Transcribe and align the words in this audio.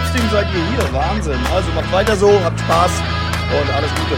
trotzdem 0.00 0.30
seid 0.30 0.46
ihr 0.54 0.64
hier. 0.76 0.92
Wahnsinn. 0.92 1.38
Also 1.54 1.70
macht 1.72 1.92
weiter 1.92 2.16
so, 2.16 2.30
habt 2.42 2.58
Spaß 2.60 2.90
und 3.60 3.74
alles 3.74 3.90
Gute. 3.90 4.16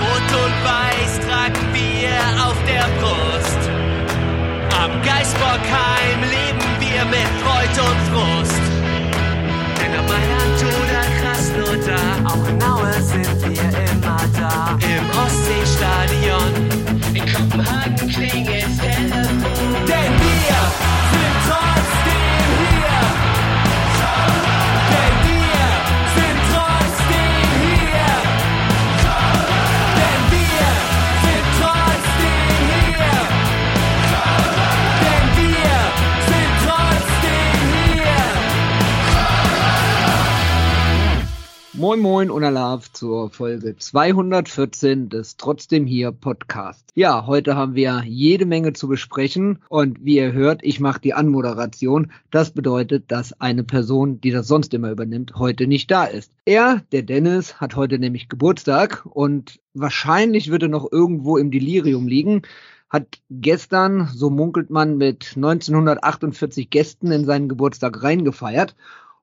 Rot 0.00 0.30
und 0.44 0.56
Weiß 0.64 1.20
tragen 1.26 1.66
wir 1.72 2.44
auf 2.44 2.56
der 2.66 2.86
Brust. 3.00 3.62
Am 4.78 4.90
Geisbockheim 5.02 6.20
leben 6.20 6.68
wir 6.80 7.04
mit 7.06 7.28
Freud 7.42 7.76
und 7.80 8.00
Frust. 8.10 8.62
Denn 9.80 9.98
am 9.98 10.04
Mailand 10.06 10.60
oder 10.80 11.02
Krasnodar, 11.20 12.14
auch 12.24 12.48
in 12.48 12.62
Aue 12.62 13.02
sind 13.02 13.42
wir 13.42 13.68
immer 13.90 14.20
da. 14.38 14.76
Im 14.80 15.04
Ostseestadion, 15.18 16.52
in 17.14 17.32
Kopenhagen 17.32 18.08
klingelt 18.08 18.66
Telefon. 18.80 19.45
Moin 41.86 42.00
Moin 42.00 42.30
und 42.32 42.42
Alav 42.42 42.92
zur 42.92 43.30
Folge 43.30 43.76
214 43.76 45.08
des 45.08 45.36
Trotzdem 45.36 45.86
hier 45.86 46.10
Podcast. 46.10 46.90
Ja, 46.96 47.26
heute 47.28 47.54
haben 47.54 47.76
wir 47.76 48.02
jede 48.04 48.44
Menge 48.44 48.72
zu 48.72 48.88
besprechen 48.88 49.62
und 49.68 50.04
wie 50.04 50.16
ihr 50.16 50.32
hört, 50.32 50.64
ich 50.64 50.80
mache 50.80 51.00
die 51.00 51.14
Anmoderation. 51.14 52.10
Das 52.32 52.50
bedeutet, 52.50 53.12
dass 53.12 53.40
eine 53.40 53.62
Person, 53.62 54.20
die 54.20 54.32
das 54.32 54.48
sonst 54.48 54.74
immer 54.74 54.90
übernimmt, 54.90 55.36
heute 55.36 55.68
nicht 55.68 55.88
da 55.88 56.06
ist. 56.06 56.32
Er, 56.44 56.82
der 56.90 57.02
Dennis, 57.02 57.60
hat 57.60 57.76
heute 57.76 58.00
nämlich 58.00 58.28
Geburtstag 58.28 59.06
und 59.06 59.60
wahrscheinlich 59.72 60.50
wird 60.50 60.64
er 60.64 60.68
noch 60.68 60.90
irgendwo 60.90 61.36
im 61.36 61.52
Delirium 61.52 62.08
liegen. 62.08 62.42
Hat 62.90 63.20
gestern, 63.30 64.08
so 64.12 64.28
munkelt 64.28 64.70
man, 64.70 64.96
mit 64.96 65.34
1948 65.36 66.68
Gästen 66.68 67.12
in 67.12 67.24
seinen 67.24 67.48
Geburtstag 67.48 68.02
reingefeiert. 68.02 68.74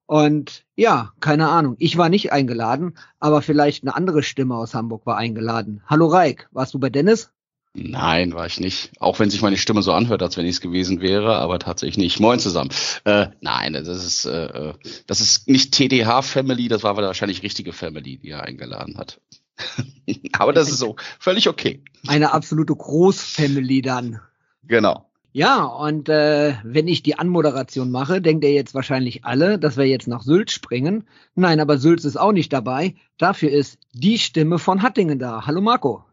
Und 0.06 0.66
ja, 0.76 1.14
keine 1.20 1.50
Ahnung. 1.50 1.76
Ich 1.80 1.98
war 1.98 2.10
nicht 2.10 2.32
eingeladen, 2.32 2.98
aber 3.20 3.42
vielleicht 3.42 3.84
eine 3.84 3.96
andere 3.96 4.24
Stimme 4.24 4.56
aus 4.56 4.74
Hamburg 4.74 5.06
war 5.06 5.18
eingeladen. 5.18 5.82
Hallo 5.88 6.08
Reik, 6.08 6.50
warst 6.52 6.74
du 6.74 6.80
bei 6.80 6.90
Dennis? 6.90 7.32
Nein, 7.76 8.34
war 8.34 8.46
ich 8.46 8.60
nicht. 8.60 8.92
Auch 9.00 9.20
wenn 9.20 9.32
sich 9.32 9.42
meine 9.42 9.58
Stimme 9.58 9.82
so 9.82 9.94
anhört, 9.94 10.22
als 10.22 10.38
wenn 10.38 10.46
ich 10.46 10.56
es 10.56 10.62
gewesen 10.62 11.02
wäre, 11.02 11.38
aber 11.38 11.58
tatsächlich 11.58 11.98
nicht. 11.98 12.20
Moin 12.20 12.40
zusammen. 12.40 12.70
Äh, 13.04 13.28
nein, 13.42 13.74
das 13.74 13.88
ist, 13.88 14.26
äh, 14.26 14.74
das 15.08 15.22
ist 15.22 15.48
nicht 15.48 15.74
TDH 15.74 16.22
Family, 16.22 16.68
das 16.68 16.84
war 16.84 16.96
wahrscheinlich 16.96 17.42
richtige 17.42 17.74
Family, 17.74 18.18
die 18.18 18.30
er 18.30 18.44
eingeladen 18.44 18.98
hat. 18.98 19.20
aber 20.34 20.54
das 20.54 20.70
ist 20.70 20.78
so 20.78 20.98
völlig 21.20 21.50
okay. 21.50 21.84
Eine 22.08 22.34
absolute 22.34 22.76
Großfamily 22.76 23.82
dann. 23.82 24.20
Genau. 24.64 25.10
Ja, 25.36 25.64
und 25.64 26.10
äh, 26.10 26.54
wenn 26.64 26.88
ich 26.88 27.02
die 27.02 27.18
Anmoderation 27.18 27.90
mache, 27.90 28.22
denkt 28.22 28.44
ihr 28.44 28.54
jetzt 28.54 28.76
wahrscheinlich 28.76 29.26
alle, 29.26 29.58
dass 29.58 29.78
wir 29.78 29.86
jetzt 29.86 30.08
nach 30.08 30.22
Sylt 30.22 30.52
springen. 30.52 31.08
Nein, 31.34 31.60
aber 31.60 31.80
Sylt 31.80 32.06
ist 32.06 32.18
auch 32.18 32.32
nicht 32.34 32.54
dabei. 32.54 32.94
Dafür 33.18 33.50
ist 33.50 33.80
die 33.94 34.20
Stimme 34.20 34.60
von 34.60 34.84
Hattingen 34.84 35.18
da. 35.18 35.48
Hallo 35.48 35.60
Marco. 35.60 36.06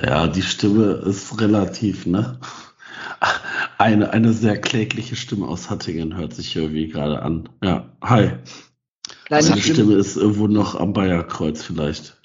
Ja, 0.00 0.28
die 0.28 0.42
Stimme 0.42 0.92
ist 1.04 1.40
relativ, 1.40 2.06
ne? 2.06 2.38
Eine, 3.78 4.10
eine 4.10 4.32
sehr 4.32 4.60
klägliche 4.60 5.16
Stimme 5.16 5.48
aus 5.48 5.68
Hattingen 5.68 6.16
hört 6.16 6.32
sich 6.34 6.54
irgendwie 6.54 6.86
gerade 6.86 7.20
an. 7.20 7.48
Ja, 7.64 7.90
hi. 8.00 8.30
Deine 9.28 9.48
Meine 9.48 9.60
Stimme, 9.60 9.60
Stimme 9.60 9.94
ist 9.94 10.16
irgendwo 10.16 10.46
noch 10.46 10.76
am 10.76 10.92
Bayerkreuz 10.92 11.64
vielleicht. 11.64 12.16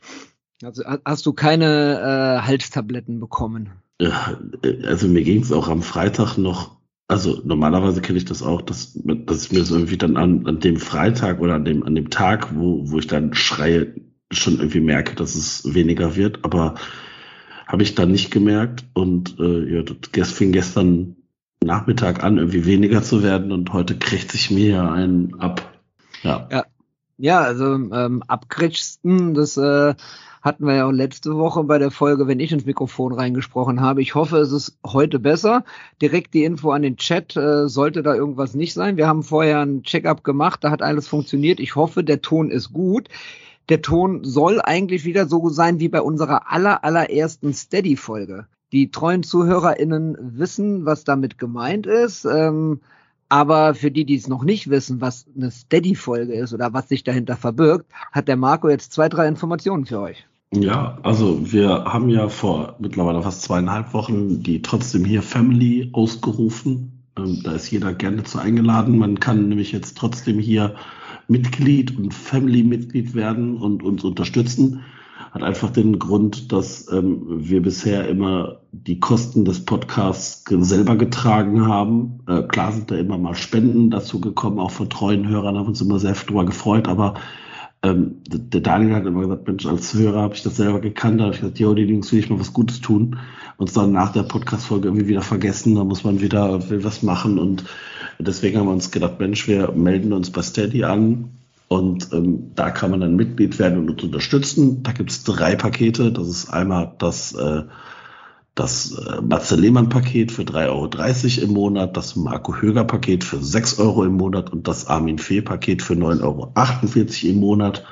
also, 0.64 0.84
ha- 0.86 1.00
hast 1.04 1.26
du 1.26 1.34
keine 1.34 2.40
äh, 2.44 2.46
Halstabletten 2.46 3.20
bekommen? 3.20 3.72
Ja, 4.00 4.38
äh, 4.64 4.86
also 4.86 5.08
mir 5.08 5.24
ging 5.24 5.42
es 5.42 5.52
auch 5.52 5.68
am 5.68 5.82
Freitag 5.82 6.38
noch, 6.38 6.78
also 7.08 7.42
normalerweise 7.44 8.02
kenne 8.02 8.18
ich 8.18 8.26
das 8.26 8.44
auch, 8.44 8.62
dass, 8.62 8.94
dass 9.04 9.46
ich 9.46 9.52
mir 9.52 9.64
so 9.64 9.76
irgendwie 9.76 9.98
dann 9.98 10.18
an, 10.18 10.46
an 10.46 10.60
dem 10.60 10.78
Freitag 10.78 11.40
oder 11.40 11.56
an 11.56 11.66
dem, 11.66 11.84
an 11.84 11.96
dem 11.96 12.10
Tag, 12.10 12.56
wo, 12.56 12.90
wo 12.90 13.00
ich 13.00 13.08
dann 13.08 13.34
schreie, 13.34 13.96
schon 14.32 14.58
irgendwie 14.58 14.82
merke, 14.82 15.16
dass 15.16 15.36
es 15.36 15.74
weniger 15.74 16.16
wird, 16.16 16.44
aber 16.44 16.76
habe 17.66 17.84
ich 17.84 17.96
dann 17.96 18.12
nicht 18.12 18.32
gemerkt 18.32 18.86
und 18.94 19.40
äh, 19.40 19.76
ja, 19.76 19.84
das 20.12 20.32
fing 20.32 20.52
gestern 20.52 21.16
Nachmittag 21.64 22.24
an, 22.24 22.38
irgendwie 22.38 22.66
weniger 22.66 23.02
zu 23.04 23.24
werden 23.24 23.52
und 23.52 23.74
heute 23.74 23.98
kriegt 23.98 24.32
sich 24.32 24.52
mir 24.52 24.70
ja 24.70 24.92
einen 24.92 25.40
ab. 25.40 25.82
Ja. 26.24 26.48
Ja, 27.20 27.42
also 27.42 27.74
ähm, 27.74 28.22
abkritschsten, 28.28 29.34
das 29.34 29.58
äh, 29.58 29.96
hatten 30.42 30.66
wir 30.66 30.76
ja 30.76 30.86
auch 30.88 30.92
letzte 30.92 31.36
Woche 31.36 31.64
bei 31.64 31.78
der 31.78 31.92
Folge, 31.92 32.28
wenn 32.28 32.40
ich 32.40 32.52
ins 32.52 32.66
Mikrofon 32.66 33.14
reingesprochen 33.14 33.82
habe. 33.82 34.02
Ich 34.02 34.16
hoffe, 34.16 34.38
es 34.38 34.52
ist 34.52 34.78
heute 34.86 35.20
besser. 35.20 35.64
Direkt 36.02 36.34
die 36.34 36.44
Info 36.44 36.72
an 36.72 36.82
den 36.82 36.98
Chat, 36.98 37.36
äh, 37.36 37.68
sollte 37.68 38.04
da 38.04 38.16
irgendwas 38.16 38.54
nicht 38.54 38.74
sein. 38.74 38.98
Wir 38.98 39.08
haben 39.08 39.24
vorher 39.24 39.62
ein 39.62 39.84
Check-up 39.84 40.24
gemacht, 40.24 40.64
da 40.64 40.72
hat 40.72 40.82
alles 40.82 41.08
funktioniert. 41.08 41.60
Ich 41.60 41.76
hoffe, 41.76 42.04
der 42.04 42.22
Ton 42.22 42.52
ist 42.52 42.74
gut. 42.74 43.10
Der 43.70 43.82
Ton 43.82 44.24
soll 44.24 44.62
eigentlich 44.62 45.04
wieder 45.04 45.28
so 45.28 45.50
sein 45.50 45.80
wie 45.80 45.90
bei 45.90 46.02
unserer 46.02 46.52
aller, 46.52 46.84
allerersten 46.84 47.54
Steady-Folge. 47.54 48.48
Die 48.72 48.92
treuen 48.92 49.24
ZuhörerInnen 49.24 50.18
wissen, 50.20 50.86
was 50.86 51.04
damit 51.04 51.38
gemeint 51.38 51.86
ist. 51.86 52.26
Ähm, 52.26 52.82
aber 53.30 53.74
für 53.74 53.92
die, 53.92 54.06
die 54.06 54.16
es 54.16 54.28
noch 54.28 54.44
nicht 54.44 54.70
wissen, 54.70 55.02
was 55.02 55.26
eine 55.36 55.52
Steady-Folge 55.52 56.34
ist 56.34 56.54
oder 56.54 56.74
was 56.74 56.90
sich 56.90 57.04
dahinter 57.04 57.36
verbirgt, 57.36 57.86
hat 58.12 58.28
der 58.28 58.38
Marco 58.38 58.70
jetzt 58.70 58.94
zwei, 58.94 59.10
drei 59.10 59.28
Informationen 59.28 59.86
für 59.86 60.00
euch. 60.00 60.26
Ja, 60.54 60.98
also 61.04 61.52
wir 61.52 61.86
haben 61.86 62.10
ja 62.10 62.30
vor 62.30 62.78
mittlerweile 62.80 63.22
fast 63.22 63.42
zweieinhalb 63.42 63.94
Wochen 63.94 64.44
die 64.44 64.62
trotzdem 64.62 65.04
hier 65.04 65.22
Family 65.22 65.90
ausgerufen. 65.92 67.04
Ähm, 67.18 67.42
da 67.44 67.52
ist 67.52 67.70
jeder 67.70 67.94
gerne 67.94 68.24
zu 68.24 68.40
eingeladen. 68.40 68.98
Man 68.98 69.20
kann 69.20 69.50
nämlich 69.50 69.74
jetzt 69.74 69.98
trotzdem 69.98 70.40
hier 70.40 70.76
Mitglied 71.28 71.98
und 71.98 72.14
Family-Mitglied 72.14 73.14
werden 73.14 73.58
und 73.58 73.84
uns 73.84 74.06
unterstützen. 74.06 74.86
Hat 75.32 75.44
einfach 75.44 75.70
den 75.70 76.00
Grund, 76.00 76.52
dass 76.52 76.92
ähm, 76.92 77.24
wir 77.28 77.62
bisher 77.62 78.08
immer 78.08 78.62
die 78.72 79.00
Kosten 79.00 79.46
des 79.46 79.66
Podcasts 79.66 80.44
selber 80.48 80.96
getragen 80.96 81.66
haben. 81.66 82.20
Äh, 82.28 82.44
klar 82.44 82.72
sind 82.72 82.92
da 82.92 82.96
immer 82.96 83.18
mal 83.18 83.36
Spenden 83.36 83.90
dazu 83.92 84.22
gekommen, 84.22 84.60
auch 84.60 84.72
von 84.72 84.90
treuen 84.90 85.28
Hörern 85.28 85.58
haben 85.58 85.68
uns 85.68 85.82
immer 85.82 86.00
sehr 86.00 86.14
drüber 86.14 86.46
gefreut, 86.46 86.88
aber 86.88 87.16
ähm, 87.84 88.24
der 88.28 88.62
Daniel 88.62 88.96
hat 88.96 89.06
immer 89.06 89.22
gesagt, 89.22 89.48
Mensch, 89.48 89.66
als 89.66 89.94
Hörer 89.94 90.22
habe 90.22 90.34
ich 90.34 90.44
das 90.44 90.58
selber 90.58 90.82
gekannt, 90.82 91.20
da 91.20 91.26
habe 91.26 91.36
ich 91.36 91.42
gesagt, 91.42 91.60
jo, 91.60 91.74
die 91.74 91.84
Jungs 91.84 92.12
will 92.12 92.20
ich 92.20 92.30
mal 92.30 92.40
was 92.40 92.54
Gutes 92.54 92.82
tun. 92.82 93.20
Und 93.58 93.76
dann 93.76 93.92
nach 93.92 94.12
der 94.12 94.24
Podcast-Folge 94.24 94.88
irgendwie 94.88 95.08
wieder 95.08 95.22
vergessen, 95.22 95.76
da 95.76 95.84
muss 95.84 96.04
man 96.04 96.22
wieder, 96.22 96.60
was 96.84 97.04
machen 97.04 97.38
und 97.38 97.66
deswegen 98.20 98.58
haben 98.58 98.68
wir 98.68 98.74
uns 98.74 98.92
gedacht, 98.92 99.20
Mensch, 99.20 99.48
wir 99.48 99.72
melden 99.72 100.14
uns 100.14 100.32
bei 100.32 100.42
Steady 100.42 100.84
an 100.84 101.37
und 101.68 102.14
ähm, 102.14 102.52
da 102.56 102.72
kann 102.72 102.92
man 102.92 103.02
dann 103.02 103.16
Mitglied 103.16 103.60
werden 103.60 103.80
und 103.80 103.90
uns 103.90 104.04
unterstützen. 104.04 104.84
Da 104.84 104.94
gibt 104.94 105.12
es 105.12 105.24
drei 105.24 105.56
Pakete. 105.56 106.12
Das 106.14 106.28
ist 106.28 106.50
einmal 106.50 106.94
das, 106.98 107.34
äh, 107.34 107.64
das 108.56 108.98
äh, 108.98 109.22
Matze 109.22 109.58
Lehmann-Paket 109.58 110.32
für 110.32 110.44
3,30 110.44 111.40
Euro 111.40 111.46
im 111.46 111.54
Monat, 111.54 111.98
das 111.98 112.16
Marco 112.16 112.56
Höger-Paket 112.56 113.26
für 113.26 113.44
6 113.44 113.80
Euro 113.80 114.06
im 114.06 114.14
Monat 114.14 114.52
und 114.52 114.68
das 114.68 114.88
Armin 114.88 115.20
Fee-Paket 115.20 115.82
für 115.82 115.96
9,48 115.96 117.26
Euro 117.26 117.34
im 117.34 117.40
Monat. 117.40 117.84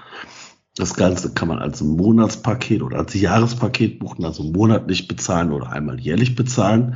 Das 0.78 0.94
Ganze 0.94 1.34
kann 1.34 1.50
man 1.50 1.60
als 1.60 1.82
Monatspaket 1.82 2.82
oder 2.82 3.00
als 3.00 3.14
Jahrespaket 3.14 4.00
buchen, 4.00 4.24
also 4.24 4.44
monatlich 4.44 5.08
bezahlen 5.08 5.52
oder 5.52 5.70
einmal 5.72 6.00
jährlich 6.00 6.36
bezahlen. 6.36 6.96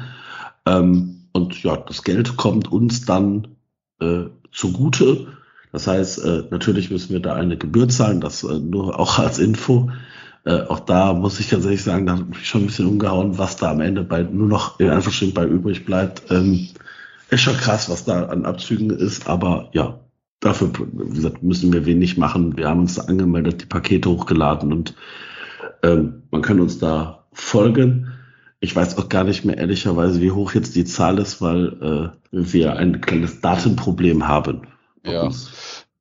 Ähm, 0.65 1.27
und 1.33 1.61
ja, 1.61 1.75
das 1.75 2.03
Geld 2.03 2.37
kommt 2.37 2.71
uns 2.71 3.05
dann 3.05 3.55
äh, 3.99 4.25
zugute. 4.51 5.38
Das 5.71 5.87
heißt, 5.87 6.23
äh, 6.23 6.43
natürlich 6.49 6.89
müssen 6.89 7.13
wir 7.13 7.19
da 7.19 7.35
eine 7.35 7.57
Gebühr 7.57 7.87
zahlen, 7.89 8.21
das 8.21 8.43
äh, 8.43 8.59
nur 8.59 8.99
auch 8.99 9.19
als 9.19 9.39
Info. 9.39 9.91
Äh, 10.45 10.61
auch 10.63 10.79
da 10.79 11.13
muss 11.13 11.39
ich 11.39 11.49
tatsächlich 11.49 11.83
sagen, 11.83 12.05
da 12.05 12.13
hat 12.17 12.29
mich 12.29 12.47
schon 12.47 12.63
ein 12.63 12.67
bisschen 12.67 12.87
umgehauen, 12.87 13.37
was 13.37 13.57
da 13.57 13.71
am 13.71 13.81
Ende 13.81 14.03
bei 14.03 14.23
nur 14.23 14.47
noch 14.47 14.79
in 14.79 14.89
Anführungsstrichen 14.89 15.33
bei 15.33 15.45
übrig 15.45 15.85
bleibt. 15.85 16.31
Ähm, 16.31 16.69
ist 17.29 17.41
schon 17.41 17.57
krass, 17.57 17.89
was 17.89 18.05
da 18.05 18.25
an 18.25 18.45
Abzügen 18.45 18.89
ist, 18.89 19.27
aber 19.27 19.69
ja, 19.73 19.99
dafür, 20.39 20.71
wie 20.93 21.13
gesagt, 21.13 21.43
müssen 21.43 21.71
wir 21.71 21.85
wenig 21.85 22.17
machen. 22.17 22.57
Wir 22.57 22.67
haben 22.67 22.79
uns 22.79 22.95
da 22.95 23.03
angemeldet, 23.03 23.61
die 23.61 23.65
Pakete 23.67 24.09
hochgeladen 24.09 24.73
und 24.73 24.95
ähm, 25.83 26.23
man 26.31 26.41
kann 26.41 26.59
uns 26.59 26.79
da 26.79 27.25
folgen. 27.31 28.13
Ich 28.59 28.75
weiß 28.75 28.97
auch 28.97 29.09
gar 29.09 29.23
nicht 29.23 29.45
mehr 29.45 29.57
ehrlicherweise, 29.57 30.21
wie 30.21 30.31
hoch 30.31 30.53
jetzt 30.53 30.75
die 30.75 30.85
Zahl 30.85 31.19
ist, 31.19 31.41
weil 31.41 31.73
äh, 31.81 32.09
wir 32.31 32.75
ein 32.75 33.01
kleines 33.01 33.41
Datenproblem 33.41 34.27
haben. 34.27 34.61
Ja. 35.05 35.23
uns. 35.23 35.49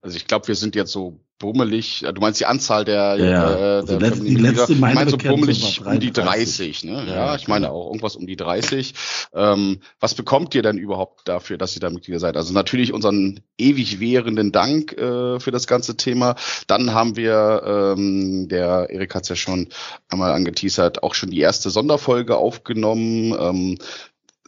Also 0.00 0.16
ich 0.16 0.26
glaube, 0.26 0.46
wir 0.48 0.54
sind 0.54 0.76
jetzt 0.76 0.92
so 0.92 1.18
bummelig, 1.40 2.04
äh, 2.04 2.12
du 2.12 2.20
meinst 2.20 2.40
die 2.40 2.46
Anzahl 2.46 2.84
der, 2.84 3.16
Ja, 3.16 3.50
äh, 3.50 3.54
Also 3.80 3.98
der 3.98 4.10
letzt- 4.10 4.22
die 4.24 4.34
letzte 4.36 4.72
ich 4.72 4.78
meine 4.78 4.94
meine 4.96 5.10
so 5.10 5.16
bummelig 5.18 5.80
um 5.84 6.00
die 6.00 6.10
33, 6.12 6.80
30, 6.80 6.84
ne? 6.84 7.04
Ja, 7.06 7.14
Ja, 7.14 7.36
ich 7.36 7.46
meine 7.48 7.70
auch 7.70 7.86
irgendwas 7.86 8.16
um 8.16 8.26
die 8.26 8.34
30. 8.36 8.94
Ähm, 9.34 9.78
was 10.00 10.14
bekommt 10.14 10.54
ihr 10.56 10.62
denn 10.62 10.78
überhaupt 10.78 11.28
dafür, 11.28 11.56
dass 11.58 11.76
ihr 11.76 11.80
da 11.80 11.90
Mitglieder 11.90 12.18
seid? 12.20 12.36
Also 12.36 12.52
natürlich 12.52 12.92
unseren 12.92 13.40
ewig 13.56 14.00
währenden 14.00 14.50
Dank 14.52 14.92
äh, 14.94 15.38
für 15.40 15.50
das 15.52 15.66
ganze 15.68 15.96
Thema. 15.96 16.34
Dann 16.66 16.92
haben 16.92 17.16
wir, 17.16 17.94
ähm, 17.96 18.48
der 18.48 18.88
Erik 18.90 19.14
hat 19.14 19.24
es 19.24 19.28
ja 19.28 19.36
schon 19.36 19.68
einmal 20.08 20.32
angeteasert, 20.32 21.02
auch 21.04 21.14
schon 21.14 21.30
die 21.30 21.40
erste 21.40 21.70
Sonderfolge 21.70 22.36
aufgenommen. 22.36 23.36
Ähm, 23.38 23.78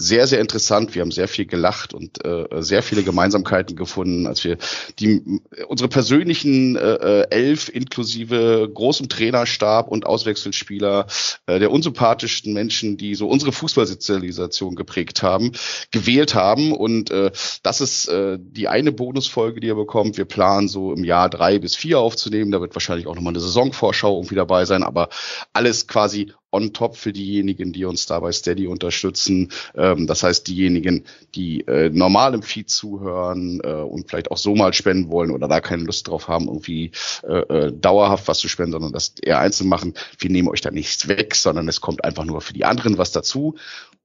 sehr, 0.00 0.26
sehr 0.26 0.40
interessant. 0.40 0.94
Wir 0.94 1.02
haben 1.02 1.10
sehr 1.10 1.28
viel 1.28 1.44
gelacht 1.44 1.92
und 1.92 2.24
äh, 2.24 2.46
sehr 2.62 2.82
viele 2.82 3.02
Gemeinsamkeiten 3.02 3.76
gefunden, 3.76 4.26
als 4.26 4.42
wir 4.44 4.56
die 4.98 5.40
unsere 5.68 5.88
persönlichen 5.88 6.76
äh, 6.76 6.94
äh, 6.94 7.26
elf 7.30 7.68
inklusive 7.68 8.70
großem 8.72 9.10
Trainerstab 9.10 9.88
und 9.88 10.06
Auswechselspieler 10.06 11.06
äh, 11.46 11.58
der 11.58 11.70
unsympathischsten 11.70 12.54
Menschen, 12.54 12.96
die 12.96 13.14
so 13.14 13.28
unsere 13.28 13.52
Fußballsozialisation 13.52 14.74
geprägt 14.74 15.22
haben, 15.22 15.52
gewählt 15.90 16.34
haben. 16.34 16.72
Und 16.72 17.10
äh, 17.10 17.30
das 17.62 17.82
ist 17.82 18.08
äh, 18.08 18.38
die 18.40 18.68
eine 18.68 18.92
Bonusfolge, 18.92 19.60
die 19.60 19.66
ihr 19.66 19.74
bekommt. 19.74 20.16
Wir 20.16 20.24
planen 20.24 20.68
so 20.68 20.94
im 20.94 21.04
Jahr 21.04 21.28
drei 21.28 21.58
bis 21.58 21.76
vier 21.76 21.98
aufzunehmen. 21.98 22.52
Da 22.52 22.62
wird 22.62 22.74
wahrscheinlich 22.74 23.06
auch 23.06 23.14
nochmal 23.14 23.32
eine 23.32 23.40
Saisonvorschau 23.40 24.16
irgendwie 24.16 24.34
dabei 24.34 24.64
sein, 24.64 24.82
aber 24.82 25.10
alles 25.52 25.86
quasi 25.86 26.32
on 26.52 26.72
top 26.72 26.96
für 26.96 27.12
diejenigen, 27.12 27.72
die 27.72 27.84
uns 27.84 28.06
da 28.06 28.20
bei 28.20 28.32
Steady 28.32 28.66
unterstützen. 28.66 29.50
Ähm, 29.74 30.06
das 30.06 30.22
heißt, 30.22 30.46
diejenigen, 30.48 31.04
die 31.34 31.60
äh, 31.66 31.90
normal 31.90 32.34
im 32.34 32.42
Feed 32.42 32.70
zuhören 32.70 33.60
äh, 33.62 33.68
und 33.68 34.08
vielleicht 34.08 34.30
auch 34.30 34.36
so 34.36 34.54
mal 34.54 34.72
spenden 34.72 35.10
wollen 35.10 35.30
oder 35.30 35.48
da 35.48 35.60
keine 35.60 35.84
Lust 35.84 36.08
drauf 36.08 36.28
haben, 36.28 36.46
irgendwie 36.46 36.90
äh, 37.22 37.38
äh, 37.38 37.72
dauerhaft 37.72 38.28
was 38.28 38.38
zu 38.38 38.48
spenden, 38.48 38.72
sondern 38.72 38.92
das 38.92 39.14
eher 39.22 39.38
einzeln 39.38 39.68
machen. 39.68 39.94
Wir 40.18 40.30
nehmen 40.30 40.48
euch 40.48 40.60
da 40.60 40.70
nichts 40.70 41.08
weg, 41.08 41.34
sondern 41.34 41.68
es 41.68 41.80
kommt 41.80 42.04
einfach 42.04 42.24
nur 42.24 42.40
für 42.40 42.52
die 42.52 42.64
anderen 42.64 42.98
was 42.98 43.12
dazu. 43.12 43.56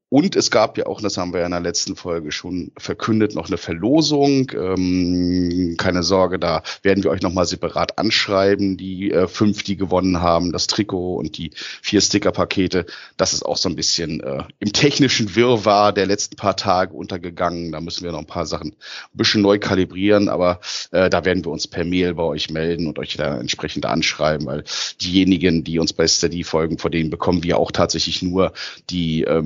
Und 0.10 0.36
es 0.36 0.52
gab 0.52 0.78
ja 0.78 0.86
auch, 0.86 1.02
das 1.02 1.18
haben 1.18 1.34
wir 1.34 1.40
ja 1.40 1.48
in 1.48 1.52
der 1.52 1.62
letzten 1.62 1.96
Folge 1.96 2.32
schon 2.32 2.72
verkündet, 2.78 3.34
noch 3.34 3.48
eine 3.48 3.58
Verlosung. 3.58 4.52
Ähm, 4.56 5.76
keine 5.80 6.04
Sorge, 6.04 6.38
da 6.38 6.62
werden 6.84 7.04
wir 7.04 7.10
euch 7.10 7.24
nochmal 7.24 7.48
separat 7.48 7.98
anschreiben, 7.98 8.78
die 8.78 9.12
äh, 9.12 9.28
fünf, 9.28 9.64
die 9.64 9.78
gewonnen 9.78 10.22
haben, 10.22 10.52
das 10.52 10.68
Trikot 10.68 11.16
und 11.16 11.38
die 11.40 11.52
vier 11.82 12.02
Sticker-Pakete. 12.02 12.86
Das 13.18 13.34
ist 13.34 13.44
auch 13.44 13.58
so 13.58 13.68
ein 13.68 13.76
bisschen 13.76 14.22
äh, 14.22 14.44
im 14.60 14.74
technischen 14.74 15.36
Wirrwarr 15.36 15.92
der 15.92 16.06
letzten 16.06 16.36
paar 16.36 16.56
Tage 16.56 16.94
untergegangen. 16.94 17.72
Da 17.72 17.82
müssen 17.82 18.04
wir 18.04 18.12
noch 18.12 18.20
ein 18.20 18.28
paar 18.28 18.46
Sachen 18.46 18.74
ein 18.74 19.18
bisschen 19.18 19.42
neu 19.42 19.58
kalibrieren, 19.58 20.30
aber 20.30 20.60
äh, 20.92 21.10
da 21.10 21.26
werden 21.26 21.44
wir 21.44 21.52
uns 21.52 21.68
per 21.68 21.84
Mail 21.84 22.14
bei 22.14 22.24
euch 22.24 22.52
melden 22.52 22.86
und 22.86 23.00
euch 23.00 23.18
da 23.18 23.40
entsprechend 23.40 23.88
anschreiben, 23.88 24.46
weil 24.46 24.66
diejenigen, 25.02 25.64
die 25.64 25.80
uns 25.80 25.94
bei 25.94 26.08
Steady 26.08 26.44
folgen, 26.44 26.78
vor 26.78 26.92
denen 26.92 27.10
bekommen 27.10 27.44
wir 27.44 27.58
auch 27.58 27.72
tatsächlich 27.72 28.22
nur 28.22 28.54
die 28.92 29.24
äh, 29.24 29.42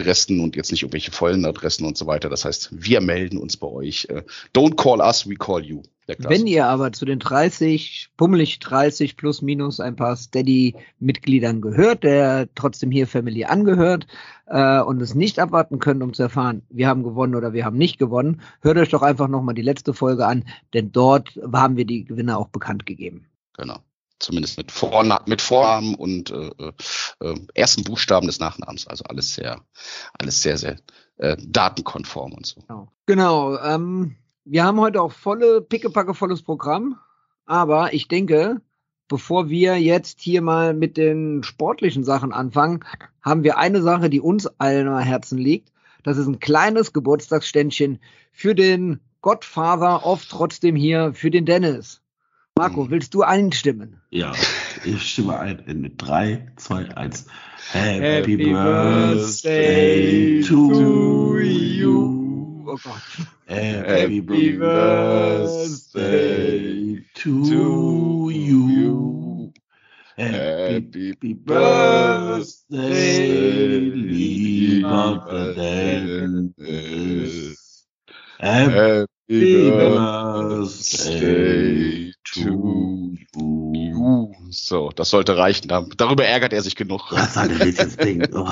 Mailadressen 0.00 0.40
und 0.40 0.56
jetzt 0.56 0.70
nicht 0.70 0.82
irgendwelche 0.82 1.12
vollen 1.12 1.44
Adressen 1.44 1.84
und 1.84 1.96
so 1.96 2.06
weiter. 2.06 2.28
Das 2.28 2.44
heißt, 2.44 2.70
wir 2.72 3.00
melden 3.00 3.38
uns 3.38 3.56
bei 3.56 3.66
euch. 3.66 4.06
Äh, 4.08 4.22
don't 4.54 4.76
call 4.76 5.00
us, 5.00 5.28
we 5.28 5.34
call 5.34 5.64
you. 5.64 5.82
Wenn 6.18 6.48
ihr 6.48 6.66
aber 6.66 6.90
zu 6.90 7.04
den 7.04 7.20
30, 7.20 8.08
pummelig 8.16 8.58
30 8.58 9.16
plus 9.16 9.42
minus 9.42 9.78
ein 9.78 9.94
paar 9.94 10.16
Steady-Mitgliedern 10.16 11.60
gehört, 11.60 12.02
der 12.02 12.48
trotzdem 12.56 12.90
hier 12.90 13.06
Family 13.06 13.44
angehört 13.44 14.08
äh, 14.46 14.80
und 14.80 15.00
es 15.00 15.14
nicht 15.14 15.38
abwarten 15.38 15.78
könnt, 15.78 16.02
um 16.02 16.12
zu 16.12 16.24
erfahren, 16.24 16.62
wir 16.68 16.88
haben 16.88 17.04
gewonnen 17.04 17.36
oder 17.36 17.52
wir 17.52 17.64
haben 17.64 17.78
nicht 17.78 17.98
gewonnen, 17.98 18.40
hört 18.60 18.78
euch 18.78 18.88
doch 18.88 19.02
einfach 19.02 19.28
nochmal 19.28 19.54
die 19.54 19.62
letzte 19.62 19.94
Folge 19.94 20.26
an, 20.26 20.44
denn 20.74 20.90
dort 20.90 21.38
haben 21.52 21.76
wir 21.76 21.84
die 21.84 22.04
Gewinner 22.04 22.38
auch 22.38 22.48
bekannt 22.48 22.86
gegeben. 22.86 23.26
Genau. 23.56 23.78
Zumindest 24.20 24.58
mit, 24.58 24.70
Vorna 24.70 25.22
mit 25.26 25.40
Vornamen 25.42 25.94
und 25.94 26.30
äh, 26.30 26.50
äh, 27.20 27.34
ersten 27.54 27.84
Buchstaben 27.84 28.26
des 28.26 28.38
Nachnamens. 28.38 28.86
Also 28.86 29.04
alles 29.04 29.34
sehr, 29.34 29.62
alles 30.18 30.42
sehr, 30.42 30.58
sehr 30.58 30.76
äh, 31.16 31.36
datenkonform 31.40 32.32
und 32.34 32.46
so. 32.46 32.60
Genau. 32.60 32.88
Genau. 33.06 33.58
Ähm, 33.58 34.16
wir 34.44 34.64
haben 34.64 34.80
heute 34.80 35.02
auch 35.02 35.12
volle, 35.12 35.62
pickepacke 35.62 36.14
volles 36.14 36.42
Programm. 36.42 36.98
Aber 37.46 37.94
ich 37.94 38.08
denke, 38.08 38.60
bevor 39.08 39.48
wir 39.48 39.80
jetzt 39.80 40.20
hier 40.20 40.42
mal 40.42 40.74
mit 40.74 40.96
den 40.96 41.42
sportlichen 41.42 42.04
Sachen 42.04 42.32
anfangen, 42.32 42.84
haben 43.22 43.42
wir 43.42 43.58
eine 43.58 43.82
Sache, 43.82 44.08
die 44.08 44.20
uns 44.20 44.46
allen 44.58 44.86
am 44.86 44.98
Herzen 44.98 45.38
liegt. 45.38 45.72
Das 46.02 46.16
ist 46.16 46.26
ein 46.26 46.38
kleines 46.40 46.92
Geburtstagsständchen 46.92 48.00
für 48.32 48.54
den 48.54 49.00
Godfather, 49.20 50.06
oft 50.06 50.30
trotzdem 50.30 50.76
hier 50.76 51.12
für 51.12 51.30
den 51.30 51.44
Dennis. 51.44 52.00
Marco, 52.56 52.84
Mhm. 52.84 52.90
willst 52.90 53.14
du 53.14 53.22
einstimmen? 53.22 54.00
Ja, 54.10 54.32
ich 54.84 55.12
stimme 55.12 55.38
ein 55.38 55.60
in 55.60 55.96
3, 55.96 56.48
2, 56.56 56.84
1. 56.96 57.26
Happy, 57.72 58.00
Happy 58.00 58.36
birthday 58.36 58.52
birthday 58.52 60.42
to 60.42 60.68
to 60.68 61.38
you. 61.38 62.64
Oh 62.66 62.76
Gott. 62.76 63.00
Happy 63.46 64.20
birthday 64.20 65.68
birthday 65.94 67.04
to 67.14 68.30
you. 68.30 69.52
Happy 70.16 71.34
birthday, 71.34 72.50
lieber 73.90 75.54
Dennis. 75.54 77.86
Happy 78.38 79.06
birthday 79.70 82.09
to 82.34 83.14
you. 83.72 84.32
So, 84.50 84.90
das 84.90 85.10
sollte 85.10 85.36
reichen. 85.36 85.68
Da- 85.68 85.86
Darüber 85.96 86.24
ärgert 86.24 86.52
er 86.52 86.62
sich 86.62 86.76
genug. 86.76 87.06
Was 87.12 87.34
soll 87.34 87.48
denn 87.48 87.60
dieses 87.70 87.96
Ding? 87.96 88.26
Oh, 88.32 88.46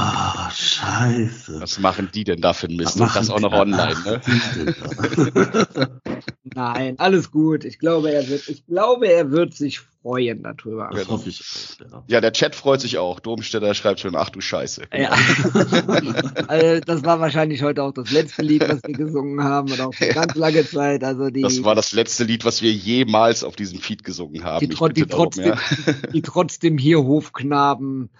scheiße. 0.52 1.60
Was 1.60 1.78
machen 1.78 2.10
die 2.14 2.24
denn 2.24 2.40
da 2.40 2.52
für 2.52 2.66
einen 2.68 2.76
Mist? 2.76 3.00
Und 3.00 3.14
das 3.14 3.30
auch 3.30 3.40
noch 3.40 3.52
online, 3.52 3.96
ne? 4.04 4.20
Nein, 6.44 6.98
alles 6.98 7.30
gut. 7.30 7.64
Ich 7.64 7.78
glaube, 7.78 8.12
er 8.12 8.28
wird, 8.28 8.48
ich 8.48 8.66
glaube, 8.66 9.08
er 9.08 9.30
wird 9.30 9.54
sich 9.54 9.80
freuen 10.02 10.42
darüber. 10.42 10.88
da? 10.90 10.98
Das 10.98 11.08
hoffe 11.08 11.28
ich 11.28 11.40
auch, 11.40 11.92
ja. 11.92 12.04
Ja, 12.06 12.20
der 12.20 12.32
Chat 12.32 12.54
freut 12.54 12.80
sich 12.80 12.98
auch. 12.98 13.20
Domstädter 13.20 13.74
schreibt 13.74 14.00
schon, 14.00 14.14
ach 14.16 14.30
du 14.30 14.40
Scheiße. 14.40 14.84
Ja. 14.92 15.10
also, 16.48 16.80
das 16.80 17.04
war 17.04 17.20
wahrscheinlich 17.20 17.62
heute 17.62 17.82
auch 17.82 17.92
das 17.92 18.10
letzte 18.10 18.42
Lied, 18.42 18.68
was 18.68 18.80
wir 18.84 18.94
gesungen 18.94 19.42
haben 19.42 19.70
und 19.72 19.80
auch 19.80 19.94
für 19.94 20.08
ganz 20.08 20.34
lange 20.34 20.66
Zeit. 20.66 21.04
Also 21.04 21.30
die, 21.30 21.42
Das 21.42 21.62
war 21.64 21.74
das 21.74 21.92
letzte 21.92 22.24
Lied, 22.24 22.44
was 22.44 22.62
wir 22.62 22.72
jemals 22.72 23.44
auf 23.44 23.56
diesem 23.56 23.80
Feed 23.80 24.04
gesungen 24.04 24.44
haben. 24.44 24.60
die, 24.60 24.74
tro 24.74 24.88
die, 24.88 25.06
trotzdem, 25.06 25.44
ja. 25.46 25.92
die 26.12 26.22
trotzdem 26.22 26.78
hier 26.78 26.98
Hofknaben, 26.98 28.10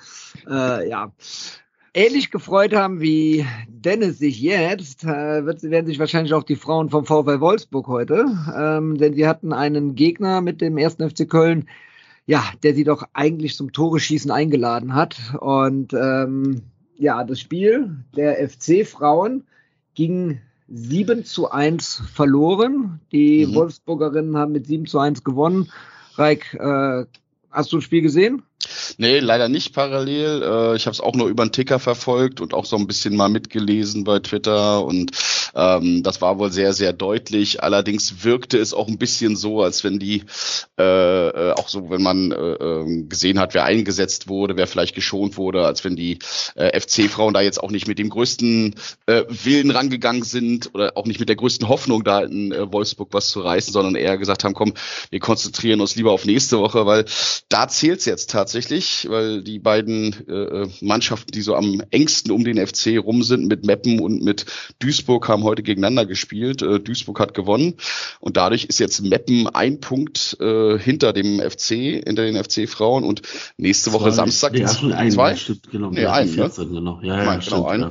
äh, 0.49 0.89
ja. 0.89 1.13
Ähnlich 1.99 2.31
gefreut 2.31 2.77
haben 2.77 3.01
wie 3.01 3.45
Dennis 3.69 4.21
sich 4.21 4.41
jetzt, 4.41 5.03
äh, 5.03 5.45
wird, 5.45 5.65
werden 5.65 5.87
sich 5.87 5.99
wahrscheinlich 5.99 6.33
auch 6.33 6.45
die 6.45 6.55
Frauen 6.55 6.91
vom 6.91 7.05
VfL 7.05 7.41
Wolfsburg 7.41 7.89
heute, 7.89 8.25
ähm, 8.57 8.97
denn 8.99 9.15
sie 9.15 9.27
hatten 9.27 9.53
einen 9.53 9.97
Gegner 9.97 10.41
mit 10.41 10.61
dem 10.61 10.79
ersten 10.79 11.11
FC 11.11 11.29
Köln, 11.29 11.69
ja, 12.25 12.45
der 12.63 12.77
sie 12.77 12.85
doch 12.85 13.03
eigentlich 13.15 13.57
zum 13.57 13.73
Tore 13.73 13.99
schießen 13.99 14.31
eingeladen 14.31 14.95
hat. 14.95 15.17
Und 15.41 15.93
ähm, 15.93 16.63
ja, 16.97 17.25
das 17.25 17.41
Spiel 17.41 17.97
der 18.17 18.49
FC 18.49 18.87
Frauen 18.87 19.43
ging 19.97 20.39
7 20.69 21.25
zu 21.25 21.51
1 21.51 22.03
verloren. 22.15 23.01
Die 23.11 23.45
Mhm. 23.45 23.55
Wolfsburgerinnen 23.57 24.37
haben 24.37 24.53
mit 24.53 24.69
7 24.69 24.87
zu 24.87 25.01
1 25.01 25.25
gewonnen. 25.25 25.69
Reik, 26.15 26.55
äh, 26.55 27.07
hast 27.51 27.73
du 27.73 27.79
das 27.79 27.85
Spiel 27.85 28.03
gesehen? 28.03 28.43
Nee, 28.99 29.19
leider 29.21 29.49
nicht 29.49 29.75
parallel. 29.75 30.43
Äh, 30.43 30.77
ich 30.77 30.87
habe 30.87 30.95
es 30.95 31.01
auch 31.01 31.15
nur 31.15 31.29
über 31.29 31.45
den 31.45 31.53
Ticker 31.53 31.79
verfolgt 31.79 32.41
und 32.41 32.55
auch 32.55 32.65
so 32.65 32.77
ein 32.77 32.87
bisschen 32.87 33.17
mal 33.17 33.29
mitgelesen 33.29 34.05
bei 34.05 34.19
Twitter 34.19 34.85
und 34.85 35.11
ähm, 35.55 36.03
das 36.03 36.21
war 36.21 36.39
wohl 36.39 36.53
sehr, 36.53 36.73
sehr 36.73 36.93
deutlich. 36.93 37.63
Allerdings 37.63 38.25
wirkte 38.25 38.59
es 38.59 38.75
auch 38.75 38.89
ein 38.89 38.99
bisschen 38.99 39.37
so, 39.37 39.63
als 39.63 39.85
wenn 39.85 39.99
die, 39.99 40.25
äh, 40.79 41.29
äh, 41.29 41.53
auch 41.53 41.69
so, 41.69 41.91
wenn 41.91 42.03
man 42.03 42.33
äh, 42.33 42.37
äh, 42.37 43.03
gesehen 43.05 43.39
hat, 43.39 43.55
wer 43.55 43.65
eingesetzt 43.65 44.29
wurde, 44.29 44.57
wer 44.57 44.67
vielleicht 44.67 44.95
geschont 44.95 45.37
wurde, 45.37 45.65
als 45.65 45.85
wenn 45.85 45.97
die 45.97 46.19
äh, 46.55 46.79
FC-Frauen 46.79 47.35
da 47.35 47.41
jetzt 47.41 47.63
auch 47.63 47.71
nicht 47.71 47.89
mit 47.89 47.99
dem 47.99 48.11
größten 48.11 48.75
äh, 49.07 49.25
Willen 49.29 49.71
rangegangen 49.71 50.23
sind 50.23 50.75
oder 50.75 50.97
auch 50.97 51.07
nicht 51.07 51.21
mit 51.21 51.29
der 51.29 51.37
größten 51.37 51.69
Hoffnung 51.69 52.05
da 52.05 52.21
in 52.21 52.53
äh, 52.53 52.73
Wolfsburg 52.73 53.09
was 53.13 53.29
zu 53.29 53.41
reißen, 53.41 53.73
sondern 53.73 53.95
eher 53.95 54.19
gesagt 54.19 54.45
haben, 54.45 54.55
komm, 54.55 54.75
wir 55.11 55.21
konzentrieren 55.21 55.81
uns 55.81 55.97
lieber 55.97 56.13
auf 56.13 56.25
nächste 56.25 56.59
Woche, 56.59 56.87
weil 56.87 57.05
da 57.49 57.69
zählt's 57.69 58.05
jetzt 58.05 58.31
tatsächlich, 58.31 59.07
weil 59.09 59.43
die 59.43 59.59
beiden 59.59 60.15
äh, 60.29 60.69
Mannschaften, 60.81 61.33
die 61.33 61.43
so 61.43 61.55
am 61.55 61.83
engsten 61.91 62.31
um 62.33 62.45
den 62.45 62.65
FC 62.65 62.99
rum 62.99 63.23
sind, 63.23 63.47
mit 63.47 63.65
Meppen 63.65 64.01
und 64.01 64.23
mit 64.23 64.47
Duisburg, 64.79 65.29
haben 65.29 65.38
heute 65.45 65.63
gegeneinander 65.63 66.07
gespielt. 66.07 66.63
Äh, 66.63 66.81
Duisburg 66.81 67.21
hat 67.21 67.35
gewonnen 67.35 67.75
und 68.21 68.37
dadurch 68.37 68.65
ist 68.65 68.81
jetzt 68.81 69.03
Meppen 69.03 69.47
ein 69.49 69.81
Punkt 69.81 70.37
äh, 70.41 70.79
hinter 70.79 71.13
dem 71.13 71.41
FC, 71.41 71.69
hinter 72.05 72.25
den 72.25 72.43
FC-Frauen 72.43 73.05
und 73.05 73.23
nächste 73.57 73.93
Woche 73.93 74.11
zwei, 74.11 74.17
Samstag 74.17 74.53
nee, 74.53 74.65
also 74.65 74.93
ein, 74.93 75.11
zwei? 75.11 75.37
Stimmt, 75.37 75.71
genau, 75.71 75.91
nee, 75.91 76.07
ein, 76.07 76.29
14, 76.29 76.65
ne? 76.65 76.75
genau. 76.75 77.01
Ja, 77.03 77.17
ja, 77.19 77.25
Nein, 77.25 77.41
genau, 77.41 77.67
ein. 77.67 77.81
Ja. 77.83 77.91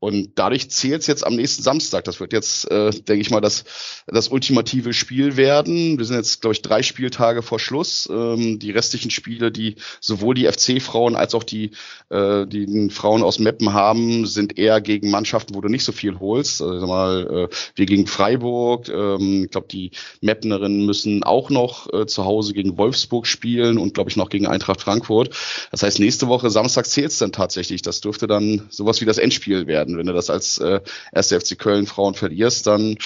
Und 0.00 0.30
dadurch 0.34 0.70
zählt 0.70 1.02
es 1.02 1.06
jetzt 1.06 1.26
am 1.26 1.36
nächsten 1.36 1.62
Samstag. 1.62 2.04
Das 2.04 2.20
wird 2.20 2.32
jetzt, 2.32 2.70
äh, 2.70 2.90
denke 2.90 3.20
ich 3.20 3.30
mal, 3.30 3.40
das, 3.40 3.64
das 4.06 4.28
ultimative 4.28 4.92
Spiel 4.92 5.36
werden. 5.36 5.98
Wir 5.98 6.04
sind 6.04 6.16
jetzt, 6.16 6.40
glaube 6.40 6.54
ich, 6.54 6.62
drei 6.62 6.82
Spieltage 6.82 7.42
vor 7.42 7.58
Schluss. 7.58 8.08
Ähm, 8.10 8.58
die 8.58 8.70
restlichen 8.70 9.10
Spiele, 9.10 9.50
die 9.52 9.76
sowohl 10.00 10.34
die 10.34 10.46
FC-Frauen 10.46 11.16
als 11.16 11.34
auch 11.34 11.44
die, 11.44 11.70
äh, 12.10 12.46
die 12.46 12.90
Frauen 12.90 13.22
aus 13.22 13.38
Meppen 13.38 13.72
haben, 13.72 14.26
sind 14.26 14.58
eher 14.58 14.80
gegen 14.80 15.10
Mannschaften, 15.10 15.54
wo 15.54 15.60
du 15.60 15.68
nicht 15.68 15.84
so 15.84 15.92
viel 15.92 16.18
holst. 16.18 16.60
Also 16.76 16.86
mal, 16.86 17.48
äh, 17.50 17.54
wir 17.74 17.86
gegen 17.86 18.06
Freiburg. 18.06 18.88
Ähm, 18.88 19.44
ich 19.44 19.50
glaube, 19.50 19.68
die 19.68 19.90
Meppnerinnen 20.20 20.86
müssen 20.86 21.22
auch 21.22 21.50
noch 21.50 21.92
äh, 21.92 22.06
zu 22.06 22.24
Hause 22.24 22.52
gegen 22.52 22.78
Wolfsburg 22.78 23.26
spielen 23.26 23.78
und 23.78 23.94
glaube 23.94 24.10
ich 24.10 24.16
noch 24.16 24.28
gegen 24.28 24.46
Eintracht 24.46 24.80
Frankfurt. 24.80 25.34
Das 25.70 25.82
heißt, 25.82 25.98
nächste 25.98 26.28
Woche 26.28 26.50
Samstag 26.50 26.86
zählt 26.86 27.10
es 27.10 27.18
dann 27.18 27.32
tatsächlich. 27.32 27.82
Das 27.82 28.00
dürfte 28.00 28.26
dann 28.26 28.66
sowas 28.70 29.00
wie 29.00 29.06
das 29.06 29.18
Endspiel 29.18 29.66
werden. 29.66 29.98
Wenn 29.98 30.06
du 30.06 30.12
das 30.12 30.30
als 30.30 30.58
äh, 30.58 30.80
erste 31.12 31.40
FC 31.40 31.58
Köln 31.58 31.86
Frauen 31.86 32.14
verlierst, 32.14 32.66
dann 32.66 32.96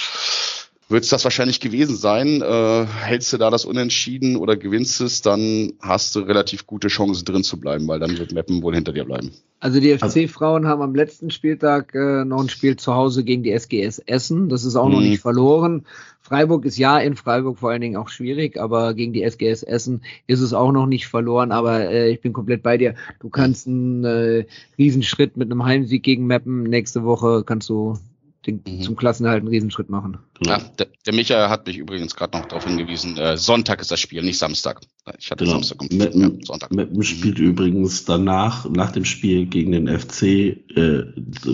wird 0.90 1.04
es 1.04 1.10
das 1.10 1.24
wahrscheinlich 1.24 1.60
gewesen 1.60 1.96
sein. 1.96 2.42
Äh, 2.42 2.86
hältst 2.86 3.32
du 3.32 3.38
da 3.38 3.50
das 3.50 3.64
Unentschieden 3.64 4.36
oder 4.36 4.56
gewinnst 4.56 5.00
es, 5.00 5.22
dann 5.22 5.72
hast 5.80 6.14
du 6.16 6.20
relativ 6.20 6.66
gute 6.66 6.88
Chancen 6.88 7.24
drin 7.24 7.44
zu 7.44 7.60
bleiben, 7.60 7.86
weil 7.88 8.00
dann 8.00 8.18
wird 8.18 8.32
Meppen 8.32 8.62
wohl 8.62 8.74
hinter 8.74 8.92
dir 8.92 9.04
bleiben. 9.04 9.30
Also 9.60 9.78
die 9.78 9.96
FC-Frauen 9.96 10.66
haben 10.66 10.80
am 10.80 10.94
letzten 10.94 11.30
Spieltag 11.30 11.94
äh, 11.94 12.24
noch 12.24 12.40
ein 12.40 12.48
Spiel 12.48 12.76
zu 12.76 12.94
Hause 12.94 13.24
gegen 13.24 13.42
die 13.42 13.52
SGS 13.52 13.98
Essen. 14.00 14.48
Das 14.48 14.64
ist 14.64 14.74
auch 14.74 14.88
mhm. 14.88 14.94
noch 14.94 15.00
nicht 15.00 15.20
verloren. 15.20 15.84
Freiburg 16.22 16.64
ist 16.64 16.78
ja 16.78 16.98
in 16.98 17.14
Freiburg 17.16 17.58
vor 17.58 17.70
allen 17.70 17.80
Dingen 17.80 17.96
auch 17.96 18.08
schwierig, 18.08 18.58
aber 18.58 18.94
gegen 18.94 19.12
die 19.12 19.22
SGS 19.22 19.62
Essen 19.62 20.02
ist 20.26 20.40
es 20.40 20.52
auch 20.52 20.72
noch 20.72 20.86
nicht 20.86 21.08
verloren. 21.08 21.52
Aber 21.52 21.90
äh, 21.90 22.10
ich 22.10 22.20
bin 22.20 22.32
komplett 22.32 22.62
bei 22.62 22.78
dir. 22.78 22.94
Du 23.20 23.28
kannst 23.28 23.66
einen 23.66 24.04
äh, 24.04 24.46
Riesenschritt 24.78 25.36
mit 25.36 25.50
einem 25.50 25.64
Heimsieg 25.64 26.02
gegen 26.02 26.26
Meppen 26.26 26.62
nächste 26.62 27.04
Woche 27.04 27.42
kannst 27.44 27.68
du 27.68 27.98
den, 28.46 28.62
mhm. 28.66 28.82
zum 28.82 28.96
Klassenerhalt 28.96 29.40
einen 29.40 29.48
Riesenschritt 29.48 29.90
machen. 29.90 30.18
Ja, 30.44 30.58
der, 30.78 30.88
der 31.04 31.14
Michael 31.14 31.48
hat 31.48 31.66
mich 31.66 31.76
übrigens 31.76 32.16
gerade 32.16 32.38
noch 32.38 32.46
darauf 32.46 32.64
hingewiesen, 32.64 33.16
äh, 33.18 33.36
Sonntag 33.36 33.80
ist 33.80 33.90
das 33.90 34.00
Spiel, 34.00 34.22
nicht 34.22 34.38
Samstag. 34.38 34.80
Ich 35.18 35.30
hatte 35.30 35.44
genau. 35.44 35.56
Samstag 35.56 35.82
und 35.82 35.92
Meppen, 35.92 36.20
ja, 36.20 36.46
Sonntag. 36.46 36.72
Meppen 36.72 37.02
spielt 37.02 37.38
mhm. 37.38 37.46
übrigens 37.46 38.04
danach, 38.04 38.68
nach 38.70 38.92
dem 38.92 39.04
Spiel 39.04 39.46
gegen 39.46 39.72
den 39.72 39.88
FC, 39.88 40.22
äh, 40.22 41.04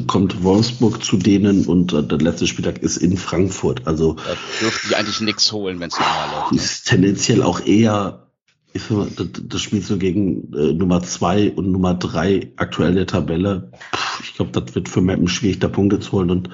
kommt 0.07 0.43
Wolfsburg 0.45 1.03
zu 1.03 1.17
denen 1.17 1.67
und 1.67 1.93
äh, 1.93 2.03
der 2.03 2.19
letzte 2.19 2.47
Spieltag 2.47 2.79
ist 2.79 2.99
in 2.99 3.17
Frankfurt. 3.17 3.87
Also 3.87 4.15
da 4.15 4.37
dürften 4.61 4.89
die 4.91 4.97
eigentlich 4.97 5.21
nichts 5.21 5.51
holen, 5.51 5.81
wenn 5.81 5.89
es 5.89 5.99
normal 5.99 6.31
läuft. 6.31 6.53
Ne? 6.53 6.59
Ist 6.59 6.87
tendenziell 6.87 7.43
auch 7.43 7.65
eher 7.67 8.27
ich 8.77 8.83
finde, 8.83 9.11
das, 9.17 9.43
das 9.49 9.63
spielst 9.63 9.91
du 9.91 9.99
gegen 9.99 10.53
äh, 10.53 10.75
Nummer 10.75 11.03
zwei 11.03 11.51
und 11.51 11.73
Nummer 11.73 11.95
drei 11.95 12.53
aktuell 12.57 12.95
der 12.95 13.07
Tabelle. 13.07 13.73
Ich 13.93 14.06
glaube, 14.37 14.53
das 14.53 14.75
wird 14.75 14.89
für 14.89 15.01
Meppen 15.01 15.29
schwierig, 15.29 15.59
da 15.59 15.69
Punkte 15.69 16.01
zu 16.01 16.13
holen. 16.13 16.31
Und 16.31 16.51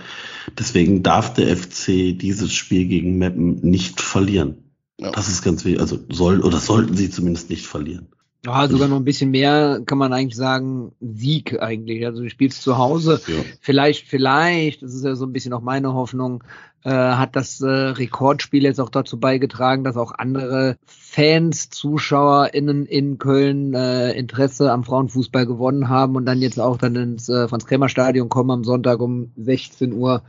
deswegen 0.59 1.03
darf 1.03 1.35
der 1.35 1.57
FC 1.57 2.17
dieses 2.19 2.53
Spiel 2.53 2.87
gegen 2.87 3.19
Meppen 3.19 3.61
nicht 3.63 4.01
verlieren. 4.01 4.57
Ja. 4.99 5.11
Das 5.11 5.29
ist 5.29 5.43
ganz 5.43 5.65
wichtig. 5.65 5.81
Also 5.81 5.99
soll 6.09 6.41
oder 6.41 6.59
sollten 6.59 6.97
sie 6.97 7.11
zumindest 7.11 7.51
nicht 7.51 7.67
verlieren. 7.67 8.09
Ja, 8.45 8.69
sogar 8.69 8.89
noch 8.89 8.97
ein 8.97 9.05
bisschen 9.05 9.31
mehr 9.31 9.83
kann 9.87 9.99
man 9.99 10.13
eigentlich 10.13 10.37
sagen, 10.37 10.93
Sieg 11.01 11.61
eigentlich. 11.61 12.05
Also 12.05 12.23
du 12.23 12.31
spielst 12.31 12.63
zu 12.63 12.77
Hause. 12.77 13.21
Ja. 13.29 13.35
Vielleicht, 13.61 14.09
vielleicht, 14.09 14.83
das 14.83 14.95
ist 14.95 15.05
ja 15.05 15.15
so 15.15 15.27
ein 15.27 15.33
bisschen 15.33 15.53
auch 15.53 15.61
meine 15.61 15.95
Hoffnung, 15.95 16.43
äh, 16.85 16.91
hat 16.91 17.37
das 17.37 17.61
äh, 17.61 17.69
Rekordspiel 17.69 18.65
jetzt 18.65 18.81
auch 18.81 18.91
dazu 18.91 19.19
beigetragen, 19.19 19.85
dass 19.85 19.97
auch 19.97 20.13
andere 20.13 20.77
Fans, 20.87 21.71
ZuschauerInnen 21.71 22.87
in 22.87 23.19
Köln 23.19 23.75
äh, 23.75 24.13
Interesse 24.13 24.73
am 24.73 24.85
Frauenfußball 24.85 25.47
gewonnen 25.47 25.89
haben 25.89 26.17
und 26.17 26.27
dann 26.27 26.41
jetzt 26.41 26.59
auch 26.59 26.79
dann 26.79 26.97
ins 26.97 27.29
äh, 27.29 27.49
Franz 27.49 27.67
Krämer 27.67 27.89
Stadion 27.89 28.29
kommen 28.29 28.51
am 28.51 28.65
Sonntag 28.65 29.01
um 29.01 29.31
16 29.37 29.93
Uhr 29.93 30.23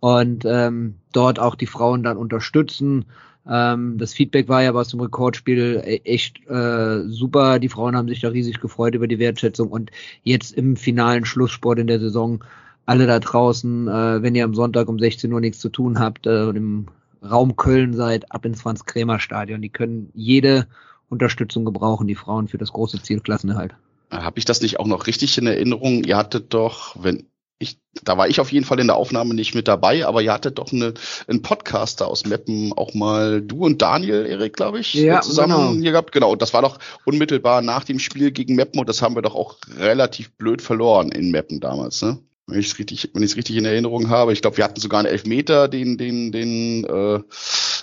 und 0.00 0.44
ähm, 0.44 0.94
dort 1.12 1.38
auch 1.40 1.54
die 1.54 1.66
Frauen 1.66 2.02
dann 2.02 2.16
unterstützen. 2.16 3.06
Ähm, 3.48 3.96
das 3.98 4.12
Feedback 4.12 4.48
war 4.48 4.62
ja 4.62 4.72
aus 4.72 4.88
dem 4.88 5.00
Rekordspiel 5.00 5.82
e-, 5.84 6.00
echt 6.04 6.46
äh, 6.48 7.08
super. 7.08 7.58
Die 7.58 7.68
Frauen 7.68 7.96
haben 7.96 8.08
sich 8.08 8.20
da 8.20 8.28
riesig 8.28 8.60
gefreut 8.60 8.94
über 8.94 9.08
die 9.08 9.18
Wertschätzung 9.18 9.68
und 9.68 9.90
jetzt 10.22 10.52
im 10.52 10.76
finalen 10.76 11.24
Schlusssport 11.24 11.78
in 11.78 11.86
der 11.86 11.98
Saison 11.98 12.44
alle 12.88 13.06
da 13.06 13.18
draußen, 13.18 13.86
äh, 13.86 14.22
wenn 14.22 14.34
ihr 14.34 14.44
am 14.44 14.54
Sonntag 14.54 14.88
um 14.88 14.98
16 14.98 15.30
Uhr 15.30 15.40
nichts 15.40 15.58
zu 15.58 15.68
tun 15.68 15.98
habt 15.98 16.26
äh, 16.26 16.44
und 16.44 16.56
im 16.56 16.86
Raum 17.22 17.54
Köln 17.54 17.92
seid, 17.92 18.32
ab 18.32 18.46
ins 18.46 18.62
Franz-Krämer-Stadion. 18.62 19.60
Die 19.60 19.68
können 19.68 20.10
jede 20.14 20.66
Unterstützung 21.10 21.66
gebrauchen, 21.66 22.06
die 22.06 22.14
Frauen 22.14 22.48
für 22.48 22.56
das 22.56 22.72
große 22.72 23.02
Ziel 23.02 23.20
Klassenerhalt. 23.20 23.74
Habe 24.10 24.38
ich 24.38 24.46
das 24.46 24.62
nicht 24.62 24.80
auch 24.80 24.86
noch 24.86 25.06
richtig 25.06 25.36
in 25.36 25.46
Erinnerung? 25.46 26.02
Ihr 26.04 26.16
hattet 26.16 26.54
doch, 26.54 26.96
wenn 26.98 27.26
ich, 27.58 27.78
da 28.04 28.16
war 28.16 28.28
ich 28.28 28.40
auf 28.40 28.52
jeden 28.52 28.64
Fall 28.64 28.80
in 28.80 28.86
der 28.86 28.96
Aufnahme 28.96 29.34
nicht 29.34 29.54
mit 29.54 29.68
dabei, 29.68 30.06
aber 30.06 30.22
ihr 30.22 30.32
hattet 30.32 30.58
doch 30.58 30.72
eine, 30.72 30.94
einen 31.26 31.42
Podcaster 31.42 32.08
aus 32.08 32.24
Meppen, 32.24 32.72
auch 32.72 32.94
mal 32.94 33.42
du 33.42 33.66
und 33.66 33.82
Daniel, 33.82 34.24
Erik, 34.24 34.56
glaube 34.56 34.80
ich, 34.80 34.94
ja, 34.94 35.20
zusammen 35.20 35.56
genau. 35.56 35.82
hier 35.82 35.92
gehabt. 35.92 36.12
Genau, 36.12 36.32
und 36.32 36.40
das 36.40 36.54
war 36.54 36.62
doch 36.62 36.78
unmittelbar 37.04 37.60
nach 37.60 37.84
dem 37.84 37.98
Spiel 37.98 38.30
gegen 38.30 38.54
Meppen 38.54 38.80
und 38.80 38.88
das 38.88 39.02
haben 39.02 39.14
wir 39.14 39.22
doch 39.22 39.34
auch 39.34 39.56
relativ 39.76 40.32
blöd 40.38 40.62
verloren 40.62 41.12
in 41.12 41.30
Meppen 41.30 41.60
damals, 41.60 42.00
ne? 42.00 42.18
Wenn 42.48 42.60
ich 42.60 42.66
es 42.68 42.78
richtig, 42.78 43.10
wenn 43.12 43.22
ich 43.22 43.32
es 43.32 43.36
richtig 43.36 43.56
in 43.56 43.64
Erinnerung 43.64 44.08
habe. 44.08 44.32
Ich 44.32 44.40
glaube, 44.40 44.56
wir 44.56 44.64
hatten 44.64 44.80
sogar 44.80 45.00
einen 45.00 45.08
Elfmeter, 45.08 45.68
den, 45.68 45.98
den, 45.98 46.32
den, 46.32 46.84
äh, 46.84 47.20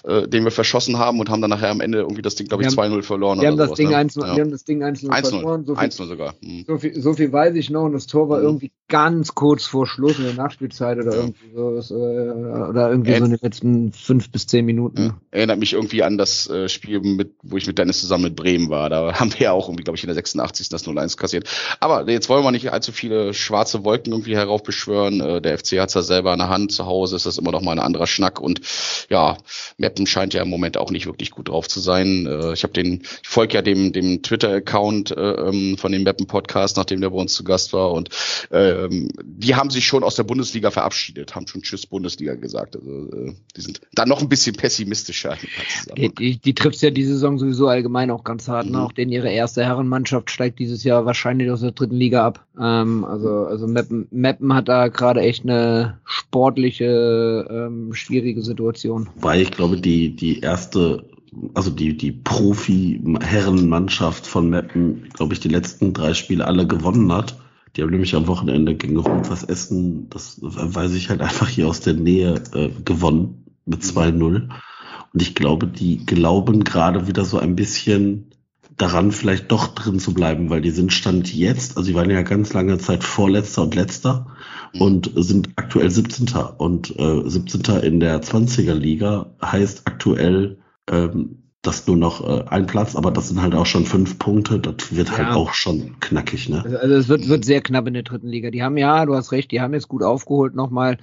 äh, 0.03 0.27
den 0.27 0.43
wir 0.43 0.51
verschossen 0.51 0.97
haben 0.97 1.19
und 1.19 1.29
haben 1.29 1.41
dann 1.41 1.51
nachher 1.51 1.69
am 1.69 1.81
Ende 1.81 1.99
irgendwie 1.99 2.23
das 2.23 2.35
Ding, 2.35 2.47
glaube 2.47 2.63
ich, 2.63 2.69
2-0 2.69 3.03
verloren. 3.03 3.39
Wir 3.39 3.49
haben, 3.49 3.57
das 3.57 3.67
sowas, 3.67 3.77
Ding 3.77 3.89
ne? 3.89 3.97
1 3.97 4.15
ja. 4.15 4.35
wir 4.35 4.43
haben 4.43 4.51
das 4.51 4.63
Ding 4.63 4.83
1-0 4.83 5.29
verloren. 5.29 5.65
So 5.65 5.75
viel, 5.75 5.83
1 5.83 5.95
sogar. 5.95 6.33
Mhm. 6.41 6.65
So, 6.67 6.77
viel, 6.77 7.01
so 7.01 7.13
viel 7.13 7.31
weiß 7.31 7.55
ich 7.55 7.69
noch 7.69 7.83
und 7.83 7.93
das 7.93 8.07
Tor 8.07 8.27
war 8.27 8.39
mhm. 8.39 8.45
irgendwie 8.45 8.71
ganz 8.87 9.33
kurz 9.33 9.65
vor 9.65 9.87
Schluss 9.87 10.17
in 10.17 10.25
der 10.25 10.33
Nachspielzeit 10.33 10.97
oder 10.97 11.11
ja. 11.11 11.17
irgendwie 11.17 11.81
so, 11.81 11.95
äh, 11.95 12.69
oder 12.69 12.89
irgendwie 12.89 13.11
Ä 13.11 13.19
so 13.19 13.25
in 13.25 13.31
den 13.31 13.39
letzten 13.41 13.91
fünf 13.91 14.31
bis 14.31 14.47
zehn 14.47 14.65
Minuten. 14.65 15.01
Ja. 15.01 15.17
Erinnert 15.31 15.59
mich 15.59 15.73
irgendwie 15.73 16.03
an 16.03 16.17
das 16.17 16.49
äh, 16.49 16.69
Spiel, 16.69 17.01
mit, 17.01 17.33
wo 17.43 17.57
ich 17.57 17.67
mit 17.67 17.77
Dennis 17.77 18.01
zusammen 18.01 18.25
mit 18.25 18.35
Bremen 18.35 18.69
war. 18.69 18.89
Da 18.89 19.19
haben 19.19 19.31
wir 19.33 19.39
ja 19.39 19.51
auch 19.51 19.67
irgendwie, 19.67 19.83
glaube 19.83 19.97
ich, 19.97 20.03
in 20.03 20.07
der 20.07 20.15
86. 20.15 20.69
das 20.69 20.85
0-1 20.85 21.17
kassiert. 21.17 21.47
Aber 21.79 22.09
jetzt 22.09 22.29
wollen 22.29 22.43
wir 22.43 22.51
nicht 22.51 22.71
allzu 22.71 22.91
viele 22.91 23.33
schwarze 23.33 23.83
Wolken 23.83 24.13
irgendwie 24.13 24.35
herauf 24.35 24.54
heraufbeschwören. 24.55 25.21
Äh, 25.21 25.41
der 25.41 25.57
FC 25.57 25.79
hat 25.79 25.89
es 25.89 25.95
ja 25.95 26.01
selber 26.01 26.33
in 26.33 26.39
der 26.39 26.49
Hand. 26.49 26.71
Zu 26.71 26.85
Hause 26.85 27.15
ist 27.15 27.25
das 27.25 27.37
immer 27.37 27.51
noch 27.51 27.61
mal 27.61 27.73
ein 27.73 27.79
anderer 27.79 28.07
Schnack. 28.07 28.39
Und 28.39 28.61
ja, 29.09 29.37
Meppen 29.77 30.07
scheint 30.07 30.33
ja 30.33 30.41
im 30.41 30.49
Moment 30.49 30.77
auch 30.77 30.91
nicht 30.91 31.05
wirklich 31.05 31.31
gut 31.31 31.49
drauf 31.49 31.67
zu 31.67 31.79
sein. 31.79 32.25
Äh, 32.25 32.53
ich 32.53 32.63
habe 32.63 32.73
den, 32.73 33.01
ich 33.01 33.27
folge 33.27 33.55
ja 33.55 33.61
dem, 33.61 33.91
dem 33.91 34.21
Twitter-Account 34.21 35.11
äh, 35.11 35.21
ähm, 35.21 35.77
von 35.77 35.91
dem 35.91 36.03
Meppen-Podcast, 36.03 36.77
nachdem 36.77 37.01
der 37.01 37.09
bei 37.09 37.17
uns 37.17 37.33
zu 37.33 37.43
Gast 37.43 37.73
war. 37.73 37.91
Und 37.91 38.09
ähm, 38.51 39.09
die 39.23 39.55
haben 39.55 39.69
sich 39.69 39.85
schon 39.85 40.03
aus 40.03 40.15
der 40.15 40.23
Bundesliga 40.23 40.71
verabschiedet, 40.71 41.35
haben 41.35 41.47
schon 41.47 41.61
Tschüss 41.61 41.85
Bundesliga 41.85 42.35
gesagt. 42.35 42.75
Also 42.75 42.89
äh, 42.89 43.33
die 43.55 43.61
sind 43.61 43.81
dann 43.93 44.09
noch 44.09 44.21
ein 44.21 44.29
bisschen 44.29 44.55
pessimistischer. 44.55 45.37
Die, 45.97 46.13
die, 46.13 46.37
die 46.37 46.53
trifft 46.53 46.81
ja 46.81 46.89
diese 46.89 47.13
Saison 47.13 47.37
sowieso 47.37 47.67
allgemein 47.67 48.11
auch 48.11 48.23
ganz 48.23 48.47
hart. 48.47 48.65
Ne? 48.65 48.71
Mhm. 48.71 48.77
Ne? 48.77 48.85
Auch 48.85 48.91
denn 48.91 49.09
ihre 49.09 49.29
erste 49.29 49.63
Herrenmannschaft 49.63 50.31
steigt 50.31 50.59
dieses 50.59 50.83
Jahr 50.83 51.05
wahrscheinlich 51.05 51.49
aus 51.51 51.61
der 51.61 51.71
dritten 51.71 51.95
Liga 51.95 52.25
ab. 52.25 52.45
Ähm, 52.59 53.03
also 53.03 53.45
also 53.55 53.67
Meppen, 53.67 54.07
Meppen 54.11 54.44
hat 54.53 54.67
da 54.67 54.89
gerade 54.89 55.21
echt 55.21 55.43
eine 55.43 55.99
sportliche, 56.05 57.47
ähm, 57.49 57.93
schwierige 57.93 58.41
Situation. 58.41 59.09
Weil 59.15 59.41
ich 59.41 59.51
glaube, 59.51 59.77
die, 59.77 60.15
die 60.15 60.39
erste, 60.39 61.05
also 61.53 61.71
die, 61.71 61.97
die 61.97 62.11
Profi-Herrenmannschaft 62.11 64.27
von 64.27 64.49
Meppen, 64.49 65.09
glaube 65.13 65.33
ich, 65.33 65.39
die 65.39 65.49
letzten 65.49 65.93
drei 65.93 66.13
Spiele 66.13 66.45
alle 66.45 66.67
gewonnen 66.67 67.11
hat. 67.11 67.37
Die 67.75 67.81
haben 67.81 67.91
nämlich 67.91 68.15
am 68.15 68.27
Wochenende 68.27 68.75
gegen 68.75 68.97
Rundwas 68.97 69.43
Essen, 69.43 70.09
das 70.09 70.39
weiß 70.41 70.93
ich 70.93 71.09
halt 71.09 71.21
einfach 71.21 71.49
hier 71.49 71.67
aus 71.67 71.81
der 71.81 71.93
Nähe, 71.93 72.41
äh, 72.53 72.69
gewonnen 72.85 73.45
mit 73.65 73.81
2-0. 73.81 74.49
Und 75.13 75.21
ich 75.21 75.35
glaube, 75.35 75.67
die 75.67 76.05
glauben 76.05 76.63
gerade 76.63 77.07
wieder 77.07 77.25
so 77.25 77.37
ein 77.37 77.55
bisschen 77.55 78.31
daran, 78.77 79.11
vielleicht 79.11 79.51
doch 79.51 79.67
drin 79.69 79.99
zu 79.99 80.13
bleiben, 80.13 80.49
weil 80.49 80.61
die 80.61 80.71
sind 80.71 80.91
Stand 80.91 81.33
jetzt, 81.33 81.77
also 81.77 81.89
die 81.89 81.95
waren 81.95 82.09
ja 82.09 82.21
ganz 82.23 82.53
lange 82.53 82.77
Zeit 82.77 83.03
Vorletzter 83.03 83.63
und 83.63 83.75
Letzter 83.75 84.27
mhm. 84.73 84.81
und 84.81 85.11
sind 85.15 85.49
aktuell 85.55 85.89
17. 85.89 86.27
Und 86.57 86.97
äh, 86.99 87.29
17. 87.29 87.83
in 87.83 87.99
der 87.99 88.21
20er 88.21 88.73
Liga 88.73 89.33
heißt 89.41 89.83
aktuell, 89.85 90.57
ähm, 90.89 91.43
dass 91.61 91.87
nur 91.87 91.97
noch 91.97 92.27
äh, 92.27 92.43
ein 92.49 92.67
Platz, 92.67 92.95
aber 92.95 93.11
das 93.11 93.29
sind 93.29 93.41
halt 93.41 93.55
auch 93.55 93.65
schon 93.65 93.85
fünf 93.85 94.19
Punkte. 94.19 94.59
Das 94.59 94.95
wird 94.95 95.09
halt 95.11 95.19
ja. 95.19 95.25
halt 95.27 95.35
auch 95.35 95.53
schon 95.53 95.99
knackig, 95.99 96.49
ne? 96.49 96.61
Also, 96.63 96.77
also 96.77 96.95
es 96.95 97.07
wird, 97.07 97.27
wird 97.27 97.45
sehr 97.45 97.61
knapp 97.61 97.87
in 97.87 97.93
der 97.93 98.03
dritten 98.03 98.27
Liga. 98.27 98.51
Die 98.51 98.61
haben 98.61 98.77
ja, 98.77 99.05
du 99.05 99.15
hast 99.15 99.31
recht, 99.31 99.51
die 99.51 99.61
haben 99.61 99.73
jetzt 99.73 99.87
gut 99.87 100.03
aufgeholt 100.03 100.53
nochmal 100.53 100.97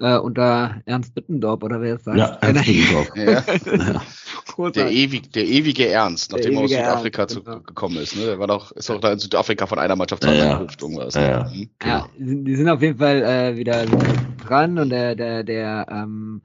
äh, 0.00 0.18
unter 0.18 0.82
Ernst 0.86 1.14
Bittendorf 1.14 1.62
oder 1.62 1.80
wer 1.80 1.96
ist 1.96 2.06
das? 2.06 2.16
Ja, 2.16 2.38
Ernst 2.40 2.64
Bittendorf. 2.66 3.16
ja. 3.16 4.70
Der, 4.70 4.90
ewig, 4.90 5.32
der 5.32 5.44
ewige 5.44 5.88
Ernst, 5.88 6.30
nachdem 6.30 6.54
er 6.54 6.60
aus 6.60 6.70
Südafrika 6.70 7.22
Ernst, 7.22 7.34
zu, 7.34 7.42
genau. 7.42 7.60
gekommen 7.60 7.96
ist. 7.96 8.14
Ne? 8.14 8.24
Der 8.26 8.38
war 8.38 8.46
doch, 8.46 8.70
ist 8.72 8.88
doch 8.88 9.00
da 9.00 9.12
in 9.12 9.18
Südafrika 9.18 9.66
von 9.66 9.78
einer 9.80 9.96
Mannschaft 9.96 10.22
zur 10.22 10.32
ja, 10.32 10.42
anderen 10.42 10.68
ja. 10.68 10.76
irgendwas. 10.80 11.14
Ja, 11.14 11.22
ja. 11.22 11.44
Mhm. 11.44 11.68
ja, 11.84 12.08
die 12.18 12.56
sind 12.56 12.68
auf 12.68 12.80
jeden 12.80 12.98
Fall 12.98 13.22
äh, 13.22 13.56
wieder, 13.56 13.84
wieder 13.90 14.14
dran 14.46 14.78
und 14.78 14.90
der, 14.90 15.16
der, 15.16 15.42
der, 15.42 15.86
ähm, 15.90 16.42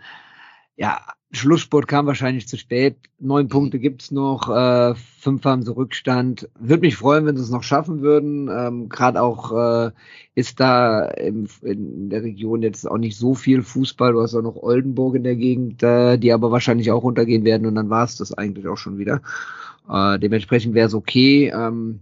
ja, 0.75 1.01
Schlusssport 1.31 1.87
kam 1.87 2.07
wahrscheinlich 2.07 2.47
zu 2.47 2.57
spät. 2.57 2.95
Neun 3.19 3.45
Mhm. 3.45 3.49
Punkte 3.49 3.79
gibt's 3.79 4.09
noch, 4.09 4.49
äh, 4.49 4.95
fünf 4.95 5.43
haben 5.45 5.61
sie 5.61 5.75
Rückstand. 5.75 6.49
Würde 6.59 6.81
mich 6.81 6.95
freuen, 6.95 7.25
wenn 7.27 7.37
sie 7.37 7.43
es 7.43 7.51
noch 7.51 7.61
schaffen 7.61 8.01
würden. 8.01 8.49
Ähm, 8.51 8.89
Gerade 8.89 9.21
auch 9.21 9.51
äh, 9.87 9.91
ist 10.33 10.59
da 10.59 11.05
im, 11.05 11.47
in 11.61 12.09
der 12.09 12.23
Region 12.23 12.63
jetzt 12.63 12.89
auch 12.89 12.97
nicht 12.97 13.15
so 13.17 13.35
viel 13.35 13.61
Fußball. 13.61 14.13
Du 14.13 14.21
hast 14.21 14.33
auch 14.33 14.41
noch 14.41 14.55
Oldenburg 14.55 15.15
in 15.15 15.23
der 15.23 15.35
Gegend, 15.35 15.83
äh, 15.83 16.17
die 16.17 16.33
aber 16.33 16.51
wahrscheinlich 16.51 16.91
auch 16.91 17.03
runtergehen 17.03 17.43
werden 17.45 17.67
und 17.67 17.75
dann 17.75 17.89
war 17.91 18.05
es 18.05 18.15
das 18.17 18.33
eigentlich 18.33 18.67
auch 18.67 18.77
schon 18.77 18.97
wieder. 18.97 19.21
Äh, 19.87 20.17
dementsprechend 20.17 20.73
wäre 20.73 20.87
es 20.87 20.95
okay. 20.95 21.51
Ähm, 21.55 21.99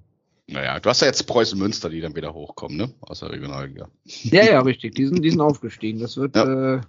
Naja, 0.47 0.79
du 0.79 0.89
hast 0.89 1.01
ja 1.01 1.07
jetzt 1.07 1.27
Preußen 1.27 1.59
Münster, 1.59 1.89
die 1.89 1.99
dann 1.99 2.15
wieder 2.15 2.33
hochkommen, 2.33 2.77
ne? 2.77 2.93
Aus 3.01 3.19
der 3.19 3.31
Regionalliga. 3.31 3.89
ja, 4.05 4.45
ja, 4.45 4.61
richtig. 4.61 4.95
Die 4.95 5.05
sind, 5.05 5.21
die 5.21 5.31
sind 5.31 5.41
aufgestiegen. 5.41 5.99
Das 5.99 6.15
wird 6.15 6.37
Ja. 6.37 6.75
äh, 6.75 6.81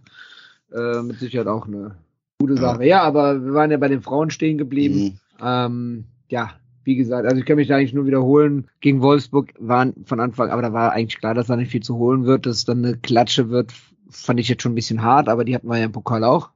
äh, 0.72 1.02
mit 1.02 1.18
Sicherheit 1.18 1.48
auch 1.48 1.66
eine 1.66 1.96
gute 2.40 2.56
Sache. 2.56 2.86
Ja. 2.86 3.02
aber 3.02 3.44
wir 3.44 3.54
waren 3.54 3.70
ja 3.70 3.76
bei 3.78 3.88
den 3.88 4.02
Frauen 4.02 4.30
stehen 4.30 4.58
geblieben. 4.58 4.98
Mhm. 5.00 5.18
Ähm, 5.42 6.04
ja, 6.28 6.52
wie 6.84 6.96
gesagt, 6.96 7.26
also 7.26 7.36
ich 7.38 7.44
kann 7.46 7.56
mich 7.56 7.68
da 7.68 7.76
eigentlich 7.76 7.94
nur 7.94 8.06
wiederholen. 8.06 8.68
Gegen 8.80 9.02
Wolfsburg 9.02 9.52
waren 9.58 9.94
von 10.04 10.20
Anfang, 10.20 10.50
aber 10.50 10.62
da 10.62 10.72
war 10.72 10.92
eigentlich 10.92 11.18
klar, 11.18 11.34
dass 11.34 11.48
da 11.48 11.56
nicht 11.56 11.70
viel 11.70 11.82
zu 11.82 11.96
holen 11.96 12.24
wird, 12.24 12.46
dass 12.46 12.56
es 12.58 12.64
dann 12.64 12.84
eine 12.84 12.96
Klatsche 12.96 13.50
wird, 13.50 13.72
fand 14.08 14.40
ich 14.40 14.48
jetzt 14.48 14.62
schon 14.62 14.72
ein 14.72 14.76
bisschen 14.76 15.02
hart, 15.02 15.28
aber 15.28 15.44
die 15.44 15.54
hatten 15.54 15.68
wir 15.68 15.78
ja 15.78 15.84
im 15.84 15.92
Pokal 15.92 16.24
auch. 16.24 16.50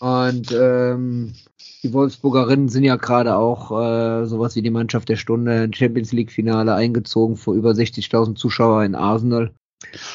Und 0.00 0.52
ähm, 0.58 1.34
die 1.82 1.92
Wolfsburgerinnen 1.92 2.68
sind 2.68 2.84
ja 2.84 2.96
gerade 2.96 3.36
auch 3.36 3.70
äh, 3.70 4.26
sowas 4.26 4.56
wie 4.56 4.62
die 4.62 4.70
Mannschaft 4.70 5.08
der 5.08 5.16
Stunde 5.16 5.64
in 5.64 5.72
Champions 5.74 6.12
League 6.12 6.32
Finale 6.32 6.74
eingezogen 6.74 7.36
vor 7.36 7.54
über 7.54 7.70
60.000 7.72 8.34
Zuschauer 8.36 8.84
in 8.84 8.94
Arsenal. 8.94 9.52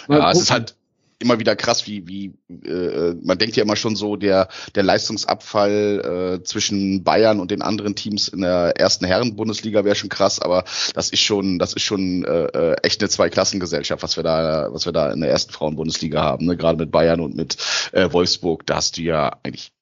Mal 0.08 0.18
Ja, 0.20 0.32
es 0.32 0.34
gucken. 0.34 0.42
ist 0.42 0.52
halt 0.52 0.76
immer 1.24 1.40
wieder 1.40 1.56
krass, 1.56 1.88
wie, 1.88 2.08
wie 2.08 2.34
äh, 2.66 3.16
man 3.24 3.38
denkt 3.38 3.56
ja 3.56 3.64
immer 3.64 3.76
schon 3.76 3.96
so, 3.96 4.16
der, 4.16 4.48
der 4.76 4.84
Leistungsabfall 4.84 6.40
äh, 6.40 6.44
zwischen 6.44 7.04
Bayern 7.04 7.40
und 7.40 7.52
den 7.52 7.62
anderen 7.62 7.96
Teams 7.96 8.28
in 8.28 8.42
der 8.42 8.74
ersten 8.78 9.06
Herren-Bundesliga 9.06 9.84
wäre 9.84 9.96
schon 9.96 10.10
krass, 10.10 10.40
aber 10.40 10.64
das 10.94 11.10
ist 11.10 11.22
schon, 11.22 11.60
das 11.60 11.74
ist 11.74 11.84
schon 11.84 12.24
äh, 12.24 12.46
äh, 12.46 12.76
echt 12.84 13.02
eine 13.02 13.10
Zweiklassengesellschaft, 13.10 14.04
was 14.04 14.16
wir 14.16 14.24
da, 14.24 14.70
was 14.72 14.86
wir 14.86 14.94
da 14.94 15.12
in 15.12 15.22
der 15.22 15.30
ersten 15.30 15.52
Frauen-Bundesliga 15.52 16.22
haben, 16.22 16.46
ne? 16.46 16.56
gerade 16.56 16.78
mit 16.78 16.92
Bayern 16.92 17.20
und 17.20 17.36
mit 17.36 17.58
äh, 17.92 18.12
Wolfsburg, 18.12 18.66
da 18.66 18.76
hast 18.76 18.98
du 18.98 19.02
ja 19.02 19.38
eigentlich 19.44 19.73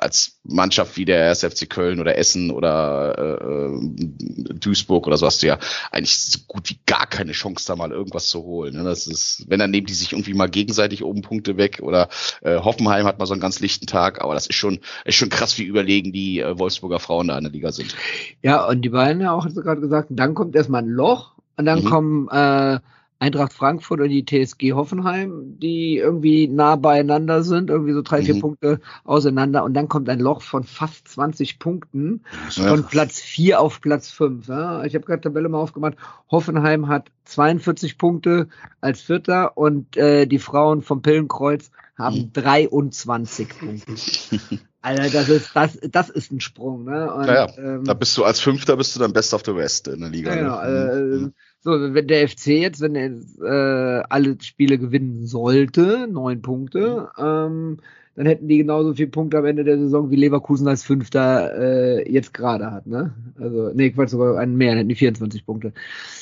als 0.00 0.40
Mannschaft 0.44 0.96
wie 0.96 1.04
der 1.04 1.30
SFC 1.30 1.68
Köln 1.68 2.00
oder 2.00 2.16
Essen 2.16 2.50
oder 2.50 3.18
äh, 3.18 3.44
äh, 3.44 4.54
Duisburg 4.54 5.06
oder 5.06 5.16
so 5.16 5.26
hast 5.26 5.42
du 5.42 5.46
ja 5.46 5.58
eigentlich 5.92 6.18
so 6.18 6.38
gut 6.48 6.70
wie 6.70 6.78
gar 6.86 7.06
keine 7.06 7.32
Chance, 7.32 7.66
da 7.66 7.76
mal 7.76 7.92
irgendwas 7.92 8.28
zu 8.28 8.42
holen. 8.42 8.74
Ne? 8.74 8.84
Das 8.84 9.06
ist, 9.06 9.44
wenn 9.48 9.58
dann 9.58 9.70
nehmen 9.70 9.86
die 9.86 9.92
sich 9.92 10.12
irgendwie 10.12 10.34
mal 10.34 10.48
gegenseitig 10.48 11.04
oben 11.04 11.22
Punkte 11.22 11.56
weg 11.56 11.80
oder 11.82 12.08
äh, 12.42 12.58
Hoffenheim 12.58 13.06
hat 13.06 13.18
mal 13.18 13.26
so 13.26 13.34
einen 13.34 13.42
ganz 13.42 13.60
lichten 13.60 13.86
Tag, 13.86 14.22
aber 14.22 14.34
das 14.34 14.46
ist 14.46 14.56
schon, 14.56 14.80
ist 15.04 15.16
schon 15.16 15.28
krass, 15.28 15.58
wie 15.58 15.64
überlegen 15.64 16.12
die 16.12 16.40
äh, 16.40 16.58
Wolfsburger 16.58 16.98
Frauen 17.00 17.28
da 17.28 17.36
in 17.36 17.44
der 17.44 17.52
Liga 17.52 17.72
sind. 17.72 17.94
Ja, 18.42 18.66
und 18.66 18.82
die 18.82 18.88
beiden 18.88 19.20
ja 19.20 19.32
auch, 19.32 19.44
hast 19.44 19.56
du 19.56 19.62
gerade 19.62 19.80
gesagt, 19.80 20.08
dann 20.10 20.34
kommt 20.34 20.56
erstmal 20.56 20.82
ein 20.82 20.88
Loch 20.88 21.32
und 21.56 21.66
dann 21.66 21.80
Mhm. 21.80 21.84
kommen 21.84 22.28
äh, 22.30 22.78
Eintracht 23.20 23.52
Frankfurt 23.52 24.00
und 24.00 24.08
die 24.08 24.24
TSG 24.24 24.72
Hoffenheim, 24.72 25.58
die 25.58 25.98
irgendwie 25.98 26.48
nah 26.48 26.76
beieinander 26.76 27.42
sind, 27.44 27.68
irgendwie 27.68 27.92
so 27.92 28.00
drei, 28.00 28.22
vier 28.22 28.36
Mhm. 28.36 28.40
Punkte 28.40 28.80
auseinander 29.04 29.62
und 29.62 29.74
dann 29.74 29.88
kommt 29.88 30.08
ein 30.08 30.20
Loch 30.20 30.40
von 30.40 30.64
fast 30.64 31.06
20 31.06 31.58
Punkten 31.58 32.24
Ja. 32.56 32.68
von 32.70 32.84
Platz 32.84 33.20
4 33.20 33.60
auf 33.60 33.82
Platz 33.82 34.10
5. 34.10 34.48
Ja? 34.48 34.84
Ich 34.84 34.94
habe 34.94 35.04
gerade 35.04 35.20
Tabelle 35.20 35.50
mal 35.50 35.58
aufgemacht. 35.58 35.96
Hoffenheim 36.30 36.88
hat 36.88 37.10
42 37.26 37.98
Punkte 37.98 38.48
als 38.80 39.02
Vierter 39.02 39.56
und 39.58 39.98
äh, 39.98 40.24
die 40.26 40.38
Frauen 40.38 40.80
vom 40.80 41.02
Pillenkreuz 41.02 41.70
haben 41.98 42.16
Mhm. 42.16 42.32
23 42.32 43.48
Punkte. 43.50 43.94
Alter, 44.82 45.10
das 45.10 45.28
ist, 45.28 45.50
das, 45.54 45.78
das 45.90 46.08
ist 46.10 46.32
ein 46.32 46.40
Sprung, 46.40 46.84
ne? 46.84 47.12
Und, 47.12 47.26
Naja, 47.26 47.46
ähm, 47.58 47.84
Da 47.84 47.94
bist 47.94 48.16
du 48.16 48.24
als 48.24 48.40
Fünfter 48.40 48.76
bist 48.76 48.96
du 48.96 49.00
dann 49.00 49.12
Best 49.12 49.34
of 49.34 49.42
the 49.44 49.54
West 49.54 49.88
in 49.88 50.00
der 50.00 50.08
Liga. 50.10 50.34
ja, 50.34 50.40
genau. 50.40 50.62
ne? 50.62 50.90
Äh, 50.92 51.16
Mhm. 51.18 51.32
so, 51.60 51.70
wenn 51.94 52.06
der 52.08 52.26
FC 52.28 52.46
jetzt, 52.48 52.80
wenn 52.80 52.94
er 52.94 53.08
jetzt, 53.10 53.38
äh, 53.40 54.02
alle 54.08 54.36
Spiele 54.40 54.78
gewinnen 54.78 55.26
sollte, 55.26 56.08
neun 56.10 56.40
Punkte, 56.40 57.10
ähm, 57.18 57.78
dann 58.16 58.26
hätten 58.26 58.48
die 58.48 58.58
genauso 58.58 58.94
viele 58.94 59.08
Punkte 59.10 59.38
am 59.38 59.44
Ende 59.44 59.64
der 59.64 59.78
Saison 59.78 60.10
wie 60.10 60.16
Leverkusen 60.16 60.66
als 60.66 60.82
Fünfter 60.82 61.56
äh, 61.58 62.10
jetzt 62.12 62.34
gerade 62.34 62.70
hat, 62.70 62.86
ne? 62.86 63.14
Also, 63.38 63.70
nee, 63.74 63.90
Quatsch, 63.90 64.10
sogar 64.10 64.38
einen 64.38 64.56
mehr, 64.56 64.70
dann 64.70 64.78
hätten 64.78 64.88
die 64.88 64.94
24 64.94 65.44
Punkte. 65.46 65.72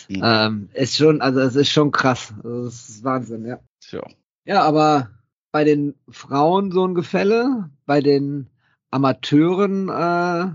Mhm. 0.08 0.20
Ähm, 0.22 0.68
ist 0.74 0.96
schon, 0.96 1.20
also 1.20 1.40
es 1.40 1.54
ist 1.56 1.70
schon 1.70 1.92
krass. 1.92 2.34
Also, 2.42 2.64
das 2.64 2.88
ist 2.88 3.04
Wahnsinn, 3.04 3.46
ja. 3.46 3.58
Tja. 3.80 4.02
Ja, 4.44 4.62
aber 4.62 5.10
bei 5.50 5.64
den 5.64 5.95
Frauen 6.09 6.73
so 6.73 6.87
ein 6.87 6.95
Gefälle, 6.95 7.71
bei 7.87 8.00
den 8.00 8.49
Amateuren 8.90 9.88
äh, 9.88 10.47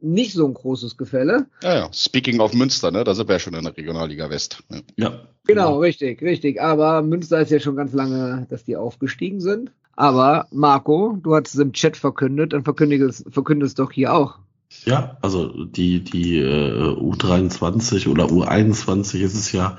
nicht 0.00 0.34
so 0.34 0.46
ein 0.46 0.54
großes 0.54 0.96
Gefälle. 0.96 1.46
Ja, 1.62 1.74
ja. 1.74 1.92
Speaking 1.92 2.40
of 2.40 2.54
Münster, 2.54 2.90
ne? 2.90 3.04
Da 3.04 3.14
sind 3.14 3.28
wir 3.28 3.34
ja 3.34 3.38
schon 3.40 3.54
in 3.54 3.64
der 3.64 3.76
Regionalliga 3.76 4.30
West. 4.30 4.62
Ja. 4.70 4.80
Ja. 4.96 5.20
Genau, 5.46 5.78
richtig, 5.78 6.22
richtig. 6.22 6.60
Aber 6.60 7.02
Münster 7.02 7.40
ist 7.40 7.50
ja 7.50 7.60
schon 7.60 7.76
ganz 7.76 7.92
lange, 7.92 8.46
dass 8.50 8.64
die 8.64 8.76
aufgestiegen 8.76 9.40
sind. 9.40 9.72
Aber 9.94 10.46
Marco, 10.50 11.18
du 11.22 11.34
hattest 11.34 11.54
es 11.54 11.60
im 11.60 11.72
Chat 11.72 11.96
verkündet, 11.96 12.52
dann 12.52 12.64
verkündige 12.64 13.06
es, 13.06 13.24
verkünde 13.30 13.64
es 13.64 13.74
doch 13.74 13.92
hier 13.92 14.12
auch. 14.12 14.38
Ja, 14.84 15.16
also 15.22 15.64
die, 15.64 16.02
die 16.02 16.38
äh, 16.38 16.94
U23 16.94 18.08
oder 18.08 18.26
U21 18.26 19.20
ist 19.20 19.34
es 19.34 19.52
ja, 19.52 19.78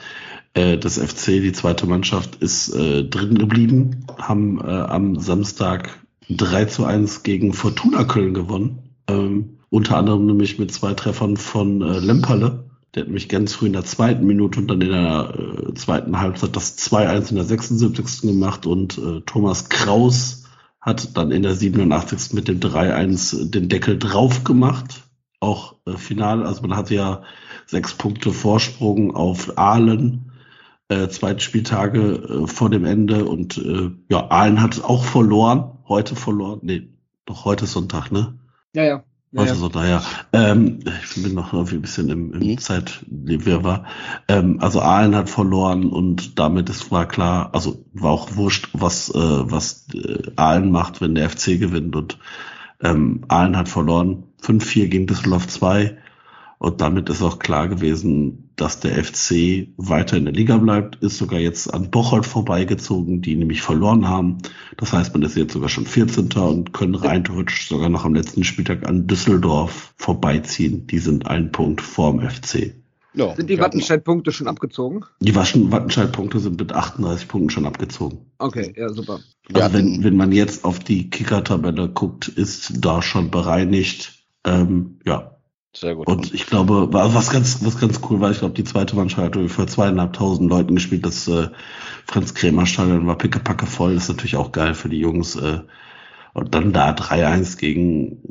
das 0.58 0.98
FC, 0.98 1.26
die 1.42 1.52
zweite 1.52 1.86
Mannschaft, 1.86 2.38
ist 2.38 2.74
äh, 2.74 3.04
drin 3.04 3.38
geblieben, 3.38 4.06
haben 4.18 4.60
äh, 4.60 4.64
am 4.64 5.20
Samstag 5.20 6.00
3 6.30 6.66
zu 6.66 6.86
1 6.86 7.24
gegen 7.24 7.54
Fortuna 7.54 8.04
Köln 8.04 8.34
gewonnen. 8.34 8.94
Ähm, 9.08 9.58
unter 9.70 9.98
anderem 9.98 10.26
nämlich 10.26 10.60
mit 10.60 10.72
zwei 10.72 10.94
Treffern 10.94 11.38
von 11.38 11.82
äh, 11.82 12.00
Lemperle. 12.00 12.66
Der 12.96 13.02
hat 13.02 13.08
nämlich 13.08 13.30
ganz 13.30 13.54
früh 13.54 13.68
in 13.68 13.74
der 13.74 13.86
zweiten 13.86 14.26
Minute 14.26 14.60
und 14.60 14.68
dann 14.68 14.82
in 14.82 14.90
der 14.90 15.34
äh, 15.38 15.74
zweiten 15.74 16.20
Halbzeit 16.20 16.56
das 16.56 16.78
2-1 16.78 17.30
in 17.30 17.36
der 17.36 17.46
76. 17.46 18.22
gemacht 18.22 18.66
und 18.66 18.98
äh, 18.98 19.22
Thomas 19.26 19.70
Kraus 19.70 20.46
hat 20.80 21.18
dann 21.18 21.32
in 21.32 21.44
der 21.44 21.54
87. 21.54 22.34
mit 22.34 22.48
dem 22.48 22.60
3-1 22.60 23.52
den 23.52 23.68
Deckel 23.68 24.00
drauf 24.00 24.44
gemacht. 24.44 25.04
Auch 25.40 25.76
äh, 25.86 25.98
final, 25.98 26.46
also 26.46 26.62
man 26.62 26.76
hatte 26.78 26.96
ja 26.96 27.24
sechs 27.66 27.94
Punkte 27.94 28.32
Vorsprung 28.32 29.16
auf 29.16 29.58
Aalen, 29.58 30.27
äh, 30.90 31.08
zwei 31.10 31.38
Spieltage 31.38 32.00
äh, 32.00 32.48
vor 32.48 32.70
dem 32.70 32.86
Ende 32.86 33.26
und 33.26 33.58
äh, 33.58 33.92
ja, 34.10 34.30
Aalen 34.30 34.62
hat 34.62 34.84
auch 34.84 35.04
verloren, 35.04 35.78
heute 35.88 36.16
verloren, 36.16 36.60
nee, 36.64 36.90
doch 37.26 37.46
heute 37.46 37.66
ist 37.66 37.74
Sonntag, 37.74 38.12
ne? 38.12 38.38
Ja, 38.74 38.84
ja. 38.84 39.04
ja, 39.32 39.42
Heute 39.42 39.50
ja. 39.50 39.56
Sonntag, 39.56 39.88
ja. 39.90 40.02
Ähm, 40.32 40.80
ich 41.04 41.22
bin 41.22 41.34
noch 41.34 41.52
irgendwie 41.54 41.76
ein 41.76 41.82
bisschen 41.82 42.10
im, 42.10 42.34
im 42.34 42.40
Mhm. 42.40 42.58
Zeitwirrwarr. 42.58 43.86
Ähm, 44.30 44.60
also 44.62 44.82
Aalen 44.82 45.16
hat 45.16 45.30
verloren 45.30 45.90
und 45.90 46.40
damit 46.40 46.70
ist 46.70 46.90
war 46.92 47.08
klar, 47.08 47.50
also 47.54 47.84
war 47.94 48.12
auch 48.12 48.36
wurscht, 48.36 48.70
was, 48.74 49.10
äh, 49.10 49.16
was 49.16 49.88
äh, 49.94 50.32
Aalen 50.38 50.72
macht, 50.72 51.02
wenn 51.02 51.16
der 51.16 51.30
FC 51.30 51.60
gewinnt 51.60 51.96
und 51.96 52.18
ähm, 52.82 53.26
Aalen 53.28 53.58
hat 53.58 53.68
verloren. 53.70 54.24
5-4 54.42 54.88
gegen 54.88 55.08
Düsseldorf 55.08 55.48
2 55.48 55.98
und 56.60 56.80
damit 56.80 57.10
ist 57.10 57.22
auch 57.22 57.40
klar 57.40 57.68
gewesen, 57.68 58.47
dass 58.58 58.80
der 58.80 59.04
FC 59.04 59.70
weiter 59.78 60.18
in 60.18 60.26
der 60.26 60.34
Liga 60.34 60.58
bleibt, 60.58 60.98
ist 60.98 61.18
sogar 61.18 61.40
jetzt 61.40 61.74
an 61.74 61.90
Bocholt 61.92 62.26
vorbeigezogen, 62.26 63.22
die 63.22 63.36
nämlich 63.36 63.62
verloren 63.62 64.08
haben. 64.08 64.40
Das 64.78 64.92
heißt, 64.94 65.14
man 65.14 65.22
ist 65.22 65.38
jetzt 65.38 65.54
sogar 65.54 65.70
schon 65.70 65.86
14. 65.86 66.30
und 66.34 66.74
können 66.74 66.96
rein 66.96 67.24
theoretisch 67.24 67.70
sogar 67.70 67.90
noch 67.90 68.04
am 68.04 68.14
letzten 68.16 68.44
Spieltag 68.44 68.86
an 68.88 69.08
Düsseldorf 69.08 69.94
vorbeiziehen. 69.98 70.88
Die 70.88 71.00
sind 71.00 71.28
einen 71.28 71.52
Punkt 71.52 71.82
vorm 71.82 72.20
FC. 72.20 72.74
Ja, 73.14 73.36
Sind 73.36 73.50
die 73.50 73.58
Wattenscheid-Punkte 73.60 74.32
schon 74.32 74.48
abgezogen? 74.48 75.02
Die 75.22 75.34
Wattenscheid-Punkte 75.34 76.40
sind 76.40 76.60
mit 76.60 76.72
38 76.74 77.28
Punkten 77.28 77.50
schon 77.50 77.66
abgezogen. 77.66 78.20
Okay, 78.38 78.74
ja, 78.78 78.90
super. 78.90 79.14
Also 79.14 79.24
wenn, 79.54 79.64
hatten- 79.64 80.04
wenn 80.04 80.16
man 80.18 80.32
jetzt 80.32 80.64
auf 80.66 80.80
die 80.80 81.10
Kicker-Tabelle 81.10 81.90
guckt, 81.90 82.28
ist 82.28 82.74
da 82.86 83.02
schon 83.02 83.32
bereinigt. 83.32 84.14
Ähm, 84.46 85.00
ja, 85.06 85.37
Sehr 85.76 85.96
gut. 85.96 86.08
Und 86.08 86.34
ich 86.34 86.48
glaube, 86.48 86.88
was 86.92 87.30
ganz, 87.30 87.64
was 87.64 87.80
ganz 87.80 88.02
cool 88.10 88.20
war, 88.20 88.32
ich 88.32 88.40
glaube, 88.40 88.56
die 88.56 88.64
zweite 88.64 88.96
Mannschaft 88.96 89.36
hat 89.36 89.52
vor 89.52 89.68
zweieinhalbtausend 89.68 90.50
Leuten 90.50 90.76
gespielt. 90.76 91.06
Das 91.06 91.28
äh, 91.28 91.50
Franz 92.06 92.34
Krämer 92.34 92.66
Stadion 92.66 93.06
war 93.06 93.18
pickepacke 93.18 93.66
voll. 93.66 93.94
Das 93.94 94.04
ist 94.04 94.10
natürlich 94.10 94.38
auch 94.38 94.52
geil 94.52 94.74
für 94.74 94.90
die 94.90 95.00
Jungs. 95.00 95.36
Äh, 95.36 95.62
und 96.34 96.54
dann 96.54 96.72
da 96.72 96.92
3-1 96.92 97.58
gegen 97.58 98.22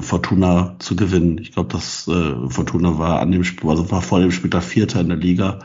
Fortuna 0.00 0.76
zu 0.78 0.96
gewinnen. 0.96 1.38
Ich 1.38 1.52
glaube, 1.52 1.72
das 1.72 2.08
äh, 2.08 2.48
Fortuna 2.48 2.98
war 2.98 3.20
an 3.20 3.30
dem 3.30 3.44
Spiel, 3.44 3.68
also 3.68 3.90
war 3.90 4.00
vor 4.00 4.20
dem 4.20 4.30
Spiel 4.30 4.50
der 4.50 4.62
Vierter 4.62 5.00
in 5.00 5.08
der 5.08 5.18
Liga. 5.18 5.58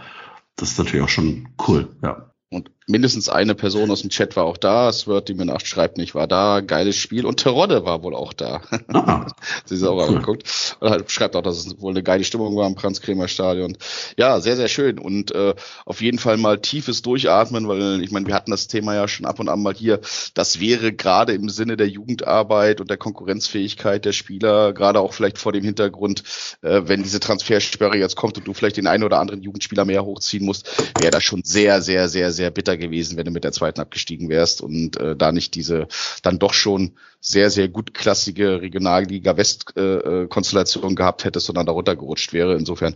Das 0.57 0.71
ist 0.71 0.79
natürlich 0.79 1.03
auch 1.03 1.09
schon 1.09 1.49
cool, 1.67 1.95
ja. 2.03 2.31
Und 2.49 2.71
mindestens 2.87 3.27
eine 3.27 3.55
Person 3.55 3.91
aus 3.91 4.01
dem 4.01 4.09
Chat 4.09 4.37
war 4.37 4.45
auch 4.45 4.55
da. 4.55 4.91
Sword, 4.93 5.27
die 5.27 5.33
mir 5.33 5.45
nachschreibt, 5.45 5.97
nicht 5.97 6.15
war 6.15 6.27
da. 6.27 6.61
Geiles 6.61 6.95
Spiel. 6.95 7.25
Und 7.25 7.41
Terodde 7.41 7.83
war 7.83 8.03
wohl 8.03 8.15
auch 8.15 8.31
da. 8.31 8.61
Ah. 8.87 9.27
Sie 9.65 9.75
ist 9.75 9.83
auch 9.83 9.97
cool. 9.97 10.15
angeguckt. 10.15 10.77
Und 10.79 10.89
halt 10.89 11.11
schreibt 11.11 11.35
auch, 11.35 11.41
dass 11.41 11.57
es 11.57 11.81
wohl 11.81 11.91
eine 11.91 12.03
geile 12.03 12.23
Stimmung 12.23 12.55
war 12.55 12.65
im 12.65 12.77
Franz-Kremer-Stadion. 12.77 13.77
Ja, 14.17 14.39
sehr, 14.39 14.55
sehr 14.55 14.69
schön. 14.69 14.97
Und 14.97 15.35
äh, 15.35 15.55
auf 15.85 16.01
jeden 16.01 16.19
Fall 16.19 16.37
mal 16.37 16.59
tiefes 16.59 17.01
Durchatmen, 17.01 17.67
weil 17.67 18.01
ich 18.01 18.11
meine, 18.11 18.27
wir 18.27 18.33
hatten 18.33 18.51
das 18.51 18.69
Thema 18.69 18.95
ja 18.95 19.09
schon 19.09 19.25
ab 19.25 19.41
und 19.41 19.49
an 19.49 19.61
mal 19.61 19.73
hier. 19.73 19.99
Das 20.33 20.61
wäre 20.61 20.93
gerade 20.93 21.33
im 21.33 21.49
Sinne 21.49 21.75
der 21.75 21.89
Jugendarbeit 21.89 22.79
und 22.79 22.89
der 22.89 22.97
Konkurrenzfähigkeit 22.97 24.05
der 24.05 24.13
Spieler, 24.13 24.71
gerade 24.71 25.01
auch 25.01 25.11
vielleicht 25.13 25.37
vor 25.37 25.51
dem 25.51 25.65
Hintergrund, 25.65 26.23
äh, 26.61 26.83
wenn 26.85 27.03
diese 27.03 27.19
Transfersperre 27.19 27.97
jetzt 27.97 28.15
kommt 28.15 28.37
und 28.37 28.47
du 28.47 28.53
vielleicht 28.53 28.77
den 28.77 28.87
einen 28.87 29.03
oder 29.03 29.19
anderen 29.19 29.41
Jugendspieler 29.41 29.83
mehr 29.83 30.05
hochziehen 30.05 30.45
musst, 30.45 30.71
wäre 31.01 31.11
das 31.11 31.23
schon 31.23 31.43
sehr, 31.43 31.81
sehr, 31.81 32.07
sehr, 32.07 32.31
sehr 32.37 32.51
bitter 32.51 32.77
gewesen, 32.77 33.17
wenn 33.17 33.25
du 33.25 33.31
mit 33.31 33.43
der 33.43 33.51
zweiten 33.51 33.81
abgestiegen 33.81 34.29
wärst 34.29 34.61
und 34.61 34.97
äh, 34.97 35.15
da 35.17 35.33
nicht 35.33 35.55
diese 35.55 35.87
dann 36.23 36.39
doch 36.39 36.53
schon 36.53 36.93
sehr, 37.19 37.49
sehr 37.49 37.67
gutklassige 37.67 38.61
Regionalliga 38.61 39.35
West-Konstellation 39.35 40.83
äh, 40.83 40.91
äh 40.93 40.95
gehabt 40.95 41.25
hättest, 41.25 41.47
sondern 41.47 41.65
darunter 41.65 41.97
gerutscht 41.97 42.31
wäre. 42.31 42.55
Insofern 42.55 42.95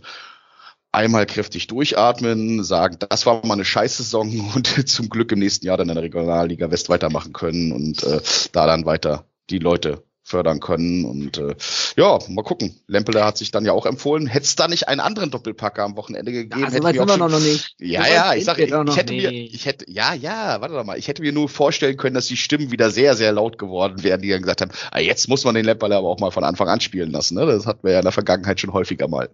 einmal 0.92 1.26
kräftig 1.26 1.66
durchatmen, 1.66 2.62
sagen, 2.64 2.96
das 2.98 3.26
war 3.26 3.44
mal 3.44 3.54
eine 3.54 3.64
Scheißsaison 3.64 4.52
und 4.54 4.88
zum 4.88 5.08
Glück 5.08 5.32
im 5.32 5.40
nächsten 5.40 5.66
Jahr 5.66 5.76
dann 5.76 5.88
in 5.88 5.94
der 5.94 6.04
Regionalliga 6.04 6.70
West 6.70 6.88
weitermachen 6.88 7.32
können 7.32 7.72
und 7.72 8.02
äh, 8.04 8.20
da 8.52 8.66
dann 8.66 8.86
weiter 8.86 9.26
die 9.50 9.58
Leute 9.58 10.02
fördern 10.24 10.60
können. 10.60 11.04
Und 11.04 11.38
äh, 11.38 11.54
ja, 11.96 12.18
mal 12.28 12.42
gucken. 12.42 12.80
Lempele 12.86 13.24
hat 13.24 13.38
sich 13.38 13.50
dann 13.50 13.64
ja 13.64 13.72
auch 13.72 13.86
empfohlen. 13.86 14.26
Hätte 14.26 14.44
es 14.44 14.56
da 14.56 14.68
nicht 14.68 14.88
einen 14.88 15.00
anderen 15.00 15.30
Doppelpacker 15.30 15.82
am 15.82 15.96
Wochenende 15.96 16.32
gegeben? 16.32 16.60
Ja, 16.60 16.70
so 16.70 16.82
weit 16.82 16.96
sind 16.96 17.08
wir 17.08 17.16
noch 17.16 17.40
nicht. 17.40 17.74
Ja, 17.78 18.04
so 18.04 18.12
ja, 18.12 18.34
ich 18.34 18.44
sage, 18.44 18.64
ich, 18.64 18.72
ich 18.72 18.96
hätte 18.96 19.12
mir, 19.12 19.32
ich 19.32 19.66
hätte, 19.66 19.84
ja, 19.88 20.14
ja, 20.14 20.60
warte 20.60 20.74
doch 20.74 20.84
mal, 20.84 20.98
ich 20.98 21.08
hätte 21.08 21.22
mir 21.22 21.32
nur 21.32 21.48
vorstellen 21.48 21.96
können, 21.96 22.14
dass 22.14 22.26
die 22.26 22.36
Stimmen 22.36 22.70
wieder 22.70 22.90
sehr, 22.90 23.16
sehr 23.16 23.32
laut 23.32 23.58
geworden 23.58 24.02
wären, 24.02 24.22
die 24.22 24.30
dann 24.30 24.42
gesagt 24.42 24.60
haben, 24.60 24.70
ah, 24.90 25.00
jetzt 25.00 25.28
muss 25.28 25.44
man 25.44 25.54
den 25.54 25.64
Lempele 25.64 25.96
aber 25.96 26.08
auch 26.08 26.20
mal 26.20 26.30
von 26.30 26.44
Anfang 26.44 26.68
an 26.68 26.80
spielen 26.80 27.10
lassen. 27.10 27.34
Ne? 27.34 27.46
Das 27.46 27.66
hatten 27.66 27.84
wir 27.84 27.92
ja 27.92 27.98
in 27.98 28.04
der 28.04 28.12
Vergangenheit 28.12 28.60
schon 28.60 28.72
häufiger 28.72 29.08
mal. 29.08 29.28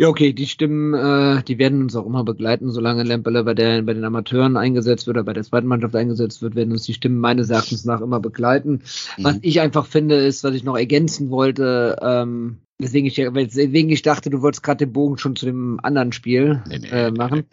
Ja, 0.00 0.08
okay, 0.08 0.32
die 0.32 0.46
Stimmen, 0.46 0.94
äh, 0.94 1.42
die 1.42 1.58
werden 1.58 1.82
uns 1.82 1.94
auch 1.94 2.06
immer 2.06 2.24
begleiten, 2.24 2.70
solange 2.70 3.02
Lemperle 3.02 3.44
bei, 3.44 3.52
der, 3.52 3.82
bei 3.82 3.92
den 3.92 4.02
Amateuren 4.02 4.56
eingesetzt 4.56 5.06
wird 5.06 5.18
oder 5.18 5.24
bei 5.24 5.34
der 5.34 5.42
zweiten 5.42 5.66
Mannschaft 5.66 5.94
eingesetzt 5.94 6.40
wird, 6.40 6.54
werden 6.54 6.72
uns 6.72 6.84
die 6.84 6.94
Stimmen 6.94 7.18
meines 7.18 7.50
Erachtens 7.50 7.84
nach 7.84 8.00
immer 8.00 8.18
begleiten. 8.18 8.80
Mhm. 9.18 9.24
Was 9.24 9.36
ich 9.42 9.60
einfach 9.60 9.84
finde, 9.84 10.14
ist, 10.14 10.42
was 10.42 10.54
ich 10.54 10.64
noch 10.64 10.78
ergänzen 10.78 11.28
wollte, 11.28 11.98
ähm, 12.00 12.60
weswegen 12.78 13.08
ich, 13.08 13.18
weswegen 13.18 13.90
ich 13.90 14.00
dachte, 14.00 14.30
du 14.30 14.40
wolltest 14.40 14.62
gerade 14.62 14.86
den 14.86 14.94
Bogen 14.94 15.18
schon 15.18 15.36
zu 15.36 15.44
dem 15.44 15.78
anderen 15.82 16.12
Spiel 16.12 16.62
nee, 16.66 16.78
nee, 16.78 16.88
äh, 16.88 17.10
machen. 17.10 17.44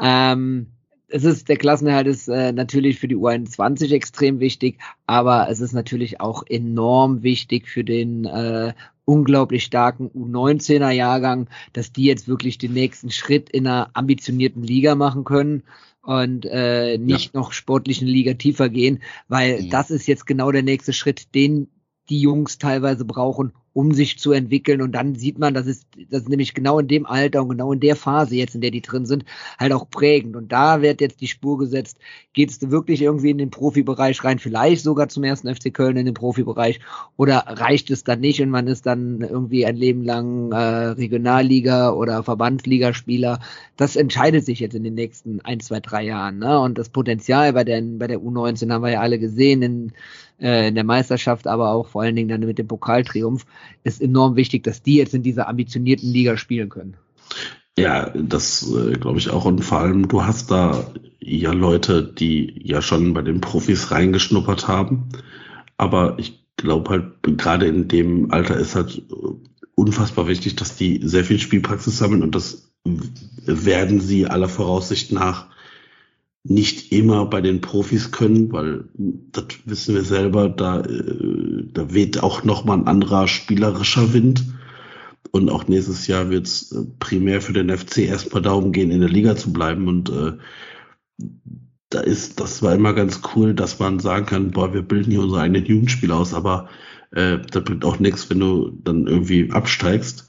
Nee. 0.00 0.06
Ähm, 0.06 0.66
es 1.14 1.22
ist, 1.22 1.48
der 1.48 1.56
Klassenerhalt 1.56 2.08
ist 2.08 2.26
äh, 2.26 2.50
natürlich 2.50 2.98
für 2.98 3.06
die 3.06 3.16
U21 3.16 3.92
extrem 3.92 4.40
wichtig, 4.40 4.80
aber 5.06 5.48
es 5.48 5.60
ist 5.60 5.72
natürlich 5.72 6.20
auch 6.20 6.42
enorm 6.48 7.22
wichtig 7.22 7.68
für 7.68 7.84
den 7.84 8.24
äh, 8.24 8.74
unglaublich 9.04 9.62
starken 9.62 10.10
U19er 10.10 10.90
Jahrgang, 10.90 11.48
dass 11.72 11.92
die 11.92 12.02
jetzt 12.02 12.26
wirklich 12.26 12.58
den 12.58 12.72
nächsten 12.72 13.12
Schritt 13.12 13.48
in 13.48 13.68
einer 13.68 13.90
ambitionierten 13.94 14.64
Liga 14.64 14.96
machen 14.96 15.22
können 15.22 15.62
und 16.02 16.46
äh, 16.46 16.98
nicht 16.98 17.32
ja. 17.32 17.40
noch 17.40 17.52
sportlichen 17.52 18.08
Liga 18.08 18.34
tiefer 18.34 18.68
gehen, 18.68 19.00
weil 19.28 19.62
mhm. 19.62 19.70
das 19.70 19.92
ist 19.92 20.08
jetzt 20.08 20.26
genau 20.26 20.50
der 20.50 20.64
nächste 20.64 20.92
Schritt, 20.92 21.32
den 21.36 21.68
die 22.08 22.20
Jungs 22.20 22.58
teilweise 22.58 23.04
brauchen, 23.04 23.52
um 23.74 23.92
sich 23.92 24.18
zu 24.18 24.32
entwickeln. 24.32 24.80
Und 24.80 24.92
dann 24.92 25.16
sieht 25.16 25.38
man, 25.38 25.52
das 25.52 25.66
ist, 25.66 25.86
das 26.10 26.22
ist 26.22 26.28
nämlich 26.28 26.54
genau 26.54 26.78
in 26.78 26.88
dem 26.88 27.04
Alter 27.04 27.42
und 27.42 27.50
genau 27.50 27.72
in 27.72 27.80
der 27.80 27.96
Phase 27.96 28.36
jetzt, 28.36 28.54
in 28.54 28.60
der 28.60 28.70
die 28.70 28.80
drin 28.80 29.04
sind, 29.04 29.24
halt 29.58 29.72
auch 29.72 29.90
prägend. 29.90 30.36
Und 30.36 30.52
da 30.52 30.80
wird 30.80 31.00
jetzt 31.00 31.20
die 31.20 31.26
Spur 31.26 31.58
gesetzt, 31.58 31.98
geht 32.32 32.50
es 32.50 32.70
wirklich 32.70 33.02
irgendwie 33.02 33.30
in 33.30 33.38
den 33.38 33.50
Profibereich 33.50 34.22
rein, 34.24 34.38
vielleicht 34.38 34.84
sogar 34.84 35.08
zum 35.08 35.24
ersten 35.24 35.52
FC 35.52 35.74
Köln 35.74 35.96
in 35.96 36.06
den 36.06 36.14
Profibereich, 36.14 36.80
oder 37.16 37.44
reicht 37.46 37.90
es 37.90 38.04
dann 38.04 38.20
nicht 38.20 38.40
und 38.40 38.50
man 38.50 38.68
ist 38.68 38.86
dann 38.86 39.20
irgendwie 39.20 39.66
ein 39.66 39.76
Leben 39.76 40.04
lang 40.04 40.52
äh, 40.52 40.56
Regionalliga 40.56 41.90
oder 41.90 42.22
Verbandsligaspieler. 42.22 43.40
Das 43.76 43.96
entscheidet 43.96 44.44
sich 44.44 44.60
jetzt 44.60 44.74
in 44.74 44.84
den 44.84 44.94
nächsten 44.94 45.40
ein, 45.40 45.58
zwei, 45.58 45.80
drei 45.80 46.04
Jahren. 46.04 46.38
Ne? 46.38 46.60
Und 46.60 46.78
das 46.78 46.90
Potenzial 46.90 47.52
bei 47.52 47.64
der, 47.64 47.82
bei 47.82 48.06
der 48.06 48.20
U19 48.20 48.72
haben 48.72 48.82
wir 48.82 48.92
ja 48.92 49.00
alle 49.00 49.18
gesehen 49.18 49.62
in 49.62 49.92
äh, 50.40 50.68
in 50.68 50.74
der 50.74 50.84
Meisterschaft, 50.84 51.46
aber 51.46 51.70
auch 51.70 51.88
vor 51.88 52.02
allen 52.02 52.16
Dingen 52.16 52.28
dann 52.28 52.40
mit 52.40 52.58
dem 52.58 52.66
Pokaltriumph, 52.66 53.46
ist 53.82 54.00
enorm 54.00 54.36
wichtig, 54.36 54.64
dass 54.64 54.82
die 54.82 54.96
jetzt 54.96 55.14
in 55.14 55.22
dieser 55.22 55.48
ambitionierten 55.48 56.10
Liga 56.10 56.36
spielen 56.36 56.68
können. 56.68 56.96
Ja, 57.76 58.10
das 58.10 58.70
äh, 58.70 58.92
glaube 58.92 59.18
ich 59.18 59.30
auch. 59.30 59.44
Und 59.44 59.64
vor 59.64 59.78
allem, 59.78 60.06
du 60.08 60.24
hast 60.24 60.50
da 60.50 60.92
ja 61.20 61.52
Leute, 61.52 62.02
die 62.04 62.60
ja 62.64 62.80
schon 62.82 63.14
bei 63.14 63.22
den 63.22 63.40
Profis 63.40 63.90
reingeschnuppert 63.90 64.68
haben. 64.68 65.08
Aber 65.76 66.16
ich 66.18 66.44
glaube 66.56 66.90
halt, 66.90 67.38
gerade 67.38 67.66
in 67.66 67.88
dem 67.88 68.30
Alter 68.30 68.56
ist 68.56 68.76
halt 68.76 69.02
unfassbar 69.74 70.28
wichtig, 70.28 70.54
dass 70.56 70.76
die 70.76 71.00
sehr 71.02 71.24
viel 71.24 71.40
Spielpraxis 71.40 71.98
sammeln 71.98 72.22
und 72.22 72.34
das 72.34 72.70
werden 72.84 74.00
sie 74.00 74.26
aller 74.26 74.48
Voraussicht 74.48 75.10
nach 75.10 75.46
nicht 76.44 76.92
immer 76.92 77.24
bei 77.24 77.40
den 77.40 77.62
Profis 77.62 78.10
können, 78.10 78.52
weil 78.52 78.84
das 78.94 79.46
wissen 79.64 79.94
wir 79.94 80.04
selber, 80.04 80.50
da, 80.50 80.80
äh, 80.80 81.64
da 81.72 81.92
weht 81.92 82.22
auch 82.22 82.44
nochmal 82.44 82.78
ein 82.78 82.86
anderer 82.86 83.26
spielerischer 83.26 84.12
Wind. 84.12 84.44
Und 85.30 85.50
auch 85.50 85.66
nächstes 85.66 86.06
Jahr 86.06 86.28
wird 86.28 86.46
es 86.46 86.70
äh, 86.72 86.84
primär 87.00 87.40
für 87.40 87.54
den 87.54 87.74
FC 87.76 87.98
erstmal 87.98 88.42
darum 88.42 88.72
gehen, 88.72 88.90
in 88.90 89.00
der 89.00 89.08
Liga 89.08 89.36
zu 89.36 89.54
bleiben. 89.54 89.88
Und 89.88 90.10
äh, 90.10 90.32
da 91.88 92.00
ist, 92.00 92.38
das 92.40 92.62
war 92.62 92.74
immer 92.74 92.92
ganz 92.92 93.22
cool, 93.34 93.54
dass 93.54 93.78
man 93.78 93.98
sagen 93.98 94.26
kann, 94.26 94.50
boah, 94.50 94.74
wir 94.74 94.82
bilden 94.82 95.10
hier 95.10 95.22
unsere 95.22 95.40
eigenen 95.40 95.64
Jugendspieler 95.64 96.16
aus, 96.16 96.34
aber 96.34 96.68
äh, 97.12 97.38
das 97.50 97.64
bringt 97.64 97.86
auch 97.86 97.98
nichts, 97.98 98.28
wenn 98.28 98.40
du 98.40 98.70
dann 98.82 99.06
irgendwie 99.06 99.50
absteigst. 99.50 100.28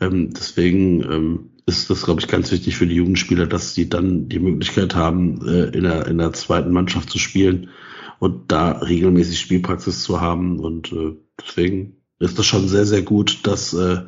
Ähm, 0.00 0.30
deswegen 0.32 1.02
ähm, 1.02 1.50
ist 1.66 1.90
das, 1.90 2.04
glaube 2.04 2.20
ich, 2.20 2.28
ganz 2.28 2.50
wichtig 2.52 2.76
für 2.76 2.86
die 2.86 2.94
Jugendspieler, 2.94 3.46
dass 3.46 3.74
sie 3.74 3.88
dann 3.88 4.28
die 4.28 4.38
Möglichkeit 4.38 4.94
haben, 4.94 5.46
äh, 5.46 5.76
in, 5.76 5.84
der, 5.84 6.06
in 6.06 6.18
der 6.18 6.32
zweiten 6.32 6.72
Mannschaft 6.72 7.10
zu 7.10 7.18
spielen 7.18 7.70
und 8.18 8.52
da 8.52 8.72
regelmäßig 8.72 9.38
Spielpraxis 9.40 10.02
zu 10.02 10.20
haben. 10.20 10.60
Und 10.60 10.92
äh, 10.92 11.16
deswegen 11.40 11.96
ist 12.18 12.38
das 12.38 12.46
schon 12.46 12.68
sehr, 12.68 12.86
sehr 12.86 13.02
gut, 13.02 13.40
dass 13.42 13.74
äh, 13.74 14.02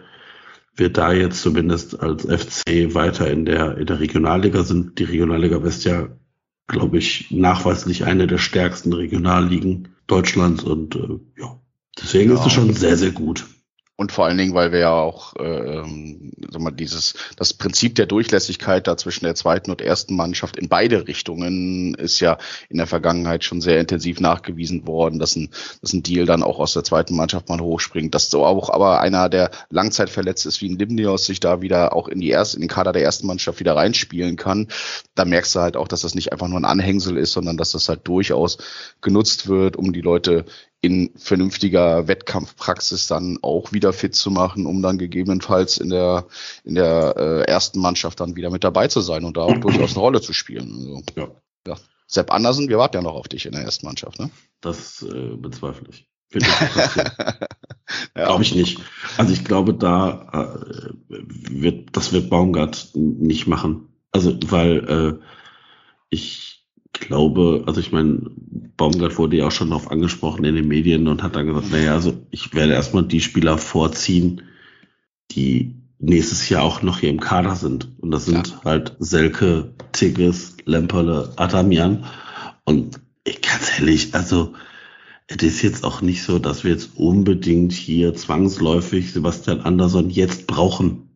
wir 0.77 0.91
da 0.91 1.13
jetzt 1.13 1.43
zumindest 1.43 2.01
als 2.01 2.23
FC 2.23 2.95
weiter 2.95 3.31
in 3.31 3.45
der, 3.45 3.79
in 3.79 3.87
der 3.87 4.01
Regionalliga 4.01 4.63
sind. 4.63 4.99
Die 4.99 5.05
Regionalliga 5.05 5.63
West 5.63 5.85
ja, 5.85 6.09
glaube 6.69 6.99
ich, 6.99 7.31
nachweislich 7.31 8.05
eine 8.05 8.27
der 8.27 8.39
stärksten 8.39 8.93
Regionalligen 8.93 9.89
Deutschlands 10.07 10.63
und 10.63 10.95
äh, 10.95 11.19
ja, 11.41 11.61
deswegen 12.01 12.31
ja. 12.31 12.39
ist 12.39 12.47
es 12.47 12.53
schon 12.53 12.73
sehr, 12.73 12.97
sehr 12.97 13.11
gut. 13.11 13.47
Und 14.01 14.13
vor 14.13 14.27
allen 14.27 14.39
Dingen, 14.39 14.55
weil 14.55 14.71
wir 14.71 14.79
ja 14.79 14.93
auch 14.93 15.35
äh, 15.35 15.43
ähm, 15.43 16.31
sag 16.53 16.63
mal, 16.63 16.71
dieses 16.71 17.15
das 17.35 17.53
Prinzip 17.53 17.97
der 17.97 18.07
Durchlässigkeit 18.07 18.87
da 18.87 18.97
zwischen 18.97 19.25
der 19.25 19.35
zweiten 19.35 19.73
und 19.73 19.81
ersten 19.81 20.15
Mannschaft 20.15 20.57
in 20.57 20.69
beide 20.69 21.09
Richtungen 21.09 21.97
ist 21.97 22.21
ja 22.21 22.39
in 22.69 22.77
der 22.77 22.87
Vergangenheit 22.87 23.43
schon 23.43 23.61
sehr 23.61 23.81
intensiv 23.81 24.21
nachgewiesen 24.21 24.87
worden, 24.87 25.19
dass 25.19 25.35
ein, 25.35 25.51
dass 25.81 25.93
ein 25.93 26.05
Deal 26.05 26.27
dann 26.27 26.45
auch 26.45 26.61
aus 26.61 26.75
der 26.75 26.85
zweiten 26.85 27.17
Mannschaft 27.17 27.49
mal 27.49 27.59
hochspringt. 27.59 28.15
Dass 28.15 28.31
so 28.31 28.45
auch 28.45 28.71
aber 28.71 29.01
einer, 29.01 29.29
der 29.29 29.51
langzeitverletzt 29.71 30.47
ist 30.47 30.63
wie 30.63 30.69
ein 30.69 30.79
Limnios, 30.79 31.27
sich 31.27 31.41
da 31.41 31.61
wieder 31.61 31.93
auch 31.93 32.07
in 32.07 32.21
die 32.21 32.31
erste, 32.31 32.57
in 32.57 32.61
den 32.61 32.69
Kader 32.69 32.93
der 32.93 33.03
ersten 33.03 33.27
Mannschaft 33.27 33.59
wieder 33.59 33.75
reinspielen 33.75 34.37
kann. 34.37 34.69
Da 35.17 35.25
merkst 35.25 35.57
du 35.57 35.59
halt 35.59 35.77
auch, 35.77 35.89
dass 35.89 36.03
das 36.03 36.15
nicht 36.15 36.31
einfach 36.31 36.47
nur 36.47 36.61
ein 36.61 36.65
Anhängsel 36.65 37.17
ist, 37.17 37.33
sondern 37.33 37.57
dass 37.57 37.73
das 37.73 37.89
halt 37.89 38.07
durchaus 38.07 38.59
genutzt 39.01 39.49
wird, 39.49 39.77
um 39.77 39.93
die 39.93 40.03
Leute 40.03 40.45
in 40.81 41.11
vernünftiger 41.17 42.07
Wettkampfpraxis 42.07 43.09
dann 43.09 43.39
auch 43.43 43.73
wieder 43.73 43.93
fit 43.93 44.15
zu 44.15 44.31
machen, 44.31 44.67
um 44.67 44.81
dann 44.81 44.99
gegebenenfalls 44.99 45.79
in 45.79 45.91
der 45.91 46.27
in 46.65 46.77
der 46.77 47.15
äh, 47.17 47.51
ersten 47.51 47.81
Mannschaft 47.81 48.21
dann 48.21 48.37
wieder 48.37 48.51
mit 48.51 48.63
dabei 48.63 48.87
zu 48.87 49.01
sein 49.01 49.25
und 49.25 49.37
da 49.37 49.43
auch 49.43 49.59
durchaus 49.59 49.93
eine 49.93 50.01
Rolle 50.01 50.21
zu 50.21 50.33
spielen. 50.33 50.73
Also, 50.73 51.03
ja. 51.17 51.29
ja. 51.67 51.77
Sepp 52.07 52.33
Andersen, 52.33 52.69
wir 52.69 52.79
warten 52.79 52.97
ja 52.97 53.03
noch 53.03 53.15
auf 53.15 53.29
dich 53.29 53.47
in 53.47 53.53
der 53.53 53.63
ersten 53.63 53.87
Mannschaft, 53.87 54.19
ne? 54.19 54.31
Das 54.61 55.03
äh, 55.03 55.37
bezweifle 55.37 55.89
ich. 55.91 56.09
ja. 56.35 56.41
Glaube 58.15 58.43
ich 58.43 58.55
nicht. 58.55 58.81
Also 59.17 59.33
ich 59.33 59.45
glaube, 59.45 59.75
da 59.75 60.59
äh, 60.69 60.79
wird 61.09 61.97
das 61.97 62.13
wird 62.13 62.31
Baumgart 62.31 62.91
nicht 62.95 63.47
machen. 63.47 63.89
Also 64.13 64.39
weil 64.47 65.19
äh, 65.21 65.25
ich 66.11 66.58
glaube, 66.93 67.65
also 67.67 67.81
ich 67.81 67.93
meine, 67.93 68.31
Baumgart 68.77 69.19
wurde 69.19 69.37
ja 69.37 69.47
auch 69.47 69.53
schon 69.53 69.71
darauf 69.71 69.91
angesprochen 69.91 70.45
in 70.45 70.55
den 70.55 70.69
Medien 70.69 71.09
und 71.09 71.23
hat 71.23 71.37
dann 71.37 71.47
gesagt, 71.47 71.71
naja, 71.71 71.95
also 71.95 72.15
ich 72.31 72.55
werde 72.55 72.75
erstmal 72.75 73.05
die 73.05 73.21
Spieler 73.21 73.59
vorziehen, 73.59 74.43
die 75.33 75.75
nächstes 75.99 76.49
Jahr 76.49 76.63
auch 76.63 76.83
noch 76.83 77.01
hier 77.01 77.11
im 77.11 77.21
Kader 77.21 77.57
sind. 77.57 77.89
Und 77.99 78.11
das 78.11 78.27
sind 78.27 78.49
ja. 78.49 78.65
halt 78.65 78.97
Selke, 78.99 79.75
Tigges, 79.93 80.57
Lemperle, 80.65 81.33
Adamian. 81.37 82.05
Und 82.65 83.01
ich 83.25 83.43
ganz 83.43 83.79
ehrlich, 83.79 84.15
also 84.15 84.55
es 85.27 85.43
ist 85.43 85.63
jetzt 85.63 85.85
auch 85.85 86.01
nicht 86.01 86.23
so, 86.23 86.39
dass 86.39 86.65
wir 86.65 86.71
jetzt 86.71 86.97
unbedingt 86.97 87.73
hier 87.73 88.15
zwangsläufig 88.15 89.13
Sebastian 89.13 89.61
Andersson 89.61 90.09
jetzt 90.09 90.47
brauchen. 90.47 91.08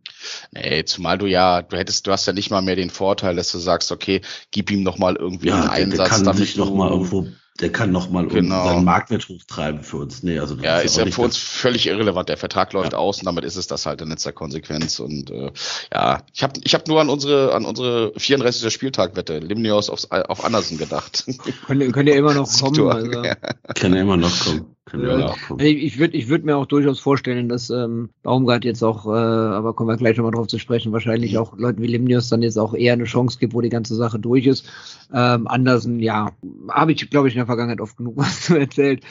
Nee, 0.53 0.85
zumal 0.85 1.19
du 1.19 1.27
ja, 1.27 1.63
du 1.63 1.77
hättest, 1.77 2.07
du 2.07 2.13
hast 2.13 2.27
ja 2.27 2.33
nicht 2.33 2.51
mal 2.51 2.63
mehr 2.63 2.77
den 2.77 2.91
Vorteil, 2.91 3.37
dass 3.37 3.51
du 3.53 3.59
sagst, 3.59 3.93
okay, 3.93 4.21
gib 4.51 4.71
ihm 4.71 4.83
noch 4.83 4.99
mal 4.99 5.17
irgendwie 5.17 5.49
Ja, 5.49 5.55
einen 5.71 5.91
der, 5.91 5.99
der 5.99 6.05
Einsatz, 6.07 6.09
kann 6.09 6.25
damit 6.25 6.39
sich 6.41 6.57
noch 6.57 6.73
mal 6.75 6.91
irgendwo, 6.91 7.27
der 7.61 7.71
kann 7.71 7.93
noch 7.93 8.11
mal 8.11 8.27
Genau. 8.29 8.65
seinen 8.65 8.85
Marktwert 8.85 9.29
hochtreiben 9.29 9.83
für 9.83 9.99
uns. 9.99 10.23
Nee, 10.23 10.39
also 10.39 10.55
das 10.55 10.65
Ja, 10.65 10.79
ist 10.79 10.97
ja 10.97 11.03
auch 11.03 11.07
nicht 11.07 11.15
für 11.15 11.21
uns 11.23 11.37
völlig 11.37 11.87
irrelevant. 11.87 12.29
Der 12.29 12.39
Vertrag 12.39 12.73
läuft 12.73 12.93
Ja. 12.93 12.99
aus 12.99 13.19
und 13.19 13.27
damit 13.27 13.45
ist 13.45 13.57
es 13.57 13.67
das 13.67 13.85
halt 13.87 14.01
in 14.01 14.09
letzter 14.09 14.33
Konsequenz. 14.33 14.99
Und 15.01 15.31
äh, 15.31 15.51
ja, 15.93 16.23
ich 16.33 16.43
habe 16.43 16.59
ich 16.65 16.75
hab 16.75 16.89
nur 16.89 17.01
an 17.01 17.09
unsere 17.11 17.55
an 17.55 17.65
unsere 17.67 18.13
34. 18.17 18.73
Spieltagwette 18.73 19.39
Limnios 19.39 19.91
aufs, 19.91 20.11
auf 20.11 20.45
Andersen 20.45 20.79
gedacht. 20.79 21.25
Könnt, 21.67 21.93
könnt 21.93 22.09
ihr 22.09 22.17
immer 22.17 22.35
noch 22.35 22.51
kommen. 22.59 22.89
Also. 22.91 23.23
Ja. 23.23 23.35
Kann 23.75 23.95
ja 23.95 24.01
immer 24.01 24.17
noch 24.17 24.41
kommen. 24.45 24.75
Ja 24.92 25.35
ich 25.59 25.98
würde 25.98 26.16
ich 26.16 26.28
würd 26.28 26.44
mir 26.44 26.57
auch 26.57 26.66
durchaus 26.66 27.00
vorstellen, 27.00 27.48
dass 27.48 27.70
ähm, 27.70 28.11
Baumgart 28.22 28.64
jetzt 28.64 28.83
auch, 28.83 29.07
äh, 29.07 29.11
aber 29.11 29.74
kommen 29.74 29.88
wir 29.88 29.96
gleich 29.96 30.16
nochmal 30.16 30.33
drauf 30.33 30.48
zu 30.48 30.59
sprechen, 30.59 30.92
wahrscheinlich 30.92 31.38
auch 31.38 31.57
Leuten 31.57 31.83
wie 31.83 31.87
Limnius 31.87 32.28
dann 32.28 32.42
jetzt 32.42 32.59
auch 32.59 32.74
eher 32.74 32.92
eine 32.92 33.05
Chance 33.05 33.38
gibt, 33.38 33.55
wo 33.55 33.61
die 33.61 33.68
ganze 33.68 33.94
Sache 33.94 34.18
durch 34.18 34.46
ist. 34.46 34.66
Ähm, 35.12 35.46
Andersen, 35.46 36.00
ja, 36.00 36.33
habe 36.68 36.92
ich, 36.92 37.11
glaube 37.11 37.28
ich, 37.28 37.35
in 37.35 37.38
der 37.38 37.46
Vergangenheit 37.46 37.81
oft 37.81 37.96
genug 37.96 38.16
was 38.16 38.42
zu 38.42 38.57
erzählt. 38.57 39.02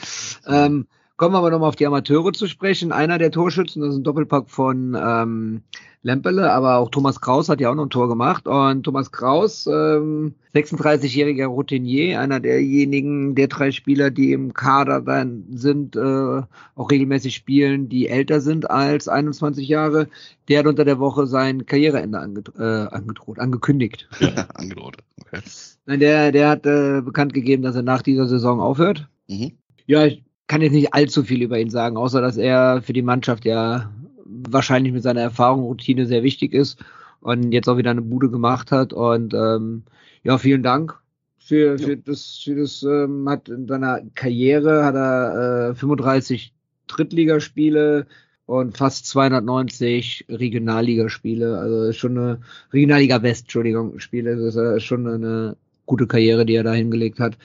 Ähm, 0.46 0.86
kommen 1.16 1.34
wir 1.34 1.38
aber 1.38 1.50
nochmal 1.50 1.68
auf 1.68 1.76
die 1.76 1.86
Amateure 1.86 2.32
zu 2.32 2.46
sprechen. 2.46 2.92
Einer 2.92 3.18
der 3.18 3.30
Torschützen, 3.30 3.82
das 3.82 3.92
ist 3.92 4.00
ein 4.00 4.04
Doppelpack 4.04 4.50
von 4.50 4.96
ähm, 5.00 5.62
Lempele, 6.02 6.52
aber 6.52 6.78
auch 6.78 6.90
Thomas 6.90 7.20
Kraus 7.20 7.48
hat 7.48 7.60
ja 7.60 7.70
auch 7.70 7.74
noch 7.74 7.84
ein 7.84 7.90
Tor 7.90 8.08
gemacht. 8.08 8.48
Und 8.48 8.82
Thomas 8.82 9.12
Kraus, 9.12 9.66
ähm, 9.66 10.34
36-jähriger 10.54 11.46
Routinier, 11.46 12.20
einer 12.20 12.40
derjenigen, 12.40 13.34
der 13.36 13.46
drei 13.46 13.70
Spieler, 13.70 14.10
die 14.10 14.32
im 14.32 14.52
Kader 14.52 15.00
dann 15.00 15.44
sind, 15.52 15.94
äh, 15.94 16.42
auch 16.74 16.90
regelmäßig 16.90 17.34
spielen, 17.34 17.88
die 17.88 18.08
älter 18.08 18.40
sind 18.40 18.68
als 18.68 19.06
21 19.06 19.68
Jahre, 19.68 20.08
der 20.48 20.60
hat 20.60 20.66
unter 20.66 20.84
der 20.84 20.98
Woche 20.98 21.26
sein 21.26 21.66
Karriereende 21.66 22.18
anged 22.18 22.52
äh, 22.58 22.62
angedroht, 22.62 23.38
angekündigt. 23.38 24.08
Angedroht. 24.54 24.96
Okay. 25.20 25.40
Nein, 25.86 26.00
der, 26.00 26.32
der 26.32 26.48
hat 26.48 26.66
äh, 26.66 27.00
bekannt 27.00 27.32
gegeben, 27.32 27.62
dass 27.62 27.76
er 27.76 27.82
nach 27.82 28.02
dieser 28.02 28.26
Saison 28.26 28.60
aufhört. 28.60 29.08
Mhm. 29.28 29.52
Ja, 29.86 30.04
ich 30.06 30.22
kann 30.52 30.60
jetzt 30.60 30.74
nicht 30.74 30.92
allzu 30.92 31.22
viel 31.22 31.40
über 31.40 31.58
ihn 31.58 31.70
sagen, 31.70 31.96
außer 31.96 32.20
dass 32.20 32.36
er 32.36 32.82
für 32.82 32.92
die 32.92 33.00
Mannschaft 33.00 33.46
ja 33.46 33.90
wahrscheinlich 34.26 34.92
mit 34.92 35.02
seiner 35.02 35.22
Erfahrung, 35.22 35.62
Routine 35.62 36.04
sehr 36.04 36.22
wichtig 36.22 36.52
ist 36.52 36.78
und 37.22 37.52
jetzt 37.52 37.70
auch 37.70 37.78
wieder 37.78 37.90
eine 37.90 38.02
Bude 38.02 38.28
gemacht 38.28 38.70
hat. 38.70 38.92
Und 38.92 39.32
ähm, 39.32 39.84
ja, 40.24 40.36
vielen 40.36 40.62
Dank 40.62 41.00
für, 41.38 41.78
für 41.78 41.96
das, 41.96 42.42
für 42.44 42.56
das 42.56 42.82
ähm, 42.82 43.26
hat 43.30 43.48
in 43.48 43.66
seiner 43.66 44.02
Karriere 44.14 44.84
hat 44.84 44.94
er 44.94 45.70
äh, 45.70 45.74
35 45.74 46.52
Drittligaspiele 46.86 48.06
und 48.44 48.76
fast 48.76 49.06
290 49.06 50.26
Regionalligaspiele. 50.28 51.58
Also 51.58 51.84
ist 51.84 51.96
schon 51.96 52.18
eine 52.18 52.40
Regionalliga 52.74 53.22
West, 53.22 53.44
Entschuldigung, 53.44 53.98
Spiele. 54.00 54.36
Das 54.36 54.54
ist 54.54 54.56
äh, 54.56 54.80
schon 54.80 55.06
eine 55.06 55.56
gute 55.86 56.06
Karriere, 56.06 56.44
die 56.44 56.56
er 56.56 56.62
da 56.62 56.74
hingelegt 56.74 57.20
hat 57.20 57.38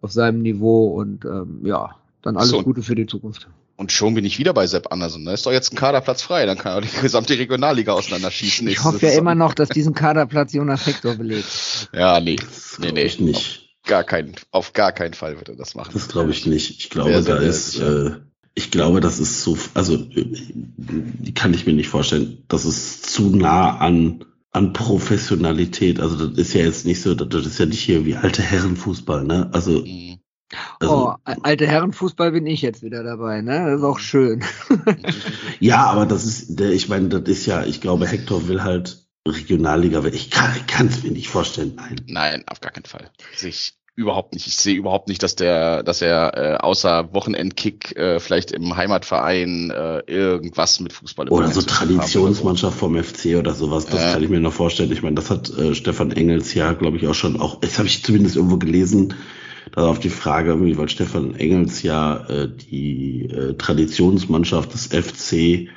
auf 0.00 0.12
seinem 0.12 0.42
Niveau 0.42 1.00
und 1.00 1.24
ähm, 1.24 1.62
ja, 1.64 1.96
dann 2.22 2.36
alles 2.36 2.50
So. 2.50 2.62
Gute 2.62 2.82
für 2.82 2.94
die 2.94 3.06
Zukunft. 3.06 3.48
Und 3.76 3.90
schon 3.90 4.14
bin 4.14 4.24
ich 4.24 4.38
wieder 4.38 4.54
bei 4.54 4.66
Sepp 4.66 4.92
Andersen. 4.92 5.24
Da 5.24 5.32
ist 5.32 5.44
doch 5.46 5.52
jetzt 5.52 5.72
ein 5.72 5.76
Kaderplatz 5.76 6.22
frei. 6.22 6.46
Dann 6.46 6.58
kann 6.58 6.74
er 6.74 6.80
die 6.82 7.00
gesamte 7.00 7.36
Regionalliga 7.38 7.92
auseinanderschießen. 7.92 8.66
Ich 8.68 8.84
hoffe 8.84 8.98
ja 9.02 9.08
Saison. 9.08 9.18
immer 9.18 9.34
noch, 9.34 9.54
dass 9.54 9.68
diesen 9.70 9.94
Kaderplatz 9.94 10.52
Jonas 10.52 10.86
Hector 10.86 11.14
belegt. 11.16 11.88
Ja, 11.92 12.20
nee. 12.20 12.36
Nee, 12.78 12.92
nee. 12.92 13.02
ich 13.02 13.20
nicht. 13.20 13.76
Gar 13.84 14.04
kein, 14.04 14.34
auf 14.52 14.72
gar 14.72 14.92
keinen 14.92 15.14
Fall 15.14 15.36
wird 15.36 15.48
er 15.48 15.56
das 15.56 15.74
machen. 15.74 15.90
Das 15.94 16.08
glaube 16.08 16.30
ich 16.30 16.46
nicht. 16.46 16.70
Ich 16.78 16.90
glaube, 16.90 17.10
Sehr, 17.10 17.22
sehr, 17.24 17.34
da 17.36 17.42
ist, 17.42 17.78
äh, 17.80 18.10
ich 18.54 18.70
glaube, 18.70 19.00
das 19.00 19.18
ist 19.18 19.42
so, 19.42 19.58
also 19.74 19.98
kann 21.34 21.52
ich 21.54 21.66
mir 21.66 21.72
nicht 21.72 21.88
vorstellen. 21.88 22.44
Das 22.48 22.64
ist 22.64 23.06
zu 23.10 23.34
nah 23.34 23.78
an 23.78 24.24
an 24.52 24.72
Professionalität. 24.74 25.98
Also 25.98 26.26
das 26.26 26.38
ist 26.38 26.52
ja 26.54 26.60
jetzt 26.62 26.84
nicht 26.86 27.00
so, 27.00 27.14
das 27.14 27.46
ist 27.46 27.58
ja 27.58 27.66
nicht 27.66 27.80
hier 27.80 28.04
wie 28.04 28.16
alte 28.16 28.42
Herrenfußball, 28.42 29.24
ne? 29.24 29.48
Also, 29.52 29.80
Mhm. 29.80 30.18
Also 30.80 31.10
oh, 31.10 31.14
alte 31.24 31.66
Herrenfußball 31.66 32.32
bin 32.32 32.46
ich 32.46 32.62
jetzt 32.62 32.82
wieder 32.82 33.02
dabei, 33.02 33.40
ne? 33.42 33.66
Das 33.66 33.78
ist 33.78 33.84
auch 33.84 33.98
schön. 33.98 34.44
ja, 35.60 35.84
aber 35.86 36.06
das 36.06 36.24
ist, 36.24 36.58
der, 36.58 36.70
ich 36.70 36.88
meine, 36.88 37.08
das 37.08 37.22
ist 37.28 37.46
ja, 37.46 37.64
ich 37.64 37.80
glaube, 37.80 38.06
Hector 38.06 38.48
will 38.48 38.62
halt 38.62 38.98
Regionalliga. 39.26 40.04
Ich 40.06 40.30
kann 40.30 40.86
es 40.88 41.02
mir 41.02 41.10
nicht 41.10 41.28
vorstellen. 41.28 41.74
Nein. 41.76 41.96
Nein, 42.06 42.44
auf 42.46 42.60
gar 42.60 42.72
keinen 42.72 42.86
Fall. 42.86 43.10
Sehe 43.36 43.50
ich 43.50 43.74
überhaupt 43.94 44.32
nicht. 44.34 44.46
Ich 44.46 44.56
sehe 44.56 44.74
überhaupt 44.74 45.08
nicht, 45.08 45.22
dass 45.22 45.36
der, 45.36 45.82
dass 45.82 46.00
er 46.00 46.36
äh, 46.36 46.56
außer 46.56 47.12
Wochenendkick 47.12 47.94
äh, 47.96 48.20
vielleicht 48.20 48.50
im 48.50 48.74
Heimatverein 48.74 49.70
äh, 49.70 49.98
irgendwas 50.06 50.80
mit 50.80 50.92
Fußball 50.92 51.28
Oder 51.28 51.48
so 51.48 51.60
Traditionsmannschaft 51.60 52.78
vom 52.78 53.00
FC 53.02 53.36
oder 53.36 53.52
sowas, 53.52 53.86
das 53.86 54.00
Ja. 54.00 54.12
kann 54.14 54.22
ich 54.22 54.30
mir 54.30 54.40
noch 54.40 54.52
vorstellen. 54.52 54.90
Ich 54.92 55.02
meine, 55.02 55.16
das 55.16 55.30
hat 55.30 55.50
äh, 55.56 55.74
Stefan 55.74 56.10
Engels 56.10 56.54
ja, 56.54 56.72
glaube 56.72 56.96
ich, 56.96 57.06
auch 57.06 57.14
schon, 57.14 57.38
auch, 57.38 57.60
das 57.60 57.78
habe 57.78 57.86
ich 57.86 58.02
zumindest 58.02 58.36
irgendwo 58.36 58.56
gelesen, 58.56 59.14
da 59.70 59.86
auf 59.86 60.00
die 60.00 60.10
Frage, 60.10 60.50
irgendwie, 60.50 60.76
weil 60.76 60.88
Stefan 60.88 61.34
Engels 61.34 61.82
ja 61.82 62.26
äh, 62.28 62.48
die 62.48 63.26
äh, 63.26 63.54
Traditionsmannschaft 63.54 64.74
des 64.74 64.86
FC 64.86 65.68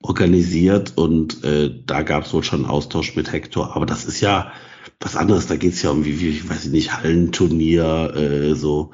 organisiert 0.00 0.92
und 0.96 1.42
äh, 1.44 1.70
da 1.86 2.02
gab 2.02 2.24
es 2.24 2.32
wohl 2.32 2.44
schon 2.44 2.64
einen 2.64 2.70
Austausch 2.70 3.16
mit 3.16 3.32
Hector, 3.32 3.74
aber 3.74 3.86
das 3.86 4.04
ist 4.04 4.20
ja 4.20 4.52
was 5.00 5.16
anderes, 5.16 5.46
da 5.46 5.56
geht 5.56 5.74
es 5.74 5.82
ja 5.82 5.90
um, 5.90 6.04
wie, 6.04 6.20
wie, 6.20 6.30
ich 6.30 6.48
weiß 6.48 6.66
nicht, 6.66 6.92
Hallenturnier, 6.92 8.14
äh, 8.14 8.54
so 8.54 8.90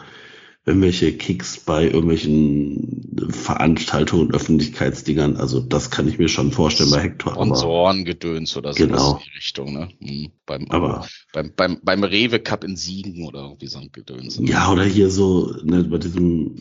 irgendwelche 0.66 1.12
Kicks 1.12 1.58
bei 1.60 1.84
irgendwelchen 1.84 3.04
Veranstaltungen, 3.28 4.32
Öffentlichkeitsdingern. 4.32 5.36
Also 5.36 5.60
das 5.60 5.90
kann 5.90 6.08
ich 6.08 6.18
mir 6.18 6.28
schon 6.28 6.52
vorstellen 6.52 6.90
bei 6.90 7.00
Hector. 7.02 7.32
Sponsorengedöns 7.32 8.56
oder 8.56 8.72
so 8.72 8.86
Genau. 8.86 9.12
in 9.16 9.18
die 9.24 9.36
Richtung, 9.36 9.72
ne? 9.74 9.88
Hm. 10.00 10.28
Beim, 10.46 10.66
aber 10.70 11.06
beim, 11.32 11.52
beim, 11.54 11.78
beim 11.82 12.04
Rewe 12.04 12.38
Cup 12.40 12.64
in 12.64 12.76
Siegen 12.76 13.26
oder 13.26 13.42
irgendwie 13.42 13.66
so 13.66 13.78
ein 13.78 13.90
Gedöns. 13.92 14.38
ja, 14.42 14.70
oder 14.72 14.84
hier 14.84 15.10
so 15.10 15.54
ne, 15.64 15.84
bei 15.84 15.98
diesem 15.98 16.56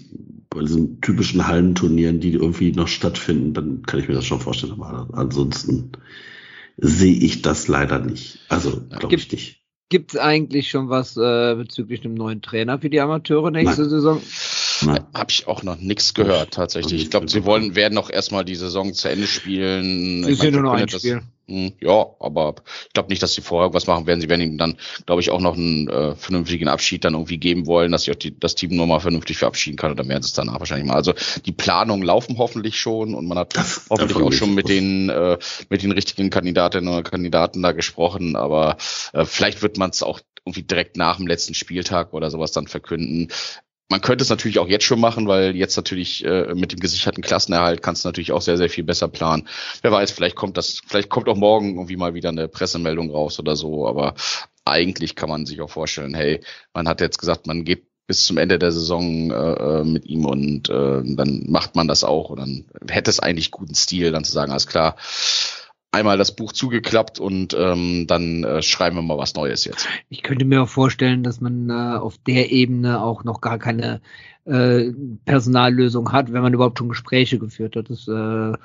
bei 0.49 0.61
diesen 0.61 1.01
typischen 1.01 1.47
Hallenturnieren, 1.47 2.19
die 2.19 2.33
irgendwie 2.33 2.71
noch 2.73 2.87
stattfinden, 2.87 3.53
dann 3.53 3.81
kann 3.83 3.99
ich 3.99 4.07
mir 4.07 4.13
das 4.13 4.25
schon 4.25 4.39
vorstellen. 4.39 4.73
Aber 4.73 5.07
ansonsten 5.13 5.93
sehe 6.77 7.15
ich 7.15 7.41
das 7.41 7.67
leider 7.67 7.99
nicht. 7.99 8.39
Also 8.49 8.81
glaube 8.89 9.15
ich 9.15 9.31
nicht. 9.31 9.62
Gibt 9.93 10.15
es 10.15 10.19
eigentlich 10.19 10.71
schon 10.71 10.89
was 10.89 11.15
äh, 11.17 11.53
bezüglich 11.53 12.03
einem 12.03 12.15
neuen 12.15 12.41
Trainer 12.41 12.79
für 12.79 12.89
die 12.89 12.99
Amateure 12.99 13.51
nächste 13.51 13.82
Nein. 13.82 13.89
Saison? 13.91 14.21
Nein. 14.88 15.03
Habe 15.13 15.29
ich 15.29 15.45
auch 15.47 15.62
noch 15.62 15.77
nichts 15.79 16.15
gehört, 16.15 16.56
tatsächlich. 16.56 17.03
Ich 17.03 17.10
glaube, 17.12 17.29
sie 17.29 17.45
wollen, 17.45 17.75
werden 17.75 17.93
noch 17.93 18.10
erstmal 18.10 18.43
die 18.43 18.56
Saison 18.56 18.95
zu 18.95 19.08
Ende 19.08 19.27
spielen. 19.27 20.23
Ist 20.23 20.29
Ich 20.32 20.39
meine, 20.39 20.51
nur 20.53 20.62
noch 20.63 20.73
ein 20.73 20.88
das- 20.88 21.01
Spiel. 21.01 21.21
Hm, 21.47 21.73
Ja, 21.82 22.06
aber 22.21 22.56
ich 22.88 22.93
glaube 22.93 23.10
nicht, 23.10 23.21
dass 23.21 23.34
sie 23.34 23.41
vorher 23.41 23.65
irgendwas 23.65 23.86
machen 23.86 24.08
werden. 24.08 24.21
Sie 24.21 24.29
werden 24.29 24.39
ihm 24.41 24.58
dann, 24.58 24.77
glaube 25.06 25.19
ich, 25.21 25.29
auch 25.29 25.41
noch 25.41 25.56
einen 25.58 25.89
äh, 25.89 26.15
vernünftigen 26.15 26.69
Abschied 26.69 27.03
dann 27.03 27.15
irgendwie 27.15 27.38
geben 27.38 27.67
wollen, 27.67 27.91
dass 27.91 28.03
sich 28.03 28.13
auch 28.13 28.19
die, 28.19 28.39
das 28.39 28.56
Team 28.56 28.75
nochmal 28.77 29.01
vernünftig 29.01 29.38
verabschieden 29.38 29.75
kann. 29.75 29.91
Und 29.91 29.97
dann 29.97 30.08
werden 30.08 30.23
sie 30.23 30.27
es 30.27 30.34
danach 30.34 30.60
wahrscheinlich 30.60 30.88
mal. 30.88 30.95
Also 30.95 31.13
die 31.45 31.51
Planungen 31.51 32.06
laufen 32.06 32.38
hoffentlich 32.38 32.79
schon 32.79 33.13
und 33.13 33.27
man 33.27 33.38
hat 33.38 33.58
Das- 33.58 33.88
hoffentlich 33.89 34.17
auch 34.21 34.32
schon 34.32 34.56
mit 34.56 34.69
den 34.69 35.10
äh, 35.10 35.38
mit 35.69 35.84
den 35.84 35.91
richtigen 35.91 36.29
Kandidatinnen 36.29 36.88
oder 36.88 37.03
Kandidaten 37.03 37.62
da 37.62 37.73
gesprochen. 37.73 38.38
Aber 38.38 38.77
äh, 39.12 39.25
vielleicht 39.25 39.62
wird 39.62 39.77
man 39.77 39.89
es 39.89 40.01
auch 40.01 40.21
irgendwie 40.45 40.63
direkt 40.63 40.95
nach 40.97 41.17
dem 41.17 41.27
letzten 41.27 41.53
Spieltag 41.56 42.13
oder 42.13 42.32
sowas 42.32 42.53
dann 42.53 42.67
verkünden. 42.67 43.29
Man 43.93 44.01
könnte 44.01 44.23
es 44.23 44.29
natürlich 44.32 44.58
auch 44.58 44.67
jetzt 44.67 44.86
schon 44.86 44.99
machen, 44.99 45.27
weil 45.27 45.56
jetzt 45.56 45.77
natürlich 45.77 46.25
äh, 46.25 46.56
mit 46.56 46.71
dem 46.71 46.79
gesicherten 46.79 47.21
Klassenerhalt 47.21 47.84
kannst 47.84 48.03
du 48.03 48.08
natürlich 48.08 48.32
auch 48.32 48.41
sehr, 48.41 48.58
sehr 48.58 48.67
viel 48.67 48.84
besser 48.84 49.08
planen. 49.08 49.47
Wer 49.84 49.91
weiß, 49.91 50.10
vielleicht 50.10 50.36
kommt 50.36 50.58
das, 50.58 50.82
vielleicht 50.88 51.10
kommt 51.10 51.29
auch 51.29 51.38
morgen 51.38 51.75
irgendwie 51.75 51.95
mal 51.95 52.15
wieder 52.15 52.29
eine 52.29 52.47
Pressemeldung 52.47 53.12
raus 53.12 53.38
oder 53.38 53.56
so, 53.56 53.88
aber 53.88 54.15
eigentlich 54.65 55.15
kann 55.15 55.29
man 55.29 55.45
sich 55.45 55.62
auch 55.62 55.69
vorstellen, 55.69 56.15
hey, 56.15 56.41
man 56.73 56.88
hat 56.88 57.01
jetzt 57.01 57.19
gesagt, 57.19 57.45
man 57.45 57.65
geht 57.65 57.86
bis 58.08 58.25
zum 58.25 58.39
Ende 58.39 58.58
der 58.58 58.71
Saison 58.71 59.29
äh, 59.29 59.82
äh, 59.82 59.84
mit 59.84 60.08
ihm 60.08 60.25
und 60.25 60.69
äh, 60.69 61.03
dann 61.03 61.45
macht 61.47 61.75
man 61.75 61.88
das 61.88 62.03
auch 62.03 62.32
und 62.32 62.39
dann 62.39 62.65
hätte 62.89 63.12
es 63.12 63.19
eigentlich 63.19 63.51
guten 63.51 63.75
Stil, 63.75 64.12
dann 64.12 64.23
zu 64.23 64.32
sagen, 64.32 64.51
alles 64.51 64.65
klar, 64.65 64.95
einmal 65.93 66.17
das 66.17 66.36
Buch 66.36 66.51
zugeklappt 66.51 67.19
und 67.19 67.56
ähm, 67.58 68.06
dann 68.08 68.43
äh, 68.43 68.62
schreiben 68.62 68.95
wir 68.95 69.01
mal 69.03 69.17
was 69.17 69.36
Neues 69.36 69.65
jetzt. 69.65 69.88
Ich 70.10 70.23
könnte 70.23 70.45
mir 70.45 70.63
auch 70.63 70.69
vorstellen, 70.69 71.23
dass 71.23 71.39
man 71.39 71.69
äh, 71.69 71.97
auf 71.97 72.17
der 72.17 72.51
Ebene 72.51 73.01
auch 73.01 73.23
noch 73.23 73.41
gar 73.41 73.60
keine 73.60 74.01
äh, 74.45 74.91
Personallösung 75.25 76.12
hat, 76.12 76.34
wenn 76.34 76.41
man 76.41 76.53
überhaupt 76.53 76.79
schon 76.79 76.89
Gespräche 76.89 77.38
geführt 77.38 77.75
hat. 77.75 77.89
Das 77.89 78.08
äh, 78.08 78.58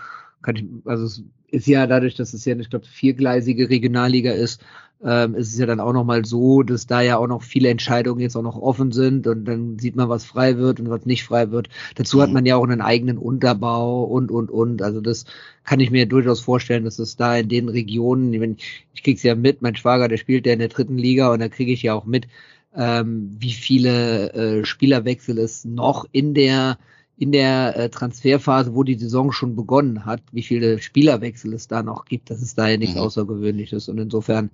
kann 0.43 0.57
ich, 0.57 0.65
also 0.87 1.05
es 1.05 1.23
ist 1.51 1.67
ja 1.67 1.87
dadurch, 1.87 2.15
dass 2.15 2.33
es 2.33 2.45
ja, 2.45 2.57
ich 2.57 2.71
glaube, 2.71 2.87
viergleisige 2.87 3.69
Regionalliga 3.69 4.33
ist, 4.33 4.63
ähm, 5.05 5.35
ist 5.37 5.53
es 5.53 5.59
ja 5.59 5.67
dann 5.67 5.81
auch 5.81 5.93
noch 5.93 6.05
mal 6.05 6.25
so, 6.25 6.63
dass 6.63 6.87
da 6.87 7.01
ja 7.01 7.19
auch 7.19 7.29
noch 7.29 7.43
viele 7.43 7.69
Entscheidungen 7.69 8.21
jetzt 8.21 8.37
auch 8.37 8.43
noch 8.43 8.57
offen 8.57 8.91
sind 8.93 9.27
und 9.29 9.45
dann 9.45 9.79
sieht 9.79 9.95
man, 9.97 10.09
was 10.09 10.25
frei 10.25 10.57
wird 10.59 10.81
und 10.81 10.91
was 10.91 11.07
nicht 11.07 11.25
frei 11.25 11.51
wird. 11.51 11.69
Dazu 11.95 12.21
hat 12.21 12.31
Mhm. 12.31 12.35
man 12.35 12.47
ja 12.47 12.57
auch 12.57 12.65
einen 12.65 12.81
eigenen 12.81 13.19
Unterbau 13.19 14.05
und 14.05 14.31
und 14.31 14.51
und. 14.51 14.83
Also 14.83 15.01
das 15.01 15.25
kann 15.65 15.81
ich 15.81 15.91
mir 15.91 16.07
durchaus 16.07 16.41
vorstellen, 16.41 16.85
dass 16.85 16.99
es 16.99 17.17
da 17.17 17.37
in 17.37 17.49
den 17.49 17.69
Regionen, 17.69 18.33
ich, 18.33 18.41
mein, 18.41 18.57
ich 18.95 19.03
krieg's 19.03 19.23
ja 19.23 19.35
mit, 19.37 19.63
mein 19.63 19.77
Schwager, 19.77 20.09
der 20.09 20.17
spielt 20.17 20.47
ja 20.47 20.53
in 20.53 20.59
der 20.59 20.69
dritten 20.69 20.99
Liga 20.99 21.33
und 21.33 21.41
da 21.41 21.49
kriege 21.49 21.73
ich 21.73 21.83
ja 21.83 21.95
auch 21.95 22.05
mit, 22.07 22.27
ähm, 22.75 23.37
wie 23.39 23.53
viele 23.53 24.33
äh, 24.33 24.65
Spielerwechsel 24.65 25.39
es 25.39 25.65
noch 25.65 26.07
in 26.13 26.35
der 26.35 26.79
in 27.19 27.33
der 27.33 27.77
äh, 27.77 27.89
Transferphase, 27.91 28.75
wo 28.75 28.85
die 28.85 28.95
Saison 28.95 29.33
schon 29.33 29.57
begonnen 29.57 30.07
hat, 30.07 30.23
wie 30.31 30.45
viele 30.45 30.79
Spielerwechsel 30.79 31.53
es 31.53 31.67
da 31.67 31.83
noch 31.83 32.05
gibt. 32.05 32.31
Das 32.31 32.41
ist 32.41 32.57
da 32.57 32.69
ja 32.69 32.77
nichts 32.77 32.95
mhm. 32.95 33.03
Außergewöhnliches. 33.03 33.89
Und 33.89 33.99
insofern 33.99 34.51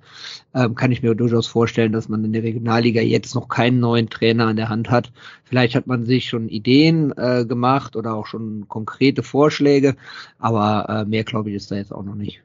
ähm, 0.55 0.74
kann 0.74 0.90
ich 0.90 1.03
mir 1.03 1.14
durchaus 1.14 1.46
vorstellen, 1.46 1.92
dass 1.92 2.09
man 2.09 2.24
in 2.24 2.33
der 2.33 2.42
Regionalliga 2.42 3.03
jetzt 3.03 3.35
noch 3.35 3.48
keinen 3.48 3.81
neuen 3.81 4.09
Trainer 4.09 4.46
an 4.46 4.57
der 4.57 4.70
Hand 4.70 4.90
hat. 4.90 5.12
Vielleicht 5.44 5.74
hat 5.74 5.87
man 5.87 6.05
sich 6.05 6.29
schon 6.29 6.48
Ideen 6.48 7.12
äh, 7.18 7.44
gemacht 7.44 7.96
oder 7.96 8.14
auch 8.14 8.27
schon 8.27 8.64
konkrete 8.66 9.22
Vorschläge, 9.22 9.94
aber 10.38 10.87
äh, 10.88 11.05
mehr 11.05 11.24
glaube 11.24 11.50
ich 11.50 11.57
ist 11.57 11.70
da 11.70 11.77
jetzt 11.77 11.92
auch 11.92 12.03
noch 12.03 12.14
nicht. 12.14 12.40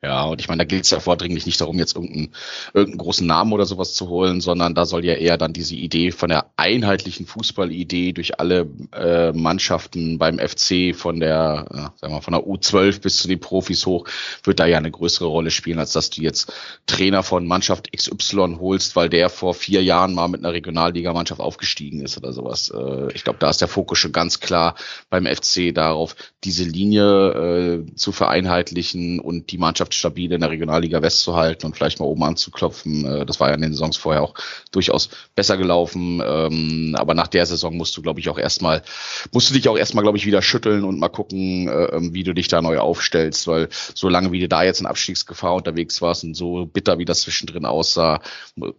Ja, 0.00 0.26
und 0.26 0.40
ich 0.40 0.46
meine, 0.46 0.58
da 0.58 0.64
gilt 0.64 0.84
es 0.84 0.90
ja 0.90 1.00
vordringlich 1.00 1.44
nicht 1.44 1.60
darum, 1.60 1.76
jetzt 1.76 1.96
irgendeinen, 1.96 2.32
irgendeinen 2.72 2.98
großen 2.98 3.26
Namen 3.26 3.52
oder 3.52 3.66
sowas 3.66 3.94
zu 3.94 4.08
holen, 4.08 4.40
sondern 4.40 4.76
da 4.76 4.86
soll 4.86 5.04
ja 5.04 5.14
eher 5.14 5.36
dann 5.38 5.52
diese 5.52 5.74
Idee 5.74 6.12
von 6.12 6.28
der 6.28 6.52
einheitlichen 6.56 7.26
Fußballidee 7.26 8.12
durch 8.12 8.38
alle 8.38 8.68
äh, 8.92 9.32
Mannschaften 9.32 10.18
beim 10.18 10.38
FC 10.38 10.94
von 10.94 11.18
der, 11.18 11.66
äh, 11.70 12.00
sagen 12.00 12.14
wir, 12.14 12.22
von 12.22 12.32
der 12.32 12.44
U12 12.44 13.00
bis 13.00 13.16
zu 13.16 13.26
den 13.26 13.40
Profis 13.40 13.86
hoch, 13.86 14.06
wird 14.44 14.60
da 14.60 14.66
ja 14.66 14.78
eine 14.78 14.92
größere 14.92 15.26
Rolle 15.26 15.50
spielen, 15.50 15.80
als 15.80 15.94
dass 15.94 16.10
du 16.10 16.22
jetzt 16.22 16.52
Trainer 16.86 17.24
von 17.24 17.48
Mannschaft 17.48 17.90
XY 17.90 18.58
holst, 18.60 18.94
weil 18.94 19.08
der 19.08 19.28
vor 19.28 19.52
vier 19.52 19.82
Jahren 19.82 20.14
mal 20.14 20.28
mit 20.28 20.44
einer 20.44 20.52
Regionalligamannschaft 20.52 21.40
aufgestiegen 21.40 22.02
ist 22.02 22.16
oder 22.16 22.32
sowas. 22.32 22.70
Äh, 22.72 23.12
ich 23.14 23.24
glaube, 23.24 23.40
da 23.40 23.50
ist 23.50 23.60
der 23.60 23.68
Fokus 23.68 23.98
schon 23.98 24.12
ganz 24.12 24.38
klar 24.38 24.76
beim 25.10 25.26
FC 25.26 25.74
darauf, 25.74 26.14
diese 26.44 26.62
Linie 26.62 27.82
äh, 27.88 27.94
zu 27.96 28.12
vereinheitlichen 28.12 29.18
und 29.18 29.50
die 29.50 29.58
Mannschaft 29.58 29.87
Mannschaft 29.88 29.94
stabil 29.94 30.32
in 30.32 30.40
der 30.40 30.50
Regionalliga 30.50 31.02
West 31.02 31.20
zu 31.20 31.36
halten 31.36 31.66
und 31.66 31.76
vielleicht 31.76 32.00
mal 32.00 32.06
oben 32.06 32.22
anzuklopfen. 32.22 33.04
Äh, 33.04 33.26
das 33.26 33.40
war 33.40 33.48
ja 33.48 33.54
in 33.54 33.62
den 33.62 33.72
Saisons 33.72 33.96
vorher 33.96 34.22
auch 34.22 34.34
durchaus 34.70 35.08
besser 35.34 35.56
gelaufen. 35.56 36.22
Ähm, 36.24 36.94
aber 36.98 37.14
nach 37.14 37.28
der 37.28 37.46
Saison 37.46 37.76
musst 37.76 37.96
du, 37.96 38.02
glaube 38.02 38.20
ich, 38.20 38.28
auch 38.28 38.38
erstmal, 38.38 38.82
musst 39.32 39.50
du 39.50 39.54
dich 39.54 39.68
auch 39.68 39.76
erstmal, 39.76 40.02
glaube 40.02 40.18
ich, 40.18 40.26
wieder 40.26 40.42
schütteln 40.42 40.84
und 40.84 40.98
mal 40.98 41.08
gucken, 41.08 41.68
äh, 41.68 41.96
ähm, 41.96 42.14
wie 42.14 42.24
du 42.24 42.34
dich 42.34 42.48
da 42.48 42.60
neu 42.62 42.78
aufstellst, 42.78 43.46
weil 43.46 43.68
so 43.70 44.08
lange 44.08 44.32
wie 44.32 44.40
du 44.40 44.48
da 44.48 44.62
jetzt 44.62 44.80
in 44.80 44.86
Abstiegsgefahr 44.86 45.54
unterwegs 45.54 46.02
warst 46.02 46.24
und 46.24 46.34
so 46.34 46.66
bitter, 46.66 46.98
wie 46.98 47.04
das 47.04 47.22
zwischendrin 47.22 47.64
aussah, 47.64 48.20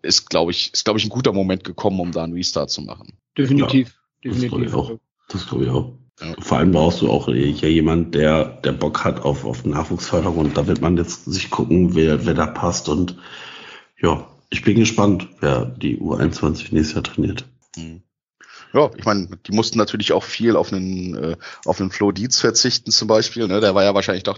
ist, 0.02 0.30
glaube 0.30 0.52
ich, 0.52 0.74
ist, 0.74 0.86
glaube 0.86 1.00
ich, 1.00 1.06
ein 1.06 1.10
guter 1.10 1.34
Moment 1.34 1.64
gekommen, 1.64 2.00
um 2.00 2.12
da 2.12 2.24
einen 2.24 2.34
Restart 2.34 2.70
zu 2.70 2.82
machen. 2.82 3.14
Definitiv. 3.38 3.96
Ja, 4.24 4.32
Definitiv. 4.32 5.00
Das 5.30 5.48
glaube 5.48 5.64
ich 5.64 5.70
auch. 5.70 5.94
Vor 6.40 6.58
allem 6.58 6.72
brauchst 6.72 7.02
du 7.02 7.10
auch 7.10 7.28
ja 7.30 7.68
jemand, 7.68 8.14
der, 8.16 8.46
der 8.46 8.74
Bock 8.74 9.04
hat 9.06 9.22
auf, 9.22 9.46
auf 9.46 9.64
Nachwuchsförderung. 9.66 10.38
Und 10.38 10.58
da 10.58 10.68
wird 10.68 10.82
man 10.82 10.98
jetzt 10.98 11.26
sich 11.26 11.50
gucken, 11.50 11.96
wer, 11.96 12.26
wer 12.26 12.34
da 12.34 12.46
passt. 12.46 12.90
Und 12.90 13.18
ja, 14.02 14.28
ich 14.50 14.64
bin 14.64 14.78
gespannt, 14.78 15.28
wer 15.40 15.66
die 15.66 15.98
U21 15.98 16.74
nächstes 16.74 16.94
Jahr 16.94 17.04
trainiert. 17.04 17.46
Mhm 17.78 18.02
ja, 18.74 18.92
ich 18.96 19.06
meine, 19.06 19.28
die 19.48 19.52
mussten 19.52 19.78
natürlich 19.78 20.12
auch 20.12 20.24
viel 20.24 20.56
auf 20.56 20.72
einen, 20.72 21.16
äh, 21.16 21.36
auf 21.66 21.82
einen 21.82 21.90
Flo 21.90 22.12
Dietz 22.12 22.40
verzichten 22.40 22.92
zum 22.92 23.08
Beispiel. 23.08 23.48
Ne? 23.48 23.62
Der 23.62 23.74
war 23.74 23.84
ja 23.84 23.96
wahrscheinlich 23.96 24.24
doch, 24.24 24.38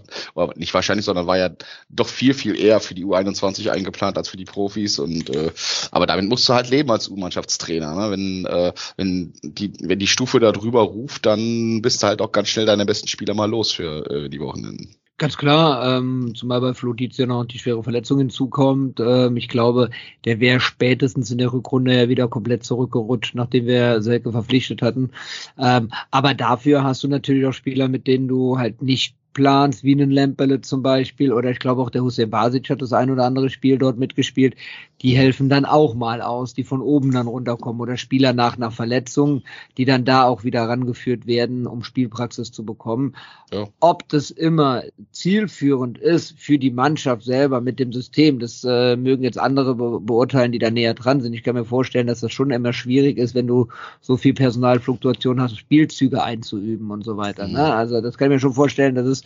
nicht 0.55 0.73
wahrscheinlich, 0.73 1.05
sondern 1.05 1.27
war 1.27 1.37
ja 1.37 1.49
doch 1.89 2.07
viel, 2.07 2.33
viel 2.33 2.57
eher 2.57 2.79
für 2.79 2.93
die 2.93 3.05
U21 3.05 3.69
eingeplant 3.69 4.17
als 4.17 4.29
für 4.29 4.37
die 4.37 4.45
Profis. 4.45 4.99
Und 4.99 5.29
äh, 5.35 5.51
aber 5.91 6.05
damit 6.05 6.29
musst 6.29 6.47
du 6.47 6.53
halt 6.53 6.69
leben 6.69 6.91
als 6.91 7.09
U-Mannschaftstrainer. 7.09 7.93
Ne? 7.93 8.11
Wenn, 8.11 8.45
äh, 8.45 8.73
wenn, 8.95 9.33
die, 9.43 9.73
wenn 9.81 9.99
die 9.99 10.07
Stufe 10.07 10.39
da 10.39 10.51
drüber 10.51 10.81
ruft, 10.81 11.25
dann 11.25 11.81
bist 11.81 12.01
du 12.01 12.07
halt 12.07 12.21
auch 12.21 12.31
ganz 12.31 12.47
schnell 12.47 12.65
deine 12.65 12.85
besten 12.85 13.09
Spieler 13.09 13.33
mal 13.33 13.49
los 13.49 13.71
für 13.73 14.09
äh, 14.09 14.29
die 14.29 14.39
Wochenenden. 14.39 14.95
Ganz 15.21 15.37
klar, 15.37 15.99
ähm, 15.99 16.33
zumal 16.33 16.61
bei 16.61 16.73
Flo 16.73 16.95
ja 16.97 17.27
noch 17.27 17.45
die 17.45 17.59
schwere 17.59 17.83
Verletzung 17.83 18.17
hinzukommt. 18.17 18.99
Ähm, 18.99 19.37
ich 19.37 19.49
glaube, 19.49 19.91
der 20.25 20.39
wäre 20.39 20.59
spätestens 20.59 21.29
in 21.29 21.37
der 21.37 21.53
Rückrunde 21.53 21.95
ja 21.95 22.09
wieder 22.09 22.27
komplett 22.27 22.63
zurückgerutscht, 22.63 23.35
nachdem 23.35 23.67
wir 23.67 24.01
Selke 24.01 24.31
verpflichtet 24.31 24.81
hatten. 24.81 25.11
Ähm, 25.59 25.91
aber 26.09 26.33
dafür 26.33 26.83
hast 26.83 27.03
du 27.03 27.07
natürlich 27.07 27.45
auch 27.45 27.53
Spieler, 27.53 27.87
mit 27.87 28.07
denen 28.07 28.27
du 28.27 28.57
halt 28.57 28.81
nicht 28.81 29.15
planst, 29.33 29.83
wie 29.83 29.93
einen 29.93 30.11
Lempele 30.11 30.61
zum 30.61 30.81
Beispiel, 30.83 31.31
oder 31.31 31.51
ich 31.51 31.59
glaube 31.59 31.81
auch 31.81 31.89
der 31.89 32.03
Hussein 32.03 32.29
Basic 32.29 32.69
hat 32.69 32.81
das 32.81 32.93
ein 32.93 33.09
oder 33.09 33.25
andere 33.25 33.49
Spiel 33.49 33.77
dort 33.77 33.97
mitgespielt, 33.97 34.55
die 35.01 35.15
helfen 35.15 35.49
dann 35.49 35.65
auch 35.65 35.95
mal 35.95 36.21
aus, 36.21 36.53
die 36.53 36.63
von 36.63 36.81
oben 36.81 37.11
dann 37.11 37.27
runterkommen 37.27 37.81
oder 37.81 37.97
Spieler 37.97 38.33
nach 38.33 38.55
einer 38.55 38.71
Verletzung, 38.71 39.41
die 39.77 39.85
dann 39.85 40.05
da 40.05 40.25
auch 40.25 40.43
wieder 40.43 40.63
rangeführt 40.63 41.25
werden, 41.25 41.65
um 41.65 41.83
Spielpraxis 41.83 42.51
zu 42.51 42.63
bekommen. 42.63 43.15
Ja. 43.51 43.67
Ob 43.79 44.07
das 44.09 44.29
immer 44.29 44.83
zielführend 45.11 45.97
ist 45.97 46.39
für 46.39 46.59
die 46.59 46.71
Mannschaft 46.71 47.23
selber 47.23 47.61
mit 47.61 47.79
dem 47.79 47.91
System, 47.91 48.39
das 48.39 48.63
äh, 48.63 48.95
mögen 48.95 49.23
jetzt 49.23 49.39
andere 49.39 49.75
be 49.75 49.99
beurteilen, 50.01 50.51
die 50.51 50.59
da 50.59 50.69
näher 50.69 50.93
dran 50.93 51.21
sind. 51.21 51.33
Ich 51.33 51.43
kann 51.43 51.55
mir 51.55 51.65
vorstellen, 51.65 52.07
dass 52.07 52.21
das 52.21 52.31
schon 52.31 52.51
immer 52.51 52.73
schwierig 52.73 53.17
ist, 53.17 53.33
wenn 53.33 53.47
du 53.47 53.67
so 54.01 54.17
viel 54.17 54.33
Personalfluktuation 54.33 55.41
hast, 55.41 55.57
Spielzüge 55.57 56.23
einzuüben 56.23 56.91
und 56.91 57.03
so 57.03 57.17
weiter. 57.17 57.47
Mhm. 57.47 57.53
Ne? 57.53 57.73
Also 57.73 58.01
das 58.01 58.17
kann 58.17 58.29
ich 58.29 58.35
mir 58.35 58.39
schon 58.39 58.53
vorstellen, 58.53 58.95
dass 58.95 59.07
es 59.07 59.20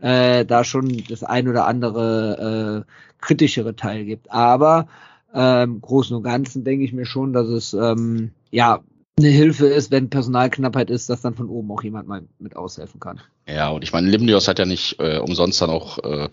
äh, 0.00 0.44
da 0.44 0.64
schon 0.64 1.04
das 1.08 1.24
ein 1.24 1.48
oder 1.48 1.66
andere 1.66 2.84
äh, 2.86 2.92
kritischere 3.20 3.76
Teil 3.76 4.04
gibt. 4.04 4.30
Aber 4.30 4.88
ähm, 5.34 5.80
Großen 5.80 6.16
und 6.16 6.22
Ganzen 6.22 6.64
denke 6.64 6.84
ich 6.84 6.92
mir 6.92 7.06
schon, 7.06 7.32
dass 7.32 7.48
es 7.48 7.74
ähm, 7.74 8.32
ja 8.50 8.80
eine 9.18 9.28
Hilfe 9.28 9.66
ist, 9.66 9.90
wenn 9.90 10.10
Personalknappheit 10.10 10.90
ist, 10.90 11.10
dass 11.10 11.22
dann 11.22 11.34
von 11.34 11.48
oben 11.48 11.70
auch 11.72 11.82
jemand 11.82 12.06
mal 12.06 12.22
mit 12.38 12.56
aushelfen 12.56 13.00
kann. 13.00 13.20
Ja, 13.48 13.70
und 13.70 13.82
ich 13.82 13.92
meine, 13.92 14.08
Limnios 14.08 14.46
hat 14.46 14.58
ja 14.58 14.64
nicht 14.64 15.00
äh, 15.00 15.18
umsonst 15.18 15.60
dann 15.60 15.70
auch 15.70 15.98
äh, 16.04 16.28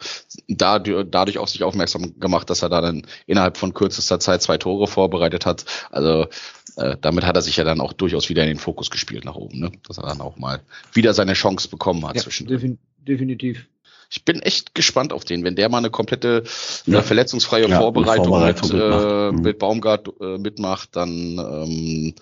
dadurch, 0.47 1.08
dadurch 1.10 1.38
auf 1.39 1.49
sich 1.49 1.63
aufmerksam 1.63 2.19
gemacht, 2.19 2.49
dass 2.49 2.62
er 2.62 2.69
da 2.69 2.82
dann 2.82 3.08
innerhalb 3.25 3.58
von 3.58 3.73
kürzester 3.73 4.19
Zeit 4.19 4.43
zwei 4.43 4.58
Tore 4.58 4.88
vorbereitet 4.88 5.45
hat. 5.45 5.65
Also 5.89 6.28
äh, 6.77 6.97
damit 6.99 7.25
hat 7.25 7.35
er 7.35 7.41
sich 7.41 7.57
ja 7.57 7.63
dann 7.63 7.81
auch 7.81 7.93
durchaus 7.93 8.29
wieder 8.29 8.43
in 8.43 8.49
den 8.49 8.57
Fokus 8.57 8.89
gespielt 8.89 9.25
nach 9.25 9.35
oben, 9.35 9.59
ne? 9.59 9.71
dass 9.88 9.97
er 9.97 10.07
dann 10.07 10.21
auch 10.21 10.38
mal 10.38 10.61
wieder 10.93 11.13
seine 11.13 11.33
Chance 11.33 11.69
bekommen 11.69 12.07
hat 12.07 12.15
ja, 12.15 12.21
zwischen. 12.21 12.47
Defin 12.47 12.79
definitiv 12.97 13.67
ich 14.09 14.25
bin 14.25 14.41
echt 14.41 14.75
gespannt 14.75 15.13
auf 15.13 15.25
den, 15.25 15.43
wenn 15.43 15.55
der 15.55 15.69
mal 15.69 15.79
eine 15.79 15.89
komplette 15.89 16.43
ja. 16.85 17.01
verletzungsfreie 17.01 17.67
ja, 17.67 17.79
Vorbereitung, 17.79 18.27
Vorbereitung, 18.27 18.71
mit, 18.71 18.81
äh, 18.81 19.31
mhm. 19.31 19.41
mit 19.41 19.59
Baumgart 19.59 20.09
äh, 20.19 20.38
mitmacht, 20.38 20.95
dann 20.95 21.38
ähm, 21.38 22.13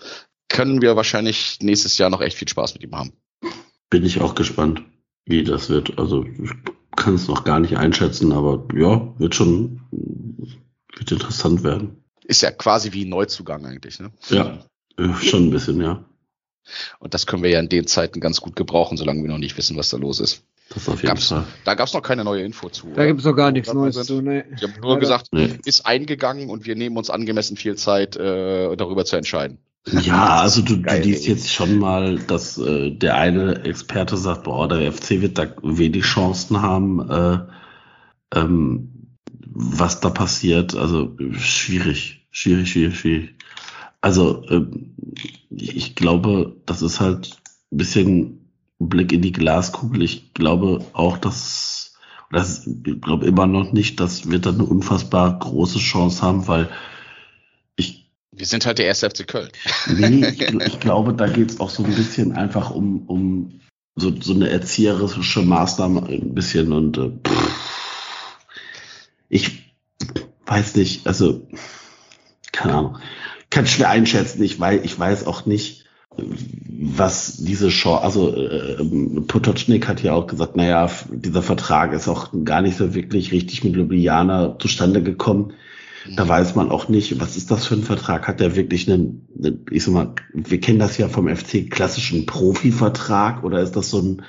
können 0.48 0.82
wir 0.82 0.96
wahrscheinlich 0.96 1.58
nächstes 1.60 1.98
Jahr 1.98 2.10
noch 2.10 2.20
echt 2.20 2.36
viel 2.36 2.48
Spaß 2.48 2.74
mit 2.74 2.82
ihm 2.82 2.94
haben. 2.94 3.12
Bin 3.90 4.04
ich 4.04 4.20
auch 4.20 4.34
gespannt, 4.34 4.82
wie 5.26 5.44
das 5.44 5.68
wird. 5.68 5.98
Also 5.98 6.24
ich 6.24 6.50
kann 6.96 7.14
es 7.14 7.28
noch 7.28 7.44
gar 7.44 7.60
nicht 7.60 7.76
einschätzen, 7.76 8.32
aber 8.32 8.66
ja, 8.74 9.12
wird 9.18 9.34
schon 9.34 9.80
wird 10.96 11.12
interessant 11.12 11.64
werden. 11.64 12.03
Ist 12.24 12.42
ja 12.42 12.50
quasi 12.50 12.92
wie 12.92 13.04
ein 13.04 13.10
Neuzugang 13.10 13.64
eigentlich, 13.66 14.00
ne? 14.00 14.10
Ja, 14.28 14.58
schon 15.20 15.48
ein 15.48 15.50
bisschen, 15.50 15.80
ja. 15.80 16.04
Und 16.98 17.14
das 17.14 17.26
können 17.26 17.42
wir 17.42 17.50
ja 17.50 17.60
in 17.60 17.68
den 17.68 17.86
Zeiten 17.86 18.20
ganz 18.20 18.40
gut 18.40 18.56
gebrauchen, 18.56 18.96
solange 18.96 19.22
wir 19.22 19.28
noch 19.28 19.38
nicht 19.38 19.56
wissen, 19.56 19.76
was 19.76 19.90
da 19.90 19.98
los 19.98 20.20
ist. 20.20 20.42
Das 20.70 20.88
auf 20.88 21.02
jeden 21.02 21.08
gab's, 21.08 21.28
Fall. 21.28 21.44
Da 21.64 21.74
gab 21.74 21.88
es 21.88 21.94
noch 21.94 22.02
keine 22.02 22.24
neue 22.24 22.42
Info 22.42 22.70
zu. 22.70 22.88
Da 22.94 23.04
gibt 23.04 23.20
es 23.20 23.26
noch 23.26 23.34
gar 23.34 23.50
nichts 23.50 23.72
Neues 23.72 24.02
zu. 24.06 24.22
Nee. 24.22 24.44
Ich 24.56 24.62
habe 24.62 24.72
nur 24.80 24.94
ja, 24.94 24.98
gesagt, 24.98 25.28
nee. 25.32 25.58
ist 25.66 25.84
eingegangen 25.84 26.48
und 26.48 26.64
wir 26.64 26.74
nehmen 26.74 26.96
uns 26.96 27.10
angemessen 27.10 27.56
viel 27.56 27.76
Zeit, 27.76 28.16
äh, 28.16 28.74
darüber 28.76 29.04
zu 29.04 29.16
entscheiden. 29.16 29.58
Ja, 29.86 30.36
also 30.40 30.62
du, 30.62 30.76
du 30.76 30.96
liest 30.96 31.26
jetzt 31.26 31.52
schon 31.52 31.78
mal, 31.78 32.18
dass 32.18 32.56
äh, 32.56 32.90
der 32.90 33.16
eine 33.16 33.64
Experte 33.64 34.16
sagt, 34.16 34.44
boah, 34.44 34.66
der 34.66 34.90
FC 34.90 35.20
wird 35.20 35.36
da 35.36 35.46
wenig 35.62 36.04
Chancen 36.04 36.62
haben, 36.62 37.10
äh, 37.10 37.38
ähm, 38.34 38.93
was 39.46 40.00
da 40.00 40.10
passiert. 40.10 40.74
Also 40.74 41.16
schwierig, 41.32 42.26
schwierig, 42.30 42.70
schwierig, 42.70 42.98
schwierig. 42.98 43.34
Also 44.00 44.44
äh, 44.48 44.66
ich 45.50 45.94
glaube, 45.94 46.56
das 46.66 46.82
ist 46.82 47.00
halt 47.00 47.38
ein 47.72 47.78
bisschen 47.78 48.50
Blick 48.78 49.12
in 49.12 49.22
die 49.22 49.32
Glaskugel. 49.32 50.02
Ich 50.02 50.34
glaube 50.34 50.84
auch, 50.92 51.18
dass, 51.18 51.94
das, 52.30 52.66
ich 52.66 53.00
glaube 53.00 53.26
immer 53.26 53.46
noch 53.46 53.72
nicht, 53.72 54.00
dass 54.00 54.30
wir 54.30 54.38
da 54.40 54.50
eine 54.50 54.64
unfassbar 54.64 55.38
große 55.38 55.78
Chance 55.78 56.22
haben, 56.22 56.46
weil 56.48 56.68
ich. 57.76 58.10
Wir 58.32 58.46
sind 58.46 58.66
halt 58.66 58.78
der 58.78 58.86
erste 58.86 59.08
FC 59.08 59.26
Köln. 59.26 59.48
Nee, 59.88 60.26
ich, 60.28 60.40
ich 60.66 60.80
glaube, 60.80 61.14
da 61.14 61.26
geht 61.26 61.50
es 61.50 61.60
auch 61.60 61.70
so 61.70 61.84
ein 61.84 61.94
bisschen 61.94 62.32
einfach 62.32 62.70
um, 62.70 63.06
um 63.06 63.60
so, 63.96 64.12
so 64.20 64.34
eine 64.34 64.48
erzieherische 64.50 65.42
Maßnahme 65.42 66.06
ein 66.08 66.34
bisschen 66.34 66.72
und 66.72 66.98
äh, 66.98 67.10
ich 69.28 69.74
weiß 70.46 70.76
nicht, 70.76 71.06
also 71.06 71.46
keine 72.52 72.74
Ahnung, 72.74 72.98
kann 73.50 73.66
schwer 73.66 73.90
einschätzen. 73.90 74.42
Ich 74.42 74.58
weiß, 74.58 74.80
ich 74.84 74.98
weiß 74.98 75.26
auch 75.26 75.46
nicht, 75.46 75.84
was 76.16 77.36
diese 77.38 77.70
Show, 77.70 77.94
also 77.94 78.34
äh, 78.34 78.76
Potocznik 79.26 79.88
hat 79.88 80.02
ja 80.02 80.12
auch 80.12 80.26
gesagt, 80.26 80.56
naja, 80.56 80.88
dieser 81.10 81.42
Vertrag 81.42 81.92
ist 81.92 82.08
auch 82.08 82.30
gar 82.44 82.62
nicht 82.62 82.76
so 82.76 82.94
wirklich 82.94 83.32
richtig 83.32 83.64
mit 83.64 83.74
Ljubljana 83.74 84.56
zustande 84.58 85.02
gekommen. 85.02 85.54
Da 86.16 86.24
mhm. 86.24 86.28
weiß 86.28 86.54
man 86.54 86.70
auch 86.70 86.88
nicht, 86.88 87.20
was 87.20 87.36
ist 87.36 87.50
das 87.50 87.66
für 87.66 87.74
ein 87.74 87.82
Vertrag? 87.82 88.28
Hat 88.28 88.40
der 88.40 88.54
wirklich 88.54 88.90
einen, 88.90 89.26
ich 89.70 89.84
sag 89.84 89.94
mal, 89.94 90.14
wir 90.32 90.60
kennen 90.60 90.78
das 90.78 90.98
ja 90.98 91.08
vom 91.08 91.34
FC 91.34 91.70
klassischen 91.70 92.26
Profivertrag 92.26 93.42
oder 93.42 93.60
ist 93.60 93.74
das 93.74 93.90
so 93.90 94.00
ein 94.00 94.22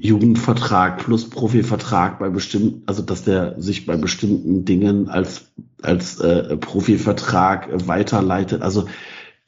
Jugendvertrag 0.00 0.98
plus 0.98 1.28
Profivertrag 1.28 2.18
bei 2.18 2.28
bestimmten, 2.28 2.82
also 2.86 3.02
dass 3.02 3.24
der 3.24 3.60
sich 3.60 3.84
bei 3.84 3.96
bestimmten 3.96 4.64
Dingen 4.64 5.08
als 5.08 5.50
als 5.82 6.20
äh, 6.20 6.56
Profivertrag 6.56 7.68
weiterleitet? 7.88 8.62
Also 8.62 8.86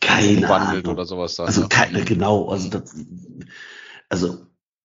keine 0.00 0.50
Ahnung. 0.50 0.86
oder 0.86 1.04
sowas 1.04 1.36
dann. 1.36 1.46
Also 1.46 1.62
ja. 1.62 1.68
keine, 1.68 2.04
genau. 2.04 2.48
Also 2.48 2.68
das, 2.68 2.94
also 4.08 4.38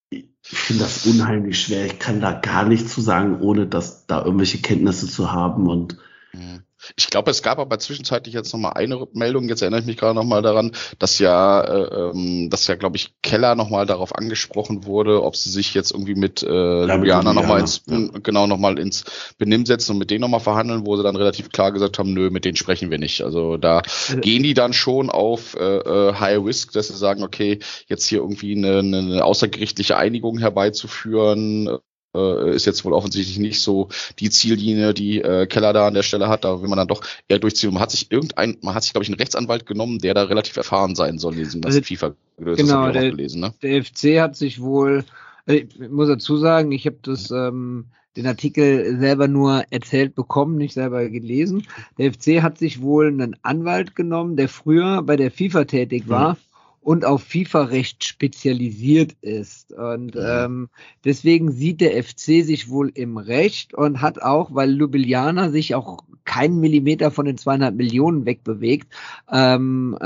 ich 0.09 0.27
finde 0.43 0.83
das 0.83 1.05
unheimlich 1.07 1.59
schwer. 1.59 1.85
Ich 1.87 1.99
kann 1.99 2.21
da 2.21 2.33
gar 2.33 2.65
nichts 2.65 2.93
zu 2.93 3.01
sagen, 3.01 3.41
ohne 3.41 3.65
dass 3.65 4.05
da 4.05 4.23
irgendwelche 4.23 4.59
Kenntnisse 4.59 5.07
zu 5.07 5.31
haben 5.31 5.67
und 5.67 5.97
Mhm. 6.35 6.63
Ich 6.95 7.09
glaube, 7.09 7.31
es 7.31 7.41
gab 7.41 7.59
aber 7.59 7.79
zwischenzeitlich 7.79 8.33
jetzt 8.33 8.53
nochmal 8.53 8.73
eine 8.73 8.99
Rückmeldung, 8.99 9.49
jetzt 9.49 9.61
erinnere 9.61 9.81
ich 9.81 9.85
mich 9.85 9.97
gerade 9.97 10.15
nochmal 10.15 10.41
daran, 10.41 10.71
dass 10.99 11.19
ja, 11.19 11.61
äh, 11.61 12.09
ähm, 12.11 12.49
dass 12.49 12.67
ja, 12.67 12.75
glaube 12.75 12.97
ich, 12.97 13.13
Keller 13.21 13.55
nochmal 13.55 13.85
darauf 13.85 14.15
angesprochen 14.15 14.85
wurde, 14.85 15.23
ob 15.23 15.35
sie 15.35 15.49
sich 15.49 15.73
jetzt 15.73 15.91
irgendwie 15.91 16.15
mit 16.15 16.43
äh, 16.43 16.87
ja, 16.87 16.95
Juliana 16.95 17.33
nochmal 17.33 17.61
ins, 17.61 17.83
ja. 17.87 18.09
genau, 18.21 18.47
nochmal 18.47 18.79
ins 18.79 19.05
Benimm 19.37 19.65
setzen 19.65 19.93
und 19.93 19.97
mit 19.97 20.11
denen 20.11 20.21
nochmal 20.21 20.39
verhandeln, 20.39 20.85
wo 20.85 20.95
sie 20.95 21.03
dann 21.03 21.15
relativ 21.15 21.49
klar 21.49 21.71
gesagt 21.71 21.99
haben, 21.99 22.13
nö, 22.13 22.29
mit 22.29 22.45
denen 22.45 22.55
sprechen 22.55 22.91
wir 22.91 22.97
nicht. 22.97 23.21
Also 23.21 23.57
da 23.57 23.81
äh. 24.09 24.17
gehen 24.17 24.43
die 24.43 24.53
dann 24.53 24.73
schon 24.73 25.09
auf 25.09 25.55
äh, 25.55 25.77
äh, 25.77 26.13
High 26.13 26.43
Risk, 26.43 26.73
dass 26.73 26.87
sie 26.87 26.97
sagen, 26.97 27.23
okay, 27.23 27.59
jetzt 27.87 28.07
hier 28.07 28.19
irgendwie 28.19 28.55
eine, 28.55 28.79
eine 28.79 29.23
außergerichtliche 29.23 29.97
Einigung 29.97 30.39
herbeizuführen, 30.39 31.79
äh, 32.15 32.55
ist 32.55 32.65
jetzt 32.65 32.85
wohl 32.85 32.93
offensichtlich 32.93 33.37
nicht 33.37 33.61
so 33.61 33.89
die 34.19 34.29
Ziellinie, 34.29 34.93
die 34.93 35.21
äh, 35.21 35.45
Keller 35.47 35.73
da 35.73 35.87
an 35.87 35.93
der 35.93 36.03
Stelle 36.03 36.27
hat. 36.27 36.43
Da 36.45 36.61
will 36.61 36.69
man 36.69 36.77
dann 36.77 36.87
doch 36.87 37.03
eher 37.27 37.39
durchziehen. 37.39 37.73
Man 37.73 37.81
hat 37.81 37.91
sich 37.91 38.11
irgendein, 38.11 38.57
man 38.61 38.73
hat 38.73 38.83
sich, 38.83 38.93
glaube 38.93 39.03
ich, 39.03 39.09
einen 39.09 39.19
Rechtsanwalt 39.19 39.65
genommen, 39.65 39.99
der 39.99 40.13
da 40.13 40.23
relativ 40.23 40.57
erfahren 40.57 40.95
sein 40.95 41.19
soll 41.19 41.33
in 41.33 41.39
diesem 41.39 41.63
also, 41.63 41.81
FIFA. 41.81 42.15
Das 42.37 42.57
genau, 42.57 42.91
der, 42.91 43.11
gelesen, 43.11 43.41
ne? 43.41 43.53
der 43.61 43.83
FC 43.83 44.19
hat 44.19 44.35
sich 44.35 44.61
wohl, 44.61 45.05
also 45.45 45.59
ich 45.59 45.89
muss 45.89 46.07
dazu 46.07 46.37
sagen, 46.37 46.71
ich 46.71 46.85
habe 46.85 46.97
das 47.01 47.31
ähm, 47.31 47.85
den 48.17 48.27
Artikel 48.27 48.97
selber 48.99 49.27
nur 49.27 49.63
erzählt 49.69 50.15
bekommen, 50.15 50.57
nicht 50.57 50.73
selber 50.73 51.07
gelesen. 51.09 51.67
Der 51.97 52.13
FC 52.13 52.41
hat 52.41 52.57
sich 52.57 52.81
wohl 52.81 53.07
einen 53.07 53.35
Anwalt 53.41 53.95
genommen, 53.95 54.37
der 54.37 54.49
früher 54.49 55.01
bei 55.01 55.17
der 55.17 55.31
FIFA 55.31 55.65
tätig 55.65 56.07
war. 56.07 56.33
Mhm 56.33 56.37
und 56.85 57.03
auf 57.03 57.23
FIFA-Recht 57.23 58.03
spezialisiert 58.03 59.13
ist. 59.21 59.73
Und 59.73 60.15
ähm, 60.15 60.69
deswegen 61.03 61.51
sieht 61.51 61.81
der 61.81 62.03
FC 62.03 62.45
sich 62.45 62.69
wohl 62.69 62.91
im 62.93 63.17
Recht 63.17 63.73
und 63.73 64.01
hat 64.01 64.21
auch, 64.21 64.53
weil 64.53 64.69
Ljubljana 64.69 65.49
sich 65.49 65.73
auch 65.73 66.03
keinen 66.25 66.59
Millimeter 66.59 67.09
von 67.09 67.25
den 67.25 67.39
zweieinhalb 67.39 67.73
Millionen 67.73 68.27
wegbewegt, 68.27 68.93
ähm, 69.31 69.97
äh, 69.99 70.05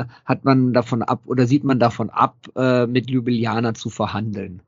äh, 0.00 0.04
hat 0.24 0.46
man 0.46 0.72
davon 0.72 1.02
ab 1.02 1.20
oder 1.26 1.46
sieht 1.46 1.62
man 1.64 1.78
davon 1.78 2.08
ab, 2.08 2.36
äh, 2.56 2.86
mit 2.86 3.10
Ljubljana 3.10 3.74
zu 3.74 3.90
verhandeln. 3.90 4.62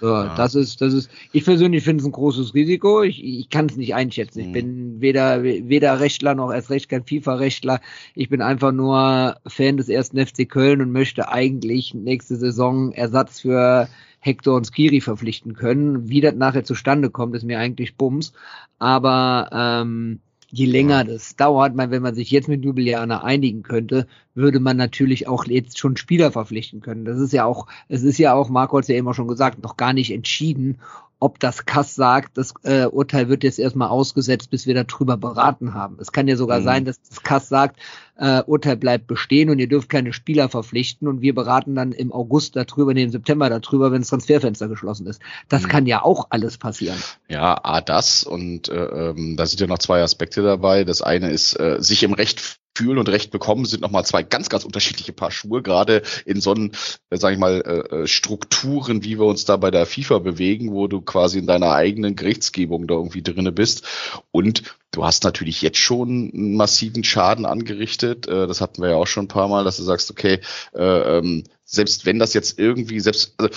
So, 0.00 0.08
ja. 0.08 0.34
das 0.34 0.54
ist, 0.54 0.80
das 0.80 0.92
ist, 0.92 1.10
ich 1.32 1.44
persönlich 1.44 1.84
finde 1.84 2.02
es 2.02 2.06
ein 2.06 2.12
großes 2.12 2.54
Risiko. 2.54 3.02
Ich, 3.02 3.22
ich 3.24 3.48
kann 3.48 3.66
es 3.66 3.76
nicht 3.76 3.94
einschätzen. 3.94 4.40
Ich 4.40 4.46
mhm. 4.48 4.52
bin 4.52 5.00
weder, 5.00 5.42
weder 5.42 6.00
Rechtler 6.00 6.34
noch 6.34 6.52
erst 6.52 6.70
recht 6.70 6.88
kein 6.88 7.04
FIFA-Rechtler. 7.04 7.80
Ich 8.14 8.28
bin 8.28 8.42
einfach 8.42 8.72
nur 8.72 9.36
Fan 9.46 9.76
des 9.76 9.88
ersten 9.88 10.24
FC 10.24 10.48
Köln 10.48 10.82
und 10.82 10.92
möchte 10.92 11.30
eigentlich 11.30 11.94
nächste 11.94 12.36
Saison 12.36 12.92
Ersatz 12.92 13.40
für 13.40 13.88
Hector 14.20 14.56
und 14.56 14.66
Skiri 14.66 15.00
verpflichten 15.00 15.54
können. 15.54 16.08
Wie 16.08 16.20
das 16.20 16.34
nachher 16.34 16.64
zustande 16.64 17.10
kommt, 17.10 17.34
ist 17.36 17.44
mir 17.44 17.58
eigentlich 17.58 17.96
Bums. 17.96 18.32
Aber 18.78 19.48
ähm, 19.52 20.20
je 20.50 20.66
länger 20.66 21.04
das 21.04 21.36
dauert, 21.36 21.74
man, 21.74 21.90
wenn 21.90 22.02
man 22.02 22.14
sich 22.14 22.30
jetzt 22.30 22.48
mit 22.48 22.64
Ljubljana 22.64 23.24
einigen 23.24 23.62
könnte, 23.62 24.06
würde 24.34 24.60
man 24.60 24.76
natürlich 24.76 25.28
auch 25.28 25.44
jetzt 25.46 25.78
schon 25.78 25.96
Spieler 25.96 26.32
verpflichten 26.32 26.80
können. 26.80 27.04
Das 27.04 27.18
ist 27.18 27.32
ja 27.32 27.44
auch, 27.44 27.66
es 27.88 28.02
ist 28.02 28.18
ja 28.18 28.34
auch, 28.34 28.48
Marco 28.48 28.76
hat 28.76 28.84
es 28.84 28.88
ja 28.88 28.96
immer 28.96 29.14
schon 29.14 29.28
gesagt, 29.28 29.62
noch 29.62 29.76
gar 29.76 29.92
nicht 29.92 30.12
entschieden, 30.12 30.78
ob 31.18 31.40
das 31.40 31.64
Kass 31.64 31.94
sagt, 31.94 32.36
das 32.36 32.52
äh, 32.62 32.86
Urteil 32.86 33.28
wird 33.28 33.42
jetzt 33.42 33.58
erstmal 33.58 33.88
ausgesetzt, 33.88 34.50
bis 34.50 34.66
wir 34.66 34.74
darüber 34.74 35.16
beraten 35.16 35.72
haben. 35.72 35.96
Es 35.98 36.12
kann 36.12 36.28
ja 36.28 36.36
sogar 36.36 36.60
mhm. 36.60 36.64
sein, 36.64 36.84
dass 36.84 37.00
das 37.00 37.22
Kass 37.22 37.48
sagt, 37.48 37.80
äh, 38.18 38.42
Urteil 38.42 38.76
bleibt 38.76 39.06
bestehen 39.06 39.48
und 39.48 39.58
ihr 39.58 39.68
dürft 39.68 39.88
keine 39.88 40.12
Spieler 40.12 40.48
verpflichten 40.50 41.08
und 41.08 41.22
wir 41.22 41.34
beraten 41.34 41.74
dann 41.74 41.92
im 41.92 42.12
August 42.12 42.56
darüber, 42.56 42.92
nee, 42.92 43.04
im 43.04 43.10
September 43.10 43.48
darüber, 43.48 43.92
wenn 43.92 44.02
das 44.02 44.10
Transferfenster 44.10 44.68
geschlossen 44.68 45.06
ist. 45.06 45.22
Das 45.48 45.62
mhm. 45.62 45.68
kann 45.68 45.86
ja 45.86 46.02
auch 46.02 46.26
alles 46.30 46.58
passieren. 46.58 46.98
Ja, 47.28 47.64
A, 47.64 47.80
das 47.80 48.22
und 48.22 48.68
äh, 48.68 48.74
ähm, 48.74 49.36
da 49.36 49.46
sind 49.46 49.60
ja 49.60 49.66
noch 49.66 49.78
zwei 49.78 50.02
Aspekte 50.02 50.42
dabei. 50.42 50.84
Das 50.84 51.00
eine 51.00 51.30
ist, 51.30 51.58
äh, 51.58 51.76
sich 51.80 52.02
im 52.02 52.12
Recht 52.12 52.58
fühlen 52.76 52.98
und 52.98 53.08
Recht 53.08 53.30
bekommen 53.30 53.64
sind 53.64 53.80
nochmal 53.80 54.04
zwei 54.04 54.22
ganz, 54.22 54.48
ganz 54.48 54.64
unterschiedliche 54.64 55.12
Paar 55.12 55.30
Schuhe, 55.30 55.62
gerade 55.62 56.02
in 56.24 56.40
so 56.40 56.52
einen, 56.52 56.72
äh, 57.10 57.16
sag 57.16 57.32
ich 57.32 57.38
mal, 57.38 57.60
äh, 57.60 58.02
äh, 58.02 58.06
Strukturen, 58.06 59.02
wie 59.02 59.18
wir 59.18 59.24
uns 59.26 59.44
da 59.44 59.56
bei 59.56 59.70
der 59.70 59.86
FIFA 59.86 60.18
bewegen, 60.18 60.72
wo 60.72 60.86
du 60.86 61.00
quasi 61.00 61.38
in 61.38 61.46
deiner 61.46 61.72
eigenen 61.72 62.16
Gerichtsgebung 62.16 62.86
da 62.86 62.94
irgendwie 62.94 63.22
drinne 63.22 63.52
bist. 63.52 63.86
Und 64.30 64.62
du 64.92 65.04
hast 65.04 65.24
natürlich 65.24 65.62
jetzt 65.62 65.78
schon 65.78 66.30
einen 66.34 66.56
massiven 66.56 67.04
Schaden 67.04 67.46
angerichtet. 67.46 68.26
Das 68.26 68.60
hatten 68.60 68.82
wir 68.82 68.90
ja 68.90 68.96
auch 68.96 69.06
schon 69.06 69.24
ein 69.24 69.28
paar 69.28 69.48
Mal, 69.48 69.64
dass 69.64 69.76
du 69.76 69.82
sagst, 69.82 70.10
okay, 70.10 70.40
äh, 70.74 71.18
ähm, 71.18 71.44
selbst 71.64 72.06
wenn 72.06 72.18
das 72.18 72.34
jetzt 72.34 72.58
irgendwie, 72.58 73.00
selbst, 73.00 73.34
also 73.38 73.50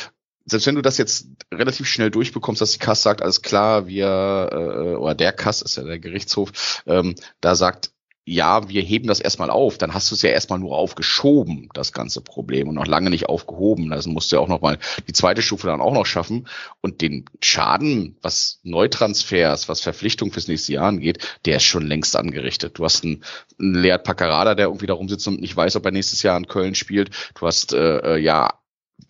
selbst 0.46 0.68
wenn 0.68 0.76
du 0.76 0.82
das 0.82 0.98
jetzt 0.98 1.28
relativ 1.54 1.88
schnell 1.88 2.12
durchbekommst, 2.12 2.62
dass 2.62 2.72
die 2.72 2.80
Kass 2.80 3.04
sagt, 3.04 3.22
alles 3.22 3.42
klar, 3.42 3.88
wir, 3.88 4.50
äh, 4.52 4.96
oder 4.96 5.16
der 5.16 5.32
Kass 5.32 5.62
ist 5.62 5.78
ja 5.78 5.84
der 5.84 6.00
Gerichtshof, 6.00 6.84
ähm, 6.88 7.16
da 7.42 7.56
sagt, 7.56 7.92
ja, 8.30 8.70
wir 8.70 8.84
heben 8.84 9.08
das 9.08 9.20
erstmal 9.20 9.50
auf, 9.50 9.80
dann 9.80 9.94
hast 9.94 10.12
du 10.12 10.16
es 10.16 10.22
ja 10.22 10.30
erstmal 10.30 10.60
nur 10.60 10.78
aufgeschoben, 10.78 11.68
das 11.74 11.92
ganze 11.94 12.22
Problem, 12.22 12.68
und 12.68 12.76
noch 12.76 12.86
lange 12.86 13.10
nicht 13.10 13.28
aufgehoben. 13.28 13.92
Also 13.92 14.12
musst 14.12 14.32
du 14.32 14.36
ja 14.36 14.42
auch 14.42 14.48
noch 14.48 14.62
mal 14.62 14.78
die 15.08 15.14
zweite 15.14 15.42
Stufe 15.42 15.66
dann 15.66 15.82
auch 15.82 15.94
noch 15.94 16.06
schaffen. 16.06 16.48
Und 16.82 17.02
den 17.02 17.26
Schaden, 17.42 18.18
was 18.22 18.60
Neutransfers, 18.64 19.68
was 19.68 19.82
Verpflichtung 19.82 20.32
fürs 20.32 20.48
nächste 20.48 20.74
Jahr 20.74 20.88
angeht, 20.88 21.38
der 21.46 21.58
ist 21.58 21.64
schon 21.64 21.88
längst 21.88 22.16
angerichtet. 22.16 22.78
Du 22.78 22.86
hast 22.86 23.04
einen, 23.04 23.24
einen 23.60 23.82
Lead 23.82 24.04
Paccarada, 24.04 24.54
der 24.54 24.68
irgendwie 24.68 24.88
da 24.88 24.94
rumsitzt 24.94 25.28
und 25.28 25.42
nicht 25.42 25.58
weiß, 25.58 25.76
ob 25.76 25.86
er 25.86 25.92
nächstes 25.92 26.22
Jahr 26.22 26.38
in 26.38 26.48
Köln 26.48 26.76
spielt. 26.76 27.10
Du 27.34 27.48
hast 27.48 27.74
äh, 27.74 28.16
äh 28.16 28.18
ja 28.18 28.60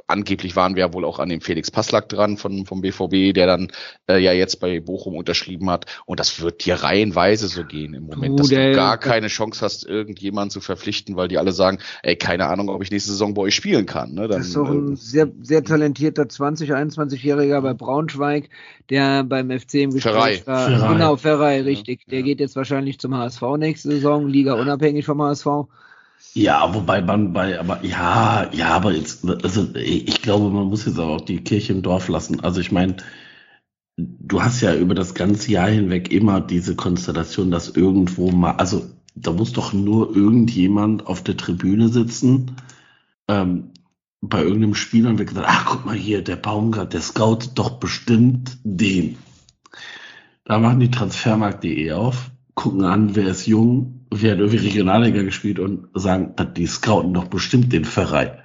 angeblich 0.07 0.55
waren 0.55 0.75
wir 0.75 0.81
ja 0.81 0.93
wohl 0.93 1.05
auch 1.05 1.19
an 1.19 1.29
dem 1.29 1.41
Felix 1.41 1.71
Passlack 1.71 2.09
dran 2.09 2.37
von, 2.37 2.65
vom 2.65 2.81
BVB, 2.81 3.33
der 3.33 3.47
dann 3.47 3.71
äh, 4.07 4.17
ja 4.17 4.33
jetzt 4.33 4.59
bei 4.59 4.79
Bochum 4.79 5.15
unterschrieben 5.15 5.69
hat. 5.69 5.85
Und 6.05 6.19
das 6.19 6.41
wird 6.41 6.65
dir 6.65 6.75
reihenweise 6.75 7.47
so 7.47 7.63
gehen 7.63 7.93
im 7.93 8.03
Moment, 8.03 8.39
du, 8.39 8.43
dass 8.43 8.49
du 8.49 8.71
gar 8.73 8.97
keine 8.97 9.27
Chance 9.27 9.63
hast, 9.63 9.85
irgendjemanden 9.85 10.51
zu 10.51 10.61
verpflichten, 10.61 11.15
weil 11.15 11.27
die 11.27 11.37
alle 11.37 11.51
sagen, 11.51 11.79
ey, 12.03 12.15
keine 12.15 12.47
Ahnung, 12.47 12.69
ob 12.69 12.81
ich 12.81 12.91
nächste 12.91 13.11
Saison 13.11 13.33
bei 13.33 13.43
euch 13.43 13.55
spielen 13.55 13.85
kann. 13.85 14.13
Ne? 14.13 14.27
Dann, 14.27 14.39
das 14.39 14.47
ist 14.47 14.55
doch 14.55 14.69
ein 14.69 14.93
äh, 14.93 14.95
sehr, 14.95 15.31
sehr 15.41 15.63
talentierter 15.63 16.23
20-, 16.23 16.69
21-Jähriger 16.69 17.61
bei 17.61 17.73
Braunschweig, 17.73 18.49
der 18.89 19.23
beim 19.23 19.51
FC 19.51 19.75
im 19.75 19.91
Gespräch 19.91 20.45
war. 20.47 20.69
Ferrei. 20.69 20.93
Genau, 20.93 21.15
Ferrei, 21.17 21.61
richtig. 21.61 22.01
Ja, 22.01 22.11
der 22.11 22.19
ja. 22.19 22.25
geht 22.25 22.39
jetzt 22.39 22.55
wahrscheinlich 22.55 22.99
zum 22.99 23.15
HSV 23.15 23.41
nächste 23.57 23.89
Saison, 23.89 24.27
Liga 24.27 24.53
unabhängig 24.53 25.05
vom 25.05 25.21
HSV. 25.21 25.47
Ja, 26.33 26.73
wobei 26.73 27.01
man 27.01 27.33
bei, 27.33 27.59
aber 27.59 27.83
ja, 27.83 28.49
ja, 28.53 28.69
aber 28.69 28.93
jetzt, 28.93 29.27
also 29.43 29.67
ich 29.75 30.21
glaube, 30.21 30.49
man 30.49 30.67
muss 30.67 30.85
jetzt 30.85 30.99
auch 30.99 31.21
die 31.21 31.43
Kirche 31.43 31.73
im 31.73 31.81
Dorf 31.81 32.07
lassen. 32.07 32.39
Also 32.41 32.61
ich 32.61 32.71
meine, 32.71 32.97
du 33.97 34.41
hast 34.41 34.61
ja 34.61 34.75
über 34.75 34.95
das 34.95 35.13
ganze 35.15 35.51
Jahr 35.51 35.69
hinweg 35.69 36.11
immer 36.11 36.39
diese 36.41 36.75
Konstellation, 36.75 37.51
dass 37.51 37.69
irgendwo 37.69 38.31
mal, 38.31 38.51
also 38.53 38.89
da 39.15 39.31
muss 39.31 39.53
doch 39.53 39.73
nur 39.73 40.15
irgendjemand 40.15 41.07
auf 41.07 41.23
der 41.23 41.35
Tribüne 41.35 41.89
sitzen, 41.89 42.55
ähm, 43.27 43.71
bei 44.21 44.43
irgendeinem 44.43 44.75
Spiel 44.75 45.07
und 45.07 45.17
wird 45.17 45.29
gesagt, 45.29 45.47
ach 45.49 45.65
guck 45.65 45.85
mal 45.85 45.95
hier, 45.95 46.21
der 46.23 46.35
Baumgart, 46.35 46.93
der 46.93 47.01
scoutet 47.01 47.57
doch 47.57 47.79
bestimmt 47.79 48.57
den. 48.63 49.17
Da 50.45 50.59
machen 50.59 50.79
die 50.79 50.91
Transfermarkt.de 50.91 51.91
auf, 51.91 52.31
gucken 52.53 52.83
an, 52.83 53.15
wer 53.15 53.27
ist 53.27 53.45
jung, 53.45 53.98
wir 54.11 54.31
haben 54.31 54.39
irgendwie 54.39 54.57
Regionalliga 54.57 55.21
gespielt 55.21 55.59
und 55.59 55.87
sagen, 55.93 56.35
die 56.55 56.67
scouten 56.67 57.13
doch 57.13 57.27
bestimmt 57.27 57.71
den 57.71 57.85
Verein. 57.85 58.39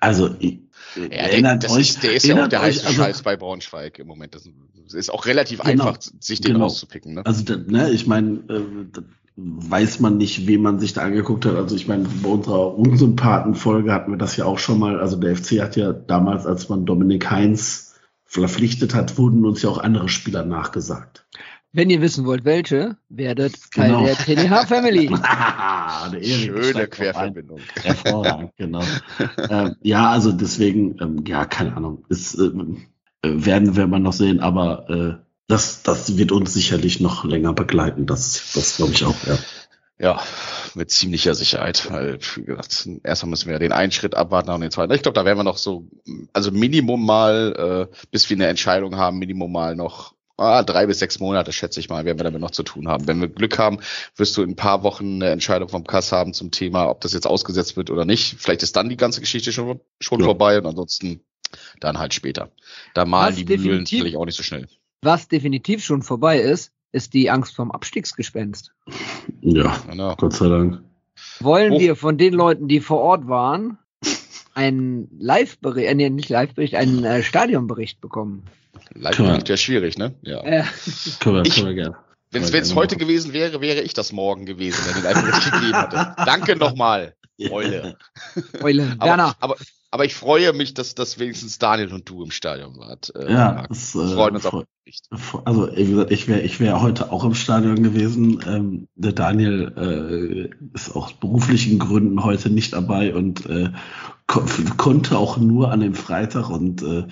Also, 0.00 0.34
ich, 0.38 0.60
ja, 0.96 1.28
der, 1.28 1.56
das 1.56 1.72
euch, 1.72 1.90
ist, 1.90 2.02
der 2.02 2.14
ist 2.14 2.26
ja 2.26 2.42
auch 2.42 2.48
der 2.48 2.62
heiße 2.62 2.86
also, 2.86 3.02
Scheiß 3.02 3.22
bei 3.22 3.36
Braunschweig 3.36 3.98
im 3.98 4.06
Moment. 4.06 4.34
Das 4.34 4.48
ist 4.94 5.10
auch 5.10 5.26
relativ 5.26 5.60
genau, 5.60 5.84
einfach, 5.84 5.98
sich 6.20 6.40
den 6.40 6.54
genau. 6.54 6.64
rauszupicken. 6.64 7.14
Ne? 7.14 7.26
Also, 7.26 7.54
ne, 7.54 7.90
ich 7.90 8.06
meine, 8.06 8.38
äh, 8.48 9.00
weiß 9.36 10.00
man 10.00 10.16
nicht, 10.16 10.46
wen 10.46 10.62
man 10.62 10.78
sich 10.78 10.94
da 10.94 11.02
angeguckt 11.02 11.44
hat. 11.44 11.56
Also 11.56 11.76
ich 11.76 11.86
meine, 11.86 12.08
bei 12.22 12.28
unserer 12.28 12.74
Unsympathen-Folge 12.74 13.92
hatten 13.92 14.12
wir 14.12 14.18
das 14.18 14.36
ja 14.36 14.46
auch 14.46 14.58
schon 14.58 14.78
mal. 14.78 14.98
Also 14.98 15.16
der 15.16 15.36
FC 15.36 15.60
hat 15.60 15.76
ja 15.76 15.92
damals, 15.92 16.46
als 16.46 16.70
man 16.70 16.86
Dominik 16.86 17.30
Heinz 17.30 17.94
verpflichtet 18.24 18.94
hat, 18.94 19.18
wurden 19.18 19.44
uns 19.44 19.60
ja 19.60 19.68
auch 19.68 19.78
andere 19.78 20.08
Spieler 20.08 20.44
nachgesagt. 20.44 21.26
Wenn 21.72 21.90
ihr 21.90 22.00
wissen 22.00 22.24
wollt, 22.24 22.44
welche, 22.44 22.96
werdet 23.08 23.54
Teil 23.72 23.88
genau. 23.88 24.04
der 24.04 24.16
TDH 24.16 24.66
Family. 24.66 25.08
der 26.12 26.22
Schöne 26.22 26.86
Querverbindung. 26.88 27.60
Hervorragend, 27.82 28.52
genau. 28.56 28.82
ähm, 29.50 29.76
ja, 29.82 30.10
also 30.10 30.32
deswegen, 30.32 30.96
ähm, 31.00 31.24
ja, 31.26 31.44
keine 31.44 31.76
Ahnung, 31.76 32.04
ist, 32.08 32.38
ähm, 32.38 32.86
äh, 33.22 33.28
werden 33.32 33.76
wir 33.76 33.86
mal 33.86 34.00
noch 34.00 34.14
sehen, 34.14 34.40
aber 34.40 34.88
äh, 34.88 35.26
das, 35.48 35.82
das 35.82 36.16
wird 36.16 36.32
uns 36.32 36.54
sicherlich 36.54 37.00
noch 37.00 37.24
länger 37.24 37.52
begleiten. 37.52 38.06
Das, 38.06 38.52
das 38.54 38.76
glaube 38.76 38.92
ich 38.92 39.04
auch, 39.04 39.16
ja. 39.26 39.38
Ja, 39.98 40.20
mit 40.74 40.90
ziemlicher 40.90 41.34
Sicherheit, 41.34 41.90
weil, 41.90 42.18
wie 42.34 42.44
gesagt, 42.44 42.86
erstmal 43.02 43.30
müssen 43.30 43.50
wir 43.50 43.58
den 43.58 43.72
einen 43.72 43.92
Schritt 43.92 44.14
abwarten 44.14 44.50
und 44.50 44.60
den 44.60 44.70
zweiten. 44.70 44.92
Ich 44.92 45.00
glaube, 45.00 45.14
da 45.14 45.24
werden 45.24 45.38
wir 45.38 45.44
noch 45.44 45.56
so, 45.56 45.88
also 46.34 46.50
Minimum 46.50 47.04
mal, 47.04 47.88
äh, 47.90 47.96
bis 48.10 48.28
wir 48.28 48.36
eine 48.36 48.46
Entscheidung 48.46 48.96
haben, 48.96 49.18
Minimum 49.18 49.50
mal 49.50 49.74
noch 49.74 50.15
ah, 50.36 50.62
drei 50.62 50.86
bis 50.86 50.98
sechs 50.98 51.18
Monate, 51.18 51.52
schätze 51.52 51.80
ich 51.80 51.88
mal, 51.88 52.04
werden 52.04 52.18
wir 52.18 52.24
damit 52.24 52.40
noch 52.40 52.50
zu 52.50 52.62
tun 52.62 52.88
haben. 52.88 53.06
Wenn 53.06 53.20
wir 53.20 53.28
Glück 53.28 53.58
haben, 53.58 53.78
wirst 54.16 54.36
du 54.36 54.42
in 54.42 54.50
ein 54.50 54.56
paar 54.56 54.82
Wochen 54.82 55.16
eine 55.22 55.30
Entscheidung 55.30 55.68
vom 55.68 55.84
Kass 55.84 56.12
haben 56.12 56.34
zum 56.34 56.50
Thema, 56.50 56.88
ob 56.90 57.00
das 57.00 57.12
jetzt 57.12 57.26
ausgesetzt 57.26 57.76
wird 57.76 57.90
oder 57.90 58.04
nicht. 58.04 58.36
Vielleicht 58.38 58.62
ist 58.62 58.76
dann 58.76 58.88
die 58.88 58.96
ganze 58.96 59.20
Geschichte 59.20 59.52
schon, 59.52 59.80
schon 60.00 60.20
ja. 60.20 60.24
vorbei 60.26 60.58
und 60.58 60.66
ansonsten 60.66 61.20
dann 61.80 61.98
halt 61.98 62.12
später. 62.14 62.50
Da 62.94 63.04
malen 63.04 63.30
Was 63.30 63.36
die 63.36 63.44
Mühlen 63.44 63.60
definitiv- 63.62 63.88
sicherlich 63.90 64.16
auch 64.16 64.26
nicht 64.26 64.36
so 64.36 64.42
schnell. 64.42 64.68
Was 65.02 65.28
definitiv 65.28 65.84
schon 65.84 66.02
vorbei 66.02 66.40
ist, 66.40 66.72
ist 66.92 67.14
die 67.14 67.30
Angst 67.30 67.54
vom 67.54 67.70
Abstiegsgespenst. 67.70 68.72
Ja, 69.42 69.76
Genau. 69.90 70.14
Gott 70.16 70.32
sei 70.32 70.48
Dank. 70.48 70.82
Wollen 71.40 71.72
Oh. 71.72 71.80
wir 71.80 71.96
von 71.96 72.18
den 72.18 72.34
Leuten, 72.34 72.68
die 72.68 72.80
vor 72.80 73.00
Ort 73.00 73.26
waren, 73.28 73.78
einen 74.56 75.08
Live-Bericht, 75.20 75.88
äh, 75.88 75.94
nee, 75.94 76.10
nicht 76.10 76.28
Live-Bericht, 76.30 76.74
einen 76.74 77.04
äh, 77.04 77.22
Stadionbericht 77.22 78.00
bekommen? 78.00 78.42
Live 78.94 79.16
Klar. 79.16 79.38
ist 79.38 79.48
ja 79.48 79.56
schwierig, 79.56 79.98
ne? 79.98 80.14
Ja. 80.22 80.40
Äh, 80.42 80.64
Können 81.20 81.36
wir, 81.36 81.42
Ich- 81.44 81.54
können 81.54 81.66
wir 81.68 81.74
gerne. 81.74 81.96
Wenn 82.32 82.42
es 82.42 82.74
heute 82.74 82.96
machen. 82.96 83.06
gewesen 83.06 83.32
wäre, 83.32 83.60
wäre 83.60 83.80
ich 83.82 83.94
das 83.94 84.12
morgen 84.12 84.44
gewesen, 84.46 84.84
wenn 84.86 84.94
den 84.94 85.04
Live 85.04 85.44
gegeben 85.52 85.80
hätte. 85.80 86.14
Danke 86.26 86.56
nochmal, 86.56 87.14
Eule. 87.50 87.96
Eule, 88.62 88.94
Aber, 88.98 89.06
Werner, 89.06 89.36
aber, 89.40 89.56
aber 89.90 90.04
ich 90.04 90.14
freue 90.14 90.52
mich, 90.52 90.74
dass, 90.74 90.94
dass 90.94 91.18
wenigstens 91.18 91.58
Daniel 91.58 91.92
und 91.92 92.08
du 92.08 92.22
im 92.22 92.30
Stadion 92.30 92.76
wart. 92.78 93.12
Äh, 93.14 93.32
Ja, 93.32 93.66
das, 93.68 93.94
Wir 93.94 94.02
äh, 94.02 94.14
freuen 94.14 94.34
uns 94.34 94.44
den 94.44 94.64
Bericht. 94.84 95.08
Also, 95.44 95.76
wie 95.76 95.84
gesagt, 95.86 96.10
ich 96.10 96.28
wäre 96.28 96.40
ich 96.40 96.60
wär 96.60 96.82
heute 96.82 97.12
auch 97.12 97.24
im 97.24 97.34
Stadion 97.34 97.82
gewesen. 97.82 98.42
Ähm, 98.46 98.88
der 98.94 99.12
Daniel 99.12 99.72
äh, 99.76 100.76
ist 100.76 100.94
aus 100.94 101.12
beruflichen 101.14 101.78
Gründen 101.78 102.24
heute 102.24 102.50
nicht 102.50 102.72
dabei 102.72 103.14
und 103.14 103.46
äh, 103.46 103.70
ko 104.26 104.44
konnte 104.76 105.16
auch 105.18 105.36
nur 105.36 105.70
an 105.70 105.80
dem 105.80 105.94
Freitag 105.94 106.50
und 106.50 106.82
äh, 106.82 107.04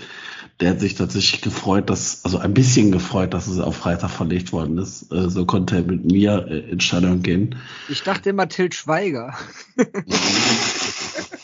der 0.60 0.70
hat 0.70 0.80
sich 0.80 0.94
tatsächlich 0.94 1.40
gefreut, 1.42 1.90
dass, 1.90 2.24
also 2.24 2.38
ein 2.38 2.54
bisschen 2.54 2.92
gefreut, 2.92 3.34
dass 3.34 3.48
es 3.48 3.58
auf 3.58 3.76
Freitag 3.76 4.10
verlegt 4.10 4.52
worden 4.52 4.78
ist. 4.78 5.12
Äh, 5.12 5.28
so 5.28 5.46
konnte 5.46 5.76
er 5.76 5.82
mit 5.82 6.04
mir 6.04 6.46
äh, 6.48 6.70
ins 6.70 6.84
Stadion 6.84 7.22
gehen. 7.22 7.56
ich 7.88 8.02
dachte 8.02 8.30
immer 8.30 8.48
Til 8.48 8.72
Schweiger. 8.72 9.34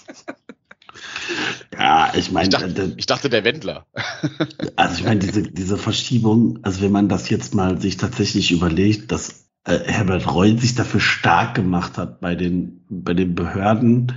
Ja, 1.77 2.13
ich 2.15 2.31
meine, 2.31 2.49
Ich 2.49 2.55
dachte, 2.55 2.95
ich 2.97 3.07
dachte, 3.07 3.29
der 3.31 3.45
Wendler. 3.45 3.87
Also 4.77 4.99
ich 4.99 5.05
meine, 5.05 5.21
diese, 5.21 5.43
diese 5.43 5.77
Verschiebung, 5.77 6.59
also 6.63 6.81
wenn 6.81 6.93
man 6.93 7.09
das 7.09 7.29
jetzt 7.29 7.55
mal 7.55 7.81
sich 7.81 7.97
tatsächlich 7.97 8.51
überlegt, 8.51 9.13
dass 9.13 9.47
äh, 9.65 9.79
Herbert 9.85 10.33
Reul 10.33 10.59
sich 10.59 10.75
dafür 10.75 11.01
stark 11.01 11.55
gemacht 11.55 11.99
hat 11.99 12.21
bei 12.21 12.35
den, 12.35 12.85
bei 12.89 13.13
den 13.15 13.35
Behörden 13.35 14.13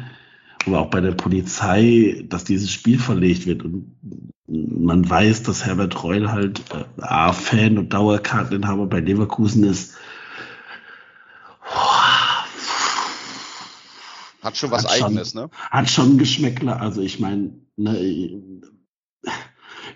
oder 0.66 0.80
auch 0.80 0.89
bei 0.89 1.01
der 1.01 1.11
Polizei, 1.11 2.24
dass 2.30 2.45
dieses 2.45 2.72
Spiel 2.72 2.97
verlegt 2.97 3.45
wird. 3.45 3.64
Und 3.64 3.97
man 4.47 5.09
weiß, 5.09 5.43
dass 5.43 5.66
Herbert 5.66 6.01
Reul 6.03 6.32
halt 6.32 6.61
äh, 6.72 7.01
A, 7.01 7.34
Fan 7.34 7.78
und 7.78 7.93
Dauerkarteninhaber 7.93 8.88
bei 8.88 8.99
Leverkusen 8.99 9.64
ist. 9.66 9.95
Hat 14.43 14.57
schon 14.57 14.71
was 14.71 14.83
Hat 14.85 14.97
schon- 14.97 15.05
Eigenes, 15.07 15.33
ne? 15.33 15.49
hat 15.71 15.89
schon 15.89 16.17
Geschmäckler. 16.17 16.81
Also 16.81 17.01
ich 17.01 17.19
meine, 17.19 17.53
ne, 17.77 18.41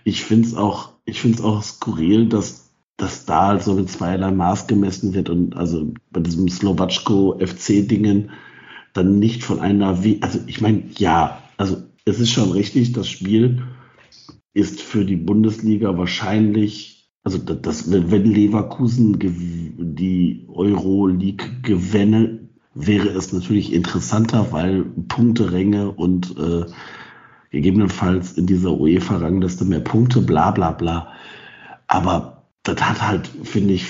ich 0.04 0.24
finde 0.24 0.48
es 0.48 0.56
auch, 0.56 0.94
ich 1.06 1.20
finde 1.22 1.38
es 1.40 1.44
auch 1.44 1.62
skurril, 1.64 2.28
dass, 2.30 2.72
dass 2.96 3.26
da 3.26 3.48
halt 3.48 3.64
so 3.64 3.74
mit 3.76 3.90
zweierlei 3.90 4.32
Maß 4.32 4.68
gemessen 4.68 5.14
wird 5.14 5.30
und 5.30 5.56
also 5.56 5.94
bei 6.12 6.22
diesem 6.22 6.48
Slowatschko 6.50 7.38
FC-Dingen 7.40 8.32
dann 8.94 9.20
nicht 9.20 9.44
von 9.44 9.60
einer, 9.60 10.04
wie, 10.04 10.22
also 10.22 10.40
ich 10.48 10.62
meine, 10.62 10.84
ja, 10.98 11.44
also 11.58 11.84
es 12.06 12.20
ist 12.20 12.32
schon 12.32 12.52
richtig, 12.52 12.94
das 12.94 13.10
Spiel 13.10 13.64
ist 14.54 14.82
für 14.82 15.06
die 15.06 15.18
Bundesliga 15.18 15.98
wahrscheinlich, 15.98 17.12
also 17.24 17.38
das, 17.38 17.92
wenn 17.92 18.26
Leverkusen 18.26 19.20
die 19.20 20.46
Euroleague 20.48 21.46
gewinne, 21.62 22.47
wäre 22.80 23.10
es 23.10 23.34
natürlich 23.34 23.74
interessanter, 23.74 24.52
weil 24.52 24.84
Punkteränge 24.84 25.92
und 25.92 26.36
äh, 26.38 26.66
gegebenenfalls 27.50 28.34
in 28.34 28.46
dieser 28.46 28.72
UEFA-Rangliste 28.72 29.66
mehr 29.66 29.80
Punkte, 29.80 30.22
bla 30.22 30.52
bla 30.52 30.72
bla. 30.72 31.12
Aber 31.88 32.44
das 32.64 32.82
hat 32.82 33.02
halt, 33.02 33.30
finde 33.44 33.74
ich, 33.74 33.88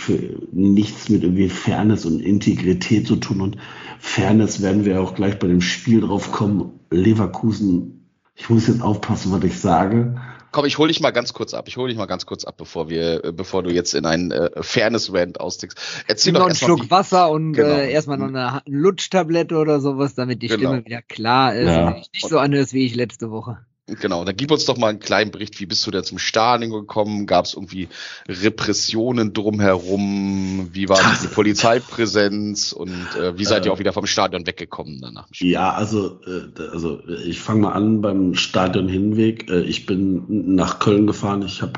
nichts 0.51 1.09
mit 1.09 1.23
irgendwie 1.23 1.49
Fairness 1.49 2.05
und 2.05 2.19
Integrität 2.19 3.07
zu 3.07 3.15
tun. 3.15 3.41
Und 3.41 3.57
Fairness 3.99 4.61
werden 4.61 4.85
wir 4.85 5.01
auch 5.01 5.15
gleich 5.15 5.39
bei 5.39 5.47
dem 5.47 5.61
Spiel 5.61 6.01
drauf 6.01 6.31
kommen. 6.31 6.79
Leverkusen, 6.91 8.07
ich 8.35 8.49
muss 8.49 8.67
jetzt 8.67 8.81
aufpassen, 8.81 9.31
was 9.31 9.43
ich 9.43 9.59
sage. 9.59 10.15
Komm, 10.51 10.65
ich 10.65 10.77
hole 10.77 10.87
dich 10.87 10.99
mal 11.01 11.11
ganz 11.11 11.33
kurz 11.33 11.53
ab. 11.53 11.67
Ich 11.67 11.77
hole 11.77 11.89
dich 11.89 11.97
mal 11.97 12.05
ganz 12.05 12.25
kurz 12.25 12.45
ab, 12.45 12.55
bevor 12.57 12.89
wir, 12.89 13.23
äh, 13.25 13.31
bevor 13.31 13.63
du 13.63 13.69
jetzt 13.69 13.93
in 13.93 14.05
einen 14.05 14.31
äh, 14.31 14.49
Fairness-Rant 14.61 15.39
ausstiegst. 15.39 15.77
Erzähl 16.07 16.33
noch 16.33 16.39
doch 16.39 16.45
einen 16.45 16.51
erstmal, 16.55 16.77
Schluck 16.77 16.91
Wasser 16.91 17.29
und 17.31 17.53
Genau. 17.53 17.67
äh, 17.75 17.91
erstmal 17.91 18.17
noch 18.17 18.27
eine, 18.27 18.51
eine 18.51 18.61
Lutschtablette 18.65 19.57
oder 19.57 19.79
sowas, 19.79 20.15
damit 20.15 20.41
die 20.41 20.47
Genau. 20.47 20.59
Stimme 20.59 20.85
wieder 20.85 21.01
klar 21.01 21.53
ist 21.55 21.67
Ja. 21.67 21.87
und 21.87 21.97
ich 21.97 22.09
nicht 22.13 22.27
so 22.29 22.39
anhörst 22.39 22.73
wie 22.73 22.85
ich 22.85 22.95
letzte 22.95 23.29
Woche. 23.31 23.59
Genau, 23.87 24.25
dann 24.25 24.35
gib 24.35 24.51
uns 24.51 24.65
doch 24.65 24.77
mal 24.77 24.89
einen 24.89 24.99
kleinen 24.99 25.31
Bericht. 25.31 25.61
Wie 25.61 25.65
bist 25.65 25.87
du 25.87 25.91
da 25.91 26.03
zum 26.03 26.19
Stadion 26.19 26.71
gekommen? 26.71 27.25
Gab 27.25 27.45
es 27.45 27.53
irgendwie 27.53 27.87
Repressionen 28.27 29.31
drumherum? 29.31 30.69
Wie 30.73 30.89
war 30.89 30.99
die 31.21 31.27
Polizeipräsenz? 31.27 32.73
Und 32.73 33.07
äh, 33.15 33.37
wie 33.37 33.45
seid 33.45 33.65
ihr 33.65 33.71
Äh. 33.71 33.73
auch 33.73 33.79
wieder 33.79 33.93
vom 33.93 34.05
Stadion 34.05 34.45
weggekommen 34.45 34.99
danach? 35.01 35.27
Ja, 35.33 35.71
also, 35.71 36.19
äh, 36.27 36.61
also 36.71 36.99
ich 37.25 37.39
fange 37.39 37.61
mal 37.61 37.71
an 37.71 38.01
beim 38.01 38.35
Stadion 38.35 38.89
Hinweg. 38.89 39.49
Äh, 39.49 39.61
ich 39.61 39.85
bin 39.85 40.55
nach 40.55 40.79
Köln 40.79 41.07
gefahren. 41.07 41.41
Ich 41.43 41.61
habe 41.61 41.73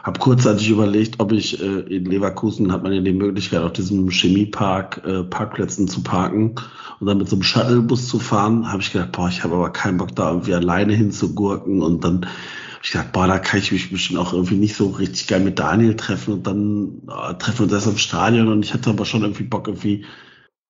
äh, 0.00 0.04
hab 0.04 0.18
kurzzeitig 0.18 0.70
überlegt, 0.70 1.20
ob 1.20 1.32
ich 1.32 1.60
äh, 1.60 1.80
in 1.80 2.04
Leverkusen 2.04 2.72
hat 2.72 2.82
man 2.82 2.92
ja 2.92 3.00
die 3.00 3.12
Möglichkeit, 3.12 3.62
auf 3.62 3.72
diesem 3.72 4.10
Chemiepark 4.10 5.02
äh, 5.04 5.24
Parkplätzen 5.24 5.88
zu 5.88 6.02
parken 6.02 6.54
und 7.00 7.06
dann 7.06 7.18
mit 7.18 7.28
so 7.28 7.36
einem 7.36 7.42
Shuttlebus 7.42 8.08
zu 8.08 8.18
fahren. 8.18 8.70
Habe 8.70 8.82
ich 8.82 8.92
gedacht, 8.92 9.12
boah, 9.12 9.28
ich 9.28 9.44
habe 9.44 9.54
aber 9.54 9.70
keinen 9.70 9.98
Bock 9.98 10.14
da 10.14 10.30
irgendwie 10.30 10.54
alleine 10.54 10.94
hinzugurken. 10.94 11.82
Und 11.82 12.04
dann 12.04 12.26
hab 12.26 12.84
ich 12.84 12.92
gedacht, 12.92 13.12
boah, 13.12 13.26
da 13.26 13.38
kann 13.38 13.60
ich 13.60 13.72
mich 13.72 13.90
bestimmt 13.90 14.20
auch 14.20 14.32
irgendwie 14.32 14.56
nicht 14.56 14.76
so 14.76 14.88
richtig 14.88 15.26
geil 15.26 15.40
mit 15.40 15.58
Daniel 15.58 15.96
treffen. 15.96 16.34
Und 16.34 16.46
dann 16.46 17.02
äh, 17.08 17.34
treffen 17.34 17.58
wir 17.58 17.64
uns 17.64 17.72
erst 17.72 17.86
im 17.86 17.98
Stadion. 17.98 18.48
Und 18.48 18.64
ich 18.64 18.74
hatte 18.74 18.90
aber 18.90 19.04
schon 19.04 19.22
irgendwie 19.22 19.44
Bock 19.44 19.68
irgendwie 19.68 20.04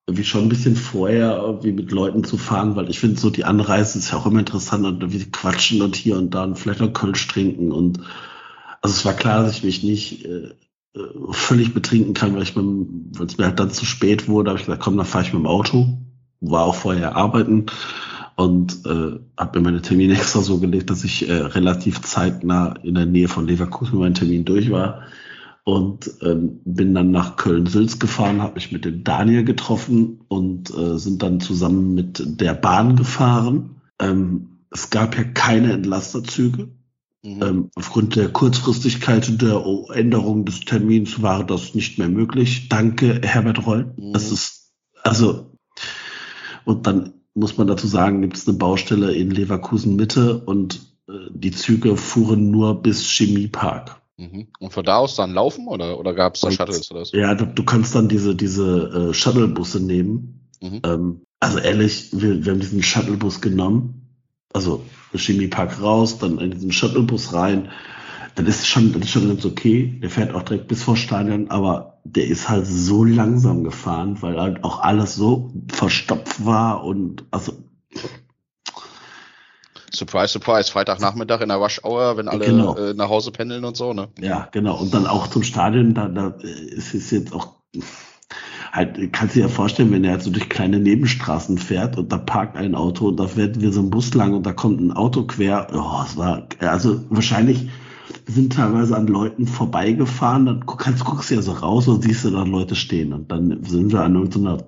irgendwie 0.06 0.24
schon 0.24 0.42
ein 0.42 0.48
bisschen 0.48 0.74
vorher 0.74 1.36
irgendwie 1.36 1.70
mit 1.70 1.92
Leuten 1.92 2.24
zu 2.24 2.36
fahren, 2.36 2.74
weil 2.74 2.90
ich 2.90 2.98
finde 2.98 3.20
so 3.20 3.30
die 3.30 3.44
Anreise 3.44 3.96
ist 3.98 4.10
ja 4.10 4.18
auch 4.18 4.26
immer 4.26 4.40
interessant 4.40 4.84
und 4.84 5.02
irgendwie 5.02 5.30
quatschen 5.30 5.82
und 5.82 5.94
hier 5.94 6.16
und 6.16 6.34
da 6.34 6.42
und 6.42 6.58
vielleicht 6.58 6.80
noch 6.80 6.92
Kölsch 6.92 7.28
trinken 7.28 7.70
und 7.70 8.00
also 8.80 8.94
es 8.94 9.04
war 9.04 9.14
klar, 9.14 9.42
dass 9.42 9.56
ich 9.56 9.64
mich 9.64 9.82
nicht 9.82 10.24
äh, 10.24 10.54
äh, 10.94 11.00
völlig 11.30 11.74
betrinken 11.74 12.14
kann, 12.14 12.34
weil 12.34 12.42
ich 12.42 12.54
beim, 12.54 13.10
weil 13.16 13.26
es 13.26 13.38
mir 13.38 13.46
halt 13.46 13.60
dann 13.60 13.70
zu 13.70 13.84
spät 13.84 14.28
wurde, 14.28 14.50
habe 14.50 14.58
ich 14.58 14.66
gesagt, 14.66 14.82
komm, 14.82 14.96
dann 14.96 15.06
fahre 15.06 15.24
ich 15.24 15.32
mit 15.32 15.42
dem 15.42 15.46
Auto, 15.46 15.98
war 16.40 16.64
auch 16.64 16.74
vorher 16.74 17.16
arbeiten 17.16 17.66
und 18.36 18.86
äh, 18.86 19.18
habe 19.36 19.58
mir 19.58 19.64
meine 19.64 19.82
Termine 19.82 20.14
extra 20.18 20.40
so 20.40 20.58
gelegt, 20.58 20.90
dass 20.90 21.04
ich 21.04 21.28
äh, 21.28 21.32
relativ 21.32 22.00
zeitnah 22.02 22.74
in 22.82 22.94
der 22.94 23.06
Nähe 23.06 23.28
von 23.28 23.46
Leverkusen 23.46 23.92
mit 23.92 24.00
meinem 24.00 24.14
Termin 24.14 24.44
durch 24.44 24.70
war 24.70 25.02
und 25.64 26.10
ähm, 26.22 26.60
bin 26.64 26.94
dann 26.94 27.10
nach 27.10 27.36
Köln-Sülz 27.36 27.98
gefahren, 27.98 28.42
habe 28.42 28.54
mich 28.54 28.72
mit 28.72 28.84
dem 28.84 29.04
Daniel 29.04 29.44
getroffen 29.44 30.20
und 30.28 30.70
äh, 30.70 30.98
sind 30.98 31.22
dann 31.22 31.40
zusammen 31.40 31.94
mit 31.94 32.40
der 32.40 32.54
Bahn 32.54 32.96
gefahren. 32.96 33.82
Ähm, 34.00 34.58
es 34.70 34.90
gab 34.90 35.16
ja 35.16 35.24
keine 35.24 35.72
Entlasterzüge. 35.72 36.68
Mhm. 37.22 37.42
Ähm, 37.42 37.70
aufgrund 37.74 38.16
der 38.16 38.28
Kurzfristigkeit 38.30 39.42
der 39.42 39.66
O- 39.66 39.90
Änderung 39.92 40.46
des 40.46 40.60
Termins 40.60 41.20
war 41.20 41.44
das 41.44 41.74
nicht 41.74 41.98
mehr 41.98 42.08
möglich. 42.08 42.68
Danke, 42.70 43.20
Herbert 43.22 43.66
Reul. 43.66 43.92
Mhm. 43.96 44.12
Das 44.14 44.32
ist, 44.32 44.72
also, 45.02 45.52
und 46.64 46.86
dann 46.86 47.12
muss 47.34 47.58
man 47.58 47.66
dazu 47.66 47.86
sagen, 47.86 48.22
gibt 48.22 48.36
es 48.36 48.48
eine 48.48 48.56
Baustelle 48.56 49.12
in 49.12 49.30
Leverkusen 49.30 49.96
Mitte 49.96 50.38
und 50.44 50.80
äh, 51.08 51.12
die 51.30 51.50
Züge 51.52 51.96
fuhren 51.96 52.50
nur 52.50 52.80
bis 52.82 53.02
Chemiepark. 53.10 54.00
Mhm. 54.16 54.48
Und 54.58 54.72
von 54.72 54.84
da 54.84 54.96
aus 54.96 55.14
dann 55.16 55.32
laufen 55.32 55.68
oder, 55.68 55.98
oder 55.98 56.14
gab 56.14 56.34
es 56.34 56.40
da 56.40 56.48
Und- 56.48 56.54
Shuttles 56.54 56.90
oder 56.90 57.04
so? 57.04 57.16
Ja, 57.16 57.34
du, 57.34 57.46
du 57.46 57.64
kannst 57.64 57.94
dann 57.94 58.08
diese, 58.08 58.34
diese 58.34 59.10
äh, 59.10 59.14
Shuttlebusse 59.14 59.80
nehmen. 59.80 60.48
Mhm. 60.62 60.80
Ähm, 60.84 61.20
also 61.38 61.58
ehrlich, 61.58 62.08
wir, 62.12 62.44
wir 62.44 62.52
haben 62.52 62.60
diesen 62.60 62.82
Shuttlebus 62.82 63.40
genommen. 63.40 63.99
Also 64.52 64.84
Chemiepark 65.14 65.80
raus, 65.80 66.18
dann 66.18 66.38
in 66.38 66.50
diesen 66.50 66.72
Shuttlebus 66.72 67.32
rein. 67.32 67.70
Das 68.34 68.46
ist 68.46 68.66
schon, 68.66 68.92
das 68.92 69.02
ist 69.02 69.10
schon 69.10 69.28
ganz 69.28 69.44
okay. 69.44 69.98
Der 70.02 70.10
fährt 70.10 70.34
auch 70.34 70.42
direkt 70.42 70.68
bis 70.68 70.82
vor 70.82 70.96
Stadion, 70.96 71.50
aber 71.50 71.98
der 72.04 72.26
ist 72.26 72.48
halt 72.48 72.66
so 72.66 73.04
langsam 73.04 73.64
gefahren, 73.64 74.22
weil 74.22 74.40
halt 74.40 74.64
auch 74.64 74.80
alles 74.80 75.14
so 75.14 75.52
verstopft 75.68 76.44
war 76.44 76.84
und 76.84 77.24
also 77.30 77.52
Surprise, 79.92 80.28
surprise, 80.32 80.70
Freitagnachmittag 80.70 81.40
in 81.40 81.48
der 81.48 81.58
Rush 81.58 81.82
Hour, 81.82 82.16
wenn 82.16 82.28
alle 82.28 82.44
Genau. 82.44 82.76
äh, 82.76 82.94
nach 82.94 83.08
Hause 83.08 83.32
pendeln 83.32 83.64
und 83.64 83.76
so, 83.76 83.92
ne? 83.92 84.08
Ja, 84.20 84.48
genau. 84.52 84.76
Und 84.78 84.94
dann 84.94 85.06
auch 85.06 85.26
zum 85.26 85.42
Stadion, 85.42 85.94
da, 85.94 86.06
da 86.06 86.28
ist 86.28 86.94
es 86.94 87.10
jetzt 87.10 87.32
auch 87.32 87.56
halt, 88.72 89.12
kannst 89.12 89.34
du 89.34 89.40
dir 89.40 89.46
ja 89.46 89.52
vorstellen, 89.52 89.92
wenn 89.92 90.04
er 90.04 90.12
halt 90.12 90.22
so 90.22 90.30
durch 90.30 90.48
kleine 90.48 90.78
Nebenstraßen 90.78 91.58
fährt 91.58 91.98
und 91.98 92.12
da 92.12 92.18
parkt 92.18 92.56
ein 92.56 92.74
Auto 92.74 93.08
und 93.08 93.18
da 93.18 93.26
fährt 93.26 93.60
wir 93.60 93.72
so 93.72 93.80
ein 93.80 93.90
Bus 93.90 94.14
lang 94.14 94.34
und 94.34 94.46
da 94.46 94.52
kommt 94.52 94.80
ein 94.80 94.92
Auto 94.92 95.24
quer. 95.24 95.68
Oh, 95.72 96.02
es 96.04 96.16
war, 96.16 96.46
also 96.60 97.00
wahrscheinlich 97.10 97.68
sind 98.26 98.52
teilweise 98.52 98.96
an 98.96 99.06
Leuten 99.06 99.46
vorbeigefahren, 99.46 100.46
dann 100.46 100.66
kannst, 100.66 101.04
guckst 101.04 101.30
du 101.30 101.34
ja 101.34 101.42
so 101.42 101.52
raus 101.52 101.88
und 101.88 102.02
siehst 102.02 102.24
du 102.24 102.30
da 102.30 102.42
Leute 102.42 102.74
stehen 102.74 103.12
und 103.12 103.30
dann 103.30 103.64
sind 103.64 103.92
wir 103.92 104.02
an 104.02 104.14
irgendeiner 104.14 104.58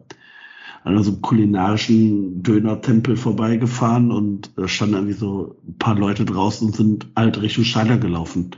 an 0.84 1.02
so 1.02 1.12
einem 1.12 1.22
kulinarischen 1.22 2.42
Döner-Tempel 2.42 3.16
vorbeigefahren 3.16 4.10
und 4.10 4.50
da 4.56 4.66
standen 4.66 4.94
irgendwie 4.96 5.14
so 5.14 5.56
ein 5.68 5.78
paar 5.78 5.94
Leute 5.94 6.24
draußen 6.24 6.66
und 6.66 6.74
sind 6.74 7.06
halt 7.14 7.40
Richtung 7.40 7.64
Stadion 7.64 8.00
gelaufen. 8.00 8.50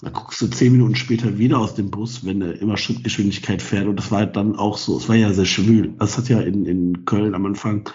Da 0.00 0.10
guckst 0.10 0.40
du 0.40 0.46
zehn 0.46 0.72
Minuten 0.72 0.94
später 0.94 1.38
wieder 1.38 1.58
aus 1.58 1.74
dem 1.74 1.90
Bus, 1.90 2.24
wenn 2.24 2.40
er 2.40 2.60
immer 2.60 2.76
Schrittgeschwindigkeit 2.76 3.60
fährt. 3.60 3.86
Und 3.86 3.96
das 3.96 4.12
war 4.12 4.18
halt 4.18 4.36
dann 4.36 4.54
auch 4.54 4.78
so, 4.78 4.96
es 4.96 5.08
war 5.08 5.16
ja 5.16 5.32
sehr 5.32 5.44
schwül. 5.44 5.94
Das 5.98 6.16
hat 6.16 6.28
ja 6.28 6.40
in, 6.40 6.66
in 6.66 7.04
Köln 7.04 7.34
am 7.34 7.46
Anfang, 7.46 7.90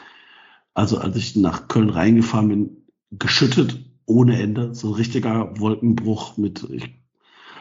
also 0.73 0.97
als 0.97 1.15
ich 1.15 1.37
nach 1.37 1.69
Köln 1.69 1.89
reingefahren 1.89 2.49
bin, 2.49 2.77
geschüttet 3.11 3.85
ohne 4.05 4.41
Ende. 4.41 4.75
So 4.75 4.89
ein 4.89 4.95
richtiger 4.95 5.57
Wolkenbruch 5.59 6.35
mit 6.37 6.67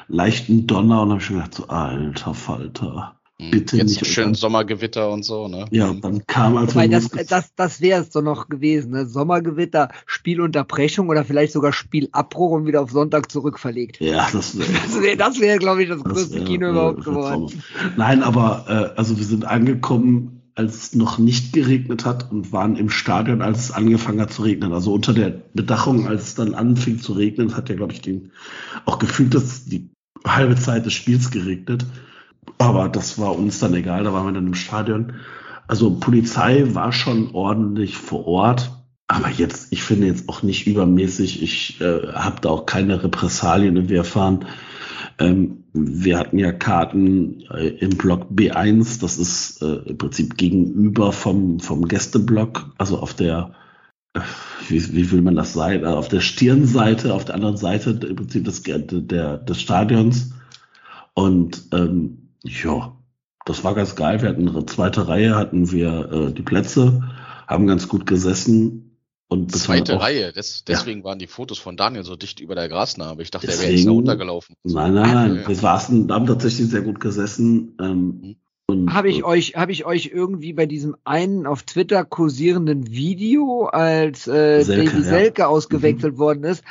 leichten 0.09 0.66
Donner. 0.66 1.03
Und 1.03 1.11
habe 1.11 1.20
ich 1.20 1.26
schon 1.26 1.36
gedacht, 1.36 1.55
so 1.55 1.68
alter 1.68 2.34
Falter. 2.34 3.21
Hm. 3.40 3.50
Bitte 3.50 3.76
Jetzt 3.76 4.00
nicht. 4.00 4.06
schön 4.06 4.34
Sommergewitter 4.34 5.10
und 5.10 5.24
so, 5.24 5.48
ne? 5.48 5.66
ja, 5.70 5.92
dann 5.94 6.26
kam 6.26 6.56
als 6.56 6.74
Wobei 6.74 6.88
das, 6.88 7.08
das, 7.08 7.54
das 7.54 7.80
wäre 7.80 8.02
es 8.02 8.10
doch 8.10 8.22
noch 8.22 8.48
gewesen. 8.48 8.92
Ne? 8.92 9.06
Sommergewitter, 9.06 9.90
Spielunterbrechung 10.06 11.08
oder 11.08 11.24
vielleicht 11.24 11.52
sogar 11.52 11.72
Spielabbruch 11.72 12.52
und 12.52 12.66
wieder 12.66 12.82
auf 12.82 12.90
Sonntag 12.90 13.30
zurückverlegt. 13.30 14.00
ja, 14.00 14.28
das 14.32 14.58
wäre 14.58 14.70
Das 14.72 15.02
wäre, 15.02 15.16
das 15.16 15.40
wär, 15.40 15.58
glaube 15.58 15.82
ich, 15.82 15.88
das 15.88 16.02
Das 16.02 16.12
größte 16.12 16.36
wär, 16.36 16.44
Kino 16.44 16.66
äh, 16.66 16.70
überhaupt 16.70 17.06
wär 17.06 17.12
geworden. 17.12 17.62
Nein, 17.96 18.22
aber 18.22 18.64
äh, 18.68 18.98
also 18.98 19.18
wir 19.18 19.24
sind 19.24 19.44
angekommen, 19.44 20.42
als 20.54 20.76
es 20.76 20.94
noch 20.94 21.18
nicht 21.18 21.52
geregnet 21.52 22.04
hat 22.04 22.30
und 22.30 22.52
waren 22.52 22.76
im 22.76 22.90
Stadion, 22.90 23.40
als 23.40 23.58
es 23.58 23.70
angefangen 23.70 24.20
hat 24.20 24.32
zu 24.32 24.42
regnen. 24.42 24.72
Also 24.72 24.92
unter 24.92 25.14
der 25.14 25.30
Bedachung, 25.54 26.06
als 26.06 26.22
es 26.24 26.34
dann 26.34 26.54
anfing 26.54 26.98
zu 26.98 27.14
regnen, 27.14 27.56
hat 27.56 27.70
ja, 27.70 27.74
glaube 27.74 27.94
ich, 27.94 28.02
den, 28.02 28.32
auch 28.84 28.98
gefühlt, 28.98 29.34
dass 29.34 29.64
die 29.64 29.90
halbe 30.26 30.56
Zeit 30.56 30.84
des 30.84 30.92
Spiels 30.92 31.30
geregnet. 31.30 31.86
Aber 32.59 32.88
das 32.88 33.18
war 33.18 33.36
uns 33.36 33.59
dann 33.59 33.74
egal, 33.74 34.05
da 34.05 34.12
waren 34.12 34.26
wir 34.26 34.32
dann 34.32 34.47
im 34.47 34.55
Stadion. 34.55 35.14
Also 35.68 35.99
Polizei 35.99 36.74
war 36.74 36.93
schon 36.93 37.30
ordentlich 37.32 37.97
vor 37.97 38.26
Ort. 38.26 38.70
Aber 39.09 39.28
jetzt, 39.28 39.72
ich 39.72 39.82
finde 39.82 40.07
jetzt 40.07 40.28
auch 40.28 40.43
nicht 40.43 40.66
übermäßig. 40.66 41.43
Ich 41.43 41.80
äh, 41.80 42.09
habe 42.14 42.40
da 42.40 42.49
auch 42.49 42.66
keine 42.66 43.03
Repressalien 43.03 43.76
irgendwie 43.76 43.97
erfahren. 43.97 44.47
Ähm, 45.18 45.64
wir 45.72 46.18
hatten 46.18 46.38
ja 46.38 46.53
Karten 46.53 47.43
äh, 47.51 47.68
im 47.68 47.90
Block 47.90 48.30
B1, 48.30 49.01
das 49.01 49.18
ist 49.18 49.62
äh, 49.62 49.88
im 49.88 49.99
Prinzip 49.99 50.36
gegenüber 50.36 51.12
vom, 51.12 51.61
vom 51.61 51.86
Gästeblock, 51.88 52.70
also 52.78 52.99
auf 52.99 53.14
der, 53.14 53.53
äh, 54.14 54.20
wie, 54.68 54.95
wie 54.95 55.11
will 55.11 55.22
man 55.22 55.36
das 55.36 55.53
sein, 55.53 55.82
äh, 55.82 55.86
auf 55.86 56.09
der 56.09 56.20
Stirnseite, 56.20 57.14
auf 57.14 57.24
der 57.24 57.34
anderen 57.34 57.57
Seite 57.57 57.90
im 57.90 58.16
Prinzip 58.16 58.45
des, 58.45 58.62
der, 58.62 59.38
des 59.38 59.61
Stadions. 59.61 60.32
Und 61.14 61.64
ähm, 61.72 62.21
ja, 62.45 62.97
das 63.45 63.64
war 63.64 63.74
ganz 63.74 63.97
geil. 63.97 64.22
Wir 64.22 64.28
hatten 64.28 64.49
eine 64.49 64.66
zweite 64.66 65.09
Reihe, 65.09 65.34
hatten 65.36 65.70
wir 65.72 66.11
äh, 66.12 66.32
die 66.32 66.43
Plätze, 66.43 67.03
haben 67.47 67.66
ganz 67.66 67.88
gut 67.88 68.07
gesessen. 68.07 68.88
Und 69.28 69.51
Zweite 69.51 69.97
auch- 69.97 70.03
Reihe, 70.03 70.30
des, 70.32 70.59
Ja. 70.68 70.74
deswegen 70.74 71.05
waren 71.05 71.18
die 71.18 71.26
Fotos 71.26 71.59
von 71.59 71.76
Daniel 71.78 72.05
so 72.05 72.16
dicht 72.16 72.40
über 72.40 72.55
der 72.55 72.68
Grasnarbe. 72.68 73.22
Ich 73.22 73.30
dachte, 73.30 73.47
er 73.47 73.53
wäre 73.55 73.61
Deswegen- 73.62 73.78
jetzt 73.78 73.86
da 73.86 73.93
runtergelaufen. 73.93 74.57
Nein, 74.62 74.93
nein, 74.93 75.14
nein. 75.14 75.36
Ja. 75.36 75.49
Wir 75.49 75.57
saßen, 75.57 76.12
haben 76.12 76.26
tatsächlich 76.26 76.68
sehr 76.68 76.82
gut 76.82 77.01
gesessen. 77.01 77.74
Ähm, 77.80 78.36
und, 78.66 78.93
Habe 78.93 79.09
ich 79.09 79.20
äh, 79.20 79.24
euch, 79.24 79.55
habe 79.57 79.72
ich 79.72 79.86
euch 79.86 80.11
irgendwie 80.12 80.53
bei 80.53 80.66
diesem 80.66 80.97
einen 81.05 81.47
auf 81.47 81.62
Twitter 81.62 82.05
kursierenden 82.05 82.90
Video, 82.90 83.64
als 83.64 84.28
äh, 84.28 84.62
Selke, 84.62 84.90
Davy 84.90 84.99
ja. 84.99 85.03
Selke 85.09 85.49
ausgewechselt 85.49 86.18
worden 86.18 86.45
ist, 86.45 86.62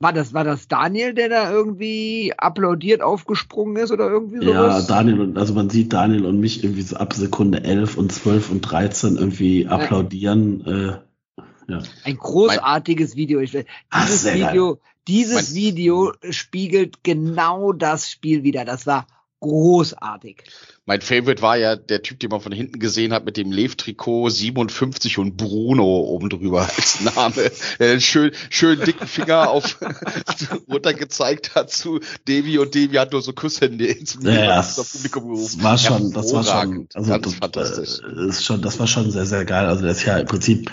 war 0.00 0.14
das, 0.14 0.32
war 0.32 0.44
das 0.44 0.66
Daniel, 0.66 1.12
der 1.12 1.28
da 1.28 1.50
irgendwie 1.52 2.32
applaudiert 2.36 3.02
aufgesprungen 3.02 3.76
ist 3.76 3.90
oder 3.92 4.08
irgendwie 4.08 4.44
Ja, 4.46 4.62
sowas? 4.62 4.86
Daniel 4.86 5.20
und, 5.20 5.38
also 5.38 5.52
man 5.52 5.68
sieht 5.68 5.92
Daniel 5.92 6.24
und 6.24 6.40
mich 6.40 6.64
irgendwie 6.64 6.82
so 6.82 6.96
ab 6.96 7.12
Sekunde 7.12 7.62
11 7.64 7.98
und 7.98 8.10
12 8.10 8.50
und 8.50 8.62
13 8.62 9.16
irgendwie 9.16 9.66
applaudieren. 9.68 10.66
Äh, 10.66 11.42
ja. 11.70 11.82
Ein 12.04 12.16
großartiges 12.16 13.14
Video. 13.14 13.40
Ich, 13.40 13.50
dieses 13.52 14.24
geil. 14.24 14.34
Video, 14.50 14.80
dieses 15.06 15.50
Mein- 15.50 15.54
Video 15.56 16.12
spiegelt 16.30 17.04
genau 17.04 17.72
das 17.72 18.10
Spiel 18.10 18.42
wieder. 18.42 18.64
Das 18.64 18.86
war 18.86 19.06
großartig. 19.40 20.44
Mein 20.90 21.02
Favorite 21.02 21.40
war 21.40 21.56
ja 21.56 21.76
der 21.76 22.02
Typ, 22.02 22.18
den 22.18 22.30
man 22.30 22.40
von 22.40 22.50
hinten 22.50 22.80
gesehen 22.80 23.12
hat 23.12 23.24
mit 23.24 23.36
dem 23.36 23.52
Lev-Trikot 23.52 24.28
57 24.28 25.18
und 25.18 25.36
Bruno 25.36 25.84
oben 25.84 26.28
drüber 26.30 26.62
als 26.76 27.00
Name. 27.02 27.52
Der 27.78 28.00
schön, 28.00 28.32
schön 28.48 28.80
dicken 28.80 29.06
Finger 29.06 29.50
auf 29.50 29.78
runter 30.68 30.92
gezeigt 30.92 31.54
hat 31.54 31.70
zu 31.70 32.00
Devi 32.26 32.58
und 32.58 32.74
Devi 32.74 32.96
hat 32.96 33.12
nur 33.12 33.22
so 33.22 33.32
Kusshände 33.32 33.86
ins 33.86 34.18
Ja, 34.20 34.56
ins 34.56 34.92
Publikum 34.92 35.28
gerufen. 35.28 35.60
das 35.62 35.62
war 35.62 35.78
schon, 35.78 36.10
das 36.12 36.32
war 36.32 36.42
schon, 36.42 36.88
also 36.92 37.08
ganz 37.08 37.24
das, 37.24 37.34
fantastisch. 37.36 38.00
äh, 38.04 38.28
ist 38.28 38.44
schon, 38.44 38.60
das 38.60 38.80
war 38.80 38.88
schon 38.88 39.12
sehr, 39.12 39.26
sehr 39.26 39.44
geil. 39.44 39.66
Also 39.66 39.82
der 39.82 39.92
ist 39.92 40.04
ja 40.04 40.18
im 40.18 40.26
Prinzip 40.26 40.72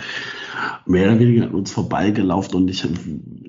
mehr 0.88 1.12
oder 1.12 1.20
weniger 1.20 1.44
an 1.44 1.52
uns 1.52 1.72
vorbeigelaufen 1.72 2.56
und 2.56 2.70
ich, 2.70 2.84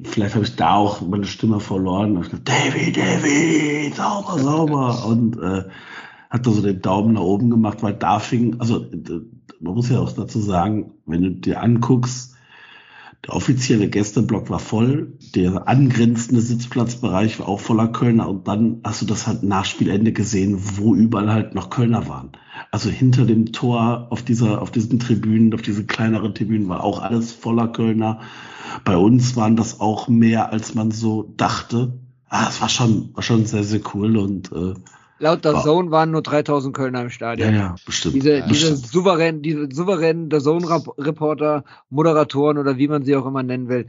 vielleicht 0.04 0.34
habe 0.34 0.44
ich 0.44 0.54
da 0.54 0.74
auch 0.74 1.00
meine 1.00 1.24
Stimme 1.24 1.60
verloren. 1.60 2.18
Und 2.18 2.26
ich 2.26 2.30
gesagt, 2.30 2.46
Davy, 2.46 2.92
Davy, 2.92 3.90
sauber, 3.96 4.38
sauber 4.38 5.06
und 5.06 5.38
äh, 5.42 5.64
hat 6.30 6.46
da 6.46 6.50
so 6.50 6.62
den 6.62 6.82
Daumen 6.82 7.14
nach 7.14 7.22
oben 7.22 7.50
gemacht, 7.50 7.82
weil 7.82 7.94
da 7.94 8.18
fing, 8.18 8.60
also 8.60 8.86
man 9.60 9.74
muss 9.74 9.88
ja 9.88 9.98
auch 9.98 10.12
dazu 10.12 10.40
sagen, 10.40 10.92
wenn 11.06 11.22
du 11.22 11.30
dir 11.30 11.62
anguckst, 11.62 12.34
der 13.26 13.34
offizielle 13.34 13.88
Gästeblock 13.88 14.48
war 14.48 14.60
voll, 14.60 15.12
der 15.34 15.66
angrenzende 15.66 16.40
Sitzplatzbereich 16.40 17.40
war 17.40 17.48
auch 17.48 17.58
voller 17.58 17.88
Kölner 17.88 18.28
und 18.28 18.46
dann 18.46 18.80
hast 18.84 19.02
du 19.02 19.06
das 19.06 19.26
halt 19.26 19.42
nach 19.42 19.64
Spielende 19.64 20.12
gesehen, 20.12 20.56
wo 20.76 20.94
überall 20.94 21.32
halt 21.32 21.54
noch 21.54 21.68
Kölner 21.68 22.08
waren. 22.08 22.30
Also 22.70 22.90
hinter 22.90 23.24
dem 23.24 23.52
Tor 23.52 24.06
auf 24.10 24.22
dieser, 24.22 24.62
auf 24.62 24.70
diesen 24.70 25.00
Tribünen, 25.00 25.52
auf 25.52 25.62
diesen 25.62 25.88
kleineren 25.88 26.34
Tribünen 26.34 26.68
war 26.68 26.84
auch 26.84 27.02
alles 27.02 27.32
voller 27.32 27.68
Kölner. 27.68 28.20
Bei 28.84 28.96
uns 28.96 29.34
waren 29.34 29.56
das 29.56 29.80
auch 29.80 30.08
mehr, 30.08 30.52
als 30.52 30.74
man 30.74 30.92
so 30.92 31.34
dachte. 31.36 31.98
Ah, 32.28 32.46
es 32.48 32.60
war 32.60 32.68
schon, 32.68 33.10
war 33.14 33.22
schon 33.22 33.46
sehr, 33.46 33.64
sehr 33.64 33.80
cool 33.94 34.16
und 34.16 34.52
äh, 34.52 34.74
Laut 35.18 35.44
der. 35.44 35.56
Zone 35.62 35.90
waren 35.90 36.10
nur 36.10 36.22
3000 36.22 36.74
Kölner 36.74 37.00
im 37.00 37.06
ja, 37.06 37.10
Stadion. 37.10 37.54
ja, 37.54 37.74
bestimmt. 37.84 38.14
Diese, 38.14 38.38
Ja, 38.38 38.46
diese 38.46 38.70
bestimmt. 38.70 38.92
souveränen, 38.92 39.42
diese 39.42 39.68
souveränen 39.72 40.30
der 40.30 40.40
Zone-Reporter, 40.40 41.64
Moderatoren 41.90 42.58
oder 42.58 42.76
wie 42.76 42.88
man 42.88 43.04
sie 43.04 43.16
auch 43.16 43.26
immer 43.26 43.42
nennen 43.42 43.68
will, 43.68 43.88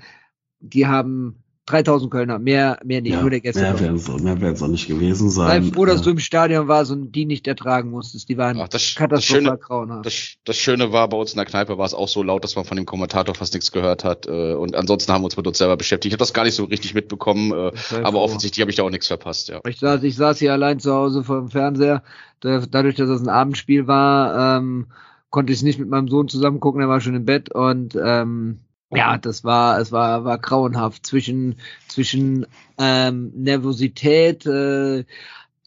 die 0.59 0.87
haben 0.87 1.43
3000 1.69 2.11
Kölner, 2.11 2.39
mehr, 2.39 2.79
mehr 2.83 3.01
nicht, 3.01 3.13
ja, 3.13 3.21
nur 3.21 3.29
der 3.29 3.41
Gäste. 3.41 3.61
mehr 3.61 3.79
werden 3.79 4.53
es 4.53 4.61
auch 4.63 4.67
nicht 4.67 4.87
gewesen 4.87 5.29
sein. 5.29 5.63
Sei 5.63 5.71
froh, 5.71 5.85
dass 5.85 6.01
Äh, 6.01 6.03
du 6.05 6.09
im 6.11 6.19
Stadion 6.19 6.67
warst 6.67 6.91
und 6.91 7.11
die 7.13 7.25
nicht 7.25 7.47
ertragen 7.47 7.91
musstest. 7.91 8.27
Die 8.29 8.37
waren 8.37 8.57
Ach, 8.59 8.67
das, 8.67 8.81
das, 8.83 8.95
katastrophal 8.95 9.43
Schöne, 9.43 9.57
grauenhaft. 9.57 10.05
das, 10.05 10.33
das 10.45 10.57
Schöne 10.57 10.91
war, 10.91 11.07
bei 11.09 11.17
uns 11.17 11.31
in 11.33 11.37
der 11.37 11.45
Kneipe 11.45 11.77
war 11.77 11.85
es 11.85 11.93
auch 11.93 12.07
so 12.07 12.23
laut, 12.23 12.43
dass 12.43 12.55
man 12.55 12.65
von 12.65 12.77
dem 12.77 12.85
Kommentator 12.85 13.35
fast 13.35 13.53
nichts 13.53 13.71
gehört 13.71 14.03
hat. 14.03 14.27
äh, 14.27 14.53
Und 14.53 14.75
ansonsten 14.75 15.11
haben 15.13 15.21
wir 15.21 15.25
uns 15.25 15.37
mit 15.37 15.45
uns 15.47 15.57
selber 15.57 15.77
beschäftigt. 15.77 16.07
Ich 16.11 16.13
habe 16.13 16.19
das 16.19 16.33
gar 16.33 16.43
nicht 16.43 16.55
so 16.55 16.63
richtig 16.65 16.93
mitbekommen, 16.93 17.51
äh, 17.51 17.71
aber 17.97 18.11
froh. 18.11 18.17
offensichtlich 18.23 18.61
habe 18.61 18.71
ich 18.71 18.77
da 18.77 18.83
auch 18.83 18.89
nichts 18.89 19.07
verpasst, 19.07 19.49
ja. 19.49 19.59
Ich 19.67 19.79
saß, 19.79 20.03
ich 20.03 20.15
saß 20.15 20.39
hier 20.39 20.53
allein 20.53 20.79
zu 20.79 20.93
Hause 20.93 21.23
vor 21.23 21.39
dem 21.39 21.49
Fernseher. 21.49 22.03
Da, 22.39 22.61
dadurch, 22.69 22.95
dass 22.95 23.09
es 23.09 23.21
ein 23.21 23.29
Abendspiel 23.29 23.85
war, 23.87 24.57
ähm, 24.57 24.87
konnte 25.29 25.53
ich 25.53 25.61
nicht 25.61 25.77
mit 25.77 25.89
meinem 25.89 26.07
Sohn 26.07 26.27
zusammen 26.27 26.59
gucken. 26.59 26.81
Er 26.81 26.89
war 26.89 27.01
schon 27.01 27.13
im 27.15 27.25
Bett 27.25 27.53
und 27.53 27.95
ähm, 28.01 28.59
ja, 28.91 29.17
das 29.17 29.43
war, 29.43 29.79
es 29.79 29.91
war, 29.91 30.25
war 30.25 30.39
grauenhaft 30.39 31.05
zwischen 31.05 31.55
zwischen 31.87 32.47
ähm, 32.77 33.31
Nervosität, 33.35 34.45
äh, 34.45 35.05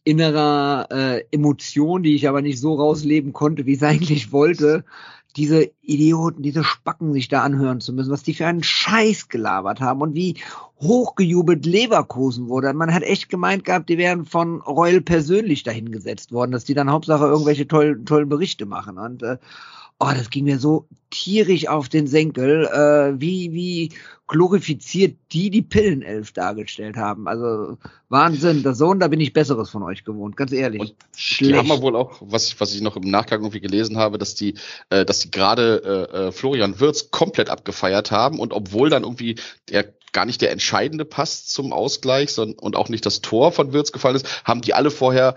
innerer 0.04 0.88
äh, 0.90 1.24
Emotion, 1.30 2.02
die 2.02 2.16
ich 2.16 2.28
aber 2.28 2.42
nicht 2.42 2.58
so 2.60 2.74
rausleben 2.74 3.32
konnte, 3.32 3.66
wie 3.66 3.72
ich 3.72 3.78
es 3.78 3.82
eigentlich 3.88 4.32
wollte. 4.32 4.84
Diese 5.36 5.70
Idioten, 5.80 6.42
diese 6.42 6.62
Spacken 6.62 7.14
sich 7.14 7.28
da 7.28 7.42
anhören 7.42 7.80
zu 7.80 7.94
müssen, 7.94 8.10
was 8.10 8.22
die 8.22 8.34
für 8.34 8.46
einen 8.46 8.62
Scheiß 8.62 9.28
gelabert 9.28 9.80
haben 9.80 10.02
und 10.02 10.14
wie 10.14 10.34
hochgejubelt 10.78 11.64
Leverkusen 11.64 12.48
wurde. 12.48 12.74
Man 12.74 12.92
hat 12.92 13.02
echt 13.02 13.30
gemeint 13.30 13.64
gehabt, 13.64 13.88
die 13.88 13.96
wären 13.96 14.26
von 14.26 14.60
Reul 14.60 15.00
persönlich 15.00 15.62
dahingesetzt 15.62 16.32
worden, 16.32 16.52
dass 16.52 16.64
die 16.64 16.74
dann 16.74 16.90
Hauptsache 16.90 17.24
irgendwelche 17.24 17.66
tollen, 17.66 18.04
tollen 18.04 18.28
Berichte 18.28 18.66
machen. 18.66 18.98
Und 18.98 19.22
äh, 19.22 19.38
oh, 20.02 20.12
das 20.14 20.30
ging 20.30 20.44
mir 20.44 20.58
so 20.58 20.86
tierisch 21.10 21.68
auf 21.68 21.88
den 21.88 22.06
Senkel, 22.06 22.66
äh, 22.66 23.20
wie, 23.20 23.52
wie 23.52 23.90
glorifiziert 24.26 25.16
die 25.32 25.50
die 25.50 25.62
Pillenelf 25.62 26.32
dargestellt 26.32 26.96
haben. 26.96 27.28
Also 27.28 27.76
Wahnsinn, 28.08 28.62
der 28.62 28.74
Sohn, 28.74 28.98
da 28.98 29.08
bin 29.08 29.20
ich 29.20 29.32
Besseres 29.32 29.70
von 29.70 29.82
euch 29.82 30.04
gewohnt, 30.04 30.36
ganz 30.36 30.52
ehrlich. 30.52 30.80
Und 30.80 30.94
Die 31.14 31.20
Schlecht. 31.20 31.58
haben 31.58 31.68
wir 31.68 31.82
wohl 31.82 31.96
auch, 31.96 32.20
was 32.20 32.48
ich, 32.48 32.60
was 32.60 32.74
ich 32.74 32.80
noch 32.80 32.96
im 32.96 33.08
Nachgang 33.10 33.42
irgendwie 33.42 33.60
gelesen 33.60 33.98
habe, 33.98 34.18
dass 34.18 34.34
die, 34.34 34.54
äh, 34.90 35.04
dass 35.04 35.20
die 35.20 35.30
gerade 35.30 36.08
äh, 36.12 36.16
äh, 36.16 36.32
Florian 36.32 36.80
Wirz 36.80 37.10
komplett 37.10 37.50
abgefeiert 37.50 38.10
haben 38.10 38.38
und 38.40 38.52
obwohl 38.52 38.90
dann 38.90 39.04
irgendwie 39.04 39.36
der 39.68 39.92
gar 40.12 40.26
nicht 40.26 40.42
der 40.42 40.50
entscheidende 40.50 41.04
Pass 41.04 41.46
zum 41.46 41.72
Ausgleich 41.72 42.32
sondern, 42.32 42.58
und 42.58 42.76
auch 42.76 42.88
nicht 42.88 43.06
das 43.06 43.22
Tor 43.22 43.50
von 43.52 43.72
Wirz 43.72 43.92
gefallen 43.92 44.16
ist, 44.16 44.44
haben 44.44 44.60
die 44.60 44.74
alle 44.74 44.90
vorher 44.90 45.36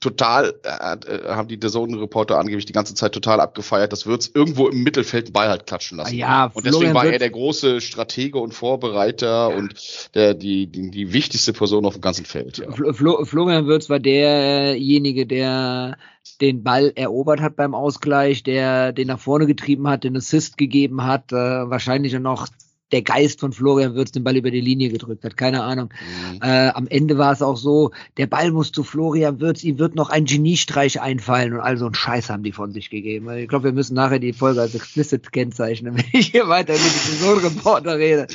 total, 0.00 0.54
äh, 0.62 0.94
äh 0.94 1.28
haben 1.28 1.48
die 1.48 1.58
Zone-Reporter 1.58 2.38
angeblich 2.38 2.66
die 2.66 2.72
ganze 2.72 2.94
Zeit 2.94 3.12
total 3.12 3.40
abgefeiert, 3.40 3.92
dass 3.92 4.06
Würz 4.06 4.30
irgendwo 4.32 4.68
im 4.68 4.82
Mittelfeld 4.82 5.28
den 5.28 5.32
Ball 5.32 5.48
halt 5.48 5.66
klatschen 5.66 5.98
lassen. 5.98 6.16
Ja, 6.16 6.46
und 6.46 6.64
deswegen 6.64 6.90
Florian 6.90 6.94
war 6.94 7.06
er 7.06 7.18
der 7.18 7.30
große 7.30 7.80
Stratege 7.80 8.38
und 8.38 8.54
Vorbereiter 8.54 9.48
und 9.54 9.74
der, 10.14 10.34
die, 10.34 10.66
die, 10.66 10.90
die 10.90 11.12
wichtigste 11.12 11.52
Person 11.52 11.84
auf 11.84 11.94
dem 11.94 12.02
ganzen 12.02 12.24
Feld. 12.24 12.58
Ja. 12.58 12.70
Flo, 12.70 12.92
Flo, 12.92 13.24
Florian 13.24 13.66
Würz 13.66 13.90
war 13.90 13.98
derjenige, 13.98 15.26
der 15.26 15.96
den 16.40 16.62
Ball 16.62 16.92
erobert 16.94 17.40
hat 17.40 17.56
beim 17.56 17.74
Ausgleich, 17.74 18.42
der 18.42 18.92
den 18.92 19.08
nach 19.08 19.18
vorne 19.18 19.46
getrieben 19.46 19.88
hat, 19.88 20.04
den 20.04 20.16
Assist 20.16 20.58
gegeben 20.58 21.04
hat, 21.04 21.32
äh, 21.32 21.36
wahrscheinlich 21.36 22.12
noch 22.18 22.48
der 22.92 23.02
Geist 23.02 23.40
von 23.40 23.52
Florian 23.52 23.94
Würz 23.94 24.12
den 24.12 24.24
Ball 24.24 24.36
über 24.36 24.50
die 24.50 24.60
Linie 24.60 24.88
gedrückt 24.88 25.24
hat, 25.24 25.36
keine 25.36 25.62
Ahnung. 25.62 25.90
Mhm. 26.32 26.42
Äh, 26.42 26.68
am 26.70 26.86
Ende 26.86 27.18
war 27.18 27.32
es 27.32 27.42
auch 27.42 27.56
so, 27.56 27.90
der 28.16 28.26
Ball 28.26 28.50
muss 28.50 28.72
zu 28.72 28.82
Florian 28.82 29.40
Würz, 29.40 29.62
ihm 29.62 29.78
wird 29.78 29.94
noch 29.94 30.10
ein 30.10 30.24
Geniestreich 30.24 31.00
einfallen 31.00 31.52
und 31.52 31.60
all 31.60 31.76
so 31.76 31.86
einen 31.86 31.94
Scheiß 31.94 32.30
haben 32.30 32.42
die 32.42 32.52
von 32.52 32.72
sich 32.72 32.90
gegeben. 32.90 33.30
Ich 33.30 33.48
glaube, 33.48 33.64
wir 33.64 33.72
müssen 33.72 33.94
nachher 33.94 34.18
die 34.18 34.32
Folge 34.32 34.60
als 34.60 34.74
explicit 34.74 35.32
kennzeichnen, 35.32 35.94
wenn 35.96 36.04
ich 36.12 36.28
hier 36.28 36.48
weiter 36.48 36.72
mit 36.72 36.82
diesem 36.82 37.26
Sohn-Reporter 37.26 37.98
rede. 37.98 38.26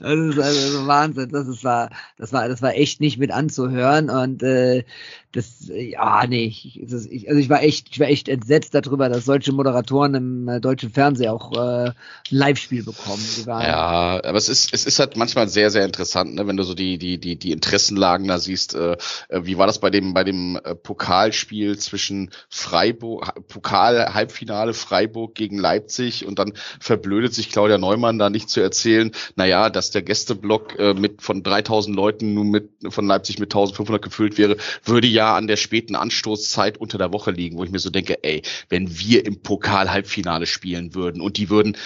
Das 0.00 0.18
ist 0.18 0.38
also 0.38 0.86
Wahnsinn. 0.86 1.30
Das 1.30 1.48
ist, 1.48 1.64
war, 1.64 1.90
das 2.18 2.32
war, 2.32 2.48
das 2.48 2.62
war 2.62 2.74
echt 2.74 3.00
nicht 3.00 3.18
mit 3.18 3.30
anzuhören 3.30 4.10
und 4.10 4.42
äh, 4.42 4.84
das, 5.32 5.68
äh, 5.68 5.90
ja, 5.92 6.26
nee, 6.26 6.44
ich, 6.46 6.80
das, 6.88 7.06
ich, 7.06 7.28
also 7.28 7.40
ich 7.40 7.50
war 7.50 7.62
echt, 7.62 7.88
ich 7.90 8.00
war 8.00 8.08
echt 8.08 8.28
entsetzt 8.28 8.74
darüber, 8.74 9.08
dass 9.08 9.24
solche 9.26 9.52
Moderatoren 9.52 10.14
im 10.14 10.48
äh, 10.48 10.60
deutschen 10.60 10.90
Fernsehen 10.90 11.30
auch 11.30 11.52
äh, 11.86 11.92
Live-Spiel 12.30 12.82
bekommen. 12.84 13.22
Ja, 13.60 14.20
aber 14.24 14.38
es 14.38 14.48
ist, 14.48 14.72
es 14.72 14.84
ist 14.86 14.98
halt 15.00 15.16
manchmal 15.16 15.48
sehr, 15.48 15.70
sehr 15.70 15.84
interessant, 15.84 16.34
ne, 16.34 16.46
wenn 16.46 16.56
du 16.56 16.62
so 16.62 16.74
die, 16.74 16.96
die, 16.96 17.18
die, 17.18 17.36
die 17.36 17.52
Interessenlagen 17.52 18.28
da 18.28 18.38
siehst. 18.38 18.74
Äh, 18.74 18.92
äh, 19.28 19.40
wie 19.44 19.58
war 19.58 19.66
das 19.66 19.80
bei 19.80 19.90
dem, 19.90 20.14
bei 20.14 20.24
dem 20.24 20.58
Pokalspiel 20.82 21.76
zwischen 21.78 22.30
Freiburg, 22.48 23.26
Ha- 23.26 23.34
Pokal-Halbfinale 23.48 24.74
Freiburg 24.74 25.34
gegen 25.34 25.58
Leipzig 25.58 26.24
und 26.26 26.38
dann 26.38 26.52
verblödet 26.80 27.34
sich 27.34 27.50
Claudia 27.50 27.78
Neumann 27.78 28.18
da 28.18 28.30
nicht 28.30 28.48
zu 28.48 28.60
erzählen, 28.60 29.10
naja, 29.36 29.70
dass 29.70 29.90
der 29.90 30.02
Gästeblock 30.02 30.78
äh, 30.78 30.94
mit 30.94 31.20
von 31.22 31.42
3000 31.42 31.94
Leuten 31.96 32.34
nun 32.34 32.50
mit, 32.50 32.70
von 32.88 33.06
Leipzig 33.06 33.38
mit 33.38 33.50
1500 33.52 34.00
gefüllt 34.02 34.38
wäre, 34.38 34.56
würde 34.84 35.06
ja 35.08 35.17
an 35.26 35.46
der 35.46 35.56
späten 35.56 35.94
Anstoßzeit 35.94 36.78
unter 36.78 36.98
der 36.98 37.12
Woche 37.12 37.30
liegen, 37.30 37.58
wo 37.58 37.64
ich 37.64 37.70
mir 37.70 37.78
so 37.78 37.90
denke, 37.90 38.22
ey, 38.24 38.42
wenn 38.68 38.98
wir 38.98 39.24
im 39.26 39.42
Pokal-Halbfinale 39.42 40.46
spielen 40.46 40.94
würden 40.94 41.20
und 41.20 41.36
die 41.36 41.50
würden 41.50 41.76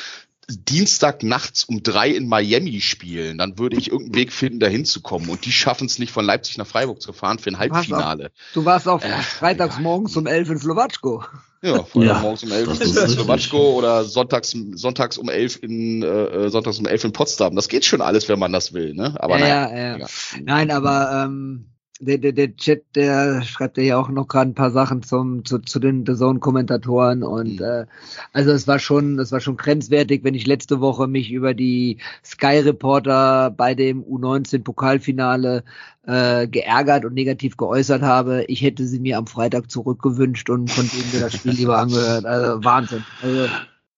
Dienstag 0.49 1.22
nachts 1.22 1.64
um 1.64 1.83
drei 1.83 2.11
in 2.11 2.28
Miami 2.28 2.80
spielen, 2.80 3.39
dann 3.39 3.59
würde 3.59 3.76
ich 3.76 3.91
irgendeinen 3.91 4.16
Weg 4.16 4.33
finden, 4.33 4.61
da 4.61 4.66
hinzukommen. 4.66 5.28
Und 5.28 5.45
die 5.45 5.53
schaffen 5.53 5.87
es 5.87 5.99
nicht 5.99 6.12
von 6.12 6.24
Leipzig 6.24 6.59
nach 6.59 6.66
Freiburg 6.66 7.01
zu 7.01 7.12
fahren 7.12 7.39
für 7.39 7.51
ein 7.51 7.59
Halbfinale. 7.59 8.33
Du 8.53 8.64
warst 8.64 8.89
auch 8.89 9.03
Äh, 9.03 9.22
freitags 9.22 9.78
morgens 9.78 10.16
um 10.16 10.26
elf 10.26 10.51
in 10.51 10.59
Slowatschko. 10.59 11.24
Ja, 11.62 11.85
von 11.85 12.03
Ja, 12.03 12.18
morgens 12.18 12.43
um 12.43 12.51
elf 12.51 12.68
in. 12.80 13.09
Slowatschko 13.09 13.74
oder 13.78 14.05
sonntags, 14.05 14.55
sonntags 14.74 15.16
um 15.16 15.28
elf 15.28 15.62
in 15.62 16.03
äh, 16.03 16.51
sonntags 16.51 16.78
um 16.80 16.87
elf 16.87 17.05
in 17.05 17.12
Potsdam. 17.12 17.55
Das 17.55 17.68
geht 17.68 17.85
schon 17.85 18.01
alles, 18.01 18.28
wenn 18.28 18.41
man 18.41 18.53
das 18.53 18.72
will, 18.72 18.95
ne? 18.95 19.14
Aber 19.20 19.39
ja, 19.39 19.68
naja. 19.68 19.76
ja, 19.76 19.99
ja. 19.99 20.07
Nein, 20.43 20.72
aber 20.72 21.24
ähm, 21.26 21.72
der, 22.03 22.18
der, 22.18 22.32
der 22.32 22.57
Chat, 22.57 22.82
der 22.96 23.42
schreibt 23.42 23.78
ja 23.78 23.96
auch 23.98 24.09
noch 24.09 24.26
gerade 24.28 24.50
ein 24.50 24.55
paar 24.55 24.70
Sachen 24.72 25.03
zum, 25.03 25.44
zu, 25.44 25.59
zu 25.61 25.78
den 25.78 26.05
The 26.07 26.14
Zone-Kommentatoren 26.14 27.22
und 27.22 27.61
Mhm. 27.61 27.64
äh, 27.64 27.86
also 28.32 28.50
es 28.50 28.66
war 28.66 28.78
schon, 28.78 29.18
es 29.18 29.32
war 29.32 29.40
schon 29.40 29.57
grenzwertig, 29.57 30.24
wenn 30.24 30.34
ich 30.34 30.46
letzte 30.46 30.80
Woche 30.80 31.07
mich 31.07 31.30
über 31.30 31.55
die 31.55 31.98
Sky-Reporter 32.24 33.50
bei 33.57 33.74
dem 33.74 34.03
U19-Pokalfinale 34.05 35.62
äh, 36.07 36.48
geärgert 36.48 37.05
und 37.05 37.14
negativ 37.14 37.57
geäußert 37.57 38.03
habe. 38.03 38.44
Ich 38.48 38.62
hätte 38.62 38.86
sie 38.86 38.98
mir 39.00 39.18
am 39.18 39.26
Freitag 39.26 39.70
zurückgewünscht 39.70 40.50
und 40.50 40.70
von 40.70 40.88
denen 40.88 41.12
mir 41.12 41.20
das 41.20 41.34
Spiel 41.34 41.53
lieber 41.53 41.78
angehört. 41.80 42.24
Also 42.26 42.64
Wahnsinn. 42.64 43.05
Also, 43.22 43.46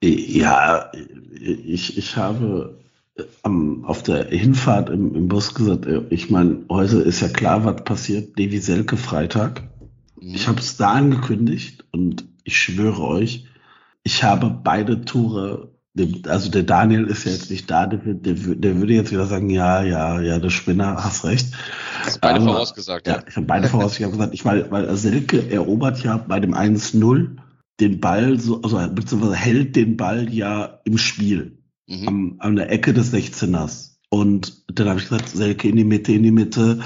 Ja, 0.03 0.91
ich, 1.33 1.97
ich 1.97 2.17
habe 2.17 2.84
am, 3.43 3.85
auf 3.85 4.03
der 4.03 4.25
Hinfahrt 4.27 4.91
im, 4.91 5.15
im 5.15 5.29
Bus 5.29 5.55
gesagt, 5.55 5.87
äh, 5.87 6.03
ich 6.11 6.31
meine, 6.31 6.59
heute 6.69 6.99
ist 6.99 7.21
ja 7.21 7.29
klar, 7.29 7.65
was 7.65 7.85
passiert. 7.85 8.39
Levi 8.39 8.59
Selke 8.59 8.97
Freitag. 8.97 9.63
Mhm. 10.21 10.35
Ich 10.35 10.49
habe 10.49 10.61
es 10.61 10.77
da 10.77 10.93
angekündigt 10.93 11.85
und 11.93 12.25
ich 12.45 12.59
schwöre 12.59 13.03
euch, 13.03 13.47
ich 14.03 14.23
habe 14.23 14.51
beide 14.63 15.05
Tore, 15.05 15.71
also 16.27 16.51
der 16.51 16.65
Daniel 16.65 17.05
ist 17.05 17.25
ja 17.25 17.33
jetzt 17.33 17.51
nicht 17.51 17.71
da, 17.71 17.87
der, 17.87 18.01
der, 18.15 18.35
der 18.35 18.77
würde 18.77 18.93
jetzt 18.93 19.13
wieder 19.13 19.27
sagen, 19.27 19.49
ja, 19.49 19.83
ja, 19.83 20.21
ja, 20.21 20.39
der 20.39 20.51
Spinner, 20.51 20.97
hast 21.03 21.25
recht. 21.25 21.55
Das 22.05 22.15
ist 22.15 22.21
beide 22.21 22.41
Aber- 22.41 22.53
vorausgesagt, 22.53 23.07
ja. 23.07 23.15
Ja, 23.17 23.23
ich 23.29 23.37
habe 23.37 23.47
beide 23.47 23.69
voraus. 23.69 23.97
Ich 23.97 24.03
habe 24.03 24.13
gesagt, 24.13 24.35
ich 24.35 24.45
meine, 24.45 24.71
weil 24.71 24.95
Selke 24.97 25.51
erobert 25.51 26.03
ja 26.03 26.17
bei 26.19 26.41
dem 26.41 26.55
1-0 26.55 27.37
den 27.81 28.01
Ball, 28.01 28.39
so, 28.39 28.61
also 28.63 28.79
beziehungsweise 28.93 29.37
hält 29.37 29.77
den 29.77 29.97
Ball 29.97 30.33
ja 30.33 30.81
im 30.85 30.99
Spiel 30.99 31.59
Mhm. 31.87 32.09
am, 32.09 32.37
an 32.39 32.57
der 32.57 32.71
Ecke 32.71 32.93
des 32.93 33.13
16ers. 33.13 33.97
Und 34.09 34.63
dann 34.69 34.89
habe 34.89 35.01
ich 35.01 35.09
gesagt, 35.09 35.29
Selke 35.29 35.69
in 35.69 35.77
die 35.77 35.85
Mitte, 35.85 36.13
in 36.13 36.23
die 36.23 36.31
Mitte. 36.31 36.81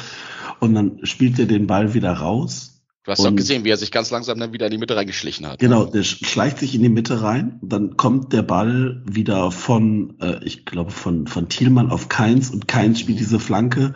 Und 0.60 0.74
dann 0.74 1.00
spielt 1.04 1.38
er 1.38 1.46
den 1.46 1.66
Ball 1.66 1.94
wieder 1.94 2.12
raus. 2.12 2.74
Du 3.04 3.12
hast 3.12 3.24
doch 3.24 3.34
gesehen, 3.34 3.64
wie 3.64 3.70
er 3.70 3.78
sich 3.78 3.90
ganz 3.90 4.10
langsam 4.10 4.38
dann 4.38 4.52
wieder 4.52 4.66
in 4.66 4.72
die 4.72 4.76
Mitte 4.78 4.94
reingeschlichen 4.94 5.46
hat. 5.46 5.60
Genau, 5.60 5.86
der 5.86 6.04
sch- 6.04 6.26
schleicht 6.26 6.58
sich 6.58 6.74
in 6.74 6.82
die 6.82 6.90
Mitte 6.90 7.22
rein. 7.22 7.58
Dann 7.62 7.96
kommt 7.96 8.34
der 8.34 8.42
Ball 8.42 9.02
wieder 9.06 9.50
von, 9.50 10.18
äh, 10.20 10.44
ich 10.44 10.66
glaube, 10.66 10.90
von, 10.90 11.26
von 11.26 11.48
Thielmann 11.48 11.90
auf 11.90 12.10
Keins 12.10 12.50
und 12.50 12.68
Keins 12.68 13.00
spielt 13.00 13.18
diese 13.18 13.40
Flanke. 13.40 13.94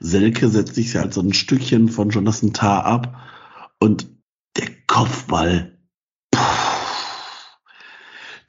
Selke 0.00 0.48
setzt 0.48 0.76
sich 0.76 0.94
halt 0.96 1.12
so 1.12 1.20
ein 1.20 1.34
Stückchen 1.34 1.88
von 1.90 2.08
Jonathan 2.08 2.54
Tah 2.54 2.80
ab 2.80 3.18
und 3.80 4.06
der 4.56 4.68
Kopfball, 4.86 5.73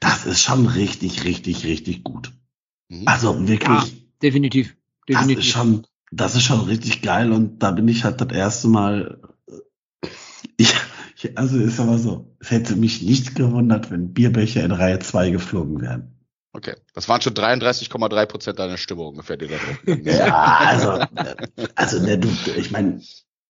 das 0.06 0.26
ist 0.26 0.42
schon 0.42 0.66
richtig, 0.66 1.24
richtig, 1.24 1.64
richtig 1.64 2.04
gut. 2.04 2.32
Mhm. 2.88 3.02
Also 3.06 3.48
wirklich. 3.48 3.92
ja, 3.92 3.98
definitiv. 4.22 4.76
Das 5.06 5.18
Definitiv. 5.18 5.44
ist 5.44 5.50
schon, 5.50 5.86
das 6.10 6.34
ist 6.34 6.42
schon 6.42 6.60
richtig 6.60 7.02
geil 7.02 7.32
und 7.32 7.58
da 7.60 7.70
bin 7.70 7.86
ich 7.88 8.04
halt 8.04 8.20
das 8.20 8.32
erste 8.32 8.68
Mal. 8.68 9.20
äh, 9.48 10.08
Ich, 10.56 10.74
ich, 11.16 11.36
also 11.38 11.58
ist 11.58 11.80
aber 11.80 11.98
so, 11.98 12.34
es 12.40 12.50
hätte 12.50 12.76
mich 12.76 13.02
nicht 13.02 13.34
gewundert, 13.34 13.90
wenn 13.90 14.12
Bierbecher 14.12 14.64
in 14.64 14.72
Reihe 14.72 14.98
2 14.98 15.30
geflogen 15.30 15.80
wären. 15.80 16.12
Okay. 16.52 16.74
Das 16.94 17.08
waren 17.08 17.20
schon 17.20 17.34
33,3 17.34 18.26
Prozent 18.26 18.58
deiner 18.58 18.78
Stimme 18.78 19.02
ungefähr, 19.02 19.36
die 19.36 19.46
da 19.46 19.56
drauf. 19.56 19.78
Ja, 20.02 20.56
also, 20.58 21.04
also 21.74 22.00
ne, 22.02 22.18
du, 22.18 22.28
ich 22.56 22.70
meine, 22.70 23.00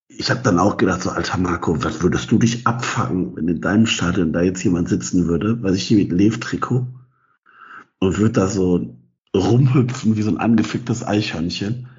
ich 0.09 0.29
habe 0.29 0.41
dann 0.41 0.59
auch 0.59 0.77
gedacht, 0.77 1.01
so, 1.01 1.09
alter 1.09 1.37
Marco, 1.37 1.83
was 1.83 2.01
würdest 2.01 2.31
du 2.31 2.37
dich 2.39 2.65
abfangen, 2.65 3.35
wenn 3.35 3.47
in 3.47 3.61
deinem 3.61 3.85
Stadion 3.87 4.33
da 4.33 4.41
jetzt 4.41 4.63
jemand 4.63 4.89
sitzen 4.89 5.27
würde, 5.27 5.61
weiß 5.61 5.75
ich 5.75 5.83
hier 5.83 5.97
mit 5.97 6.11
Lev-Trikot 6.11 6.87
und 7.99 8.17
würde 8.17 8.31
da 8.33 8.47
so 8.47 8.95
rumhüpfen 9.35 10.15
wie 10.15 10.21
so 10.21 10.31
ein 10.31 10.37
angeficktes 10.37 11.05
Eichhörnchen. 11.05 11.89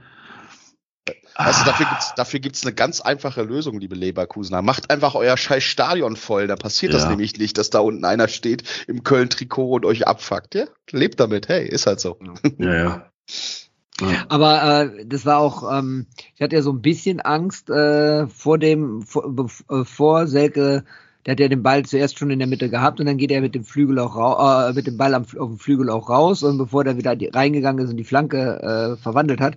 Also 1.35 1.65
dafür 1.65 1.87
gibt's, 1.87 2.15
dafür 2.17 2.41
gibt's 2.41 2.67
eine 2.67 2.75
ganz 2.75 3.01
einfache 3.01 3.43
Lösung, 3.43 3.79
liebe 3.79 3.95
Leverkusener. 3.95 4.61
Macht 4.61 4.91
einfach 4.91 5.15
euer 5.15 5.37
scheiß 5.37 5.63
Stadion 5.63 6.17
voll. 6.17 6.49
Da 6.49 6.57
passiert 6.57 6.95
das 6.95 7.05
Ja. 7.05 7.11
nämlich 7.11 7.39
nicht, 7.39 7.59
dass 7.59 7.71
da 7.71 7.79
unten 7.79 8.05
einer 8.05 8.27
steht 8.27 8.65
im 8.89 9.05
Köln-Trikot 9.05 9.77
und 9.77 9.85
euch 9.85 10.09
abfuckt. 10.09 10.57
Ja? 10.57 10.65
Lebt 10.91 11.21
damit. 11.21 11.49
Hey, 11.49 11.69
ist 11.69 11.87
halt 11.87 12.01
so. 12.01 12.19
Ja, 12.59 12.75
ja. 12.75 13.13
ja. 14.01 14.25
Aber 14.29 14.83
äh, 14.83 15.07
das 15.07 15.27
war 15.27 15.39
auch, 15.39 15.79
ähm, 15.79 16.07
ich 16.35 16.43
hatte 16.43 16.57
ja 16.57 16.63
so 16.63 16.73
ein 16.73 16.83
bisschen 16.83 17.21
Angst 17.21 17.71
äh, 17.71 18.27
vor 18.29 18.59
dem, 18.59 19.03
vor, 19.03 19.49
äh, 19.71 19.85
vor 19.85 20.27
Selke, 20.27 20.85
der 21.27 21.33
hat 21.33 21.41
ja 21.41 21.49
den 21.49 21.63
Ball 21.63 21.85
zuerst 21.85 22.19
schon 22.19 22.31
in 22.31 22.39
der 22.39 22.49
Mitte 22.49 22.71
gehabt 22.71 23.01
und 23.01 23.07
dann 23.07 23.19
geht 23.19 23.31
er 23.31 23.41
mit 23.41 23.55
dem 23.55 23.65
Flügel 23.65 23.99
auch 23.99 24.17
raus, 24.17 24.71
äh, 24.71 24.73
mit 24.75 24.87
dem 24.87 24.97
Ball 24.97 25.15
am, 25.15 25.23
auf 25.23 25.49
dem 25.49 25.59
Flügel 25.59 25.91
auch 25.91 26.09
raus 26.09 26.43
und 26.43 26.59
bevor 26.59 26.85
der 26.85 26.97
wieder 26.97 27.17
reingegangen 27.35 27.85
ist 27.85 27.91
und 27.91 27.97
die 27.97 28.05
Flanke 28.05 28.97
äh, 28.97 29.03
verwandelt 29.03 29.41
hat, 29.41 29.57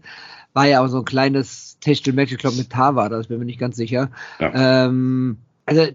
war 0.54 0.68
ja 0.68 0.84
auch 0.84 0.88
so 0.88 1.00
ein 1.00 1.06
kleines 1.06 1.78
Techtelmechtel, 1.80 2.36
ich 2.36 2.42
glaube 2.42 2.58
mit 2.58 2.70
Tar 2.70 2.96
war 2.96 3.10
das, 3.10 3.28
bin 3.28 3.39
mir 3.39 3.46
nicht 3.46 3.60
ganz 3.60 3.76
sicher. 3.78 4.12
Ähm, 4.39 5.38
also 5.66 5.86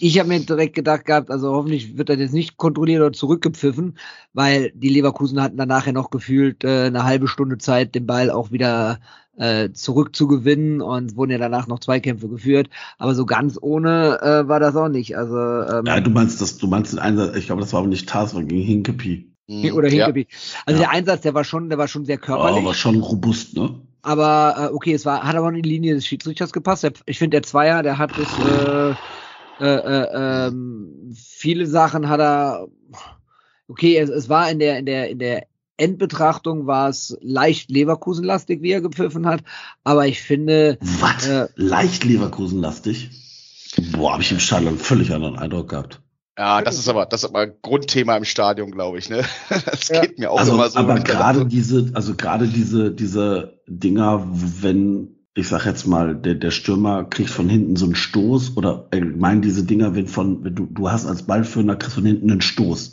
ich 0.00 0.18
habe 0.18 0.28
mir 0.28 0.40
direkt 0.40 0.74
gedacht 0.74 1.04
gehabt, 1.04 1.30
also 1.30 1.52
hoffentlich 1.52 1.96
wird 1.96 2.08
das 2.08 2.18
jetzt 2.18 2.32
nicht 2.34 2.56
kontrolliert 2.56 3.00
oder 3.00 3.12
zurückgepfiffen, 3.12 3.98
weil 4.32 4.70
die 4.74 4.88
Leverkusen 4.88 5.40
hatten 5.42 5.56
dann 5.56 5.68
nachher 5.68 5.92
noch 5.92 6.10
gefühlt 6.10 6.64
äh, 6.64 6.84
eine 6.86 7.04
halbe 7.04 7.28
Stunde 7.28 7.58
Zeit, 7.58 7.94
den 7.94 8.06
Ball 8.06 8.30
auch 8.30 8.50
wieder 8.50 8.98
äh, 9.36 9.70
zurückzugewinnen 9.72 10.80
und 10.80 11.10
es 11.10 11.16
wurden 11.16 11.30
ja 11.30 11.38
danach 11.38 11.66
noch 11.66 11.80
Zweikämpfe 11.80 12.28
geführt. 12.28 12.68
Aber 12.98 13.14
so 13.14 13.26
ganz 13.26 13.58
ohne 13.60 14.18
äh, 14.22 14.48
war 14.48 14.60
das 14.60 14.76
auch 14.76 14.88
nicht. 14.88 15.16
Also 15.16 15.36
ähm, 15.36 15.84
Ja, 15.86 16.00
du 16.00 16.10
meinst 16.10 16.40
das, 16.40 16.58
du 16.58 16.66
meinst 16.66 16.92
den 16.92 16.98
Einsatz, 16.98 17.36
ich 17.36 17.46
glaube, 17.46 17.60
das 17.60 17.72
war 17.72 17.80
aber 17.80 17.88
nicht 17.88 18.08
Tars, 18.08 18.30
sondern 18.30 18.48
gegen 18.48 18.62
Hinkepie. 18.62 19.30
Mhm. 19.48 19.72
oder 19.74 19.88
ja. 19.88 20.06
Hinkepi. 20.06 20.26
Also 20.64 20.80
Ja. 20.80 20.88
der 20.88 20.96
Einsatz, 20.96 21.20
der 21.22 21.34
war 21.34 21.44
schon, 21.44 21.68
der 21.68 21.78
war 21.78 21.88
schon 21.88 22.04
sehr 22.04 22.16
Ja, 22.16 22.20
körperlich. 22.22 22.58
aber 22.58 22.74
schon 22.74 22.96
robust, 23.00 23.56
ne? 23.56 23.74
Aber 24.02 24.70
äh, 24.70 24.74
okay, 24.74 24.92
es 24.92 25.04
war, 25.04 25.24
hat 25.24 25.34
aber 25.34 25.48
in 25.48 25.62
die 25.62 25.68
Linie 25.68 25.94
des 25.94 26.06
Schiedsrichters 26.06 26.52
gepasst. 26.52 26.84
Der, 26.84 26.92
ich 27.06 27.18
finde, 27.18 27.36
der 27.36 27.42
Zweier, 27.42 27.82
der 27.82 27.98
hat 27.98 28.18
es, 28.18 28.38
äh, 28.38 28.94
äh, 29.60 29.64
äh, 29.64 30.46
ähm, 30.48 31.12
viele 31.14 31.66
Sachen 31.66 32.08
hat 32.08 32.20
er, 32.20 32.68
okay, 33.68 33.96
es, 33.98 34.10
es 34.10 34.28
war 34.28 34.50
in 34.50 34.58
der, 34.58 34.78
in 34.78 34.86
der, 34.86 35.10
in 35.10 35.18
der 35.18 35.46
Endbetrachtung 35.78 36.66
war 36.66 36.88
es 36.88 37.16
leicht 37.20 37.70
Leverkusenlastig, 37.70 38.62
wie 38.62 38.70
er 38.72 38.80
gepfiffen 38.80 39.26
hat. 39.26 39.42
Aber 39.84 40.06
ich 40.06 40.22
finde, 40.22 40.78
Was? 41.00 41.26
Äh, 41.26 41.48
Leicht 41.56 42.04
Leverkusenlastig? 42.04 43.10
Boah, 43.92 44.12
habe 44.12 44.22
ich 44.22 44.32
im 44.32 44.38
Stadion 44.38 44.78
völlig 44.78 45.12
anderen 45.12 45.36
Eindruck 45.38 45.68
gehabt. 45.70 46.00
Ja, 46.38 46.60
das 46.60 46.78
ist 46.78 46.88
aber 46.88 47.06
das 47.06 47.22
ist 47.24 47.30
aber 47.30 47.46
Grundthema 47.46 48.16
im 48.16 48.24
Stadion, 48.24 48.70
glaube 48.70 48.98
ich. 48.98 49.08
Ne? 49.08 49.22
Das 49.48 49.88
Ja. 49.88 50.00
geht 50.02 50.18
mir 50.18 50.30
auch 50.30 50.38
also, 50.38 50.52
immer 50.54 50.68
so. 50.68 50.78
aber 50.78 51.00
gerade 51.00 51.46
diese, 51.46 51.90
also 51.94 52.14
gerade 52.14 52.46
diese, 52.46 52.90
diese 52.90 53.60
Dinger, 53.66 54.26
wenn, 54.30 55.15
ich 55.36 55.48
sag 55.48 55.66
jetzt 55.66 55.86
mal, 55.86 56.16
der, 56.16 56.34
der 56.34 56.50
Stürmer 56.50 57.04
kriegt 57.04 57.28
von 57.28 57.48
hinten 57.48 57.76
so 57.76 57.84
einen 57.84 57.94
Stoß 57.94 58.56
oder 58.56 58.88
allgemein 58.90 59.42
diese 59.42 59.64
Dinger, 59.64 59.94
wenn 59.94 60.08
von, 60.08 60.42
wenn 60.42 60.54
du, 60.54 60.66
du 60.66 60.90
hast 60.90 61.04
als 61.06 61.24
Ballführender 61.24 61.76
kriegst 61.76 61.94
von 61.94 62.06
hinten 62.06 62.30
einen 62.30 62.40
Stoß. 62.40 62.92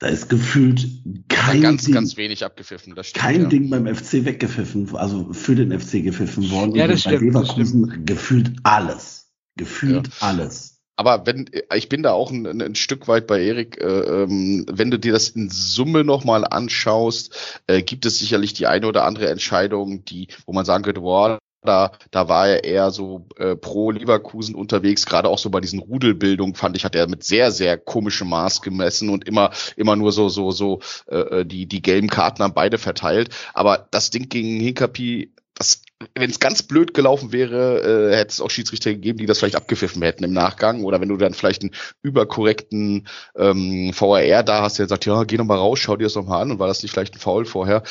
Da 0.00 0.08
ist 0.08 0.28
gefühlt 0.28 0.84
kein 1.28 1.62
ganz, 1.62 1.84
Ding, 1.84 1.94
ganz 1.94 2.16
wenig 2.16 2.44
abgepfiffen. 2.44 2.96
Das 2.96 3.06
stimmt, 3.06 3.22
kein 3.22 3.42
ja. 3.42 3.48
Ding 3.48 3.70
beim 3.70 3.86
FC 3.86 4.24
weggepfiffen, 4.24 4.94
also 4.96 5.32
für 5.32 5.54
den 5.54 5.78
FC 5.78 6.02
gepfiffen 6.02 6.50
worden. 6.50 6.74
Ja, 6.74 6.88
das 6.88 7.04
bei 7.04 7.16
stimmt, 7.16 7.34
das 7.34 7.56
Leverkusen 7.56 8.04
gefühlt 8.04 8.52
alles. 8.64 9.32
Gefühlt 9.56 10.10
alles. 10.20 10.80
Aber 10.96 11.24
wenn, 11.26 11.48
ich 11.74 11.88
bin 11.88 12.02
da 12.02 12.12
auch 12.12 12.32
ein, 12.32 12.46
ein, 12.46 12.62
ein 12.62 12.74
Stück 12.74 13.06
weit 13.06 13.28
bei 13.28 13.42
Erik, 13.42 13.80
äh, 13.80 14.22
ähm, 14.24 14.66
wenn 14.70 14.90
du 14.90 14.98
dir 14.98 15.12
das 15.12 15.28
in 15.28 15.48
Summe 15.50 16.02
nochmal 16.02 16.44
anschaust, 16.44 17.62
äh, 17.68 17.82
gibt 17.82 18.06
es 18.06 18.18
sicherlich 18.18 18.54
die 18.54 18.66
eine 18.66 18.86
oder 18.88 19.04
andere 19.04 19.28
Entscheidung, 19.28 20.04
die, 20.04 20.28
wo 20.46 20.52
man 20.52 20.64
sagen 20.64 20.84
könnte, 20.84 21.00
boah, 21.00 21.38
da, 21.64 21.92
da 22.10 22.28
war 22.28 22.48
er 22.48 22.64
eher 22.64 22.90
so 22.90 23.26
äh, 23.36 23.56
pro 23.56 23.90
Leverkusen 23.90 24.54
unterwegs, 24.54 25.06
gerade 25.06 25.28
auch 25.28 25.38
so 25.38 25.50
bei 25.50 25.60
diesen 25.60 25.80
Rudelbildungen 25.80 26.54
fand 26.54 26.76
ich, 26.76 26.84
hat 26.84 26.94
er 26.94 27.08
mit 27.08 27.24
sehr, 27.24 27.50
sehr 27.50 27.78
komischem 27.78 28.28
Maß 28.28 28.62
gemessen 28.62 29.08
und 29.08 29.26
immer, 29.26 29.50
immer 29.76 29.96
nur 29.96 30.12
so, 30.12 30.28
so, 30.28 30.50
so 30.50 30.80
äh, 31.06 31.44
die, 31.44 31.66
die 31.66 31.82
gelben 31.82 32.08
Karten 32.08 32.42
haben 32.42 32.54
beide 32.54 32.78
verteilt. 32.78 33.30
Aber 33.54 33.88
das 33.90 34.10
Ding 34.10 34.28
gegen 34.28 34.60
Hinkapi, 34.60 35.32
das, 35.54 35.82
wenn 36.14 36.30
es 36.30 36.40
ganz 36.40 36.62
blöd 36.62 36.94
gelaufen 36.94 37.32
wäre, 37.32 38.10
äh, 38.10 38.16
hätte 38.16 38.32
es 38.32 38.40
auch 38.40 38.50
Schiedsrichter 38.50 38.90
gegeben, 38.90 39.18
die 39.18 39.26
das 39.26 39.38
vielleicht 39.38 39.56
abgepfiffen 39.56 40.02
hätten 40.02 40.24
im 40.24 40.32
Nachgang. 40.32 40.82
Oder 40.84 41.00
wenn 41.00 41.08
du 41.08 41.16
dann 41.16 41.34
vielleicht 41.34 41.62
einen 41.62 41.74
überkorrekten 42.02 43.06
ähm, 43.36 43.92
VAR 43.94 44.42
da 44.42 44.62
hast, 44.62 44.78
der 44.78 44.88
sagt, 44.88 45.06
ja, 45.06 45.24
geh 45.24 45.36
noch 45.36 45.44
mal 45.44 45.58
raus, 45.58 45.78
schau 45.78 45.96
dir 45.96 46.04
das 46.04 46.16
noch 46.16 46.26
mal 46.26 46.42
an 46.42 46.50
und 46.50 46.58
war 46.58 46.66
das 46.66 46.82
nicht 46.82 46.92
vielleicht 46.92 47.14
ein 47.14 47.20
Foul 47.20 47.44
vorher? 47.44 47.84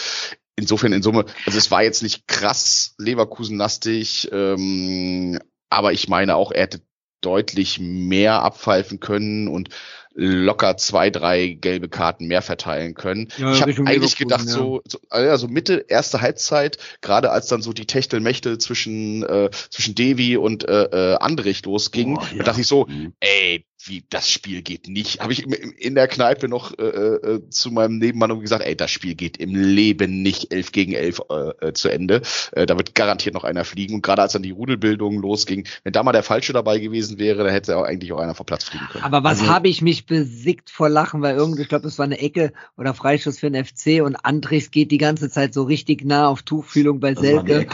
Insofern 0.55 0.93
in 0.93 1.01
Summe, 1.01 1.25
also 1.45 1.57
es 1.57 1.71
war 1.71 1.83
jetzt 1.83 2.03
nicht 2.03 2.27
krass 2.27 2.93
Leverkusen-lastig, 2.99 4.29
ähm, 4.31 5.39
aber 5.69 5.93
ich 5.93 6.07
meine 6.07 6.35
auch, 6.35 6.51
er 6.51 6.63
hätte 6.63 6.81
deutlich 7.21 7.79
mehr 7.79 8.43
abpfeifen 8.43 8.99
können 8.99 9.47
und 9.47 9.69
locker 10.15 10.77
zwei, 10.77 11.09
drei 11.09 11.47
gelbe 11.47 11.89
Karten 11.89 12.27
mehr 12.27 12.41
verteilen 12.43 12.93
können. 12.93 13.29
Ja, 13.37 13.51
ich 13.51 13.61
habe 13.61 13.71
eigentlich 13.85 14.15
gedacht, 14.15 14.47
so, 14.47 14.81
so, 14.85 14.99
also 15.09 15.47
Mitte, 15.47 15.85
erste 15.87 16.21
Halbzeit, 16.21 16.77
gerade 17.01 17.31
als 17.31 17.47
dann 17.47 17.63
so 17.63 17.73
die 17.73 17.87
Techtelmechtel 17.87 18.59
zwischen, 18.59 19.23
äh, 19.23 19.49
zwischen 19.71 19.95
Devi 19.95 20.37
und 20.37 20.67
äh, 20.67 21.13
äh, 21.13 21.15
Andrich 21.15 21.65
losging, 21.65 22.15
da 22.15 22.27
ja. 22.35 22.43
dachte 22.43 22.61
ich 22.61 22.67
so, 22.67 22.85
Mhm. 22.85 23.13
ey, 23.21 23.65
wie 23.85 24.03
das 24.09 24.29
Spiel 24.29 24.61
geht 24.61 24.87
nicht. 24.87 25.19
Habe 25.21 25.33
ich 25.33 25.43
im- 25.43 25.53
im- 25.53 25.73
in 25.73 25.95
der 25.95 26.07
Kneipe 26.07 26.47
noch 26.47 26.77
äh, 26.77 26.83
äh, 26.83 27.49
zu 27.49 27.71
meinem 27.71 27.97
Nebenmann 27.97 28.39
gesagt, 28.39 28.63
ey, 28.65 28.75
das 28.75 28.91
Spiel 28.91 29.15
geht 29.15 29.37
im 29.37 29.55
Leben 29.55 30.21
nicht 30.21 30.53
elf 30.53 30.71
gegen 30.71 30.93
elf 30.93 31.21
äh, 31.29 31.67
äh, 31.67 31.73
zu 31.73 31.89
Ende. 31.89 32.21
Äh, 32.51 32.65
da 32.65 32.77
wird 32.77 32.95
garantiert 32.95 33.33
noch 33.35 33.43
einer 33.43 33.65
fliegen. 33.65 33.95
Und 33.95 34.01
gerade 34.01 34.21
als 34.21 34.33
dann 34.33 34.43
die 34.43 34.51
Rudelbildung 34.51 35.19
losging, 35.19 35.67
wenn 35.83 35.93
da 35.93 36.03
mal 36.03 36.11
der 36.11 36.23
Falsche 36.23 36.53
dabei 36.53 36.79
gewesen 36.79 37.19
wäre, 37.19 37.43
dann 37.43 37.51
hätte 37.51 37.77
auch 37.77 37.83
eigentlich 37.83 38.11
auch 38.13 38.19
einer 38.19 38.35
vom 38.35 38.45
Platz 38.45 38.63
fliegen 38.65 38.85
können. 38.91 39.03
Aber 39.03 39.23
was 39.23 39.41
Also- 39.41 39.51
habe 39.53 39.67
ich 39.67 39.81
mich 39.81 40.05
besickt 40.05 40.69
vor 40.69 40.89
Lachen, 40.89 41.21
weil 41.21 41.35
irgendwie, 41.35 41.63
ich 41.63 41.69
glaube, 41.69 41.83
das 41.83 41.97
war 41.97 42.05
eine 42.05 42.19
Ecke 42.19 42.53
oder 42.77 42.93
Freischuss 42.93 43.39
für 43.39 43.49
den 43.51 43.63
FC 43.65 44.01
und 44.03 44.15
Andrichs 44.15 44.71
geht 44.71 44.91
die 44.91 44.97
ganze 44.97 45.29
Zeit 45.29 45.53
so 45.53 45.63
richtig 45.63 46.03
nah 46.03 46.27
auf 46.27 46.41
Tuchfühlung 46.43 46.99
bei 46.99 47.15
Selke. 47.15 47.65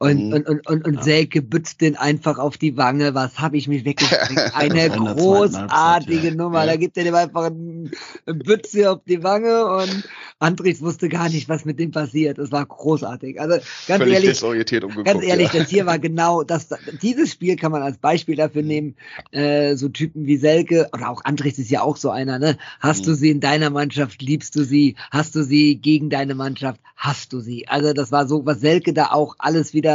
Und, 0.00 0.28
Mhm. 0.28 0.32
und, 0.32 0.48
und, 0.48 0.66
und, 0.68 0.84
und 0.86 0.94
Ja. 0.96 1.02
Selke 1.02 1.42
bützt 1.42 1.80
den 1.80 1.96
einfach 1.96 2.38
auf 2.38 2.56
die 2.56 2.76
Wange. 2.76 3.14
Was 3.14 3.40
habe 3.40 3.56
ich 3.56 3.66
mich 3.66 3.84
weggekriegt? 3.84 4.54
Eine 4.54 4.90
großartige 4.90 6.28
ja. 6.28 6.34
Nummer. 6.34 6.60
Ja. 6.60 6.66
Da 6.72 6.76
gibt 6.76 6.96
er 6.96 7.04
dem 7.04 7.14
einfach 7.16 7.44
einen 7.44 7.90
einen 8.26 8.38
Bütze 8.38 8.90
auf 8.92 9.00
die 9.06 9.22
Wange 9.24 9.66
und 9.66 10.04
Andrichs 10.38 10.80
wusste 10.80 11.08
gar 11.08 11.28
nicht, 11.28 11.48
was 11.48 11.64
mit 11.64 11.80
dem 11.80 11.90
passiert. 11.90 12.38
Das 12.38 12.52
war 12.52 12.64
großartig. 12.64 13.40
Also 13.40 13.56
ganz 13.88 13.98
Völlig 14.02 14.14
ehrlich, 14.14 14.30
desorientiert 14.30 14.84
umgeguckt. 14.84 15.06
Ganz 15.08 15.24
ehrlich, 15.24 15.52
ja. 15.52 15.60
das 15.60 15.68
hier 15.68 15.84
war 15.86 15.98
genau 15.98 16.44
das. 16.44 16.68
Dieses 17.02 17.32
Spiel 17.32 17.56
kann 17.56 17.72
man 17.72 17.82
als 17.82 17.98
Beispiel 17.98 18.36
dafür 18.36 18.62
nehmen. 18.62 18.94
Äh, 19.32 19.74
so 19.74 19.88
Typen 19.88 20.26
wie 20.26 20.36
Selke 20.36 20.88
oder 20.92 21.10
auch 21.10 21.24
Andrichs 21.24 21.58
ist 21.58 21.70
ja 21.70 21.82
auch 21.82 21.96
so 21.96 22.10
einer. 22.10 22.38
Ne? 22.38 22.56
Hast 22.78 23.06
du 23.06 23.10
Mhm. 23.10 23.14
sie 23.16 23.30
in 23.30 23.40
deiner 23.40 23.70
Mannschaft, 23.70 24.22
liebst 24.22 24.54
du 24.54 24.62
sie? 24.62 24.94
Hast 25.10 25.34
du 25.34 25.42
sie 25.42 25.74
gegen 25.76 26.08
deine 26.08 26.36
Mannschaft, 26.36 26.80
hast 26.94 27.32
du 27.32 27.40
sie? 27.40 27.66
Also 27.66 27.92
das 27.92 28.12
war 28.12 28.28
so, 28.28 28.46
was 28.46 28.60
Selke 28.60 28.92
da 28.92 29.06
auch 29.06 29.34
alles 29.38 29.74
wieder 29.74 29.87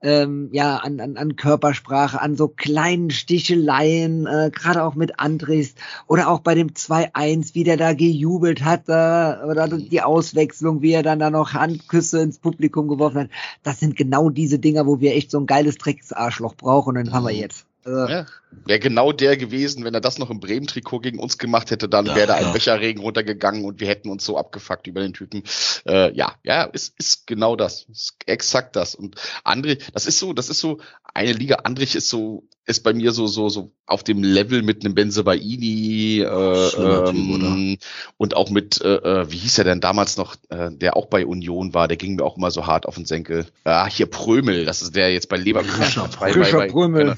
ähm, 0.00 0.50
ja 0.52 0.76
an, 0.76 1.00
an, 1.00 1.16
an 1.16 1.36
Körpersprache, 1.36 2.20
an 2.20 2.36
so 2.36 2.48
kleinen 2.48 3.10
Sticheleien, 3.10 4.26
äh, 4.26 4.50
gerade 4.52 4.84
auch 4.84 4.94
mit 4.94 5.18
Andres 5.18 5.74
oder 6.06 6.28
auch 6.28 6.40
bei 6.40 6.54
dem 6.54 6.68
2-1, 6.68 7.54
wie 7.54 7.64
der 7.64 7.76
da 7.76 7.94
gejubelt 7.94 8.64
hat, 8.64 8.88
äh, 8.88 9.44
oder 9.44 9.68
die 9.68 10.02
Auswechslung, 10.02 10.82
wie 10.82 10.92
er 10.92 11.02
dann 11.02 11.18
da 11.18 11.30
noch 11.30 11.52
Handküsse 11.52 12.20
ins 12.22 12.38
Publikum 12.38 12.88
geworfen 12.88 13.22
hat. 13.22 13.30
Das 13.62 13.80
sind 13.80 13.96
genau 13.96 14.30
diese 14.30 14.58
Dinger, 14.58 14.86
wo 14.86 15.00
wir 15.00 15.14
echt 15.14 15.30
so 15.30 15.38
ein 15.38 15.46
geiles 15.46 15.78
Drecksarschloch 15.78 16.54
brauchen 16.54 16.96
und 16.96 17.06
den 17.06 17.12
haben 17.12 17.24
wir 17.24 17.34
jetzt. 17.34 17.67
Also, 17.88 18.12
Ja, 18.12 18.26
wäre 18.64 18.78
genau 18.78 19.12
der 19.12 19.36
gewesen, 19.36 19.84
wenn 19.84 19.94
er 19.94 20.00
das 20.00 20.18
noch 20.18 20.30
im 20.30 20.40
Bremen-Trikot 20.40 21.00
gegen 21.00 21.18
uns 21.18 21.38
gemacht 21.38 21.70
hätte, 21.70 21.88
dann 21.88 22.06
Ja, 22.06 22.16
wäre 22.16 22.26
da 22.26 22.34
ein 22.34 22.46
ja. 22.46 22.52
Becherregen 22.52 23.02
runtergegangen 23.02 23.64
und 23.64 23.80
wir 23.80 23.88
hätten 23.88 24.10
uns 24.10 24.24
so 24.24 24.36
abgefuckt 24.36 24.86
über 24.86 25.00
den 25.00 25.12
Typen. 25.12 25.42
Äh, 25.86 26.14
ja, 26.14 26.34
ja, 26.44 26.64
ist, 26.64 26.94
ist 26.98 27.26
genau 27.26 27.56
das. 27.56 27.86
Ist 27.90 28.14
exakt 28.26 28.76
das. 28.76 28.94
Und 28.94 29.16
André, 29.44 29.80
das 29.92 30.06
ist 30.06 30.18
so, 30.18 30.32
das 30.32 30.48
ist 30.48 30.60
so, 30.60 30.78
eine 31.14 31.32
Liga, 31.32 31.56
Andrich 31.64 31.96
ist 31.96 32.08
so, 32.08 32.44
ist 32.66 32.84
bei 32.84 32.92
mir 32.92 33.12
so, 33.12 33.26
so, 33.26 33.48
so 33.48 33.72
auf 33.86 34.04
dem 34.04 34.22
Level 34.22 34.62
mit 34.62 34.84
einem 34.84 34.94
Benzebaini, 34.94 36.20
äh, 36.20 36.24
ähm, 36.24 37.78
und 38.16 38.36
auch 38.36 38.50
mit, 38.50 38.80
äh, 38.82 38.96
äh, 38.96 39.30
wie 39.30 39.38
hieß 39.38 39.58
er 39.58 39.64
denn 39.64 39.80
damals 39.80 40.16
noch, 40.16 40.36
äh, 40.50 40.70
der 40.70 40.96
auch 40.96 41.06
bei 41.06 41.26
Union 41.26 41.74
war, 41.74 41.88
der 41.88 41.96
ging 41.96 42.16
mir 42.16 42.24
auch 42.24 42.36
immer 42.36 42.50
so 42.50 42.66
hart 42.66 42.86
auf 42.86 42.96
den 42.96 43.06
Senkel. 43.06 43.46
Ah, 43.64 43.88
hier 43.88 44.06
Prömel, 44.06 44.64
das 44.64 44.82
ist 44.82 44.94
der 44.94 45.12
jetzt 45.12 45.28
bei 45.28 45.36
Leverkusen. 45.36 46.10
Prömel. 46.10 47.04
genau 47.04 47.14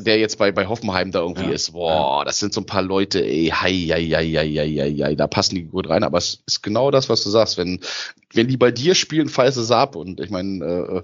der 0.00 0.18
jetzt 0.18 0.38
bei, 0.38 0.52
bei 0.52 0.66
Hoffenheim 0.66 1.10
da 1.10 1.20
irgendwie 1.20 1.48
Ja. 1.48 1.52
ist. 1.52 1.72
Boah, 1.72 2.24
das 2.24 2.38
sind 2.38 2.52
so 2.52 2.60
ein 2.60 2.66
paar 2.66 2.82
Leute, 2.82 3.24
ey, 3.24 3.48
hei, 3.48 3.72
hei, 3.72 4.04
hei, 4.04 4.26
hei, 4.32 4.48
hei, 4.48 4.94
hei, 5.02 5.14
da 5.14 5.26
passen 5.26 5.56
die 5.56 5.64
gut 5.64 5.88
rein. 5.88 6.04
Aber 6.04 6.18
es 6.18 6.42
ist 6.46 6.62
genau 6.62 6.90
das, 6.90 7.08
was 7.08 7.22
du 7.24 7.30
sagst. 7.30 7.58
Wenn, 7.58 7.80
wenn 8.32 8.48
die 8.48 8.56
bei 8.56 8.70
dir 8.70 8.94
spielen, 8.94 9.28
fallst 9.28 9.58
du 9.58 9.62
es 9.62 9.70
ab. 9.70 9.96
Und 9.96 10.20
ich 10.20 10.30
meine, 10.30 10.64
äh, 10.64 10.96
äh, 10.98 11.02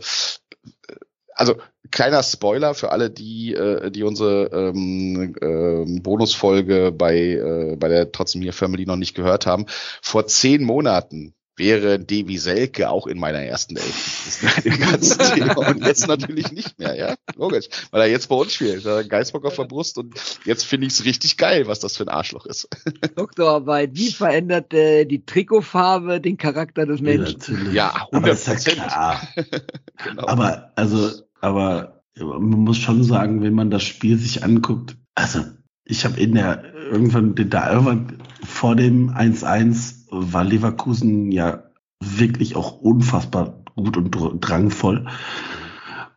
also 1.34 1.56
kleiner 1.90 2.22
Spoiler 2.22 2.74
für 2.74 2.92
alle, 2.92 3.10
die, 3.10 3.54
äh, 3.54 3.90
die 3.90 4.02
unsere 4.02 4.50
ähm, 4.52 5.34
ähm, 5.40 6.02
Bonusfolge 6.02 6.92
bei, 6.92 7.16
äh, 7.16 7.76
bei 7.76 7.88
der 7.88 8.12
Trotzdem 8.12 8.42
hier 8.42 8.52
Family 8.52 8.86
noch 8.86 8.96
nicht 8.96 9.14
gehört 9.14 9.46
haben. 9.46 9.66
Vor 10.00 10.26
zehn 10.26 10.62
Monaten 10.62 11.34
wäre 11.56 11.98
Devi 11.98 12.38
Selke 12.38 12.90
auch 12.90 13.06
in 13.06 13.18
meiner 13.18 13.40
ersten 13.40 13.76
Elf. 13.76 14.22
Das 14.24 14.42
ist 14.42 14.66
ein 14.66 14.80
ganzes 14.80 15.18
Thema. 15.18 15.56
Und 15.68 15.84
jetzt 15.84 16.06
natürlich 16.08 16.50
nicht 16.52 16.78
mehr, 16.78 16.96
ja. 16.96 17.14
Logisch. 17.36 17.66
Weil 17.90 18.02
er 18.02 18.08
jetzt 18.08 18.28
bei 18.28 18.34
uns 18.34 18.52
spielt. 18.52 18.84
Da 18.84 18.98
hat 18.98 19.08
Geistbock 19.08 19.44
auf 19.44 19.56
der 19.56 19.64
Brust 19.64 19.98
und 19.98 20.14
jetzt 20.44 20.64
finde 20.64 20.86
ich 20.86 20.94
es 20.94 21.04
richtig 21.04 21.36
geil, 21.36 21.66
was 21.66 21.80
das 21.80 21.96
für 21.96 22.04
ein 22.04 22.08
Arschloch 22.08 22.46
ist. 22.46 22.68
Doktorarbeit, 23.16 23.90
wie 23.94 24.10
verändert 24.10 24.74
äh, 24.74 25.04
die 25.04 25.24
Trikotfarbe 25.24 26.20
den 26.20 26.36
Charakter 26.36 26.86
des 26.86 27.00
Menschen? 27.00 27.38
natürlich. 27.48 27.74
Ja, 27.74 27.94
aber 27.94 28.28
100 28.28 28.34
ist 28.34 28.46
ja 28.46 28.74
klar. 28.74 29.28
Genau. 30.02 30.26
Aber, 30.26 30.72
also, 30.74 31.22
aber 31.40 32.02
man 32.18 32.42
muss 32.42 32.78
schon 32.78 33.04
sagen, 33.04 33.42
wenn 33.42 33.54
man 33.54 33.70
das 33.70 33.84
Spiel 33.84 34.18
sich 34.18 34.42
anguckt, 34.42 34.96
also 35.14 35.44
ich 35.84 36.04
habe 36.04 36.20
in 36.20 36.34
der 36.34 36.64
irgendwann 36.74 37.34
da 37.34 37.72
irgendwann 37.72 38.18
vor 38.44 38.74
dem 38.74 39.10
1-1 39.10 40.03
war 40.14 40.44
Leverkusen 40.44 41.32
ja 41.32 41.64
wirklich 42.00 42.56
auch 42.56 42.80
unfassbar 42.80 43.64
gut 43.76 43.96
und 43.96 44.10
dr- 44.10 44.38
drangvoll. 44.38 45.06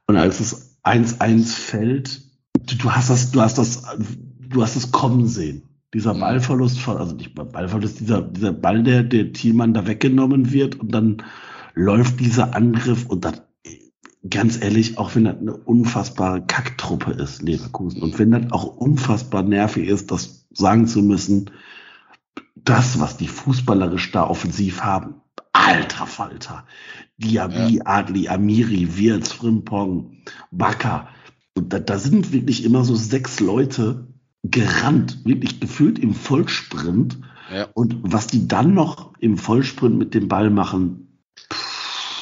Und 0.08 0.18
als 0.18 0.40
es 0.40 0.80
1-1 0.84 1.54
fällt, 1.54 2.22
du, 2.54 2.92
hast 2.92 3.10
das, 3.10 3.32
du 3.32 3.42
hast 3.42 3.58
das, 3.58 3.84
du 4.40 4.62
hast 4.62 4.76
es 4.76 4.92
kommen 4.92 5.28
sehen. 5.28 5.64
Dieser. 5.94 6.14
Ballverlust 6.14 6.80
von, 6.80 6.98
also 6.98 7.16
nicht 7.16 7.34
Ballverlust, 7.34 8.00
dieser, 8.00 8.22
dieser 8.22 8.52
Ball, 8.52 8.84
der, 8.84 9.04
der 9.04 9.32
Thielmann 9.32 9.74
da 9.74 9.88
weggenommen 9.88 10.52
wird 10.52 10.80
und 10.80 10.92
dann 10.94 11.24
läuft 11.74 12.20
dieser 12.20 12.56
Angriff 12.56 13.06
und 13.06 13.24
dann, 13.24 13.40
ganz 14.30 14.62
ehrlich, 14.62 14.98
auch 14.98 15.16
wenn 15.16 15.24
das 15.24 15.38
eine 15.38 15.56
unfassbare 15.56 16.46
Kacktruppe 16.46 17.12
ist, 17.12 17.42
Leverkusen, 17.42 18.02
und 18.02 18.20
wenn 18.20 18.32
das 18.32 18.52
auch 18.52 18.66
unfassbar 18.66 19.44
nervig 19.44 19.88
ist, 19.88 20.12
das 20.12 20.46
sagen 20.52 20.88
zu 20.88 21.02
müssen, 21.02 21.52
das, 22.70 23.00
was 23.00 23.18
die 23.18 23.28
fußballerisch 23.28 24.12
da 24.12 24.28
offensiv 24.28 24.82
haben, 24.82 25.22
alter 25.54 26.06
Falter, 26.06 26.66
Diaby, 27.18 27.82
Adli, 27.86 28.28
Amiri, 28.30 28.98
Wirtz, 28.98 29.32
Frimpong, 29.32 30.18
Bakker, 30.52 31.08
und 31.56 31.74
da, 31.74 31.80
da 31.80 31.98
sind 31.98 32.32
wirklich 32.32 32.64
immer 32.64 32.84
so 32.84 32.96
sechs 32.96 33.40
Leute 33.40 34.08
gerannt, 34.44 35.26
wirklich 35.26 35.60
gefühlt 35.60 35.98
im 35.98 36.14
Vollsprint. 36.14 37.18
Ja. 37.52 37.68
Und 37.74 37.98
was 38.04 38.28
die 38.28 38.48
dann 38.48 38.76
noch 38.76 39.14
im 39.20 39.38
Vollsprint 39.38 39.98
mit 39.98 40.14
dem 40.14 40.28
Ball 40.28 40.52
machen, 40.52 41.08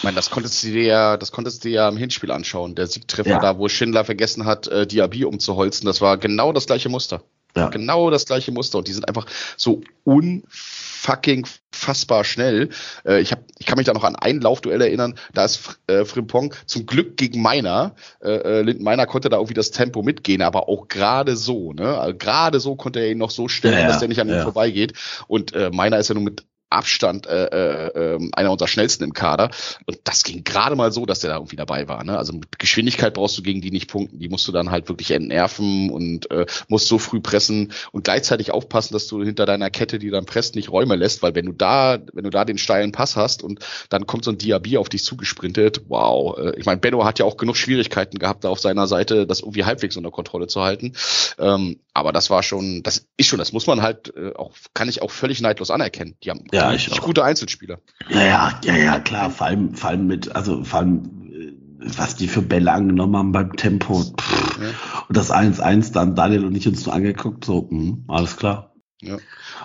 meine, 0.06 0.16
das 0.16 0.30
konntest 0.30 0.64
du 0.64 0.68
dir 0.68 0.84
ja, 0.84 1.18
das 1.18 1.32
konntest 1.32 1.64
du 1.64 1.70
dir 1.70 1.76
ja 1.76 1.90
im 1.90 1.98
Hinspiel 1.98 2.32
anschauen. 2.32 2.76
Der 2.76 2.88
Siegtreffer 2.88 3.30
Ja. 3.30 3.40
da, 3.40 3.58
wo 3.58 3.68
Schindler 3.68 4.06
vergessen 4.06 4.46
hat, 4.46 4.68
äh, 4.68 4.88
Diaby 4.88 5.26
umzuholzen, 5.26 5.86
das 5.86 6.00
war 6.00 6.18
genau 6.18 6.54
das 6.54 6.68
gleiche 6.68 6.90
Muster. 6.90 7.24
Ja. 7.56 7.70
Genau 7.70 8.10
das 8.10 8.26
gleiche 8.26 8.52
Muster. 8.52 8.80
Und 8.80 8.88
die 8.88 8.94
sind 8.94 9.08
einfach 9.08 9.26
so 9.56 9.82
unfucking 10.04 11.48
fassbar 11.72 12.24
schnell. 12.24 12.70
Äh, 13.06 13.22
ich, 13.22 13.32
hab, 13.32 13.40
ich 13.60 13.66
kann 13.66 13.78
mich 13.78 13.86
da 13.86 13.94
noch 13.94 14.04
an 14.04 14.16
ein 14.16 14.42
Laufduell 14.42 14.82
erinnern. 14.82 15.18
Da 15.34 15.46
ist 15.46 15.80
äh, 15.88 16.04
Frimpong 16.04 16.54
zum 16.66 16.86
Glück 16.86 17.18
gegen 17.18 17.42
Meiner. 17.42 17.96
Äh, 18.22 18.32
äh, 18.32 18.62
Linden 18.62 18.84
Meiner 18.84 19.06
konnte 19.06 19.30
da 19.30 19.38
irgendwie 19.38 19.54
das 19.54 19.72
Tempo 19.72 20.04
mitgehen, 20.04 20.42
aber 20.42 20.68
auch 20.68 20.88
gerade 20.88 21.36
so. 21.38 21.74
Ne? 21.74 21.98
Also 21.98 22.18
gerade 22.18 22.60
so 22.60 22.76
konnte 22.76 23.00
er 23.00 23.12
ihn 23.12 23.18
noch 23.18 23.32
so 23.32 23.48
stellen, 23.48 23.80
Ja, 23.80 23.88
dass 23.88 24.00
der 24.00 24.10
nicht 24.10 24.20
an 24.20 24.28
ihm 24.28 24.36
ja. 24.36 24.44
vorbeigeht. 24.44 24.94
Und 25.28 25.54
äh, 25.54 25.70
Meiner 25.72 25.98
ist 25.98 26.10
ja 26.10 26.16
nun 26.16 26.26
mit 26.26 26.46
Abstand 26.70 27.28
äh, 27.28 27.46
äh, 27.46 28.16
äh, 28.16 28.30
einer 28.34 28.52
unserer 28.52 28.68
schnellsten 28.68 29.04
im 29.04 29.14
Kader. 29.14 29.52
Und 29.86 30.00
das 30.04 30.24
ging 30.24 30.44
gerade 30.44 30.76
mal 30.76 30.92
so, 30.92 31.06
dass 31.06 31.20
der 31.20 31.30
da 31.30 31.38
irgendwie 31.38 31.56
dabei 31.56 31.88
war. 31.88 32.04
Ne? 32.04 32.18
Also 32.18 32.34
mit 32.34 32.60
Geschwindigkeit 32.60 33.14
brauchst 33.14 33.38
du 33.38 33.44
gegen 33.44 33.62
die 33.62 33.72
nicht 33.72 33.90
punkten. 33.90 34.20
Die 34.20 34.30
musst 34.30 34.48
du 34.48 34.52
dann 34.52 34.72
halt 34.72 34.90
wirklich 34.90 35.12
entnerven 35.12 35.90
und 35.90 36.30
äh, 36.32 36.46
musst 36.68 36.88
so 36.88 36.98
früh 36.98 37.22
pressen 37.22 37.72
und 37.92 38.04
gleichzeitig 38.04 38.52
aufpassen, 38.52 38.94
dass 38.94 39.08
du 39.08 39.24
hinter 39.24 39.46
deiner 39.46 39.70
Kette, 39.70 40.00
die 40.00 40.10
dann 40.10 40.26
presst, 40.26 40.56
nicht 40.56 40.72
Räume 40.72 40.96
lässt, 40.96 41.22
weil 41.24 41.36
wenn 41.36 41.46
du 41.46 41.54
da, 41.54 42.00
wenn 42.14 42.24
du 42.24 42.30
da 42.30 42.46
den 42.46 42.58
steilen 42.58 42.92
Pass 42.92 43.16
hast 43.16 43.44
und 43.44 43.60
dann 43.90 44.08
kommt 44.08 44.26
so 44.26 44.32
ein 44.32 44.38
Diaby 44.38 44.78
auf 44.78 44.90
dich 44.90 45.04
zugesprintet, 45.04 45.84
wow. 45.88 46.38
Äh, 46.38 46.60
ich 46.60 46.66
meine, 46.66 46.82
Benno 46.82 47.06
hat 47.06 47.20
ja 47.20 47.26
auch 47.26 47.38
genug 47.38 47.58
Schwierigkeiten 47.58 48.18
gehabt, 48.18 48.44
da 48.44 48.50
auf 48.50 48.60
seiner 48.60 48.88
Seite 48.88 49.28
das 49.28 49.42
irgendwie 49.42 49.66
halbwegs 49.66 49.98
unter 49.98 50.12
Kontrolle 50.12 50.48
zu 50.48 50.62
halten. 50.62 50.94
Ähm, 51.38 51.80
aber 51.94 52.12
das 52.12 52.30
war 52.30 52.44
schon, 52.44 52.84
das 52.84 53.08
ist 53.18 53.28
schon, 53.28 53.40
das 53.40 53.54
muss 53.54 53.68
man 53.68 53.82
halt 53.82 54.14
äh, 54.18 54.34
auch, 54.36 54.52
kann 54.74 54.90
ich 54.90 55.02
auch 55.02 55.12
völlig 55.12 55.42
neidlos 55.42 55.72
anerkennen. 55.72 56.16
Die 56.24 56.30
haben 56.30 56.44
Ja, 56.56 56.74
ich 56.74 56.92
auch. 56.92 57.02
gute 57.02 57.24
Einzelspieler. 57.24 57.80
Ja, 58.10 58.22
ja, 58.22 58.60
ja, 58.64 58.76
ja, 58.76 59.00
klar. 59.00 59.30
Vor 59.30 59.48
allem, 59.48 59.74
vor 59.76 59.90
allem 59.90 60.08
mit, 60.08 60.36
also 60.36 60.64
vor 60.64 60.80
allem, 60.80 61.30
äh, 61.32 61.54
was 61.98 62.16
die 62.16 62.28
für 62.28 62.42
Bälle 62.42 62.72
angenommen 62.72 63.16
haben 63.16 63.32
beim 63.32 63.54
Tempo. 63.56 64.02
Pff. 64.02 64.60
Ja. 64.62 64.68
Und 65.08 65.18
das 65.18 65.32
1-1 65.32 65.94
dann 65.94 66.16
Daniel 66.16 66.46
und 66.46 66.56
ich 66.56 66.68
uns 66.68 66.86
nur 66.86 66.96
angeguckt, 66.96 67.46
so, 67.46 67.68
mh, 67.70 67.98
alles 68.08 68.38
klar. 68.38 68.75
Ja. 69.02 69.16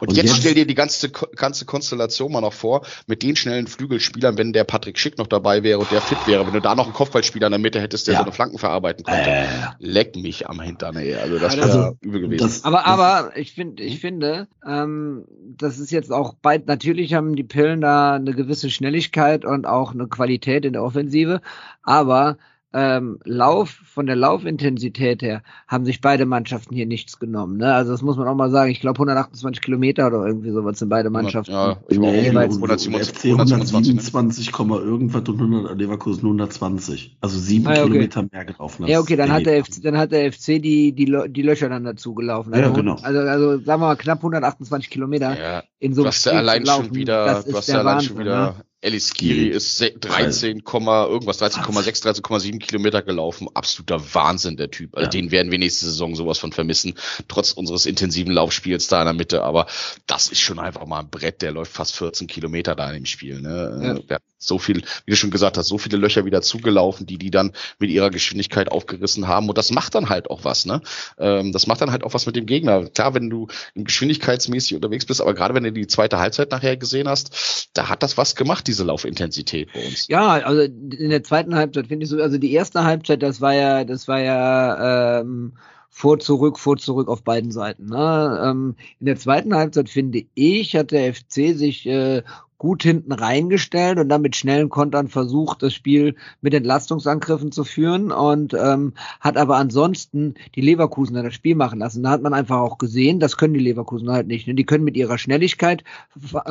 Und, 0.01 0.09
Und 0.09 0.17
jetzt, 0.17 0.27
jetzt- 0.27 0.37
stell 0.39 0.55
dir 0.55 0.67
die 0.67 0.75
ganze, 0.75 1.09
ganze 1.11 1.65
Konstellation 1.65 2.33
mal 2.33 2.41
noch 2.41 2.53
vor, 2.53 2.85
mit 3.07 3.23
den 3.23 3.37
schnellen 3.37 3.69
Flügelspielern, 3.69 4.37
wenn 4.37 4.53
der 4.53 4.65
Patrick 4.65 4.99
Schick 4.99 5.19
noch 5.19 5.29
dabei 5.29 5.63
wäre 5.63 5.79
und 5.79 5.91
der 5.93 6.01
fit 6.01 6.19
wäre, 6.27 6.45
wenn 6.47 6.53
du 6.53 6.61
da 6.61 6.75
noch 6.75 6.85
einen 6.87 6.95
Kopfballspieler 6.95 7.47
in 7.47 7.53
der 7.53 7.61
Mitte 7.61 7.81
hättest, 7.81 8.09
der 8.09 8.15
Ja. 8.15 8.21
so 8.21 8.25
eine 8.25 8.33
Flanken 8.33 8.59
verarbeiten 8.59 9.05
konnte. 9.05 9.31
Äh, 9.31 9.47
Leck 9.79 10.17
mich 10.17 10.49
am 10.49 10.61
Hintern, 10.61 10.97
ey. 10.97 11.15
Also 11.15 11.39
das 11.39 11.57
Also, 11.59 11.79
wäre 11.79 11.97
übel 12.01 12.21
gewesen. 12.23 12.43
das, 12.45 12.65
Aber, 12.65 12.87
aber 12.87 13.31
ich 13.37 13.53
finde, 13.55 13.83
ich 13.85 14.01
finde, 14.01 14.49
ähm, 14.67 15.25
das 15.57 15.79
ist 15.79 15.93
jetzt 15.93 16.13
auch 16.13 16.35
bald, 16.35 16.67
natürlich 16.67 17.15
haben 17.15 17.37
die 17.37 17.45
Pillen 17.45 17.81
da 17.81 18.17
eine 18.17 18.35
gewisse 18.35 18.69
Schnelligkeit 18.69 19.45
und 19.45 19.65
auch 19.65 19.95
eine 19.95 20.09
Qualität 20.09 20.65
in 20.65 20.73
der 20.73 20.83
Offensive, 20.83 21.41
aber 21.83 22.37
ähm, 22.73 23.19
Lauf, 23.25 23.71
von 23.71 24.07
der 24.07 24.17
Laufintensität 24.17 25.23
her, 25.23 25.43
haben 25.67 25.85
sich 25.85 26.01
beide 26.01 26.25
Mannschaften 26.27 26.75
hier 26.75 26.87
nichts 26.87 27.19
genommen. 27.19 27.57
Ne? 27.57 27.75
Also 27.75 27.93
das 27.93 28.03
muss 28.03 28.17
man 28.17 28.29
auch 28.29 28.35
mal 28.35 28.51
sagen. 28.51 28.71
Ich 28.71 28.81
glaube 28.81 28.99
128 28.99 29.61
Kilometer 29.61 30.07
oder 30.07 30.27
irgendwie 30.27 30.51
sowas 30.51 30.79
sind 30.79 30.89
beide 30.89 31.11
Mannschaften. 31.11 31.53
Ja, 31.53 31.77
ich 31.89 31.99
war 31.99 32.09
auch 32.09 32.13
Nee, 32.13 32.23
jeweils 32.29 32.55
127, 32.57 33.09
FC 33.09 33.25
127, 33.33 33.95
ne? 33.95 34.01
127, 34.01 34.53
Komma 34.53 34.77
irgendwas 34.79 35.29
und 35.29 35.41
100, 35.41 35.79
Leverkusen 35.79 36.21
120. 36.27 37.17
Also 37.21 37.39
sieben 37.39 37.67
Ah, 37.67 37.75
ja, 37.75 37.83
okay. 37.83 37.91
Kilometer 37.91 38.27
mehr 38.31 38.45
gelaufen. 38.45 38.85
als 38.85 38.93
Ja, 38.93 39.01
okay, 39.01 39.17
dann 39.17 39.33
hat 39.33 39.47
der 39.47 39.65
FC, 39.65 39.83
dann 39.83 39.99
hat 39.99 40.13
der 40.13 40.33
FC 40.33 40.61
die, 40.63 40.93
die, 40.93 41.07
Lö- 41.09 41.29
die 41.29 41.43
Löcher 41.43 41.69
dann 41.69 41.85
dazu 41.85 42.15
gelaufen. 42.15 42.55
Ja, 42.55 42.61
Also, 42.61 42.75
genau. 42.75 42.97
Also, 43.03 43.19
also 43.21 43.51
sagen 43.65 43.67
wir 43.83 43.87
mal 43.87 43.97
knapp 43.97 44.19
128 44.19 44.91
Kilometer 44.91 45.37
Ja, 45.39 45.63
in 45.79 45.95
so 45.95 46.03
du 46.03 46.07
einem 46.07 46.13
hast 46.13 46.25
ja 46.27 46.33
allein 46.33 46.65
laufen, 46.65 46.87
schon 46.87 46.95
wieder, 46.97 47.25
das 47.25 47.45
du 47.45 47.51
ist 47.51 47.57
hast 47.57 47.69
der 47.69 47.75
ja 47.75 47.81
allein 47.81 47.95
Wahnsinn, 47.95 48.09
schon 48.09 48.19
wieder, 48.19 48.47
ne? 48.53 48.55
Ellis 48.83 49.13
Giri 49.13 49.49
ist 49.49 49.77
se- 49.77 49.91
13, 49.93 50.65
Komma 50.65 51.05
irgendwas, 51.05 51.39
13,6, 51.39 52.03
13,7 52.03 52.59
Kilometer 52.59 53.03
gelaufen. 53.03 53.49
Absoluter 53.53 54.03
Wahnsinn, 54.15 54.57
der 54.57 54.71
Typ. 54.71 54.95
Also 54.97 55.05
Ja. 55.05 55.11
den 55.11 55.31
werden 55.31 55.51
wir 55.53 55.59
nächste 55.59 55.85
Saison 55.85 56.15
sowas 56.17 56.39
von 56.39 56.53
vermissen, 56.53 56.95
trotz 57.29 57.53
unseres 57.53 57.85
intensiven 57.85 58.33
Laufspiels 58.33 58.89
da 58.89 59.01
in 59.03 59.07
der 59.07 59.13
Mitte. 59.15 59.43
Aber 59.43 59.67
das 60.07 60.29
ist 60.29 60.41
schon 60.41 60.59
einfach 60.59 60.87
mal 60.87 61.01
ein 61.01 61.11
Brett, 61.11 61.43
der 61.43 61.53
läuft 61.53 61.73
fast 61.73 61.95
14 61.97 62.27
Kilometer 62.27 62.75
da 62.75 62.89
in 62.89 62.95
dem 62.95 63.07
Spiel. 63.07 63.41
Ne? 63.43 63.81
Ja. 63.83 63.95
Der 63.95 64.15
hat 64.17 64.23
so 64.41 64.59
viel, 64.59 64.83
wie 65.05 65.11
du 65.11 65.17
schon 65.17 65.31
gesagt 65.31 65.59
hast, 65.59 65.69
so 65.69 65.79
viele 65.79 65.99
Löcher 65.99 66.25
wieder 66.25 66.43
zugelaufen, 66.43 67.07
die 67.07 67.19
die 67.19 67.31
dann 67.31 67.53
mit 67.79 67.91
ihrer 67.91 68.11
Geschwindigkeit 68.11 68.73
aufgerissen 68.73 69.29
haben. 69.29 69.49
Und 69.49 69.59
das 69.59 69.71
macht 69.71 69.95
dann 69.95 70.09
halt 70.09 70.31
auch 70.31 70.45
was. 70.45 70.65
Ne? 70.67 70.81
Ähm, 71.19 71.53
das 71.53 71.67
macht 71.67 71.83
dann 71.83 71.93
halt 71.93 72.03
auch 72.03 72.15
was 72.15 72.27
mit 72.27 72.37
dem 72.37 72.47
Gegner. 72.47 72.87
Klar, 72.87 73.15
wenn 73.15 73.31
du 73.31 73.49
geschwindigkeitsmäßig 73.75 74.75
unterwegs 74.75 75.05
bist, 75.05 75.21
aber 75.21 75.35
gerade 75.35 75.55
wenn 75.55 75.63
du 75.63 75.73
die 75.73 75.87
zweite 75.87 76.19
Halbzeit 76.19 76.51
nachher 76.51 76.77
gesehen 76.77 77.09
hast, 77.09 77.69
da 77.75 77.89
hat 77.89 78.03
das 78.03 78.17
was 78.17 78.35
gemacht, 78.35 78.67
diese 78.67 78.85
Laufintensität 78.85 79.73
bei 79.73 79.85
uns. 79.85 80.09
Ja, 80.09 80.29
also 80.29 80.63
in 80.63 81.11
der 81.11 81.23
zweiten 81.23 81.55
Halbzeit 81.55 81.89
finde 81.89 82.05
ich 82.05 82.11
so, 82.11 82.21
also 82.21 82.39
die 82.39 82.53
erste 82.53 82.85
Halbzeit, 82.85 83.23
das 83.23 83.41
war 83.43 83.53
ja, 83.53 83.85
das 83.85 84.09
war 84.09 84.21
ja 84.21 85.21
ähm, 85.21 85.53
vor 85.91 86.19
zurück, 86.19 86.59
vor 86.59 86.79
zurück 86.79 87.09
auf 87.09 87.23
beiden 87.23 87.51
Seiten. 87.51 87.87
Ne? 87.87 88.41
Ähm, 88.43 88.77
in 89.01 89.07
der 89.07 89.17
zweiten 89.17 89.55
Halbzeit 89.55 89.91
finde 89.91 90.23
ich, 90.35 90.77
hat 90.77 90.93
der 90.93 91.13
FC 91.13 91.57
sich 91.57 91.87
äh, 91.87 92.23
gut 92.61 92.83
hinten 92.83 93.13
reingestellt 93.13 93.99
und 93.99 94.11
dann 94.11 94.21
mit 94.21 94.37
schnellen 94.37 94.69
Kontern 94.69 95.09
versucht, 95.09 95.63
das 95.63 95.73
Spiel 95.73 96.15
mit 96.43 96.53
Entlastungsangriffen 96.53 97.53
zu 97.53 97.65
führen 97.65 98.13
und 98.13 98.53
ähm, 98.53 98.93
hat 99.19 99.39
aber 99.39 99.57
ansonsten 99.57 100.35
die 100.55 100.61
Leverkusener 100.61 101.23
das 101.23 101.33
Spiel 101.33 101.55
machen 101.55 101.79
lassen. 101.79 102.03
Da 102.03 102.11
hat 102.11 102.21
man 102.21 102.35
einfach 102.35 102.59
auch 102.59 102.77
gesehen, 102.77 103.19
das 103.19 103.39
können 103.39 103.55
die 103.55 103.61
Leverkusener 103.61 104.13
halt 104.13 104.27
nicht. 104.27 104.47
Ne? 104.47 104.55
Die 104.55 104.67
können 104.67 104.85
mit 104.85 104.99
ihrer 104.99 105.17
Schnelligkeit 105.17 105.85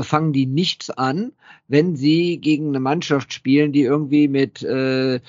fangen 0.02 0.34
die 0.34 0.48
nichts 0.48 0.90
an, 0.90 1.32
wenn 1.68 1.96
sie 1.96 2.40
gegen 2.40 2.70
eine 2.70 2.80
Mannschaft 2.80 3.32
spielen, 3.32 3.72
die 3.72 3.84
irgendwie 3.84 4.28
mit 4.28 4.64
äh, 4.64 5.20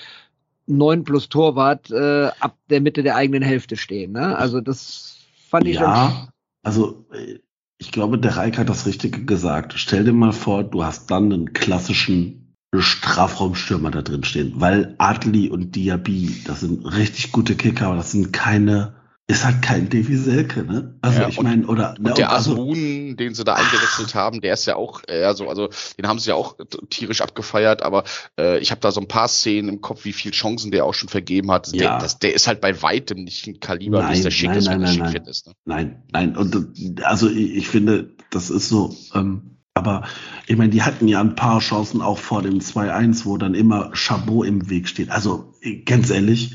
9 0.66 1.04
plus 1.04 1.28
Torwart 1.28 1.90
äh, 1.90 2.30
ab 2.40 2.56
der 2.70 2.80
Mitte 2.80 3.02
der 3.02 3.16
eigenen 3.16 3.42
Hälfte 3.42 3.76
stehen. 3.76 4.12
Ne? 4.12 4.34
Also 4.34 4.62
das 4.62 5.18
fand 5.50 5.66
ich 5.66 5.76
schon. 5.76 5.84
Ja, 5.84 6.30
also 6.62 7.04
äh, 7.12 7.38
ich 7.80 7.92
glaube, 7.92 8.18
der 8.18 8.36
Reik 8.36 8.58
hat 8.58 8.68
das 8.68 8.86
Richtige 8.86 9.24
gesagt. 9.24 9.72
Stell 9.76 10.04
dir 10.04 10.12
mal 10.12 10.32
vor, 10.32 10.62
du 10.62 10.84
hast 10.84 11.10
dann 11.10 11.32
einen 11.32 11.52
klassischen 11.54 12.54
Strafraumstürmer 12.76 13.90
da 13.90 14.02
drin 14.02 14.22
stehen, 14.22 14.52
weil 14.56 14.94
Adli 14.98 15.48
und 15.48 15.74
Diaby, 15.74 16.42
das 16.46 16.60
sind 16.60 16.84
richtig 16.84 17.32
gute 17.32 17.56
Kicker, 17.56 17.86
aber 17.86 17.96
das 17.96 18.12
sind 18.12 18.32
keine, 18.32 18.99
ist 19.30 19.44
halt 19.44 19.62
kein 19.62 19.88
Davy 19.88 20.16
Selke, 20.16 20.64
ne? 20.64 20.94
Also 21.00 21.20
Ja, 21.20 21.28
ich 21.28 21.40
meine, 21.40 21.66
oder 21.66 21.94
ne, 21.98 22.10
Und 22.10 22.18
der 22.18 22.30
also, 22.32 22.52
Asmun, 22.52 23.16
den 23.16 23.34
sie 23.34 23.44
da 23.44 23.54
eingewechselt 23.54 24.14
haben, 24.14 24.40
der 24.40 24.54
ist 24.54 24.66
ja 24.66 24.76
auch, 24.76 25.02
äh, 25.08 25.32
so, 25.34 25.48
also 25.48 25.68
den 25.98 26.06
haben 26.06 26.18
sie 26.18 26.30
ja 26.30 26.34
auch 26.36 26.56
tierisch 26.90 27.20
abgefeiert, 27.20 27.82
aber 27.82 28.04
äh, 28.38 28.58
ich 28.58 28.70
habe 28.70 28.80
da 28.80 28.92
so 28.92 29.00
ein 29.00 29.08
paar 29.08 29.28
Szenen 29.28 29.68
im 29.68 29.80
Kopf, 29.80 30.04
wie 30.04 30.12
viel 30.12 30.32
Chancen 30.32 30.70
der 30.70 30.84
auch 30.84 30.94
schon 30.94 31.08
vergeben 31.08 31.50
hat. 31.50 31.72
Der, 31.72 31.82
Ja. 31.82 31.98
das, 31.98 32.18
der 32.18 32.34
ist 32.34 32.46
halt 32.46 32.60
bei 32.60 32.82
weitem 32.82 33.24
nicht 33.24 33.46
ein 33.46 33.60
Kaliber, 33.60 33.98
wie 34.00 34.02
Nein, 34.02 34.12
es 34.12 34.22
der 34.22 34.30
Schick 34.30 34.48
nein, 34.48 34.58
ist, 34.58 34.66
nein, 34.66 34.80
wenn 34.80 34.80
der 34.86 34.96
nein, 34.96 35.12
Schick 35.12 35.22
nein. 35.22 35.30
ist. 35.30 35.46
Ne? 35.46 35.52
Nein, 35.64 36.02
nein. 36.12 36.36
Und 36.36 37.02
also 37.04 37.28
ich, 37.28 37.56
ich 37.56 37.68
finde, 37.68 38.10
das 38.30 38.50
ist 38.50 38.68
so. 38.68 38.94
Ähm, 39.14 39.56
aber 39.74 40.02
ich 40.46 40.56
meine, 40.56 40.70
die 40.70 40.82
hatten 40.82 41.08
ja 41.08 41.20
ein 41.20 41.36
paar 41.36 41.60
Chancen 41.60 42.02
auch 42.02 42.18
vor 42.18 42.42
dem 42.42 42.58
2-1, 42.58 43.24
wo 43.24 43.36
dann 43.38 43.54
immer 43.54 43.90
Chabot 43.94 44.46
im 44.46 44.68
Weg 44.68 44.88
steht. 44.88 45.10
Also 45.10 45.54
ganz 45.86 46.10
ehrlich, 46.10 46.54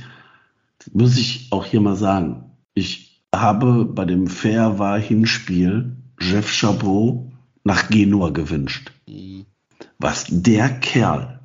muss 0.93 1.17
ich 1.17 1.47
auch 1.51 1.65
hier 1.65 1.81
mal 1.81 1.95
sagen, 1.95 2.44
ich 2.75 3.23
habe 3.33 3.85
bei 3.85 4.05
dem 4.05 4.27
Fair 4.27 4.77
war 4.77 4.99
Hinspiel 4.99 5.97
Jeff 6.19 6.51
Chabot 6.51 7.31
nach 7.63 7.89
Genua 7.89 8.29
gewünscht. 8.29 8.91
Was 9.97 10.25
der 10.29 10.69
Kerl 10.69 11.39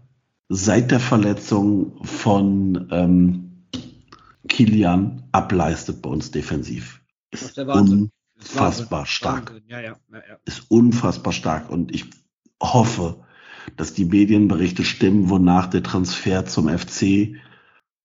seit 0.48 0.90
der 0.90 1.00
Verletzung 1.00 2.04
von 2.04 2.88
ähm, 2.90 3.66
Kilian 4.48 5.22
ableistet 5.32 6.02
bei 6.02 6.10
uns 6.10 6.30
defensiv, 6.32 7.00
ist 7.30 7.56
unfassbar 7.58 9.06
stark. 9.06 9.60
Ja, 9.68 9.80
ja, 9.80 9.96
ja. 10.10 10.38
Ist 10.44 10.70
unfassbar 10.70 11.32
stark. 11.32 11.70
Und 11.70 11.94
ich 11.94 12.06
hoffe, 12.60 13.24
dass 13.76 13.94
die 13.94 14.04
Medienberichte 14.04 14.84
stimmen, 14.84 15.30
wonach 15.30 15.68
der 15.68 15.82
Transfer 15.82 16.44
zum 16.46 16.68
FC 16.68 17.36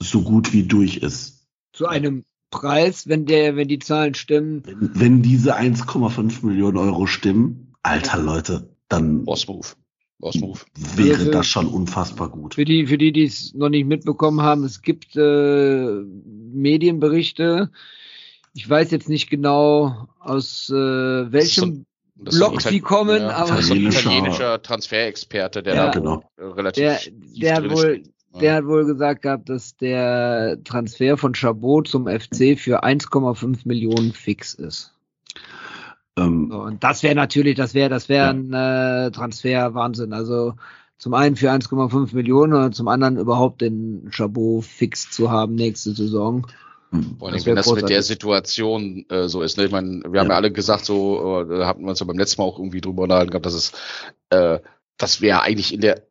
so 0.02 0.22
gut 0.22 0.54
wie 0.54 0.64
durch 0.64 0.98
ist. 0.98 1.48
Zu 1.74 1.88
einem 1.88 2.24
Preis, 2.52 3.08
wenn 3.08 3.26
der, 3.26 3.56
wenn 3.56 3.68
die 3.68 3.80
Zahlen 3.80 4.14
stimmen, 4.14 4.64
Wenn, 4.66 4.92
wenn 4.94 5.22
diese 5.22 5.56
1,5 5.58 6.46
Millionen 6.46 6.78
Euro 6.78 7.06
stimmen, 7.06 7.74
alter 7.84 8.20
Leute, 8.20 8.70
dann 8.88 9.26
Boss 9.26 9.48
Move. 9.48 9.68
Boss 10.20 10.36
Move. 10.36 10.60
wäre 10.96 11.18
Also- 11.20 11.32
das 11.32 11.48
schon 11.48 11.68
unfassbar 11.68 12.30
gut. 12.30 12.56
Für 12.56 12.64
die, 12.66 12.88
für 12.88 12.98
die, 12.98 13.12
die 13.12 13.26
es 13.26 13.54
noch 13.54 13.70
nicht 13.70 13.86
mitbekommen 13.86 14.42
haben, 14.42 14.64
es 14.64 14.82
gibt 14.82 15.16
äh, 15.18 16.02
Medienberichte. 16.54 17.72
Ich 18.54 18.70
weiß 18.70 18.92
jetzt 18.92 19.10
nicht 19.10 19.30
genau 19.30 20.08
aus 20.20 20.70
äh, 20.70 20.74
welchem 20.74 21.86
Das 22.16 22.36
Ital- 22.38 22.72
die 22.72 22.80
kommen, 22.80 23.22
ja, 23.22 23.30
aber 23.32 23.56
das 23.58 23.66
ist 23.66 23.72
ein 23.72 23.78
Italienischer- 23.92 24.62
Transferexperte, 24.62 25.62
der 25.62 25.76
Ja. 25.76 25.86
da 25.88 25.92
Genau. 25.92 26.24
relativ 26.40 26.82
der, 27.36 27.60
der 27.60 27.70
wohl. 27.72 28.04
Der 28.40 28.56
hat 28.56 28.66
wohl 28.66 28.86
gesagt 28.86 29.22
gehabt, 29.24 29.50
dass 29.50 29.78
der 29.78 30.58
Transfer 30.64 31.18
von 31.18 31.34
Chabot 31.34 31.88
zum 31.88 32.08
FC 32.08 32.58
für 32.58 32.84
1,5 32.84 33.62
Millionen 33.66 34.12
fix 34.14 34.54
ist. 34.54 34.94
Ähm, 36.18 36.50
So, 36.52 36.62
und 36.62 36.84
das 36.84 37.04
wäre 37.04 37.16
natürlich, 37.16 37.56
das 37.56 37.74
wäre, 37.74 37.90
das 37.90 38.10
wäre 38.10 38.26
Ja. 38.26 38.30
ein 38.32 38.54
äh, 39.08 39.12
Transfer 39.12 39.74
Wahnsinn. 39.74 40.14
Also 40.14 40.54
zum 40.98 41.14
einen 41.14 41.36
für 41.36 41.52
1,5 41.52 42.16
Millionen 42.16 42.54
oder 42.54 42.72
zum 42.72 42.88
anderen 42.88 43.18
überhaupt 43.18 43.62
den 43.62 44.10
Chabot 44.12 44.64
fix 44.64 45.12
zu 45.12 45.30
haben 45.30 45.56
nächste 45.56 45.92
Saison. 45.92 46.48
Vor 47.20 47.30
allem, 47.30 47.46
wenn 47.46 47.56
das 47.56 47.72
mit 47.74 47.90
der 47.90 48.04
Situation 48.04 49.06
äh, 49.10 49.28
so 49.28 49.42
ist. 49.42 49.58
Ne? 49.58 49.66
Ich 49.66 49.72
meine, 49.72 50.04
wir 50.10 50.22
haben 50.22 50.30
ja 50.30 50.36
alle 50.36 50.52
gesagt, 50.52 50.86
so 50.86 51.42
äh, 51.42 51.66
hatten 51.66 51.84
wir 51.84 51.90
uns 51.90 52.00
ja 52.00 52.06
beim 52.06 52.18
letzten 52.18 52.42
Mal 52.42 52.48
auch 52.48 52.60
irgendwie 52.60 52.80
drüber 52.80 53.04
unterhalten 53.04 53.32
gehabt, 53.32 53.46
dass 53.46 53.54
es, 53.54 53.72
äh, 54.30 54.60
dass 54.98 55.20
wir 55.20 55.42
eigentlich 55.42 55.74
in 55.74 55.82
der 55.82 56.04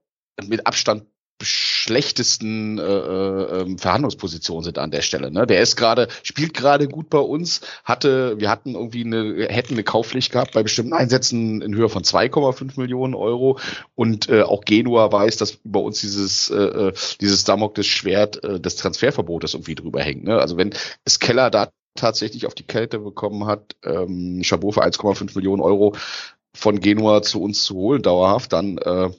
mit 0.46 0.66
Abstand 0.66 1.04
schlechtesten 1.42 2.78
äh, 2.78 2.82
äh, 2.82 3.60
ähm, 3.60 3.78
Verhandlungspositionen 3.78 4.64
sind 4.64 4.78
an 4.78 4.90
der 4.90 5.02
Stelle. 5.02 5.30
Ne? 5.30 5.46
Der 5.46 5.60
ist 5.60 5.76
gerade, 5.76 6.08
spielt 6.22 6.54
gerade 6.54 6.88
gut 6.88 7.10
bei 7.10 7.18
uns, 7.18 7.60
hatte, 7.84 8.38
wir 8.38 8.50
hatten 8.50 8.74
irgendwie 8.74 9.04
eine, 9.04 9.46
hätten 9.48 9.74
eine 9.74 9.84
Kaufpflicht 9.84 10.32
gehabt 10.32 10.52
bei 10.52 10.62
bestimmten 10.62 10.92
Einsätzen 10.92 11.60
in 11.60 11.74
Höhe 11.74 11.88
von 11.88 12.02
2,5 12.02 12.80
Millionen 12.80 13.14
Euro 13.14 13.58
und 13.94 14.28
äh, 14.28 14.42
auch 14.42 14.64
Genua 14.64 15.10
weiß, 15.10 15.36
dass 15.36 15.58
über 15.64 15.82
uns 15.82 16.00
dieses, 16.00 16.50
äh, 16.50 16.56
äh 16.56 16.92
dieses 17.20 17.44
Damokles 17.44 17.86
Schwert 17.86 18.42
äh, 18.44 18.60
des 18.60 18.76
Transferverbotes 18.76 19.54
irgendwie 19.54 19.74
drüber 19.74 20.02
hängt. 20.02 20.24
Ne? 20.24 20.38
Also 20.38 20.56
wenn 20.56 20.72
es 21.04 21.18
Keller 21.18 21.50
da 21.50 21.70
tatsächlich 21.96 22.46
auf 22.46 22.54
die 22.54 22.66
Kälte 22.66 22.98
bekommen 22.98 23.46
hat, 23.46 23.76
ähm, 23.84 24.42
Chabot 24.42 24.74
für 24.74 24.84
1,5 24.84 25.34
Millionen 25.36 25.62
Euro 25.62 25.94
von 26.56 26.80
Genua 26.80 27.22
zu 27.22 27.42
uns 27.42 27.64
zu 27.64 27.74
holen, 27.74 28.02
dauerhaft, 28.02 28.52
dann 28.52 28.78
äh, 28.78 29.10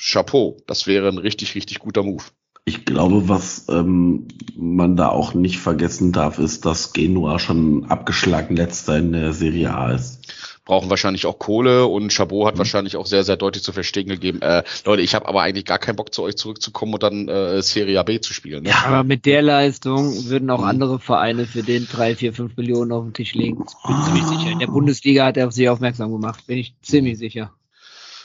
Chapeau. 0.00 0.56
Das 0.66 0.86
wäre 0.86 1.08
ein 1.08 1.18
richtig, 1.18 1.54
richtig 1.54 1.78
guter 1.78 2.02
Move. 2.02 2.24
Ich 2.64 2.84
glaube, 2.84 3.28
was 3.28 3.68
ähm, 3.68 4.28
man 4.56 4.96
da 4.96 5.08
auch 5.08 5.34
nicht 5.34 5.58
vergessen 5.58 6.12
darf, 6.12 6.38
ist, 6.38 6.64
dass 6.64 6.92
Genua 6.92 7.38
schon 7.38 7.86
abgeschlagen 7.86 8.56
letzter 8.56 8.98
in 8.98 9.12
der 9.12 9.32
Serie 9.32 9.74
A 9.74 9.92
ist. 9.92 10.20
Brauchen 10.66 10.88
wahrscheinlich 10.88 11.26
auch 11.26 11.38
Kohle 11.38 11.86
und 11.86 12.12
Chabot 12.12 12.46
hat 12.46 12.54
mhm. 12.54 12.58
wahrscheinlich 12.58 12.96
auch 12.96 13.06
sehr, 13.06 13.24
sehr 13.24 13.36
deutlich 13.36 13.64
zu 13.64 13.72
verstehen 13.72 14.08
gegeben, 14.08 14.40
äh, 14.42 14.62
Leute, 14.84 15.02
ich 15.02 15.14
habe 15.14 15.26
aber 15.26 15.42
eigentlich 15.42 15.64
gar 15.64 15.78
keinen 15.78 15.96
Bock 15.96 16.14
zu 16.14 16.22
euch 16.22 16.36
zurückzukommen 16.36 16.94
und 16.94 17.02
dann 17.02 17.28
äh, 17.28 17.60
Serie 17.62 18.04
B 18.04 18.20
zu 18.20 18.32
spielen. 18.32 18.62
Ne? 18.62 18.68
Ja, 18.68 18.84
aber 18.84 19.02
mit 19.02 19.26
der 19.26 19.42
Leistung 19.42 20.26
würden 20.26 20.48
auch 20.50 20.60
mhm. 20.60 20.68
andere 20.68 20.98
Vereine 21.00 21.46
für 21.46 21.62
den 21.62 21.88
drei, 21.90 22.14
vier, 22.14 22.32
fünf 22.32 22.56
Millionen 22.56 22.92
auf 22.92 23.04
den 23.04 23.14
Tisch 23.14 23.34
legen. 23.34 23.64
bin 23.86 23.96
ich 23.96 24.04
ziemlich 24.04 24.24
sicher. 24.24 24.50
In 24.52 24.58
der 24.60 24.66
Bundesliga 24.68 25.24
hat 25.24 25.36
er 25.36 25.48
auf 25.48 25.52
sich 25.52 25.68
aufmerksam 25.68 26.12
gemacht, 26.12 26.46
bin 26.46 26.58
ich 26.58 26.74
ziemlich 26.82 27.18
sicher. 27.18 27.52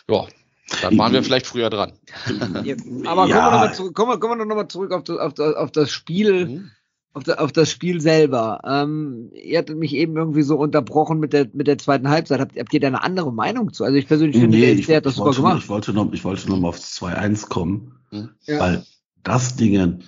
Ja, 0.07 0.27
dann 0.81 0.97
waren 0.97 1.13
wir 1.13 1.23
vielleicht 1.23 1.47
früher 1.47 1.69
dran. 1.69 1.93
Ja, 2.63 2.75
aber 3.05 3.27
ja. 3.27 3.71
kommen 3.93 4.19
wir 4.21 4.35
nochmal 4.35 4.63
noch 4.63 4.67
zurück 4.67 4.91
auf 4.91 5.03
das, 5.03 5.17
auf 5.17 5.33
das, 5.33 5.55
auf 5.55 5.71
das 5.71 5.91
Spiel. 5.91 6.47
Mhm. 6.47 6.71
Auf, 7.13 7.23
das, 7.23 7.37
auf 7.37 7.53
das 7.53 7.71
Spiel 7.71 8.01
selber. 8.01 8.59
Ähm, 8.65 9.31
ihr 9.33 9.59
hattet 9.59 9.77
mich 9.77 9.95
eben 9.95 10.17
irgendwie 10.17 10.41
so 10.41 10.57
unterbrochen 10.57 11.17
mit 11.17 11.31
der, 11.31 11.47
mit 11.53 11.65
der 11.65 11.77
zweiten 11.77 12.09
Halbzeit. 12.09 12.41
Habt, 12.41 12.59
habt 12.59 12.73
ihr 12.73 12.81
da 12.81 12.87
eine 12.87 13.03
andere 13.03 13.31
Meinung 13.31 13.71
zu? 13.71 13.85
Also 13.85 13.95
ich 13.95 14.05
persönlich 14.05 14.35
finde, 14.35 14.57
nee, 14.57 14.75
der, 14.75 14.85
der 14.85 14.97
hat 14.97 15.05
das 15.05 15.15
super 15.15 15.31
gemacht. 15.31 15.59
Ich 15.63 15.69
wollte 15.69 15.93
noch, 15.93 16.11
ich 16.11 16.25
wollte 16.25 16.49
noch 16.49 16.59
mal 16.59 16.67
aufs 16.67 17.01
2-1 17.01 17.47
kommen, 17.47 17.99
mhm. 18.11 18.31
ja. 18.43 18.59
weil 18.59 18.85
das 19.23 19.55
Ding, 19.55 20.03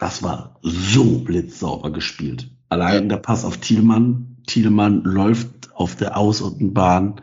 das 0.00 0.24
war 0.24 0.58
so 0.62 1.20
blitzsauber 1.20 1.92
gespielt. 1.92 2.50
Allein 2.68 3.08
der 3.08 3.18
Pass 3.18 3.44
auf 3.44 3.58
Thielmann. 3.58 4.38
Thielmann 4.48 5.04
läuft 5.04 5.72
auf 5.74 5.94
der 5.94 6.16
Außenbahn 6.16 7.20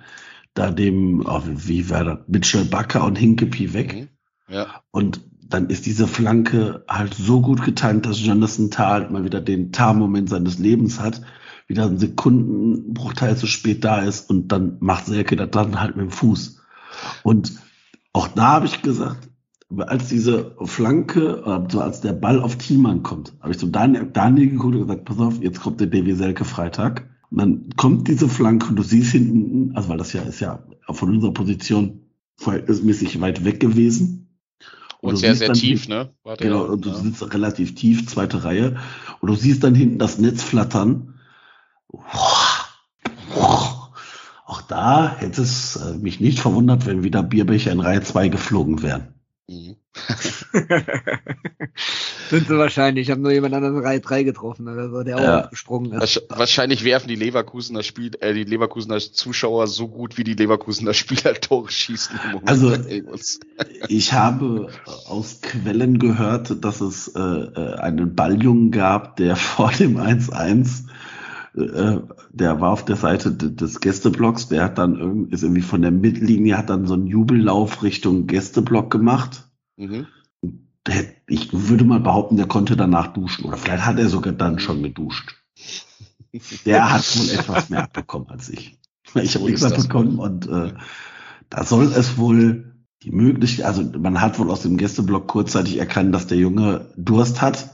da 0.57 0.71
dem, 0.71 1.23
oh, 1.25 1.41
wie 1.45 1.89
war 1.89 2.03
das, 2.03 2.19
Mitchell 2.27 2.65
Bakker 2.65 3.03
und 3.03 3.17
Hinkepie 3.17 3.73
weg. 3.73 3.93
Mhm. 3.95 4.53
Ja. 4.53 4.81
Und 4.91 5.21
dann 5.49 5.69
ist 5.69 5.85
diese 5.85 6.07
Flanke 6.07 6.83
halt 6.87 7.13
so 7.13 7.41
gut 7.41 7.63
getimt, 7.63 8.05
dass 8.05 8.23
Jonathan 8.23 8.69
Thal 8.69 9.09
mal 9.09 9.23
wieder 9.23 9.41
den 9.41 9.71
Tar-Moment 9.71 10.29
seines 10.29 10.59
Lebens 10.59 10.99
hat, 10.99 11.21
wieder 11.67 11.85
einen 11.85 11.99
Sekundenbruchteil 11.99 13.37
zu 13.37 13.47
spät 13.47 13.83
da 13.83 13.99
ist 13.99 14.29
und 14.29 14.51
dann 14.51 14.77
macht 14.79 15.05
Selke 15.05 15.35
das 15.35 15.51
dann 15.51 15.79
halt 15.79 15.95
mit 15.95 16.05
dem 16.05 16.11
Fuß. 16.11 16.61
Und 17.23 17.53
auch 18.13 18.27
da 18.27 18.53
habe 18.53 18.65
ich 18.65 18.81
gesagt, 18.81 19.29
als 19.77 20.07
diese 20.07 20.55
Flanke, 20.63 21.43
äh, 21.45 21.71
so 21.71 21.81
als 21.81 22.01
der 22.01 22.13
Ball 22.13 22.41
auf 22.41 22.55
Thielmann 22.55 23.03
kommt, 23.03 23.33
habe 23.41 23.51
ich 23.51 23.59
so 23.59 23.67
Daniel, 23.67 24.09
Daniel 24.11 24.49
geguckt 24.49 24.75
und 24.75 24.81
gesagt, 24.87 25.05
pass 25.05 25.19
auf, 25.19 25.41
jetzt 25.41 25.61
kommt 25.61 25.79
der 25.79 25.87
Devi 25.87 26.15
Selke 26.15 26.45
Freitag. 26.45 27.09
Dann 27.29 27.69
kommt 27.75 28.07
diese 28.07 28.29
Flanke 28.29 28.67
und 28.67 28.77
du 28.77 28.83
siehst 28.83 29.11
hinten, 29.11 29.75
also 29.75 29.89
weil 29.89 29.97
das 29.97 30.13
ja 30.13 30.21
ist 30.21 30.39
ja 30.39 30.63
von 30.89 31.09
unserer 31.09 31.33
Position 31.33 32.01
verhältnismäßig 32.37 33.19
weit 33.19 33.43
weg 33.43 33.59
gewesen. 33.59 34.27
Und, 35.01 35.11
und 35.11 35.17
sehr, 35.17 35.35
sehr 35.35 35.53
tief, 35.53 35.87
ne? 35.87 36.13
Warte, 36.23 36.43
genau, 36.43 36.65
und 36.65 36.85
du 36.85 36.89
ja. 36.89 36.95
sitzt 36.95 37.33
relativ 37.33 37.75
tief, 37.75 38.07
zweite 38.07 38.43
Reihe. 38.43 38.77
Und 39.19 39.29
du 39.29 39.35
siehst 39.35 39.63
dann 39.63 39.75
hinten 39.75 39.99
das 39.99 40.17
Netz 40.17 40.41
flattern. 40.41 41.19
Auch 44.45 44.61
da 44.61 45.15
hätte 45.17 45.41
es 45.41 45.75
äh, 45.75 45.97
mich 45.97 46.19
nicht 46.19 46.39
verwundert, 46.39 46.85
wenn 46.85 47.03
wieder 47.03 47.21
Bierbecher 47.21 47.71
in 47.71 47.79
Reihe 47.79 48.01
2 48.01 48.29
geflogen 48.29 48.81
wären. 48.81 49.13
Mhm. 49.47 49.75
Sind 52.29 52.47
sie 52.47 52.57
wahrscheinlich. 52.57 53.07
Ich 53.07 53.11
habe 53.11 53.21
nur 53.21 53.31
jemand 53.31 53.53
anderen 53.53 53.79
Reihe 53.79 53.99
3 53.99 54.23
getroffen 54.23 54.67
oder 54.67 54.89
so, 54.89 55.03
der 55.03 55.21
ja. 55.21 55.45
auch 55.45 55.49
gesprungen 55.49 55.93
ist. 55.93 56.23
Wahrscheinlich 56.29 56.83
werfen 56.83 57.07
die 57.07 57.15
Leverkusener 57.15 57.83
Spiel, 57.83 58.11
äh, 58.19 58.33
die 58.33 58.43
Leverkusener 58.43 58.99
Zuschauer 58.99 59.67
so 59.67 59.87
gut 59.87 60.17
wie 60.17 60.23
die 60.23 60.33
Leverkusener 60.33 60.93
Spieler 60.93 61.33
Tore 61.41 61.71
schießen. 61.71 62.19
Also 62.45 62.73
ich 63.87 64.13
habe 64.13 64.69
aus 65.07 65.41
Quellen 65.41 65.99
gehört, 65.99 66.63
dass 66.63 66.81
es 66.81 67.09
äh, 67.09 67.19
äh 67.19 67.77
einen 67.77 68.15
Balljungen 68.15 68.71
gab, 68.71 69.17
der 69.17 69.35
vor 69.35 69.71
dem 69.71 69.97
1-1 69.97 70.87
äh, 71.57 71.99
der 72.31 72.61
war 72.61 72.71
auf 72.71 72.85
der 72.85 72.95
Seite 72.95 73.31
des 73.31 73.79
Gästeblocks, 73.79 74.47
der 74.47 74.63
hat 74.63 74.77
dann 74.77 74.99
irgendwie, 74.99 75.33
ist 75.33 75.43
irgendwie 75.43 75.61
von 75.61 75.81
der 75.81 75.91
Mittellinie, 75.91 76.57
hat 76.57 76.69
dann 76.69 76.85
so 76.85 76.93
einen 76.93 77.07
Jubellauf 77.07 77.81
Richtung 77.81 78.27
Gästeblock 78.27 78.91
gemacht. 78.91 79.46
Mhm. 79.77 80.07
Der, 80.85 81.05
ich 81.27 81.49
würde 81.51 81.85
mal 81.85 81.99
behaupten, 81.99 82.37
der 82.37 82.47
konnte 82.47 82.75
danach 82.75 83.07
duschen. 83.13 83.45
Oder 83.45 83.57
vielleicht 83.57 83.85
hat 83.85 83.99
er 83.99 84.09
sogar 84.09 84.33
dann 84.33 84.59
schon 84.59 84.83
geduscht. 84.83 85.35
Der 86.65 86.91
hat 86.91 87.17
wohl 87.17 87.29
etwas 87.29 87.69
mehr 87.69 87.83
abbekommen 87.83 88.29
als 88.29 88.49
ich. 88.49 88.77
Ich 89.15 89.35
habe 89.35 89.45
nichts 89.45 89.63
abbekommen 89.63 90.19
und 90.19 90.47
äh, 90.47 90.73
da 91.49 91.63
soll 91.63 91.85
es 91.93 92.17
wohl 92.17 92.75
die 93.03 93.11
Möglichkeit, 93.11 93.65
also 93.65 93.81
man 93.83 94.19
hat 94.19 94.37
wohl 94.37 94.51
aus 94.51 94.63
dem 94.63 94.75
Gästeblock 94.75 95.27
kurzzeitig 95.27 95.77
erkannt, 95.77 96.13
dass 96.13 96.27
der 96.27 96.37
Junge 96.37 96.91
Durst 96.97 97.41
hat 97.41 97.69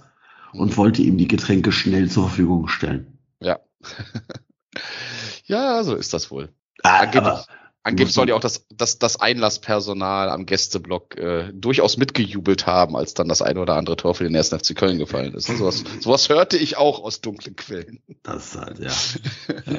und 0.51 0.71
mhm. 0.71 0.77
wollte 0.77 1.01
ihm 1.01 1.17
die 1.17 1.27
Getränke 1.27 1.71
schnell 1.71 2.07
zur 2.07 2.27
Verfügung 2.27 2.67
stellen. 2.67 3.17
Ja. 3.39 3.59
ja, 5.45 5.83
so 5.83 5.95
ist 5.95 6.13
das 6.13 6.29
wohl. 6.29 6.49
Ah, 6.83 6.99
angeblich, 6.99 7.47
angeblich 7.83 8.13
soll 8.13 8.29
ja 8.29 8.35
auch 8.35 8.39
das, 8.39 8.65
das, 8.75 8.97
das 8.97 9.19
Einlasspersonal 9.19 10.29
am 10.29 10.45
Gästeblock 10.45 11.17
äh, 11.17 11.51
durchaus 11.53 11.97
mitgejubelt 11.97 12.65
haben, 12.65 12.95
als 12.95 13.13
dann 13.13 13.27
das 13.27 13.41
eine 13.41 13.59
oder 13.59 13.75
andere 13.75 13.97
Tor 13.97 14.15
für 14.15 14.23
den 14.23 14.33
ersten 14.33 14.57
FC 14.57 14.75
Köln 14.75 14.97
gefallen 14.97 15.33
ist. 15.33 15.47
Sowas, 15.47 15.83
sowas 15.99 16.29
hörte 16.29 16.57
ich 16.57 16.77
auch 16.77 17.03
aus 17.03 17.21
dunklen 17.21 17.55
Quellen. 17.55 17.99
Das 18.23 18.57
halt, 18.57 18.79
ja. 18.79 18.91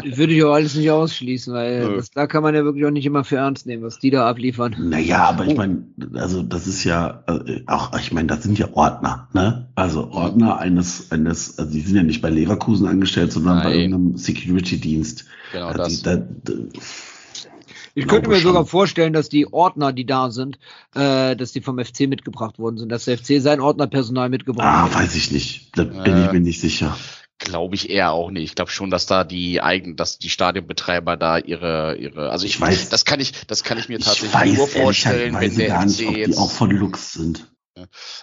Würde 0.16 0.34
ich 0.34 0.44
auch 0.44 0.52
alles 0.52 0.74
nicht 0.74 0.90
ausschließen, 0.90 1.52
weil 1.54 1.82
ja. 1.82 1.88
das, 1.96 2.10
da 2.10 2.26
kann 2.26 2.42
man 2.42 2.54
ja 2.54 2.64
wirklich 2.64 2.84
auch 2.84 2.90
nicht 2.90 3.06
immer 3.06 3.24
für 3.24 3.36
ernst 3.36 3.66
nehmen, 3.66 3.82
was 3.82 3.98
die 3.98 4.10
da 4.10 4.28
abliefern. 4.28 4.76
Naja, 4.78 5.24
aber 5.24 5.46
ich 5.46 5.56
meine, 5.56 5.84
also 6.14 6.42
das 6.42 6.66
ist 6.66 6.84
ja 6.84 7.24
äh, 7.26 7.62
auch, 7.66 7.98
ich 7.98 8.12
meine, 8.12 8.28
das 8.28 8.42
sind 8.42 8.58
ja 8.58 8.68
Ordner, 8.74 9.28
ne? 9.32 9.70
Also 9.74 10.10
Ordner 10.10 10.58
eines, 10.58 11.10
eines, 11.10 11.58
also 11.58 11.72
die 11.72 11.80
sind 11.80 11.96
ja 11.96 12.02
nicht 12.02 12.20
bei 12.20 12.30
Leverkusen 12.30 12.86
angestellt, 12.86 13.32
sondern 13.32 13.56
Nein. 13.56 13.64
bei 13.64 13.74
irgendeinem 13.74 14.16
Security-Dienst. 14.16 15.24
Genau 15.52 15.66
also 15.68 15.78
das. 15.78 15.96
Die, 15.96 16.02
da, 16.02 16.22
ich 17.94 18.08
könnte 18.08 18.28
mir 18.28 18.40
sogar 18.40 18.66
vorstellen, 18.66 19.12
dass 19.12 19.28
die 19.28 19.52
Ordner, 19.52 19.92
die 19.92 20.04
da 20.04 20.30
sind, 20.30 20.58
äh, 20.94 21.36
dass 21.36 21.52
die 21.52 21.60
vom 21.60 21.78
FC 21.78 22.00
mitgebracht 22.00 22.58
worden 22.58 22.76
sind, 22.76 22.88
dass 22.90 23.04
der 23.04 23.18
FC 23.18 23.40
sein 23.40 23.60
Ordnerpersonal 23.60 24.28
mitgebracht 24.28 24.66
hat. 24.66 24.92
Ah, 24.92 24.98
weiß 24.98 25.14
ich 25.14 25.30
nicht. 25.30 25.70
Da 25.78 25.84
bin 25.84 26.16
äh, 26.16 26.26
ich 26.26 26.32
mir 26.32 26.40
nicht 26.40 26.60
sicher. 26.60 26.96
Glaube 27.38 27.74
ich 27.74 27.90
eher 27.90 28.12
auch 28.12 28.30
nicht. 28.30 28.44
Ich 28.44 28.54
glaube 28.54 28.70
schon, 28.70 28.90
dass 28.90 29.06
da 29.06 29.22
die 29.22 29.60
eigen, 29.60 29.96
dass 29.96 30.18
die 30.18 30.30
Stadionbetreiber 30.30 31.16
da 31.16 31.38
ihre, 31.38 31.96
ihre, 31.96 32.30
also 32.30 32.46
ich, 32.46 32.54
ich 32.54 32.60
weiß, 32.60 32.88
das 32.88 33.04
kann 33.04 33.20
ich, 33.20 33.32
das 33.46 33.64
kann 33.64 33.78
ich 33.78 33.88
mir 33.88 33.98
tatsächlich 33.98 34.30
ich 34.30 34.34
weiß, 34.34 34.56
nur 34.56 34.68
vorstellen, 34.68 35.36
wenn 35.38 35.56
der 35.56 35.68
gar 35.68 35.84
nicht, 35.84 36.00
FC 36.00 36.16
jetzt, 36.16 36.28
die 36.28 36.36
auch 36.36 36.50
von 36.50 36.70
Lux 36.70 37.12
sind. 37.12 37.53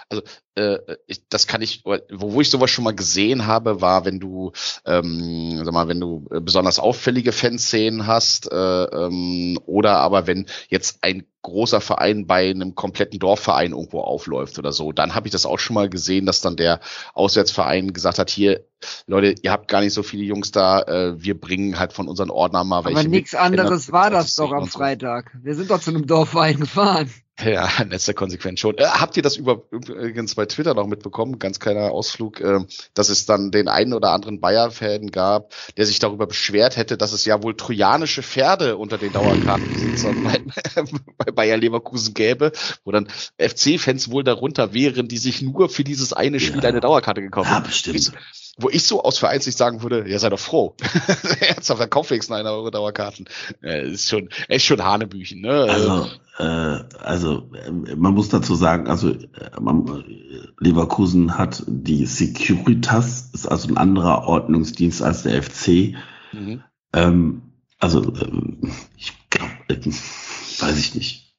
Also 0.08 0.24
äh, 0.56 0.78
ich, 1.08 1.28
das 1.28 1.45
kann 1.45 1.62
ich, 1.62 1.84
wo, 1.84 1.97
wo 2.10 2.41
ich 2.41 2.49
sowas 2.49 2.70
schon 2.70 2.86
mal 2.86 2.95
gesehen 2.95 3.47
habe, 3.47 3.82
war, 3.82 4.06
wenn 4.06 4.20
du, 4.20 4.54
ähm, 4.86 5.62
sag 5.64 5.74
mal, 5.74 5.89
wenn 5.89 5.99
du 5.99 6.26
äh, 6.32 6.39
besonders 6.39 6.80
auffällige 6.80 7.34
Fanszenen 7.34 8.08
hast, 8.08 8.49
äh, 8.52 8.56
ähm, 8.56 9.60
oder 9.66 9.97
aber 9.97 10.26
wenn 10.26 10.45
jetzt 10.70 10.99
ein 11.02 11.26
großer 11.41 11.82
Verein 11.82 12.28
bei 12.28 12.49
einem 12.49 12.76
kompletten 12.76 13.20
Dorfverein 13.20 13.72
irgendwo 13.72 14.02
aufläuft 14.02 14.58
oder 14.58 14.72
so, 14.72 14.91
dann 14.91 15.16
habe 15.16 15.28
ich 15.28 15.32
das 15.32 15.45
auch 15.45 15.60
schon 15.60 15.74
mal 15.74 15.89
gesehen, 15.89 16.26
dass 16.26 16.41
dann 16.41 16.56
der 16.56 16.80
Auswärtsverein 17.14 17.93
gesagt 17.93 18.20
hat, 18.20 18.30
hier, 18.30 18.64
Leute, 19.08 19.36
ihr 19.41 19.52
habt 19.52 19.68
gar 19.68 19.82
nicht 19.82 19.93
so 19.93 20.04
viele 20.04 20.24
Jungs 20.24 20.52
da, 20.52 20.82
äh, 20.84 21.22
wir 21.22 21.39
bringen 21.39 21.78
halt 21.78 21.93
von 21.93 22.08
unseren 22.08 22.30
Ordnern 22.30 22.68
mal 22.68 22.86
welche. 22.86 22.99
Aber 22.99 23.08
nichts 23.10 23.36
anderes 23.36 23.91
war 23.91 24.10
das 24.10 24.36
doch 24.36 24.54
am 24.54 24.68
Freitag. 24.68 25.38
Wir 25.41 25.56
sind 25.56 25.72
doch 25.72 25.82
zu 25.82 25.89
einem 25.89 26.08
Dorfverein 26.08 26.60
gefahren. 26.60 27.12
Ja, 27.44 27.68
in 27.82 27.90
letzter 27.90 28.14
Konsequenz 28.14 28.60
schon. 28.60 28.78
Äh, 28.78 28.86
habt 28.86 29.18
ihr 29.18 29.24
das 29.24 29.38
über, 29.38 29.64
übrigens 29.72 30.36
bei 30.36 30.46
Twitter 30.46 30.74
noch 30.74 30.86
mitbekommen? 30.88 31.39
Ganz 31.39 31.60
kleiner 31.60 31.92
Ausflug, 31.92 32.39
äh, 32.42 32.60
dass 32.93 33.10
es 33.10 33.26
dann 33.26 33.51
den 33.51 33.68
einen 33.68 33.93
oder 33.93 34.12
anderen 34.12 34.39
Bayer-Fan 34.39 35.08
gab, 35.12 35.54
der 35.78 35.86
sich 35.86 36.00
darüber 36.00 36.28
beschwert 36.28 36.78
hätte, 36.78 36.97
dass 36.97 37.14
es 37.14 37.26
ja 37.26 37.42
wohl 37.42 37.55
trojanische 37.55 38.22
Pferde 38.22 38.78
unter 38.78 38.97
den 38.97 39.12
Dauerkartenbesitzern 39.12 40.24
bei, 40.24 40.42
bei 41.18 41.32
Bayer 41.32 41.58
Leverkusen 41.58 42.14
gäbe, 42.14 42.51
wo 42.84 42.92
dann 42.92 43.08
FC-Fans 43.39 44.12
wohl 44.12 44.24
darunter 44.24 44.74
wären, 44.74 45.08
die 45.08 45.18
sich 45.18 45.42
nur 45.42 45.70
für 45.70 45.84
dieses 45.84 46.14
eine 46.14 46.39
Spiel 46.39 46.62
Ja. 46.62 46.70
eine 46.70 46.82
Dauerkarte 46.82 47.22
gekauft 47.22 47.50
Ja, 47.50 47.55
haben. 47.55 47.66
bestimmt. 47.66 48.12
Wo 48.58 48.70
ich 48.70 48.84
so 48.84 49.01
aus 49.01 49.18
Vereinssicht 49.18 49.58
sagen 49.58 49.82
würde, 49.82 50.08
ja, 50.08 50.20
sei 50.20 50.30
doch 50.30 50.39
froh. 50.39 50.76
Ernsthaft, 51.39 51.82
dann 51.82 51.89
kauf 51.89 52.10
wenigstens 52.12 52.36
eine 52.36 52.51
Euro 52.51 52.70
Dauerkarten. 52.70 53.26
Äh, 53.64 53.89
ist 53.92 54.10
schon, 54.10 54.30
ist 54.50 54.66
schon 54.66 54.84
Hanebüchen, 54.84 55.39
ne? 55.42 55.64
Also, 55.70 56.04
äh, 56.04 56.10
also 56.43 57.50
äh, 57.54 57.96
man 57.96 58.13
muss 58.13 58.30
dazu 58.30 58.55
sagen, 58.55 58.88
also 58.88 59.09
äh, 59.09 59.16
äh, 59.16 60.47
Leverkusen 60.59 61.38
hat 61.38 61.63
die 61.68 62.05
Securitas, 62.05 63.30
ist 63.34 63.47
also 63.47 63.70
ein 63.70 63.78
anderer 63.78 64.28
Ordnungsdienst 64.28 65.01
als 65.01 65.24
der 65.24 65.43
FC. 65.43 65.96
Mhm. 66.32 66.63
Ähm, 66.93 67.42
also 67.80 68.01
ähm, 68.16 68.72
ich 68.97 69.13
glaube, 69.30 69.51
äh, 69.68 69.86
weiß 69.86 70.78
ich 70.78 70.96
nicht. 70.96 71.36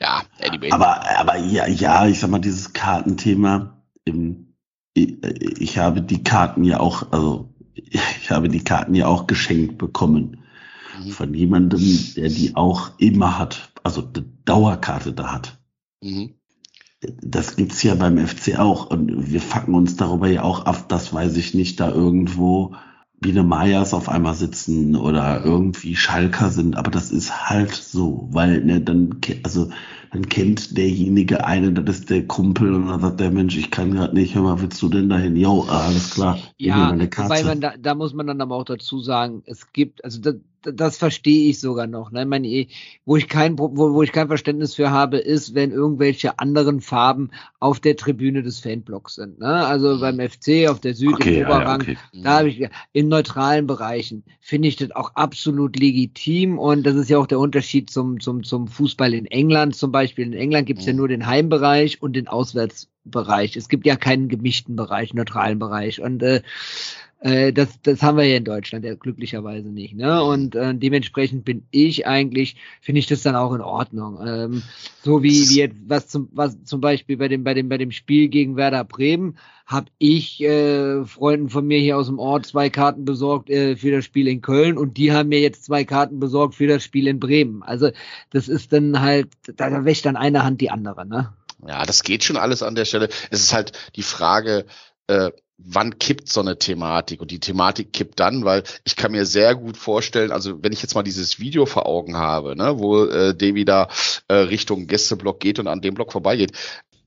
Ja, 0.00 0.22
anyway. 0.40 0.70
Aber, 0.70 1.18
aber 1.18 1.36
ja, 1.38 1.66
ja, 1.66 2.06
ich 2.06 2.20
sag 2.20 2.30
mal, 2.30 2.38
dieses 2.38 2.72
Kartenthema, 2.72 3.82
ich, 4.94 5.22
ich 5.60 5.78
habe 5.78 6.02
die 6.02 6.22
Karten 6.22 6.64
ja 6.64 6.80
auch, 6.80 7.12
also 7.12 7.54
ich 7.74 8.30
habe 8.30 8.48
die 8.48 8.62
Karten 8.62 8.94
ja 8.94 9.06
auch 9.06 9.26
geschenkt 9.26 9.78
bekommen 9.78 10.38
Mhm. 10.98 11.10
von 11.10 11.34
jemandem, 11.34 11.98
der 12.16 12.28
die 12.28 12.56
auch 12.56 12.90
immer 12.98 13.38
hat, 13.38 13.70
also 13.88 14.02
eine 14.02 14.24
Dauerkarte 14.44 15.12
da 15.12 15.32
hat. 15.32 15.58
Mhm. 16.02 16.34
Das 17.22 17.56
gibt's 17.56 17.82
ja 17.82 17.94
beim 17.94 18.18
FC 18.18 18.58
auch 18.58 18.90
und 18.90 19.30
wir 19.30 19.40
fucken 19.40 19.74
uns 19.74 19.96
darüber 19.96 20.28
ja 20.28 20.42
auch 20.42 20.66
ab, 20.66 20.88
dass 20.88 21.14
weiß 21.14 21.36
ich 21.36 21.54
nicht, 21.54 21.78
da 21.78 21.90
irgendwo 21.90 22.74
Biene 23.20 23.42
Mayas 23.42 23.94
auf 23.94 24.08
einmal 24.08 24.34
sitzen 24.34 24.94
oder 24.94 25.44
irgendwie 25.44 25.96
Schalker 25.96 26.50
sind, 26.50 26.76
aber 26.76 26.90
das 26.90 27.10
ist 27.10 27.48
halt 27.48 27.72
so, 27.72 28.28
weil 28.30 28.64
ne, 28.64 28.80
dann 28.80 29.20
also 29.42 29.70
dann 30.12 30.28
kennt 30.28 30.76
derjenige 30.76 31.44
einen, 31.44 31.74
das 31.74 32.00
ist 32.00 32.10
der 32.10 32.26
Kumpel 32.26 32.72
und 32.72 32.86
dann 32.86 33.00
sagt 33.00 33.20
der 33.20 33.30
Mensch, 33.30 33.56
ich 33.56 33.70
kann 33.70 33.92
gerade 33.92 34.14
nicht, 34.14 34.34
hör 34.34 34.42
mal, 34.42 34.60
willst 34.60 34.80
du 34.80 34.88
denn 34.88 35.08
dahin? 35.08 35.36
Jo, 35.36 35.66
alles 35.68 36.10
klar, 36.10 36.38
Ja, 36.58 36.94
Karte. 37.08 37.44
man 37.44 37.60
da, 37.60 37.76
da 37.76 37.94
muss 37.94 38.14
man 38.14 38.26
dann 38.26 38.40
aber 38.40 38.56
auch 38.56 38.64
dazu 38.64 39.00
sagen, 39.00 39.42
es 39.46 39.72
gibt, 39.72 40.04
also 40.04 40.20
das, 40.20 40.36
das 40.62 40.96
verstehe 40.98 41.50
ich 41.50 41.60
sogar 41.60 41.86
noch. 41.86 42.10
Ne? 42.10 42.22
Ich 42.22 42.28
meine, 42.28 42.48
eh, 42.48 42.68
wo 43.04 43.16
ich 43.16 43.28
kein 43.28 43.58
wo, 43.58 43.70
wo 43.74 44.02
ich 44.02 44.12
kein 44.12 44.28
Verständnis 44.28 44.74
für 44.74 44.90
habe, 44.90 45.18
ist, 45.18 45.54
wenn 45.54 45.70
irgendwelche 45.70 46.38
anderen 46.38 46.80
Farben 46.80 47.30
auf 47.60 47.80
der 47.80 47.96
Tribüne 47.96 48.42
des 48.42 48.60
Fanblocks 48.60 49.14
sind. 49.14 49.38
Ne? 49.38 49.46
Also 49.46 50.00
beim 50.00 50.18
FC 50.18 50.68
auf 50.68 50.80
der 50.80 50.94
Süd 50.94 51.14
okay, 51.14 51.28
im 51.28 51.34
ja, 51.34 51.48
ja, 51.48 51.56
Oberrang, 51.56 51.80
okay. 51.82 51.96
da 52.12 52.38
habe 52.38 52.48
ich 52.48 52.68
in 52.92 53.08
neutralen 53.08 53.66
Bereichen 53.66 54.24
finde 54.40 54.68
ich 54.68 54.76
das 54.76 54.90
auch 54.92 55.14
absolut 55.14 55.78
legitim 55.78 56.58
und 56.58 56.84
das 56.84 56.94
ist 56.94 57.10
ja 57.10 57.18
auch 57.18 57.26
der 57.26 57.38
Unterschied 57.38 57.90
zum 57.90 58.18
zum 58.18 58.42
zum 58.44 58.66
Fußball 58.66 59.12
in 59.12 59.26
England 59.26 59.76
zum 59.76 59.92
Beispiel. 59.92 60.26
In 60.26 60.32
England 60.32 60.66
gibt 60.66 60.80
es 60.80 60.86
ja 60.86 60.92
Mhm. 60.92 60.98
nur 60.98 61.08
den 61.08 61.26
Heimbereich 61.26 62.00
und 62.00 62.14
den 62.14 62.28
Auswärtsbereich. 62.28 63.56
Es 63.56 63.68
gibt 63.68 63.86
ja 63.86 63.96
keinen 63.96 64.28
gemischten 64.28 64.74
Bereich, 64.74 65.12
neutralen 65.14 65.58
Bereich 65.58 66.00
und 66.00 66.22
äh, 66.22 66.42
äh, 67.20 67.52
das, 67.52 67.80
das 67.82 68.02
haben 68.02 68.16
wir 68.16 68.24
ja 68.24 68.36
in 68.36 68.44
Deutschland 68.44 68.84
ja 68.84 68.94
glücklicherweise 68.94 69.68
nicht. 69.68 69.94
Ne? 69.94 70.22
Und 70.22 70.54
äh, 70.54 70.74
dementsprechend 70.74 71.44
bin 71.44 71.66
ich 71.70 72.06
eigentlich, 72.06 72.56
finde 72.80 73.00
ich 73.00 73.06
das 73.06 73.22
dann 73.22 73.34
auch 73.34 73.52
in 73.54 73.60
Ordnung. 73.60 74.20
Ähm, 74.24 74.62
so 75.02 75.22
wie, 75.22 75.48
wie 75.48 75.56
jetzt, 75.56 75.76
was 75.86 76.06
zum, 76.06 76.28
was 76.32 76.62
zum 76.64 76.80
Beispiel 76.80 77.16
bei 77.16 77.28
dem, 77.28 77.42
bei 77.42 77.54
dem, 77.54 77.68
bei 77.68 77.78
dem 77.78 77.90
Spiel 77.90 78.28
gegen 78.28 78.56
Werder 78.56 78.84
Bremen, 78.84 79.36
habe 79.66 79.90
ich 79.98 80.40
äh, 80.40 81.04
Freunden 81.04 81.50
von 81.50 81.66
mir 81.66 81.78
hier 81.78 81.98
aus 81.98 82.06
dem 82.06 82.18
Ort 82.18 82.46
zwei 82.46 82.70
Karten 82.70 83.04
besorgt 83.04 83.50
äh, 83.50 83.76
für 83.76 83.90
das 83.90 84.04
Spiel 84.04 84.28
in 84.28 84.40
Köln 84.40 84.78
und 84.78 84.96
die 84.96 85.12
haben 85.12 85.28
mir 85.28 85.40
jetzt 85.40 85.64
zwei 85.64 85.84
Karten 85.84 86.20
besorgt 86.20 86.54
für 86.54 86.68
das 86.68 86.84
Spiel 86.84 87.08
in 87.08 87.18
Bremen. 87.18 87.62
Also 87.64 87.90
das 88.30 88.48
ist 88.48 88.72
dann 88.72 89.00
halt, 89.00 89.28
da, 89.56 89.68
da 89.70 89.84
wäscht 89.84 90.06
dann 90.06 90.16
eine 90.16 90.44
Hand 90.44 90.60
die 90.60 90.70
andere, 90.70 91.04
ne? 91.04 91.32
Ja, 91.66 91.84
das 91.84 92.04
geht 92.04 92.22
schon 92.22 92.36
alles 92.36 92.62
an 92.62 92.76
der 92.76 92.84
Stelle. 92.84 93.08
Es 93.30 93.40
ist 93.40 93.52
halt 93.52 93.72
die 93.96 94.02
Frage, 94.02 94.64
äh, 95.08 95.32
wann 95.58 95.98
kippt 95.98 96.28
so 96.30 96.40
eine 96.40 96.58
Thematik? 96.58 97.20
Und 97.20 97.30
die 97.30 97.40
Thematik 97.40 97.92
kippt 97.92 98.20
dann, 98.20 98.44
weil 98.44 98.62
ich 98.84 98.96
kann 98.96 99.12
mir 99.12 99.26
sehr 99.26 99.54
gut 99.54 99.76
vorstellen, 99.76 100.30
also 100.32 100.62
wenn 100.62 100.72
ich 100.72 100.82
jetzt 100.82 100.94
mal 100.94 101.02
dieses 101.02 101.38
Video 101.40 101.66
vor 101.66 101.86
Augen 101.86 102.16
habe, 102.16 102.56
ne, 102.56 102.78
wo 102.78 103.04
äh, 103.04 103.34
Devi 103.34 103.64
da 103.64 103.88
äh, 104.28 104.34
Richtung 104.34 104.86
Gästeblock 104.86 105.40
geht 105.40 105.58
und 105.58 105.66
an 105.66 105.80
dem 105.80 105.94
Block 105.94 106.12
vorbeigeht, 106.12 106.52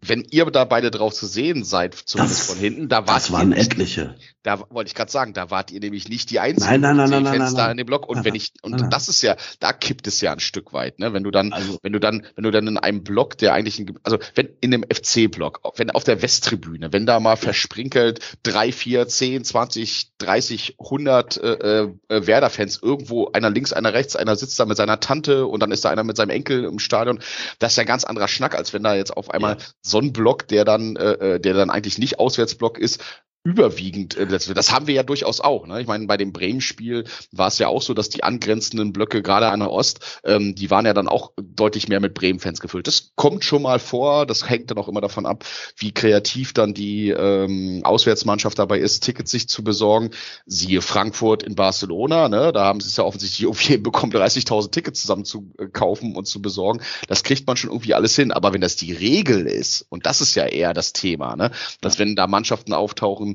wenn 0.03 0.25
ihr 0.31 0.45
da 0.45 0.65
beide 0.65 0.89
drauf 0.89 1.13
zu 1.13 1.27
sehen 1.27 1.63
seid, 1.63 1.93
zumindest 1.93 2.39
Das- 2.41 2.47
von 2.47 2.57
hinten, 2.57 2.89
da 2.89 3.07
wart 3.07 3.09
Das 3.17 3.31
waren 3.31 3.51
etliche. 3.53 4.15
Da 4.43 4.63
wollte 4.69 4.87
ich 4.87 4.95
gerade 4.95 5.11
sagen, 5.11 5.33
da 5.33 5.51
wart 5.51 5.71
ihr 5.71 5.79
nämlich 5.79 6.09
nicht 6.09 6.29
die 6.31 6.39
einzigen 6.39 6.69
Nein, 6.69 6.81
nein, 6.81 6.95
nein, 6.97 7.09
nein, 7.09 7.25
Fans 7.25 7.53
nein, 7.53 7.65
da 7.65 7.71
in 7.71 7.77
dem 7.77 7.85
Block. 7.85 8.09
Und 8.09 8.25
wenn 8.25 8.33
ich, 8.35 8.53
und 8.63 8.91
das 8.91 9.07
ist 9.07 9.21
ja, 9.21 9.35
da 9.59 9.71
kippt 9.73 10.07
es 10.07 10.19
ja 10.21 10.31
ein 10.33 10.39
Stück 10.39 10.73
weit, 10.73 10.99
ne? 10.99 11.13
Wenn 11.13 11.23
du 11.23 11.31
dann, 11.31 11.53
Also- 11.53 11.77
wenn 11.83 11.93
du 11.93 11.99
dann, 11.99 12.25
wenn 12.35 12.43
du 12.43 12.51
dann 12.51 12.67
in 12.67 12.77
einem 12.77 13.03
Block, 13.03 13.37
der 13.37 13.53
eigentlich, 13.53 13.79
ein, 13.79 13.99
also 14.03 14.17
wenn 14.35 14.49
in 14.59 14.71
dem 14.71 14.83
FC-Block, 14.83 15.61
wenn 15.75 15.91
auf 15.91 16.03
der 16.03 16.21
Westtribüne, 16.21 16.91
wenn 16.91 17.05
da 17.05 17.19
mal 17.19 17.35
versprinkelt 17.35 18.19
drei, 18.43 18.71
vier, 18.71 19.07
zehn, 19.07 19.43
zwanzig, 19.43 20.11
dreißig, 20.17 20.75
hundert 20.79 21.37
äh, 21.37 21.83
äh, 21.83 21.89
Werder-Fans 22.09 22.79
irgendwo, 22.81 23.29
einer 23.31 23.49
links, 23.49 23.73
einer 23.73 23.93
rechts, 23.93 24.15
einer 24.15 24.35
sitzt 24.35 24.59
da 24.59 24.65
mit 24.65 24.77
seiner 24.77 24.99
Tante 24.99 25.45
und 25.45 25.59
dann 25.61 25.71
ist 25.71 25.85
da 25.85 25.89
einer 25.89 26.03
mit 26.03 26.17
seinem 26.17 26.31
Enkel 26.31 26.63
im 26.63 26.79
Stadion, 26.79 27.19
das 27.59 27.73
ist 27.73 27.77
ja 27.77 27.83
ein 27.83 27.87
ganz 27.87 28.03
anderer 28.05 28.27
Schnack, 28.27 28.55
als 28.55 28.73
wenn 28.73 28.83
da 28.83 28.95
jetzt 28.95 29.15
auf 29.15 29.29
einmal 29.29 29.57
Ja. 29.59 29.65
so 29.81 29.99
ein 29.99 30.13
Block, 30.13 30.47
der 30.47 30.65
dann, 30.65 30.95
äh, 30.95 31.35
äh, 31.35 31.39
der 31.39 31.53
dann 31.53 31.69
eigentlich 31.69 31.97
nicht 31.97 32.19
Auswärtsblock 32.19 32.77
ist, 32.79 33.01
überwiegend 33.43 34.15
äh, 34.17 34.27
das, 34.27 34.45
das 34.45 34.71
haben 34.71 34.87
wir 34.87 34.93
ja 34.93 35.03
durchaus 35.03 35.41
auch. 35.41 35.65
Ne? 35.65 35.81
Ich 35.81 35.87
meine, 35.87 36.05
bei 36.05 36.17
dem 36.17 36.31
Bremen-Spiel 36.31 37.05
war 37.31 37.47
es 37.47 37.57
ja 37.57 37.67
auch 37.67 37.81
so, 37.81 37.93
dass 37.93 38.09
die 38.09 38.23
angrenzenden 38.23 38.93
Blöcke, 38.93 39.21
gerade 39.21 39.49
an 39.49 39.59
der 39.61 39.71
Ost, 39.71 40.19
ähm, 40.23 40.55
die 40.55 40.69
waren 40.69 40.85
ja 40.85 40.93
dann 40.93 41.07
auch 41.07 41.31
deutlich 41.41 41.87
mehr 41.87 41.99
mit 41.99 42.13
Bremen-Fans 42.13 42.59
gefüllt. 42.59 42.87
Das 42.87 43.11
kommt 43.15 43.43
schon 43.43 43.63
mal 43.63 43.79
vor, 43.79 44.25
das 44.25 44.47
hängt 44.47 44.69
dann 44.69 44.77
auch 44.77 44.87
immer 44.87 45.01
davon 45.01 45.25
ab, 45.25 45.43
wie 45.75 45.91
kreativ 45.91 46.53
dann 46.53 46.73
die 46.73 47.09
ähm, 47.09 47.81
Auswärtsmannschaft 47.83 48.59
dabei 48.59 48.79
ist, 48.79 49.01
Tickets 49.01 49.31
sich 49.31 49.49
zu 49.49 49.63
besorgen. 49.63 50.11
Siehe 50.45 50.81
Frankfurt 50.81 51.43
in 51.43 51.55
Barcelona, 51.55 52.29
ne? 52.29 52.51
da 52.51 52.65
haben 52.65 52.79
sie 52.79 52.89
es 52.89 52.97
ja 52.97 53.03
offensichtlich 53.03 53.47
auf 53.47 53.61
jeden 53.61 53.83
bekommen, 53.83 54.11
30.000 54.11 54.71
Tickets 54.71 55.01
zusammen 55.01 55.25
zu 55.25 55.51
äh, 55.57 55.65
kaufen 55.67 56.15
und 56.15 56.27
zu 56.27 56.41
besorgen. 56.41 56.81
Das 57.07 57.23
kriegt 57.23 57.47
man 57.47 57.57
schon 57.57 57.71
irgendwie 57.71 57.95
alles 57.95 58.15
hin. 58.15 58.31
Aber 58.31 58.53
wenn 58.53 58.61
das 58.61 58.75
die 58.75 58.93
Regel 58.93 59.47
ist, 59.47 59.85
und 59.89 60.05
das 60.05 60.21
ist 60.21 60.35
ja 60.35 60.45
eher 60.45 60.73
das 60.73 60.93
Thema, 60.93 61.35
ne? 61.35 61.51
dass 61.81 61.97
wenn 61.97 62.15
da 62.15 62.27
Mannschaften 62.27 62.73
auftauchen, 62.73 63.30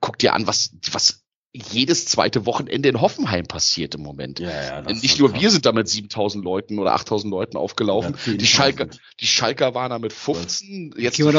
guck 0.00 0.18
dir 0.18 0.34
an, 0.34 0.46
was, 0.46 0.70
was 0.92 1.22
jedes 1.52 2.06
zweite 2.06 2.46
Wochenende 2.46 2.88
in 2.88 3.00
Hoffenheim 3.00 3.44
passiert 3.46 3.96
im 3.96 4.02
Moment. 4.02 4.38
Ja, 4.38 4.50
ja, 4.50 4.82
Nicht 4.82 5.18
nur 5.18 5.30
krass. 5.32 5.40
wir 5.40 5.50
sind 5.50 5.66
da 5.66 5.72
mit 5.72 5.88
7000 5.88 6.44
Leuten 6.44 6.78
oder 6.78 6.94
8000 6.94 7.30
Leuten 7.30 7.56
aufgelaufen. 7.56 8.14
Ja, 8.24 8.34
die, 8.34 8.46
Schalker, 8.46 8.86
die 9.18 9.26
Schalker 9.26 9.74
waren 9.74 9.90
da 9.90 9.98
mit 9.98 10.12
15. 10.12 10.94
Ich 10.96 11.02
Jetzt 11.02 11.16
gehe 11.16 11.24
mal, 11.26 11.32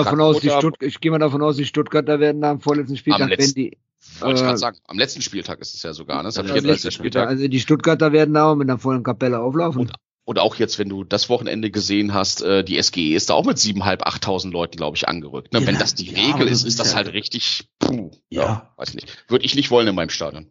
ich 0.81 0.99
gehe 0.99 1.11
mal 1.11 1.19
davon 1.19 1.41
aus, 1.41 1.55
die 1.55 1.65
Stuttgarter 1.65 2.19
werden 2.19 2.41
da 2.41 2.51
am 2.51 2.59
vorletzten 2.59 2.97
Spieltag, 2.97 3.21
wenn 3.21 3.29
letzten- 3.29 3.55
die, 3.55 3.77
Wollte 4.19 4.35
ich 4.35 4.41
äh, 4.41 4.45
gerade 4.45 4.57
sagen, 4.57 4.77
am 4.87 4.97
letzten 4.97 5.21
Spieltag 5.21 5.59
ist 5.61 5.75
es 5.75 5.83
ja 5.83 5.93
sogar, 5.93 6.17
ne? 6.17 6.23
Das 6.23 6.33
ist 6.35 6.39
am 6.39 6.47
Ja, 6.47 6.53
34. 6.55 6.83
letzten 6.83 6.91
Spieltag. 6.99 7.29
also 7.29 7.47
die 7.47 7.59
Stuttgarter 7.59 8.11
werden 8.11 8.33
da 8.33 8.51
auch 8.51 8.55
mit 8.55 8.69
einer 8.69 8.79
vollen 8.79 9.03
Kapelle 9.03 9.39
auflaufen. 9.39 9.81
Und- 9.81 9.93
Und 10.31 10.39
auch 10.39 10.55
jetzt, 10.55 10.79
wenn 10.79 10.87
du 10.87 11.03
das 11.03 11.27
Wochenende 11.27 11.71
gesehen 11.71 12.13
hast, 12.13 12.41
äh, 12.41 12.63
die 12.63 12.81
SGE 12.81 13.13
ist 13.15 13.29
da 13.29 13.33
auch 13.33 13.43
mit 13.45 13.57
7.500, 13.57 13.99
8.000 14.03 14.51
Leuten, 14.51 14.77
glaube 14.77 14.95
ich, 14.95 15.05
angerückt. 15.05 15.51
Ne? 15.51 15.59
Ja, 15.59 15.67
wenn 15.67 15.77
das 15.77 15.93
die 15.93 16.09
ja, 16.09 16.33
Regel 16.33 16.47
ist, 16.47 16.63
ist 16.63 16.79
das 16.79 16.91
ja- 16.91 16.95
halt 16.95 17.11
richtig, 17.11 17.67
puh, 17.79 18.11
ja, 18.29 18.41
Ja. 18.41 18.73
weiß 18.77 18.91
ich 18.91 18.95
nicht. 18.95 19.25
Würde 19.27 19.43
ich 19.43 19.55
nicht 19.55 19.71
wollen 19.71 19.87
in 19.89 19.95
meinem 19.95 20.07
Stadion. 20.07 20.47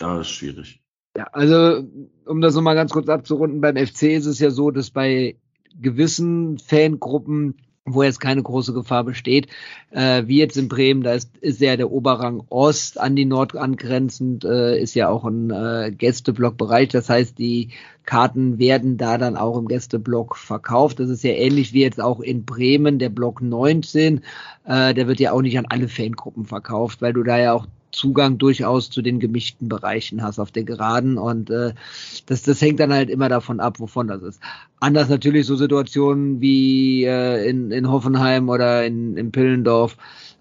Ja, 0.00 0.16
das 0.16 0.26
ist 0.26 0.32
schwierig. 0.32 0.80
Ja, 1.16 1.28
also 1.32 1.84
um 2.26 2.40
das 2.40 2.56
nochmal 2.56 2.74
ganz 2.74 2.90
kurz 2.90 3.08
abzurunden, 3.08 3.60
beim 3.60 3.76
FC 3.76 4.16
ist 4.16 4.26
es 4.26 4.40
ja 4.40 4.50
so, 4.50 4.72
dass 4.72 4.90
bei 4.90 5.36
gewissen 5.80 6.58
Fangruppen, 6.58 7.54
wo 7.94 8.02
jetzt 8.02 8.20
keine 8.20 8.42
große 8.42 8.72
Gefahr 8.72 9.04
besteht, 9.04 9.48
äh, 9.90 10.24
wie 10.26 10.38
jetzt 10.38 10.56
in 10.56 10.68
Bremen, 10.68 11.02
da 11.02 11.14
ist, 11.14 11.36
ist 11.38 11.60
ja 11.60 11.76
der 11.76 11.90
Oberrang 11.90 12.42
Ost 12.48 13.00
an 13.00 13.16
die 13.16 13.24
Nord 13.24 13.56
angrenzend, 13.56 14.44
äh, 14.44 14.80
ist 14.80 14.94
ja 14.94 15.08
auch 15.08 15.24
ein 15.24 15.50
äh, 15.50 15.92
Gästeblockbereich. 15.96 16.88
Das 16.88 17.08
heißt, 17.08 17.38
die 17.38 17.70
Karten 18.04 18.58
werden 18.58 18.96
da 18.96 19.18
dann 19.18 19.36
auch 19.36 19.58
im 19.58 19.68
Gästeblock 19.68 20.36
verkauft. 20.36 20.98
Das 21.00 21.10
ist 21.10 21.24
ja 21.24 21.32
ähnlich 21.32 21.72
wie 21.72 21.82
jetzt 21.82 22.00
auch 22.00 22.20
in 22.20 22.44
Bremen, 22.44 22.98
der 22.98 23.10
Block 23.10 23.42
19. 23.42 24.22
Äh, 24.64 24.94
der 24.94 25.06
wird 25.06 25.20
ja 25.20 25.32
auch 25.32 25.42
nicht 25.42 25.58
an 25.58 25.66
alle 25.68 25.88
Fangruppen 25.88 26.46
verkauft, 26.46 27.02
weil 27.02 27.12
du 27.12 27.22
da 27.22 27.38
ja 27.38 27.52
auch 27.52 27.66
Zugang 27.90 28.38
durchaus 28.38 28.90
zu 28.90 29.02
den 29.02 29.18
gemischten 29.20 29.68
Bereichen 29.68 30.22
hast 30.22 30.38
auf 30.38 30.50
der 30.50 30.64
Geraden 30.64 31.18
und 31.18 31.50
äh, 31.50 31.72
das, 32.26 32.42
das 32.42 32.60
hängt 32.60 32.80
dann 32.80 32.92
halt 32.92 33.10
immer 33.10 33.28
davon 33.28 33.60
ab, 33.60 33.80
wovon 33.80 34.08
das 34.08 34.22
ist. 34.22 34.40
Anders 34.80 35.08
natürlich 35.08 35.46
so 35.46 35.56
Situationen 35.56 36.40
wie 36.40 37.04
äh, 37.04 37.48
in, 37.48 37.70
in 37.70 37.90
Hoffenheim 37.90 38.48
oder 38.48 38.84
in, 38.84 39.16
in 39.16 39.32
Pillendorf, 39.32 39.96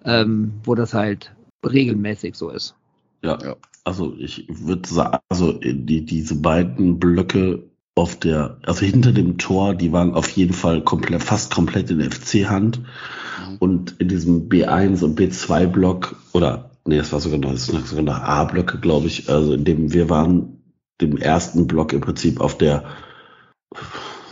ähm, 0.05 0.53
wo 0.63 0.75
das 0.75 0.93
halt 0.93 1.33
regelmäßig 1.65 2.35
so 2.35 2.49
ist. 2.49 2.75
Ja, 3.23 3.37
Ja. 3.41 3.55
also 3.83 4.15
ich 4.19 4.45
würde 4.49 4.87
sagen, 4.87 5.17
also 5.29 5.53
die, 5.53 6.05
diese 6.05 6.35
beiden 6.35 6.99
Blöcke 6.99 7.63
auf 7.97 8.15
der, 8.15 8.57
also 8.63 8.85
hinter 8.85 9.11
dem 9.11 9.37
Tor, 9.37 9.73
die 9.73 9.91
waren 9.91 10.13
auf 10.13 10.29
jeden 10.29 10.53
Fall 10.53 10.83
komplett, 10.83 11.23
fast 11.23 11.53
komplett 11.53 11.89
in 11.89 11.99
FC-Hand. 11.99 12.79
Mhm. 12.79 13.57
Und 13.59 13.95
in 13.99 14.07
diesem 14.07 14.49
B1 14.49 15.03
und 15.03 15.19
B2-Block, 15.19 16.15
oder, 16.33 16.66
nee, 16.87 16.97
das 16.97 17.11
war 17.11 17.19
sogar 17.19 17.39
noch, 17.39 17.51
das 17.51 17.65
sogar 17.65 18.03
noch 18.03 18.19
A-Blöcke, 18.19 18.79
glaube 18.79 19.07
ich, 19.07 19.29
also 19.29 19.53
in 19.53 19.65
dem 19.65 19.93
wir 19.93 20.09
waren, 20.09 20.63
dem 21.01 21.17
ersten 21.17 21.67
Block 21.67 21.93
im 21.93 22.01
Prinzip 22.01 22.41
auf 22.41 22.57
der 22.57 22.85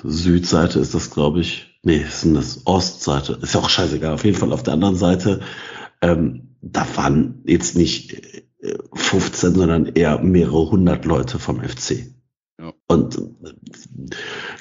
Südseite 0.03 0.79
ist 0.79 0.93
das, 0.93 1.11
glaube 1.11 1.41
ich. 1.41 1.79
Nee, 1.83 1.97
ist 1.97 2.25
das 2.25 2.65
Ostseite. 2.65 3.37
Ist 3.41 3.53
ja 3.53 3.59
auch 3.59 3.69
scheißegal. 3.69 4.13
Auf 4.13 4.25
jeden 4.25 4.37
Fall 4.37 4.51
auf 4.51 4.63
der 4.63 4.73
anderen 4.73 4.95
Seite, 4.95 5.41
ähm, 6.01 6.55
da 6.61 6.87
waren 6.95 7.43
jetzt 7.45 7.75
nicht 7.75 8.21
15, 8.93 9.51
äh, 9.51 9.55
sondern 9.55 9.85
eher 9.85 10.19
mehrere 10.19 10.71
hundert 10.71 11.05
Leute 11.05 11.37
vom 11.37 11.61
FC. 11.61 12.07
Ja. 12.59 12.73
Und 12.87 13.19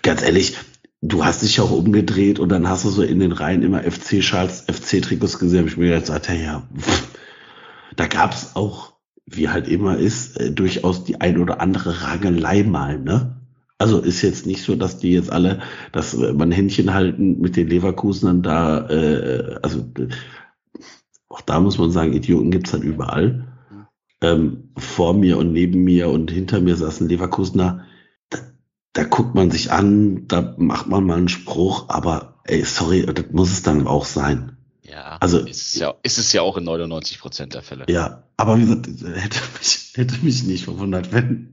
ganz 0.03 0.23
ehrlich, 0.23 0.57
du 1.01 1.25
hast 1.25 1.43
dich 1.43 1.61
auch 1.61 1.71
umgedreht 1.71 2.39
und 2.39 2.51
dann 2.51 2.69
hast 2.69 2.85
du 2.85 2.91
so 2.91 3.03
in 3.03 3.21
den 3.21 3.33
Reihen 3.33 3.63
immer 3.63 3.83
FC-Schals, 3.83 4.65
FC-Trikots 4.71 5.39
gesehen. 5.39 5.61
Hab 5.61 5.67
ich 5.67 5.77
mir 5.77 5.99
gedacht, 5.99 6.29
ja, 6.29 6.67
pff, 6.79 7.09
da 7.97 8.07
gab's 8.07 8.57
auch, 8.57 8.95
wie 9.27 9.49
halt 9.49 9.69
immer 9.69 9.97
ist, 9.99 10.39
äh, 10.39 10.53
durchaus 10.53 11.05
die 11.05 11.21
ein 11.21 11.39
oder 11.39 11.61
andere 11.61 12.03
Rangelei 12.03 12.63
mal, 12.63 12.99
ne? 12.99 13.41
Also 13.79 13.99
ist 14.01 14.23
jetzt 14.23 14.47
nicht 14.47 14.63
so, 14.63 14.77
dass 14.77 14.99
die 14.99 15.13
jetzt 15.13 15.33
alle, 15.33 15.61
dass 15.93 16.17
man 16.17 16.53
Händchen 16.53 16.95
halten 16.95 17.41
mit 17.41 17.57
den 17.57 17.69
Leverkusenern 17.69 18.43
da, 18.43 18.89
äh, 18.89 19.59
also 19.63 19.91
auch 21.29 21.41
da 21.41 21.59
muss 21.61 21.79
man 21.79 21.91
sagen, 21.91 22.13
Idioten 22.13 22.53
gibt's 22.53 22.73
halt 22.73 22.85
überall 22.85 23.49
ähm, 24.25 24.71
vor 24.77 25.15
mir 25.15 25.39
und 25.39 25.53
neben 25.53 25.85
mir 25.85 26.09
und 26.09 26.31
hinter 26.31 26.61
mir 26.61 26.77
saßen 26.77 27.09
Leverkusener. 27.09 27.85
Da, 28.31 28.39
da 28.93 29.05
guckt 29.05 29.35
man 29.35 29.51
sich 29.51 29.71
an, 29.71 30.27
da 30.29 30.55
macht 30.59 30.87
man 30.87 31.05
mal 31.05 31.19
einen 31.19 31.29
Spruch, 31.29 31.89
aber 31.89 32.41
ey, 32.45 32.65
sorry, 32.65 33.05
das 33.07 33.27
muss 33.33 33.53
es 33.53 33.63
dann 33.63 33.87
auch 33.87 34.05
sein. 34.05 34.54
Ja, 34.87 35.17
also 35.21 35.39
ist 35.39 35.63
es 35.63 35.75
ja, 35.77 35.95
ist 36.03 36.19
es 36.19 36.33
ja 36.33 36.43
auch 36.43 36.57
in 36.59 36.65
99 36.65 37.19
Prozent 37.19 37.55
der 37.55 37.63
Fälle. 37.63 37.87
Ja, 37.89 38.23
aber 38.37 38.59
wie 38.59 38.63
gesagt, 38.63 38.87
hätte 38.87 39.39
mich, 39.59 39.93
hätte 39.95 40.19
mich 40.23 40.45
nicht 40.45 40.65
verwundert, 40.65 41.13
wenn, 41.13 41.51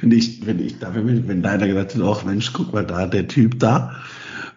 wenn 0.00 0.10
ich, 0.10 0.44
wenn 0.44 0.58
ich 0.58 0.78
da, 0.80 0.94
wenn, 0.94 1.28
wenn 1.28 1.46
einer 1.46 1.68
gesagt 1.68 1.94
hätte, 1.94 2.04
auch 2.04 2.24
Mensch, 2.24 2.52
guck 2.52 2.72
mal 2.72 2.84
da, 2.84 3.06
der 3.06 3.28
Typ 3.28 3.60
da 3.60 3.96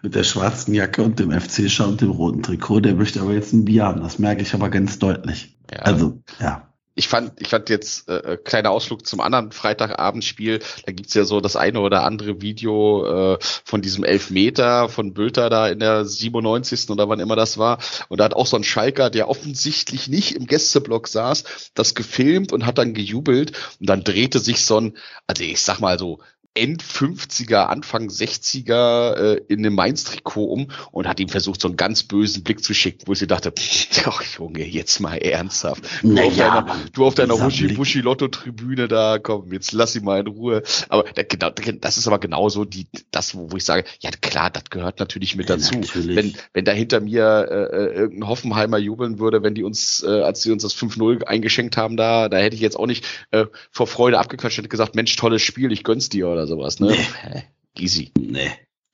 mit 0.02 0.14
der 0.14 0.24
schwarzen 0.24 0.74
Jacke 0.74 1.02
und 1.02 1.18
dem 1.18 1.32
FC-Schal 1.32 1.88
und 1.88 2.00
dem 2.00 2.10
roten 2.10 2.42
Trikot, 2.42 2.80
der 2.80 2.94
möchte 2.94 3.20
aber 3.20 3.34
jetzt 3.34 3.52
ein 3.52 3.64
Bier 3.64 3.84
haben. 3.84 4.00
Das 4.00 4.18
merke 4.18 4.42
ich 4.42 4.54
aber 4.54 4.68
ganz 4.68 4.98
deutlich. 4.98 5.56
Ja. 5.72 5.80
Also, 5.80 6.22
ja 6.40 6.67
ich 6.98 7.06
fand, 7.06 7.40
ich 7.40 7.48
fand 7.48 7.70
jetzt 7.70 8.08
äh, 8.08 8.32
äh, 8.32 8.36
kleiner 8.36 8.72
Ausflug 8.72 9.06
zum 9.06 9.20
anderen 9.20 9.52
Freitagabendspiel. 9.52 10.58
Da 10.84 10.90
gibt's 10.92 11.14
ja 11.14 11.24
so 11.24 11.40
das 11.40 11.54
eine 11.54 11.78
oder 11.80 12.02
andere 12.02 12.42
Video 12.42 13.34
äh, 13.34 13.38
von 13.64 13.82
diesem 13.82 14.02
Elfmeter 14.02 14.88
von 14.88 15.14
Bülter 15.14 15.48
da 15.48 15.68
in 15.68 15.78
der 15.78 16.04
97. 16.04 16.90
oder 16.90 17.08
wann 17.08 17.20
immer 17.20 17.36
das 17.36 17.56
war. 17.56 17.78
Und 18.08 18.18
da 18.18 18.24
hat 18.24 18.34
auch 18.34 18.46
so 18.46 18.56
ein 18.56 18.64
Schalker, 18.64 19.10
der 19.10 19.28
offensichtlich 19.28 20.08
nicht 20.08 20.34
im 20.34 20.46
Gästeblock 20.46 21.06
saß, 21.06 21.44
das 21.74 21.94
gefilmt 21.94 22.52
und 22.52 22.66
hat 22.66 22.78
dann 22.78 22.94
gejubelt. 22.94 23.52
Und 23.78 23.88
dann 23.88 24.02
drehte 24.02 24.40
sich 24.40 24.64
so 24.64 24.80
ein, 24.80 24.96
also 25.28 25.44
ich 25.44 25.62
sag 25.62 25.78
mal 25.78 26.00
so 26.00 26.18
End 26.58 26.82
50er, 26.82 27.66
Anfang 27.66 28.08
60er 28.08 29.14
äh, 29.14 29.40
in 29.48 29.60
einem 29.60 29.76
Mainz-Trikot 29.76 30.44
um 30.44 30.68
und 30.90 31.06
hat 31.06 31.20
ihm 31.20 31.28
versucht, 31.28 31.60
so 31.60 31.68
einen 31.68 31.76
ganz 31.76 32.02
bösen 32.02 32.42
Blick 32.42 32.64
zu 32.64 32.74
schicken, 32.74 33.06
wo 33.06 33.14
sie 33.14 33.28
dachte, 33.28 33.52
ach 34.04 34.22
Junge, 34.36 34.66
jetzt 34.66 34.98
mal 34.98 35.16
ernsthaft. 35.16 35.84
Du 36.02 36.08
naja, 36.08 36.58
auf 36.58 36.64
deiner, 36.64 36.84
du 36.92 37.06
auf 37.06 37.14
deiner 37.14 37.44
Huschi-Buschi-Lotto-Tribüne 37.44 38.88
da, 38.88 39.18
komm, 39.18 39.52
jetzt 39.52 39.70
lass 39.72 39.94
ihn 39.94 40.04
mal 40.04 40.20
in 40.20 40.26
Ruhe. 40.26 40.64
Aber 40.88 41.04
genau, 41.28 41.50
das 41.80 41.96
ist 41.96 42.08
aber 42.08 42.18
genauso 42.18 42.64
die, 42.64 42.88
das, 43.12 43.36
wo 43.36 43.56
ich 43.56 43.64
sage, 43.64 43.84
ja 44.00 44.10
klar, 44.10 44.50
das 44.50 44.64
gehört 44.70 44.98
natürlich 44.98 45.36
mit 45.36 45.48
dazu. 45.48 45.74
natürlich. 45.74 46.16
Wenn, 46.16 46.34
wenn 46.54 46.64
da 46.64 46.72
hinter 46.72 47.00
mir 47.00 47.46
äh, 47.48 47.54
äh, 47.54 47.92
irgendein 47.94 48.28
Hoffenheimer 48.28 48.78
jubeln 48.78 49.20
würde, 49.20 49.44
wenn 49.44 49.54
die 49.54 49.62
uns, 49.62 50.04
äh, 50.04 50.22
als 50.22 50.42
sie 50.42 50.50
uns 50.50 50.62
das 50.64 50.74
5-0 50.74 51.22
eingeschenkt 51.24 51.76
haben, 51.76 51.96
da, 51.96 52.28
da 52.28 52.38
hätte 52.38 52.56
ich 52.56 52.62
jetzt 52.62 52.76
auch 52.76 52.86
nicht 52.86 53.06
äh, 53.30 53.46
vor 53.70 53.86
Freude 53.86 54.18
abgequatscht, 54.18 54.58
hätte 54.58 54.68
gesagt, 54.68 54.96
Mensch, 54.96 55.14
tolles 55.14 55.42
Spiel, 55.42 55.70
ich 55.70 55.84
gönn's 55.84 56.08
dir 56.08 56.28
oder 56.28 56.47
sowas, 56.48 56.80
ne? 56.80 56.88
Nee. 56.88 57.42
Easy. 57.78 58.12
Nee. 58.18 58.50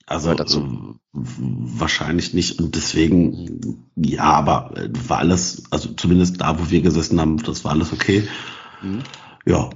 Also 0.07 0.35
dazu. 0.35 0.99
wahrscheinlich 1.11 2.33
nicht. 2.35 2.59
Und 2.59 2.75
deswegen, 2.75 3.87
ja, 3.95 4.23
aber 4.23 4.77
äh, 4.77 4.89
war 5.07 5.17
alles, 5.17 5.63
also 5.71 5.93
zumindest 5.93 6.41
da, 6.41 6.59
wo 6.59 6.69
wir 6.69 6.81
gesessen 6.81 7.19
haben, 7.19 7.37
das 7.37 7.63
war 7.65 7.71
alles 7.71 7.91
okay. 7.91 8.27
Mhm. 8.83 9.01
Ja, 9.47 9.71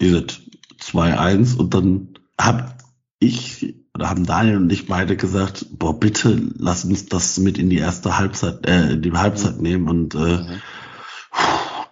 ihr 0.00 0.12
seid 0.12 0.40
2-1 0.80 1.56
und 1.56 1.74
dann 1.74 2.14
hab 2.40 2.78
ich 3.20 3.74
oder 3.98 4.10
haben 4.10 4.24
Daniel 4.24 4.58
und 4.58 4.72
ich 4.72 4.86
beide 4.86 5.16
gesagt, 5.16 5.66
boah, 5.72 5.98
bitte 5.98 6.40
lass 6.56 6.84
uns 6.84 7.06
das 7.06 7.36
mit 7.38 7.58
in 7.58 7.68
die 7.68 7.78
erste 7.78 8.16
Halbzeit, 8.16 8.64
äh, 8.64 8.92
in 8.92 9.02
die 9.02 9.12
Halbzeit 9.12 9.56
mhm. 9.56 9.62
nehmen. 9.62 9.88
Und 9.88 10.14
äh, 10.14 10.18
mhm. 10.18 10.62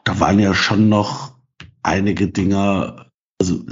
da 0.04 0.20
waren 0.20 0.38
ja 0.38 0.54
schon 0.54 0.88
noch 0.88 1.32
einige 1.82 2.28
Dinger, 2.28 3.10
also 3.40 3.64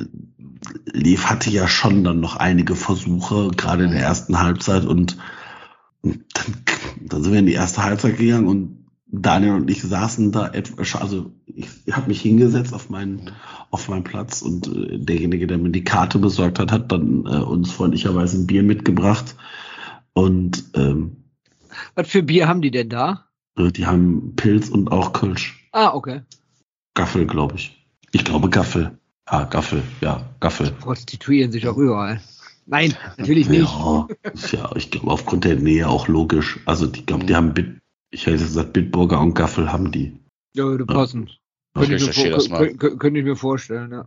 Lev 0.93 1.27
hatte 1.27 1.51
ja 1.51 1.69
schon 1.69 2.05
dann 2.05 2.21
noch 2.21 2.37
einige 2.37 2.77
Versuche, 2.77 3.51
gerade 3.57 3.85
in 3.85 3.91
der 3.91 4.03
ersten 4.03 4.41
Halbzeit 4.41 4.85
und 4.85 5.17
dann, 6.03 6.25
dann 7.01 7.23
sind 7.23 7.33
wir 7.33 7.41
in 7.41 7.47
die 7.47 7.53
erste 7.53 7.83
Halbzeit 7.83 8.19
gegangen 8.19 8.47
und 8.47 8.85
Daniel 9.07 9.53
und 9.53 9.71
ich 9.71 9.83
saßen 9.83 10.33
da 10.33 10.49
etwas, 10.49 10.97
also 10.97 11.33
ich, 11.47 11.69
habe 11.93 12.09
mich 12.09 12.21
hingesetzt 12.21 12.75
auf 12.75 12.91
meinen 12.91 13.31
auf 13.71 13.89
meinen 13.89 14.03
Platz 14.03 14.43
und 14.43 14.67
äh, 14.67 14.99
derjenige, 14.99 15.47
der 15.47 15.59
mir 15.59 15.71
die 15.71 15.85
Karte 15.85 16.19
besorgt 16.19 16.59
hat, 16.59 16.73
hat 16.73 16.91
dann 16.91 17.25
äh, 17.27 17.39
uns 17.39 17.71
freundlicherweise 17.71 18.39
ein 18.39 18.47
Bier 18.47 18.63
mitgebracht 18.63 19.37
und 20.13 20.65
ähm, 20.75 21.25
was 21.95 22.09
für 22.09 22.23
Bier 22.23 22.49
haben 22.49 22.63
die 22.63 22.71
denn 22.71 22.89
da? 22.89 23.27
Äh, 23.57 23.71
die 23.71 23.87
haben 23.87 24.35
Pilz 24.37 24.69
und 24.69 24.91
auch 24.91 25.13
Kölsch. 25.13 25.69
Ah, 25.73 25.95
okay. 25.95 26.23
Gaffel, 26.95 27.27
glaube 27.27 27.57
ich. 27.57 27.87
Ich 28.13 28.25
glaube 28.25 28.49
Gaffel. 28.49 28.99
Ah, 29.27 29.45
Gaffel, 29.45 29.83
ja, 30.01 30.23
Gaffel. 30.41 30.71
Prostituieren 30.73 31.51
sich 31.51 31.67
auch 31.67 31.77
überall. 31.77 32.21
Nein, 32.67 32.95
natürlich 33.17 33.49
nicht. 33.49 33.71
Ja, 33.71 34.09
ja 34.53 34.77
ich 34.77 34.91
glaube, 34.91 35.11
aufgrund 35.11 35.45
der 35.45 35.57
Nähe 35.57 35.89
auch 35.89 36.09
logisch. 36.09 36.61
Also, 36.67 36.91
ich 36.93 37.07
glaube, 37.07 37.25
die 37.27 37.35
haben 37.35 37.55
Bit, 37.55 37.81
ich 38.11 38.27
hätte 38.27 38.39
gesagt, 38.39 38.73
Bitburger 38.73 39.21
und 39.21 39.35
Gaffel 39.35 39.73
haben 39.73 39.93
die. 39.93 40.19
Ja, 40.55 40.65
würde 40.65 40.87
passen. 40.87 41.29
Ja. 41.29 41.83
Könnte, 41.83 41.97
ich 41.97 42.51
mir 42.51 42.77
könnte 42.77 43.19
ich 43.19 43.25
mir 43.25 43.37
vorstellen, 43.37 43.91
ja. 43.91 44.07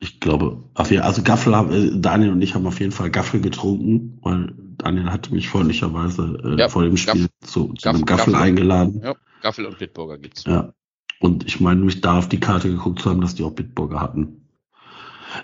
Ich 0.00 0.20
glaube, 0.20 0.64
also 0.74 1.22
Gaffel 1.22 1.54
haben, 1.54 1.72
äh, 1.72 2.00
Daniel 2.00 2.32
und 2.32 2.42
ich 2.42 2.54
haben 2.54 2.66
auf 2.66 2.80
jeden 2.80 2.92
Fall 2.92 3.10
Gaffel 3.10 3.40
getrunken, 3.40 4.18
weil 4.22 4.52
Daniel 4.78 5.10
hatte 5.10 5.32
mich 5.32 5.48
freundlicherweise 5.48 6.40
äh, 6.44 6.60
ja, 6.60 6.68
vor 6.68 6.82
dem 6.82 6.96
Spiel 6.96 7.22
Gaff, 7.22 7.48
zu, 7.48 7.68
zu 7.68 7.74
Gaff, 7.82 7.94
einem 7.94 8.04
Gaffel, 8.04 8.32
Gaffel 8.32 8.34
eingeladen. 8.34 9.00
Ja, 9.02 9.14
Gaffel 9.40 9.66
und 9.66 9.78
Bitburger 9.78 10.18
gibt's. 10.18 10.44
Ja. 10.44 10.74
Und 11.20 11.46
ich 11.46 11.60
meine, 11.60 11.80
mich 11.80 12.00
da 12.00 12.18
auf 12.18 12.28
die 12.28 12.40
Karte 12.40 12.68
geguckt 12.68 13.00
zu 13.00 13.08
haben, 13.08 13.20
dass 13.20 13.36
die 13.36 13.44
auch 13.44 13.52
Bitburger 13.52 14.00
hatten. 14.00 14.43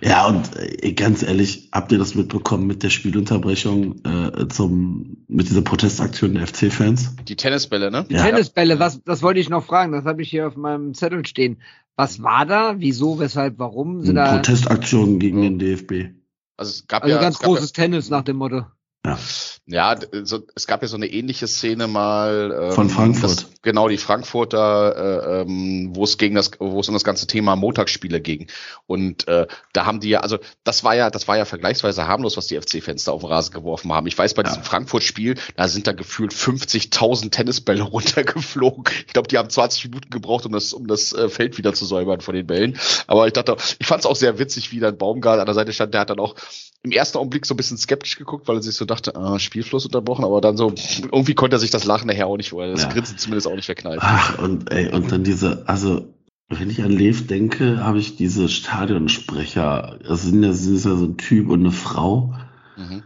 Ja, 0.02 0.26
und 0.26 0.56
äh, 0.56 0.92
ganz 0.92 1.22
ehrlich, 1.22 1.68
habt 1.72 1.92
ihr 1.92 1.98
das 1.98 2.14
mitbekommen 2.14 2.66
mit 2.66 2.82
der 2.82 2.90
Spielunterbrechung 2.90 4.00
äh, 4.04 4.48
zum 4.48 5.18
mit 5.28 5.48
dieser 5.48 5.62
Protestaktion 5.62 6.34
der 6.34 6.46
FC-Fans? 6.46 7.16
Die 7.26 7.36
Tennisbälle, 7.36 7.90
ne? 7.90 8.04
Die 8.08 8.14
ja. 8.14 8.24
Tennisbälle, 8.24 8.78
was 8.78 9.02
das 9.04 9.22
wollte 9.22 9.40
ich 9.40 9.48
noch 9.48 9.64
fragen, 9.64 9.92
das 9.92 10.04
habe 10.04 10.22
ich 10.22 10.30
hier 10.30 10.46
auf 10.46 10.56
meinem 10.56 10.94
Zettel 10.94 11.26
stehen. 11.26 11.60
Was 11.96 12.22
war 12.22 12.46
da? 12.46 12.76
Wieso, 12.78 13.18
weshalb, 13.18 13.58
warum? 13.58 14.02
Sind 14.02 14.14
da 14.14 14.36
Protestaktionen 14.36 15.18
gegen 15.18 15.42
den 15.42 15.58
DFB. 15.58 16.14
Also 16.56 16.70
es 16.70 16.86
gab 16.86 17.02
also 17.04 17.14
ja 17.14 17.20
ganz 17.20 17.38
großes 17.38 17.72
ja, 17.76 17.82
Tennis 17.82 18.10
nach 18.10 18.22
dem 18.22 18.36
Motto. 18.36 18.66
Ja. 19.04 19.18
Ja, 19.66 19.96
so, 20.24 20.40
es 20.56 20.66
gab 20.66 20.82
ja 20.82 20.88
so 20.88 20.96
eine 20.96 21.06
ähnliche 21.06 21.46
Szene 21.46 21.86
mal 21.86 22.52
ähm, 22.60 22.72
von 22.72 22.90
Frankfurt. 22.90 23.30
Das, 23.30 23.46
genau, 23.62 23.88
die 23.88 23.98
Frankfurter, 23.98 24.96
äh, 24.96 25.42
ähm, 25.42 25.90
wo 25.94 26.02
es 26.02 26.18
gegen 26.18 26.34
das, 26.34 26.50
wo 26.58 26.80
es 26.80 26.88
um 26.88 26.94
das 26.94 27.04
ganze 27.04 27.28
Thema 27.28 27.54
Montagsspiele 27.54 28.20
ging. 28.20 28.48
Und 28.86 29.28
äh, 29.28 29.46
da 29.72 29.86
haben 29.86 30.00
die 30.00 30.08
ja, 30.08 30.20
also 30.20 30.38
das 30.64 30.82
war 30.82 30.96
ja, 30.96 31.08
das 31.08 31.28
war 31.28 31.36
ja 31.36 31.44
vergleichsweise 31.44 32.08
harmlos, 32.08 32.36
was 32.36 32.48
die 32.48 32.60
FC-Fans 32.60 33.04
da 33.04 33.12
auf 33.12 33.20
den 33.20 33.30
Rasen 33.30 33.54
geworfen 33.54 33.92
haben. 33.92 34.08
Ich 34.08 34.18
weiß, 34.18 34.34
bei 34.34 34.42
ja. 34.42 34.48
diesem 34.48 34.64
Frankfurt-Spiel, 34.64 35.36
da 35.54 35.68
sind 35.68 35.86
da 35.86 35.92
gefühlt 35.92 36.32
50.000 36.32 37.30
Tennisbälle 37.30 37.82
runtergeflogen. 37.84 38.84
Ich 39.06 39.12
glaube, 39.12 39.28
die 39.28 39.38
haben 39.38 39.50
20 39.50 39.84
Minuten 39.84 40.10
gebraucht, 40.10 40.46
um 40.46 40.52
das, 40.52 40.72
um 40.72 40.88
das 40.88 41.12
äh, 41.12 41.28
Feld 41.28 41.58
wieder 41.58 41.74
zu 41.74 41.84
säubern 41.86 42.20
von 42.20 42.34
den 42.34 42.46
Bällen. 42.46 42.76
Aber 43.06 43.28
ich 43.28 43.34
dachte, 43.34 43.56
ich 43.78 43.86
fand 43.86 44.00
es 44.00 44.06
auch 44.06 44.16
sehr 44.16 44.40
witzig, 44.40 44.72
wie 44.72 44.80
dann 44.80 44.98
Baumgart 44.98 45.38
an 45.38 45.46
der 45.46 45.54
Seite 45.54 45.72
stand. 45.72 45.94
Der 45.94 46.00
hat 46.00 46.10
dann 46.10 46.18
auch 46.18 46.34
im 46.82 46.92
ersten 46.92 47.18
Augenblick 47.18 47.44
so 47.44 47.54
ein 47.54 47.56
bisschen 47.56 47.76
skeptisch 47.76 48.16
geguckt, 48.16 48.48
weil 48.48 48.56
er 48.56 48.62
sich 48.62 48.74
so 48.74 48.84
dachte, 48.84 49.14
ah, 49.14 49.38
Spielfluss 49.38 49.84
unterbrochen, 49.84 50.24
aber 50.24 50.40
dann 50.40 50.56
so, 50.56 50.72
irgendwie 51.12 51.34
konnte 51.34 51.56
er 51.56 51.58
sich 51.58 51.70
das 51.70 51.84
Lachen 51.84 52.06
nachher 52.06 52.26
auch 52.26 52.36
nicht, 52.36 52.52
oder 52.52 52.70
das 52.70 52.84
ja. 52.84 52.88
Grinsen 52.88 53.18
zumindest 53.18 53.46
auch 53.46 53.54
nicht 53.54 53.66
verkneifen. 53.66 54.00
Ach, 54.02 54.38
und 54.38 54.72
ey, 54.72 54.90
und 54.90 55.12
dann 55.12 55.22
diese, 55.22 55.68
also, 55.68 56.14
wenn 56.48 56.70
ich 56.70 56.82
an 56.82 56.90
Lev 56.90 57.26
denke, 57.26 57.84
habe 57.84 57.98
ich 57.98 58.16
diese 58.16 58.48
Stadionsprecher, 58.48 59.98
das 60.02 60.22
sind 60.22 60.42
ja, 60.42 60.52
sind 60.52 60.74
ja 60.74 60.96
so 60.96 61.04
ein 61.04 61.16
Typ 61.18 61.48
und 61.50 61.60
eine 61.60 61.72
Frau. 61.72 62.34
Mhm. 62.76 63.02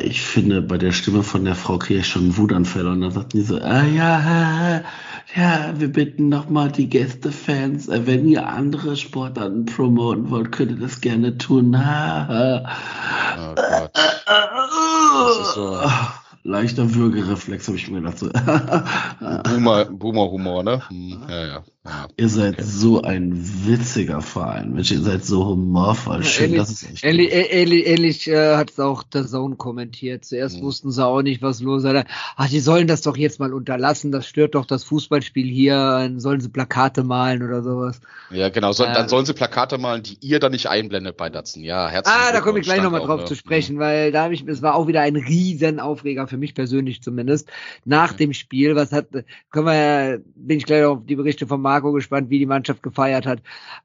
Ich 0.00 0.20
finde, 0.20 0.62
bei 0.62 0.78
der 0.78 0.90
Stimme 0.90 1.22
von 1.22 1.44
der 1.44 1.54
Frau 1.54 1.78
kriege 1.78 2.00
ich 2.00 2.08
schon 2.08 2.36
Wutanfälle 2.36 2.90
und 2.90 3.02
dann 3.02 3.12
sagt 3.12 3.34
die 3.34 3.42
so, 3.42 3.60
ah, 3.60 3.84
ja, 3.84 4.82
ja, 5.36 5.74
wir 5.76 5.92
bitten 5.92 6.28
nochmal 6.28 6.72
die 6.72 6.88
Gästefans, 6.88 7.88
äh, 7.88 8.04
wenn 8.04 8.26
ihr 8.26 8.48
andere 8.48 8.96
Sportarten 8.96 9.64
promoten 9.64 10.28
wollt, 10.30 10.50
könnt 10.50 10.72
ihr 10.72 10.78
das 10.78 11.00
gerne 11.00 11.38
tun. 11.38 11.76
oh 11.76 13.54
Gott. 13.54 13.90
Das 13.94 15.38
ist 15.40 15.54
so. 15.54 15.78
Leichter 16.42 16.92
Würgereflex, 16.94 17.68
habe 17.68 17.76
ich 17.76 17.88
mir 17.88 18.00
gedacht. 18.00 18.18
So. 18.18 18.28
Boomer-Humor, 19.98 20.64
ne? 20.64 20.82
Hm, 20.88 21.22
ja, 21.28 21.46
ja. 21.46 21.64
Ja, 21.86 22.08
ihr 22.16 22.28
seid 22.28 22.54
okay. 22.54 22.64
so 22.64 23.02
ein 23.02 23.32
witziger 23.64 24.20
Verein, 24.20 24.72
Mensch, 24.72 24.90
ihr 24.90 25.00
seid 25.00 25.24
so 25.24 25.46
humorvoll. 25.46 26.24
Schön, 26.24 26.46
ähnlich, 26.46 26.60
dass 26.60 26.70
es 26.70 26.82
echt 26.82 27.04
Ähnlich, 27.04 27.30
ähnlich, 27.32 27.86
ähnlich 27.86 28.28
äh, 28.28 28.56
hat 28.56 28.70
es 28.70 28.80
auch 28.80 29.04
der 29.04 29.26
Zone 29.26 29.54
kommentiert. 29.54 30.24
Zuerst 30.24 30.58
mhm. 30.58 30.62
wussten 30.62 30.90
sie 30.90 31.04
auch 31.04 31.22
nicht, 31.22 31.42
was 31.42 31.60
los 31.60 31.84
ist. 31.84 32.04
Ach, 32.36 32.48
die 32.48 32.58
sollen 32.58 32.88
das 32.88 33.02
doch 33.02 33.16
jetzt 33.16 33.38
mal 33.38 33.54
unterlassen. 33.54 34.10
Das 34.10 34.26
stört 34.26 34.56
doch 34.56 34.66
das 34.66 34.82
Fußballspiel 34.84 35.46
hier. 35.46 36.12
Sollen 36.16 36.40
sie 36.40 36.48
Plakate 36.48 37.04
malen 37.04 37.42
oder 37.42 37.62
sowas? 37.62 38.00
Ja, 38.30 38.48
genau. 38.48 38.72
So, 38.72 38.84
äh, 38.84 38.92
dann 38.92 39.08
sollen 39.08 39.24
sie 39.24 39.34
Plakate 39.34 39.78
malen, 39.78 40.02
die 40.02 40.18
ihr 40.20 40.40
dann 40.40 40.52
nicht 40.52 40.68
einblendet 40.68 41.16
bei 41.16 41.30
Datsen. 41.30 41.62
Ja, 41.62 41.88
herzlich 41.88 42.14
Ah, 42.14 42.32
da 42.32 42.40
komme 42.40 42.58
ich 42.58 42.64
gleich 42.64 42.82
nochmal 42.82 43.02
drauf 43.02 43.22
auch, 43.22 43.26
zu 43.26 43.36
sprechen, 43.36 43.76
ja. 43.76 43.82
weil 43.82 44.12
da 44.12 44.24
habe 44.24 44.34
ich, 44.34 44.44
es 44.46 44.60
war 44.60 44.74
auch 44.74 44.88
wieder 44.88 45.02
ein 45.02 45.14
riesen 45.14 45.78
Aufreger 45.78 46.26
für 46.26 46.36
mich 46.36 46.54
persönlich 46.54 47.00
zumindest. 47.00 47.48
Nach 47.84 48.10
ja. 48.10 48.16
dem 48.16 48.32
Spiel, 48.32 48.74
was 48.74 48.90
hat, 48.90 49.08
können 49.50 49.66
wir, 49.66 50.20
bin 50.34 50.58
ich 50.58 50.66
gleich 50.66 50.84
auf 50.84 51.06
die 51.06 51.16
Berichte 51.16 51.46
von 51.46 51.60
Marc 51.60 51.75
Marco 51.76 51.92
gespannt, 51.92 52.30
wie 52.30 52.38
die 52.38 52.46
Mannschaft 52.46 52.82
gefeiert 52.82 53.26
hat. 53.26 53.40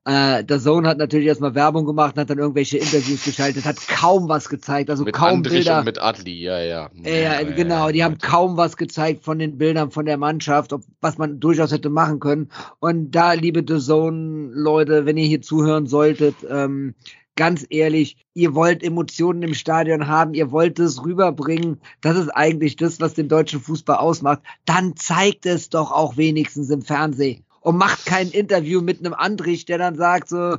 Äh, 0.06 0.46
der 0.46 0.60
Zone 0.60 0.88
hat 0.88 0.98
natürlich 0.98 1.28
erstmal 1.28 1.56
Werbung 1.56 1.86
gemacht, 1.86 2.18
hat 2.18 2.30
dann 2.30 2.40
irgendwelche 2.40 2.78
Interviews 2.78 3.26
geschaltet, 3.26 3.66
hat 3.66 3.76
kaum 3.88 4.30
was 4.30 4.48
gezeigt, 4.48 4.90
also 4.90 5.04
mit 5.04 5.14
kaum 5.14 5.40
Andrich 5.40 5.66
Bilder. 5.66 5.80
Und 5.80 5.86
mit 5.86 6.02
Adli, 6.02 6.42
ja, 6.42 6.60
ja. 6.62 6.90
Äh, 7.04 7.24
ja, 7.24 7.42
ja 7.42 7.52
genau, 7.52 7.88
ja, 7.88 7.92
die 7.92 8.04
haben 8.04 8.18
kaum 8.18 8.56
was 8.56 8.78
gezeigt 8.78 9.26
von 9.26 9.40
den 9.40 9.58
Bildern 9.58 9.92
von 9.92 10.06
der 10.06 10.18
Mannschaft, 10.18 10.72
ob, 10.72 10.84
was 11.02 11.18
man 11.18 11.42
durchaus 11.42 11.72
hätte 11.72 11.90
machen 11.90 12.20
können. 12.20 12.50
Und 12.80 13.12
da, 13.12 13.34
liebe 13.34 13.64
The 13.68 13.84
Zone-Leute, 13.84 15.06
wenn 15.06 15.18
ihr 15.18 15.28
hier 15.28 15.42
zuhören 15.42 15.88
solltet, 15.88 16.36
ähm, 16.50 16.96
ganz 17.36 17.66
ehrlich, 17.70 18.18
ihr 18.34 18.56
wollt 18.56 18.84
Emotionen 18.84 19.44
im 19.44 19.54
Stadion 19.54 20.08
haben, 20.08 20.34
ihr 20.34 20.52
wollt 20.52 20.80
es 20.80 21.04
rüberbringen, 21.04 21.82
das 22.00 22.18
ist 22.18 22.30
eigentlich 22.30 22.78
das, 22.78 23.02
was 23.02 23.16
den 23.16 23.28
deutschen 23.28 23.60
Fußball 23.60 23.98
ausmacht, 23.98 24.42
dann 24.66 24.96
zeigt 24.96 25.46
es 25.46 25.70
doch 25.70 25.92
auch 25.92 26.16
wenigstens 26.16 26.70
im 26.70 26.82
Fernsehen 26.82 27.44
und 27.62 27.78
macht 27.78 28.06
kein 28.06 28.30
Interview 28.30 28.82
mit 28.82 29.00
einem 29.00 29.14
Andrich, 29.14 29.66
der 29.66 29.78
dann 29.78 29.96
sagt 29.96 30.30
so, 30.30 30.58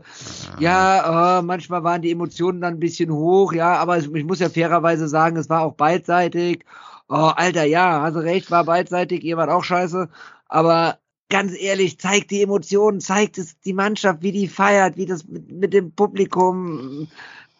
ja, 0.58 1.40
oh, 1.40 1.42
manchmal 1.42 1.84
waren 1.84 2.02
die 2.02 2.12
Emotionen 2.12 2.60
dann 2.60 2.74
ein 2.74 2.80
bisschen 2.80 3.12
hoch, 3.12 3.52
ja, 3.52 3.74
aber 3.76 3.98
ich 3.98 4.24
muss 4.24 4.38
ja 4.38 4.48
fairerweise 4.48 5.08
sagen, 5.08 5.36
es 5.36 5.50
war 5.50 5.62
auch 5.62 5.74
beidseitig. 5.74 6.64
Oh, 7.08 7.32
Alter, 7.36 7.64
ja, 7.64 8.00
hast 8.02 8.16
recht, 8.16 8.50
war 8.50 8.64
beidseitig, 8.64 9.24
ihr 9.24 9.36
wart 9.36 9.50
auch 9.50 9.64
scheiße, 9.64 10.08
aber 10.48 10.98
ganz 11.28 11.52
ehrlich, 11.58 11.98
zeigt 11.98 12.30
die 12.30 12.42
Emotionen, 12.42 13.00
zeigt 13.00 13.38
es 13.38 13.58
die 13.60 13.72
Mannschaft, 13.72 14.22
wie 14.22 14.32
die 14.32 14.48
feiert, 14.48 14.96
wie 14.96 15.06
das 15.06 15.26
mit, 15.26 15.50
mit 15.50 15.72
dem 15.72 15.92
Publikum 15.92 17.08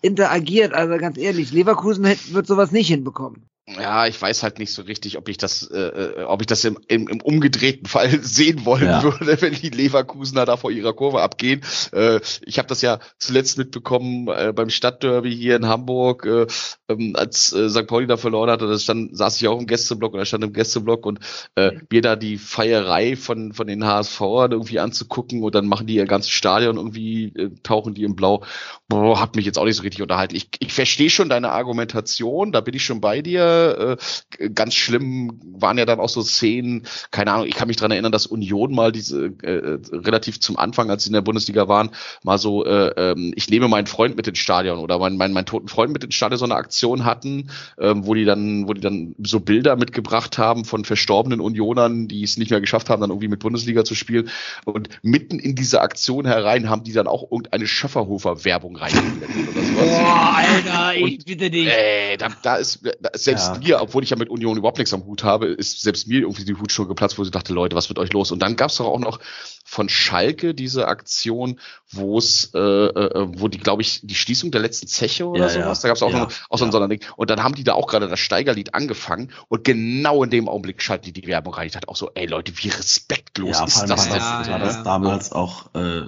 interagiert. 0.03 0.75
Also 0.75 0.99
ganz 0.99 1.19
ehrlich, 1.19 1.53
Leverkusen 1.53 2.05
wird 2.05 2.47
sowas 2.47 2.71
nicht 2.71 2.89
hinbekommen. 2.89 3.49
Ja, 3.69 4.09
ich 4.09 4.21
weiß 4.21 4.43
halt 4.43 4.59
nicht 4.59 4.73
so 4.73 4.83
richtig, 4.83 5.17
ob 5.19 5.29
ich 5.29 5.37
das, 5.37 5.63
äh, 5.71 5.79
äh, 5.79 6.25
ob 6.25 6.41
ich 6.41 6.49
das 6.49 6.65
im, 6.65 6.79
im, 6.89 7.07
im 7.07 7.21
umgedrehten 7.21 7.87
Fall 7.87 8.21
sehen 8.23 8.65
wollen 8.65 8.87
ja. 8.87 9.03
würde, 9.05 9.41
wenn 9.41 9.55
die 9.55 9.71
Leverkusener 9.71 10.45
da 10.45 10.57
vor 10.57 10.73
ihrer 10.73 10.93
Kurve 10.93 11.23
abgehen. 11.23 11.61
Äh, 11.93 12.19
ich 12.45 12.59
habe 12.59 12.67
das 12.67 12.83
ja 12.83 12.99
zuletzt 13.19 13.59
mitbekommen 13.59 14.27
äh, 14.27 14.53
beim 14.53 14.69
Stadtderby 14.69 15.33
hier 15.33 15.55
in 15.55 15.69
Hamburg, 15.69 16.27
äh, 16.27 16.47
ähm, 16.89 17.15
als 17.15 17.53
äh, 17.53 17.69
St. 17.69 17.87
Pauli 17.87 18.09
da 18.09 18.17
verloren 18.17 18.51
hatte. 18.51 18.67
Das 18.67 18.83
stand, 18.83 19.17
saß 19.17 19.41
ich 19.41 19.47
auch 19.47 19.61
im 19.61 19.69
Gästeblock 19.69 20.15
oder 20.15 20.25
stand 20.25 20.43
im 20.43 20.53
Gästeblock 20.53 21.07
und 21.07 21.21
äh, 21.55 21.71
mir 21.89 22.03
da 22.03 22.17
die 22.17 22.39
Feierei 22.39 23.15
von 23.15 23.53
von 23.53 23.69
den 23.69 23.85
HSVern 23.85 24.51
irgendwie 24.51 24.81
anzugucken 24.81 25.45
und 25.45 25.55
dann 25.55 25.69
machen 25.69 25.87
die 25.87 25.95
ihr 25.95 26.07
ganzes 26.07 26.33
Stadion 26.33 26.79
irgendwie 26.79 27.27
äh, 27.37 27.51
tauchen 27.63 27.95
die 27.95 28.03
im 28.03 28.17
Blau. 28.17 28.43
Boah, 28.89 29.21
hat 29.21 29.37
mich 29.37 29.47
jetzt 29.47 29.59
auch 29.59 29.65
nicht 29.67 29.77
so 29.77 29.83
richtig 29.83 30.03
unterhalten. 30.03 30.35
Ich, 30.35 30.49
ich 30.59 30.73
verstehe 30.73 31.11
schon 31.11 31.29
deine 31.29 31.53
Argumentation, 31.53 32.51
da 32.51 32.61
bin 32.61 32.75
ich 32.75 32.85
schon 32.85 33.01
bei 33.01 33.23
dir 33.23 33.52
äh, 33.53 34.49
ganz 34.51 34.75
schlimm 34.75 35.41
waren 35.43 35.79
ja 35.79 35.85
dann 35.85 36.01
auch 36.01 36.09
so 36.09 36.23
Szenen, 36.23 36.85
keine 37.11 37.33
Ahnung, 37.33 37.47
ich 37.47 37.55
kann 37.55 37.69
mich 37.69 37.77
dran 37.77 37.91
erinnern, 37.91 38.13
dass 38.13 38.27
Union 38.27 38.75
mal 38.75 38.93
diese 38.93 39.33
äh, 39.43 39.79
relativ 39.93 40.41
zum 40.41 40.57
Anfang, 40.59 40.91
als 40.91 41.05
sie 41.05 41.11
in 41.11 41.15
der 41.15 41.21
Bundesliga 41.21 41.69
waren, 41.69 41.91
mal 42.23 42.39
so, 42.39 42.65
äh, 42.65 42.89
ähm, 42.97 43.33
ich 43.37 43.49
nehme 43.49 43.69
meinen 43.69 43.87
Freund 43.87 44.17
mit 44.17 44.27
ins 44.27 44.39
Stadion 44.39 44.79
oder 44.79 44.99
meinen 44.99 45.17
mein, 45.17 45.33
mein 45.33 45.47
toten 45.47 45.69
Freund 45.69 45.93
mit 45.93 46.05
ins 46.05 46.15
Stadion 46.15 46.39
so 46.39 46.45
eine 46.45 46.57
Aktion 46.57 47.05
hatten, 47.05 47.51
ähm, 47.79 48.07
wo 48.07 48.15
die 48.15 48.25
dann, 48.25 48.69
wo 48.69 48.75
die 48.75 48.81
dann 48.81 49.15
so 49.23 49.41
Bilder 49.41 49.77
mitgebracht 49.77 50.39
haben 50.39 50.65
von 50.65 50.85
verstorbenen 50.85 51.41
Unionern, 51.41 52.09
die 52.09 52.23
es 52.23 52.37
nicht 52.37 52.51
mehr 52.51 52.61
geschafft 52.61 52.91
haben, 52.91 53.01
dann 53.01 53.11
irgendwie 53.11 53.29
mit 53.29 53.41
Bundesliga 53.41 53.85
zu 53.85 53.95
spielen. 53.95 54.29
Und 54.65 54.89
mitten 55.03 55.39
in 55.39 55.55
diese 55.55 55.81
Aktion 55.81 56.27
herein 56.27 56.69
haben 56.69 56.85
die 56.85 56.93
dann 56.93 57.07
auch 57.07 57.23
irgendeine 57.31 57.67
Schöfferhofer-Werbung 57.67 58.77
reingeblendet 58.77 59.49
oder 59.49 59.63
sowas. 59.63 59.89
Boah, 59.89 60.37
Alter, 60.37 60.95
ich 60.97 61.25
bitte 61.25 61.51
dich. 61.51 61.67
Äh, 61.67 62.17
da, 62.17 62.29
da 62.43 62.57
ist, 62.57 62.81
da 63.01 63.09
ist 63.11 63.25
selbst 63.25 63.42
ja. 63.49 63.59
mir, 63.59 63.81
obwohl 63.81 64.03
ich 64.03 64.11
ja 64.11 64.17
mit 64.17 64.29
Union 64.29 64.57
überhaupt 64.57 64.79
nichts 64.79 64.95
am 64.95 65.05
Hut 65.05 65.25
habe, 65.25 65.47
ist 65.47 65.81
selbst 65.81 66.09
mir 66.09 66.21
irgendwie 66.21 66.45
die 66.45 66.55
Hutschuhe 66.55 66.87
geplatzt, 66.87 67.19
wo 67.19 67.23
ich 67.23 67.31
dachte, 67.31 67.53
Leute, 67.53 67.77
was 67.77 67.89
wird 67.89 67.99
euch 67.99 68.13
los? 68.13 68.31
Und 68.33 68.41
dann 68.41 68.57
gab 68.57 68.71
es 68.71 68.77
doch 68.77 68.87
auch 68.87 68.99
noch 68.99 69.21
von 69.65 69.89
Schalke 69.89 70.55
diese 70.55 70.89
Aktion, 70.89 71.59
wo 71.91 72.19
es, 72.19 72.51
äh, 72.55 72.59
äh, 72.59 73.29
wo 73.39 73.49
die, 73.49 73.59
glaube 73.59 73.83
ich, 73.83 74.01
die 74.03 74.15
Schließung 74.15 74.51
der 74.51 74.61
letzten 74.61 74.87
Zeche 74.87 75.27
oder 75.27 75.47
ja, 75.47 75.49
sowas, 75.49 75.79
ja. 75.79 75.83
da 75.83 75.89
gab 75.89 75.97
es 75.97 76.03
auch, 76.03 76.13
ja, 76.13 76.19
noch, 76.21 76.33
auch 76.51 76.59
so 76.59 76.65
ein 76.65 76.73
Sonderding. 76.73 77.01
Und 77.17 77.31
dann 77.31 77.43
haben 77.43 77.55
die 77.55 77.65
da 77.65 77.75
auch 77.75 77.87
gerade 77.87 78.09
das 78.09 78.21
Steigerlied 78.21 78.75
angefangen 78.75 79.31
und 79.49 79.65
genau 79.65 80.23
in 80.25 80.31
dem 80.31 80.49
Augenblick 80.49 80.83
schalten 80.83 81.07
die 81.07 81.13
die 81.13 81.27
Werbung 81.27 81.55
rein. 81.55 81.67
Ich 81.67 81.73
dachte 81.73 81.89
auch 81.89 81.97
so, 81.97 82.11
ey 82.15 82.27
Leute, 82.27 82.53
wie 82.57 82.69
respektlos 82.69 83.59
ja, 83.59 83.65
ist 83.65 83.83
das? 83.87 84.09
Ja, 84.09 84.47
war 84.49 84.59
das 84.59 84.83
damals 84.83 85.33
auch 85.33 85.75
äh, 85.75 86.03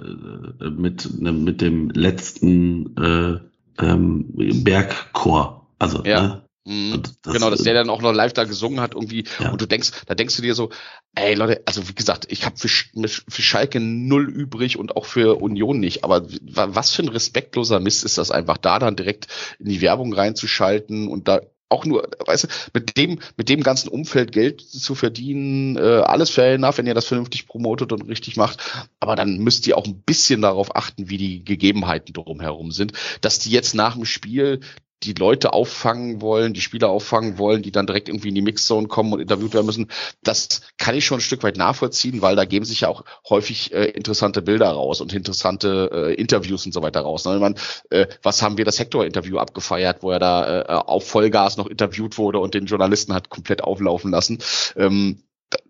mit, 0.69 1.21
ne, 1.21 1.31
mit 1.31 1.61
dem 1.61 1.89
letzten 1.89 2.95
äh, 2.97 3.39
ähm, 3.83 4.25
Bergchor. 4.63 5.67
Also, 5.79 6.03
ja. 6.03 6.21
ne? 6.21 6.44
Mhm. 6.65 7.03
Das, 7.21 7.33
genau, 7.33 7.51
dass 7.51 7.61
der 7.61 7.75
dann 7.75 7.89
auch 7.91 8.01
noch 8.01 8.11
live 8.11 8.33
da 8.33 8.43
gesungen 8.43 8.81
hat 8.81 8.95
irgendwie 8.95 9.25
ja. 9.39 9.51
und 9.51 9.61
du 9.61 9.67
denkst, 9.67 9.91
da 10.07 10.15
denkst 10.15 10.35
du 10.35 10.41
dir 10.41 10.55
so, 10.55 10.71
ey 11.13 11.35
Leute, 11.35 11.61
also 11.65 11.87
wie 11.87 11.93
gesagt, 11.93 12.25
ich 12.29 12.45
habe 12.45 12.57
für, 12.57 12.67
für 12.67 13.41
Schalke 13.41 13.79
null 13.79 14.27
übrig 14.27 14.77
und 14.77 14.95
auch 14.95 15.05
für 15.05 15.41
Union 15.41 15.79
nicht, 15.79 16.03
aber 16.03 16.25
was 16.41 16.91
für 16.91 17.03
ein 17.03 17.09
respektloser 17.09 17.79
Mist 17.79 18.03
ist 18.03 18.17
das 18.17 18.31
einfach, 18.31 18.57
da 18.57 18.79
dann 18.79 18.95
direkt 18.95 19.27
in 19.59 19.69
die 19.69 19.81
Werbung 19.81 20.11
reinzuschalten 20.11 21.07
und 21.07 21.27
da 21.27 21.41
auch 21.69 21.85
nur, 21.85 22.09
weißt 22.25 22.43
du, 22.43 22.47
mit 22.73 22.97
dem, 22.97 23.19
mit 23.37 23.49
dem 23.49 23.61
ganzen 23.61 23.89
Umfeld 23.89 24.31
Geld 24.31 24.61
zu 24.61 24.95
verdienen, 24.95 25.77
äh, 25.77 25.81
alles 25.81 26.29
fair 26.29 26.53
enough, 26.53 26.77
wenn 26.77 26.87
ihr 26.87 26.93
das 26.93 27.05
vernünftig 27.05 27.47
promotet 27.47 27.91
und 27.91 28.07
richtig 28.07 28.37
macht. 28.37 28.59
Aber 28.99 29.15
dann 29.15 29.39
müsst 29.39 29.65
ihr 29.65 29.77
auch 29.77 29.85
ein 29.85 30.01
bisschen 30.01 30.41
darauf 30.41 30.75
achten, 30.75 31.09
wie 31.09 31.17
die 31.17 31.43
Gegebenheiten 31.43 32.13
drumherum 32.13 32.71
sind. 32.71 32.93
Dass 33.21 33.39
die 33.39 33.49
jetzt 33.49 33.73
nach 33.73 33.95
dem 33.95 34.05
Spiel 34.05 34.61
die 35.03 35.13
Leute 35.13 35.53
auffangen 35.53 36.21
wollen, 36.21 36.53
die 36.53 36.61
Spieler 36.61 36.89
auffangen 36.89 37.37
wollen, 37.37 37.61
die 37.61 37.71
dann 37.71 37.85
direkt 37.85 38.09
irgendwie 38.09 38.29
in 38.29 38.35
die 38.35 38.41
Mixzone 38.41 38.87
kommen 38.87 39.13
und 39.13 39.19
interviewt 39.19 39.53
werden 39.53 39.65
müssen. 39.65 39.91
Das 40.23 40.61
kann 40.77 40.95
ich 40.95 41.05
schon 41.05 41.19
ein 41.19 41.21
Stück 41.21 41.43
weit 41.43 41.57
nachvollziehen, 41.57 42.21
weil 42.21 42.35
da 42.35 42.45
geben 42.45 42.65
sich 42.65 42.81
ja 42.81 42.87
auch 42.87 43.03
häufig 43.29 43.73
äh, 43.73 43.85
interessante 43.85 44.41
Bilder 44.41 44.69
raus 44.69 45.01
und 45.01 45.13
interessante 45.13 45.89
äh, 45.93 46.13
Interviews 46.13 46.65
und 46.65 46.73
so 46.73 46.81
weiter 46.81 47.01
raus. 47.01 47.25
Ne? 47.25 47.39
Man, 47.39 47.55
äh, 47.89 48.07
was 48.23 48.41
haben 48.41 48.57
wir 48.57 48.65
das 48.65 48.79
Hector-Interview 48.79 49.37
abgefeiert, 49.37 50.01
wo 50.01 50.11
er 50.11 50.19
da 50.19 50.61
äh, 50.61 50.65
auf 50.67 51.07
Vollgas 51.07 51.57
noch 51.57 51.67
interviewt 51.67 52.17
wurde 52.17 52.39
und 52.39 52.53
den 52.53 52.65
Journalisten 52.65 53.13
hat 53.13 53.29
komplett 53.29 53.63
auflaufen 53.63 54.11
lassen. 54.11 54.39
Ähm, 54.75 55.23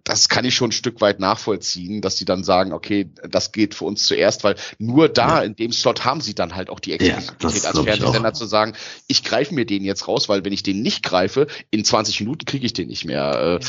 das 0.06 0.30
kann 0.30 0.46
ich 0.46 0.54
schon 0.54 0.70
ein 0.70 0.72
Stück 0.72 1.02
weit 1.02 1.20
nachvollziehen, 1.20 2.00
dass 2.00 2.16
sie 2.16 2.26
dann 2.26 2.44
sagen, 2.44 2.74
okay, 2.74 3.10
das 3.28 3.52
geht 3.52 3.74
für 3.74 3.86
uns 3.86 4.06
zuerst, 4.06 4.44
weil 4.44 4.56
nur 4.78 5.10
da 5.10 5.40
ja. 5.40 5.44
in 5.44 5.56
dem 5.56 5.72
Slot 5.72 6.06
haben 6.06 6.22
sie 6.22 6.36
dann 6.36 6.56
halt 6.56 6.70
auch 6.70 6.80
die 6.80 6.94
Exklusivität 6.94 7.64
ja, 7.64 7.70
als 7.70 7.80
Fernsehsender 7.80 8.34
zu 8.34 8.46
sagen, 8.46 8.74
ich 9.08 9.24
greife 9.24 9.56
mir 9.56 9.66
den 9.66 9.84
jetzt 9.84 10.08
raus, 10.08 10.30
weil 10.30 10.46
wenn 10.46 10.54
ich 10.54 10.62
den 10.62 10.84
nicht 10.84 11.02
greife, 11.04 11.48
in 11.72 11.84
20 11.84 12.20
Minuten 12.20 12.46
kriege 12.46 12.68
ich 12.68 12.74
den 12.74 12.88
nicht 12.88 13.06
mehr. 13.06 13.60
Äh, 13.60 13.66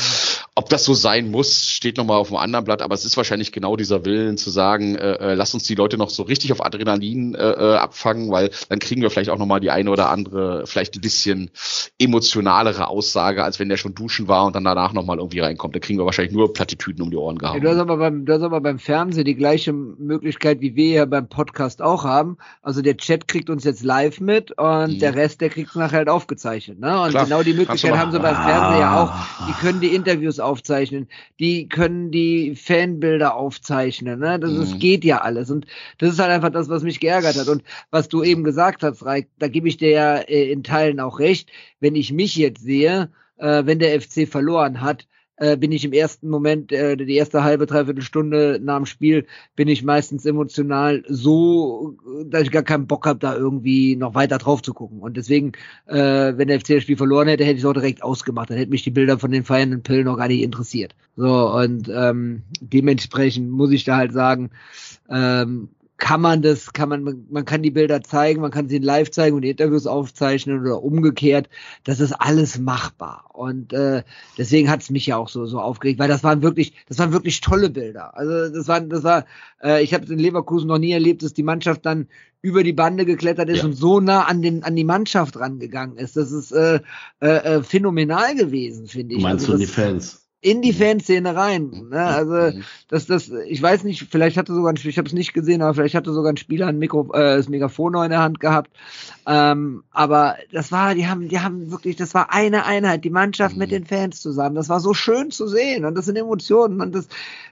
ob 0.53 0.69
das 0.69 0.83
so 0.83 0.93
sein 0.93 1.31
muss, 1.31 1.71
steht 1.71 1.97
nochmal 1.97 2.17
auf 2.17 2.29
einem 2.29 2.37
anderen 2.37 2.65
Blatt, 2.65 2.83
aber 2.83 2.93
es 2.93 3.03
ist 3.03 3.17
wahrscheinlich 3.17 3.51
genau 3.51 3.75
dieser 3.75 4.05
Willen 4.05 4.37
zu 4.37 4.51
sagen, 4.51 4.95
äh, 4.95 5.13
äh, 5.13 5.33
lass 5.33 5.55
uns 5.55 5.63
die 5.63 5.75
Leute 5.75 5.97
noch 5.97 6.11
so 6.11 6.21
richtig 6.21 6.51
auf 6.51 6.63
Adrenalin 6.63 7.33
äh, 7.33 7.49
äh 7.49 7.77
abfangen, 7.77 8.29
weil 8.29 8.51
dann 8.69 8.77
kriegen 8.77 9.01
wir 9.01 9.09
vielleicht 9.09 9.31
auch 9.31 9.39
nochmal 9.39 9.59
die 9.59 9.71
eine 9.71 9.89
oder 9.89 10.11
andere, 10.11 10.67
vielleicht 10.67 10.95
ein 10.95 11.01
bisschen 11.01 11.49
emotionalere 11.97 12.89
Aussage, 12.89 13.43
als 13.43 13.57
wenn 13.59 13.69
der 13.69 13.77
schon 13.77 13.95
duschen 13.95 14.27
war 14.27 14.45
und 14.45 14.55
dann 14.55 14.63
danach 14.63 14.93
nochmal 14.93 15.17
irgendwie 15.17 15.39
reinkommt. 15.39 15.75
Da 15.75 15.79
kriegen 15.79 15.97
wir 15.97 16.05
wahrscheinlich 16.05 16.26
wahrscheinlich 16.27 16.37
nur 16.37 16.53
Plattitüden 16.53 17.01
um 17.03 17.11
die 17.11 17.17
Ohren 17.17 17.37
gehauen. 17.37 17.55
Ja, 17.57 17.59
du, 17.63 17.69
hast 17.69 17.77
aber 17.79 17.97
beim, 17.97 18.25
du 18.25 18.33
hast 18.33 18.41
aber 18.41 18.61
beim 18.61 18.79
Fernsehen 18.79 19.25
die 19.25 19.35
gleiche 19.35 19.73
Möglichkeit, 19.73 20.61
wie 20.61 20.75
wir 20.75 20.89
ja 20.89 21.05
beim 21.05 21.27
Podcast 21.27 21.81
auch 21.81 22.03
haben. 22.03 22.37
Also 22.61 22.81
der 22.81 22.97
Chat 22.97 23.27
kriegt 23.27 23.49
uns 23.49 23.63
jetzt 23.63 23.83
live 23.83 24.19
mit 24.19 24.51
und 24.57 24.93
Mhm. 24.95 24.99
der 24.99 25.15
Rest, 25.15 25.41
der 25.41 25.49
kriegt 25.49 25.69
es 25.69 25.75
nachher 25.75 25.97
halt 25.99 26.09
aufgezeichnet. 26.09 26.79
Ne? 26.79 27.01
Und 27.01 27.09
Klar, 27.11 27.25
genau 27.25 27.43
die 27.43 27.53
Möglichkeit 27.53 27.97
haben 27.97 28.11
sie 28.11 28.19
beim 28.19 28.35
Fernsehen 28.35 28.79
ja 28.79 29.03
auch. 29.03 29.11
Ah. 29.11 29.45
Die 29.47 29.53
können 29.53 29.79
die 29.81 29.93
Interviews 29.95 30.39
aufzeichnen, 30.39 31.07
die 31.39 31.67
können 31.67 32.11
die 32.11 32.55
Fanbilder 32.55 33.35
aufzeichnen. 33.35 34.19
Ne? 34.19 34.39
Das 34.39 34.51
Mhm. 34.73 34.79
geht 34.79 35.03
ja 35.05 35.19
alles. 35.21 35.49
Und 35.49 35.65
das 35.97 36.11
ist 36.11 36.19
halt 36.19 36.31
einfach 36.31 36.51
das, 36.51 36.69
was 36.69 36.83
mich 36.83 36.99
geärgert 36.99 37.37
hat. 37.37 37.47
Und 37.47 37.63
was 37.91 38.07
du 38.07 38.23
eben 38.23 38.43
gesagt 38.43 38.83
hast, 38.83 39.05
Reik, 39.05 39.29
da 39.39 39.47
gebe 39.47 39.67
ich 39.67 39.77
dir 39.77 39.89
ja 39.91 40.15
äh, 40.17 40.51
in 40.51 40.63
Teilen 40.63 40.99
auch 40.99 41.19
recht. 41.19 41.49
Wenn 41.79 41.95
ich 41.95 42.11
mich 42.11 42.35
jetzt 42.35 42.61
sehe, 42.61 43.09
äh, 43.37 43.63
wenn 43.65 43.79
der 43.79 43.99
FC 44.01 44.27
verloren 44.27 44.81
hat, 44.81 45.07
äh, 45.37 45.55
bin 45.55 45.71
ich 45.71 45.85
im 45.85 45.93
ersten 45.93 46.29
Moment, 46.29 46.71
äh, 46.71 46.97
die 46.97 47.15
erste 47.15 47.43
halbe, 47.43 47.65
dreiviertel 47.65 48.01
Stunde 48.01 48.59
nach 48.61 48.77
dem 48.77 48.85
Spiel, 48.85 49.25
bin 49.55 49.67
ich 49.67 49.83
meistens 49.83 50.25
emotional 50.25 51.03
so, 51.07 51.95
dass 52.25 52.43
ich 52.43 52.51
gar 52.51 52.63
keinen 52.63 52.87
Bock 52.87 53.05
habe, 53.05 53.19
da 53.19 53.35
irgendwie 53.35 53.95
noch 53.95 54.15
weiter 54.15 54.37
drauf 54.37 54.61
zu 54.61 54.73
gucken. 54.73 54.99
Und 54.99 55.15
deswegen, 55.17 55.53
äh, 55.85 56.33
wenn 56.35 56.47
der 56.47 56.59
FC 56.59 56.75
das 56.75 56.83
Spiel 56.83 56.97
verloren 56.97 57.27
hätte, 57.27 57.43
hätte 57.43 57.55
ich 57.55 57.63
es 57.63 57.65
auch 57.65 57.73
direkt 57.73 58.03
ausgemacht. 58.03 58.49
Dann 58.49 58.57
hätten 58.57 58.71
mich 58.71 58.83
die 58.83 58.91
Bilder 58.91 59.19
von 59.19 59.31
den 59.31 59.45
feiernden 59.45 59.83
Pillen 59.83 60.05
noch 60.05 60.17
gar 60.17 60.27
nicht 60.27 60.41
interessiert. 60.41 60.95
So, 61.15 61.51
und 61.51 61.89
ähm, 61.93 62.43
dementsprechend 62.59 63.49
muss 63.49 63.71
ich 63.71 63.83
da 63.83 63.97
halt 63.97 64.13
sagen, 64.13 64.51
ähm, 65.09 65.69
kann 65.97 66.21
man 66.21 66.41
das, 66.41 66.73
kann 66.73 66.89
man, 66.89 67.25
man 67.29 67.45
kann 67.45 67.63
die 67.63 67.71
Bilder 67.71 68.01
zeigen, 68.03 68.41
man 68.41 68.51
kann 68.51 68.69
sie 68.69 68.77
live 68.77 69.09
zeigen 69.11 69.35
und 69.35 69.41
die 69.41 69.49
Interviews 69.49 69.87
aufzeichnen 69.87 70.61
oder 70.61 70.83
umgekehrt. 70.83 71.49
Das 71.83 71.99
ist 71.99 72.13
alles 72.13 72.59
machbar. 72.59 73.25
Und 73.33 73.73
äh, 73.73 74.03
deswegen 74.37 74.69
hat 74.69 74.81
es 74.81 74.89
mich 74.91 75.07
ja 75.07 75.17
auch 75.17 75.29
so, 75.29 75.45
so 75.47 75.59
aufgeregt, 75.59 75.99
weil 75.99 76.07
das 76.07 76.23
waren 76.23 76.41
wirklich, 76.43 76.73
das 76.87 76.99
waren 76.99 77.11
wirklich 77.13 77.41
tolle 77.41 77.69
Bilder. 77.71 78.15
Also 78.15 78.53
das 78.53 78.67
war, 78.67 78.79
das 78.81 79.03
war, 79.03 79.25
äh, 79.63 79.83
ich 79.83 79.93
habe 79.93 80.03
es 80.05 80.09
in 80.11 80.19
Leverkusen 80.19 80.67
noch 80.67 80.77
nie 80.77 80.91
erlebt, 80.91 81.23
dass 81.23 81.33
die 81.33 81.43
Mannschaft 81.43 81.85
dann 81.85 82.07
über 82.43 82.63
die 82.63 82.73
Bande 82.73 83.05
geklettert 83.05 83.49
ist 83.49 83.59
Ja. 83.59 83.65
und 83.65 83.73
so 83.73 83.99
nah 83.99 84.25
an 84.25 84.41
den 84.43 84.63
an 84.63 84.75
die 84.75 84.83
Mannschaft 84.83 85.37
rangegangen 85.39 85.97
ist. 85.97 86.15
Das 86.15 86.31
ist 86.31 86.51
äh, 86.51 86.79
äh, 87.21 87.27
äh, 87.57 87.63
phänomenal 87.63 88.35
gewesen, 88.35 88.87
finde 88.87 89.15
Du 89.15 89.17
ich. 89.17 89.23
meinst 89.23 89.45
also 89.45 89.53
du 89.53 89.59
die 89.59 89.65
Fans? 89.65 90.26
In 90.41 90.61
die 90.61 90.71
Fanszene 90.73 91.35
rein. 91.35 91.87
Ne? 91.89 92.03
Also 92.03 92.33
Mhm. 92.57 92.63
das, 92.89 93.07
das, 93.07 93.29
ich 93.47 93.61
weiß 93.61 93.83
nicht, 93.83 94.07
vielleicht 94.09 94.37
hatte 94.37 94.53
sogar 94.53 94.71
ein, 94.71 94.77
ich 94.81 94.97
habe 94.97 95.07
es 95.07 95.13
nicht 95.13 95.33
gesehen, 95.33 95.61
aber 95.61 95.73
vielleicht 95.73 95.95
hatte 95.95 96.13
sogar 96.13 96.31
ein 96.31 96.37
Spieler 96.37 96.67
ein 96.67 96.77
Mikro, 96.79 97.11
äh, 97.13 97.37
das 97.37 97.49
Megafon 97.49 97.93
noch 97.93 98.03
in 98.03 98.11
der 98.11 98.19
Hand 98.21 98.39
gehabt. 98.39 98.69
Ähm, 99.25 99.83
aber 99.91 100.37
das 100.51 100.71
war, 100.71 100.95
die 100.95 101.07
haben, 101.07 101.27
die 101.27 101.39
haben 101.39 101.71
wirklich, 101.71 101.95
das 101.95 102.13
war 102.13 102.31
eine 102.33 102.65
Einheit, 102.65 103.03
die 103.03 103.09
Mannschaft 103.09 103.55
Mhm. 103.55 103.59
mit 103.59 103.71
den 103.71 103.85
Fans 103.85 104.21
zusammen. 104.21 104.55
Das 104.55 104.69
war 104.69 104.79
so 104.79 104.93
schön 104.93 105.31
zu 105.31 105.47
sehen 105.47 105.85
und 105.85 105.95
das 105.95 106.05
sind 106.05 106.15
Emotionen 106.17 106.81
und 106.81 106.93
das. 106.95 107.07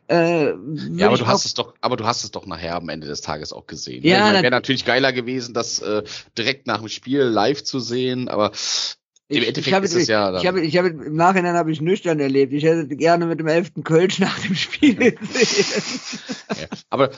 Äh, 0.07 0.53
Ja, 0.97 1.07
aber 1.07 1.17
du 1.17 1.25
hast 1.27 1.45
es 1.45 1.53
doch, 1.55 1.73
aber 1.81 1.97
du 1.97 2.05
hast 2.05 2.23
es 2.23 2.31
doch 2.31 2.45
nachher 2.45 2.75
am 2.75 2.89
Ende 2.89 3.07
des 3.07 3.21
Tages 3.21 3.51
auch 3.51 3.65
gesehen. 3.67 4.03
ne? 4.03 4.09
Ja, 4.09 4.31
nat- 4.33 4.43
wäre 4.43 4.51
natürlich 4.51 4.85
geiler 4.85 5.11
gewesen, 5.11 5.53
das 5.53 5.79
äh, 5.79 6.03
direkt 6.37 6.67
nach 6.67 6.79
dem 6.79 6.89
Spiel 6.89 7.21
live 7.23 7.63
zu 7.63 7.79
sehen, 7.79 8.27
aber 8.29 8.51
im 9.27 9.37
Ich, 9.37 9.47
Endeffekt 9.47 9.67
ich 9.67 9.73
habe, 9.73 9.85
ist 9.85 9.95
es 9.95 10.07
ja 10.07 10.31
dann- 10.31 10.41
ich 10.41 10.47
habe, 10.47 10.61
ich 10.61 10.77
habe 10.77 10.89
im 10.89 11.15
Nachhinein 11.15 11.55
habe 11.55 11.71
ich 11.71 11.81
nüchtern 11.81 12.19
erlebt. 12.19 12.53
Ich 12.53 12.63
hätte 12.63 12.87
gerne 12.95 13.25
mit 13.25 13.39
dem 13.39 13.47
elften 13.47 13.83
Kölsch 13.83 14.19
nach 14.19 14.37
dem 14.39 14.53
Spiel 14.55 14.95
gesehen. 14.95 15.65
Ja, 16.49 16.67
aber 16.91 17.09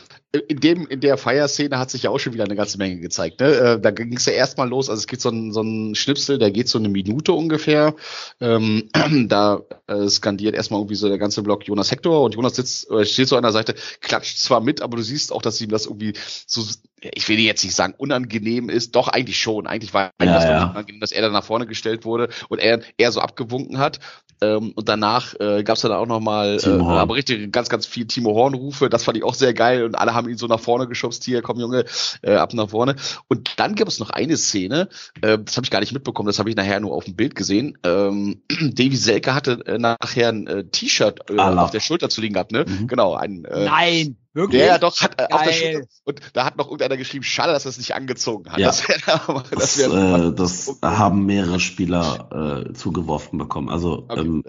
in 0.47 0.59
dem, 0.59 0.87
in 0.87 1.01
der 1.01 1.17
Feierszene 1.17 1.77
hat 1.77 1.91
sich 1.91 2.03
ja 2.03 2.09
auch 2.09 2.19
schon 2.19 2.33
wieder 2.33 2.45
eine 2.45 2.55
ganze 2.55 2.77
Menge 2.77 2.97
gezeigt. 2.99 3.39
Ne? 3.41 3.47
Äh, 3.47 3.79
Da 3.81 3.91
ging 3.91 4.15
es 4.15 4.25
ja 4.25 4.33
erstmal 4.33 4.69
los, 4.69 4.89
also 4.89 4.99
es 4.99 5.07
gibt 5.07 5.21
so 5.21 5.29
einen 5.29 5.51
so 5.51 5.59
einen 5.59 5.95
Schnipsel, 5.95 6.37
der 6.37 6.51
geht 6.51 6.69
so 6.69 6.77
eine 6.79 6.89
Minute 6.89 7.33
ungefähr. 7.33 7.93
Ähm, 8.39 8.89
da 9.27 9.61
äh, 9.87 10.07
skandiert 10.07 10.55
erstmal 10.55 10.79
irgendwie 10.79 10.95
so 10.95 11.09
der 11.09 11.17
ganze 11.17 11.41
Block 11.43 11.67
Jonas 11.67 11.91
Hector 11.91 12.23
und 12.23 12.35
Jonas 12.35 12.55
sitzt, 12.55 12.89
äh, 12.89 13.05
steht 13.05 13.27
so 13.27 13.35
an 13.35 13.43
der 13.43 13.51
Seite, 13.51 13.75
klatscht 14.01 14.37
zwar 14.39 14.61
mit, 14.61 14.81
aber 14.81 14.95
du 14.97 15.03
siehst 15.03 15.31
auch, 15.33 15.41
dass 15.41 15.59
ihm 15.59 15.69
das 15.69 15.85
irgendwie 15.85 16.13
so, 16.45 16.63
ich 17.01 17.29
will 17.29 17.39
jetzt 17.39 17.63
nicht 17.63 17.75
sagen 17.75 17.93
unangenehm 17.97 18.69
ist, 18.69 18.95
doch 18.95 19.07
eigentlich 19.07 19.39
schon. 19.39 19.67
Eigentlich 19.67 19.93
war 19.93 20.11
Ja, 20.21 20.33
das 20.33 20.43
ja. 20.45 20.69
unangenehm, 20.69 20.99
dass 20.99 21.11
er 21.11 21.21
da 21.21 21.29
nach 21.29 21.43
vorne 21.43 21.67
gestellt 21.67 22.05
wurde 22.05 22.29
und 22.49 22.59
er, 22.59 22.81
er 22.97 23.11
so 23.11 23.19
abgewunken 23.21 23.77
hat. 23.77 23.99
Ähm, 24.39 24.71
und 24.75 24.87
danach 24.87 25.33
äh, 25.39 25.63
gab 25.63 25.77
es 25.77 25.81
dann 25.81 25.91
auch 25.91 26.05
nochmal, 26.05 26.59
äh, 26.63 26.69
aber 26.69 27.15
richtig 27.15 27.51
ganz, 27.51 27.69
ganz 27.69 27.85
viel 27.85 28.05
Timo 28.05 28.35
Horn-Rufe. 28.35 28.89
Das 28.89 29.03
fand 29.03 29.17
ich 29.17 29.23
auch 29.23 29.33
sehr 29.33 29.53
geil 29.53 29.83
und 29.83 29.95
alle 29.95 30.13
haben 30.13 30.29
ihn 30.29 30.37
so 30.37 30.47
nach 30.47 30.59
vorne 30.59 30.87
geschubst. 30.87 31.23
Hier, 31.23 31.41
komm 31.41 31.59
Junge, 31.59 31.85
äh, 32.21 32.35
ab 32.35 32.53
nach 32.53 32.69
vorne. 32.69 32.95
Und 33.27 33.53
dann 33.57 33.75
gab 33.75 33.87
es 33.87 33.99
noch 33.99 34.11
eine 34.11 34.37
Szene, 34.37 34.89
äh, 35.21 35.39
das 35.39 35.57
habe 35.57 35.65
ich 35.65 35.71
gar 35.71 35.79
nicht 35.79 35.93
mitbekommen, 35.93 36.27
das 36.27 36.39
habe 36.39 36.49
ich 36.49 36.55
nachher 36.55 36.79
nur 36.79 36.93
auf 36.93 37.05
dem 37.05 37.15
Bild 37.15 37.33
gesehen. 37.35 37.77
Ähm, 37.83 38.41
Davy 38.61 38.95
Selke 38.95 39.33
hatte 39.33 39.63
äh, 39.65 39.77
nachher 39.79 40.29
ein 40.29 40.47
äh, 40.47 40.63
T-Shirt 40.65 41.31
äh, 41.31 41.39
auf 41.39 41.71
der 41.71 41.79
Schulter 41.79 42.09
zu 42.09 42.21
liegen 42.21 42.33
gehabt, 42.33 42.51
ne? 42.51 42.65
Mhm. 42.67 42.87
Genau, 42.87 43.15
ein 43.15 43.45
äh, 43.45 43.65
Nein, 43.65 44.17
wirklich? 44.37 44.61
ja, 44.61 44.77
doch, 44.77 44.99
hat 45.01 45.19
äh, 45.19 45.25
auf 45.33 45.43
der 45.43 45.51
Geil. 45.51 45.71
Schulter. 45.73 45.87
Und 46.05 46.21
da 46.33 46.45
hat 46.45 46.57
noch 46.57 46.67
irgendeiner 46.67 46.95
geschrieben, 46.95 47.23
schade, 47.25 47.51
dass 47.51 47.65
er 47.65 47.69
es 47.69 47.77
nicht 47.77 47.93
angezogen 47.93 48.49
hat. 48.49 48.59
Ja. 48.59 48.67
Das, 48.67 48.83
aber- 49.07 49.43
Das, 49.51 49.75
das 49.75 49.79
äh, 49.79 50.33
das 50.33 50.79
haben 50.81 51.25
mehrere 51.25 51.59
Spieler 51.59 52.63
äh, 52.69 52.73
zugeworfen 52.73 53.37
bekommen. 53.37 53.69
Also 53.69 54.05
Okay. 54.07 54.21
ähm, 54.21 54.43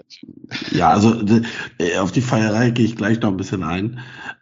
ja, 0.71 0.89
also 0.91 1.21
äh, 1.79 1.97
auf 1.97 2.11
die 2.13 2.21
Feierei 2.21 2.69
gehe 2.69 2.85
ich 2.85 2.95
gleich 2.95 3.19
noch 3.19 3.29
ein 3.29 3.37
bisschen 3.37 3.63
ein. 3.63 3.99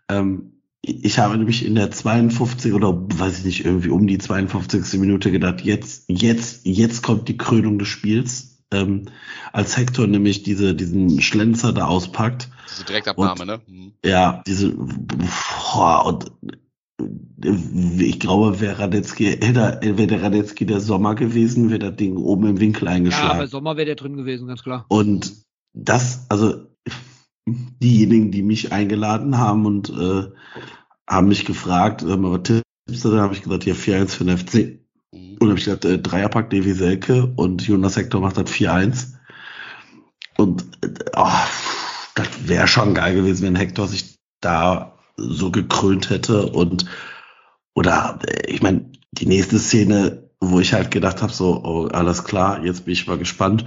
Ähm, 0.09 0.53
ich 0.83 1.19
habe 1.19 1.37
nämlich 1.37 1.65
in 1.65 1.75
der 1.75 1.91
52 1.91 2.73
oder 2.73 2.93
weiß 2.95 3.39
ich 3.39 3.45
nicht, 3.45 3.65
irgendwie 3.65 3.89
um 3.89 4.07
die 4.07 4.19
52. 4.19 4.99
Minute 4.99 5.31
gedacht, 5.31 5.61
jetzt, 5.61 6.05
jetzt, 6.07 6.61
jetzt 6.65 7.03
kommt 7.03 7.27
die 7.27 7.37
Krönung 7.37 7.79
des 7.79 7.87
Spiels. 7.89 8.59
Ähm, 8.71 9.05
als 9.53 9.75
Hector 9.77 10.07
nämlich 10.07 10.43
diese, 10.43 10.75
diesen 10.75 11.21
Schlenzer 11.21 11.73
da 11.73 11.85
auspackt. 11.87 12.49
Diese 12.69 12.85
Direktabnahme, 12.85 13.45
ne? 13.45 13.61
Mhm. 13.67 13.93
Ja, 14.03 14.43
diese, 14.45 14.73
boah, 14.73 16.05
und 16.05 16.31
äh, 17.43 18.03
ich 18.03 18.19
glaube, 18.19 18.59
wäre 18.59 18.79
Radetzky, 18.79 19.25
hätte, 19.25 19.79
wäre 19.81 20.07
der 20.07 20.23
Radetzky 20.23 20.65
der 20.65 20.79
Sommer 20.79 21.15
gewesen, 21.15 21.69
wäre 21.69 21.79
das 21.79 21.95
Ding 21.95 22.17
oben 22.17 22.47
im 22.47 22.59
Winkel 22.59 22.85
Ja, 22.85 22.89
aber 22.89 22.95
eingeschlagen. 22.95 23.47
Sommer 23.47 23.77
wäre 23.77 23.85
der 23.85 23.95
drin 23.95 24.17
gewesen, 24.17 24.47
ganz 24.47 24.63
klar. 24.63 24.85
und 24.89 25.45
das, 25.73 26.25
also 26.29 26.67
diejenigen, 27.47 28.31
die 28.31 28.41
mich 28.41 28.71
eingeladen 28.71 29.37
haben 29.37 29.65
und 29.65 29.89
äh, 29.89 30.29
haben 31.07 31.27
mich 31.27 31.45
gefragt, 31.45 32.01
äh, 32.03 32.21
was 32.21 32.43
tippst 32.43 33.05
du? 33.05 33.11
Dann 33.11 33.21
habe 33.21 33.33
ich 33.33 33.43
gesagt, 33.43 33.65
ja, 33.65 33.73
4-1 33.73 34.07
für 34.09 34.25
den 34.25 34.37
FC. 34.37 34.79
Mhm. 35.13 35.37
Und 35.39 35.49
habe 35.49 35.59
ich 35.59 35.65
gesagt, 35.65 35.85
äh, 35.85 35.99
Dreierpack 35.99 36.49
Devi 36.49 36.73
Selke 36.73 37.31
und 37.35 37.65
Jonas 37.65 37.95
Hector 37.95 38.21
macht 38.21 38.37
das 38.37 38.51
4-1. 38.51 39.13
Und 40.37 40.63
äh, 40.83 40.89
oh, 41.15 41.29
das 42.17 42.27
wäre 42.47 42.67
schon 42.67 42.93
geil 42.93 43.15
gewesen, 43.15 43.45
wenn 43.45 43.55
Hector 43.55 43.87
sich 43.87 44.17
da 44.41 44.97
so 45.15 45.51
gekrönt 45.51 46.09
hätte. 46.09 46.47
Und 46.47 46.85
oder 47.73 48.19
ich 48.47 48.61
meine, 48.61 48.91
die 49.11 49.27
nächste 49.27 49.59
Szene, 49.59 50.29
wo 50.39 50.59
ich 50.59 50.73
halt 50.73 50.91
gedacht 50.91 51.21
habe, 51.21 51.33
so, 51.33 51.63
oh, 51.63 51.87
alles 51.87 52.23
klar, 52.23 52.63
jetzt 52.63 52.85
bin 52.85 52.93
ich 52.93 53.07
mal 53.07 53.17
gespannt, 53.17 53.65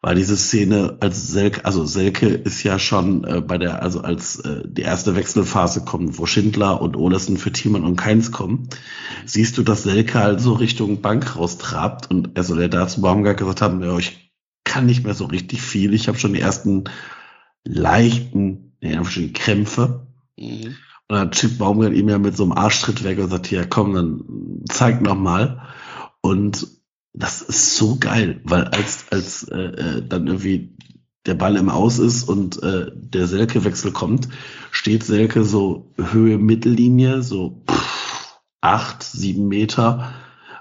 war 0.00 0.14
diese 0.14 0.36
Szene, 0.36 0.96
als 1.00 1.28
Selke, 1.28 1.64
also 1.64 1.84
Selke 1.84 2.28
ist 2.28 2.62
ja 2.62 2.78
schon 2.78 3.24
äh, 3.24 3.40
bei 3.40 3.58
der, 3.58 3.82
also 3.82 4.00
als 4.00 4.38
äh, 4.40 4.62
die 4.64 4.82
erste 4.82 5.16
Wechselphase 5.16 5.84
kommt, 5.84 6.18
wo 6.18 6.26
Schindler 6.26 6.80
und 6.80 6.96
Olesen 6.96 7.36
für 7.36 7.50
Thiemann 7.50 7.82
und 7.82 7.96
Keins 7.96 8.30
kommen, 8.30 8.68
siehst 9.26 9.58
du, 9.58 9.64
dass 9.64 9.82
Selke 9.82 10.20
halt 10.20 10.40
so 10.40 10.52
Richtung 10.52 11.00
Bank 11.00 11.36
raustrabt 11.36 12.10
und 12.10 12.38
also 12.38 12.54
der 12.54 12.68
da 12.68 12.86
zu 12.86 13.00
Baumgart 13.00 13.38
gesagt 13.38 13.60
haben, 13.60 13.82
ja, 13.82 13.98
ich 13.98 14.32
kann 14.62 14.86
nicht 14.86 15.04
mehr 15.04 15.14
so 15.14 15.24
richtig 15.24 15.62
viel, 15.62 15.92
ich 15.94 16.06
habe 16.06 16.18
schon 16.18 16.32
die 16.32 16.40
ersten 16.40 16.84
leichten, 17.64 18.72
ja, 18.80 19.04
schon 19.04 19.32
Krämpfe. 19.32 20.06
Mhm. 20.38 20.76
Und 21.08 21.16
dann 21.16 21.30
Chip 21.30 21.58
Baumgart 21.58 21.94
ihm 21.94 22.08
ja 22.08 22.18
mit 22.18 22.36
so 22.36 22.44
einem 22.44 22.52
Arschtritt 22.52 23.02
weg 23.02 23.18
und 23.18 23.30
sagt, 23.30 23.50
ja 23.50 23.64
komm, 23.64 23.94
dann 23.94 24.64
zeig 24.68 25.00
noch 25.00 25.16
mal. 25.16 25.62
Und 26.20 26.66
das 27.14 27.42
ist 27.42 27.76
so 27.76 27.96
geil, 27.98 28.40
weil 28.44 28.64
als, 28.64 29.06
als 29.10 29.44
äh, 29.44 29.58
äh, 29.58 30.02
dann 30.06 30.26
irgendwie 30.26 30.76
der 31.26 31.34
Ball 31.34 31.56
im 31.56 31.68
Aus 31.68 31.98
ist 31.98 32.24
und 32.24 32.62
äh, 32.62 32.90
der 32.94 33.26
Selke-Wechsel 33.26 33.92
kommt, 33.92 34.28
steht 34.70 35.04
Selke 35.04 35.44
so 35.44 35.92
Höhe 35.96 36.38
Mittellinie, 36.38 37.22
so 37.22 37.62
pff, 37.68 38.38
acht, 38.60 39.02
sieben 39.02 39.48
Meter 39.48 40.12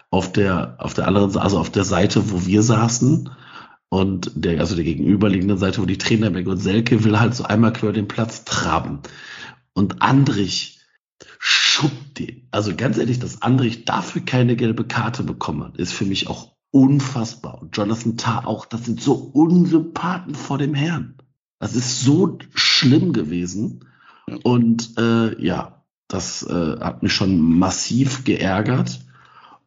auf 0.09 0.31
der, 0.31 0.75
auf 0.79 0.93
der 0.93 1.07
anderen, 1.07 1.29
Seite, 1.29 1.43
also 1.43 1.59
auf 1.59 1.69
der 1.69 1.83
Seite, 1.83 2.31
wo 2.31 2.45
wir 2.45 2.63
saßen. 2.63 3.29
Und 3.89 4.31
der, 4.35 4.59
also 4.59 4.75
der 4.75 4.83
gegenüberliegenden 4.83 5.57
Seite, 5.57 5.81
wo 5.81 5.85
die 5.85 5.97
Trainer 5.97 6.33
weg 6.33 6.47
und 6.47 6.57
Selke 6.57 7.03
will 7.03 7.19
halt 7.19 7.35
so 7.35 7.43
einmal 7.45 7.73
quer 7.73 7.93
den 7.93 8.07
Platz 8.07 8.43
traben. 8.43 8.99
Und 9.73 10.01
Andrich 10.01 10.79
schubbt 11.39 12.19
den. 12.19 12.47
Also 12.51 12.75
ganz 12.75 12.97
ehrlich, 12.97 13.19
dass 13.19 13.41
Andrich 13.41 13.85
dafür 13.85 14.23
keine 14.23 14.55
gelbe 14.55 14.83
Karte 14.83 15.23
bekommen 15.23 15.63
hat, 15.63 15.77
ist 15.77 15.93
für 15.93 16.05
mich 16.05 16.27
auch 16.27 16.57
unfassbar. 16.71 17.61
Und 17.61 17.77
Jonathan 17.77 18.17
Tah 18.17 18.45
auch, 18.45 18.65
das 18.65 18.85
sind 18.85 19.01
so 19.01 19.13
Unsympathen 19.13 20.35
vor 20.35 20.57
dem 20.57 20.73
Herrn. 20.73 21.15
Das 21.59 21.75
ist 21.75 22.01
so 22.01 22.37
schlimm 22.53 23.13
gewesen. 23.13 23.85
Und 24.43 24.97
äh, 24.97 25.41
ja, 25.41 25.83
das 26.07 26.43
äh, 26.43 26.79
hat 26.79 27.03
mich 27.03 27.13
schon 27.13 27.39
massiv 27.39 28.23
geärgert. 28.23 28.99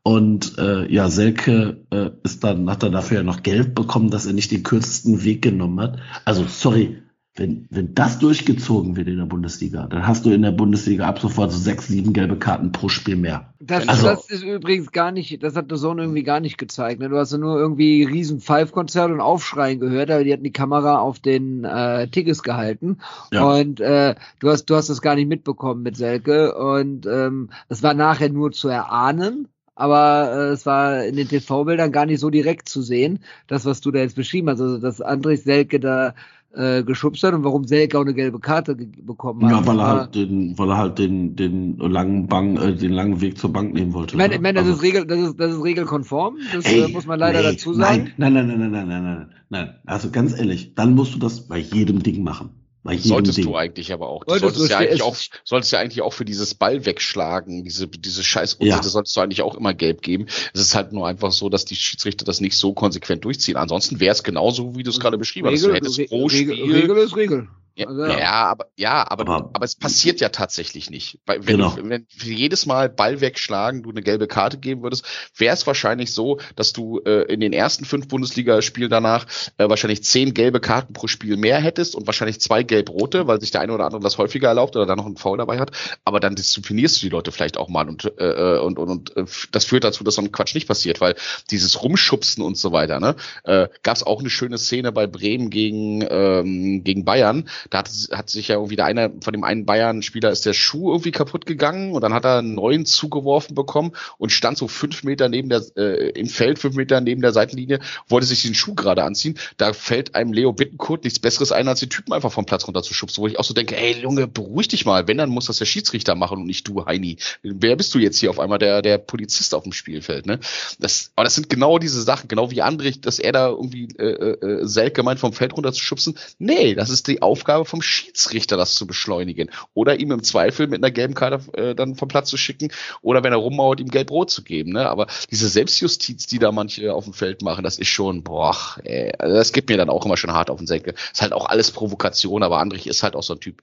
Und 0.03 0.59
äh, 0.59 0.91
ja, 0.93 1.11
Selke 1.11 1.85
äh, 1.91 2.11
ist 2.23 2.43
dann, 2.43 2.71
hat 2.71 2.83
dann 2.83 2.93
dafür 2.93 3.19
ja 3.19 3.23
noch 3.23 3.43
Geld 3.43 3.75
bekommen, 3.75 4.11
dass 4.11 4.27
er 4.27 4.33
nicht 4.33 4.51
den 4.51 4.63
kürzesten 4.63 5.25
Weg 5.25 5.43
genommen 5.43 5.79
hat. 5.81 5.99
Also, 6.25 6.45
sorry, 6.47 7.03
wenn, 7.37 7.67
wenn 7.71 7.95
das 7.95 8.19
durchgezogen 8.19 8.97
wird 8.97 9.09
in 9.09 9.19
der 9.19 9.25
Bundesliga, 9.25 9.87
dann 9.87 10.07
hast 10.07 10.27
du 10.27 10.31
in 10.31 10.43
der 10.43 10.51
Bundesliga 10.51 11.07
ab 11.07 11.21
sofort 11.21 11.53
so 11.53 11.59
sechs, 11.59 11.87
sieben 11.87 12.13
gelbe 12.13 12.37
Karten 12.37 12.73
pro 12.73 12.89
Spiel 12.89 13.17
mehr. 13.17 13.55
Das, 13.61 13.89
Also- 13.89 14.09
das 14.09 14.31
ist 14.31 14.43
übrigens 14.43 14.91
gar 14.91 15.13
nicht, 15.13 15.43
das 15.43 15.55
hat 15.55 15.67
The 15.71 15.77
Zone 15.77 16.03
irgendwie 16.03 16.25
gar 16.25 16.41
nicht 16.41 16.59
gezeigt. 16.59 17.01
Ne? 17.01 17.09
Du 17.09 17.17
hast 17.17 17.33
ja 17.33 17.39
nur 17.39 17.57
irgendwie 17.59 18.03
riesen 18.03 18.41
Five-Konzert 18.41 19.11
und 19.11 19.21
Aufschreien 19.21 19.81
gehört, 19.81 20.11
aber 20.11 20.25
die 20.25 20.33
hatten 20.33 20.45
die 20.45 20.53
Kamera 20.53 20.99
auf 20.99 21.21
den 21.21 21.65
äh, 21.65 22.09
Tigges 22.09 22.43
gehalten. 22.43 22.99
Ja. 23.33 23.45
Und 23.45 23.81
äh, 23.81 24.17
du 24.41 24.51
hast, 24.51 24.65
du 24.67 24.75
hast 24.75 24.91
das 24.91 25.01
gar 25.01 25.15
nicht 25.15 25.29
mitbekommen 25.29 25.83
mit 25.83 25.97
Selke. 25.97 26.55
Und 26.57 27.07
ähm, 27.07 27.51
es 27.69 27.83
war 27.83 27.95
nachher 27.95 28.31
nur 28.31 28.51
zu 28.53 28.69
erahnen. 28.69 29.47
Aber 29.75 30.31
äh, 30.33 30.53
es 30.53 30.67
war 30.67 31.05
in 31.05 31.17
den 31.17 31.29
TV-Bildern 31.29 31.93
gar 31.93 32.07
nicht 32.07 32.21
so 32.21 32.31
direkt 32.31 32.69
zu 32.69 32.83
sehen, 32.83 33.21
das, 33.47 33.65
was 33.65 33.81
du 33.81 33.91
da 33.91 34.01
jetzt 34.01 34.17
beschrieben 34.17 34.51
hast. 34.51 34.61
Also, 34.61 34.79
dass 34.79 35.03
André 35.03 35.37
Selke 35.37 35.81
da 35.81 36.15
äh, 36.53 36.83
geschubst 36.83 37.23
hat 37.23 37.33
und 37.33 37.45
warum 37.45 37.65
Selke 37.65 37.97
auch 37.99 38.03
eine 38.03 38.15
gelbe 38.15 38.41
Karte 38.41 38.75
bekommen 38.75 39.45
hat. 39.45 39.53
Ja, 39.53 39.67
weil 39.67 39.79
er 39.79 39.87
halt 39.87 40.15
den, 40.15 40.59
weil 40.59 40.69
er 40.71 40.79
halt 40.79 40.99
den, 40.99 41.37
den 41.37 41.79
langen 41.79 42.27
Bang, 42.27 42.57
äh, 42.57 42.75
den 42.75 42.93
langen 42.93 43.21
Weg 43.21 43.39
zur 43.39 43.53
Bank 43.53 43.73
nehmen 43.73 43.93
wollte. 43.95 44.15
Ich 44.15 44.19
meine, 44.19 44.31
ne? 44.31 44.35
ich 44.37 44.41
meine 44.41 44.59
das, 44.59 44.67
Also- 44.67 44.79
ist 44.79 44.83
Regel, 44.83 45.07
das, 45.07 45.19
ist, 45.21 45.41
das 45.41 45.53
ist 45.53 45.63
regelkonform, 45.63 46.39
das 46.53 46.65
Ey, 46.65 46.81
äh, 46.81 46.89
muss 46.89 47.07
man 47.07 47.19
leider 47.21 47.41
nee, 47.43 47.53
dazu 47.53 47.73
sagen. 47.73 48.13
Nein, 48.17 48.33
nein, 48.33 48.47
nein, 48.49 48.59
nein, 48.59 48.71
nein, 48.73 48.89
nein, 48.89 49.03
nein, 49.05 49.31
nein. 49.49 49.75
Also 49.87 50.11
ganz 50.11 50.37
ehrlich, 50.37 50.75
dann 50.75 50.95
musst 50.95 51.15
du 51.15 51.19
das 51.19 51.47
bei 51.47 51.59
jedem 51.59 52.03
Ding 52.03 52.23
machen. 52.25 52.51
Bei 52.83 52.93
jedem 52.95 53.09
Solltest 53.09 53.37
Ding. 53.39 53.45
du 53.45 53.57
eigentlich 53.57 53.93
aber 53.93 54.09
auch. 54.09 54.25
Du 54.25 54.31
Solltest 54.31 54.57
solltest, 54.57 54.71
du, 54.71 54.73
ja 54.73 54.79
eigentlich 54.79 55.03
auch, 55.03 55.17
solltest 55.45 55.73
ja 55.73 55.79
eigentlich 55.81 56.01
auch 56.01 56.13
für 56.15 56.25
dieses 56.25 56.55
Ball 56.55 56.87
wegschlagen, 56.87 57.63
diese, 57.63 57.89
diese 57.89 58.25
scheiß 58.25 58.57
Ja. 58.61 58.79
das 58.79 58.93
solltest 58.93 59.15
du 59.17 59.21
eigentlich 59.21 59.43
auch 59.43 59.55
immer 59.55 59.75
gelb 59.75 60.01
geben. 60.01 60.27
Es 60.55 60.61
ist 60.63 60.75
halt 60.75 60.93
nur 60.93 61.07
einfach 61.07 61.31
so, 61.33 61.51
dass 61.51 61.67
die 61.67 61.77
Schiedsrichter 61.77 62.25
das 62.25 62.41
nicht 62.41 62.57
so 62.57 62.73
konsequent 62.73 63.25
durchziehen. 63.25 63.57
Ansonsten 63.57 64.01
wäre 64.01 64.13
es 64.13 64.23
genauso, 64.23 64.77
wie 64.77 64.83
du 64.83 64.91
es 64.91 64.99
gerade 64.99 65.19
beschrieben 65.19 65.49
hast. 65.49 65.61
Du 65.63 65.67
Regel, 65.67 65.77
hättest 65.77 65.99
Re- 65.99 66.07
pro 66.07 66.27
Regel, 66.27 66.57
Spiel. 66.57 66.75
Regel 66.75 66.97
ist 66.97 67.17
Regel. 67.17 67.49
Ja, 67.81 67.87
Also, 67.89 68.05
ja, 68.07 68.33
aber 68.45 68.67
ja, 68.77 69.11
aber, 69.11 69.29
Aber- 69.29 69.51
aber, 69.53 69.65
es 69.65 69.75
passiert 69.77 70.21
ja 70.21 70.29
tatsächlich 70.29 70.91
nicht. 70.91 71.19
Weil 71.27 71.47
wenn, 71.47 71.57
Genau. 71.57 71.71
du, 71.75 71.89
wenn 71.89 72.07
für 72.17 72.31
jedes 72.31 72.67
Mal 72.67 72.89
Ball 72.89 73.21
wegschlagen 73.21 73.83
du 73.83 73.91
eine 73.91 74.03
gelbe 74.03 74.27
Karte 74.27 74.59
geben 74.59 74.83
würdest, 74.83 75.05
wäre 75.37 75.55
es 75.55 75.67
wahrscheinlich 75.67 76.13
so, 76.13 76.39
dass 76.57 76.73
du 76.73 77.01
äh, 77.05 77.23
in 77.33 77.41
den 77.41 77.53
ersten 77.53 77.85
fünf 77.85 78.09
Bundesligaspielen 78.09 78.91
danach 78.91 79.27
äh, 79.59 79.69
wahrscheinlich 79.69 80.03
zehn 80.05 80.35
gelbe 80.35 80.61
Karten 80.61 80.93
pro 80.93 81.07
Spiel 81.07 81.37
mehr 81.37 81.59
hättest 81.61 81.95
und 81.95 82.07
wahrscheinlich 82.07 82.41
zwei 82.41 82.63
gelb-rote, 82.63 83.27
weil 83.27 83.41
sich 83.41 83.51
der 83.51 83.61
eine 83.63 83.73
oder 83.73 83.85
andere 83.85 84.01
das 84.03 84.19
häufiger 84.19 84.49
erlaubt 84.49 84.77
oder 84.77 84.87
da 84.87 84.97
noch 84.97 85.07
einen 85.07 85.17
Foul 85.17 85.39
dabei 85.39 85.59
hat. 85.59 85.71
Aber 86.05 86.21
dann 86.21 86.35
disziplinierst 86.37 86.97
du 86.99 87.07
die 87.07 87.11
Leute 87.11 87.33
vielleicht 87.33 87.57
auch 87.57 87.69
mal 87.69 87.89
und 87.89 88.05
äh, 88.19 88.59
und 88.59 88.79
und, 88.79 88.89
und 88.91 89.17
äh, 89.17 89.25
das 89.53 89.65
führt 89.65 89.85
dazu, 89.85 90.05
dass 90.05 90.15
so 90.17 90.23
ein 90.23 90.33
Quatsch 90.33 90.55
nicht 90.55 90.69
passiert, 90.69 91.01
weil 91.01 91.15
dieses 91.51 91.83
Rumschubsen 91.83 92.43
und 92.45 92.57
so 92.57 92.73
weiter, 92.73 93.01
ne, 93.01 93.17
äh, 93.45 93.69
gab 93.83 93.97
es 93.97 94.03
auch 94.03 94.21
eine 94.21 94.31
schöne 94.31 94.59
Szene 94.59 94.93
bei 94.93 95.07
Bremen 95.07 95.51
gegen 95.51 96.05
ähm, 96.09 96.83
gegen 96.85 97.05
Bayern. 97.05 97.49
Da 97.71 97.79
hat, 97.79 97.91
hat 98.11 98.31
sich 98.31 98.49
ja 98.49 98.57
irgendwie 98.57 98.77
der 98.77 98.87
eine 98.87 99.13
von 99.21 99.33
dem 99.33 99.45
einen 99.45 99.65
Bayern-Spieler 99.65 100.31
ist 100.31 100.45
der 100.45 100.53
Schuh 100.53 100.91
irgendwie 100.91 101.13
kaputt 101.13 101.47
gegangen 101.47 101.93
und 101.93 102.03
dann 102.03 102.13
hat 102.13 102.25
er 102.25 102.39
einen 102.39 102.55
neuen 102.55 102.85
zugeworfen 102.85 103.55
bekommen 103.55 103.93
und 104.19 104.33
stand 104.33 104.59
so 104.59 104.67
fünf 104.67 105.05
Meter 105.05 105.29
neben 105.29 105.49
der 105.49 105.63
äh, 105.77 106.11
im 106.11 106.27
Feld, 106.27 106.59
fünf 106.59 106.75
Meter 106.75 107.01
neben 107.01 107.23
der 107.23 107.33
Seitenlinie, 107.33 107.79
wollte 108.09 108.27
sich 108.27 108.43
den 108.43 108.55
Schuh 108.55 108.75
gerade 108.75 109.05
anziehen. 109.05 109.39
Da 109.57 109.73
fällt 109.73 110.17
einem 110.17 110.33
Leo 110.33 110.53
Bittenkurt 110.53 111.05
nichts 111.05 111.21
Besseres 111.21 111.53
ein, 111.53 111.69
als 111.69 111.81
die 111.81 111.89
Typen 111.89 112.13
einfach 112.13 112.33
vom 112.33 112.45
Platz 112.45 112.67
runterzuschubsen, 112.67 113.23
wo 113.23 113.29
ich 113.29 113.39
auch 113.39 113.45
so 113.45 113.55
denke, 113.55 113.77
ey 113.77 114.01
Junge, 114.01 114.27
beruhig 114.27 114.69
dich 114.69 114.85
mal. 114.85 115.07
Wenn, 115.07 115.19
dann 115.19 115.31
muss 115.31 115.47
das 115.47 115.59
der 115.59 115.65
Schiedsrichter 115.65 116.17
machen 116.17 116.39
und 116.39 116.47
nicht 116.47 116.67
du, 116.67 116.85
Heini. 116.87 117.19
Wer 117.43 117.77
bist 117.77 117.95
du 117.95 117.99
jetzt 118.01 118.19
hier 118.19 118.31
auf 118.31 118.41
einmal 118.41 118.59
der, 118.59 118.83
der 118.83 118.99
Polizist 118.99 119.55
auf 119.55 119.63
dem 119.63 119.73
Spielfeld, 119.73 120.27
ne? 120.27 120.41
Das, 120.81 121.13
aber 121.15 121.25
das 121.25 121.37
sind 121.37 121.49
genau 121.49 121.79
diese 121.79 122.03
Sachen, 122.03 122.27
genau 122.27 122.51
wie 122.51 122.63
Andrich, 122.63 123.01
dass 123.01 123.21
er 123.21 123.33
da 123.33 123.49
irgendwie 123.49 123.89
äh, 123.99 124.33
äh, 124.33 124.67
Selke 124.67 125.05
meint, 125.05 125.21
vom 125.21 125.33
Feld 125.33 125.57
runterzuschubsen. 125.57 126.19
Nee, 126.39 126.75
das 126.75 126.91
ist 126.91 127.07
die 127.07 127.23
Aufgabe 127.23 127.50
vom 127.65 127.83
Schiedsrichter, 127.83 128.57
das 128.57 128.75
zu 128.75 128.87
beschleunigen. 128.87 129.51
Oder 129.75 130.01
ihm 130.01 130.13
im 130.13 130.23
Zweifel 130.23 130.67
mit 130.67 130.83
einer 130.83 130.91
gelben 130.91 131.15
Karte 131.15 131.41
äh, 131.59 131.75
dann 131.75 131.95
vom 131.97 132.09
Platz 132.09 132.29
zu 132.31 132.37
schicken 132.37 132.73
oder 133.03 133.23
wenn 133.25 133.33
er 133.33 133.39
rummauert, 133.39 133.81
ihm 133.81 133.89
gelb-rot 133.89 134.31
zu 134.31 134.43
geben. 134.43 134.73
Ne? 134.73 134.89
Aber 134.89 135.07
diese 135.31 135.49
Selbstjustiz, 135.49 136.27
die 136.27 136.39
da 136.39 136.53
manche 136.53 136.93
auf 136.95 137.05
dem 137.05 137.13
Feld 137.13 137.43
machen, 137.43 137.65
das 137.65 137.79
ist 137.79 137.89
schon, 137.89 138.23
boah, 138.23 138.57
ey, 138.85 139.13
also 139.19 139.35
das 139.35 139.53
gibt 139.53 139.69
mir 139.69 139.77
dann 139.77 139.91
auch 139.91 140.05
immer 140.07 140.17
schon 140.17 140.33
hart 140.33 140.51
auf 140.51 140.59
den 140.59 140.67
Senkel. 140.67 140.95
Ist 141.13 141.23
halt 141.23 141.33
auch 141.33 141.47
alles 141.47 141.71
Provokation, 141.71 142.43
aber 142.43 142.59
Andrich 142.59 142.87
ist 142.87 143.03
halt 143.03 143.15
auch 143.17 143.23
so 143.23 143.35
ein 143.35 143.41
Typ. 143.41 143.63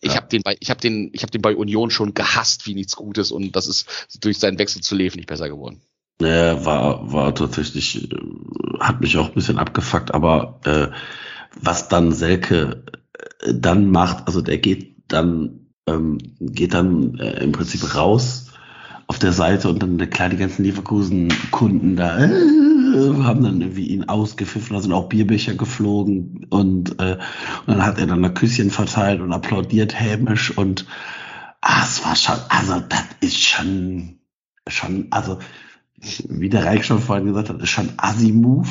Ich 0.00 0.12
Ja. 0.12 0.16
habe 0.16 0.28
den 0.28 0.42
bei, 0.42 0.56
ich 0.60 0.70
habe 0.70 0.80
den, 0.80 1.10
ich 1.12 1.22
habe 1.22 1.30
den 1.30 1.42
bei 1.42 1.54
Union 1.54 1.90
schon 1.90 2.14
gehasst 2.14 2.66
wie 2.66 2.74
nichts 2.74 2.96
Gutes 2.96 3.30
und 3.30 3.54
das 3.56 3.66
ist 3.66 3.88
durch 4.20 4.38
seinen 4.38 4.58
Wechsel 4.58 4.82
zu 4.82 4.94
Lev 4.94 5.16
nicht 5.16 5.28
besser 5.28 5.48
geworden. 5.48 5.80
Ja, 6.20 6.64
war, 6.64 7.12
war 7.12 7.34
tatsächlich, 7.34 8.10
äh, 8.10 8.16
hat 8.80 9.00
mich 9.00 9.18
auch 9.18 9.28
ein 9.28 9.34
bisschen 9.34 9.58
abgefuckt, 9.58 10.14
aber 10.14 10.60
äh, 10.64 10.88
was 11.60 11.88
dann 11.88 12.12
Selke 12.12 12.84
dann 13.52 13.90
macht, 13.90 14.26
also 14.26 14.40
der 14.40 14.58
geht 14.58 14.96
dann, 15.08 15.68
ähm, 15.86 16.18
geht 16.40 16.74
dann 16.74 17.18
äh, 17.18 17.42
im 17.42 17.52
Prinzip 17.52 17.94
raus 17.94 18.52
auf 19.06 19.18
der 19.18 19.32
Seite 19.32 19.68
und 19.68 19.82
dann 19.82 19.98
klar 20.10 20.28
die 20.28 20.36
ganzen 20.36 20.64
Leverkusen-Kunden 20.64 21.96
da 21.96 22.18
äh, 22.24 23.22
haben 23.22 23.42
dann 23.42 23.60
irgendwie 23.60 23.88
ihn 23.88 24.08
ausgepfiffen, 24.08 24.74
da 24.74 24.82
sind 24.82 24.92
auch 24.92 25.08
Bierbecher 25.08 25.54
geflogen 25.54 26.46
und, 26.50 26.98
äh, 27.00 27.18
und 27.66 27.74
dann 27.74 27.84
hat 27.84 27.98
er 27.98 28.06
dann 28.06 28.24
ein 28.24 28.34
Küsschen 28.34 28.70
verteilt 28.70 29.20
und 29.20 29.32
applaudiert 29.32 29.98
hämisch 29.98 30.56
und 30.56 30.86
ah, 31.60 31.82
es 31.84 32.04
war 32.04 32.16
schon, 32.16 32.36
also 32.48 32.80
das 32.80 33.04
ist 33.20 33.40
schon, 33.40 34.18
schon, 34.68 35.06
also 35.10 35.38
wie 36.28 36.48
der 36.48 36.64
Reich 36.64 36.84
schon 36.84 37.00
vorhin 37.00 37.26
gesagt 37.26 37.48
hat, 37.48 37.62
ist 37.62 37.70
schon 37.70 37.92
Assi-Move. 37.96 38.68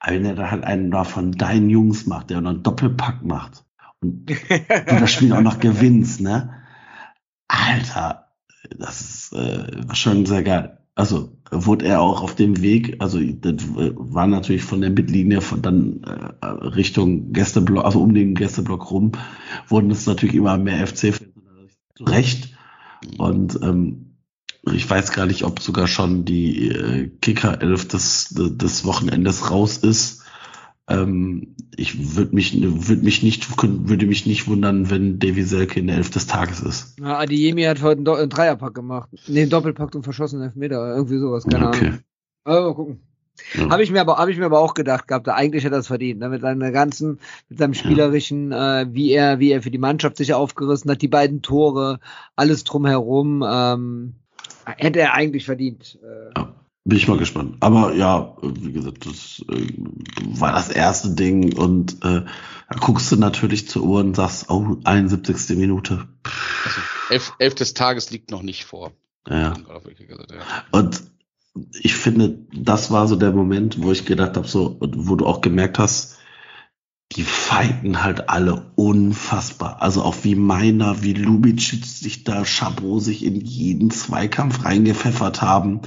Aber 0.00 0.14
wenn 0.14 0.24
er 0.24 0.34
da 0.34 0.50
halt 0.50 0.64
einen 0.64 0.90
da 0.90 1.02
von 1.02 1.32
deinen 1.32 1.70
Jungs 1.70 2.06
macht, 2.06 2.30
der 2.30 2.38
einen 2.38 2.62
Doppelpack 2.62 3.24
macht 3.24 3.64
und 4.00 4.26
du 4.30 4.34
das 4.86 5.12
Spiel 5.12 5.32
auch 5.32 5.40
noch 5.40 5.60
gewinnst, 5.60 6.20
ne? 6.20 6.54
Alter, 7.48 8.28
das 8.76 9.00
ist, 9.00 9.32
äh, 9.32 9.86
war 9.86 9.94
schon 9.94 10.26
sehr 10.26 10.42
geil. 10.42 10.78
Also 10.94 11.38
wurde 11.50 11.86
er 11.86 12.00
auch 12.00 12.22
auf 12.22 12.34
dem 12.34 12.60
Weg, 12.60 12.96
also 12.98 13.20
das 13.20 13.54
war 13.68 14.26
natürlich 14.26 14.64
von 14.64 14.80
der 14.80 14.90
Mittellinie 14.90 15.40
von 15.40 15.62
dann 15.62 16.02
äh, 16.02 16.46
Richtung 16.46 17.32
Gästeblock, 17.32 17.84
also 17.84 18.02
um 18.02 18.14
den 18.14 18.34
Gästeblock 18.34 18.90
rum, 18.90 19.12
wurden 19.68 19.90
es 19.90 20.06
natürlich 20.06 20.34
immer 20.34 20.58
mehr 20.58 20.86
FC-Fans 20.86 21.30
zu 21.94 22.04
Recht. 22.04 22.56
Und 23.16 23.60
ähm, 23.62 24.16
ich 24.72 24.88
weiß 24.88 25.12
gar 25.12 25.26
nicht, 25.26 25.44
ob 25.44 25.60
sogar 25.60 25.86
schon 25.86 26.24
die 26.24 26.68
äh, 26.68 27.08
Kicker 27.20 27.62
11 27.62 27.88
des, 27.88 28.34
des 28.34 28.84
Wochenendes 28.84 29.50
raus 29.50 29.78
ist. 29.78 30.17
Ähm, 30.88 31.54
ich 31.76 32.16
würde 32.16 32.34
mich, 32.34 32.60
würde 32.60 33.02
mich 33.02 33.22
nicht, 33.22 33.62
würde 33.62 34.06
mich 34.06 34.26
nicht 34.26 34.48
wundern, 34.48 34.90
wenn 34.90 35.18
Davy 35.18 35.42
Selke 35.42 35.80
in 35.80 35.86
der 35.86 35.96
11 35.96 36.10
des 36.10 36.26
Tages 36.26 36.60
ist. 36.60 36.96
Na, 36.98 37.18
Adiemi 37.18 37.62
hat 37.64 37.82
heute 37.82 37.98
einen, 37.98 38.04
Do 38.04 38.14
einen 38.14 38.30
Dreierpack 38.30 38.74
gemacht. 38.74 39.10
Nee, 39.26 39.42
einen 39.42 39.50
Doppelpack 39.50 39.94
und 39.94 40.02
verschossenen 40.02 40.44
Elfmeter. 40.44 40.94
Irgendwie 40.94 41.18
sowas, 41.18 41.44
keine 41.44 41.68
okay. 41.68 41.86
Ahnung. 41.86 41.98
Aber 42.44 42.60
mal 42.62 42.74
gucken. 42.74 43.00
Ja. 43.54 43.70
Habe 43.70 43.82
ich 43.82 43.90
mir 43.90 44.00
aber, 44.00 44.16
habe 44.16 44.32
ich 44.32 44.38
mir 44.38 44.46
aber 44.46 44.60
auch 44.60 44.74
gedacht 44.74 45.06
gehabt, 45.06 45.26
da 45.26 45.34
eigentlich 45.34 45.64
hätte 45.64 45.76
er 45.76 45.80
es 45.80 45.86
verdient, 45.86 46.20
ne? 46.20 46.28
mit 46.28 46.40
seiner 46.40 46.72
ganzen, 46.72 47.20
mit 47.48 47.58
seinem 47.58 47.74
spielerischen, 47.74 48.50
äh, 48.50 48.86
wie 48.90 49.12
er, 49.12 49.38
wie 49.38 49.52
er 49.52 49.62
für 49.62 49.70
die 49.70 49.78
Mannschaft 49.78 50.16
sich 50.16 50.34
aufgerissen 50.34 50.90
hat, 50.90 51.02
die 51.02 51.08
beiden 51.08 51.40
Tore, 51.40 52.00
alles 52.34 52.64
drumherum, 52.64 53.44
ähm, 53.48 54.14
hätte 54.64 55.00
er 55.00 55.14
eigentlich 55.14 55.44
verdient. 55.44 55.98
Äh, 56.02 56.40
Bin 56.88 56.96
ich 56.96 57.06
mal 57.06 57.18
gespannt. 57.18 57.58
Aber 57.60 57.94
ja, 57.94 58.34
wie 58.40 58.72
gesagt, 58.72 59.04
das 59.04 59.44
äh, 59.50 59.74
war 60.24 60.52
das 60.52 60.70
erste 60.70 61.10
Ding 61.10 61.54
und 61.54 62.02
äh, 62.02 62.22
da 62.22 62.78
guckst 62.80 63.12
du 63.12 63.16
natürlich 63.16 63.68
zur 63.68 63.82
Uhr 63.82 64.00
und 64.00 64.16
sagst, 64.16 64.48
oh, 64.48 64.78
71. 64.84 65.54
Minute. 65.58 66.08
Also 66.64 66.80
elf, 67.10 67.34
elf 67.38 67.54
des 67.56 67.74
Tages 67.74 68.10
liegt 68.10 68.30
noch 68.30 68.40
nicht 68.40 68.64
vor. 68.64 68.92
Ja. 69.28 69.52
Und 70.70 71.02
ich 71.78 71.94
finde, 71.94 72.38
das 72.54 72.90
war 72.90 73.06
so 73.06 73.16
der 73.16 73.32
Moment, 73.32 73.82
wo 73.82 73.92
ich 73.92 74.06
gedacht 74.06 74.38
habe, 74.38 74.48
so, 74.48 74.78
wo 74.80 75.14
du 75.14 75.26
auch 75.26 75.42
gemerkt 75.42 75.78
hast, 75.78 76.16
die 77.12 77.22
fighten 77.22 78.02
halt 78.02 78.30
alle 78.30 78.72
unfassbar. 78.76 79.82
Also 79.82 80.02
auch 80.02 80.16
wie 80.22 80.36
Meiner, 80.36 81.02
wie 81.02 81.12
Lubicic 81.12 81.84
sich 81.84 82.24
da, 82.24 82.46
Chabot 82.46 83.02
sich 83.02 83.26
in 83.26 83.42
jeden 83.42 83.90
Zweikampf 83.90 84.64
reingepfeffert 84.64 85.42
haben. 85.42 85.82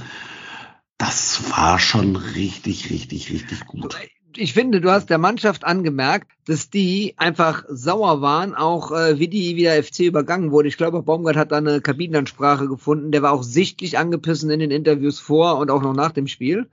Das 1.02 1.50
war 1.50 1.80
schon 1.80 2.14
richtig, 2.14 2.88
richtig, 2.90 3.32
richtig 3.32 3.66
gut. 3.66 3.96
ich 4.36 4.52
finde, 4.52 4.80
du 4.80 4.88
hast 4.92 5.10
der 5.10 5.18
Mannschaft 5.18 5.64
angemerkt, 5.64 6.30
dass 6.46 6.70
die 6.70 7.14
einfach 7.16 7.64
sauer 7.68 8.20
waren, 8.20 8.54
auch 8.54 8.92
äh, 8.92 9.18
wie 9.18 9.26
die 9.26 9.56
wie 9.56 9.62
der 9.62 9.82
FC 9.82 10.02
übergangen 10.02 10.52
wurde. 10.52 10.68
Ich 10.68 10.76
glaube, 10.76 11.02
Baumgart 11.02 11.34
hat 11.34 11.50
da 11.50 11.56
eine 11.56 11.80
Kabinenansprache 11.80 12.68
gefunden. 12.68 13.10
Der 13.10 13.20
war 13.22 13.32
auch 13.32 13.42
sichtlich 13.42 13.98
angepissen 13.98 14.48
in 14.50 14.60
den 14.60 14.70
Interviews 14.70 15.18
vor 15.18 15.58
und 15.58 15.72
auch 15.72 15.82
noch 15.82 15.92
nach 15.92 16.12
dem 16.12 16.28
Spiel. 16.28 16.68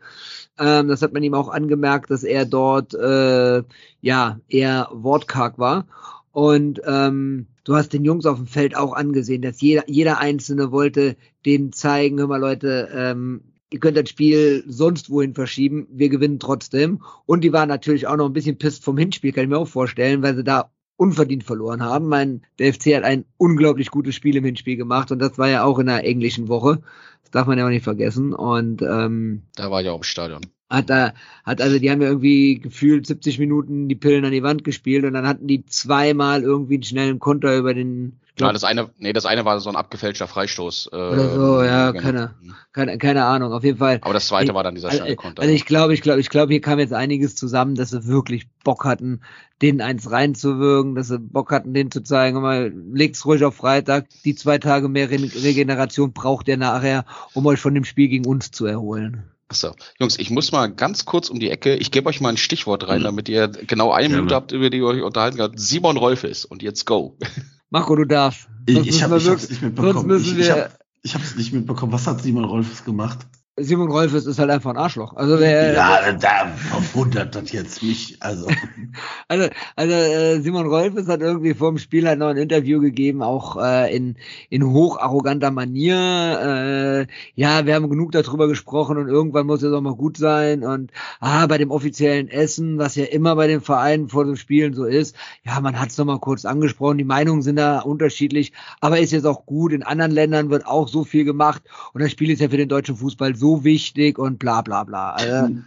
Ähm, 0.60 0.89
das 0.89 1.01
hat 1.01 1.11
man 1.11 1.23
ihm 1.23 1.34
auch 1.34 1.49
angemerkt, 1.49 2.11
dass 2.11 2.23
er 2.23 2.45
dort 2.45 2.93
äh, 2.93 3.64
ja 4.01 4.39
eher 4.47 4.89
wortkarg 4.91 5.57
war. 5.57 5.88
Und 6.31 6.84
ähm, 6.85 7.47
du 7.64 7.76
hast 7.76 7.93
den 7.93 8.06
Jungs 8.06 8.27
auf 8.27 8.38
dem 8.38 8.45
Feld 8.45 8.77
auch 8.77 8.93
angesehen, 8.93 9.41
dass 9.41 9.60
jeder, 9.60 9.85
jeder 9.88 10.19
Einzelne 10.19 10.72
wollte 10.72 11.18
denen 11.47 11.73
zeigen, 11.73 12.19
hör 12.19 12.27
mal 12.27 12.39
Leute, 12.39 12.89
ähm, 12.93 13.41
ihr 13.72 13.80
könnt 13.80 13.98
das 13.98 14.10
Spiel 14.10 14.64
sonst 14.68 15.10
wohin 15.10 15.34
verschieben, 15.36 15.88
wir 15.91 16.10
gewinnen 16.10 16.40
trotzdem. 16.40 17.02
Und 17.26 17.44
die 17.44 17.54
waren 17.54 17.70
natürlich 17.70 18.08
auch 18.08 18.18
noch 18.18 18.26
ein 18.26 18.34
bisschen 18.34 18.58
pisst 18.58 18.84
vom 18.84 18.98
Hinspiel, 18.98 19.32
kann 19.32 19.44
ich 19.44 19.50
mir 19.50 19.58
auch 19.58 19.68
vorstellen, 19.68 20.22
weil 20.22 20.36
sie 20.36 20.44
da 20.44 20.72
unverdient 20.96 21.44
verloren 21.44 21.82
haben. 21.82 22.08
Mein, 22.08 22.41
der 22.58 22.74
FC 22.74 22.96
hat 22.96 23.04
ein 23.04 23.26
unglaublich 23.38 23.90
gutes 23.90 24.16
Spiel 24.16 24.36
im 24.36 24.44
Hinspiel 24.44 24.76
gemacht 24.76 25.12
und 25.12 25.20
das 25.20 25.38
war 25.38 25.48
ja 25.48 25.64
auch 25.64 25.80
in 25.80 25.86
der 25.88 26.04
englischen 26.04 26.48
Woche. 26.50 26.82
Das 27.22 27.32
darf 27.32 27.48
man 27.48 27.58
ja 27.58 27.66
auch 27.66 27.70
nicht 27.70 27.84
vergessen. 27.84 28.34
Und 28.34 28.82
ähm, 28.82 29.44
Da 29.56 29.72
war 29.72 29.82
ich 29.82 29.90
auch 29.90 29.98
im 29.98 30.04
Stadion. 30.04 30.41
hat 30.70 30.90
da, 30.90 31.14
hat 31.46 31.62
also, 31.62 31.80
die 31.80 31.90
haben 31.90 32.02
ja 32.02 32.10
irgendwie 32.10 32.60
gefühlt 32.60 33.08
70 33.08 33.40
Minuten 33.40 33.88
die 33.88 33.96
Pillen 33.96 34.26
an 34.26 34.32
die 34.32 34.44
Wand 34.44 34.64
gespielt 34.64 35.06
und 35.06 35.14
dann 35.14 35.28
hatten 35.28 35.48
die 35.48 35.66
zweimal 35.66 36.44
irgendwie 36.44 36.76
einen 36.76 36.84
schnellen 36.84 37.20
Konter 37.20 37.58
über 37.58 37.74
den, 37.74 38.20
Ja, 38.40 38.53
das 38.53 38.64
eine, 38.64 38.90
nee, 38.98 39.11
das 39.14 39.26
eine 39.26 39.45
war 39.45 39.60
so 39.60 39.70
ein 39.70 39.76
abgefälschter 39.76 40.28
Freistoß. 40.28 40.90
Äh, 40.91 40.95
Oder 40.95 41.30
so, 41.36 41.64
ja, 41.64 41.91
genau. 41.91 42.02
keine- 42.03 42.36
keine, 42.72 42.98
keine 42.98 43.26
Ahnung, 43.26 43.52
auf 43.52 43.64
jeden 43.64 43.78
Fall. 43.80 43.99
Aber 44.02 44.14
das 44.14 44.28
zweite 44.28 44.52
Ich- 44.52 44.53
war 44.56 44.64
dann 44.64 44.76
dieser 44.76 44.88
Also, 44.90 44.99
schnelle 45.02 45.16
Konter. 45.16 45.41
also 45.41 45.53
ich 45.53 45.66
glaube, 45.66 45.94
ich 45.94 46.02
glaube, 46.02 46.20
ich 46.22 46.30
glaube, 46.30 46.53
hier 46.53 46.61
kam 46.61 46.80
jetzt 46.80 46.94
einiges 46.94 47.36
zusammen, 47.36 47.76
dass 47.76 47.90
sie 47.90 48.06
wirklich 48.07 48.48
Bock 48.64 48.86
hatten, 48.86 49.22
den 49.61 49.82
eins 49.82 50.10
reinzuwirken, 50.10 50.95
dass 50.95 51.07
sie 51.10 51.20
Bock 51.20 51.52
hatten, 51.52 51.74
den 51.74 51.91
zu 51.91 52.02
zeigen. 52.02 52.41
Mal 52.41 52.72
legt's 52.94 53.26
ruhig 53.26 53.44
auf 53.44 53.56
Freitag. 53.56 54.07
Die 54.24 54.36
zwei 54.36 54.57
Tage 54.57 54.88
mehr 54.88 55.10
Re 55.10 55.18
Regeneration 55.20 56.14
braucht 56.14 56.48
ihr 56.48 56.57
nachher, 56.57 57.06
um 57.34 57.45
euch 57.45 57.60
von 57.60 57.74
dem 57.74 57.84
Spiel 57.84 58.07
gegen 58.07 58.26
uns 58.26 58.52
zu 58.52 58.66
erholen. 58.66 59.24
Achso, 59.52 59.72
Jungs, 59.99 60.20
ich 60.20 60.30
muss 60.30 60.52
mal 60.52 60.68
ganz 60.68 61.06
kurz 61.06 61.28
um 61.30 61.40
die 61.40 61.49
Ecke. 61.49 61.76
Ich 61.76 61.90
gebe 61.90 62.07
euch 62.07 62.22
mal 62.22 62.30
ein 62.30 62.38
Stichwort 62.38 62.88
rein, 62.88 62.99
Mhm. 62.99 63.06
damit 63.06 63.30
ihr 63.30 63.48
genau 63.48 63.91
eine. 63.91 64.10
Minute 64.18 64.36
habt, 64.36 64.52
über 64.52 64.70
die 64.70 64.78
ihr 64.78 64.86
euch 64.86 65.02
unterhalten 65.02 65.38
könnt. 65.38 65.60
Simon 65.60 65.98
Rolfes 65.98 66.45
und 66.45 66.61
jetzt 66.61 66.86
go. 66.86 67.18
Marco, 67.70 67.96
du 67.96 68.06
darfst. 68.06 68.48
Ich, 68.66 68.76
Sonst 68.76 68.88
ich 68.88 69.04
habe 69.04 69.18
ich 69.18 69.28
hab's 69.28 69.41
wirklich- 69.41 69.50
nicht 69.50 69.62
mitbekommen. 69.62 70.20
Ich, 70.20 70.38
ich 70.38 70.50
habe 70.52 70.70
hab's 71.14 71.36
nicht 71.36 71.54
mitbekommen. 71.54 71.91
Was 71.91 72.08
hat 72.08 72.22
Simon 72.22 72.44
Rolfes 72.46 72.84
gemacht? 72.84 73.20
Simon 73.60 73.90
Rolfes 73.90 74.26
ist 74.26 74.40
halt 74.40 74.49
einfach 74.49 74.72
ein 74.72 74.77
Arschloch. 74.77 75.15
Also 75.15 75.40
wer, 75.40 75.73
ja, 75.73 76.11
da 76.14 76.48
verwundert 76.69 77.36
das 77.36 77.52
jetzt 77.52 77.84
mich. 77.84 78.18
Also, 78.19 78.48
Also, 79.27 79.48
also 79.76 79.94
äh, 79.94 80.41
Simon 80.41 80.68
Rolfes 80.68 81.07
hat 81.07 81.22
irgendwie 81.22 81.53
vor 81.53 81.69
dem 81.69 81.77
Spiel 81.77 82.07
halt 82.07 82.19
noch 82.19 82.30
ein 82.30 82.38
Interview 82.38 82.80
gegeben, 82.80 83.22
auch 83.22 83.57
äh, 83.61 83.95
in, 83.95 84.15
in 84.49 84.65
hocharroganter 84.65 85.52
Manier. 85.52 87.06
Äh, 87.06 87.07
ja, 87.36 87.65
wir 87.65 87.76
haben 87.76 87.90
genug 87.90 88.11
darüber 88.11 88.48
gesprochen 88.48 88.98
und 88.98 89.07
irgendwann 89.07 89.45
muss 89.45 89.61
es 89.61 89.72
auch 89.72 89.81
mal 89.81 89.95
gut 89.95 90.18
sein. 90.18 90.64
Und 90.64 90.91
ah, 91.19 91.45
bei 91.48 91.57
dem 91.57 91.72
offiziellen 91.72 92.27
Essen, 92.27 92.80
was 92.80 92.95
ja 92.95 93.06
immer 93.06 93.36
bei 93.36 93.48
den 93.48 93.61
Vereinen 93.61 94.10
vor 94.10 94.26
dem 94.26 94.36
Spielen 94.36 94.73
so 94.73 94.86
ist, 94.86 95.15
ja, 95.44 95.60
man 95.60 95.80
hat 95.80 95.90
es 95.90 95.98
noch 95.98 96.06
mal 96.06 96.19
kurz 96.19 96.45
angesprochen, 96.45 96.98
die 96.98 97.03
Meinungen 97.03 97.41
sind 97.41 97.57
da 97.57 97.81
unterschiedlich, 97.81 98.53
aber 98.81 98.99
ist 98.99 99.11
jetzt 99.11 99.26
auch 99.26 99.45
gut. 99.45 99.73
In 99.73 99.84
anderen 99.84 100.11
Ländern 100.11 100.49
wird 100.49 100.65
auch 100.65 100.88
so 100.88 101.03
viel 101.03 101.23
gemacht 101.23 101.61
und 101.94 102.02
das 102.02 102.11
Spiel 102.11 102.31
ist 102.31 102.41
ja 102.41 102.49
für 102.49 102.57
den 102.57 102.69
deutschen 102.69 102.95
Fußball 102.95 103.36
so 103.36 103.48
wichtig 103.63 104.17
und 104.17 104.39
bla 104.39 104.61
bla 104.61 104.84
bla. 104.84 105.11
Also, 105.11 105.57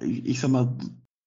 ich, 0.00 0.26
ich 0.26 0.40
sag 0.40 0.50
mal, 0.50 0.72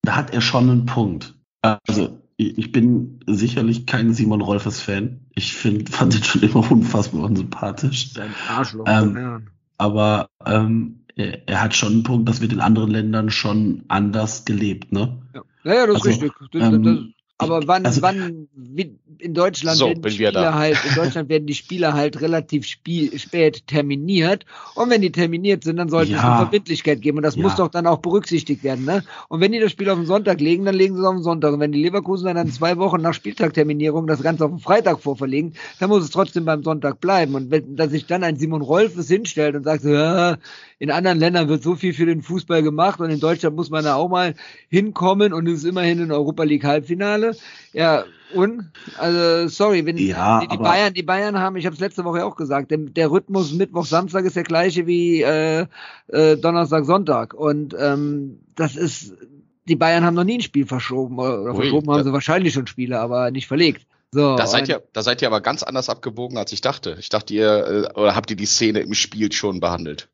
da 0.04 0.16
hat 0.16 0.34
er 0.34 0.42
schon 0.42 0.70
einen 0.70 0.86
Punkt. 0.86 1.36
Also, 1.62 2.20
ich, 2.38 2.72
bin 2.72 3.20
sicherlich 3.28 3.86
kein 3.86 4.14
Simon 4.14 4.42
Rolfes-Fan. 4.42 5.22
Ich 5.36 5.54
find, 5.54 5.90
fand 5.96 6.16
ihn 6.16 6.24
schon 6.24 6.42
immer 6.42 6.72
unfassbar 6.72 7.24
unsympathisch. 7.24 8.18
ein 8.18 8.34
Arschloch. 8.50 8.86
Ähm. 8.88 9.48
Aber 9.78 10.28
ähm, 10.46 11.04
er, 11.16 11.48
er 11.48 11.62
hat 11.62 11.76
schon 11.76 11.94
einen 11.94 12.04
Punkt, 12.04 12.30
das 12.30 12.42
wird 12.42 12.54
in 12.54 12.60
anderen 12.60 12.92
Ländern 12.92 13.30
schon 13.30 13.84
anders 13.88 14.46
gelebt, 14.46 14.92
ne? 14.92 15.22
Ja, 15.34 15.42
ja, 15.64 15.74
ja, 15.74 15.88
das 15.88 15.96
ist 15.98 16.08
Also, 16.08 16.10
richtig. 16.10 16.32
Das, 16.52 16.62
ähm, 16.62 16.84
das, 16.84 16.98
aber 17.44 17.68
wann, 17.68 17.86
also- 17.86 18.02
wann, 18.02 18.48
wie, 18.56 18.96
in 19.20 19.34
Deutschland 19.34 19.78
So, 19.78 19.86
werden 19.86 19.96
die 19.96 20.02
bin 20.02 20.18
wieder 20.20 20.30
Spiele 20.32 20.44
da. 20.44 20.54
halt, 20.56 20.78
in 20.90 20.96
Deutschland 20.96 21.30
werden 21.30 21.46
die 21.48 21.54
Spiele 21.54 21.94
halt 21.94 22.20
relativ 22.22 22.66
spie 22.66 23.12
spät 23.18 23.68
terminiert. 23.68 24.46
Und 24.76 24.90
wenn 24.90 25.02
die 25.02 25.12
terminiert 25.12 25.64
sind, 25.64 25.78
dann 25.78 25.90
sollte 25.90 26.12
es 26.14 26.18
Ja. 26.18 26.28
eine 26.30 26.38
Verbindlichkeit 26.38 27.02
geben. 27.02 27.18
Und 27.18 27.24
das 27.24 27.36
Ja. 27.36 27.42
muss 27.44 27.56
doch 27.56 27.70
dann 27.70 27.88
auch 27.88 28.00
berücksichtigt 28.00 28.64
werden, 28.64 28.86
ne? 28.86 29.04
Und 29.30 29.40
wenn 29.40 29.52
die 29.52 29.60
das 29.60 29.72
Spiel 29.72 29.90
auf 29.90 29.98
den 29.98 30.06
Sonntag 30.08 30.42
legen, 30.42 30.66
dann 30.66 30.76
legen 30.76 30.96
sie 30.96 31.02
es 31.02 31.06
auf 31.08 31.16
den 31.16 31.24
Sonntag. 31.24 31.54
Und 31.54 31.60
wenn 31.60 31.72
die 31.72 31.82
Leverkusen 31.82 32.34
dann 32.34 32.52
zwei 32.52 32.78
Wochen 32.78 33.02
nach 33.02 33.14
Spieltagterminierung 33.14 34.08
das 34.08 34.22
Ganze 34.22 34.46
auf 34.46 34.52
den 34.52 34.60
Freitag 34.60 35.00
vorverlegen, 35.00 35.54
dann 35.80 35.90
muss 35.90 36.04
es 36.04 36.10
trotzdem 36.10 36.46
beim 36.46 36.64
Sonntag 36.64 37.00
bleiben. 37.00 37.36
Und 37.36 37.52
wenn, 37.52 37.76
dass 37.76 37.92
sich 37.92 38.06
dann 38.08 38.24
ein 38.24 38.38
Simon 38.38 38.62
Rolfes 38.62 39.08
hinstellt 39.08 39.56
und 39.56 39.64
sagt, 39.64 39.84
ja, 39.84 40.38
in 40.80 40.92
anderen 40.92 41.20
Ländern 41.20 41.48
wird 41.48 41.64
so 41.64 41.76
viel 41.76 41.94
für 41.94 42.06
den 42.06 42.22
Fußball 42.22 42.62
gemacht 42.64 43.00
und 43.00 43.10
in 43.10 43.20
Deutschland 43.20 43.56
muss 43.56 43.70
man 43.70 43.84
da 43.86 43.96
auch 43.96 44.10
mal 44.10 44.34
hinkommen 44.70 45.32
und 45.34 45.48
es 45.48 45.60
ist 45.60 45.64
immerhin 45.66 46.02
ein 46.02 46.12
Europa 46.12 46.44
League 46.44 46.64
Halbfinale. 46.66 47.33
Ja, 47.74 48.06
und? 48.34 48.72
Also 48.98 49.48
sorry, 49.48 49.86
wenn 49.86 49.98
Ja, 49.98 50.42
die, 50.42 50.48
die 50.48 50.58
Bayern, 50.58 50.94
die 50.94 51.04
Bayern 51.04 51.40
haben, 51.40 51.56
ich 51.56 51.66
habe 51.66 51.74
es 51.74 51.80
letzte 51.80 52.04
Woche 52.04 52.26
auch 52.26 52.36
gesagt, 52.36 52.72
der, 52.72 52.78
der 52.78 53.12
Rhythmus 53.12 53.54
Mittwoch 53.54 53.86
Samstag 53.86 54.26
ist 54.26 54.36
der 54.36 54.44
gleiche 54.44 54.88
wie 54.88 55.22
äh, 55.22 55.66
äh, 56.08 56.38
Donnerstag 56.38 56.86
Sonntag. 56.86 57.34
Und 57.34 57.76
ähm, 57.80 58.40
das 58.56 58.76
ist 58.76 59.14
die 59.66 59.76
Bayern 59.76 60.04
haben 60.04 60.16
noch 60.16 60.24
nie 60.24 60.36
ein 60.36 60.42
Spiel 60.42 60.66
verschoben 60.66 61.18
oder, 61.20 61.52
Ui, 61.52 61.56
verschoben 61.56 61.90
haben 61.92 62.04
sie 62.04 62.14
wahrscheinlich 62.14 62.54
schon 62.54 62.68
Spiele, 62.68 63.00
aber 63.00 63.32
nicht 63.32 63.48
verlegt. 63.48 63.86
So, 64.14 64.36
Da 64.36 64.46
seid, 64.46 64.68
ihr, 64.70 64.84
da 64.94 65.02
seid 65.02 65.22
ihr 65.24 65.28
aber 65.28 65.42
ganz 65.42 65.64
anders 65.64 65.90
abgebogen, 65.90 66.38
als 66.38 66.52
ich 66.52 66.62
dachte. 66.62 66.96
Ich 67.00 67.10
dachte, 67.10 67.34
ihr, 67.34 67.88
äh, 67.96 68.00
oder 68.00 68.16
habt 68.16 68.30
ihr 68.30 68.36
die 68.38 68.46
Szene 68.46 68.80
im 68.82 68.94
Spiel 68.94 69.32
schon 69.32 69.60
behandelt? 69.60 70.08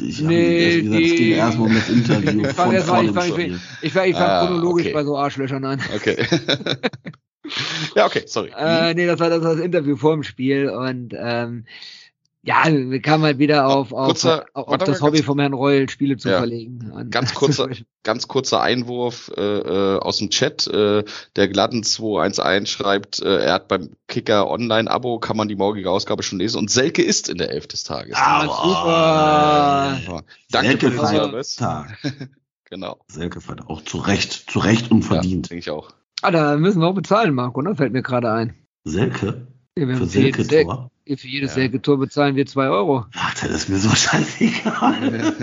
Ich 0.00 0.20
Nee, 0.20 0.82
gesagt, 0.82 1.02
es 1.02 1.10
die- 1.10 1.16
ging 1.16 1.32
erstmal 1.32 1.68
um 1.68 1.74
das 1.74 1.88
Interview 1.88 2.40
Ich 2.46 2.52
fang 2.52 2.72
mal- 2.72 2.82
vor 2.82 3.02
ich 3.02 3.10
fang- 3.12 3.38
ich. 3.40 3.52
Ich 3.82 3.92
fange 3.92 4.08
ich 4.10 4.14
fang 4.16 4.28
Ah, 4.28 4.46
chronologisch 4.46 4.86
okay. 4.86 4.92
bei 4.94 5.04
so 5.04 5.16
Arschlöchern 5.16 5.64
an. 5.64 5.80
Okay. 5.94 6.16
ja, 7.96 8.06
okay, 8.06 8.22
sorry. 8.26 8.50
Äh, 8.56 8.94
nee, 8.94 9.06
das 9.06 9.18
war 9.18 9.30
das, 9.30 9.42
war 9.42 9.54
das 9.56 9.64
Interview 9.64 9.96
vor 9.96 10.14
dem 10.14 10.22
Spiel 10.22 10.68
und 10.68 11.14
ähm, 11.18 11.64
ja, 12.42 12.64
wir 12.66 13.02
kamen 13.02 13.22
halt 13.24 13.38
wieder 13.38 13.66
auf, 13.66 13.92
auf, 13.92 14.08
Kurzer- 14.08 14.46
auf, 14.54 14.68
auf 14.68 14.78
das 14.78 15.00
mal 15.00 15.08
Hobby 15.08 15.18
ganz- 15.18 15.26
vom 15.26 15.38
Herrn 15.40 15.52
Reul, 15.52 15.88
Spiele 15.90 16.16
zu 16.16 16.30
Ja. 16.30 16.38
verlegen. 16.38 17.08
Ganz 17.10 17.34
kurzer, 17.34 17.68
ganz 18.02 18.28
kurzer 18.28 18.62
Einwurf 18.62 19.30
äh, 19.36 19.40
äh, 19.42 19.98
aus 19.98 20.18
dem 20.18 20.30
Chat. 20.30 20.66
Äh, 20.66 21.04
der 21.36 21.48
Gladden 21.48 21.82
211 21.84 22.68
schreibt, 22.68 23.20
äh, 23.20 23.38
er 23.44 23.52
hat 23.54 23.68
beim 23.68 23.90
Kicker 24.08 24.48
Online-Abo, 24.50 25.18
kann 25.18 25.36
man 25.36 25.48
die 25.48 25.56
morgige 25.56 25.90
Ausgabe 25.90 26.22
schon 26.22 26.38
lesen. 26.38 26.58
Und 26.58 26.70
Selke 26.70 27.02
ist 27.02 27.28
in 27.28 27.36
der 27.38 27.50
Elf 27.50 27.66
des 27.68 27.84
Tages. 27.84 28.16
Ah, 28.16 28.46
super. 28.46 30.12
Ja. 30.14 30.20
Danke 30.50 30.78
für 30.78 30.90
den 30.90 31.06
Selke 31.06 31.06
Service. 31.24 31.56
Tag. 31.56 31.98
Genau. 32.72 32.98
Selke 33.08 33.40
feiert 33.40 33.66
auch 33.66 33.82
zu 33.82 33.98
Recht, 33.98 34.48
zu 34.48 34.60
Recht 34.60 34.92
und 34.92 35.00
Ja, 35.02 35.08
verdient. 35.14 35.50
denke 35.50 35.58
ich 35.58 35.70
auch. 35.70 35.90
Ah, 36.22 36.30
da 36.30 36.56
müssen 36.56 36.80
wir 36.80 36.86
auch 36.86 36.94
bezahlen, 36.94 37.34
Marco, 37.34 37.60
ne? 37.62 37.74
Fällt 37.74 37.92
mir 37.92 38.02
gerade 38.02 38.30
ein. 38.30 38.54
Selke? 38.84 39.48
Ja, 39.76 39.88
wir 39.88 39.96
Für 39.96 40.06
Selke-Tor? 40.06 40.88
Für 41.06 41.28
jedes 41.28 41.50
Ja. 41.50 41.54
Selke-Tor 41.56 41.98
bezahlen 41.98 42.36
wir 42.36 42.46
zwei 42.46 42.68
Euro. 42.68 43.06
Ach, 43.14 43.34
das 43.34 43.50
ist 43.50 43.68
mir 43.68 43.78
so 43.78 43.90
scheißegal. 43.90 45.34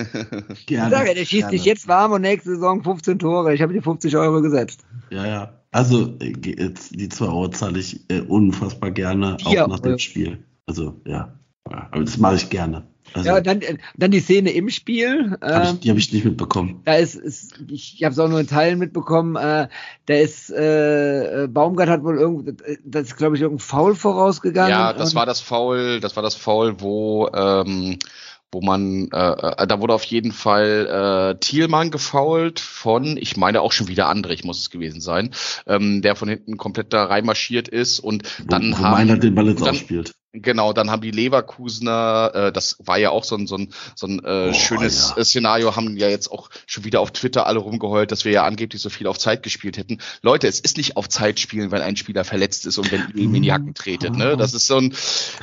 Ich 0.54 0.66
Gerne. 0.66 0.96
sage, 0.96 1.14
der 1.14 1.26
schießt 1.26 1.52
dich 1.52 1.66
jetzt 1.66 1.88
warm 1.88 2.12
und 2.12 2.22
nächste 2.22 2.52
Saison 2.52 2.84
15 2.84 3.20
Tore. 3.20 3.54
Ich 3.54 3.62
habe 3.62 3.74
dir 3.74 3.82
50 3.82 4.16
Euro 4.18 4.42
gesetzt. 4.42 4.86
Ja, 5.10 5.26
ja. 5.26 5.54
Also, 5.72 6.18
äh, 6.20 6.34
die 6.34 7.10
2 7.10 7.26
Euro 7.26 7.50
zahle 7.50 7.80
ich 7.80 8.10
äh, 8.10 8.22
unfassbar 8.22 8.92
gerne, 8.92 9.38
auch 9.44 9.68
nach 9.68 9.80
dem. 9.80 10.00
Spiel. 10.00 10.44
Also, 10.66 11.00
ja. 11.06 11.38
ja. 11.70 11.88
Aber 11.92 12.04
das 12.04 12.18
mache 12.18 12.36
ich 12.36 12.50
gerne. 12.50 12.88
Also, 13.14 13.30
Ja, 13.30 13.42
dann, 13.42 13.62
äh, 13.62 13.78
dann 13.98 14.12
die 14.12 14.20
Szene 14.20 14.52
im 14.52 14.70
Spiel. 14.70 15.38
hab 15.42 15.66
ähm, 15.68 15.74
ich, 15.76 15.80
die 15.82 15.90
habe 15.90 16.00
ich 16.00 16.12
nicht 16.14 16.26
mitbekommen. 16.26 16.82
da 16.86 16.96
ist, 16.96 17.16
ist 17.16 17.60
ich 17.70 18.02
habe 18.04 18.14
es 18.14 18.20
auch 18.20 18.28
nur 18.30 18.40
in 18.40 18.48
Teilen 18.48 18.80
mitbekommen, 18.80 19.36
äh, 19.36 19.68
da 20.06 20.14
ist 20.14 20.50
äh, 20.52 21.44
äh, 21.44 21.48
Baumgart 21.48 21.90
hat 21.90 22.04
wohl 22.04 22.18
irgendwo, 22.18 22.52
das 22.86 23.04
ist 23.08 23.18
glaube 23.18 23.36
ich 23.36 23.42
irgendein 23.42 23.66
Foul 23.66 23.96
vorausgegangen. 23.96 24.70
Ja, 24.72 24.94
das 24.94 25.10
und- 25.12 25.16
war 25.16 25.26
das 25.26 25.40
Foul, 25.42 26.00
das 26.00 26.16
war 26.16 26.24
das 26.24 26.36
Foul, 26.36 26.80
wo, 26.82 27.30
ähm, 27.34 27.98
wo 28.52 28.62
man, 28.62 29.10
äh, 29.12 29.18
äh, 29.18 29.68
da 29.68 29.80
wurde 29.82 29.94
auf 29.94 30.04
jeden 30.06 30.32
Fall 30.32 31.34
äh, 31.36 31.40
Thielmann 31.40 31.92
gefoult 31.92 32.60
von, 32.62 33.18
ich 33.18 33.36
meine 33.36 33.62
auch 33.62 33.72
schon 33.74 33.88
wieder 33.90 34.08
Andrich 34.08 34.44
muss 34.46 34.60
es 34.60 34.70
gewesen 34.70 35.02
sein, 35.02 35.32
ähm, 35.66 36.02
der 36.02 36.16
von 36.16 36.30
hinten 36.30 36.56
komplett 36.58 36.94
da 36.94 37.04
reinmarschiert 37.06 37.68
ist 37.68 38.00
und 38.00 38.24
dann 38.48 38.72
wo, 38.72 38.78
wo 38.78 38.84
haben 38.84 38.92
meiner 38.92 39.18
den 39.18 39.36
Ball 39.36 39.48
jetzt 39.50 39.62
dann- 39.62 39.70
ausspielt. 39.70 40.14
Genau, 40.42 40.74
dann 40.74 40.92
haben 40.92 41.02
die 41.02 41.12
Leverkusener, 41.12 42.32
äh, 42.34 42.52
das 42.52 42.78
war 42.80 42.98
ja 42.98 43.10
auch 43.12 43.24
so 43.24 43.36
ein, 43.36 43.48
so 43.48 43.56
ein, 43.58 43.74
so 43.96 44.08
ein 44.08 44.24
äh, 44.24 44.50
Oh, 44.50 44.54
schönes 44.54 45.10
ja. 45.16 45.22
äh, 45.22 45.26
Szenario, 45.26 45.76
haben 45.76 45.98
ja 45.98 46.08
jetzt 46.10 46.32
auch 46.32 46.50
schon 46.66 46.84
wieder 46.84 47.02
auf 47.02 47.12
Twitter 47.12 47.48
alle 47.48 47.60
rumgeheult, 47.60 48.12
dass 48.12 48.26
wir 48.26 48.32
ja 48.32 48.44
angeblich 48.44 48.82
so 48.82 48.90
viel 48.90 49.08
auf 49.08 49.18
Zeit 49.18 49.44
gespielt 49.44 49.78
hätten. 49.78 50.00
Leute, 50.22 50.48
es 50.48 50.60
ist 50.60 50.78
nicht 50.78 50.98
auf 50.98 51.10
Zeit 51.10 51.40
spielen, 51.40 51.72
wenn 51.72 51.82
ein 51.82 51.96
Spieler 51.96 52.24
verletzt 52.24 52.66
ist 52.66 52.78
und 52.78 52.92
wenn 52.92 53.08
ihr 53.16 53.24
ihm 53.24 53.36
in 53.36 53.44
die 53.44 53.52
Hacken 53.52 53.74
tretet. 53.74 54.16
Ne? 54.16 54.38
Das 54.38 54.54
ist 54.54 54.68
so 54.68 54.78
ein, 54.78 54.94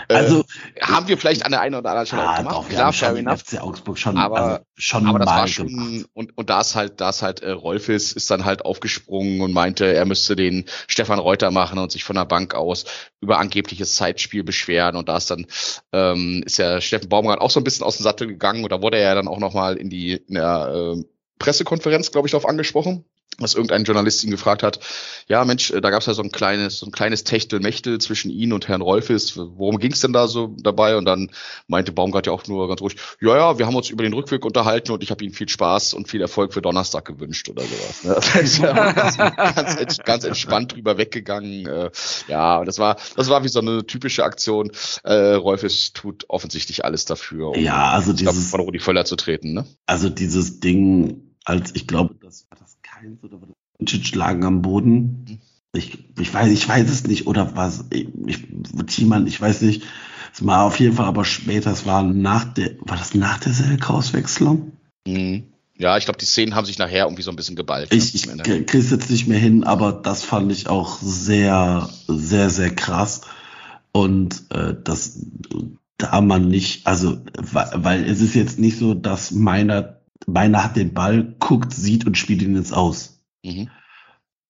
äh, 0.09 0.15
Also, 0.15 0.45
haben 0.81 1.09
wir 1.09 1.19
vielleicht 1.19 1.45
an 1.45 1.51
der 1.53 1.61
einen 1.61 1.75
oder 1.75 1.91
anderen 1.91 2.07
Stelle 2.07 2.23
auch 2.25 2.29
ah, 2.35 2.37
gemacht. 2.39 2.55
doch, 2.57 2.69
Klar, 2.69 2.93
fair 2.93 3.17
enough. 3.17 3.41
FC 3.41 3.61
Augsburg 3.61 3.99
schon, 3.99 4.17
Aber- 4.17 4.41
also 4.41 4.65
schon 4.77 5.07
Aber 5.07 5.19
das 5.19 5.27
mal 5.27 5.39
war 5.41 5.49
schon, 5.49 5.69
gemacht. 5.69 6.07
und, 6.15 6.37
und 6.37 6.51
da 6.51 6.61
ist 6.61 6.75
halt, 6.75 7.01
da 7.01 7.11
ist 7.11 7.23
halt, 7.23 7.41
äh, 7.41 7.51
Rolfes 7.51 8.13
ist 8.13 8.31
dann 8.31 8.45
halt 8.45 8.65
aufgesprungen 8.65 9.41
und 9.41 9.53
meinte, 9.53 9.85
er 9.93 10.05
müsste 10.05 10.37
den 10.37 10.65
Stefan 10.89 11.19
Reuter 11.19 11.51
machen 11.51 11.79
und 11.79 11.93
sich 11.93 12.05
von 12.05 12.17
der 12.17 12.25
Bank 12.25 12.55
aus 12.55 12.85
über 13.25 13.39
angebliches 13.39 13.97
Zeitspiel 13.97 14.45
beschweren. 14.45 14.97
Und 14.97 15.09
da 15.09 15.17
ist 15.17 15.31
dann, 15.31 15.47
ähm, 15.93 16.43
ist 16.47 16.59
ja 16.59 16.81
Steffen 16.81 17.09
Baumgart 17.09 17.41
auch 17.41 17.51
so 17.51 17.59
ein 17.61 17.65
bisschen 17.65 17.85
aus 17.85 17.97
dem 17.97 18.05
Sattel 18.05 18.29
gegangen 18.29 18.63
und 18.63 18.71
da 18.71 18.81
wurde 18.83 18.99
er 18.99 19.09
ja 19.09 19.15
dann 19.15 19.29
auch 19.29 19.39
nochmal 19.39 19.77
in 19.77 19.91
die, 19.91 20.13
in 20.13 20.35
der, 20.35 20.95
äh, 20.97 21.05
Pressekonferenz, 21.39 22.13
glaube 22.13 22.29
ich, 22.29 22.33
darauf 22.33 22.49
angesprochen. 22.49 23.05
Dass 23.39 23.55
irgendein 23.55 23.85
Journalist 23.85 24.25
ihn 24.25 24.31
gefragt 24.31 24.63
hat, 24.63 24.81
ja 25.29 25.45
Mensch, 25.45 25.71
äh, 25.71 25.81
da 25.81 25.91
gab 25.91 26.01
es 26.01 26.07
ja 26.07 26.15
so 26.15 26.23
ein 26.23 26.33
kleines, 26.33 26.79
so 26.79 26.87
ein 26.87 26.93
kleines 26.93 27.25
Techtelmechtel 27.25 28.01
zwischen 28.01 28.31
Ihnen 28.31 28.53
und 28.53 28.69
Herrn 28.69 28.83
Rolfes. 28.83 29.37
Worum 29.37 29.79
ging 29.79 29.93
es 29.93 30.01
denn 30.01 30.13
da 30.13 30.27
so 30.27 30.55
dabei? 30.59 30.97
Und 30.97 31.05
dann 31.05 31.31
meinte 31.67 31.93
Baumgart 31.93 32.27
ja 32.27 32.33
auch 32.33 32.47
nur 32.47 32.69
ganz 32.69 32.81
ruhig, 32.81 32.97
ja, 33.21 33.37
ja, 33.37 33.59
wir 33.59 33.67
haben 33.67 33.77
uns 33.77 33.91
über 33.91 34.03
den 34.03 34.13
Rückweg 34.13 34.45
unterhalten 34.45 34.93
und 34.93 35.03
ich 35.03 35.11
habe 35.11 35.25
Ihnen 35.25 35.35
viel 35.35 35.49
Spaß 35.49 35.95
und 35.95 36.09
viel 36.09 36.21
Erfolg 36.21 36.53
für 36.53 36.63
Donnerstag 36.63 37.05
gewünscht 37.05 37.49
oder 37.49 37.63
sowas. 37.63 38.05
Ne? 38.05 38.15
Das 38.35 38.43
ist 38.43 38.59
ja 38.59 38.93
ganz, 39.53 39.99
ganz, 39.99 40.25
entspannt 40.25 40.75
drüber 40.75 40.99
weggegangen. 40.99 41.67
Äh, 41.67 41.91
ja, 42.29 42.65
das 42.65 42.79
war, 42.79 42.97
das 43.17 43.29
war 43.29 43.45
wie 43.45 43.49
so 43.49 43.61
eine 43.61 43.87
typische 43.87 44.25
Aktion. 44.25 44.71
Äh, 45.03 45.35
Rolfes 45.35 45.93
tut 45.93 46.25
offensichtlich 46.29 46.85
alles 46.85 47.05
dafür, 47.05 47.51
um 47.51 47.61
ja, 47.61 47.91
also 47.91 48.13
dieses, 48.13 48.51
von 48.51 48.61
Rudi 48.61 48.79
Völler 48.79 49.05
zu 49.05 49.17
treten. 49.17 49.53
Ne? 49.53 49.67
Also 49.87 50.09
dieses 50.09 50.61
Ding, 50.61 51.35
als 51.45 51.75
ich 51.75 51.87
glaube, 51.87 52.15
das 52.23 52.47
war 52.51 52.59
das 52.59 52.74
Keins 52.95 53.23
oder 53.23 53.41
war 53.41 53.49
das 53.79 54.15
lagen 54.15 54.45
am 54.45 54.63
Boden. 54.63 55.41
Ich, 55.73 55.99
ich 56.19 56.33
weiß, 56.33 56.53
ich 56.53 56.69
weiß 56.69 56.89
es 56.89 57.07
nicht, 57.07 57.27
oder 57.27 57.57
was, 57.57 57.85
ich, 57.91 58.09
Thiemann, 58.87 59.27
ich 59.27 59.41
weiß 59.41 59.63
nicht. 59.63 59.83
Es 60.33 60.45
war 60.47 60.65
auf 60.65 60.79
jeden 60.79 60.95
Fall 60.95 61.07
aber 61.07 61.25
später, 61.25 61.73
es 61.73 61.87
war 61.87 62.03
nach 62.03 62.45
der, 62.45 62.77
war 62.81 62.97
das 62.97 63.15
nach 63.15 63.39
der 63.39 63.53
Selke-Auswechslung? 63.53 64.73
Mhm. 65.07 65.45
Ja, 65.77 65.97
ich 65.97 66.05
glaube, 66.05 66.19
die 66.19 66.27
Szenen 66.27 66.55
haben 66.55 66.67
sich 66.67 66.79
nachher 66.79 67.05
irgendwie 67.05 67.23
so 67.23 67.31
ein 67.31 67.37
bisschen 67.37 67.57
geballt. 67.57 67.93
Ich, 67.93 68.15
ich 68.15 68.27
krieg's 68.67 68.91
jetzt 68.91 69.11
nicht 69.11 69.27
mehr 69.27 69.39
hin, 69.39 69.65
aber 69.65 69.93
das 69.93 70.23
fand 70.23 70.53
ich 70.53 70.69
auch 70.69 70.99
sehr, 71.01 71.89
sehr, 72.07 72.51
sehr 72.51 72.75
krass. 72.75 73.23
Und 73.91 74.45
äh, 74.51 74.75
das 74.83 75.19
da 75.99 76.21
man 76.21 76.49
nicht, 76.49 76.87
also 76.87 77.19
weil, 77.37 77.71
weil 77.75 78.05
es 78.05 78.21
ist 78.21 78.35
jetzt 78.35 78.59
nicht 78.59 78.79
so, 78.79 78.95
dass 78.95 79.31
meiner, 79.31 80.01
meiner 80.27 80.65
hat 80.65 80.77
den 80.77 80.95
Ball, 80.95 81.37
guckt, 81.41 81.73
sieht 81.73 82.07
und 82.07 82.17
spielt 82.17 82.43
ihn 82.43 82.57
jetzt 82.57 82.73
aus. 82.73 83.21
Mhm. 83.45 83.69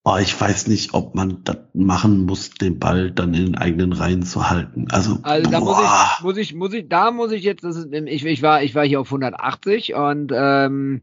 Oh, 0.07 0.19
ich 0.21 0.39
weiß 0.39 0.67
nicht, 0.67 0.93
ob 0.93 1.15
man 1.15 1.43
das 1.45 1.57
machen 1.73 2.27
muss, 2.27 2.51
den 2.51 2.79
Ball 2.79 3.11
dann 3.11 3.33
in 3.33 3.47
den 3.47 3.55
eigenen 3.55 3.95
Reihen 3.95 4.23
zu 4.23 4.51
halten. 4.51 4.87
Also, 4.91 5.19
also 5.23 5.51
da 5.51 5.61
muss 5.61 5.79
ich, 5.81 6.23
muss 6.23 6.37
ich, 6.37 6.55
muss 6.55 6.75
ich, 6.75 6.89
da 6.91 7.11
muss 7.11 7.33
ich 7.33 7.43
jetzt, 7.43 7.65
das 7.65 7.77
ist, 7.77 7.91
ich, 7.91 8.25
ich 8.27 8.43
war, 8.43 8.63
ich 8.63 8.75
war 8.75 8.85
hier 8.85 9.01
auf 9.01 9.07
180 9.07 9.95
und 9.95 10.31
ähm, 10.35 11.01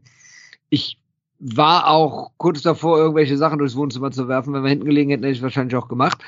ich 0.70 0.98
war 1.40 1.88
auch 1.88 2.30
kurz 2.36 2.62
davor, 2.62 2.96
irgendwelche 2.98 3.36
Sachen 3.36 3.58
durchs 3.58 3.74
Wohnzimmer 3.74 4.12
zu 4.12 4.28
werfen. 4.28 4.54
Wenn 4.54 4.62
wir 4.62 4.70
hinten 4.70 4.86
gelegen 4.86 5.10
hätten, 5.10 5.24
hätte 5.24 5.34
ich 5.34 5.42
wahrscheinlich 5.42 5.74
auch 5.74 5.88
gemacht. 5.88 6.22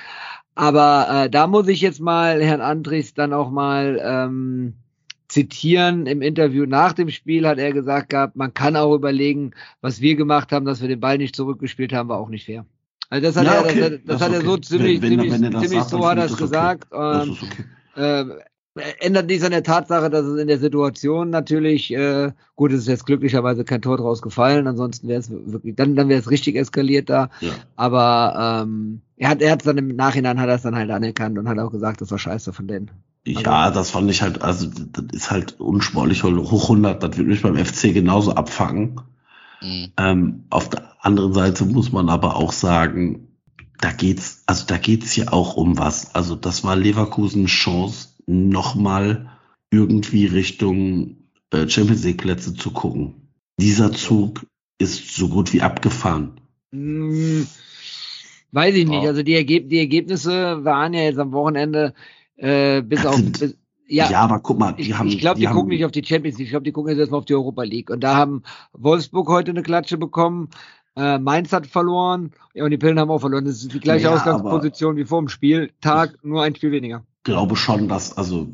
Aber 0.57 1.07
äh, 1.09 1.31
da 1.31 1.47
muss 1.47 1.69
ich 1.69 1.81
jetzt 1.81 2.01
mal 2.01 2.43
Herrn 2.43 2.61
Andres 2.61 3.15
dann 3.15 3.33
auch 3.33 3.51
mal 3.51 4.01
ähm, 4.03 4.75
zitieren. 5.35 6.07
Im 6.07 6.23
Interview 6.23 6.65
nach 6.65 6.93
dem 6.93 7.11
Spiel 7.11 7.47
hat 7.47 7.59
er 7.59 7.73
gesagt 7.73 8.11
gehabt, 8.11 8.37
man 8.37 8.55
kann 8.55 8.77
auch 8.77 8.95
überlegen, 8.95 9.51
was 9.81 10.01
wir 10.01 10.15
gemacht 10.15 10.53
haben, 10.53 10.65
dass 10.65 10.81
wir 10.81 10.89
den 10.89 11.01
Ball 11.01 11.19
nicht 11.19 11.35
zurückgespielt 11.35 11.93
haben, 11.93 12.09
war 12.09 12.19
auch 12.19 12.29
nicht 12.29 12.47
fair. 12.47 12.65
Also 13.11 13.27
das 13.27 13.37
hat 13.37 13.45
ja, 13.45 13.61
okay. 13.61 13.81
er, 13.81 13.91
das, 13.91 14.01
das 14.07 14.21
hat 14.23 14.29
okay. 14.29 14.39
er 14.39 14.45
so 14.45 14.57
ziemlich, 14.57 15.03
wenn, 15.03 15.19
wenn, 15.19 15.31
ziemlich, 15.31 15.43
wenn 15.43 15.61
ziemlich 15.61 15.81
sagt, 15.81 15.91
so 15.91 16.07
hat 16.07 16.19
er 16.19 16.25
es 16.27 16.37
gesagt. 16.37 16.93
Okay. 16.93 17.23
Und, 17.23 17.39
äh, 17.97 18.25
ändert 19.01 19.27
nichts 19.27 19.45
an 19.45 19.51
der 19.51 19.63
Tatsache, 19.63 20.09
dass 20.09 20.25
es 20.25 20.41
in 20.41 20.49
der 20.49 20.59
Situation 20.59 21.31
natürlich, 21.31 21.93
äh, 21.93 22.33
gut, 22.55 22.73
es 22.73 22.81
ist 22.81 22.89
jetzt 22.89 23.07
glücklicherweise 23.07 23.65
kein 23.65 23.83
Tor 23.83 23.97
draus 23.97 24.23
gefallen, 24.23 24.67
ansonsten 24.67 25.09
wäre 25.09 25.21
es 25.21 25.31
wirklich, 25.31 25.75
dann, 25.75 25.97
dann 25.97 26.09
wäre 26.09 26.21
es 26.21 26.31
richtig 26.31 26.57
eskaliert 26.57 27.11
da. 27.11 27.29
Ja. 27.41 27.53
Aber 27.77 28.63
ähm, 28.65 29.01
er 29.17 29.29
hat, 29.31 29.43
er 29.43 29.53
hat 29.53 29.67
dann 29.67 29.79
im 29.79 29.95
Nachhinein 29.95 30.41
hat 30.41 30.49
er 30.49 30.57
es 30.57 30.63
dann 30.63 30.77
halt 30.77 30.91
anerkannt 30.91 31.39
und 31.39 31.49
hat 31.49 31.59
auch 31.59 31.71
gesagt, 31.71 32.01
das 32.01 32.11
war 32.11 32.19
scheiße 32.19 32.53
von 32.53 32.67
denen. 32.67 32.91
Ja, 33.27 33.63
also, 33.63 33.79
das 33.79 33.91
fand 33.91 34.11
ich 34.11 34.23
halt, 34.23 34.43
also 34.43 34.69
das 34.69 35.05
ist 35.13 35.31
halt 35.31 35.59
unsportlich 35.61 36.25
hoch 36.25 36.63
100, 36.65 37.03
das 37.03 37.17
wird 37.17 37.29
mich 37.29 37.43
beim 37.43 37.57
FC 37.57 37.95
genauso 37.95 38.35
abfangen. 38.35 39.01
Mhm. 39.63 39.93
Ähm, 39.97 40.45
auf 40.51 40.69
der 40.69 40.93
anderen 41.05 41.33
Seite 41.33 41.65
muss 41.65 41.91
man 41.91 42.11
aber 42.11 42.37
auch 42.37 42.53
sagen, 42.53 43.29
da 43.81 43.93
geht's, 43.93 44.43
also 44.47 44.67
da 44.67 44.77
geht's 44.77 45.13
hier 45.13 45.33
auch 45.33 45.57
um 45.57 45.79
was. 45.79 46.15
Also 46.15 46.37
das 46.37 46.65
war 46.65 46.77
Leverkusens 46.77 47.51
Chance, 47.51 48.09
nochmal 48.27 49.31
irgendwie 49.71 50.27
Richtung 50.27 51.17
äh, 51.51 51.69
Champions 51.69 52.05
League 52.05 52.23
Plätze 52.23 52.55
zu 52.55 52.71
gucken. 52.71 53.29
Dieser 53.59 53.93
Zug 53.93 54.47
ist 54.79 55.15
so 55.15 55.29
gut 55.29 55.53
wie 55.53 55.63
abgefahren. 55.63 56.41
Hm, 56.73 57.47
weiß 58.53 58.75
ich 58.75 58.87
nicht. 58.87 59.07
Also 59.07 59.23
die, 59.23 59.35
Ergeb 59.35 59.69
die 59.69 59.79
Ergebnisse 59.79 60.65
waren 60.65 60.93
ja 60.93 61.03
jetzt 61.03 61.19
am 61.19 61.33
Wochenende 61.33 61.95
äh, 62.37 62.83
bis 62.83 63.05
auf. 63.07 63.21
Bis, 63.23 63.57
ja, 63.87 64.11
ja, 64.11 64.21
aber 64.21 64.41
guck 64.41 64.59
mal, 64.59 64.73
die 64.73 64.83
ich, 64.83 64.99
haben. 64.99 65.09
Ich 65.09 65.19
glaube, 65.19 65.39
die, 65.39 65.47
die 65.47 65.53
gucken 65.53 65.69
nicht 65.69 65.85
auf 65.85 65.93
die 65.93 66.05
Champions 66.05 66.39
League. 66.39 66.47
Ich 66.47 66.51
glaube, 66.51 66.65
die 66.65 66.73
gucken 66.73 66.91
jetzt 66.91 67.01
erstmal 67.01 67.19
auf 67.19 67.27
die 67.27 67.35
Europa 67.35 67.63
League. 67.63 67.91
Und 67.91 68.01
da 68.01 68.17
haben 68.17 68.43
Wolfsburg 68.73 69.29
heute 69.29 69.51
eine 69.51 69.63
Klatsche 69.63 69.99
bekommen. 69.99 70.49
Äh, 70.97 71.19
Mainz 71.19 71.53
hat 71.53 71.67
verloren. 71.67 72.33
Ja, 72.55 72.65
und 72.65 72.71
die 72.71 72.79
Pillen 72.79 72.99
haben 72.99 73.11
auch 73.11 73.19
verloren. 73.19 73.45
Das 73.45 73.57
ist 73.57 73.75
die 73.75 73.81
gleiche 73.81 74.05
ja, 74.05 74.15
Ausgangsposition 74.15 74.97
wie 74.97 75.05
vor 75.05 75.21
dem 75.21 75.29
Spiel. 75.29 75.71
Tag, 75.81 76.19
nur 76.23 76.43
ein 76.43 76.55
Spiel 76.55 76.73
weniger 76.73 77.05
glaube 77.25 77.57
schon, 77.57 77.89
dass, 77.89 78.17
also, 78.17 78.47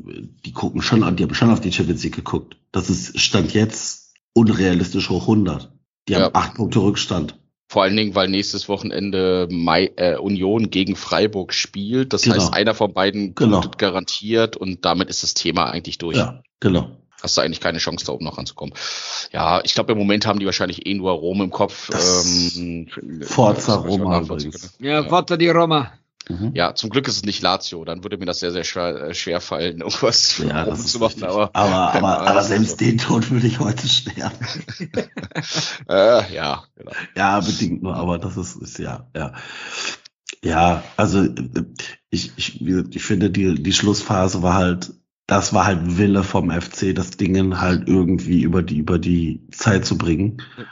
die 0.45 0.53
gucken 0.53 0.81
schon 0.81 1.03
an, 1.03 1.17
die 1.17 1.23
haben 1.23 1.35
schon 1.35 1.51
auf 1.51 1.59
die 1.59 1.71
Champions 1.71 2.03
League 2.03 2.15
geguckt. 2.15 2.57
Das 2.71 2.89
ist 2.89 3.19
Stand 3.19 3.53
jetzt 3.53 4.13
unrealistisch 4.33 5.09
hoch 5.09 5.23
100. 5.23 5.71
Die 6.07 6.15
haben 6.15 6.21
ja. 6.21 6.31
acht 6.33 6.55
Punkte 6.55 6.79
Rückstand. 6.79 7.37
Vor 7.71 7.83
allen 7.83 7.95
Dingen, 7.95 8.15
weil 8.15 8.27
nächstes 8.27 8.67
Wochenende 8.67 9.47
Mai, 9.49 9.93
äh, 9.95 10.17
Union 10.17 10.71
gegen 10.71 10.97
Freiburg 10.97 11.53
spielt. 11.53 12.11
Das 12.11 12.23
genau. 12.23 12.35
heißt, 12.35 12.53
einer 12.53 12.75
von 12.75 12.91
beiden 12.91 13.33
genau. 13.33 13.61
garantiert 13.77 14.57
und 14.57 14.83
damit 14.83 15.09
ist 15.09 15.23
das 15.23 15.35
Thema 15.35 15.69
eigentlich 15.69 15.97
durch. 15.97 16.17
Ja, 16.17 16.41
genau. 16.59 16.89
Hast 17.23 17.37
du 17.37 17.41
eigentlich 17.41 17.61
keine 17.61 17.77
Chance, 17.77 18.05
da 18.05 18.11
oben 18.11 18.25
noch 18.25 18.37
ranzukommen. 18.37 18.75
Ja, 19.31 19.61
ich 19.63 19.73
glaube, 19.73 19.93
im 19.93 19.97
Moment 19.97 20.25
haben 20.25 20.39
die 20.39 20.45
wahrscheinlich 20.45 20.85
eh 20.85 20.93
nur 20.95 21.13
Rom 21.13 21.43
im 21.43 21.49
Kopf. 21.49 21.89
Ähm, 21.93 22.89
Forza 23.21 23.75
Roma. 23.75 24.21
Ja, 24.79 25.03
Forza 25.05 25.37
di 25.37 25.47
Roma. 25.47 25.93
Mhm. 26.29 26.51
Ja, 26.53 26.75
zum 26.75 26.89
Glück 26.89 27.07
ist 27.07 27.17
es 27.17 27.25
nicht 27.25 27.41
Lazio, 27.41 27.83
dann 27.83 28.03
würde 28.03 28.17
mir 28.17 28.25
das 28.25 28.39
sehr, 28.39 28.51
sehr 28.51 28.63
schwer, 28.63 29.09
äh, 29.09 29.13
schwer 29.13 29.41
fallen, 29.41 29.81
irgendwas 29.81 30.37
ja, 30.37 30.73
zu 30.75 30.99
machen. 30.99 31.23
Aber, 31.23 31.49
aber, 31.53 31.93
aber, 31.95 32.27
aber 32.27 32.43
selbst 32.43 32.79
den 32.79 32.97
Tod 32.97 33.31
würde 33.31 33.47
ich 33.47 33.59
heute 33.59 33.87
sterben. 33.87 34.35
äh, 35.89 36.33
ja, 36.33 36.63
genau. 36.75 36.91
Ja, 37.15 37.39
bedingt 37.39 37.83
nur, 37.83 37.95
aber 37.95 38.17
das 38.17 38.37
ist, 38.37 38.55
ist 38.57 38.79
ja, 38.79 39.07
ja. 39.15 39.33
Ja, 40.43 40.83
also 40.97 41.27
ich, 42.09 42.31
ich, 42.35 42.61
ich 42.65 43.03
finde, 43.03 43.29
die, 43.29 43.61
die 43.61 43.73
Schlussphase 43.73 44.41
war 44.41 44.55
halt, 44.55 44.93
das 45.27 45.53
war 45.53 45.65
halt 45.65 45.97
Wille 45.97 46.23
vom 46.23 46.49
FC, 46.49 46.95
das 46.95 47.11
Ding 47.11 47.59
halt 47.59 47.87
irgendwie 47.87 48.41
über 48.41 48.63
die, 48.63 48.77
über 48.77 48.97
die 48.97 49.47
Zeit 49.51 49.85
zu 49.85 49.97
bringen. 49.97 50.41
Ja. 50.57 50.65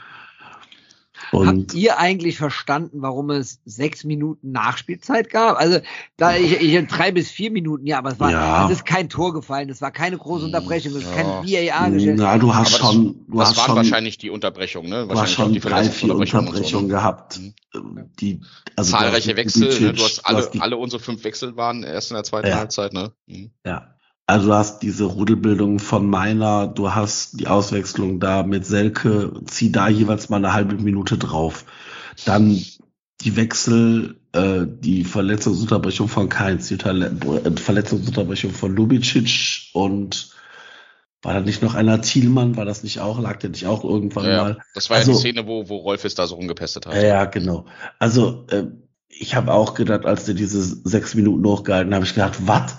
Und 1.32 1.46
Habt 1.46 1.74
ihr 1.74 1.98
eigentlich 1.98 2.38
verstanden, 2.38 3.02
warum 3.02 3.30
es 3.30 3.60
sechs 3.64 4.04
Minuten 4.04 4.50
Nachspielzeit 4.52 5.30
gab? 5.30 5.58
Also 5.58 5.78
da 6.16 6.34
ich, 6.34 6.60
ich 6.60 6.86
drei 6.88 7.12
bis 7.12 7.30
vier 7.30 7.50
Minuten, 7.50 7.86
ja, 7.86 7.98
aber 7.98 8.10
es 8.10 8.20
war, 8.20 8.30
ja. 8.30 8.66
es 8.66 8.72
ist 8.78 8.86
kein 8.86 9.08
Tor 9.08 9.32
gefallen, 9.32 9.68
es 9.70 9.80
war 9.80 9.92
keine 9.92 10.18
große 10.18 10.46
Unterbrechung, 10.46 10.92
es 10.92 11.04
ist 11.04 11.10
ja. 11.10 11.14
kein 11.14 11.26
VAR-Geschäft. 11.26 12.18
Ja, 12.18 12.38
du 12.38 12.54
hast 12.54 12.74
aber 12.80 12.92
schon, 12.92 13.26
du 13.28 13.38
das 13.38 13.50
hast 13.50 13.58
waren 13.58 13.66
schon, 13.66 13.76
wahrscheinlich 13.76 14.18
die 14.18 14.30
Unterbrechung, 14.30 14.88
ne? 14.88 15.06
Du 15.06 15.14
hast 15.14 15.32
schon 15.32 15.52
die 15.52 15.60
drei, 15.60 15.84
vier 15.84 16.10
Unterbrechungen 16.10 16.64
so, 16.64 16.80
ne? 16.80 16.88
gehabt. 16.88 17.38
Mhm. 17.38 18.10
Die, 18.18 18.40
also 18.74 18.90
Zahlreiche 18.90 19.36
Wechsel, 19.36 19.68
ne? 19.80 19.92
du 19.92 20.02
hast 20.02 20.26
alle, 20.26 20.50
alle 20.58 20.76
unsere 20.76 21.00
fünf 21.00 21.22
Wechsel 21.22 21.56
waren 21.56 21.84
erst 21.84 22.10
in 22.10 22.16
der 22.16 22.24
zweiten 22.24 22.48
ja. 22.48 22.56
Halbzeit, 22.56 22.92
ne? 22.92 23.12
Mhm. 23.26 23.50
Ja. 23.64 23.94
Also 24.30 24.46
du 24.46 24.54
hast 24.54 24.78
diese 24.78 25.06
Rudelbildung 25.06 25.80
von 25.80 26.08
meiner, 26.08 26.68
du 26.68 26.94
hast 26.94 27.40
die 27.40 27.48
Auswechslung 27.48 28.20
da 28.20 28.44
mit 28.44 28.64
Selke, 28.64 29.32
zieh 29.46 29.72
da 29.72 29.88
jeweils 29.88 30.28
mal 30.28 30.36
eine 30.36 30.52
halbe 30.52 30.76
Minute 30.76 31.18
drauf. 31.18 31.64
Dann 32.26 32.62
die 33.22 33.36
Wechsel, 33.36 34.20
äh, 34.32 34.66
die 34.68 35.02
Verletzungsunterbrechung 35.02 36.06
von 36.06 36.28
Keins, 36.28 36.68
die 36.68 36.74
äh, 36.74 37.56
Verletzungsunterbrechung 37.56 38.52
von 38.52 38.76
Lubicic 38.76 39.70
und 39.72 40.30
war 41.22 41.34
da 41.34 41.40
nicht 41.40 41.60
noch 41.60 41.74
einer 41.74 42.00
Thielmann? 42.00 42.56
War 42.56 42.64
das 42.64 42.84
nicht 42.84 43.00
auch? 43.00 43.20
Lag 43.20 43.40
der 43.40 43.50
nicht 43.50 43.66
auch 43.66 43.82
irgendwann 43.82 44.26
ja, 44.26 44.42
mal? 44.44 44.58
Das 44.74 44.90
war 44.90 44.98
also, 44.98 45.10
ja 45.10 45.16
die 45.16 45.20
Szene, 45.20 45.48
wo, 45.48 45.68
wo 45.68 45.78
Rolf 45.78 46.04
es 46.04 46.14
da 46.14 46.28
so 46.28 46.36
rumgepestet 46.36 46.86
hat. 46.86 46.94
Ja, 46.94 47.24
genau. 47.24 47.66
Also 47.98 48.46
äh, 48.50 48.66
ich 49.08 49.34
habe 49.34 49.52
auch 49.52 49.74
gedacht, 49.74 50.06
als 50.06 50.26
der 50.26 50.34
diese 50.34 50.62
sechs 50.62 51.16
Minuten 51.16 51.44
hochgehalten, 51.44 51.92
habe 51.92 52.04
ich 52.04 52.14
gedacht, 52.14 52.46
was? 52.46 52.76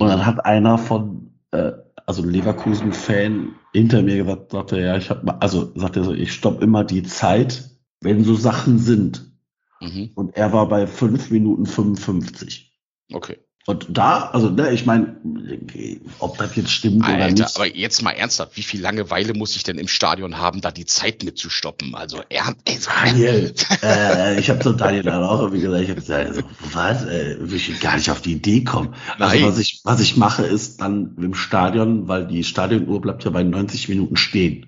Und 0.00 0.08
dann 0.08 0.26
hat 0.26 0.44
einer 0.44 0.78
von, 0.78 1.32
äh, 1.50 1.72
also 2.06 2.24
Leverkusen-Fan 2.24 3.54
hinter 3.72 4.02
mir 4.02 4.16
gesagt, 4.16 4.52
sagte, 4.52 4.80
ja, 4.80 4.96
ich 4.96 5.10
habe, 5.10 5.40
also 5.40 5.72
sagte 5.74 6.00
er 6.00 6.04
so, 6.04 6.12
ich 6.12 6.32
stopp 6.32 6.62
immer 6.62 6.84
die 6.84 7.02
Zeit, 7.02 7.70
wenn 8.00 8.24
so 8.24 8.34
Sachen 8.34 8.78
sind. 8.78 9.32
Mhm. 9.80 10.10
Und 10.14 10.36
er 10.36 10.52
war 10.52 10.68
bei 10.68 10.86
fünf 10.86 11.30
Minuten 11.30 11.66
55. 11.66 12.72
Okay. 13.12 13.38
Und 13.64 13.86
da, 13.90 14.30
also 14.32 14.50
ne, 14.50 14.72
ich 14.72 14.86
meine, 14.86 15.16
ob 16.18 16.36
das 16.36 16.56
jetzt 16.56 16.72
stimmt 16.72 17.04
Alter, 17.04 17.16
oder 17.16 17.30
nicht. 17.30 17.56
Aber 17.56 17.66
jetzt 17.66 18.02
mal 18.02 18.10
ernsthaft, 18.10 18.56
wie 18.56 18.62
viel 18.62 18.80
Langeweile 18.80 19.34
muss 19.34 19.54
ich 19.54 19.62
denn 19.62 19.78
im 19.78 19.86
Stadion 19.86 20.38
haben, 20.38 20.60
da 20.60 20.72
die 20.72 20.84
Zeit 20.84 21.22
mitzustoppen? 21.22 21.94
Also 21.94 22.22
er 22.28 22.56
ey, 22.64 22.78
Daniel, 22.84 23.54
äh, 23.82 24.40
ich 24.40 24.50
habe 24.50 24.58
zu 24.58 24.72
Daniel 24.72 25.04
dann 25.04 25.22
auch 25.22 25.52
wie 25.52 25.60
gesagt, 25.60 25.84
ich 25.84 25.90
habe 25.90 26.00
gesagt, 26.00 26.26
also, 26.26 26.42
was, 26.72 27.04
äh, 27.04 27.36
ich 27.44 27.80
gar 27.80 27.96
nicht 27.96 28.10
auf 28.10 28.20
die 28.20 28.32
Idee 28.32 28.64
kommen. 28.64 28.96
Also 29.18 29.36
Nein. 29.36 29.48
was 29.48 29.58
ich, 29.58 29.80
was 29.84 30.00
ich 30.00 30.16
mache, 30.16 30.42
ist 30.42 30.80
dann 30.80 31.16
im 31.18 31.34
Stadion, 31.34 32.08
weil 32.08 32.26
die 32.26 32.42
Stadionuhr 32.42 33.00
bleibt 33.00 33.22
ja 33.24 33.30
bei 33.30 33.44
90 33.44 33.88
Minuten 33.88 34.16
stehen. 34.16 34.66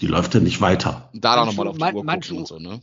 Die 0.00 0.06
läuft 0.06 0.32
ja 0.32 0.40
nicht 0.40 0.62
weiter. 0.62 1.10
Da 1.12 1.36
dann 1.36 1.48
nochmal 1.48 1.68
auf 1.68 1.76
die 1.76 1.84
Uhr 1.84 2.06
gucken 2.06 2.38
und 2.38 2.48
so, 2.48 2.58
ne? 2.58 2.80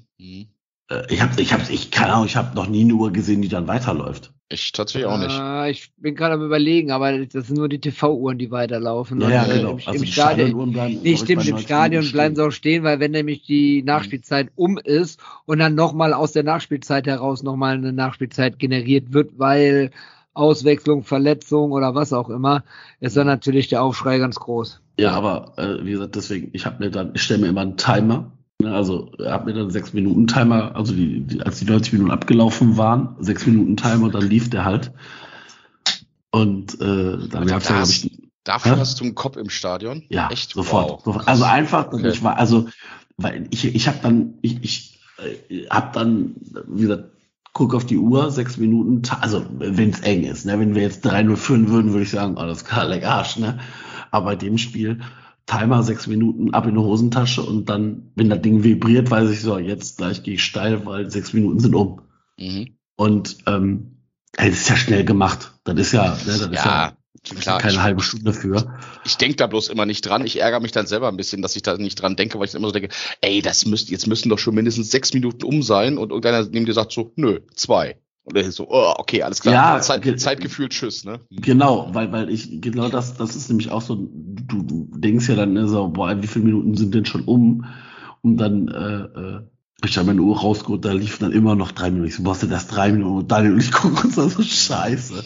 Äh, 0.89 1.13
ich 1.13 1.21
habe, 1.21 1.41
ich 1.41 1.53
habe, 1.53 1.63
ich 1.71 1.89
keine 1.89 2.13
Ahnung, 2.13 2.27
ich 2.27 2.35
habe 2.35 2.55
noch 2.55 2.67
nie 2.67 2.83
eine 2.83 2.93
Uhr 2.93 3.11
gesehen, 3.11 3.41
die 3.41 3.49
dann 3.49 3.67
weiterläuft. 3.67 4.31
Ich 4.51 4.71
tatsächlich 4.71 5.05
auch 5.05 5.19
nicht. 5.19 5.37
Äh, 5.39 5.69
ich 5.69 5.91
bin 5.97 6.15
gerade 6.15 6.33
am 6.33 6.43
überlegen, 6.43 6.89
aber 6.91 7.15
das 7.25 7.47
sind 7.47 7.57
nur 7.57 7.69
die 7.69 7.79
TV-Uhren, 7.79 8.39
die 8.39 8.49
weiterlaufen. 8.49 9.21
Ja, 9.21 9.29
ja, 9.29 9.43
Und, 9.43 9.49
äh, 9.51 9.53
genau. 9.57 9.69
Im, 9.71 9.77
Also 9.85 9.91
im 9.91 10.05
Stadion. 10.05 10.47
Stadionuhren 10.47 10.71
bleiben, 10.71 10.99
Nee, 11.03 11.11
ich, 11.11 11.19
stimmt, 11.19 11.43
im 11.45 11.49
90 11.51 11.65
Stadion 11.67 12.11
bleiben 12.11 12.35
sie 12.35 12.39
stehen. 12.41 12.47
auch 12.47 12.51
stehen, 12.51 12.83
weil 12.83 12.99
wenn 12.99 13.11
nämlich 13.11 13.43
die 13.43 13.83
Nachspielzeit 13.83 14.49
um 14.55 14.79
ist 14.79 15.19
und 15.45 15.59
dann 15.59 15.75
nochmal 15.75 16.13
aus 16.13 16.31
der 16.31 16.43
Nachspielzeit 16.43 17.05
heraus 17.05 17.43
nochmal 17.43 17.75
eine 17.75 17.93
Nachspielzeit 17.93 18.57
generiert 18.57 19.13
wird, 19.13 19.37
weil 19.37 19.91
Auswechslung, 20.33 21.03
Verletzung 21.03 21.71
oder 21.71 21.93
was 21.93 22.11
auch 22.13 22.29
immer, 22.29 22.63
ist 22.99 23.17
dann 23.17 23.27
natürlich 23.27 23.67
der 23.67 23.83
Aufschrei 23.83 24.17
ganz 24.17 24.39
groß. 24.39 24.81
Ja, 24.99 25.11
aber 25.11 25.53
äh, 25.57 25.85
wie 25.85 25.91
gesagt, 25.91 26.15
deswegen, 26.15 26.49
ich 26.53 26.65
habe 26.65 26.83
mir 26.83 26.89
dann, 26.89 27.11
ich 27.13 27.21
stelle 27.21 27.41
mir 27.41 27.47
immer 27.49 27.61
einen 27.61 27.77
Timer. 27.77 28.31
Ne, 28.61 28.73
also 28.75 29.11
habe 29.25 29.45
mir 29.45 29.53
dann 29.57 29.71
sechs 29.71 29.93
Minuten 29.93 30.27
Timer, 30.27 30.75
also 30.75 30.93
die, 30.93 31.21
die, 31.21 31.41
als 31.41 31.59
die 31.59 31.65
90 31.65 31.93
Minuten 31.93 32.11
abgelaufen 32.11 32.75
waren, 32.77 33.15
sechs 33.19 33.45
Minuten 33.45 33.77
Timer 33.77 34.09
dann 34.09 34.27
lief 34.29 34.49
der 34.49 34.65
halt. 34.65 34.91
Und 36.31 36.75
äh, 36.81 37.27
dann 37.29 37.43
Also 37.43 37.45
gab's 37.45 37.65
ja, 37.69 37.75
glaub 37.75 37.79
das- 37.81 37.89
ich, 38.03 38.19
Dafür 38.45 38.77
Hä? 38.77 38.79
hast 38.79 38.99
du 38.99 39.03
einen 39.03 39.15
Kopf 39.15 39.35
im 39.37 39.49
Stadion? 39.49 40.03
Ja, 40.09 40.29
Echt? 40.31 40.53
sofort. 40.53 40.89
Wow. 40.91 41.01
sofort. 41.03 41.27
Also 41.27 41.43
einfach, 41.43 41.87
Okay. 41.91 42.09
ich 42.09 42.23
war, 42.23 42.37
also, 42.37 42.67
weil 43.17 43.47
ich, 43.51 43.63
ich 43.75 43.87
habe 43.87 43.99
dann, 44.01 44.35
ich, 44.41 44.63
ich 44.63 44.99
äh, 45.49 45.67
habe 45.69 45.89
dann, 45.93 46.35
wie 46.67 46.81
gesagt, 46.81 47.11
guck 47.53 47.75
auf 47.75 47.85
die 47.85 47.97
Uhr, 47.97 48.31
sechs 48.31 48.57
Minuten, 48.57 49.01
also 49.21 49.45
wenn 49.59 49.89
es 49.91 49.99
eng 49.99 50.23
ist, 50.23 50.45
ne? 50.45 50.57
wenn 50.59 50.73
wir 50.73 50.81
jetzt 50.81 51.05
3-0 51.05 51.35
führen 51.35 51.69
würden, 51.69 51.91
würde 51.91 52.03
ich 52.03 52.11
sagen, 52.11 52.37
alles 52.37 52.63
klar, 52.65 52.87
leck 52.87 53.05
Arsch, 53.05 53.37
ne? 53.37 53.59
Aber 54.09 54.25
bei 54.27 54.35
dem 54.37 54.57
Spiel, 54.57 55.01
Timer 55.49 55.81
sechs 55.81 56.05
Minuten 56.05 56.53
ab 56.53 56.67
in 56.67 56.75
die 56.75 56.79
Hosentasche 56.79 57.41
und 57.41 57.69
dann, 57.69 58.11
wenn 58.15 58.29
das 58.29 58.41
Ding 58.41 58.63
vibriert, 58.63 59.09
weiß 59.09 59.31
ich 59.31 59.41
so, 59.41 59.57
jetzt 59.57 59.97
gleich 59.97 60.21
gehe 60.21 60.35
ich 60.35 60.43
steil, 60.43 60.85
weil 60.85 61.09
sechs 61.09 61.33
Minuten 61.33 61.59
sind 61.59 61.73
um. 61.73 62.01
Mhm. 62.37 62.77
Und 62.95 63.37
ähm, 63.47 63.97
ey, 64.37 64.51
das 64.51 64.59
ist 64.59 64.69
ja 64.69 64.75
schnell 64.75 65.05
gemacht. 65.05 65.53
Das 65.63 65.79
ist 65.79 65.91
ja, 65.91 66.03
ne, 66.03 66.19
das 66.23 66.35
ist 66.35 66.41
ja, 66.41 66.45
ist 66.45 66.51
klar. 66.61 66.97
ja 67.41 67.57
keine 67.57 67.73
ich, 67.73 67.79
halbe 67.79 68.03
Stunde 68.03 68.31
für. 68.31 68.77
ich 69.05 69.17
denke 69.17 69.37
da 69.37 69.47
bloß 69.47 69.69
immer 69.69 69.87
nicht 69.87 70.01
dran. 70.01 70.23
Ich 70.23 70.39
ärgere 70.39 70.59
mich 70.59 70.71
dann 70.71 70.85
selber 70.85 71.07
ein 71.07 71.17
bisschen, 71.17 71.41
dass 71.41 71.55
ich 71.55 71.63
da 71.63 71.75
nicht 71.77 71.99
dran 71.99 72.15
denke, 72.15 72.37
weil 72.37 72.45
ich 72.45 72.51
dann 72.51 72.61
immer 72.61 72.67
so 72.67 72.73
denke, 72.73 72.93
ey, 73.21 73.41
das 73.41 73.65
müsst, 73.65 73.89
jetzt 73.89 74.05
müssen 74.05 74.29
doch 74.29 74.37
schon 74.37 74.53
mindestens 74.53 74.91
sechs 74.91 75.15
Minuten 75.15 75.45
um 75.45 75.63
sein 75.63 75.97
und 75.97 76.11
irgendeiner 76.11 76.47
neben 76.47 76.67
dir 76.67 76.73
sagt 76.73 76.91
so, 76.91 77.11
nö, 77.15 77.39
zwei. 77.55 77.99
Und 78.29 78.35
er 78.35 78.51
so, 78.51 78.67
oh, 78.69 78.93
okay, 78.97 79.23
alles 79.23 79.41
klar. 79.41 79.53
Ja, 79.53 79.81
Zeit, 79.81 80.03
ge- 80.03 80.15
Zeitgefühl, 80.15 80.69
tschüss, 80.69 81.03
ne? 81.03 81.19
Genau, 81.31 81.89
weil, 81.93 82.11
weil 82.11 82.29
ich, 82.29 82.61
genau 82.61 82.89
das, 82.89 83.15
das 83.17 83.35
ist 83.35 83.49
nämlich 83.49 83.71
auch 83.71 83.81
so, 83.81 83.95
du, 83.95 84.61
du 84.61 84.87
denkst 84.95 85.27
ja 85.29 85.35
dann 85.35 85.53
ne, 85.53 85.67
so, 85.67 85.87
boah, 85.89 86.21
wie 86.21 86.27
viele 86.27 86.45
Minuten 86.45 86.75
sind 86.77 86.93
denn 86.93 87.05
schon 87.05 87.23
um? 87.23 87.65
Und 88.21 88.37
dann, 88.37 88.67
äh, 88.67 89.19
äh, 89.19 89.41
ich 89.83 89.97
habe 89.97 90.07
meine 90.07 90.21
Uhr 90.21 90.37
rausgeholt, 90.37 90.85
da 90.85 90.91
liefen 90.91 91.23
dann 91.23 91.31
immer 91.31 91.55
noch 91.55 91.71
drei 91.71 91.89
Minuten. 91.89 92.09
Ich 92.09 92.15
so, 92.17 92.23
boah, 92.23 92.35
sind 92.35 92.51
das 92.51 92.67
drei 92.67 92.91
Minuten? 92.91 93.17
Und 93.17 93.31
Daniel 93.31 93.53
und 93.53 93.59
ich 93.59 93.71
gucken 93.71 93.97
uns 94.05 94.15
da 94.15 94.29
so 94.29 94.43
scheiße. 94.43 95.23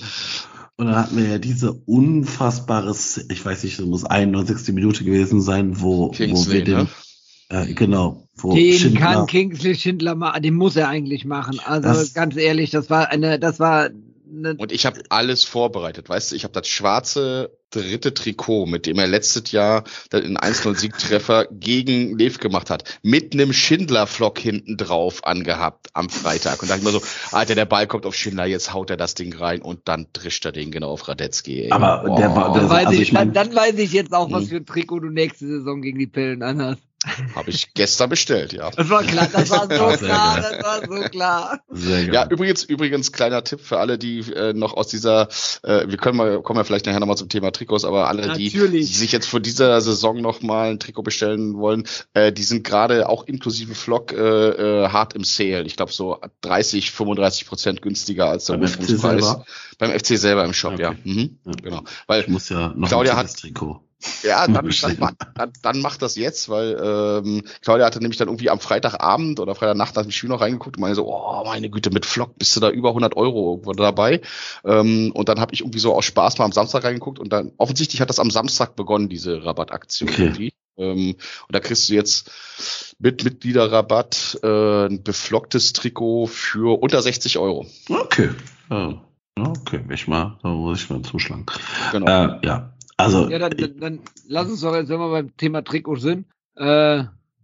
Und 0.78 0.86
dann 0.88 0.96
hatten 0.96 1.18
wir 1.18 1.28
ja 1.28 1.38
diese 1.40 1.74
unfassbare, 1.74 2.96
ich 3.30 3.46
weiß 3.46 3.64
nicht, 3.64 3.80
das 3.80 3.86
muss 3.86 4.06
91. 4.06 4.74
Minute 4.74 5.04
gewesen 5.04 5.42
sein, 5.42 5.82
wo, 5.82 6.12
wo 6.36 6.38
wir 6.52 6.64
den, 6.64 6.78
ne? 6.78 6.88
äh, 7.50 7.74
genau, 7.74 8.23
wo 8.44 8.54
Den 8.56 8.78
Schindler- 8.78 9.00
kann 9.00 9.26
Kingsley 9.28 9.76
Schindler 9.76 10.16
machen, 10.16 10.42
den 10.44 10.54
muss 10.56 10.76
er 10.76 10.90
eigentlich 10.90 11.26
machen. 11.26 11.60
Also 11.64 11.88
Das- 11.90 12.14
ganz 12.14 12.36
ehrlich, 12.36 12.70
das 12.72 12.90
war 12.90 13.10
eine, 13.10 13.40
das 13.40 13.60
war 13.60 13.90
eine, 14.36 14.56
Und 14.56 14.72
ich 14.72 14.86
habe 14.86 15.02
alles 15.10 15.44
vorbereitet, 15.44 16.10
weißt 16.10 16.32
du, 16.32 16.36
ich 16.36 16.44
habe 16.44 16.54
das 16.54 16.68
schwarze 16.68 17.52
dritte 17.70 18.14
Trikot, 18.14 18.68
mit 18.68 18.86
dem 18.86 19.00
er 19.00 19.08
letztes 19.08 19.52
Jahr 19.52 19.84
den 20.12 20.38
1-0-Siegtreffer 20.38 21.48
gegen 21.52 22.18
Lev 22.18 22.40
gemacht 22.40 22.70
hat, 22.70 23.00
mit 23.02 23.34
einem 23.34 23.52
Schindler-Flock 23.54 24.38
hinten 24.40 24.78
drauf 24.78 25.24
angehabt 25.26 25.88
am 25.94 26.10
Freitag. 26.10 26.62
Und 26.62 26.70
da 26.70 26.76
dachte 26.78 26.88
ich 26.88 26.94
mir 26.94 27.00
so, 27.00 27.06
Alter, 27.36 27.56
der 27.56 27.66
Ball 27.66 27.88
kommt 27.88 28.06
auf 28.06 28.16
Schindler, 28.16 28.46
jetzt 28.46 28.74
haut 28.74 28.90
er 28.92 28.98
das 28.98 29.16
Ding 29.16 29.34
rein 29.36 29.62
und 29.62 29.82
dann 29.86 30.08
drischt 30.14 30.46
er 30.46 30.52
den 30.52 30.70
genau 30.72 30.90
auf 30.92 31.08
Radetzky. 31.08 31.64
Ey. 31.64 31.72
Aber 31.72 32.16
der 32.16 32.36
war- 32.36 32.54
dann, 32.54 32.62
das- 32.62 32.70
weiß 32.70 32.88
also 32.88 33.02
ich, 33.02 33.08
ich 33.08 33.14
mein- 33.14 33.34
dann, 33.34 33.48
dann 33.50 33.56
weiß 33.56 33.76
ich 33.80 33.92
jetzt 33.92 34.14
auch, 34.14 34.32
was 34.32 34.44
Mhm. 34.46 34.48
für 34.50 34.56
ein 34.58 34.66
Trikot 34.68 35.00
du 35.00 35.10
nächste 35.10 35.48
Saison 35.48 35.82
gegen 35.82 35.98
die 36.00 36.08
Pillen 36.08 36.44
anhast. 36.44 36.82
Habe 37.36 37.50
ich 37.50 37.74
gestern 37.74 38.10
bestellt, 38.10 38.54
ja. 38.54 38.72
Das 38.72 38.90
war 38.90 39.04
klar, 39.04 39.28
das 39.32 39.50
war 39.50 39.62
so 39.62 39.98
klar, 40.06 40.42
das 40.42 40.64
war 40.64 40.82
so 40.88 41.10
klar. 41.10 41.60
Ja, 42.12 42.28
übrigens, 42.30 42.64
übrigens 42.64 43.12
kleiner 43.12 43.44
Tipp 43.44 43.60
für 43.62 43.80
alle, 43.80 43.98
die 43.98 44.20
äh, 44.32 44.54
noch 44.54 44.74
aus 44.74 44.88
dieser, 44.88 45.28
äh, 45.64 45.88
wir 45.88 45.98
können 45.98 46.18
mal, 46.18 46.42
kommen 46.42 46.58
ja 46.58 46.64
vielleicht 46.64 46.86
nachher 46.86 47.00
nochmal 47.00 47.18
zum 47.18 47.30
Thema 47.30 47.52
Trikots, 47.52 47.86
aber 47.86 48.08
alle, 48.08 48.34
die, 48.34 48.50
die 48.50 48.84
sich 48.84 49.12
jetzt 49.12 49.28
vor 49.28 49.40
dieser 49.40 49.82
Saison 49.82 50.22
nochmal 50.22 50.72
ein 50.72 50.80
Trikot 50.80 51.04
bestellen 51.04 51.58
wollen, 51.58 51.84
äh, 52.14 52.32
die 52.32 52.44
sind 52.44 52.64
gerade 52.64 53.10
auch 53.10 53.24
inklusive 53.26 53.76
Flock 53.76 54.12
äh, 54.14 54.18
äh, 54.84 54.88
hart 54.90 55.14
im 55.14 55.24
Sale. 55.24 55.64
Ich 55.64 55.76
glaube 55.76 55.92
so 55.92 56.20
30, 56.42 56.92
35 56.92 57.46
Prozent 57.48 57.82
günstiger 57.82 58.30
als 58.30 58.46
der 58.46 58.54
Beim 58.58 58.68
FC 58.68 58.80
Ursprungspreis. 58.80 59.24
selber? 59.24 59.46
Beim 59.78 59.92
FC 60.00 60.08
selber 60.18 60.46
im 60.46 60.54
Shop, 60.54 60.74
Okay. 60.74 60.82
ja. 60.84 60.96
Mhm. 61.04 61.38
Ja. 61.46 61.52
Genau. 61.62 61.84
Weil 62.08 62.22
Ich 62.22 62.28
muss 62.30 62.50
ja 62.50 62.74
noch 62.76 62.88
Claudia 62.88 63.12
ein 63.14 63.18
hat- 63.18 63.36
Trikot. 63.38 63.83
Ja, 64.24 64.48
dann, 64.48 64.70
dann, 64.82 65.18
dann, 65.36 65.54
dann 65.62 65.82
macht 65.82 66.02
das 66.02 66.16
jetzt, 66.16 66.50
weil 66.50 66.78
ähm, 66.82 67.44
Claudia 67.62 67.86
hatte 67.86 68.00
nämlich 68.00 68.18
dann 68.18 68.28
irgendwie 68.28 68.50
am 68.50 68.60
Freitagabend 68.60 69.40
oder 69.40 69.56
Freitagnacht 69.56 69.96
nach 69.96 70.04
dem 70.04 70.12
Spiel 70.12 70.30
noch 70.30 70.42
reingeguckt 70.42 70.78
und 70.78 70.82
meinte 70.82 70.96
so, 70.96 71.08
oh 71.08 71.44
meine 71.46 71.70
Güte, 71.70 71.92
mit 71.92 72.06
Flock 72.06 72.38
bist 72.38 72.56
du 72.56 72.60
da 72.60 72.70
über 72.70 72.90
100 72.90 73.16
Euro 73.16 73.52
irgendwo 73.52 73.74
dabei. 73.74 74.22
Ähm, 74.66 75.12
und 75.14 75.30
dann 75.30 75.40
habe 75.40 75.54
ich 75.54 75.62
irgendwie 75.62 75.80
so 75.80 75.94
aus 75.94 76.06
Spaß 76.06 76.38
mal 76.38 76.46
am 76.46 76.52
Samstag 76.52 76.84
reingeguckt 76.84 77.20
und 77.20 77.32
dann 77.32 77.52
offensichtlich 77.58 78.02
hat 78.02 78.10
das 78.10 78.20
am 78.20 78.32
Samstag 78.32 78.76
begonnen, 78.76 79.10
diese 79.10 79.44
Rabattaktion 79.44 80.10
Okay. 80.10 80.24
irgendwie. 80.24 80.54
Ähm, 80.78 81.16
und 81.48 81.56
da 81.56 81.60
kriegst 81.60 81.90
du 81.90 81.94
jetzt 81.94 82.32
mit 83.00 83.24
Mitgliederrabatt 83.24 84.40
äh, 84.44 84.88
ein 84.88 85.04
beflocktes 85.04 85.74
Trikot 85.74 86.28
für 86.28 86.82
unter 86.82 87.02
60 87.02 87.38
Euro. 87.38 87.68
Okay. 87.90 88.30
Ja. 88.70 89.02
Okay, 89.36 89.84
ich 89.90 90.08
mal, 90.08 90.38
da 90.44 90.50
muss 90.50 90.84
ich 90.84 90.90
mal 90.92 91.02
zuschlagen. 91.02 91.46
Genau. 91.92 92.06
Äh, 92.06 92.46
ja, 92.46 92.73
also 92.98 93.30
Ja, 93.30 93.40
dann, 93.40 93.58
dann, 93.58 93.80
dann 93.80 94.00
lass 94.28 94.50
uns 94.50 94.62
doch 94.62 94.76
jetzt, 94.76 94.90
wenn 94.90 95.00
wir 95.00 95.10
beim 95.12 95.36
Thema 95.38 95.64
Trikot 95.64 95.98
sind, 95.98 96.26
äh, 96.56 97.04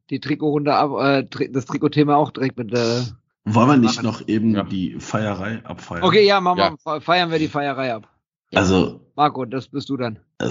die 0.09 0.19
Trikotrunde 0.19 0.73
ab, 0.75 0.91
äh, 0.99 1.23
Tri 1.25 1.51
das 1.51 1.65
Trikotthema 1.65 2.15
auch 2.15 2.31
direkt 2.31 2.57
mit. 2.57 2.73
Äh 2.73 3.01
wollen 3.45 3.67
wir 3.69 3.77
nicht 3.77 3.95
machen. 4.03 4.05
noch 4.05 4.27
eben 4.27 4.55
Ja. 4.55 4.63
die 4.63 4.99
Feierei 4.99 5.61
abfeiern? 5.65 6.03
okay, 6.03 6.25
ja, 6.25 6.39
machen 6.41 6.59
Ja. 6.59 6.75
wir, 6.83 7.01
feiern 7.01 7.31
wir 7.31 7.39
die 7.39 7.47
Feierei 7.47 7.93
ab. 7.93 8.07
Also, 8.53 8.99
Marco, 9.15 9.45
das 9.45 9.67
bist 9.67 9.89
du 9.89 9.97
dann. 9.97 10.19
äh, 10.39 10.49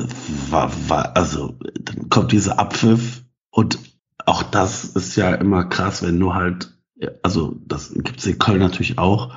war, 0.51 0.71
war, 0.89 1.17
also, 1.17 1.55
dann 1.81 2.09
kommt 2.09 2.33
dieser 2.33 2.59
Abpfiff 2.59 3.25
und 3.51 3.79
auch 4.27 4.43
das 4.43 4.85
ist 4.85 5.17
ja 5.17 5.35
immer 5.35 5.65
krass, 5.65 6.03
wenn 6.03 6.19
du 6.21 6.35
halt, 6.35 6.73
also 7.23 7.57
das 7.67 7.93
gibt's 7.95 8.27
in 8.27 8.39
Köln 8.39 8.59
natürlich 8.61 8.99
auch, 8.99 9.35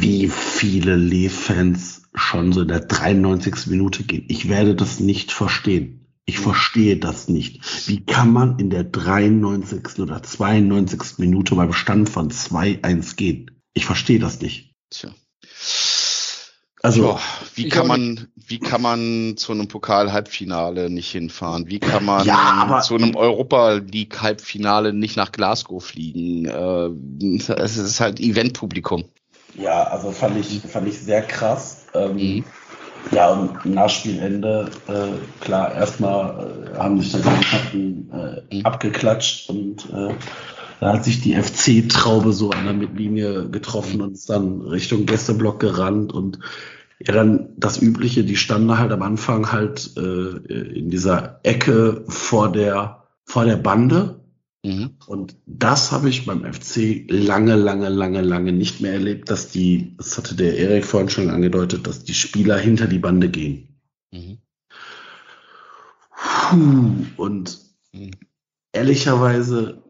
wie 0.00 0.28
viele 0.28 0.96
Lee-Fans 0.96 2.05
schon 2.16 2.52
so 2.52 2.62
in 2.62 2.68
der 2.68 2.80
93. 2.80 3.66
Minute 3.68 4.02
gehen. 4.04 4.24
Ich 4.28 4.48
werde 4.48 4.74
das 4.74 5.00
nicht 5.00 5.32
verstehen. 5.32 6.06
Ich 6.24 6.40
verstehe 6.40 6.96
das 6.96 7.28
nicht. 7.28 7.88
Wie 7.88 8.04
kann 8.04 8.32
man 8.32 8.58
in 8.58 8.70
der 8.70 8.82
93. 8.84 10.00
oder 10.00 10.22
92. 10.22 11.18
Minute 11.18 11.54
beim 11.54 11.72
Stand 11.72 12.08
von 12.08 12.30
2-1 12.30 13.14
gehen? 13.16 13.50
Ich 13.74 13.86
verstehe 13.86 14.18
das 14.18 14.40
nicht. 14.40 14.72
Tja. 14.90 15.10
Also, 16.82 17.02
Boah, 17.02 17.20
wie 17.54 17.68
kann 17.68 17.86
man, 17.88 18.28
wie 18.36 18.58
kann 18.60 18.80
man 18.80 19.34
zu 19.36 19.52
einem 19.52 19.66
Pokal-Halbfinale 19.66 20.88
nicht 20.88 21.10
hinfahren? 21.10 21.68
Wie 21.68 21.80
kann 21.80 22.04
man 22.04 22.24
Ja, 22.24 22.38
aber- 22.38 22.80
zu 22.80 22.94
einem 22.94 23.16
Europa 23.16 23.72
League-Halbfinale 23.74 24.92
nicht 24.92 25.16
nach 25.16 25.32
Glasgow 25.32 25.84
fliegen? 25.84 26.44
Äh, 26.44 27.50
es 27.52 27.76
ist 27.76 28.00
halt 28.00 28.20
Eventpublikum. 28.20 29.04
Ja, 29.58 29.84
also 29.84 30.12
fand 30.12 30.36
ich, 30.38 30.60
fand 30.60 30.86
ich 30.86 30.98
sehr 30.98 31.22
krass. 31.22 31.85
Ähm, 31.96 32.16
Mhm. 32.16 32.44
Ja, 33.12 33.30
und 33.30 33.64
nach 33.64 33.88
Spielende, 33.88 34.68
äh, 34.88 35.44
klar, 35.44 35.72
erstmal 35.72 36.74
äh, 36.74 36.78
haben 36.78 37.00
sich 37.00 37.12
dann 37.12 37.22
die 37.22 37.28
Mannschaften 37.28 38.10
äh, 38.12 38.54
Mhm. 38.56 38.66
abgeklatscht 38.66 39.48
und 39.48 39.88
äh, 39.92 40.14
da 40.80 40.92
hat 40.92 41.04
sich 41.04 41.20
die 41.20 41.34
FC-Traube 41.34 42.32
so 42.32 42.50
an 42.50 42.64
der 42.64 42.74
Mittellinie 42.74 43.48
getroffen 43.48 44.00
und 44.00 44.14
ist 44.14 44.28
dann 44.28 44.60
Richtung 44.60 45.06
Gästeblock 45.06 45.60
gerannt 45.60 46.12
und 46.12 46.40
ja, 46.98 47.14
dann 47.14 47.50
das 47.56 47.80
Übliche, 47.80 48.24
die 48.24 48.36
standen 48.36 48.76
halt 48.78 48.90
am 48.90 49.02
Anfang 49.02 49.52
halt 49.52 49.92
äh, 49.96 50.36
in 50.78 50.90
dieser 50.90 51.40
Ecke 51.44 52.04
vor 52.08 52.50
der, 52.50 53.04
vor 53.24 53.44
der 53.44 53.56
Bande 53.56 54.20
Mhm. 54.66 54.96
und 55.06 55.36
das 55.46 55.92
habe 55.92 56.08
ich 56.08 56.26
beim 56.26 56.44
FC 56.44 57.04
lange, 57.08 57.54
lange, 57.54 57.88
lange, 57.88 58.20
lange 58.20 58.52
nicht 58.52 58.80
mehr 58.80 58.94
erlebt, 58.94 59.30
dass 59.30 59.48
die, 59.48 59.94
das 59.96 60.18
hatte 60.18 60.34
der 60.34 60.56
Erik 60.58 60.84
vorhin 60.84 61.08
schon 61.08 61.30
angedeutet, 61.30 61.86
dass 61.86 62.02
die 62.02 62.14
Spieler 62.14 62.58
hinter 62.58 62.88
die 62.88 62.98
Bande 62.98 63.28
gehen. 63.28 63.78
Mhm. 64.10 64.38
Puh, 66.10 67.06
und 67.16 67.60
Mhm. 67.92 68.10
ehrlicherweise, 68.72 69.84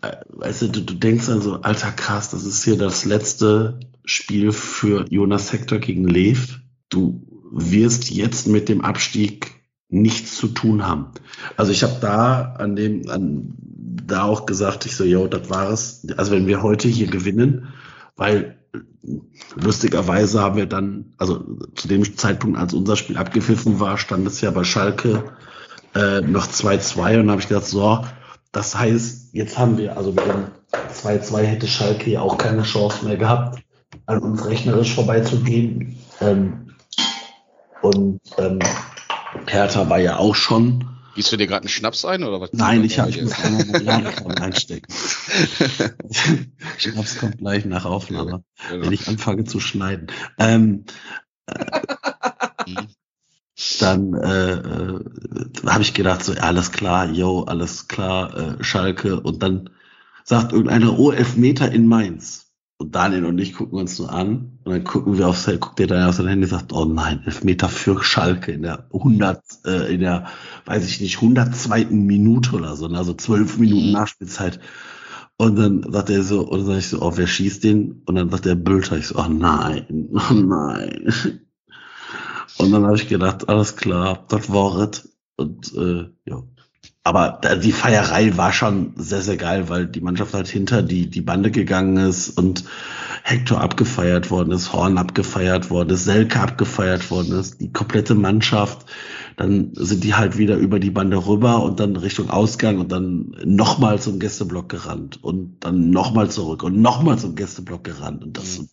äh, 0.00 0.16
weißt 0.28 0.62
du, 0.62 0.68
du, 0.68 0.80
du 0.80 0.94
denkst 0.94 1.26
dann 1.26 1.42
so, 1.42 1.60
alter 1.60 1.92
krass, 1.92 2.30
das 2.30 2.44
ist 2.44 2.64
hier 2.64 2.78
das 2.78 3.04
letzte 3.04 3.80
Spiel 4.06 4.52
für 4.52 5.04
Jonas 5.10 5.52
Hector 5.52 5.78
gegen 5.78 6.08
Lev. 6.08 6.60
Du 6.88 7.26
wirst 7.52 8.10
jetzt 8.10 8.46
mit 8.46 8.70
dem 8.70 8.80
Abstieg 8.80 9.52
nichts 9.88 10.36
zu 10.36 10.48
tun 10.48 10.86
haben. 10.86 11.08
Also 11.58 11.70
ich 11.70 11.82
habe 11.82 11.98
da 12.00 12.54
an 12.54 12.76
dem, 12.76 13.10
an 13.10 13.54
da 14.06 14.24
auch 14.24 14.46
gesagt, 14.46 14.86
ich 14.86 14.96
so, 14.96 15.04
yo, 15.04 15.26
das 15.26 15.50
war 15.50 15.70
es. 15.70 16.06
Also 16.16 16.32
wenn 16.32 16.46
wir 16.46 16.62
heute 16.62 16.88
hier 16.88 17.06
gewinnen, 17.06 17.68
weil 18.16 18.58
lustigerweise 19.56 20.40
haben 20.40 20.56
wir 20.56 20.66
dann, 20.66 21.14
also 21.18 21.44
zu 21.74 21.88
dem 21.88 22.16
Zeitpunkt, 22.16 22.58
als 22.58 22.74
unser 22.74 22.96
Spiel 22.96 23.16
abgepfiffen 23.16 23.80
war, 23.80 23.98
stand 23.98 24.26
es 24.26 24.40
ja 24.40 24.50
bei 24.50 24.64
Schalke 24.64 25.24
äh, 25.94 26.20
noch 26.20 26.46
2-2 26.46 27.20
und 27.20 27.30
habe 27.30 27.40
ich 27.40 27.48
gedacht, 27.48 27.66
so, 27.66 28.04
das 28.52 28.78
heißt, 28.78 29.34
jetzt 29.34 29.58
haben 29.58 29.78
wir, 29.78 29.96
also 29.96 30.12
mit 30.12 30.24
dem 30.26 30.46
2-2 30.92 31.42
hätte 31.42 31.66
Schalke 31.66 32.10
ja 32.10 32.20
auch 32.20 32.38
keine 32.38 32.62
Chance 32.62 33.04
mehr 33.04 33.16
gehabt, 33.16 33.62
an 34.06 34.18
uns 34.18 34.46
rechnerisch 34.46 34.94
vorbeizugehen. 34.94 35.98
Ähm, 36.20 36.74
und 37.80 38.20
ähm, 38.38 38.58
Hertha 39.46 39.88
war 39.88 39.98
ja 39.98 40.18
auch 40.18 40.34
schon. 40.34 40.91
Gießt 41.14 41.32
du 41.32 41.36
dir 41.36 41.46
gerade 41.46 41.62
einen 41.62 41.68
Schnaps 41.68 42.04
ein 42.04 42.24
oder 42.24 42.40
was? 42.40 42.52
Nein, 42.52 42.84
ich, 42.84 42.98
hab, 42.98 43.08
ich 43.08 43.20
muss 43.20 43.32
einmal 43.42 43.64
meinen 43.66 43.84
Ladekram 43.84 44.34
einstecken. 44.42 44.92
Schnaps 46.78 47.18
kommt 47.18 47.38
gleich 47.38 47.64
nach 47.64 47.84
Aufnahme, 47.84 48.44
Genau. 48.70 48.84
wenn 48.84 48.92
ich 48.92 49.08
anfange 49.08 49.44
zu 49.44 49.60
schneiden. 49.60 50.06
Ähm, 50.38 50.84
Mhm. 52.66 52.88
dann 53.80 54.14
äh, 54.14 54.52
äh, 54.54 55.00
habe 55.66 55.82
ich 55.82 55.94
gedacht, 55.94 56.24
so, 56.24 56.32
ja, 56.32 56.42
alles 56.42 56.72
klar, 56.72 57.10
yo, 57.10 57.42
alles 57.42 57.88
klar, 57.88 58.58
äh, 58.60 58.64
Schalke. 58.64 59.20
Und 59.20 59.42
dann 59.42 59.70
sagt 60.24 60.52
irgendeiner, 60.52 60.98
oh, 60.98 61.10
Elfmeter 61.12 61.70
in 61.70 61.86
Mainz. 61.86 62.41
Und 62.82 62.96
Daniel 62.96 63.26
und 63.26 63.38
ich 63.38 63.54
gucken 63.54 63.78
uns 63.78 63.96
nur 64.00 64.12
an. 64.12 64.58
Und 64.64 64.72
dann 64.72 64.82
gucken 64.82 65.16
wir 65.16 65.28
aufs, 65.28 65.46
guckt 65.46 65.78
der 65.78 65.86
dann 65.86 66.08
auf 66.08 66.16
sein 66.16 66.26
Handy 66.26 66.46
und 66.46 66.50
sagt, 66.50 66.72
oh 66.72 66.84
nein, 66.84 67.22
Elfmeter 67.24 67.68
für 67.68 68.02
Schalke 68.02 68.50
in 68.50 68.62
der 68.62 68.88
100, 68.92 69.40
äh, 69.64 69.94
in 69.94 70.00
der, 70.00 70.26
weiß 70.64 70.84
ich 70.88 71.00
nicht, 71.00 71.16
102. 71.18 71.84
Minute 71.90 72.56
oder 72.56 72.74
so, 72.74 72.88
ne? 72.88 72.98
also 72.98 73.14
zwölf 73.14 73.56
Minuten 73.58 73.86
Mhm. 73.86 73.92
Nachspielzeit. 73.92 74.58
Und 75.36 75.54
dann 75.54 75.92
sagt 75.92 76.10
er 76.10 76.24
so, 76.24 76.40
und 76.40 76.58
dann 76.58 76.66
sag 76.66 76.78
ich 76.78 76.88
so, 76.88 77.02
oh, 77.02 77.12
wer 77.14 77.28
schießt 77.28 77.62
den? 77.62 78.02
Und 78.04 78.16
dann 78.16 78.30
sagt 78.30 78.46
der 78.46 78.56
Bülter, 78.56 78.96
ich 78.96 79.06
so, 79.06 79.16
oh 79.16 79.28
nein, 79.28 80.08
oh 80.12 80.34
nein. 80.34 81.12
Und 82.58 82.72
dann 82.72 82.84
habe 82.84 82.96
ich 82.96 83.08
gedacht, 83.08 83.48
alles 83.48 83.76
klar, 83.76 84.24
das 84.28 84.52
war 84.52 84.76
es. 84.78 85.08
Und 85.36 85.72
äh, 85.74 86.10
ja. 86.26 86.42
Aber 87.04 87.40
die 87.60 87.72
Feierei 87.72 88.36
war 88.36 88.52
schon 88.52 88.92
sehr, 88.96 89.22
sehr 89.22 89.36
geil, 89.36 89.68
weil 89.68 89.86
die 89.88 90.00
Mannschaft 90.00 90.34
halt 90.34 90.46
hinter 90.46 90.82
die, 90.82 91.10
die 91.10 91.20
Bande 91.20 91.50
gegangen 91.50 91.96
ist 91.96 92.30
und 92.38 92.64
Hector 93.24 93.60
abgefeiert 93.60 94.30
worden 94.30 94.52
ist, 94.52 94.72
Horn 94.72 94.98
abgefeiert 94.98 95.68
worden 95.70 95.90
ist, 95.90 96.04
Selke 96.04 96.38
abgefeiert 96.40 97.10
worden 97.10 97.38
ist, 97.38 97.60
die 97.60 97.72
komplette 97.72 98.14
Mannschaft. 98.14 98.86
Dann 99.36 99.72
sind 99.74 100.04
die 100.04 100.14
halt 100.14 100.38
wieder 100.38 100.56
über 100.56 100.78
die 100.78 100.90
Bande 100.90 101.26
rüber 101.26 101.62
und 101.64 101.80
dann 101.80 101.96
Richtung 101.96 102.30
Ausgang 102.30 102.78
und 102.78 102.92
dann 102.92 103.34
nochmal 103.44 104.00
zum 104.00 104.20
Gästeblock 104.20 104.68
gerannt 104.68 105.22
und 105.22 105.64
dann 105.64 105.90
nochmal 105.90 106.30
zurück 106.30 106.62
und 106.62 106.80
nochmal 106.80 107.18
zum 107.18 107.34
Gästeblock 107.34 107.82
gerannt. 107.82 108.22
Und 108.22 108.38
das, 108.38 108.60
Mhm. 108.60 108.68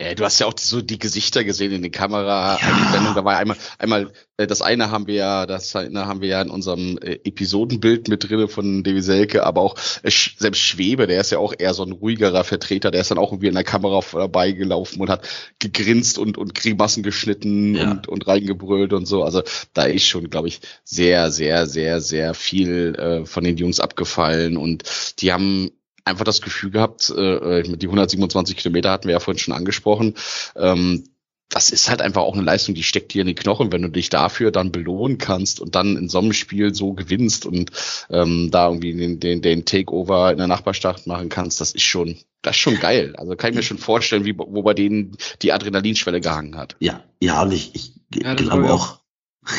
Ja, 0.00 0.14
du 0.14 0.24
hast 0.24 0.38
ja 0.40 0.46
auch 0.46 0.54
so 0.58 0.80
die 0.82 0.98
Gesichter 0.98 1.44
gesehen 1.44 1.72
in 1.72 1.82
den 1.82 1.92
Kamera 1.92 2.58
Ja. 2.60 3.12
Da 3.14 3.24
war 3.24 3.36
einmal, 3.38 3.56
einmal, 3.78 4.12
äh, 4.36 4.46
das 4.46 4.62
eine 4.62 4.90
haben 4.90 5.06
wir 5.06 5.14
ja, 5.14 5.46
das 5.46 5.74
eine 5.76 6.06
haben 6.06 6.20
wir 6.20 6.28
ja 6.28 6.42
in 6.42 6.50
unserem 6.50 6.98
äh, 6.98 7.18
Episodenbild 7.24 8.08
mit 8.08 8.28
drinne 8.28 8.48
von 8.48 8.82
Devi 8.82 9.02
Selke, 9.02 9.44
aber 9.44 9.60
auch 9.60 9.76
äh, 10.02 10.10
selbst 10.10 10.60
Schwebe, 10.60 11.06
der 11.06 11.20
ist 11.20 11.30
ja 11.30 11.38
auch 11.38 11.54
eher 11.56 11.74
so 11.74 11.84
ein 11.84 11.92
ruhigerer 11.92 12.44
Vertreter, 12.44 12.90
der 12.90 13.00
ist 13.02 13.10
dann 13.10 13.18
auch 13.18 13.32
irgendwie 13.32 13.48
in 13.48 13.54
der 13.54 13.64
Kamera 13.64 14.00
vorbeigelaufen 14.00 15.00
und 15.00 15.10
hat 15.10 15.28
gegrinst 15.58 16.18
und, 16.18 16.38
und 16.38 16.54
Grimassen 16.54 17.02
geschnitten 17.02 17.74
Ja. 17.74 17.90
und, 17.90 18.08
und 18.08 18.26
reingebrüllt 18.26 18.92
und 18.92 19.06
so. 19.06 19.22
Also 19.22 19.42
da 19.74 19.84
ist 19.84 20.06
schon, 20.06 20.30
glaube 20.30 20.48
ich, 20.48 20.60
sehr, 20.84 21.30
sehr, 21.30 21.66
sehr, 21.66 22.00
sehr 22.00 22.34
viel 22.34 22.94
äh, 22.96 23.26
von 23.26 23.44
den 23.44 23.56
Jungs 23.56 23.80
abgefallen 23.80 24.56
und 24.56 24.84
die 25.20 25.32
haben 25.32 25.70
einfach 26.04 26.24
das 26.24 26.40
Gefühl 26.42 26.70
gehabt, 26.70 27.10
äh, 27.10 27.60
äh, 27.60 27.76
die 27.76 27.86
127 27.86 28.56
Kilometer 28.56 28.90
hatten 28.90 29.08
wir 29.08 29.12
ja 29.12 29.20
vorhin 29.20 29.38
schon 29.38 29.54
angesprochen, 29.54 30.14
ähm, 30.56 31.04
das 31.52 31.68
ist 31.68 31.90
halt 31.90 32.00
einfach 32.00 32.22
auch 32.22 32.32
eine 32.32 32.42
Leistung, 32.42 32.74
die 32.74 32.82
steckt 32.82 33.12
dir 33.12 33.20
in 33.20 33.26
die 33.26 33.34
Knochen, 33.34 33.72
wenn 33.72 33.82
du 33.82 33.88
dich 33.88 34.08
dafür 34.08 34.50
dann 34.50 34.72
belohnen 34.72 35.18
kannst 35.18 35.60
und 35.60 35.74
dann 35.74 35.98
in 35.98 36.08
so 36.08 36.18
einem 36.18 36.32
Spiel 36.32 36.74
so 36.74 36.94
gewinnst 36.94 37.44
und 37.44 37.70
ähm, 38.08 38.50
da 38.50 38.68
irgendwie 38.68 38.94
den, 38.94 39.20
den, 39.20 39.42
den 39.42 39.66
Takeover 39.66 40.32
in 40.32 40.38
der 40.38 40.46
Nachbarstadt 40.46 41.06
machen 41.06 41.28
kannst, 41.28 41.60
das 41.60 41.72
ist 41.72 41.82
schon, 41.82 42.16
das 42.40 42.56
ist 42.56 42.60
schon 42.62 42.78
geil. 42.78 43.14
Also 43.16 43.36
kann 43.36 43.50
ich 43.50 43.56
mir 43.56 43.62
schon 43.62 43.76
vorstellen, 43.76 44.24
wie, 44.24 44.36
wo 44.36 44.62
bei 44.62 44.72
denen 44.72 45.14
die 45.42 45.52
Adrenalinschwelle 45.52 46.22
gehangen 46.22 46.56
hat. 46.56 46.76
Ja, 46.80 47.04
ja, 47.20 47.42
und 47.42 47.52
ich, 47.52 47.74
ich 47.74 47.92
Ja, 48.14 48.34
glaube 48.34 48.72
auch 48.72 49.00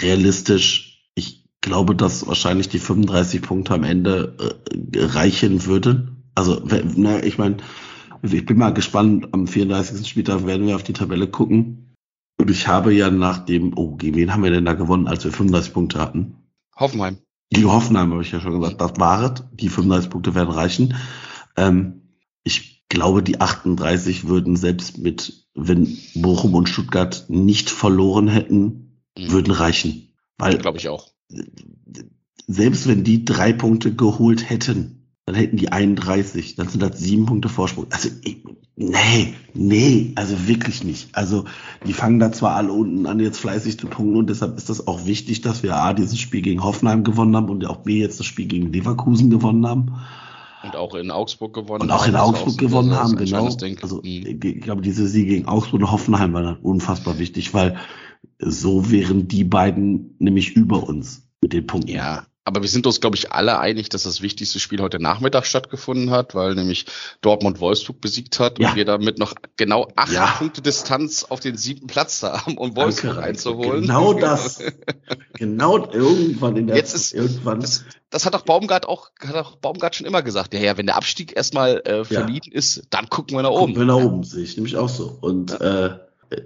realistisch, 0.01 1.05
ich 1.13 1.45
glaube, 1.61 1.95
dass 1.95 2.25
wahrscheinlich 2.25 2.69
die 2.69 2.79
35 2.79 3.43
Punkte 3.43 3.75
am 3.75 3.83
Ende 3.83 4.35
äh, 4.39 4.99
reichen 4.99 5.65
würden. 5.65 6.22
Also, 6.35 6.59
ne, 6.95 7.23
ich 7.25 7.37
meine, 7.37 7.57
ich 8.21 8.45
bin 8.45 8.57
mal 8.57 8.73
gespannt, 8.73 9.27
am 9.33 9.47
34. 9.47 10.07
Spieltag 10.07 10.45
werden 10.45 10.67
wir 10.67 10.75
auf 10.75 10.83
die 10.83 10.93
Tabelle 10.93 11.27
gucken. 11.27 11.95
Und 12.39 12.49
ich 12.49 12.67
habe 12.67 12.93
ja 12.93 13.11
nach 13.11 13.45
dem, 13.45 13.73
oh, 13.77 13.95
gegen 13.95 14.15
wen 14.15 14.33
haben 14.33 14.43
wir 14.43 14.51
denn 14.51 14.65
da 14.65 14.73
gewonnen, 14.73 15.07
als 15.07 15.23
wir 15.23 15.31
35 15.31 15.73
Punkte 15.73 15.99
hatten? 15.99 16.35
Hoffenheim. 16.75 17.17
Gegen 17.51 17.71
Hoffenheim 17.71 18.11
habe 18.11 18.23
ich 18.23 18.31
ja 18.31 18.39
schon 18.41 18.59
gesagt, 18.59 18.81
das 18.81 18.93
war 18.97 19.33
es. 19.33 19.43
Die 19.53 19.69
35 19.69 20.09
Punkte 20.09 20.33
werden 20.33 20.49
reichen. 20.49 20.95
Ähm, 21.55 22.01
ich 22.43 22.83
glaube, 22.89 23.21
die 23.21 23.39
38 23.39 24.27
würden 24.27 24.55
selbst 24.55 24.97
mit, 24.97 25.47
wenn 25.53 25.97
Bochum 26.15 26.55
und 26.55 26.67
Stuttgart 26.69 27.25
nicht 27.29 27.69
verloren 27.69 28.27
hätten, 28.27 28.79
Mhm. 29.17 29.31
würden 29.31 29.53
reichen. 29.53 30.09
Weil 30.39 30.57
Glaube 30.57 30.79
ich 30.79 30.89
auch. 30.89 31.11
selbst 32.47 32.87
wenn 32.87 33.03
die 33.03 33.25
drei 33.25 33.53
Punkte 33.53 33.93
geholt 33.95 34.49
hätten, 34.49 34.92
dann 35.25 35.35
hätten 35.35 35.57
die 35.57 35.71
31, 35.71 36.55
dann 36.55 36.67
sind 36.67 36.81
das 36.81 36.99
sieben 36.99 37.25
Punkte 37.25 37.47
Vorsprung. 37.47 37.87
Also, 37.91 38.09
ich, 38.23 38.43
nee, 38.75 39.33
nee, 39.53 40.11
also 40.15 40.47
wirklich 40.47 40.83
nicht. 40.83 41.15
Also, 41.15 41.45
die 41.87 41.93
fangen 41.93 42.19
da 42.19 42.31
zwar 42.33 42.55
alle 42.55 42.73
unten 42.73 43.05
an, 43.05 43.21
jetzt 43.21 43.39
fleißig 43.39 43.79
zu 43.79 43.87
punkten 43.87 44.17
und 44.17 44.29
deshalb 44.29 44.57
ist 44.57 44.69
das 44.69 44.85
auch 44.85 45.05
wichtig, 45.05 45.41
dass 45.41 45.63
wir 45.63 45.77
A, 45.77 45.93
dieses 45.93 46.19
Spiel 46.19 46.41
gegen 46.41 46.63
Hoffenheim 46.63 47.05
gewonnen 47.05 47.35
haben 47.37 47.49
und 47.49 47.65
auch 47.65 47.77
B, 47.77 47.99
jetzt 47.99 48.19
das 48.19 48.25
Spiel 48.25 48.47
gegen 48.47 48.73
Leverkusen 48.73 49.29
gewonnen 49.29 49.65
haben. 49.65 49.93
Und 50.63 50.75
auch 50.75 50.95
in 50.95 51.11
Augsburg 51.11 51.53
gewonnen. 51.53 51.83
Und 51.83 51.91
auch 51.91 52.07
in 52.07 52.15
Augsburg 52.15 52.57
gewonnen 52.57 52.93
haben, 52.93 53.15
genau. 53.15 53.45
Also 53.81 54.01
Mhm. 54.01 54.39
ich 54.41 54.61
glaube, 54.61 54.81
diese 54.81 55.07
Siege 55.07 55.35
gegen 55.35 55.45
Augsburg 55.45 55.81
und 55.81 55.91
Hoffenheim 55.91 56.33
waren 56.33 56.45
dann 56.45 56.57
unfassbar 56.57 57.19
wichtig, 57.19 57.53
weil 57.53 57.77
so 58.39 58.89
wären 58.91 59.27
die 59.27 59.43
beiden 59.43 60.15
nämlich 60.19 60.55
über 60.55 60.87
uns 60.87 61.27
mit 61.41 61.53
den 61.53 61.67
Punkten. 61.67 61.91
Ja, 61.91 62.25
aber 62.45 62.61
wir 62.61 62.69
sind 62.69 62.85
uns, 62.85 62.99
glaube 63.01 63.15
ich, 63.15 63.31
alle 63.31 63.59
einig, 63.59 63.89
dass 63.89 64.03
das 64.03 64.21
wichtigste 64.21 64.59
Spiel 64.59 64.81
heute 64.81 64.99
Nachmittag 65.01 65.45
stattgefunden 65.45 66.11
hat, 66.11 66.35
weil 66.35 66.55
nämlich 66.55 66.85
Dortmund 67.21 67.59
Wolfsburg 67.61 68.01
besiegt 68.01 68.39
hat 68.39 68.59
Ja. 68.59 68.69
und 68.71 68.75
wir 68.75 68.85
damit 68.85 69.17
noch 69.17 69.33
genau 69.57 69.87
acht 69.95 70.11
Ja. 70.11 70.27
Punkte 70.37 70.61
Distanz 70.61 71.23
auf 71.29 71.39
den 71.39 71.55
siebten 71.57 71.87
Platz 71.87 72.21
haben, 72.23 72.57
um 72.57 72.73
Danke, 72.73 72.81
Wolfsburg 72.81 73.15
Reike. 73.17 73.27
einzuholen. 73.27 73.81
Genau 73.83 74.13
das. 74.19 74.59
genau 75.33 75.89
irgendwann 75.91 76.57
in 76.57 76.67
der 76.67 76.75
Jetzt 76.75 76.95
ist- 76.95 77.13
irgendwann 77.13 77.59
Das, 77.61 77.85
das 78.09 78.25
hat 78.25 78.35
auch 78.35 78.41
Baumgart 78.43 78.87
auch, 78.87 79.09
hat 79.25 79.35
auch 79.35 79.55
Baumgart 79.55 79.95
schon 79.95 80.05
immer 80.05 80.21
gesagt. 80.21 80.53
Ja, 80.53 80.59
ja, 80.59 80.77
wenn 80.77 80.85
der 80.85 80.97
Abstieg 80.97 81.35
erstmal 81.35 81.77
äh, 81.85 82.03
vermieden 82.05 82.51
ist, 82.51 82.83
dann 82.89 83.09
gucken 83.09 83.37
wir 83.37 83.43
nach 83.43 83.49
Gucken 83.49 83.71
oben. 83.71 83.75
wir 83.77 83.85
nach 83.85 83.95
oben, 84.03 84.23
sehe 84.23 84.43
ich 84.43 84.55
nämlich 84.57 84.75
auch 84.77 84.89
so. 84.89 85.17
Und 85.21 85.59
äh, 85.61 85.91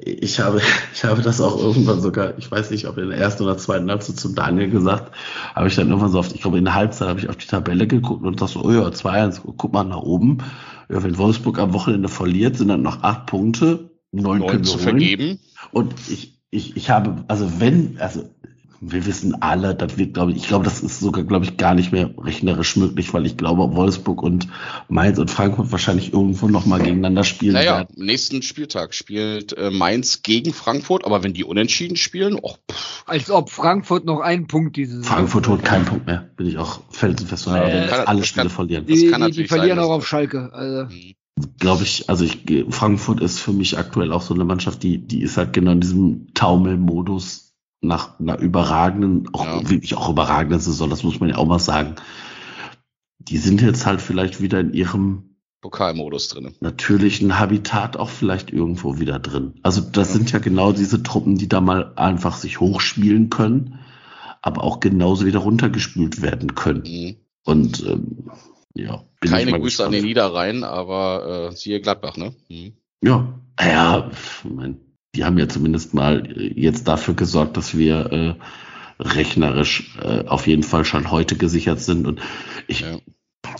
ich 0.03 0.39
habe, 0.39 0.61
ich 0.93 1.03
habe 1.03 1.21
das 1.21 1.41
auch 1.41 1.61
irgendwann 1.61 2.01
sogar, 2.01 2.37
ich 2.37 2.49
weiß 2.49 2.71
nicht, 2.71 2.87
ob 2.87 2.97
in 2.97 3.09
der 3.09 3.17
ersten 3.17 3.43
oder 3.43 3.57
zweiten 3.57 3.89
Halbzeit 3.89 4.17
zu 4.17 4.29
Daniel 4.29 4.69
gesagt, 4.69 5.13
habe 5.55 5.67
ich 5.67 5.75
dann 5.75 5.89
irgendwann 5.89 6.11
so 6.11 6.19
auf, 6.19 6.33
ich 6.33 6.41
glaube 6.41 6.57
in 6.57 6.65
der 6.65 6.75
Halbzeit 6.75 7.07
habe 7.07 7.19
ich 7.19 7.29
auf 7.29 7.37
die 7.37 7.47
Tabelle 7.47 7.87
geguckt 7.87 8.23
und 8.23 8.41
dachte 8.41 8.53
so, 8.53 8.63
oh 8.63 8.71
ja, 8.71 8.87
2-1, 8.87 9.41
guck 9.57 9.73
mal 9.73 9.83
nach 9.83 10.01
oben. 10.01 10.39
Ja, 10.89 11.03
wenn 11.03 11.17
Wolfsburg 11.17 11.59
am 11.59 11.73
Wochenende 11.73 12.07
verliert, 12.09 12.57
sind 12.57 12.69
dann 12.69 12.81
noch 12.81 13.03
acht 13.03 13.25
Punkte, 13.25 13.91
neun, 14.11 14.39
Neun 14.39 14.63
zu 14.63 14.75
holen. 14.75 14.83
vergeben. 14.83 15.39
Und 15.71 15.93
ich, 16.09 16.39
ich, 16.49 16.77
ich 16.77 16.89
habe, 16.89 17.25
also 17.27 17.59
wenn, 17.59 17.97
also 17.99 18.29
wir 18.81 19.05
wissen 19.05 19.41
alle, 19.41 19.73
das 19.75 19.97
wird, 19.97 20.13
glaube 20.13 20.31
ich, 20.31 20.37
ich 20.37 20.47
glaube, 20.47 20.65
das 20.65 20.81
ist 20.81 20.99
sogar, 20.99 21.23
glaube 21.23 21.45
ich, 21.45 21.57
gar 21.57 21.73
nicht 21.73 21.91
mehr 21.91 22.11
rechnerisch 22.17 22.75
möglich, 22.75 23.13
weil 23.13 23.25
ich 23.25 23.35
glaube, 23.37 23.75
Wolfsburg 23.75 24.21
und 24.21 24.47
Mainz 24.87 25.17
und 25.19 25.31
Frankfurt 25.31 25.71
wahrscheinlich 25.71 26.13
irgendwo 26.13 26.47
nochmal 26.47 26.79
gegeneinander 26.79 27.23
spielen 27.23 27.53
Naja, 27.53 27.77
werden. 27.77 27.95
nächsten 27.95 28.41
Spieltag 28.41 28.93
spielt 28.93 29.57
äh, 29.57 29.71
Mainz 29.71 30.21
gegen 30.23 30.53
Frankfurt, 30.53 31.05
aber 31.05 31.23
wenn 31.23 31.33
die 31.33 31.43
unentschieden 31.43 31.97
spielen, 31.97 32.37
oh, 32.41 32.55
pff, 32.71 33.03
Als 33.07 33.31
ob 33.31 33.49
Frankfurt 33.49 34.05
noch 34.05 34.19
einen 34.19 34.47
Punkt 34.47 34.75
diese 34.75 34.97
Saison 34.97 35.15
Frankfurt 35.15 35.47
holt 35.47 35.65
keinen 35.65 35.85
Punkt 35.85 36.05
mehr, 36.05 36.29
bin 36.37 36.47
ich 36.47 36.57
auch 36.57 36.81
felsenfest 36.89 37.45
von 37.45 37.53
Nee, 37.53 37.59
äh, 37.59 37.89
alle 37.89 38.23
Spiele 38.23 38.43
kann- 38.45 38.49
verlieren. 38.55 38.85
das 38.87 38.95
Die, 38.99 39.07
kann 39.07 39.21
die, 39.21 39.25
die 39.25 39.29
natürlich 39.31 39.49
verlieren 39.49 39.77
sein, 39.79 39.85
auch 39.87 39.91
auf 39.91 40.07
Schalke. 40.07 40.51
Also, 40.53 40.87
Glaube 41.59 41.83
ich, 41.83 42.09
also 42.09 42.25
ich, 42.25 42.39
Frankfurt 42.69 43.21
ist 43.21 43.39
für 43.39 43.51
mich 43.53 43.77
aktuell 43.77 44.11
auch 44.11 44.23
so 44.23 44.33
eine 44.33 44.43
Mannschaft, 44.43 44.81
die, 44.81 44.97
die 44.97 45.21
ist 45.21 45.37
halt 45.37 45.53
genau 45.53 45.71
in 45.71 45.81
diesem 45.81 46.33
Taumelmodus 46.33 47.46
nach 47.81 48.19
einer 48.19 48.39
überragenden, 48.39 49.29
auch 49.33 49.45
Ja. 49.45 49.69
wirklich 49.69 49.95
auch 49.95 50.09
überragenden 50.09 50.59
Saison, 50.59 50.89
das 50.89 51.03
muss 51.03 51.19
man 51.19 51.29
ja 51.29 51.37
auch 51.37 51.45
mal 51.45 51.59
sagen. 51.59 51.95
Die 53.19 53.37
sind 53.37 53.61
jetzt 53.61 53.85
halt 53.85 54.01
vielleicht 54.01 54.41
wieder 54.41 54.59
in 54.59 54.73
ihrem 54.73 55.35
Pokalmodus 55.61 56.29
drin. 56.29 56.55
natürlichen 56.59 57.39
Habitat 57.39 57.97
auch 57.97 58.09
vielleicht 58.09 58.51
irgendwo 58.53 58.99
wieder 58.99 59.19
drin. 59.19 59.55
Also 59.63 59.81
das 59.81 60.13
sind 60.13 60.31
ja 60.31 60.39
genau 60.39 60.71
diese 60.71 61.01
Truppen, 61.03 61.37
die 61.37 61.49
da 61.49 61.61
mal 61.61 61.93
einfach 61.95 62.37
sich 62.37 62.59
hochspielen 62.59 63.29
können, 63.29 63.79
aber 64.41 64.63
auch 64.63 64.79
genauso 64.79 65.25
wieder 65.25 65.39
runtergespült 65.39 66.21
werden 66.21 66.55
können. 66.55 66.83
Mhm. 66.85 67.15
Und 67.43 67.83
ähm, 67.85 68.29
ja, 68.75 69.03
bin 69.19 69.31
Keine 69.31 69.51
Grüße 69.51 69.83
an 69.83 69.91
gespannt. 69.91 69.93
den 69.95 70.03
Niederrhein, 70.05 70.63
aber 70.63 71.49
äh, 71.51 71.55
siehe 71.55 71.81
Gladbach, 71.81 72.17
ne? 72.17 72.33
Mhm. 72.49 72.73
Ja, 73.03 73.39
ja, 73.59 74.09
ich 74.11 74.49
mein, 74.49 74.79
die 75.15 75.25
haben 75.25 75.37
ja 75.37 75.47
zumindest 75.49 75.93
mal 75.93 76.25
äh, 76.27 76.53
jetzt 76.59 76.87
dafür 76.87 77.13
gesorgt, 77.15 77.57
dass 77.57 77.77
wir 77.77 78.11
äh, 78.11 78.35
rechnerisch 78.99 79.97
äh, 80.01 80.25
auf 80.25 80.47
jeden 80.47 80.63
Fall 80.63 80.85
schon 80.85 81.11
heute 81.11 81.35
gesichert 81.37 81.79
sind. 81.81 82.07
Und 82.07 82.21
ich 82.67 82.81
Ja. 82.81 82.99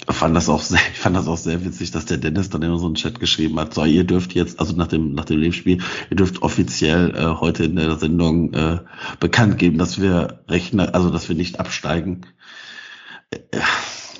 fand 0.09 0.35
das 0.35 0.49
auch 0.49 0.61
sehr, 0.61 0.79
ich 0.93 0.99
fand 0.99 1.15
das 1.15 1.27
auch 1.27 1.37
sehr 1.37 1.63
witzig, 1.65 1.91
dass 1.91 2.05
der 2.05 2.17
Dennis 2.17 2.49
dann 2.49 2.63
immer 2.63 2.77
so 2.79 2.85
einen 2.85 2.95
Chat 2.95 3.19
geschrieben 3.19 3.59
hat. 3.59 3.73
So, 3.73 3.85
ihr 3.85 4.03
dürft 4.03 4.33
jetzt, 4.33 4.59
also 4.59 4.75
nach 4.75 4.87
dem 4.87 5.13
nach 5.13 5.25
dem 5.25 5.39
Lebensspiel, 5.39 5.81
ihr 6.09 6.17
dürft 6.17 6.41
offiziell 6.41 7.15
äh, 7.15 7.39
heute 7.39 7.65
in 7.65 7.75
der 7.75 7.97
Sendung 7.97 8.53
äh, 8.53 8.79
bekannt 9.19 9.57
geben, 9.59 9.77
dass 9.77 10.01
wir 10.01 10.43
Rechner, 10.47 10.93
also 10.95 11.09
dass 11.09 11.29
wir 11.29 11.35
nicht 11.35 11.59
absteigen. 11.59 12.25
Äh, 13.31 13.59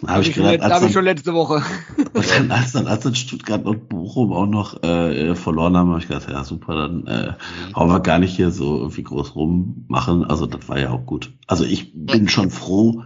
äh, 0.03 0.07
Habe 0.07 0.11
habe 0.13 0.21
ich, 0.21 0.29
ich 0.29 0.35
schon, 0.35 0.43
gedacht, 0.43 0.61
let- 0.61 0.71
als 0.71 0.73
hab 0.81 0.87
ich 0.87 0.93
schon 0.93 1.05
letzte 1.05 1.33
Woche. 1.33 1.63
und 2.13 2.29
dann, 2.31 2.51
als 2.51 2.71
dann, 2.73 2.87
als 2.87 3.03
dann 3.03 3.15
Stuttgart 3.15 3.65
und 3.65 3.89
Bochum 3.89 4.31
auch 4.33 4.45
noch 4.45 4.83
äh, 4.83 5.35
verloren 5.35 5.75
haben, 5.77 5.89
habe 5.89 5.99
ich 5.99 6.07
gedacht, 6.07 6.29
ja 6.29 6.43
super, 6.43 6.75
dann 6.75 7.07
äh, 7.07 7.33
brauchen 7.73 7.89
wir 7.89 7.99
gar 8.01 8.19
nicht 8.19 8.35
hier 8.35 8.51
so 8.51 8.77
irgendwie 8.77 9.03
groß 9.03 9.35
rummachen. 9.35 10.23
Also 10.25 10.45
das 10.45 10.67
war 10.69 10.79
ja 10.79 10.91
auch 10.91 11.05
gut. 11.05 11.33
Also 11.47 11.63
ich 11.63 11.93
bin 11.93 12.27
schon 12.29 12.49
froh, 12.51 13.03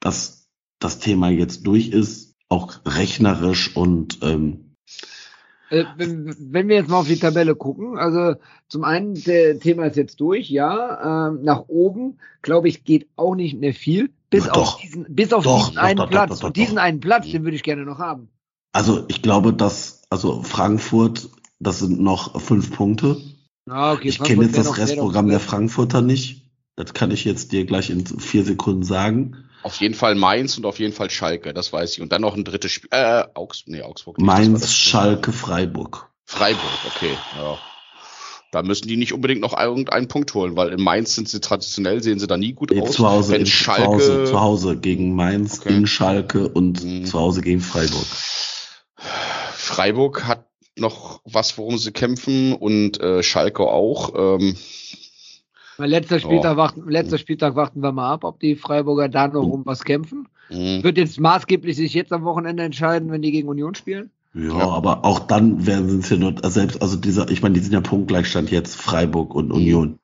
dass 0.00 0.48
das 0.78 0.98
Thema 0.98 1.28
jetzt 1.28 1.66
durch 1.66 1.88
ist, 1.88 2.34
auch 2.48 2.74
rechnerisch 2.86 3.76
und 3.76 4.18
ähm, 4.22 4.74
Äh, 5.70 5.84
wenn, 5.96 6.34
wenn 6.52 6.68
wir 6.68 6.76
jetzt 6.76 6.88
mal 6.90 6.98
auf 6.98 7.06
die 7.06 7.18
Tabelle 7.18 7.54
gucken, 7.54 7.96
also 7.96 8.34
zum 8.66 8.82
einen, 8.82 9.14
der 9.14 9.58
Thema 9.60 9.84
ist 9.84 9.96
jetzt 9.96 10.20
durch, 10.20 10.50
ja. 10.50 11.28
Ähm, 11.28 11.42
nach 11.42 11.64
oben, 11.68 12.18
glaube 12.42 12.68
ich, 12.68 12.82
geht 12.84 13.08
auch 13.16 13.34
nicht 13.36 13.58
mehr 13.60 13.74
viel. 13.74 14.10
Bis 14.30 14.46
Na 14.46 14.52
auf 14.52 14.74
doch. 14.74 14.80
diesen, 14.80 15.06
bis 15.14 15.32
auf 15.32 15.44
Doch, 15.44 15.58
diesen 15.68 15.74
doch, 15.76 15.82
einen 15.82 16.08
Platz. 16.08 16.30
doch, 16.30 16.38
doch, 16.40 16.46
Und 16.48 16.56
diesen 16.56 16.76
doch. 16.76 16.82
einen 16.82 17.00
Platz, 17.00 17.26
Mhm. 17.26 17.32
den 17.32 17.44
würde 17.44 17.56
ich 17.56 17.62
gerne 17.62 17.84
noch 17.84 17.98
haben. 17.98 18.28
also 18.72 19.04
ich 19.08 19.22
glaube, 19.22 19.52
dass 19.52 20.02
also 20.10 20.42
Frankfurt, 20.42 21.28
das 21.58 21.80
sind 21.80 22.00
noch 22.00 22.40
fünf 22.40 22.70
Punkte. 22.72 23.16
Ah, 23.68 23.92
okay, 23.92 24.08
ich 24.08 24.18
kenne 24.20 24.44
jetzt 24.44 24.56
das 24.58 24.78
Restprogramm 24.78 25.28
der 25.28 25.40
Frankfurter 25.40 26.00
nicht. 26.02 26.46
Das 26.76 26.94
kann 26.94 27.10
ich 27.10 27.24
jetzt 27.24 27.52
dir 27.52 27.64
gleich 27.66 27.90
in 27.90 28.04
vier 28.06 28.44
Sekunden 28.44 28.82
sagen. 28.84 29.36
Auf 29.62 29.76
jeden 29.76 29.94
Fall 29.94 30.14
Mainz 30.14 30.56
und 30.56 30.64
auf 30.64 30.78
jeden 30.78 30.94
Fall 30.94 31.10
Schalke, 31.10 31.52
das 31.52 31.72
weiß 31.72 31.92
ich. 31.94 32.00
Und 32.00 32.10
dann 32.12 32.22
noch 32.22 32.34
ein 32.34 32.44
drittes 32.44 32.72
Spiel. 32.72 32.88
Äh, 32.92 33.24
Augs 33.34 33.64
nee, 33.66 33.82
Augsburg. 33.82 34.16
nicht, 34.18 34.26
Mainz, 34.26 34.60
das- 34.62 34.74
Schalke, 34.74 35.32
Freiburg. 35.32 36.10
Freiburg, 36.24 36.62
okay. 36.86 37.12
Ja. 37.36 37.58
Da 38.52 38.62
müssen 38.64 38.88
die 38.88 38.96
nicht 38.96 39.12
unbedingt 39.12 39.40
noch 39.40 39.56
irgendeinen 39.58 40.08
Punkt 40.08 40.34
holen, 40.34 40.56
weil 40.56 40.70
in 40.70 40.80
Mainz 40.82 41.14
sind 41.14 41.28
sie 41.28 41.40
traditionell, 41.40 42.02
sehen 42.02 42.18
sie 42.18 42.26
da 42.26 42.36
nie 42.36 42.52
gut 42.52 42.70
Nee, 42.72 42.80
aus. 42.80 42.92
zu 42.92 43.08
Hause, 43.08 43.32
Wenn 43.32 43.42
in, 43.42 43.46
Schalke, 43.46 43.82
zu 43.82 43.86
Hause, 44.12 44.24
zu 44.24 44.40
Hause 44.40 44.76
gegen 44.76 45.14
Mainz, 45.14 45.60
Okay. 45.60 45.76
in 45.76 45.86
Schalke 45.86 46.48
und 46.48 46.84
Mhm. 46.84 47.04
zu 47.04 47.18
Hause 47.18 47.42
gegen 47.42 47.60
Freiburg. 47.60 48.06
Freiburg 49.54 50.26
hat 50.26 50.46
noch 50.76 51.20
was, 51.24 51.56
worum 51.58 51.78
sie 51.78 51.92
kämpfen 51.92 52.54
und 52.54 53.00
äh, 53.00 53.22
Schalke 53.22 53.64
auch. 53.64 54.14
Ähm, 54.40 54.56
Weil 55.76 55.90
letzter 55.90 56.16
Oh. 56.16 56.20
Spieltag, 56.20 56.56
warten, 56.56 56.88
letzter 56.90 57.18
Spieltag 57.18 57.54
warten 57.56 57.80
wir 57.82 57.92
mal 57.92 58.12
ab, 58.12 58.24
ob 58.24 58.40
die 58.40 58.56
Freiburger 58.56 59.08
da 59.08 59.28
noch 59.28 59.44
Mhm. 59.46 59.52
um 59.52 59.66
was 59.66 59.84
kämpfen. 59.84 60.28
mh. 60.50 60.82
Wird 60.82 60.98
jetzt 60.98 61.20
maßgeblich 61.20 61.76
sich 61.76 61.94
jetzt 61.94 62.12
am 62.12 62.24
Wochenende 62.24 62.64
entscheiden, 62.64 63.10
wenn 63.12 63.22
die 63.22 63.30
gegen 63.30 63.48
Union 63.48 63.74
spielen? 63.74 64.10
Ja, 64.34 64.58
Ja. 64.58 64.68
aber 64.68 65.04
auch 65.04 65.18
dann 65.20 65.66
werden 65.66 66.02
sie 66.02 66.14
ja 66.14 66.20
nur, 66.20 66.34
also 66.44 66.60
selbst, 66.60 66.80
also 66.82 66.96
dieser, 66.96 67.30
ich 67.30 67.42
meine, 67.42 67.54
die 67.54 67.60
sind 67.60 67.72
ja 67.72 67.80
Punktgleichstand 67.80 68.50
jetzt, 68.50 68.76
Freiburg 68.76 69.34
und 69.34 69.50
Union. 69.50 69.98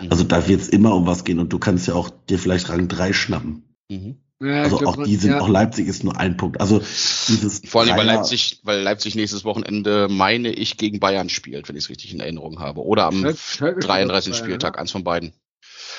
Mhm. 0.00 0.10
Also 0.10 0.24
da 0.24 0.48
wird 0.48 0.60
es 0.60 0.68
immer 0.68 0.94
um 0.94 1.06
was 1.06 1.24
gehen 1.24 1.38
und 1.38 1.52
du 1.52 1.58
kannst 1.58 1.86
ja 1.86 1.94
auch 1.94 2.10
dir 2.28 2.38
vielleicht 2.38 2.68
Rang 2.68 2.88
3 2.88 3.12
schnappen. 3.12 3.74
Mhm. 3.88 4.16
Ja, 4.40 4.62
Also 4.62 4.76
ich 4.76 4.82
glaub, 4.82 4.98
auch 4.98 5.02
die 5.02 5.16
sind, 5.16 5.32
ja. 5.32 5.40
auch 5.40 5.48
Leipzig 5.48 5.88
ist 5.88 6.04
nur 6.04 6.16
ein 6.16 6.36
Punkt. 6.36 6.60
Also 6.60 6.78
dieses 6.78 7.60
Vor 7.66 7.82
allem, 7.82 7.96
weil 7.96 8.06
Leipzig, 8.06 8.60
weil 8.62 8.80
Leipzig 8.80 9.16
nächstes 9.16 9.44
Wochenende, 9.44 10.06
meine 10.08 10.52
ich, 10.52 10.76
gegen 10.76 11.00
Bayern 11.00 11.28
spielt, 11.28 11.68
wenn 11.68 11.74
ich 11.74 11.84
es 11.84 11.90
richtig 11.90 12.14
in 12.14 12.20
Erinnerung 12.20 12.60
habe. 12.60 12.84
Oder 12.84 13.06
am 13.06 13.34
spielt 13.36 13.84
33. 13.84 13.88
auch 13.88 13.88
Bayern, 13.88 14.34
Spieltag, 14.34 14.74
oder? 14.74 14.80
eins 14.80 14.92
von 14.92 15.02
beiden. 15.02 15.32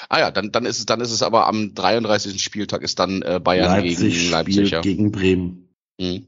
Ah 0.08 0.20
ja, 0.20 0.32
dann, 0.32 0.54
dann 0.54 0.66
ist 0.66 0.80
es, 0.80 0.86
dann 0.86 1.02
ist 1.02 1.12
es 1.12 1.22
aber 1.22 1.48
am 1.48 1.74
33. 1.76 2.42
Spieltag 2.42 2.82
ist 2.82 3.00
dann 3.00 3.22
äh, 3.22 3.42
Bayern 3.44 3.82
Leipzig 3.82 4.14
gegen 4.14 4.32
Leipzig, 4.32 4.54
spielt 4.56 4.72
ja. 4.72 4.82
gegen 4.82 5.12
Bremen. 5.12 5.70
Mhm. 6.00 6.28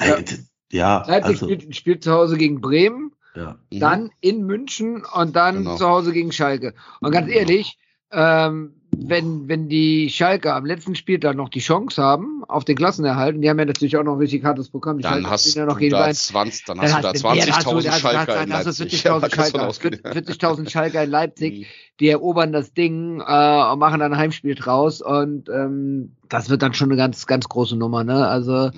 Ja, 0.00 0.18
ja 0.74 1.04
Leipzig 1.06 1.24
also, 1.42 1.46
spielt, 1.46 1.76
spielt 1.76 2.04
zu 2.04 2.12
Hause 2.12 2.36
gegen 2.36 2.60
Bremen, 2.60 3.12
ja. 3.34 3.56
Mhm. 3.72 3.78
dann 3.80 4.10
in 4.20 4.44
München 4.44 5.02
und 5.14 5.34
dann 5.36 5.58
Genau. 5.58 5.76
zu 5.76 5.88
Hause 5.88 6.12
gegen 6.12 6.32
Schalke. 6.32 6.74
Und 7.00 7.10
ganz 7.12 7.26
Genau. 7.28 7.38
ehrlich, 7.40 7.78
ähm, 8.12 8.74
wenn, 8.96 9.48
wenn 9.48 9.68
die 9.68 10.08
Schalke 10.08 10.54
am 10.54 10.64
letzten 10.64 10.94
Spieltag 10.94 11.34
noch 11.34 11.48
die 11.48 11.58
Chance 11.58 12.00
haben 12.00 12.44
auf 12.46 12.64
den 12.64 12.76
Klassenerhalt, 12.76 13.34
und 13.34 13.42
die 13.42 13.50
haben 13.50 13.58
ja 13.58 13.64
natürlich 13.64 13.96
auch 13.96 14.04
noch 14.04 14.12
ein 14.12 14.18
richtig 14.20 14.44
hartes 14.44 14.68
Programm, 14.68 14.98
die 14.98 15.02
Dann 15.02 15.14
Schalke 15.14 15.30
hast 15.30 15.40
spielen 15.50 15.54
du 15.54 15.60
ja 15.62 15.66
noch 15.66 15.78
gegen 15.80 15.90
da 15.90 15.98
Bayern. 16.02 16.14
20, 16.14 16.64
dann 16.64 16.76
Dann 16.78 16.84
hast 16.86 16.96
du 16.98 17.02
da 17.02 17.08
hast 17.08 17.24
du- 17.24 17.28
ja, 17.28 17.34
da 17.46 17.52
hast 17.56 17.66
du- 17.66 17.70
20.000 17.70 17.84
da 17.84 17.90
hast 17.90 18.04
du- 18.04 18.08
Schalker 18.08 18.34
da 18.34 18.42
in 18.42 18.50
du 18.50 18.54
Leipzig. 18.54 18.76
40.000 18.76 19.02
Ja, 19.04 19.28
kannst 19.28 19.34
du 19.34 19.58
Schalker, 19.58 19.68
ausgehen. 19.68 19.94
40.000 20.04 20.70
Schalker 20.70 21.02
in 21.02 21.10
Leipzig, 21.10 21.52
Mhm. 21.58 21.64
die 21.98 22.08
erobern 22.08 22.52
das 22.52 22.72
Ding 22.72 23.20
äh, 23.20 23.72
und 23.72 23.78
machen 23.80 23.98
dann 23.98 24.12
ein 24.12 24.16
Heimspiel 24.16 24.54
draus 24.54 25.02
und 25.02 25.48
ähm, 25.48 26.12
das 26.28 26.48
wird 26.48 26.62
dann 26.62 26.72
schon 26.74 26.88
eine 26.90 26.96
ganz, 26.96 27.26
ganz 27.26 27.48
große 27.48 27.74
Nummer, 27.76 28.04
ne? 28.04 28.28
Also 28.28 28.70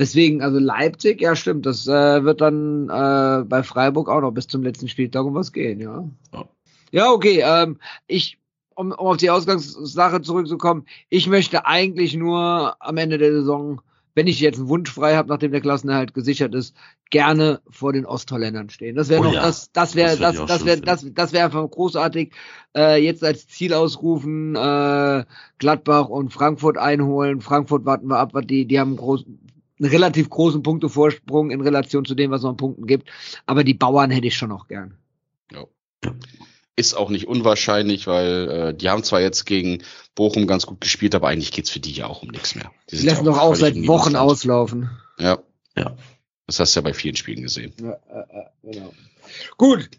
deswegen, 0.00 0.42
also 0.42 0.58
Leipzig, 0.58 1.20
ja 1.20 1.36
stimmt, 1.36 1.66
das 1.66 1.86
äh, 1.86 2.24
wird 2.24 2.40
dann 2.40 2.88
äh, 2.88 3.44
bei 3.44 3.62
Freiburg 3.62 4.08
auch 4.08 4.22
noch 4.22 4.32
bis 4.32 4.48
zum 4.48 4.62
letzten 4.62 4.88
Spieltag 4.88 5.24
um 5.24 5.34
was 5.34 5.52
gehen, 5.52 5.80
ja. 5.80 6.08
Ja. 6.32 6.48
Ja, 6.92 7.12
okay, 7.12 7.44
ähm, 7.44 7.78
ich, 8.08 8.38
um, 8.74 8.90
um 8.90 9.06
auf 9.06 9.18
die 9.18 9.30
Ausgangssache 9.30 10.22
zurückzukommen, 10.22 10.86
ich 11.08 11.28
möchte 11.28 11.64
eigentlich 11.66 12.16
nur 12.16 12.74
am 12.80 12.96
Ende 12.96 13.18
der 13.18 13.32
Saison, 13.32 13.80
wenn 14.16 14.26
ich 14.26 14.40
jetzt 14.40 14.58
einen 14.58 14.68
Wunsch 14.68 14.90
frei 14.90 15.14
habe, 15.14 15.28
nachdem 15.28 15.52
der 15.52 15.60
Klassenerhalt 15.60 16.14
gesichert 16.14 16.52
ist, 16.52 16.74
gerne 17.10 17.60
vor 17.70 17.92
den 17.92 18.06
Ostholländern 18.06 18.68
stehen. 18.70 18.96
Das 18.96 19.08
wäre 19.08 19.20
Oh 19.20 19.24
noch, 19.24 19.34
ja, 19.34 19.42
das, 19.42 19.70
das 19.70 19.94
wäre, 19.94 20.16
das 20.16 20.36
das, 20.36 20.46
das 20.46 20.64
wäre, 20.64 20.80
das, 20.80 21.06
das 21.14 21.32
wäre 21.32 21.44
einfach 21.44 21.70
großartig. 21.70 22.32
Äh, 22.76 23.04
jetzt 23.04 23.22
als 23.22 23.46
Ziel 23.46 23.72
ausrufen, 23.72 24.56
äh, 24.56 25.24
Gladbach 25.58 26.08
und 26.08 26.32
Frankfurt 26.32 26.76
einholen. 26.76 27.40
Frankfurt 27.40 27.84
warten 27.84 28.08
wir 28.08 28.18
ab, 28.18 28.30
was 28.32 28.46
die, 28.46 28.66
die 28.66 28.80
haben 28.80 28.96
großen, 28.96 29.49
einen 29.80 29.90
relativ 29.90 30.28
großen 30.30 30.62
Punktevorsprung 30.62 31.50
in 31.50 31.60
Relation 31.60 32.04
zu 32.04 32.14
dem, 32.14 32.30
was 32.30 32.40
es 32.40 32.42
noch 32.44 32.50
an 32.50 32.56
Punkten 32.56 32.86
gibt. 32.86 33.08
Aber 33.46 33.64
die 33.64 33.74
Bauern 33.74 34.10
hätte 34.10 34.26
ich 34.26 34.36
schon 34.36 34.50
noch 34.50 34.68
gern. 34.68 34.96
Ist 36.76 36.94
auch 36.94 37.10
nicht 37.10 37.26
unwahrscheinlich, 37.28 38.06
weil 38.06 38.48
äh, 38.48 38.74
die 38.74 38.88
haben 38.88 39.02
zwar 39.04 39.20
jetzt 39.20 39.44
gegen 39.44 39.82
Bochum 40.14 40.46
ganz 40.46 40.64
gut 40.64 40.80
gespielt, 40.80 41.14
aber 41.14 41.28
eigentlich 41.28 41.52
geht's 41.52 41.68
für 41.68 41.80
die 41.80 41.92
ja 41.92 42.06
auch 42.06 42.22
um 42.22 42.28
nichts 42.30 42.54
mehr. 42.54 42.70
Die 42.90 42.96
ja 42.96 43.12
lassen 43.12 43.26
doch 43.26 43.38
auch 43.38 43.54
seit 43.54 43.74
Wochen 43.74 43.80
Niemandsland. 43.80 44.16
auslaufen. 44.16 44.90
Ja, 45.18 45.38
Ja. 45.76 45.94
das 46.46 46.58
hast 46.58 46.74
du 46.74 46.80
ja 46.80 46.84
bei 46.84 46.94
vielen 46.94 47.16
Spielen 47.16 47.42
gesehen. 47.42 47.74
Ja, 47.82 47.90
äh, 47.92 48.20
äh, 48.20 48.72
genau. 48.72 48.94
Gut, 49.58 49.90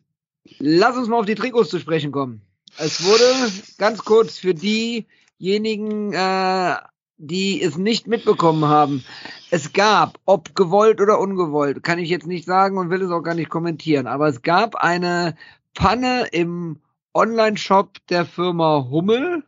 lass 0.57 0.97
uns 0.97 1.07
mal 1.07 1.19
auf 1.19 1.27
die 1.27 1.35
Trikots 1.35 1.69
zu 1.69 1.79
sprechen 1.79 2.11
kommen. 2.11 2.41
Es 2.77 3.03
wurde 3.03 3.25
ganz 3.77 3.99
kurz 4.03 4.39
für 4.39 4.55
diejenigen, 4.55 6.13
äh, 6.13 6.75
die 7.21 7.61
es 7.61 7.77
nicht 7.77 8.07
mitbekommen 8.07 8.65
haben. 8.65 9.03
Es 9.51 9.73
gab, 9.73 10.19
ob 10.25 10.55
gewollt 10.55 10.99
oder 10.99 11.19
ungewollt, 11.19 11.83
kann 11.83 11.99
ich 11.99 12.09
jetzt 12.09 12.27
nicht 12.27 12.45
sagen 12.45 12.77
und 12.77 12.89
will 12.89 13.01
es 13.01 13.11
auch 13.11 13.21
gar 13.21 13.35
nicht 13.35 13.49
kommentieren, 13.49 14.07
aber 14.07 14.27
es 14.27 14.41
gab 14.41 14.75
eine 14.75 15.35
Panne 15.73 16.27
im 16.31 16.79
Online-Shop 17.13 17.97
der 18.09 18.25
Firma 18.25 18.87
Hummel, 18.89 19.43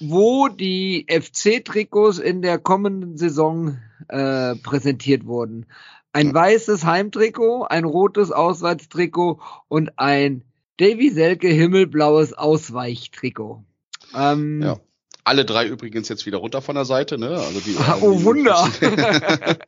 wo 0.00 0.48
die 0.48 1.06
FC-Trikots 1.08 2.18
in 2.18 2.42
der 2.42 2.58
kommenden 2.58 3.16
Saison 3.16 3.78
äh, 4.08 4.54
präsentiert 4.56 5.26
wurden. 5.26 5.66
Ein 6.12 6.32
weißes 6.32 6.84
Heimtrikot, 6.84 7.64
ein 7.64 7.84
rotes 7.84 8.32
Auswärtstrikot 8.32 9.40
und 9.68 9.98
ein 9.98 10.44
Davy 10.78 11.10
Selke 11.10 11.48
himmelblaues 11.48 12.32
Ausweichtrikot. 12.32 13.64
Ähm, 14.14 14.62
Ja. 14.62 14.78
Alle 15.28 15.44
drei 15.44 15.66
übrigens 15.66 16.08
jetzt 16.08 16.24
wieder 16.24 16.38
runter 16.38 16.62
von 16.62 16.74
der 16.74 16.86
Seite, 16.86 17.18
ne? 17.18 17.28
Also 17.36 17.60
die, 17.60 17.76
Ah, 17.78 17.98
oh, 18.00 18.22
Wunder. 18.24 18.66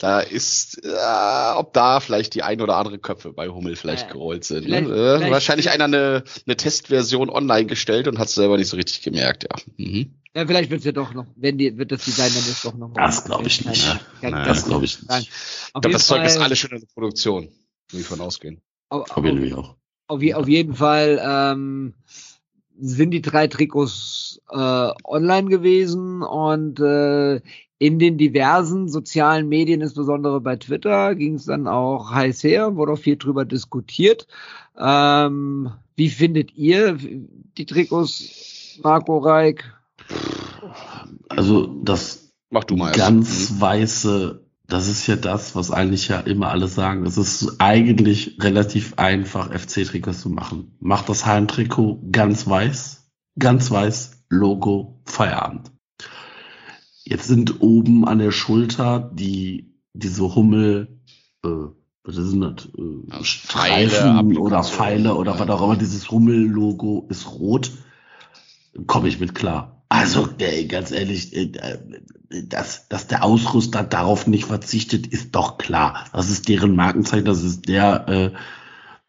da 0.00 0.20
ist, 0.20 0.84
äh, 0.84 1.52
ob 1.56 1.72
da 1.72 2.00
vielleicht 2.00 2.34
die 2.34 2.42
ein 2.42 2.60
oder 2.60 2.76
andere 2.76 2.98
Köpfe 2.98 3.32
bei 3.32 3.48
Hummel 3.48 3.76
vielleicht 3.76 4.06
Ja. 4.08 4.12
gerollt 4.12 4.44
sind. 4.44 4.64
Vielleicht- 4.64 4.88
ne? 4.88 4.94
äh, 4.94 5.16
vielleicht- 5.18 5.32
wahrscheinlich 5.32 5.70
einer 5.70 5.84
eine, 5.84 6.24
eine 6.46 6.56
Testversion 6.56 7.30
online 7.30 7.66
gestellt 7.66 8.08
und 8.08 8.18
hat 8.18 8.28
es 8.28 8.34
selber 8.34 8.56
nicht 8.56 8.68
so 8.68 8.76
richtig 8.76 9.02
gemerkt, 9.02 9.44
ja. 9.44 9.56
Mhm. 9.76 10.14
Ja, 10.34 10.44
vielleicht 10.46 10.70
wird 10.70 10.80
es 10.80 10.86
ja 10.86 10.92
doch 10.92 11.14
noch, 11.14 11.26
wenn 11.36 11.56
die, 11.58 11.78
wird 11.78 11.92
das 11.92 12.04
Design 12.04 12.32
dann 12.34 12.44
jetzt 12.44 12.64
doch 12.64 12.74
noch. 12.74 12.92
Das 12.94 13.24
glaube 13.24 13.46
ich 13.46 13.64
nicht. 13.64 13.86
Kann- 13.86 14.00
kann- 14.20 14.30
Naja, 14.32 14.44
Das 14.46 14.64
glaube 14.64 14.84
ich 14.84 14.98
Nein. 15.06 15.20
nicht. 15.20 15.30
Ich 15.66 15.72
glaube, 15.72 15.90
das 15.90 16.06
Zeug 16.08 16.24
ist 16.24 16.38
alles 16.38 16.58
schon 16.58 16.70
in 16.72 16.80
der 16.80 16.88
Produktion. 16.92 17.48
Will 17.92 18.00
ich 18.00 18.06
von 18.06 18.20
ausgehen. 18.20 18.60
Ich 18.92 19.22
nämlich 19.22 19.54
auch. 19.54 19.76
auf, 20.08 20.20
auf 20.34 20.48
jeden 20.48 20.74
Fall 20.74 21.20
ähm, 21.24 21.94
sind 22.78 23.10
die 23.10 23.22
drei 23.22 23.46
Trikots 23.46 24.40
äh, 24.50 24.90
online 25.04 25.48
gewesen 25.48 26.22
und 26.22 26.80
äh, 26.80 27.40
in 27.78 27.98
den 27.98 28.18
diversen 28.18 28.88
sozialen 28.88 29.48
Medien, 29.48 29.80
insbesondere 29.80 30.40
bei 30.40 30.56
Twitter, 30.56 31.14
ging 31.14 31.34
es 31.34 31.46
dann 31.46 31.66
auch 31.66 32.10
heiß 32.10 32.42
her, 32.44 32.76
wurde 32.76 32.92
auch 32.92 32.98
viel 32.98 33.16
drüber 33.16 33.44
diskutiert. 33.44 34.26
Ähm, 34.78 35.70
wie 35.96 36.08
findet 36.08 36.54
ihr 36.56 36.96
die 36.96 37.66
Trikots, 37.66 38.78
Marco 38.82 39.18
Reik? 39.18 39.72
Also 41.28 41.66
das 41.82 42.24
Mach 42.54 42.62
du 42.62 42.76
mal. 42.76 42.92
Ganz 42.92 43.28
erst. 43.28 43.60
weiße, 43.60 44.43
das 44.66 44.88
ist 44.88 45.06
ja 45.06 45.16
das, 45.16 45.54
was 45.54 45.70
eigentlich 45.70 46.08
ja 46.08 46.20
immer 46.20 46.48
alle 46.48 46.68
sagen. 46.68 47.04
Es 47.04 47.18
ist 47.18 47.56
eigentlich 47.60 48.38
relativ 48.40 48.94
einfach, 48.96 49.52
FC-Trikots 49.52 50.22
zu 50.22 50.30
machen. 50.30 50.76
Mach 50.80 51.02
das 51.02 51.26
Heimtrikot 51.26 52.00
ganz 52.10 52.48
weiß, 52.48 53.10
ganz 53.38 53.70
weiß, 53.70 54.24
Logo, 54.30 55.02
Feierabend. 55.04 55.70
Jetzt 57.04 57.28
sind 57.28 57.60
oben 57.60 58.06
an 58.08 58.18
der 58.18 58.30
Schulter 58.30 59.10
die, 59.12 59.74
diese 59.92 60.34
Hummel, 60.34 60.98
äh, 61.44 61.48
was 62.02 62.16
ist 62.16 62.32
denn 62.32 62.40
das? 62.40 62.66
Äh, 62.66 63.24
Streifen 63.24 64.36
oder 64.38 64.64
Pfeile 64.64 65.14
oder 65.14 65.38
was 65.38 65.48
auch 65.50 65.62
immer. 65.62 65.76
Dieses 65.76 66.10
Hummel-Logo 66.10 67.06
ist 67.10 67.30
rot. 67.30 67.70
Komme 68.86 69.08
ich 69.08 69.20
mit 69.20 69.34
klar. 69.34 69.73
Also, 69.94 70.28
ey, 70.38 70.66
ganz 70.66 70.90
ehrlich, 70.90 71.36
äh, 71.36 71.52
dass, 72.48 72.88
dass 72.88 73.06
der 73.06 73.22
Ausrüster 73.22 73.84
darauf 73.84 74.26
nicht 74.26 74.46
verzichtet, 74.46 75.06
ist 75.06 75.36
doch 75.36 75.56
klar. 75.56 76.06
Das 76.12 76.30
ist 76.30 76.48
deren 76.48 76.74
Markenzeichen, 76.74 77.26
das 77.26 77.44
ist 77.44 77.68
der 77.68 78.08
äh, 78.08 78.30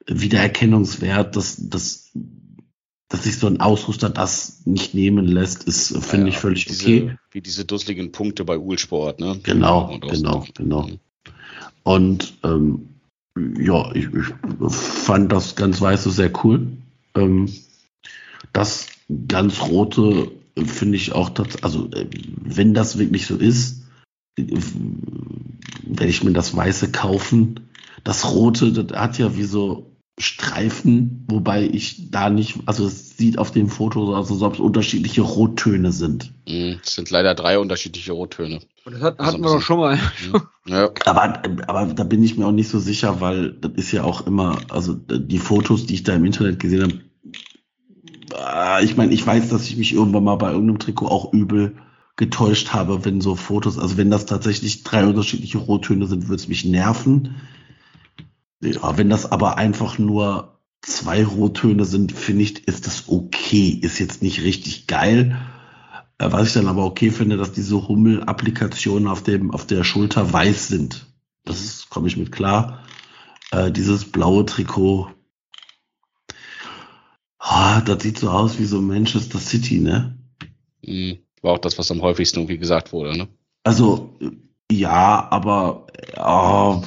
Wiedererkennungswert, 0.06 1.36
dass, 1.36 1.58
dass, 1.70 2.12
dass 3.10 3.24
sich 3.24 3.40
so 3.40 3.48
ein 3.48 3.62
Ausrüster 3.62 4.12
das 4.12 4.62
nicht 4.66 4.94
nehmen 4.94 5.26
lässt, 5.26 5.64
ist, 5.64 5.98
finde 6.06 6.28
ja, 6.28 6.34
ich, 6.34 6.38
völlig 6.38 6.66
diese, 6.66 6.84
okay. 6.84 7.18
Wie 7.32 7.42
diese 7.42 7.66
dusseligen 7.66 8.12
Punkte 8.12 8.46
bei 8.46 8.60
Uhlsport, 8.60 9.20
ne? 9.20 9.40
Genau, 9.42 9.98
genau, 10.00 10.46
genau. 10.54 10.84
Mhm. 10.84 11.00
Und 11.82 12.38
ähm, 12.44 12.90
ja, 13.58 13.92
ich, 13.96 14.06
ich 14.14 14.28
fand 14.70 15.32
das 15.32 15.56
ganz 15.56 15.82
weiße 15.82 16.12
sehr 16.12 16.32
cool. 16.44 16.68
Ähm, 17.16 17.52
das 18.54 18.86
ganz 19.28 19.62
rote 19.64 20.32
finde 20.64 20.98
ich 20.98 21.12
auch, 21.14 21.32
also 21.62 21.90
äh, 21.92 22.08
wenn 22.42 22.74
das 22.74 22.98
wirklich 22.98 23.28
so 23.28 23.36
ist, 23.36 23.84
werde 24.38 26.10
ich 26.10 26.24
mir 26.24 26.34
das 26.34 26.56
Weiße 26.56 26.92
kaufen. 26.92 27.70
Das 28.04 28.34
Rote, 28.34 28.72
das 28.72 28.98
hat 28.98 29.18
ja 29.18 29.36
wie 29.36 29.44
so 29.44 29.96
Streifen, 30.18 31.26
wobei 31.28 31.64
ich 31.68 32.10
da 32.10 32.30
nicht, 32.30 32.60
also 32.68 32.88
es 32.88 33.18
sieht 33.18 33.38
auf 33.38 33.52
dem 33.52 33.68
Foto 33.68 34.06
so 34.06 34.16
aus, 34.16 34.32
als 34.32 34.42
ob 34.42 34.54
es 34.54 34.60
unterschiedliche 34.62 35.22
Rottöne 35.22 35.92
sind. 35.92 36.32
Mhm, 36.48 36.80
es 36.82 36.96
sind 36.96 37.10
leider 37.10 37.36
drei 37.36 37.60
unterschiedliche 37.60 38.14
Rottöne. 38.14 38.62
Und 38.86 38.94
das 38.94 39.02
hat, 39.02 39.20
hatten 39.20 39.42
wir 39.42 39.50
doch 39.50 39.62
schon 39.62 39.80
mal. 39.80 39.98
Mhm. 39.98 40.42
Ja. 40.68 40.90
Aber, 41.06 41.44
aber 41.68 41.94
da 41.94 42.04
bin 42.06 42.24
ich 42.24 42.38
mir 42.38 42.48
auch 42.48 42.54
nicht 42.54 42.70
so 42.70 42.80
sicher, 42.80 43.20
weil 43.20 43.52
das 43.52 43.74
ist 43.76 43.92
ja 43.92 44.06
auch 44.06 44.26
immer, 44.26 44.58
also 44.70 44.94
die 44.94 45.38
Fotos, 45.38 45.86
die 45.86 45.96
ich 45.96 46.04
da 46.04 46.14
im 46.14 46.24
Internet 46.24 46.60
gesehen 46.60 46.84
habe, 46.84 47.02
Ah, 48.38 48.82
ich 48.82 48.98
meine, 48.98 49.14
ich 49.14 49.26
weiß, 49.26 49.50
dass 49.50 49.68
ich 49.68 49.78
mich 49.78 49.94
irgendwann 49.94 50.24
mal 50.24 50.36
bei 50.36 50.52
irgendeinem 50.52 50.80
Trikot 50.80 51.08
auch 51.08 51.34
übel 51.34 51.78
getäuscht 52.18 52.74
habe, 52.74 53.06
wenn 53.06 53.22
so 53.22 53.36
Fotos, 53.36 53.78
also 53.78 53.98
wenn 53.98 54.10
das 54.10 54.26
tatsächlich 54.26 54.84
drei 54.84 55.06
unterschiedliche 55.06 55.58
Rottöne 55.58 56.08
sind, 56.08 56.28
würde 56.28 56.42
es 56.42 56.48
mich 56.48 56.66
nerven. 56.66 57.36
Ja, 58.62 58.98
wenn 58.98 59.10
das 59.10 59.32
aber 59.32 59.58
einfach 59.58 59.98
nur 59.98 60.60
zwei 60.82 61.26
Rottöne 61.26 61.86
sind, 61.86 62.12
finde 62.12 62.44
ich, 62.44 62.68
ist 62.68 62.88
das 62.88 63.06
okay. 63.08 63.80
Ist 63.82 64.00
jetzt 64.00 64.22
nicht 64.22 64.44
richtig 64.44 64.88
geil. 64.88 65.38
Äh, 66.18 66.32
was 66.32 66.48
ich 66.48 66.54
dann 66.54 66.68
aber 66.68 66.86
okay 66.86 67.12
finde, 67.12 67.38
dass 67.38 67.52
diese 67.52 67.88
Hummel-Applikationen 67.88 69.08
auf 69.08 69.24
dem, 69.24 69.52
auf 69.52 69.66
der 69.66 69.84
Schulter 69.84 70.32
weiß 70.32 70.68
sind. 70.68 71.08
Das 71.44 71.88
komme 71.90 72.08
ich 72.08 72.18
mit 72.18 72.32
klar. 72.32 72.80
Äh, 73.52 73.72
dieses 73.72 74.06
blaue 74.06 74.46
Trikot, 74.46 75.10
Oh, 77.48 77.80
das 77.86 78.02
sieht 78.02 78.18
so 78.18 78.30
aus 78.30 78.58
wie 78.58 78.66
so 78.66 78.82
Manchester 78.82 79.40
City, 79.40 79.80
ne? 79.80 80.18
Mhm. 80.82 81.20
War 81.42 81.54
auch 81.54 81.60
das, 81.60 81.78
was 81.78 81.92
am 81.92 82.02
häufigsten 82.02 82.40
irgendwie 82.40 82.58
gesagt 82.58 82.92
wurde, 82.92 83.16
ne? 83.16 83.28
Also, 83.64 84.18
ja, 84.72 85.28
aber, 85.30 85.86
oh, 86.18 86.82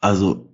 also, 0.00 0.48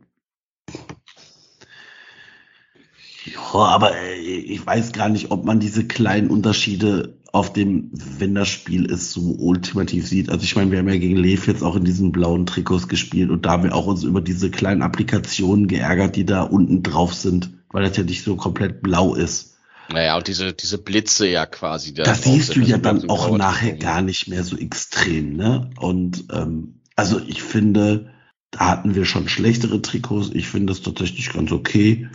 ja, 3.25 3.41
aber 3.53 3.93
ich 4.19 4.65
weiß 4.65 4.93
gar 4.93 5.09
nicht, 5.09 5.31
ob 5.31 5.45
man 5.45 5.61
diese 5.61 5.87
kleinen 5.87 6.29
Unterschiede 6.29 7.19
auf 7.33 7.53
dem, 7.53 7.91
wenn 7.93 8.35
das 8.35 8.49
Spiel 8.49 8.85
ist, 8.87 9.13
so 9.13 9.21
ultimativ 9.39 10.07
sieht. 10.07 10.31
Also 10.31 10.45
ich 10.45 10.57
meine, 10.57 10.71
wir 10.73 10.79
haben 10.79 10.89
ja 10.89 10.97
gegen 10.97 11.17
Lev 11.17 11.47
jetzt 11.47 11.63
auch 11.63 11.77
in 11.77 11.85
diesen 11.85 12.13
blauen 12.13 12.45
Trikots 12.45 12.89
gespielt 12.89 13.31
und 13.31 13.47
da 13.47 13.53
haben 13.53 13.63
wir 13.63 13.75
auch 13.75 13.87
uns 13.87 14.03
über 14.03 14.21
diese 14.21 14.51
kleinen 14.51 14.83
Applikationen 14.83 15.69
geärgert, 15.69 16.17
die 16.17 16.27
da 16.27 16.43
unten 16.43 16.83
drauf 16.83 17.15
sind 17.15 17.60
weil 17.71 17.85
das 17.85 17.97
ja 17.97 18.03
nicht 18.03 18.25
so 18.25 18.37
komplett 18.37 18.83
blau 18.83 19.15
ist. 19.15 19.57
Naja, 19.93 20.17
und 20.17 20.29
diese, 20.29 20.53
diese 20.53 20.79
Blitze 20.79 21.29
ja 21.29 21.47
quasi. 21.47 21.93
Das 21.95 22.23
siehst 22.23 22.55
du 22.55 22.61
ja 22.61 22.79
dann 22.79 23.09
auch 23.11 23.37
nachher 23.37 23.75
gar 23.75 24.03
nicht 24.03 24.29
mehr 24.29 24.45
so 24.45 24.57
extrem, 24.57 25.37
ne? 25.37 25.71
Und 25.81 26.27
ähm, 26.33 26.81
also 26.95 27.19
ich 27.19 27.43
finde, 27.43 28.13
da 28.53 28.69
hatten 28.69 28.95
wir 28.95 29.05
schon 29.05 29.29
schlechtere 29.29 29.83
Trikots. 29.83 30.31
Ich 30.33 30.49
finde 30.49 30.73
das 30.73 30.83
tatsächlich 30.83 31.33
ganz 31.33 31.51
okay. 31.51 32.09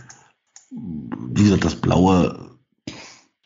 Wie 0.70 1.42
gesagt, 1.42 1.64
das 1.64 1.76
Blaue 1.76 2.56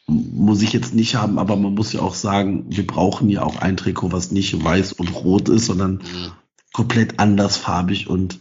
muss 0.06 0.62
ich 0.62 0.72
jetzt 0.72 0.94
nicht 0.94 1.14
haben, 1.14 1.38
aber 1.38 1.56
man 1.56 1.74
muss 1.74 1.92
ja 1.92 2.00
auch 2.00 2.14
sagen, 2.14 2.64
wir 2.68 2.86
brauchen 2.86 3.30
ja 3.30 3.42
auch 3.42 3.56
ein 3.56 3.76
Trikot, 3.76 4.12
was 4.12 4.32
nicht 4.32 4.62
weiß 4.62 4.92
und 4.94 5.14
rot 5.14 5.48
ist, 5.48 5.66
sondern 5.66 5.94
mhm. 5.94 6.32
komplett 6.72 7.20
andersfarbig 7.20 8.08
und 8.08 8.40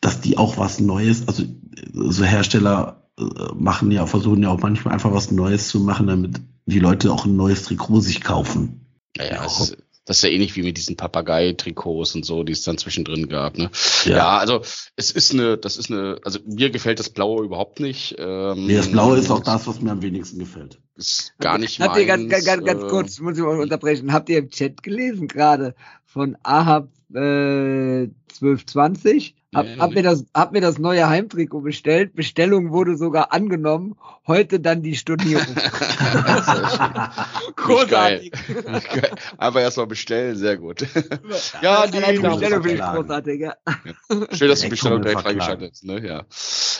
dass 0.00 0.20
die 0.20 0.38
auch 0.38 0.56
was 0.56 0.80
Neues, 0.80 1.28
also 1.28 1.44
so 1.92 2.24
Hersteller 2.24 3.02
äh, 3.18 3.24
machen 3.54 3.90
ja, 3.90 4.06
versuchen 4.06 4.42
ja 4.42 4.50
auch 4.50 4.60
manchmal 4.60 4.94
einfach 4.94 5.12
was 5.12 5.30
Neues 5.30 5.68
zu 5.68 5.80
machen, 5.80 6.06
damit 6.06 6.40
die 6.66 6.78
Leute 6.78 7.12
auch 7.12 7.24
ein 7.24 7.36
neues 7.36 7.64
Trikot 7.64 8.00
sich 8.00 8.22
kaufen. 8.22 8.86
Ja, 9.16 9.24
ja, 9.24 9.42
das, 9.42 9.76
das 10.04 10.16
ist 10.16 10.22
ja 10.22 10.30
ähnlich 10.30 10.56
wie 10.56 10.62
mit 10.62 10.76
diesen 10.78 10.96
Papagei-Trikots 10.96 12.14
und 12.14 12.24
so, 12.24 12.42
die 12.42 12.52
es 12.52 12.62
dann 12.62 12.78
zwischendrin 12.78 13.28
gab. 13.28 13.56
Ne? 13.56 13.70
Ja. 14.04 14.16
ja. 14.16 14.38
also 14.38 14.62
es 14.96 15.10
ist 15.10 15.32
eine, 15.32 15.58
das 15.58 15.76
ist 15.76 15.90
eine, 15.90 16.18
also 16.24 16.40
mir 16.44 16.70
gefällt 16.70 16.98
das 16.98 17.10
Blaue 17.10 17.44
überhaupt 17.44 17.78
nicht. 17.78 18.16
Ähm, 18.18 18.66
nee, 18.66 18.76
das 18.76 18.90
Blaue 18.90 19.18
ist 19.18 19.30
auch 19.30 19.40
das, 19.40 19.66
was 19.66 19.80
mir 19.80 19.92
am 19.92 20.02
wenigsten 20.02 20.38
gefällt. 20.38 20.80
Ist 20.96 21.34
gar 21.38 21.58
nicht 21.58 21.78
Habt 21.80 21.96
ihr 21.98 22.06
ganz, 22.06 22.28
ganz, 22.28 22.44
ganz, 22.44 22.82
äh, 22.82 22.88
kurz, 22.88 23.20
muss 23.20 23.36
ich 23.36 23.44
mal 23.44 23.60
unterbrechen, 23.60 24.12
habt 24.12 24.28
ihr 24.28 24.38
im 24.38 24.50
Chat 24.50 24.82
gelesen 24.82 25.28
gerade 25.28 25.74
von 26.04 26.36
Ahab 26.42 26.88
äh, 27.14 28.08
1220? 28.08 29.36
Hab, 29.54 29.66
nee, 29.66 29.76
hab, 29.78 29.92
mir 29.92 30.02
das, 30.02 30.24
hab 30.34 30.52
mir 30.52 30.62
das 30.62 30.78
neue 30.78 31.06
Heimtrikot 31.08 31.60
bestellt. 31.60 32.14
Bestellung 32.14 32.70
wurde 32.70 32.96
sogar 32.96 33.34
angenommen. 33.34 33.96
Heute 34.26 34.60
dann 34.60 34.82
die 34.82 34.96
Stornierung. 34.96 35.44
großartig. 37.56 38.32
Geil. 38.32 39.10
Aber 39.36 39.60
erstmal 39.60 39.86
bestellen, 39.86 40.36
sehr 40.36 40.56
gut. 40.56 40.86
ja, 41.60 41.86
die, 41.86 41.98
die 41.98 42.18
Bestellung 42.18 42.62
finde 42.62 42.74
ich 42.76 42.80
großartig. 42.80 43.40
Ja. 43.40 43.54
Schön, 44.32 44.48
dass 44.48 44.60
die 44.60 44.68
Bestellung 44.68 45.02
direkt 45.02 45.22
reingeschaltet 45.24 45.72
ist. 45.72 45.84
Ne? 45.84 46.00
Ja. 46.06 46.24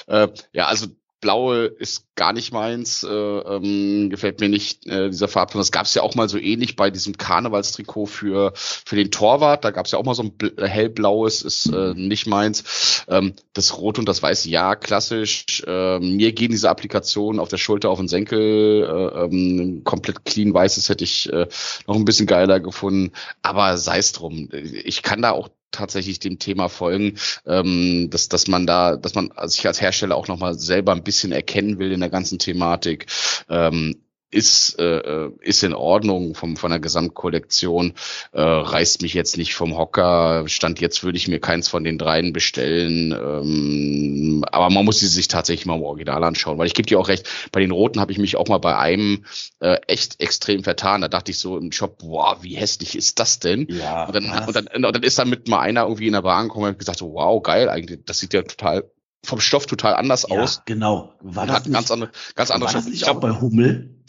Äh, 0.06 0.28
ja, 0.52 0.66
also 0.66 0.86
Blaue 1.22 1.66
ist 1.66 2.14
gar 2.16 2.34
nicht 2.34 2.52
meins, 2.52 3.04
äh, 3.04 3.08
ähm, 3.08 4.10
gefällt 4.10 4.40
mir 4.40 4.50
nicht 4.50 4.86
äh, 4.86 5.08
dieser 5.08 5.28
Farbton. 5.28 5.60
Das 5.60 5.72
gab 5.72 5.86
es 5.86 5.94
ja 5.94 6.02
auch 6.02 6.16
mal 6.16 6.28
so 6.28 6.36
ähnlich 6.36 6.76
bei 6.76 6.90
diesem 6.90 7.16
Karnevalstrikot 7.16 8.06
für 8.06 8.52
für 8.54 8.96
den 8.96 9.10
Torwart. 9.10 9.64
Da 9.64 9.70
gab 9.70 9.86
es 9.86 9.92
ja 9.92 9.98
auch 9.98 10.04
mal 10.04 10.14
so 10.14 10.24
ein 10.24 10.32
äh, 10.58 10.66
hellblaues, 10.66 11.42
ist 11.42 11.66
äh, 11.66 11.94
nicht 11.94 12.26
meins. 12.26 13.04
Ähm, 13.08 13.34
das 13.54 13.78
Rot 13.78 13.98
und 13.98 14.08
das 14.08 14.22
Weiße, 14.22 14.50
ja, 14.50 14.74
klassisch. 14.74 15.62
Äh, 15.66 16.00
mir 16.00 16.32
gehen 16.32 16.50
diese 16.50 16.68
Applikationen 16.68 17.40
auf 17.40 17.48
der 17.48 17.56
Schulter, 17.58 17.88
auf 17.90 17.98
den 17.98 18.08
Senkel, 18.08 18.82
äh, 18.82 19.24
ähm, 19.24 19.82
komplett 19.84 20.24
clean 20.24 20.52
weißes 20.52 20.88
hätte 20.88 21.04
ich 21.04 21.32
äh, 21.32 21.46
noch 21.86 21.94
ein 21.94 22.04
bisschen 22.04 22.26
geiler 22.26 22.58
gefunden. 22.58 23.12
Aber 23.42 23.78
sei 23.78 23.98
es 23.98 24.12
drum. 24.12 24.48
Ich 24.52 25.02
kann 25.02 25.22
da 25.22 25.30
auch 25.30 25.48
tatsächlich 25.72 26.20
dem 26.20 26.38
Thema 26.38 26.68
folgen, 26.68 27.18
ähm, 27.46 28.08
dass, 28.10 28.28
dass 28.28 28.48
man 28.48 28.66
da, 28.66 28.96
dass 28.96 29.14
man 29.14 29.30
sich 29.44 29.66
als 29.66 29.80
Hersteller 29.80 30.16
auch 30.16 30.28
nochmal 30.28 30.58
selber 30.58 30.92
ein 30.92 31.02
bisschen 31.02 31.32
erkennen 31.32 31.78
will 31.78 31.92
in 31.92 32.00
der 32.00 32.10
ganzen 32.10 32.38
Thematik. 32.38 33.06
Ähm, 33.48 33.96
ist, 34.32 34.78
äh, 34.78 34.98
äh, 34.98 35.30
ist 35.40 35.62
in 35.62 35.74
Ordnung 35.74 36.34
vom, 36.34 36.56
von 36.56 36.70
der 36.70 36.80
Gesamtkollektion, 36.80 37.94
äh, 38.32 38.40
reißt 38.40 39.02
mich 39.02 39.14
jetzt 39.14 39.36
nicht 39.36 39.54
vom 39.54 39.76
Hocker. 39.76 40.44
Stand 40.48 40.80
jetzt 40.80 41.04
würde 41.04 41.18
ich 41.18 41.28
mir 41.28 41.38
keins 41.38 41.68
von 41.68 41.84
den 41.84 41.98
dreien 41.98 42.32
bestellen. 42.32 43.12
Ähm, 43.12 44.44
aber 44.50 44.70
man 44.70 44.84
muss 44.84 45.00
sie 45.00 45.06
sich 45.06 45.28
tatsächlich 45.28 45.66
mal 45.66 45.76
im 45.76 45.82
Original 45.82 46.24
anschauen, 46.24 46.58
weil 46.58 46.66
ich 46.66 46.74
gebe 46.74 46.88
dir 46.88 46.98
auch 46.98 47.08
recht, 47.08 47.28
bei 47.52 47.60
den 47.60 47.70
Roten 47.70 48.00
habe 48.00 48.10
ich 48.10 48.18
mich 48.18 48.36
auch 48.36 48.48
mal 48.48 48.58
bei 48.58 48.76
einem 48.76 49.24
äh, 49.60 49.76
echt 49.86 50.20
extrem 50.20 50.64
vertan. 50.64 51.02
Da 51.02 51.08
dachte 51.08 51.30
ich 51.30 51.38
so 51.38 51.58
im 51.58 51.70
Shop, 51.70 51.98
boah, 51.98 52.38
wie 52.40 52.56
hässlich 52.56 52.96
ist 52.96 53.18
das 53.18 53.38
denn? 53.38 53.66
Ja, 53.68 54.06
und, 54.06 54.14
dann, 54.14 54.46
und, 54.46 54.56
dann, 54.56 54.66
und 54.66 54.82
dann 54.82 55.02
ist 55.02 55.18
dann 55.18 55.28
mit 55.28 55.46
mal 55.48 55.60
einer 55.60 55.82
irgendwie 55.82 56.06
in 56.06 56.14
der 56.14 56.22
Bahn 56.22 56.48
gekommen 56.48 56.70
und 56.70 56.78
gesagt, 56.78 56.98
so, 56.98 57.12
wow, 57.12 57.42
geil, 57.42 57.68
eigentlich, 57.68 58.00
das 58.06 58.18
sieht 58.18 58.32
ja 58.32 58.42
total 58.42 58.90
vom 59.24 59.40
Stoff 59.40 59.66
total 59.66 59.94
anders 59.94 60.26
ja, 60.28 60.36
aus. 60.36 60.62
Genau. 60.64 61.14
War 61.20 61.46
das 61.46 61.64
nicht, 61.64 61.74
ganz 61.74 61.90
andere, 61.90 62.10
ganz 62.34 62.50
andere 62.50 62.68
war 62.68 62.74
das 62.74 62.88
nicht 62.88 63.08
auch 63.08 63.20
bei 63.20 63.40
Hummel? 63.40 64.02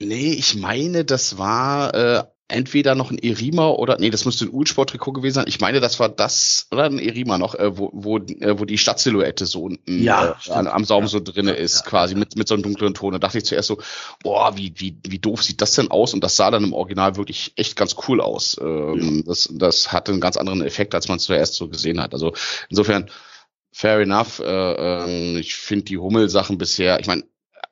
Nee, 0.00 0.32
ich 0.32 0.56
meine, 0.56 1.04
das 1.04 1.38
war 1.38 1.94
äh, 1.94 2.24
entweder 2.48 2.94
noch 2.94 3.10
ein 3.10 3.18
Erima 3.18 3.68
oder, 3.68 3.98
nee, 3.98 4.10
das 4.10 4.24
müsste 4.24 4.46
ein 4.46 4.50
Ulsport-Trikot 4.50 5.12
gewesen 5.12 5.34
sein. 5.34 5.44
Ich 5.48 5.60
meine, 5.60 5.80
das 5.80 6.00
war 6.00 6.08
das, 6.08 6.66
oder 6.70 6.84
ein 6.84 6.98
Erima 6.98 7.36
noch, 7.36 7.54
äh, 7.54 7.76
wo, 7.76 7.90
wo, 7.92 8.18
äh, 8.18 8.58
wo 8.58 8.64
die 8.64 8.78
Stadtsilhouette 8.78 9.44
so 9.44 9.64
unten 9.64 10.02
Ja, 10.02 10.36
äh, 10.46 10.50
an, 10.52 10.66
am 10.66 10.84
Saum 10.84 11.04
Ja. 11.04 11.08
so 11.08 11.20
drinne 11.20 11.52
ist, 11.52 11.80
Ja. 11.80 11.82
quasi 11.82 12.14
mit, 12.14 12.36
mit 12.36 12.48
so 12.48 12.54
einem 12.54 12.62
dunklen 12.62 12.94
Ton. 12.94 13.12
Da 13.12 13.18
dachte 13.18 13.38
ich 13.38 13.44
zuerst 13.44 13.68
so, 13.68 13.78
boah, 14.22 14.56
wie, 14.56 14.72
wie, 14.76 14.96
wie 15.06 15.18
doof 15.18 15.42
sieht 15.42 15.60
das 15.60 15.74
denn 15.74 15.90
aus? 15.90 16.14
Und 16.14 16.24
das 16.24 16.36
sah 16.36 16.50
dann 16.50 16.64
im 16.64 16.72
Original 16.72 17.16
wirklich 17.16 17.52
echt 17.56 17.76
ganz 17.76 17.96
cool 18.08 18.20
aus. 18.20 18.56
Ähm, 18.60 19.24
das, 19.26 19.50
das 19.52 19.92
hatte 19.92 20.12
einen 20.12 20.20
ganz 20.20 20.36
anderen 20.36 20.62
Effekt, 20.62 20.94
als 20.94 21.08
man 21.08 21.18
es 21.18 21.24
zuerst 21.24 21.54
so 21.54 21.68
gesehen 21.68 22.00
hat. 22.00 22.14
Also 22.14 22.32
insofern, 22.70 23.10
fair 23.78 24.00
enough. 24.00 24.40
Äh, 24.40 24.44
ähm, 24.44 25.36
ich 25.36 25.54
finde 25.54 25.84
die 25.84 25.98
Hummel-Sachen 25.98 26.58
bisher, 26.58 26.98
ich 26.98 27.06
meine, 27.06 27.22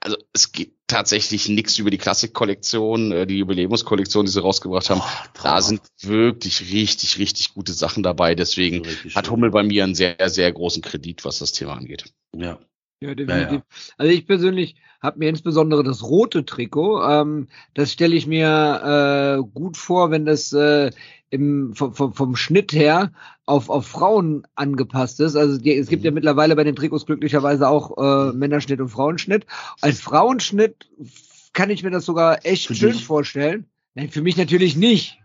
also 0.00 0.16
es 0.32 0.52
geht 0.52 0.74
tatsächlich 0.86 1.48
nichts 1.48 1.78
über 1.78 1.90
die 1.90 1.98
Klassik-Kollektion, 1.98 3.10
äh, 3.10 3.26
die 3.26 3.38
Jubiläumskollektion, 3.38 4.24
die 4.24 4.30
sie 4.30 4.40
rausgebracht 4.40 4.88
haben. 4.88 5.00
Oh, 5.02 5.28
Da 5.42 5.60
sind 5.60 5.82
wirklich 6.02 6.72
richtig, 6.72 7.18
richtig 7.18 7.54
gute 7.54 7.72
Sachen 7.72 8.04
dabei. 8.04 8.36
Deswegen 8.36 8.86
hat 9.16 9.26
schön. 9.26 9.32
Hummel 9.32 9.50
bei 9.50 9.64
mir 9.64 9.82
einen 9.82 9.96
sehr, 9.96 10.16
sehr 10.28 10.52
großen 10.52 10.80
Kredit, 10.80 11.24
was 11.24 11.40
das 11.40 11.50
Thema 11.50 11.74
angeht. 11.74 12.04
Ja. 12.36 12.60
Ja, 13.00 13.14
definitiv. 13.14 13.60
Ja, 13.60 13.94
Also 13.98 14.12
ich 14.12 14.26
persönlich 14.26 14.76
habe 15.02 15.18
mir 15.18 15.28
insbesondere 15.28 15.82
das 15.82 16.02
rote 16.02 16.46
Trikot, 16.46 17.02
ähm, 17.02 17.48
das 17.74 17.92
stelle 17.92 18.16
ich 18.16 18.26
mir 18.26 19.42
äh, 19.42 19.50
gut 19.52 19.76
vor, 19.76 20.10
wenn 20.10 20.24
das 20.24 20.52
äh, 20.52 20.90
im, 21.30 21.74
vom, 21.74 21.94
vom, 21.94 22.14
vom 22.14 22.36
Schnitt 22.36 22.72
her 22.72 23.12
auf, 23.44 23.68
auf 23.68 23.86
Frauen 23.86 24.46
angepasst 24.54 25.20
ist. 25.20 25.36
Also 25.36 25.58
die, 25.58 25.74
es 25.74 25.88
gibt 25.88 26.04
ja 26.04 26.10
mittlerweile 26.10 26.56
bei 26.56 26.64
den 26.64 26.76
Trikots 26.76 27.06
glücklicherweise 27.06 27.68
auch 27.68 27.96
äh, 27.98 28.32
Männerschnitt 28.32 28.80
und 28.80 28.88
Frauenschnitt. 28.88 29.46
Als 29.80 30.00
Frauenschnitt 30.00 30.88
kann 31.52 31.70
ich 31.70 31.82
mir 31.82 31.90
das 31.90 32.04
sogar 32.04 32.44
echt 32.44 32.76
schön 32.76 32.94
vorstellen. 32.94 33.66
Nein, 33.96 34.10
für 34.10 34.20
mich 34.20 34.36
natürlich 34.36 34.76
nicht. 34.76 35.18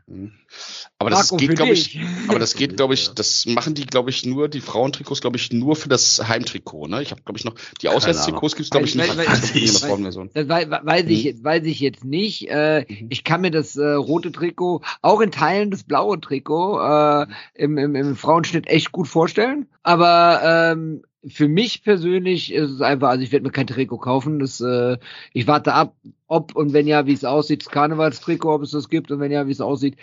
Aber 0.97 1.09
das 1.09 1.31
Marco, 1.31 1.37
geht, 1.37 1.55
glaube 1.55 1.73
ich, 1.73 1.99
aber 2.27 2.39
das 2.39 2.55
geht, 2.55 2.75
glaube 2.77 2.93
ich, 2.93 3.09
das 3.09 3.45
machen 3.45 3.73
die, 3.75 3.85
glaube 3.85 4.09
ich, 4.09 4.25
nur, 4.25 4.47
die 4.47 4.61
Frauentrikots, 4.61 5.19
glaube 5.21 5.35
ich, 5.37 5.51
nur 5.51 5.75
für 5.75 5.89
das 5.89 6.25
Heimtrikot, 6.27 6.87
ne? 6.87 7.01
Ich 7.01 7.11
habe, 7.11 7.21
glaube 7.21 7.37
ich, 7.37 7.43
noch, 7.45 7.53
die 7.81 7.89
Auswärtstrikots 7.89 8.55
gibt's, 8.55 8.69
glaube 8.69 8.85
ich, 8.87 8.95
nicht 8.95 9.07
weil- 9.09 9.25
in 9.25 9.31
weil- 9.31 9.39
der 9.39 9.61
weil- 9.61 9.67
Frauenversion. 9.67 10.29
Das 10.33 10.47
wei 10.47 10.69
weiß, 10.69 11.03
ich, 11.07 11.19
Mhm. 11.19 11.25
jetzt- 11.25 11.43
weiß 11.43 11.63
ich 11.65 11.79
jetzt 11.81 12.03
nicht. 12.05 12.49
Äh, 12.49 12.85
Mhm. 12.87 13.07
Ich 13.09 13.23
kann 13.25 13.41
mir 13.41 13.51
das 13.51 13.75
äh, 13.75 13.83
rote 13.91 14.31
Trikot, 14.31 14.81
auch 15.01 15.19
in 15.21 15.31
Teilen 15.31 15.69
das 15.71 15.83
blaue 15.83 16.19
Trikot, 16.19 16.79
äh, 16.79 17.27
im, 17.55 17.77
im, 17.77 17.95
im 17.95 18.15
Frauenschnitt 18.15 18.67
echt 18.67 18.91
gut 18.93 19.07
vorstellen. 19.09 19.67
Aber 19.83 20.41
ähm, 20.73 21.03
für 21.27 21.47
mich 21.47 21.83
persönlich 21.83 22.51
ist 22.51 22.71
es 22.71 22.81
einfach, 22.81 23.09
also 23.09 23.23
ich 23.23 23.31
werde 23.31 23.45
mir 23.45 23.51
kein 23.51 23.67
Trikot 23.67 23.97
kaufen. 23.99 24.39
Das, 24.39 24.59
äh, 24.61 24.97
ich 25.33 25.45
warte 25.47 25.73
ab, 25.73 25.95
ob 26.27 26.55
und 26.55 26.73
wenn 26.73 26.87
ja, 26.87 27.05
wie 27.05 27.13
es 27.13 27.23
aussieht, 27.25 27.61
das 27.65 27.71
Karnevalstrikot, 27.71 28.53
ob 28.55 28.63
es 28.63 28.71
das 28.71 28.89
gibt 28.89 29.11
und 29.11 29.19
wenn 29.19 29.31
ja, 29.31 29.45
wie 29.47 29.51
es 29.51 29.61
aussieht. 29.61 29.97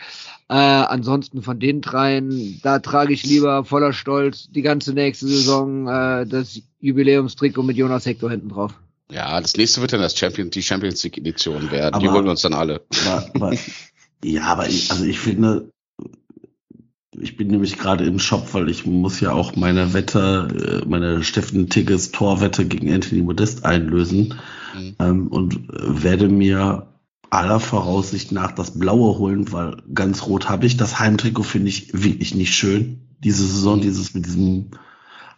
Äh, 0.48 0.54
ansonsten 0.54 1.42
von 1.42 1.58
den 1.58 1.80
dreien, 1.80 2.60
da 2.62 2.78
trage 2.78 3.12
ich 3.12 3.24
lieber 3.24 3.64
voller 3.64 3.92
Stolz 3.92 4.48
die 4.50 4.62
ganze 4.62 4.92
nächste 4.92 5.26
Saison 5.26 5.88
äh, 5.88 6.26
das 6.26 6.60
Jubiläumstrikot 6.80 7.62
mit 7.64 7.76
Jonas 7.76 8.06
Hector 8.06 8.30
hinten 8.30 8.50
drauf. 8.50 8.74
Ja, 9.10 9.40
das 9.40 9.56
nächste 9.56 9.80
wird 9.80 9.92
dann 9.92 10.00
das 10.02 10.16
Champion, 10.16 10.50
die 10.50 10.62
Champions 10.62 11.02
League 11.02 11.18
Edition 11.18 11.70
werden. 11.70 11.98
die 12.00 12.06
Aber- 12.06 12.16
holen 12.16 12.24
wir 12.26 12.30
uns 12.32 12.42
dann 12.42 12.54
alle. 12.54 12.82
Aber, 13.06 13.30
aber, 13.34 13.56
ja, 14.22 14.42
aber 14.44 14.68
ich, 14.68 14.90
also 14.90 15.04
ich 15.04 15.18
finde, 15.18 15.70
ich 17.20 17.36
bin 17.36 17.48
nämlich 17.48 17.78
gerade 17.78 18.04
im 18.04 18.18
Shop, 18.18 18.52
weil 18.54 18.68
ich 18.68 18.86
muss 18.86 19.20
ja 19.20 19.32
auch 19.32 19.56
meine 19.56 19.94
Wette, 19.94 20.82
äh, 20.84 20.88
meine 20.88 21.22
Steffen 21.22 21.68
Tigges 21.68 22.10
Torwette 22.12 22.64
gegen 22.66 22.92
Anthony 22.92 23.22
Modest 23.22 23.64
einlösen 23.64 24.34
Mhm. 24.74 24.96
ähm, 24.98 25.26
und 25.28 25.54
äh, 25.54 26.02
werde 26.02 26.28
mir 26.28 26.88
aller 27.30 27.60
Voraussicht 27.60 28.32
nach 28.32 28.52
das 28.52 28.78
Blaue 28.78 29.18
holen, 29.18 29.52
weil 29.52 29.76
ganz 29.92 30.26
rot 30.26 30.48
habe 30.48 30.66
ich. 30.66 30.76
Das 30.76 30.98
Heimtrikot 30.98 31.42
finde 31.42 31.68
ich 31.68 31.90
wirklich 31.92 32.34
nicht 32.34 32.54
schön. 32.54 33.08
Diese 33.22 33.44
Saison, 33.46 33.78
Mhm. 33.78 33.82
dieses 33.82 34.14
mit 34.14 34.26
diesem 34.26 34.70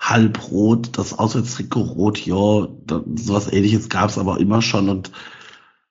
Halbrot, 0.00 0.96
das 0.98 1.18
Auswärtstrikot 1.18 1.80
rot, 1.82 2.18
ja, 2.26 2.68
da, 2.86 3.04
sowas 3.16 3.52
ähnliches 3.52 3.88
gab 3.88 4.10
es 4.10 4.18
aber 4.18 4.40
immer 4.40 4.62
schon 4.62 4.88
und 4.88 5.10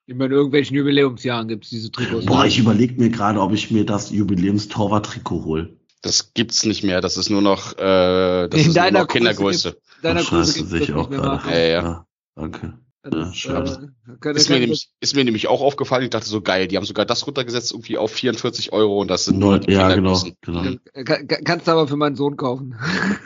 Immer 0.08 0.26
in 0.26 0.32
irgendwelchen 0.32 0.76
Jubiläumsjahren 0.76 1.48
gibt 1.48 1.66
es 1.66 1.70
diese 1.70 1.92
Trikots. 1.92 2.26
Boah, 2.26 2.44
ich 2.44 2.58
überlege 2.58 3.00
mir 3.00 3.10
gerade, 3.12 3.40
ob 3.40 3.54
ich 3.54 3.70
mir 3.70 3.86
das 3.86 4.10
Jubiläumstorwart-Trikot 4.10 5.46
hole. 5.46 5.78
Das 6.02 6.34
gibt's 6.34 6.66
nicht 6.66 6.84
mehr. 6.84 7.02
Das 7.02 7.18
ist 7.18 7.30
nur 7.30 7.42
noch, 7.42 7.74
äh, 7.78 8.48
das 8.48 8.54
In 8.54 8.60
ist 8.60 8.66
nur 8.68 8.74
deiner 8.76 9.00
noch 9.02 9.08
Kindergröße. 9.08 9.78
Deiner 10.02 10.22
Ach, 10.22 10.30
Größe 10.30 10.54
scheiße, 10.60 10.68
gibt's 10.78 10.90
ich 10.90 10.94
auch 10.96 11.10
gerade. 11.10 11.28
Marco. 11.28 11.50
Ja, 11.50 11.58
ja. 11.60 12.06
Danke. 12.36 12.80
Ja, 13.12 13.34
schade. 13.34 13.94
äh, 14.08 14.18
kann- 14.20 14.36
Ist 14.36 14.50
mir, 14.50 14.60
nämlich, 14.60 14.90
ist 15.00 15.16
mir 15.16 15.24
nämlich 15.24 15.48
auch 15.48 15.62
aufgefallen. 15.62 16.04
Ich 16.04 16.10
dachte 16.10 16.28
so 16.28 16.42
geil, 16.42 16.68
die 16.68 16.76
haben 16.78 16.86
sogar 16.86 17.06
das 17.06 17.26
runtergesetzt 17.26 17.72
irgendwie 17.72 17.98
auf 17.98 18.12
44 18.12 18.72
Euro 18.74 19.00
und 19.02 19.08
das 19.10 19.26
sind 19.26 19.40
nur 19.40 19.54
Neu- 19.58 19.60
die 19.60 19.72
ja, 19.72 19.94
genau. 19.96 20.18
Kindergrößen. 20.20 20.38
genau. 20.42 21.04
kann, 21.06 21.28
kann, 21.28 21.44
kannst 21.46 21.68
du 21.68 21.72
aber 21.72 21.88
für 21.88 21.96
meinen 21.96 22.16
Sohn 22.18 22.36
kaufen. 22.38 22.76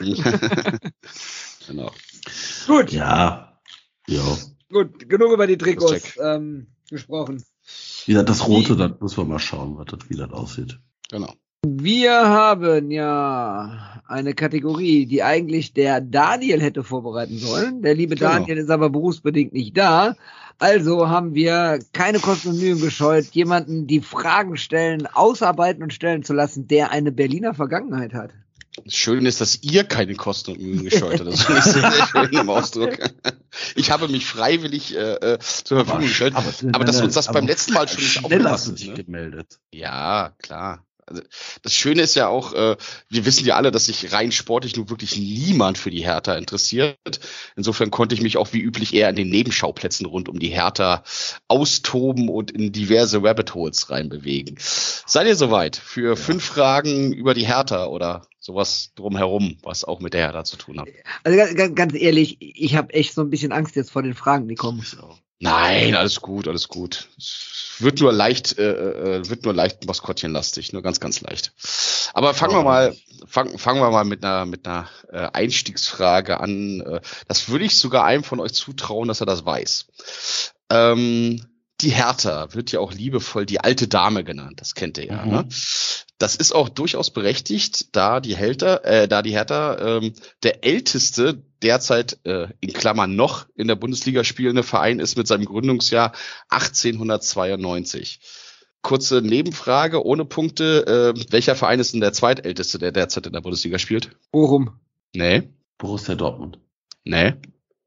genau. 1.66 1.90
Gut, 2.66 2.92
Ja. 2.92 3.58
Ja. 4.06 4.22
gut, 4.70 5.08
genug 5.08 5.32
über 5.32 5.46
die 5.46 5.56
Trikots 5.58 6.16
ähm, 6.22 6.68
gesprochen. 6.90 7.42
Wie 8.06 8.12
gesagt, 8.12 8.28
das 8.28 8.46
Rote, 8.46 8.76
das 8.76 8.92
müssen 9.00 9.16
wir 9.16 9.24
mal 9.24 9.38
schauen, 9.38 9.76
was 9.78 9.86
das, 9.86 10.00
wie 10.10 10.16
das 10.16 10.30
aussieht. 10.30 10.78
Genau. 11.10 11.32
Wir 11.66 12.12
haben 12.12 12.90
ja 12.90 14.02
eine 14.06 14.34
Kategorie, 14.34 15.06
die 15.06 15.22
eigentlich 15.22 15.72
der 15.72 16.02
Daniel 16.02 16.60
hätte 16.60 16.84
vorbereiten 16.84 17.38
sollen. 17.38 17.80
Der 17.80 17.94
liebe 17.94 18.16
Genau. 18.16 18.32
Daniel 18.32 18.58
ist 18.58 18.70
aber 18.70 18.90
berufsbedingt 18.90 19.54
nicht 19.54 19.76
da. 19.76 20.14
Also 20.58 21.08
haben 21.08 21.34
wir 21.34 21.78
keine 21.94 22.20
Kosten 22.20 22.50
und 22.50 22.60
Mühen 22.60 22.80
gescheut, 22.80 23.24
jemanden 23.32 23.86
die 23.86 24.00
Fragen 24.00 24.58
stellen, 24.58 25.06
ausarbeiten 25.06 25.82
und 25.82 25.92
stellen 25.92 26.22
zu 26.22 26.34
lassen, 26.34 26.68
der 26.68 26.90
eine 26.90 27.12
Berliner 27.12 27.54
Vergangenheit 27.54 28.12
hat. 28.12 28.30
Das 28.84 28.94
Schöne 28.94 29.28
ist, 29.28 29.40
dass 29.40 29.62
ihr 29.62 29.84
keine 29.84 30.14
Kosten 30.16 30.52
und 30.52 30.60
Mühen 30.60 30.84
gescheut 30.84 31.20
habt. 31.20 31.32
Das 31.32 31.42
finde 31.44 31.60
ich 31.60 31.64
sehr, 31.64 31.90
sehr 31.90 32.06
schön 32.06 32.32
im 32.40 32.50
Ausdruck. 32.50 32.98
Ich 33.76 33.90
habe 33.90 34.08
mich 34.08 34.26
freiwillig 34.26 34.96
äh, 34.96 35.14
äh, 35.14 35.38
zur 35.38 35.78
Verfügung 35.78 36.02
gestellt. 36.02 36.34
Aber 36.34 36.84
dass 36.84 37.00
uns 37.00 37.14
das 37.14 37.32
beim 37.32 37.46
letzten 37.46 37.72
Mal 37.72 37.88
schon 37.88 38.02
nicht 38.02 38.24
aufgepasst 38.24 38.68
ist, 38.68 38.86
ne? 38.86 38.94
gemeldet. 38.94 39.60
Ja, 39.72 40.34
klar. 40.42 40.84
Also, 41.06 41.22
das 41.62 41.74
Schöne 41.74 42.02
ist 42.02 42.14
ja 42.14 42.28
auch, 42.28 42.52
äh, 42.54 42.76
wir 43.08 43.26
wissen 43.26 43.44
ja 43.46 43.56
alle, 43.56 43.70
dass 43.70 43.86
sich 43.86 44.12
rein 44.12 44.32
sportlich 44.32 44.76
nur 44.76 44.90
wirklich 44.90 45.16
niemand 45.16 45.78
für 45.78 45.90
die 45.90 46.04
Hertha 46.04 46.34
interessiert. 46.34 46.96
Insofern 47.56 47.90
konnte 47.90 48.14
ich 48.14 48.22
mich 48.22 48.36
auch 48.36 48.52
wie 48.52 48.60
üblich 48.60 48.94
eher 48.94 49.08
an 49.08 49.16
den 49.16 49.28
Nebenschauplätzen 49.28 50.06
rund 50.06 50.28
um 50.28 50.38
die 50.38 50.48
Hertha 50.48 51.04
austoben 51.48 52.28
und 52.28 52.50
in 52.50 52.72
diverse 52.72 53.22
Rabbit 53.22 53.54
Holes 53.54 53.90
reinbewegen. 53.90 54.56
Seid 54.58 55.26
ihr 55.26 55.36
soweit 55.36 55.76
für 55.76 56.16
fünf 56.16 56.44
Fragen 56.44 57.12
über 57.12 57.34
die 57.34 57.46
Hertha 57.46 57.86
oder 57.86 58.26
sowas 58.38 58.92
drumherum, 58.94 59.56
was 59.62 59.84
auch 59.84 60.00
mit 60.00 60.14
der 60.14 60.22
Hertha 60.22 60.44
zu 60.44 60.56
tun 60.56 60.80
hat? 60.80 60.88
Also 61.22 61.38
ganz, 61.54 61.74
ganz, 61.74 61.94
ehrlich, 61.94 62.36
ich 62.40 62.76
habe 62.76 62.92
echt 62.92 63.14
so 63.14 63.22
ein 63.22 63.30
bisschen 63.30 63.52
Angst 63.52 63.76
jetzt 63.76 63.90
vor 63.90 64.02
den 64.02 64.14
Fragen, 64.14 64.48
die 64.48 64.54
kommen. 64.54 64.84
Nein, 65.40 65.94
alles 65.94 66.20
gut, 66.20 66.48
alles 66.48 66.68
gut. 66.68 67.08
Es 67.18 67.76
wird 67.78 68.00
nur 68.00 68.12
leicht, 68.12 68.56
äh, 68.58 69.18
äh, 69.18 69.28
wird 69.28 69.44
nur 69.44 69.52
leicht 69.52 69.84
Maskottchenlastig, 69.84 70.72
nur 70.72 70.82
ganz, 70.82 71.00
ganz 71.00 71.20
leicht. 71.20 71.52
Aber 72.14 72.34
fangen 72.34 72.54
wir 72.54 72.62
mal, 72.62 72.96
fangen, 73.26 73.58
fangen 73.58 73.80
wir 73.80 73.90
mal 73.90 74.04
mit 74.04 74.24
einer, 74.24 74.46
mit 74.46 74.66
einer 74.66 74.88
äh, 75.10 75.28
Einstiegsfrage 75.32 76.40
an. 76.40 76.80
Äh, 76.80 77.00
Das 77.26 77.48
würde 77.48 77.64
ich 77.64 77.76
sogar 77.76 78.04
einem 78.04 78.24
von 78.24 78.40
euch 78.40 78.54
zutrauen, 78.54 79.08
dass 79.08 79.20
er 79.20 79.26
das 79.26 79.44
weiß. 79.44 79.86
Ähm, 80.70 81.44
die 81.80 81.90
Hertha 81.90 82.54
wird 82.54 82.72
ja 82.72 82.80
auch 82.80 82.92
liebevoll 82.92 83.46
die 83.46 83.60
alte 83.60 83.88
Dame 83.88 84.24
genannt. 84.24 84.60
Das 84.60 84.74
kennt 84.74 84.98
ihr 84.98 85.06
ja. 85.06 85.24
Mhm. 85.24 85.32
Ne? 85.32 85.48
Das 86.18 86.36
ist 86.36 86.52
auch 86.52 86.68
durchaus 86.68 87.10
berechtigt, 87.10 87.96
da 87.96 88.20
die 88.20 88.36
Hertha, 88.36 88.76
äh, 88.84 89.08
da 89.08 89.22
die 89.22 89.32
Hertha 89.32 89.98
ähm, 89.98 90.14
der 90.42 90.64
älteste 90.64 91.42
derzeit 91.62 92.18
äh, 92.24 92.48
in 92.60 92.72
Klammern 92.72 93.16
noch 93.16 93.46
in 93.56 93.68
der 93.68 93.74
Bundesliga 93.74 94.22
spielende 94.22 94.62
Verein 94.62 95.00
ist 95.00 95.16
mit 95.16 95.26
seinem 95.26 95.46
Gründungsjahr 95.46 96.12
1892. 96.50 98.20
Kurze 98.82 99.22
Nebenfrage 99.22 100.04
ohne 100.04 100.24
Punkte. 100.24 101.14
Äh, 101.16 101.32
welcher 101.32 101.56
Verein 101.56 101.80
ist 101.80 101.94
denn 101.94 102.00
der 102.00 102.12
zweitälteste, 102.12 102.78
der 102.78 102.92
derzeit 102.92 103.26
in 103.26 103.32
der 103.32 103.40
Bundesliga 103.40 103.78
spielt? 103.78 104.10
Bochum. 104.30 104.78
Nee, 105.14 105.48
Borussia 105.78 106.14
Dortmund. 106.14 106.58
nee. 107.04 107.34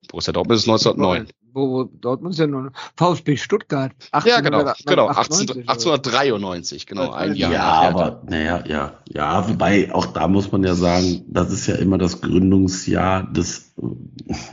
Borussia 0.09 0.33
Dortmund 0.33 0.59
ist 0.59 0.67
1909. 0.67 1.27
Wo, 1.57 1.85
Dortmund 1.85 2.35
ist 2.35 2.39
ja 2.39 2.47
nur 2.47 2.71
VfB 2.95 3.35
Stuttgart. 3.37 3.91
Ja, 4.25 4.41
genau, 4.41 4.59
genau. 4.85 5.07
1898 5.07 5.67
18, 5.67 5.69
1893, 5.69 6.85
genau, 6.85 7.11
ein 7.11 7.35
Jahr. 7.35 7.51
Ja, 7.51 7.63
aber, 7.63 8.21
naja, 8.29 8.63
ja, 8.67 8.93
ja, 9.09 9.49
wobei, 9.49 9.91
auch 9.93 10.05
da 10.07 10.27
muss 10.27 10.51
man 10.51 10.63
ja 10.63 10.75
sagen, 10.75 11.23
das 11.27 11.51
ist 11.51 11.65
ja 11.67 11.75
immer 11.75 11.97
das 11.97 12.21
Gründungsjahr 12.21 13.23
des, 13.31 13.73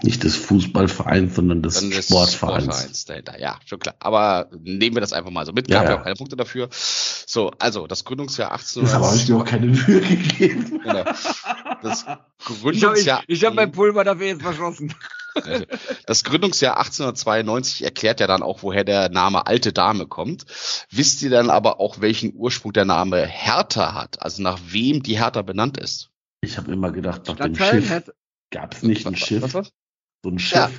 nicht 0.02 0.24
des 0.24 0.36
Fußballvereins, 0.36 1.34
sondern 1.34 1.62
des 1.62 1.74
Dann 1.80 1.90
des 1.90 2.06
Sportvereins. 2.06 2.64
Sportvereins 2.64 3.04
dahinter. 3.04 3.38
Ja, 3.40 3.58
schon 3.66 3.78
klar. 3.78 3.94
Aber 4.00 4.48
nehmen 4.62 4.96
wir 4.96 5.00
das 5.00 5.12
einfach 5.12 5.30
mal 5.30 5.44
so 5.44 5.52
mit. 5.52 5.68
Ja, 5.68 5.80
Gab 5.80 5.84
ja 5.84 5.90
ja. 5.94 6.00
auch 6.00 6.04
keine 6.04 6.16
Punkte 6.16 6.36
dafür. 6.36 6.68
So, 6.72 7.50
also 7.58 7.86
das 7.86 8.04
Gründungsjahr 8.04 8.50
Das 8.50 8.76
habe 8.76 9.06
1800. 9.06 9.16
ich 9.16 9.26
dir 9.26 9.36
auch 9.36 9.44
keine 9.44 9.66
Mühe 9.66 10.00
gegeben. 10.00 10.80
genau. 10.82 11.04
Das 11.82 12.00
Ich 12.02 12.06
habe 12.06 12.20
Gründungsjahr. 12.62 13.22
ich 13.26 13.44
hab 13.44 13.54
mein 13.54 13.72
Pulver 13.72 14.04
dafür 14.04 14.26
jetzt 14.28 14.42
verschossen. 14.42 14.94
Das 16.06 16.22
Gründungsjahr 16.22 16.78
1892 17.00 17.84
erklärt 17.84 18.20
ja 18.20 18.26
dann 18.26 18.42
auch, 18.42 18.62
woher 18.62 18.84
der 18.84 19.08
Name 19.08 19.46
Alte 19.46 19.72
Dame 19.72 20.06
kommt. 20.06 20.44
Wisst 20.90 21.22
ihr 21.22 21.30
dann 21.30 21.50
aber 21.50 21.80
auch, 21.80 22.00
welchen 22.00 22.34
Ursprung 22.34 22.72
der 22.72 22.84
Name 22.84 23.26
Hertha 23.26 23.94
hat? 23.94 24.22
Also 24.22 24.42
nach 24.42 24.58
wem 24.66 25.02
die 25.02 25.18
Hertha 25.18 25.42
benannt 25.42 25.76
ist? 25.78 26.10
Ich 26.42 26.56
habe 26.58 26.72
immer 26.72 26.90
gedacht, 26.92 27.26
nach 27.26 27.36
dem 27.36 27.54
Schiff. 27.56 27.90
hat- 27.90 28.12
Gab 28.50 28.74
es 28.74 28.82
nicht 28.82 29.06
ein 29.06 29.14
Was- 29.14 29.20
Schiff? 29.20 29.42
was- 29.42 29.54
was? 29.54 29.72
So 30.22 30.30
ein 30.30 30.38
Schiff. 30.38 30.56
Ja. 30.58 30.70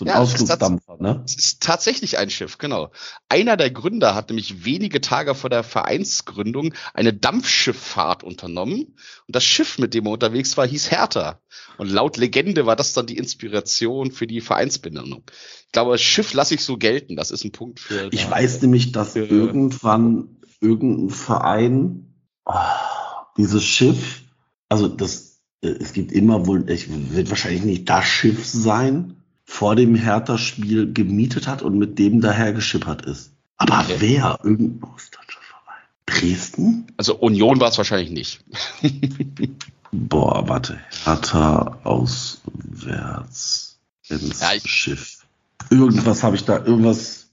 So 0.00 0.06
ein 0.06 0.08
Ja, 0.08 0.14
Ausflugsdampfer, 0.14 0.96
ne? 0.98 1.22
Es 1.26 1.36
ist 1.36 1.62
tatsächlich 1.62 2.16
ein 2.16 2.30
Schiff, 2.30 2.56
genau. 2.56 2.90
Einer 3.28 3.58
der 3.58 3.70
Gründer 3.70 4.14
hat 4.14 4.30
nämlich 4.30 4.64
wenige 4.64 5.02
Tage 5.02 5.34
vor 5.34 5.50
der 5.50 5.62
Vereinsgründung 5.62 6.72
eine 6.94 7.12
Dampfschifffahrt 7.12 8.24
unternommen. 8.24 8.96
Und 9.26 9.36
das 9.36 9.44
Schiff, 9.44 9.78
mit 9.78 9.92
dem 9.92 10.06
er 10.06 10.12
unterwegs 10.12 10.56
war, 10.56 10.66
hieß 10.66 10.90
Hertha. 10.90 11.42
Und 11.76 11.90
laut 11.90 12.16
Legende 12.16 12.64
war 12.64 12.76
das 12.76 12.94
dann 12.94 13.04
die 13.04 13.18
Inspiration 13.18 14.10
für 14.10 14.26
die 14.26 14.40
Vereinsbenennung. 14.40 15.22
Ich 15.66 15.72
glaube, 15.72 15.92
das 15.92 16.00
Schiff 16.00 16.32
lasse 16.32 16.54
ich 16.54 16.64
so 16.64 16.78
gelten. 16.78 17.14
Das 17.14 17.30
ist 17.30 17.44
ein 17.44 17.52
Punkt 17.52 17.78
für. 17.78 18.08
Ich 18.10 18.30
weiß 18.30 18.62
nämlich, 18.62 18.92
dass 18.92 19.16
irgendwann 19.16 20.38
irgendein 20.62 21.10
Verein 21.10 22.14
ah, 22.46 23.26
dieses 23.36 23.64
Schiff, 23.64 24.22
also 24.70 24.88
das, 24.88 25.42
äh, 25.60 25.68
es 25.68 25.92
gibt 25.92 26.10
immer 26.10 26.46
wohl, 26.46 26.64
es 26.70 26.86
wird 26.88 27.28
wahrscheinlich 27.28 27.64
nicht 27.64 27.90
das 27.90 28.06
Schiff 28.06 28.46
sein, 28.46 29.19
vor 29.50 29.74
dem 29.74 29.96
Hertha-Spiel 29.96 30.92
gemietet 30.92 31.48
hat 31.48 31.60
und 31.60 31.76
mit 31.76 31.98
dem 31.98 32.20
daher 32.20 32.52
geschippert 32.52 33.04
ist. 33.04 33.32
Aber 33.56 33.80
Okay. 33.80 33.96
wer? 33.98 34.38
Irgendein 34.44 34.88
ostdeutscher 34.88 35.40
Verein? 35.40 35.82
Dresden? 36.06 36.86
Also 36.96 37.16
Union 37.16 37.58
war 37.58 37.68
es 37.68 37.76
wahrscheinlich 37.76 38.10
nicht. 38.10 38.44
Boah, 39.92 40.48
warte. 40.48 40.78
Hertha 41.04 41.80
auswärts 41.82 43.80
ins 44.08 44.40
Ja, 44.40 44.50
Schiff. 44.64 45.26
Irgendwas 45.68 46.22
habe 46.22 46.36
ich 46.36 46.44
da, 46.44 46.58
irgendwas. 46.64 47.26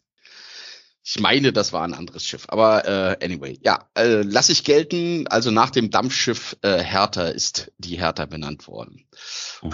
Ich 1.03 1.19
meine, 1.19 1.53
das 1.53 1.71
war 1.71 1.83
ein 1.83 1.93
anderes 1.93 2.25
Schiff. 2.25 2.45
Aber 2.49 2.85
äh, 2.85 3.23
anyway, 3.23 3.59
ja, 3.63 3.87
äh, 3.95 4.23
lasse 4.23 4.51
ich 4.51 4.63
gelten. 4.63 5.27
Also 5.27 5.51
nach 5.51 5.69
dem 5.69 5.91
Dampfschiff 5.91 6.57
äh, 6.63 6.79
Hertha 6.79 7.27
ist 7.27 7.71
die 7.77 7.97
Hertha 7.99 8.25
benannt 8.25 8.67
worden. 8.67 9.05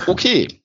Okay. 0.06 0.62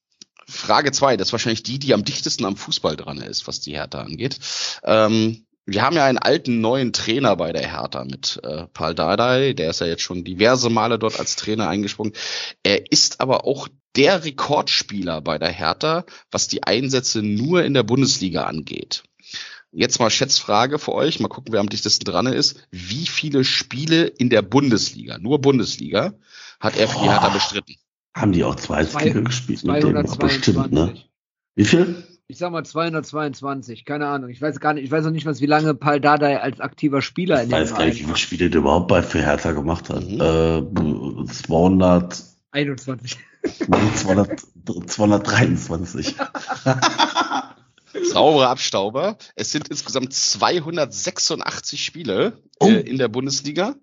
Frage 0.48 0.92
zwei, 0.92 1.16
das 1.16 1.28
ist 1.28 1.32
wahrscheinlich 1.32 1.62
die, 1.62 1.78
die 1.78 1.92
am 1.92 2.04
dichtesten 2.04 2.44
am 2.46 2.56
Fußball 2.56 2.96
dran 2.96 3.18
ist, 3.18 3.46
was 3.46 3.60
die 3.60 3.74
Hertha 3.74 4.00
angeht. 4.00 4.38
Ähm, 4.82 5.44
wir 5.66 5.82
haben 5.82 5.96
ja 5.96 6.06
einen 6.06 6.16
alten 6.16 6.62
neuen 6.62 6.94
Trainer 6.94 7.36
bei 7.36 7.52
der 7.52 7.70
Hertha 7.70 8.04
mit 8.04 8.40
äh, 8.42 8.66
Paul 8.72 8.94
Dardai, 8.94 9.52
der 9.52 9.68
ist 9.68 9.80
ja 9.80 9.86
jetzt 9.86 10.02
schon 10.02 10.24
diverse 10.24 10.70
Male 10.70 10.98
dort 10.98 11.18
als 11.18 11.36
Trainer 11.36 11.68
eingesprungen. 11.68 12.14
Er 12.62 12.90
ist 12.90 13.20
aber 13.20 13.44
auch 13.44 13.68
der 13.94 14.24
Rekordspieler 14.24 15.20
bei 15.20 15.38
der 15.38 15.50
Hertha, 15.50 16.06
was 16.30 16.48
die 16.48 16.62
Einsätze 16.62 17.22
nur 17.22 17.64
in 17.64 17.74
der 17.74 17.82
Bundesliga 17.82 18.44
angeht. 18.44 19.02
Jetzt 19.70 20.00
mal 20.00 20.08
Schätzfrage 20.08 20.78
für 20.78 20.94
euch, 20.94 21.20
mal 21.20 21.28
gucken, 21.28 21.52
wer 21.52 21.60
am 21.60 21.68
dichtesten 21.68 22.06
dran 22.06 22.26
ist. 22.26 22.56
Wie 22.70 23.06
viele 23.06 23.44
Spiele 23.44 24.06
in 24.06 24.30
der 24.30 24.40
Bundesliga, 24.40 25.18
nur 25.18 25.42
Bundesliga, 25.42 26.14
hat 26.58 26.78
er 26.78 26.88
für 26.88 27.00
die 27.00 27.10
Hertha 27.10 27.28
bestritten? 27.28 27.76
Haben 28.20 28.32
die 28.32 28.44
auch 28.44 28.56
Zweitliga 28.56 29.12
Zwei- 29.14 29.20
gespielt 29.20 29.64
mit 29.64 29.82
dem? 29.82 29.92
Bestimmt, 30.02 30.72
ne? 30.72 30.92
222. 30.94 31.10
Wie 31.54 31.64
viel? 31.64 32.04
Ich 32.30 32.36
sag 32.38 32.52
mal 32.52 32.64
222, 32.64 33.84
keine 33.86 34.06
Ahnung. 34.06 34.28
Ich 34.28 34.42
weiß 34.42 34.60
gar 34.60 34.74
nicht, 34.74 34.84
ich 34.84 34.90
weiß 34.90 35.04
noch 35.04 35.12
nicht, 35.12 35.24
was 35.24 35.40
wie 35.40 35.46
lange 35.46 35.74
Paul 35.74 35.98
Dardai 36.00 36.40
als 36.40 36.60
aktiver 36.60 37.00
Spieler 37.00 37.36
in 37.42 37.48
Ich 37.48 37.54
dem 37.54 37.62
weiß 37.62 37.74
gar 37.74 37.86
nicht, 37.86 38.00
wie 38.00 38.04
viele 38.04 38.16
Spiele 38.16 38.50
der 38.50 38.60
überhaupt 38.60 38.88
bei 38.88 39.02
für 39.02 39.20
Hertha 39.22 39.52
gemacht 39.52 39.88
hat. 39.88 40.04
Mhm. 40.06 40.20
Äh, 40.20 41.32
200, 41.32 42.22
21. 42.50 43.16
nee, 43.66 43.94
200, 43.94 44.40
223. 44.86 46.16
Saubere 48.12 48.48
Abstauber. 48.48 49.16
Es 49.34 49.50
sind 49.50 49.68
insgesamt 49.68 50.12
286 50.12 51.82
Spiele 51.84 52.42
Oh. 52.60 52.68
äh, 52.68 52.80
in 52.80 52.98
der 52.98 53.08
Bundesliga. 53.08 53.74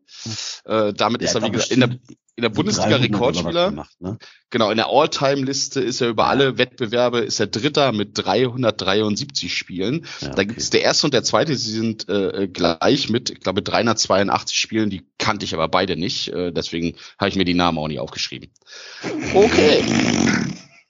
Äh, 0.65 0.93
damit 0.93 1.21
Der 1.21 1.29
ist 1.29 1.35
er, 1.35 1.41
wie 1.43 1.49
gesagt, 1.51 1.71
in 1.71 1.79
der, 1.79 1.97
in 2.37 2.41
der 2.41 2.49
Bundesliga 2.49 2.97
300 2.97 3.09
oder 3.09 3.19
was 3.19 3.27
Rekordspieler. 3.27 3.69
Gemacht, 3.69 4.01
ne? 4.01 4.17
Genau, 4.49 4.69
in 4.69 4.77
der 4.77 4.87
All-Time-Liste 4.89 5.79
ist 5.79 6.01
er 6.01 6.09
über 6.09 6.27
alle 6.27 6.57
Wettbewerbe, 6.57 7.19
ist 7.19 7.39
er 7.39 7.47
Dritter 7.47 7.91
mit 7.93 8.11
373 8.13 9.55
Spielen. 9.55 10.05
Ja, 10.19 10.27
Da 10.27 10.33
okay. 10.33 10.45
gibt's 10.47 10.69
der 10.69 10.81
erste 10.81 11.07
und 11.07 11.13
der 11.13 11.23
zweite, 11.23 11.55
sie 11.55 11.71
sind 11.71 12.09
äh, 12.09 12.49
gleich 12.51 13.09
mit, 13.09 13.29
ich 13.29 13.39
glaube, 13.39 13.61
382 13.61 14.59
Spielen, 14.59 14.89
die 14.89 15.07
kannte 15.17 15.45
ich 15.45 15.53
aber 15.53 15.69
beide 15.69 15.95
nicht. 15.95 16.27
Äh, 16.29 16.51
deswegen 16.51 16.97
habe 17.17 17.29
ich 17.29 17.35
mir 17.37 17.45
die 17.45 17.53
Namen 17.53 17.77
auch 17.77 17.87
nicht 17.87 17.99
aufgeschrieben. 17.99 18.51
Okay, 19.33 19.83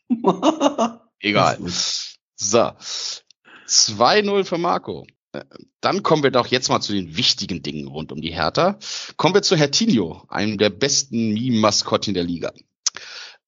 egal. 1.19 1.59
So. 2.35 2.71
2-0 3.67 4.43
für 4.43 4.57
Marco. 4.57 5.07
Dann 5.81 6.03
kommen 6.03 6.23
wir 6.23 6.31
doch 6.31 6.47
jetzt 6.47 6.69
mal 6.69 6.81
zu 6.81 6.93
den 6.93 7.17
wichtigen 7.17 7.61
Dingen 7.61 7.87
rund 7.87 8.11
um 8.11 8.21
die 8.21 8.33
Hertha. 8.33 8.77
Kommen 9.17 9.35
wir 9.35 9.41
zu 9.41 9.55
Hertinho, 9.55 10.23
einem 10.29 10.57
der 10.57 10.69
besten 10.69 11.33
Meme-Maskottchen 11.33 12.13
der 12.13 12.23
Liga. 12.23 12.51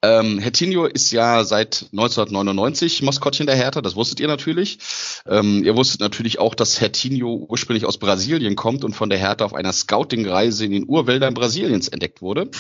Ähm, 0.04 0.38
Hertinho 0.38 0.86
ist 0.86 1.12
ja 1.12 1.44
seit 1.44 1.88
1999 1.92 3.02
Maskottchen 3.02 3.48
der 3.48 3.56
Hertha, 3.56 3.82
das 3.82 3.96
wusstet 3.96 4.20
ihr 4.20 4.28
natürlich. 4.28 4.78
Ähm, 5.26 5.64
ihr 5.64 5.76
wusstet 5.76 6.02
natürlich 6.02 6.38
auch, 6.38 6.54
dass 6.54 6.80
Hertinho 6.80 7.48
ursprünglich 7.50 7.86
aus 7.86 7.98
Brasilien 7.98 8.56
kommt 8.56 8.84
und 8.84 8.94
von 8.94 9.10
der 9.10 9.18
Hertha 9.18 9.44
auf 9.44 9.56
einer 9.56 9.74
Scouting-Reise 9.74 10.66
in 10.66 10.72
den 10.72 10.88
Urwäldern 10.88 11.34
Brasiliens 11.34 11.88
entdeckt 11.88 12.22
wurde. 12.22 12.52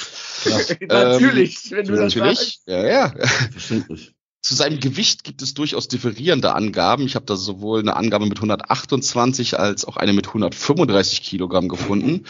natürlich, 0.82 1.70
wenn 1.70 1.86
du 1.86 1.96
das 1.96 2.14
sagst. 2.14 2.18
natürlich, 2.18 2.60
ja, 2.66 2.88
ja. 2.88 3.14
Verständlich. 3.52 4.17
Zu 4.48 4.56
seinem 4.56 4.80
Gewicht 4.80 5.26
gibt 5.26 5.42
es 5.42 5.56
durchaus 5.56 5.90
differierende 5.90 6.56
Angaben. 6.56 7.06
Ich 7.06 7.16
habe 7.16 7.26
da 7.26 7.36
sowohl 7.36 7.82
eine 7.82 7.98
Angabe 7.98 8.26
mit 8.28 8.38
128 8.38 9.60
als 9.60 9.84
auch 9.84 9.98
eine 9.98 10.14
mit 10.14 10.28
135 10.28 11.22
Kilogramm 11.22 11.68
gefunden. 11.68 12.24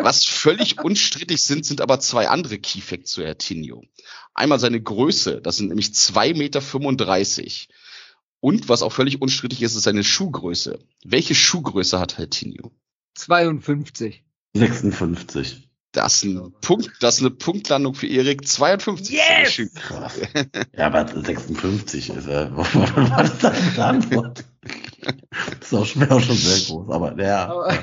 Was 0.00 0.24
völlig 0.24 0.80
unstrittig 0.82 1.40
sind, 1.44 1.64
sind 1.64 1.80
aber 1.80 2.00
zwei 2.00 2.28
andere 2.28 2.58
Key 2.58 2.80
Facts 2.80 3.12
zu 3.12 3.22
Hertinho. 3.22 3.84
Einmal 4.34 4.58
seine 4.58 4.82
Größe, 4.82 5.40
das 5.40 5.58
sind 5.58 5.68
nämlich 5.68 5.90
2,35 5.90 6.34
Meter. 6.36 7.74
Und 8.40 8.68
was 8.68 8.82
auch 8.82 8.92
völlig 8.92 9.22
unstrittig 9.22 9.62
ist, 9.62 9.76
ist 9.76 9.84
seine 9.84 10.02
Schuhgröße. 10.02 10.80
Welche 11.04 11.36
Schuhgröße 11.36 12.00
hat 12.00 12.18
Hertinho? 12.18 12.72
52. 13.14 14.24
56. 14.54 15.67
Das 15.98 16.22
ist, 16.22 16.24
ein 16.26 16.52
Punkt, 16.60 16.92
das 17.00 17.16
ist 17.16 17.22
eine 17.22 17.30
Punktlandung 17.30 17.92
für 17.92 18.06
Erik. 18.06 18.46
52. 18.46 19.16
Yes! 19.16 19.62
Ja, 20.76 20.86
aber 20.86 21.08
56 21.08 22.10
ist, 22.10 22.28
äh, 22.28 22.48
was 22.54 23.30
ist 23.32 23.42
das 23.42 23.58
für 23.58 23.82
eine 23.82 23.84
Antwort? 23.84 24.44
ist 25.60 25.74
auch 25.74 25.84
schwer 25.84 26.12
auch 26.12 26.20
schon 26.20 26.36
sehr 26.36 26.66
groß, 26.68 26.88
aber 26.88 27.20
ja. 27.20 27.48
Aber, 27.48 27.74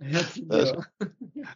Hertinho. 0.00 0.84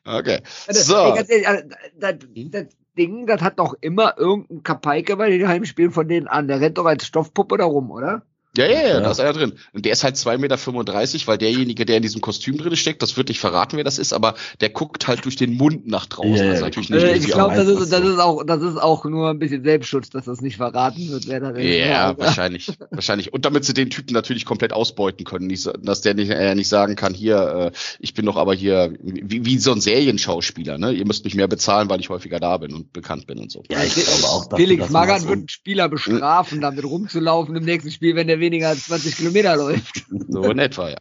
Okay. 0.07 0.41
Also, 0.67 0.95
So. 0.95 1.15
ehrlich, 1.17 1.47
also, 1.47 1.69
das, 1.99 2.15
das 2.51 2.67
Ding, 2.97 3.27
das 3.27 3.43
hat 3.43 3.59
doch 3.59 3.75
immer 3.83 4.17
irgendein 4.17 4.63
Kapaike 4.63 5.17
bei 5.17 5.29
den 5.29 5.47
Heimspielen 5.47 5.93
von 5.93 6.09
denen 6.09 6.29
an. 6.29 6.49
Der 6.49 6.63
rennt 6.63 6.79
doch 6.79 6.87
als 6.87 7.07
Stoffpuppe 7.07 7.59
da 7.59 7.67
rum, 7.67 7.91
oder? 7.91 8.23
Ja, 8.57 8.67
ja, 8.67 8.89
ja, 8.89 9.01
da 9.01 9.11
ist 9.11 9.21
einer 9.21 9.33
drin. 9.33 9.53
Und 9.73 9.85
der 9.85 9.93
ist 9.93 10.05
halt 10.05 10.17
2,35 10.17 10.39
Meter, 10.39 11.27
weil 11.27 11.39
derjenige, 11.39 11.85
der 11.85 11.97
in 11.97 12.03
diesem 12.03 12.21
Kostüm 12.21 12.57
drin 12.57 12.75
steckt, 12.77 13.03
das 13.03 13.17
wird 13.17 13.29
nicht 13.29 13.41
verraten, 13.41 13.77
wer 13.77 13.85
das 13.85 13.99
ist, 13.99 14.13
aber 14.13 14.35
der 14.61 14.71
guckt 14.71 15.07
halt 15.07 15.25
durch 15.25 15.37
den 15.37 15.57
Mund 15.57 15.87
nach 15.87 16.07
draußen. 16.07 16.37
Ja, 16.37 16.45
ja, 16.45 16.51
also 16.53 16.65
natürlich 16.65 16.91
nicht 16.91 17.03
Äh, 17.03 17.17
ich 17.17 17.27
glaube, 17.27 17.55
das, 17.55 17.69
ist, 17.69 17.81
das 17.81 17.91
das, 17.91 18.03
so. 18.03 18.13
ist 18.13 18.19
auch, 18.19 18.45
das 18.45 18.63
ist 18.63 18.77
auch 18.77 19.05
nur 19.05 19.31
ein 19.31 19.39
bisschen 19.39 19.63
Selbstschutz, 19.63 20.11
dass 20.11 20.25
das 20.25 20.41
nicht 20.41 20.57
verraten 20.57 21.11
wird, 21.11 21.29
wer 21.29 21.41
da 21.41 21.51
ist. 21.51 21.65
Ja, 21.65 22.17
wahrscheinlich, 22.19 22.73
wahrscheinlich. 22.91 23.33
Und 23.33 23.45
damit 23.45 23.65
sie 23.65 23.75
den 23.75 23.91
Typen 23.91 24.15
natürlich 24.15 24.45
komplett 24.45 24.73
ausbeuten 24.73 25.25
können, 25.25 25.47
nicht, 25.47 25.69
dass 25.83 26.01
der 26.01 26.15
nicht, 26.15 26.31
äh, 26.31 26.55
nicht 26.55 26.69
sagen 26.69 26.97
kann, 26.97 27.15
hier, 27.15 27.73
äh, 27.73 27.77
ich 28.01 28.15
bin 28.15 28.27
doch 28.27 28.37
aber 28.37 28.55
hier 28.55 28.95
wie, 29.03 29.45
wie 29.45 29.59
so 29.59 29.73
ein 29.73 29.81
Serienschauspieler, 29.81 30.79
ne? 30.79 30.93
Ihr 30.93 31.07
müsst 31.07 31.25
mich 31.25 31.35
mehr 31.35 31.49
bezahlen, 31.49 31.89
weil 31.89 32.01
ich 32.01 32.09
häufiger 32.09 32.41
da 32.41 32.57
bin 32.57 32.73
und 32.73 32.93
bekannt 32.93 33.27
bin 33.27 33.39
und 33.39 33.51
so. 33.51 33.63
Ja, 33.71 33.83
ich 33.83 33.95
glaube 33.95 34.25
auch, 34.25 34.47
dass 34.47 34.59
Felix 34.59 34.91
Magath 34.91 35.21
man 35.21 35.29
wird 35.29 35.39
einen 35.39 35.49
Spieler 35.49 35.89
bestrafen, 35.89 36.61
damit 36.61 36.85
rumzulaufen 36.85 37.57
im 37.57 37.65
nächsten 37.65 37.91
Spiel, 37.91 38.17
wenn 38.17 38.27
der 38.27 38.41
weniger 38.47 38.69
als 38.69 38.85
20 38.87 39.17
Kilometer 39.17 39.57
läuft. 39.57 40.05
So 40.29 40.43
in 40.45 40.59
etwa, 40.59 40.91
ja. 40.91 40.97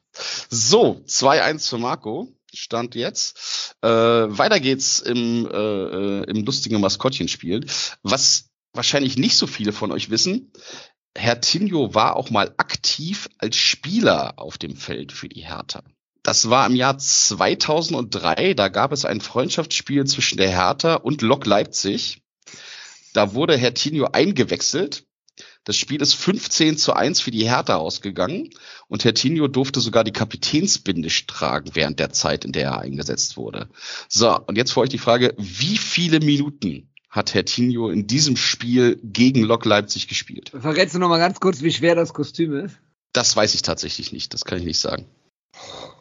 So, 0.50 1.02
2-1 1.08 1.70
für 1.70 1.78
Marco. 1.78 2.32
Stand 2.54 2.96
jetzt. 2.96 3.76
Äh, 3.82 3.90
weiter 3.90 4.60
geht's 4.60 5.00
im, 5.00 5.46
äh, 5.46 5.58
äh, 5.58 6.24
im 6.30 6.46
lustigen 6.46 6.80
Maskottchenspiel. 6.80 7.66
Was 8.02 8.50
wahrscheinlich 8.74 9.18
nicht 9.18 9.36
so 9.36 9.48
viele 9.48 9.74
von 9.74 9.92
euch 9.92 10.10
wissen, 10.10 10.52
Herr 11.18 11.40
Tinjo 11.42 11.94
war 11.94 12.16
auch 12.16 12.30
mal 12.30 12.54
aktiv 12.58 13.30
als 13.38 13.56
Spieler 13.56 14.34
auf 14.38 14.58
dem 14.58 14.76
Feld 14.76 15.12
für 15.12 15.30
die 15.30 15.46
Hertha. 15.46 15.82
Das 16.24 16.50
war 16.50 16.66
im 16.66 16.76
Jahr 16.76 16.98
2003, 16.98 18.56
da 18.56 18.70
gab 18.70 18.92
es 18.92 19.06
ein 19.06 19.22
Freundschaftsspiel 19.22 20.06
zwischen 20.06 20.38
der 20.38 20.50
Hertha 20.50 20.96
und 20.96 21.22
Lok 21.22 21.46
Leipzig. 21.46 22.22
Da 23.14 23.34
wurde 23.34 23.56
Herr 23.58 23.74
Tinjo 23.74 24.08
eingewechselt. 24.12 25.06
Das 25.66 25.76
Spiel 25.76 26.02
ist 26.02 26.14
15 26.14 26.78
zu 26.78 26.94
1 26.94 27.22
für 27.22 27.32
die 27.32 27.50
Hertha 27.50 27.76
ausgegangen 27.76 28.52
und 28.88 29.04
Hertinho 29.04 29.48
durfte 29.48 29.82
sogar 29.82 30.04
die 30.04 30.14
Kapitänsbinde 30.14 31.10
tragen 31.28 31.72
während 31.74 32.00
der 32.00 32.12
Zeit, 32.12 32.46
in 32.46 32.52
der 32.52 32.64
er 32.66 32.80
eingesetzt 32.80 33.36
wurde. 33.36 33.68
So, 34.08 34.40
und 34.46 34.58
jetzt 34.58 34.72
für 34.72 34.82
euch 34.82 34.90
die 34.90 35.00
Frage, 35.00 35.34
wie 35.38 35.78
viele 35.78 36.20
Minuten 36.20 36.90
hat 37.10 37.34
Hertinho 37.34 37.90
in 37.90 38.06
diesem 38.06 38.38
Spiel 38.38 39.00
gegen 39.04 39.42
Lok 39.42 39.66
Leipzig 39.66 40.08
gespielt? 40.08 40.52
Verrätst 40.58 40.94
du 40.94 41.00
noch 41.00 41.10
mal 41.10 41.18
ganz 41.18 41.40
kurz, 41.40 41.62
wie 41.62 41.72
schwer 41.72 41.96
das 41.96 42.14
Kostüm 42.14 42.56
ist? 42.58 42.78
Das 43.12 43.36
weiß 43.36 43.56
ich 43.56 43.64
tatsächlich 43.64 44.12
nicht, 44.12 44.34
das 44.34 44.46
kann 44.46 44.60
ich 44.60 44.66
nicht 44.66 44.80
sagen. 44.80 45.06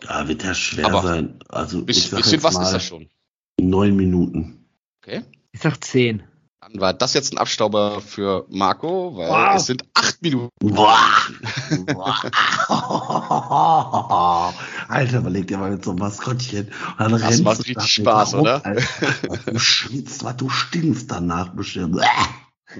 Ja, 0.02 0.28
wird 0.28 0.42
ja 0.42 0.54
schwer 0.54 0.86
Aber 0.86 1.02
sein. 1.02 1.38
Also, 1.48 1.80
ich 1.80 1.86
Bisschen, 1.86 2.10
sag 2.10 2.22
bisschen 2.22 2.42
was 2.42 2.54
mal 2.54 2.64
ist 2.64 2.72
das 2.72 2.84
schon? 2.84 3.08
neun 3.58 3.96
Minuten. 3.96 4.66
Okay. 5.02 5.22
Ich 5.52 5.60
sag 5.60 5.82
10. 5.82 6.22
Dann 6.72 6.80
war 6.80 6.94
das 6.94 7.12
jetzt 7.12 7.30
ein 7.32 7.38
Abstauber 7.38 8.00
für 8.00 8.46
Marco, 8.48 9.14
weil 9.16 9.28
Wow. 9.28 9.56
es 9.56 9.66
sind 9.66 9.82
acht 9.92 10.22
Minuten. 10.22 10.50
Boah. 10.60 10.98
Alter, 14.88 15.18
überleg 15.18 15.46
dir 15.46 15.58
mal 15.58 15.72
mit 15.72 15.84
so 15.84 15.90
einem 15.90 15.98
Maskottchen. 15.98 16.68
Und 16.98 17.10
dann 17.12 17.20
Das 17.20 17.40
macht 17.42 17.58
du 17.58 17.62
richtig 17.64 17.92
Spaß, 17.92 18.32
rum, 18.34 18.40
oder? 18.42 18.64
Alter. 18.64 18.82
Du 19.52 19.58
schwitzt, 19.58 20.24
was 20.24 20.36
du 20.36 20.48
stinkst 20.48 21.10
danach 21.10 21.48
bestimmt. 21.48 22.00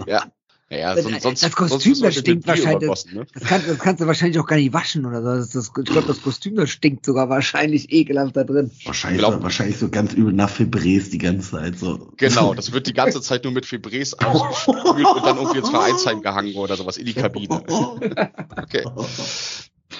Ja. 0.06 0.24
Ja, 0.70 0.94
Das- 0.94 1.04
sonst, 1.04 1.22
sonst, 1.22 1.42
das 1.42 1.52
Kostüm, 1.54 2.00
das 2.00 2.14
stinkt 2.16 2.46
wahrscheinlich- 2.46 2.76
übergossen, 2.84 3.14
Ne? 3.14 3.26
Das, 3.34 3.42
kannst, 3.44 3.68
das 3.68 3.78
kannst 3.78 4.00
du 4.02 4.06
wahrscheinlich 4.06 4.38
auch 4.40 4.46
gar 4.46 4.56
nicht 4.56 4.72
waschen 4.72 5.04
oder 5.04 5.20
so. 5.22 5.28
Das, 5.28 5.50
das, 5.50 5.66
ich 5.78 5.84
glaube, 5.84 6.06
das 6.06 6.22
Kostüm, 6.22 6.56
das 6.56 6.70
stinkt 6.70 7.04
sogar 7.04 7.28
wahrscheinlich 7.28 7.92
ekelhaft 7.92 8.34
da 8.36 8.44
drin. 8.44 8.70
Wahrscheinlich, 8.84 9.18
Glaub- 9.20 9.34
so, 9.34 9.42
wahrscheinlich 9.42 9.76
so 9.76 9.88
ganz 9.90 10.14
übel 10.14 10.32
nach 10.32 10.48
Fibres 10.50 11.10
die 11.10 11.18
ganze 11.18 11.50
Zeit. 11.52 11.78
So. 11.78 12.10
Genau, 12.16 12.54
das 12.54 12.72
wird 12.72 12.86
die 12.86 12.94
ganze 12.94 13.20
Zeit 13.20 13.44
nur 13.44 13.52
mit 13.52 13.66
Fibres 13.66 14.14
ausgespült 14.18 15.06
und 15.06 15.24
dann 15.26 15.36
irgendwie 15.36 15.58
ins 15.58 15.68
Vereinsheim 15.70 16.22
gehangen 16.22 16.54
oder 16.56 16.76
sowas 16.76 16.96
in 16.96 17.06
die 17.06 17.14
Kabine. 17.14 17.62
Okay. 18.56 18.84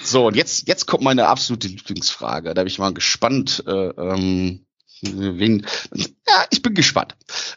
So, 0.03 0.27
und 0.27 0.35
jetzt, 0.35 0.67
jetzt 0.67 0.85
kommt 0.87 1.03
meine 1.03 1.27
absolute 1.27 1.67
Lieblingsfrage. 1.67 2.53
Da 2.53 2.61
bin 2.61 2.67
ich 2.67 2.79
mal 2.79 2.93
gespannt, 2.93 3.63
äh, 3.67 3.71
ähm, 3.71 4.64
wen, 5.01 5.65
ja, 5.93 6.45
ich 6.51 6.61
bin 6.61 6.73
gespannt. 6.73 7.15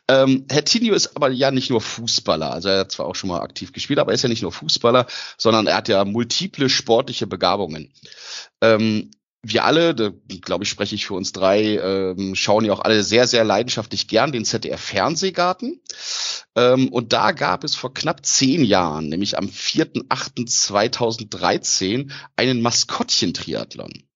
Ähm, 0.09 0.47
Hertinho 0.51 0.94
ist 0.94 1.16
aber 1.16 1.31
ja 1.31 1.51
nicht 1.51 1.70
nur 1.70 1.81
Fußballer. 1.81 2.52
Also 2.52 2.69
er 2.69 2.81
hat 2.81 2.93
zwar 2.93 3.06
auch 3.06 3.15
schon 3.15 3.28
mal 3.28 3.40
aktiv 3.40 3.73
gespielt, 3.73 3.98
aber 3.98 4.12
er 4.12 4.15
ist 4.15 4.23
ja 4.23 4.28
nicht 4.28 4.43
nur 4.43 4.52
Fußballer, 4.52 5.06
sondern 5.36 5.66
er 5.66 5.77
hat 5.77 5.89
ja 5.89 6.05
multiple 6.05 6.69
sportliche 6.69 7.27
Begabungen. 7.27 7.93
Ähm, 8.60 9.10
wir 9.43 9.65
alle, 9.65 9.94
glaube 9.94 10.65
ich, 10.65 10.70
spreche 10.70 10.97
ich 10.97 11.06
für 11.06 11.15
uns 11.15 11.32
drei, 11.32 11.78
ähm, 11.78 12.35
schauen 12.35 12.65
ja 12.65 12.73
auch 12.73 12.81
alle 12.81 13.05
sehr, 13.05 13.28
sehr 13.28 13.44
leidenschaftlich 13.44 14.09
gern 14.09 14.32
den 14.32 14.44
ZDF 14.44 14.81
Fernsehgarten. 14.81 15.81
Ähm, 16.56 16.89
und 16.89 17.12
da 17.12 17.31
gab 17.32 17.62
es 17.62 17.77
vor 17.77 17.94
knapp 17.94 18.27
zehn 18.27 18.65
Jahren, 18.65 19.09
nämlich 19.09 19.39
am 19.39 19.47
4.8.2013, 19.47 22.10
einen 22.35 22.62
Maskottchen-Triathlon. 22.62 24.07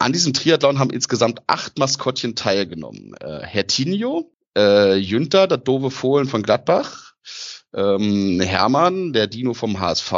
An 0.00 0.14
diesem 0.14 0.32
Triathlon 0.32 0.78
haben 0.78 0.88
insgesamt 0.88 1.42
acht 1.46 1.78
Maskottchen 1.78 2.34
teilgenommen. 2.34 3.14
Äh, 3.20 3.44
Hertinho, 3.44 4.32
äh, 4.56 4.94
Jünter, 4.96 5.46
das 5.46 5.62
doofe 5.62 5.90
Fohlen 5.90 6.26
von 6.26 6.42
Gladbach, 6.42 7.12
ähm, 7.74 8.40
Hermann, 8.40 9.12
der 9.12 9.26
Dino 9.26 9.54
vom 9.54 9.80
HSV, 9.80 10.12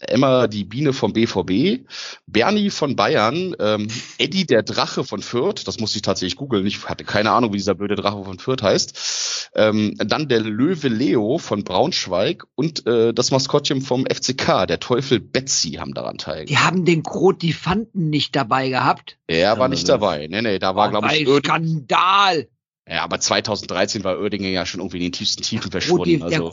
Emma, 0.00 0.46
die 0.46 0.64
Biene 0.64 0.92
vom 0.92 1.12
BVB, 1.12 1.86
Bernie 2.26 2.70
von 2.70 2.96
Bayern, 2.96 3.54
ähm, 3.58 3.88
Eddie, 4.18 4.46
der 4.46 4.62
Drache 4.62 5.04
von 5.04 5.22
Fürth, 5.22 5.66
das 5.66 5.78
musste 5.78 5.98
ich 5.98 6.02
tatsächlich 6.02 6.36
googeln, 6.36 6.66
ich 6.66 6.84
hatte 6.88 7.04
keine 7.04 7.30
Ahnung, 7.30 7.52
wie 7.52 7.58
dieser 7.58 7.74
blöde 7.74 7.94
Drache 7.94 8.24
von 8.24 8.38
Fürth 8.38 8.62
heißt, 8.62 9.50
ähm, 9.54 9.94
dann 9.98 10.28
der 10.28 10.40
Löwe 10.40 10.88
Leo 10.88 11.38
von 11.38 11.64
Braunschweig 11.64 12.44
und 12.54 12.86
äh, 12.86 13.14
das 13.14 13.30
Maskottchen 13.30 13.80
vom 13.80 14.04
FCK, 14.06 14.66
der 14.66 14.80
Teufel 14.80 15.20
Betsy, 15.20 15.72
haben 15.72 15.94
daran 15.94 16.18
teilgenommen. 16.18 16.46
Die 16.46 16.58
haben 16.58 16.84
den 16.84 17.02
Krotifanten 17.02 18.10
nicht 18.10 18.36
dabei 18.36 18.68
gehabt. 18.68 19.18
Er 19.26 19.58
war 19.58 19.68
nicht 19.68 19.88
dabei. 19.88 20.26
Nee, 20.28 20.42
nee, 20.42 20.58
da 20.58 20.74
war, 20.76 20.90
glaube 20.90 21.08
ich. 21.14 21.28
Skandal. 21.28 22.48
Ja, 22.88 23.02
aber 23.04 23.20
2013 23.20 24.02
war 24.04 24.18
Oerdingen 24.18 24.52
ja 24.52 24.66
schon 24.66 24.80
irgendwie 24.80 24.96
in 24.98 25.04
den 25.04 25.12
tiefsten 25.12 25.42
Tiefen 25.42 25.70
verschwunden. 25.70 26.18
Der 26.18 26.40
Also, 26.40 26.50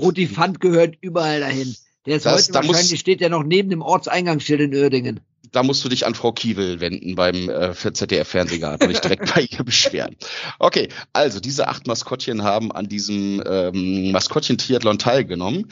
gehört 0.59 0.95
überall 1.01 1.39
dahin. 1.39 1.75
Der 2.05 2.17
ist 2.17 2.25
Das- 2.25 2.43
heute 2.43 2.51
da 2.53 2.59
muss- 2.61 2.69
wahrscheinlich, 2.75 2.99
steht 2.99 3.21
ja 3.21 3.29
noch 3.29 3.43
neben 3.43 3.69
dem 3.69 3.81
Ortseingangsschild 3.81 4.61
in 4.61 4.73
Uerdingen. 4.75 5.19
Da 5.51 5.63
musst 5.63 5.83
du 5.83 5.89
dich 5.89 6.05
an 6.05 6.15
Frau 6.15 6.31
Kiewel 6.31 6.79
wenden 6.79 7.15
beim 7.15 7.49
äh, 7.49 7.73
für 7.73 7.93
ZDF 7.93 8.27
Fernsehgarten 8.27 8.87
und 8.87 8.93
dich 8.93 9.01
direkt 9.01 9.33
bei 9.33 9.41
ihr 9.41 9.63
beschweren. 9.63 10.15
Okay, 10.59 10.89
also 11.13 11.39
diese 11.39 11.67
acht 11.67 11.87
Maskottchen 11.87 12.43
haben 12.43 12.71
an 12.71 12.87
diesem 12.87 13.41
ähm, 13.45 14.11
Maskottchen-Triathlon 14.11 14.99
teilgenommen. 14.99 15.67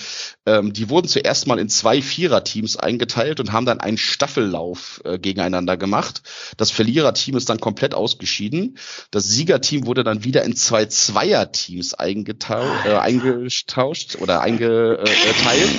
Ähm, 0.45 0.73
die 0.73 0.89
wurden 0.89 1.07
zuerst 1.07 1.47
mal 1.47 1.59
in 1.59 1.69
zwei 1.69 2.01
Viererteams 2.01 2.77
eingeteilt 2.77 3.39
und 3.39 3.51
haben 3.51 3.65
dann 3.65 3.79
einen 3.79 3.97
Staffellauf 3.97 5.01
äh, 5.03 5.19
gegeneinander 5.19 5.77
gemacht. 5.77 6.21
Das 6.57 6.71
Verliererteam 6.71 7.37
ist 7.37 7.49
dann 7.49 7.59
komplett 7.59 7.93
ausgeschieden. 7.93 8.77
Das 9.11 9.27
Siegerteam 9.27 9.85
wurde 9.85 10.03
dann 10.03 10.23
wieder 10.23 10.43
in 10.43 10.55
zwei 10.55 10.85
Zweierteams 10.85 11.93
äh, 11.93 12.97
eingetauscht 12.97 14.17
oder 14.19 14.41
eingeteilt. 14.41 15.69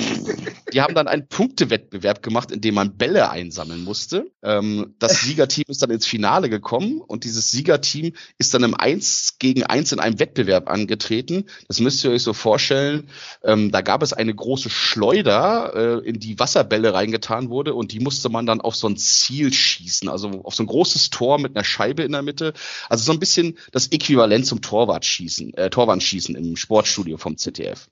Die 0.73 0.81
haben 0.81 0.95
dann 0.95 1.07
einen 1.07 1.27
Punktewettbewerb 1.27 2.21
gemacht, 2.23 2.51
in 2.51 2.61
dem 2.61 2.75
man 2.75 2.95
Bälle 2.97 3.29
einsammeln 3.29 3.83
musste. 3.89 4.31
Ähm, 4.43 4.93
das 4.99 5.21
Siegerteam 5.21 5.65
ist 5.67 5.81
dann 5.81 5.89
ins 5.89 6.05
Finale 6.05 6.47
gekommen 6.47 7.01
und 7.01 7.23
dieses 7.23 7.49
Siegerteam 7.49 8.13
ist 8.37 8.53
dann 8.53 8.63
im 8.63 8.75
1 8.75 9.39
gegen 9.39 9.63
1 9.63 9.93
in 9.93 9.99
einem 9.99 10.19
Wettbewerb 10.19 10.69
angetreten. 10.69 11.45
Das 11.67 11.79
müsst 11.79 12.03
ihr 12.03 12.11
euch 12.11 12.21
so 12.21 12.33
vorstellen. 12.33 13.09
Ähm, 13.43 13.71
da 13.71 13.81
gab 13.81 14.03
es 14.03 14.13
eine 14.13 14.33
große 14.33 14.69
Schleuder, 14.69 16.01
äh, 16.03 16.07
in 16.07 16.19
die 16.19 16.37
Wasserbälle 16.39 16.93
reingetan 16.93 17.49
wurde 17.49 17.73
und 17.73 17.91
die 17.91 17.99
musste 17.99 18.29
man 18.29 18.45
dann 18.45 18.61
auf 18.61 18.75
so 18.75 18.87
ein 18.87 18.97
Ziel 18.97 19.51
schießen, 19.51 20.07
also 20.07 20.29
auf 20.43 20.53
so 20.53 20.61
ein 20.63 20.67
großes 20.67 21.09
Tor 21.09 21.39
mit 21.39 21.55
einer 21.55 21.65
Scheibe 21.65 22.03
in 22.03 22.11
der 22.11 22.21
Mitte. 22.21 22.53
Also 22.89 23.05
so 23.05 23.11
ein 23.11 23.19
bisschen 23.19 23.57
das 23.71 23.87
Äquivalent 23.87 24.45
zum 24.45 24.61
Torwartschießen, 24.61 25.55
äh, 25.55 25.69
Torwandschießen 25.71 26.35
im 26.35 26.55
Sportstudio 26.55 27.17
vom 27.17 27.37
ZDF. 27.37 27.89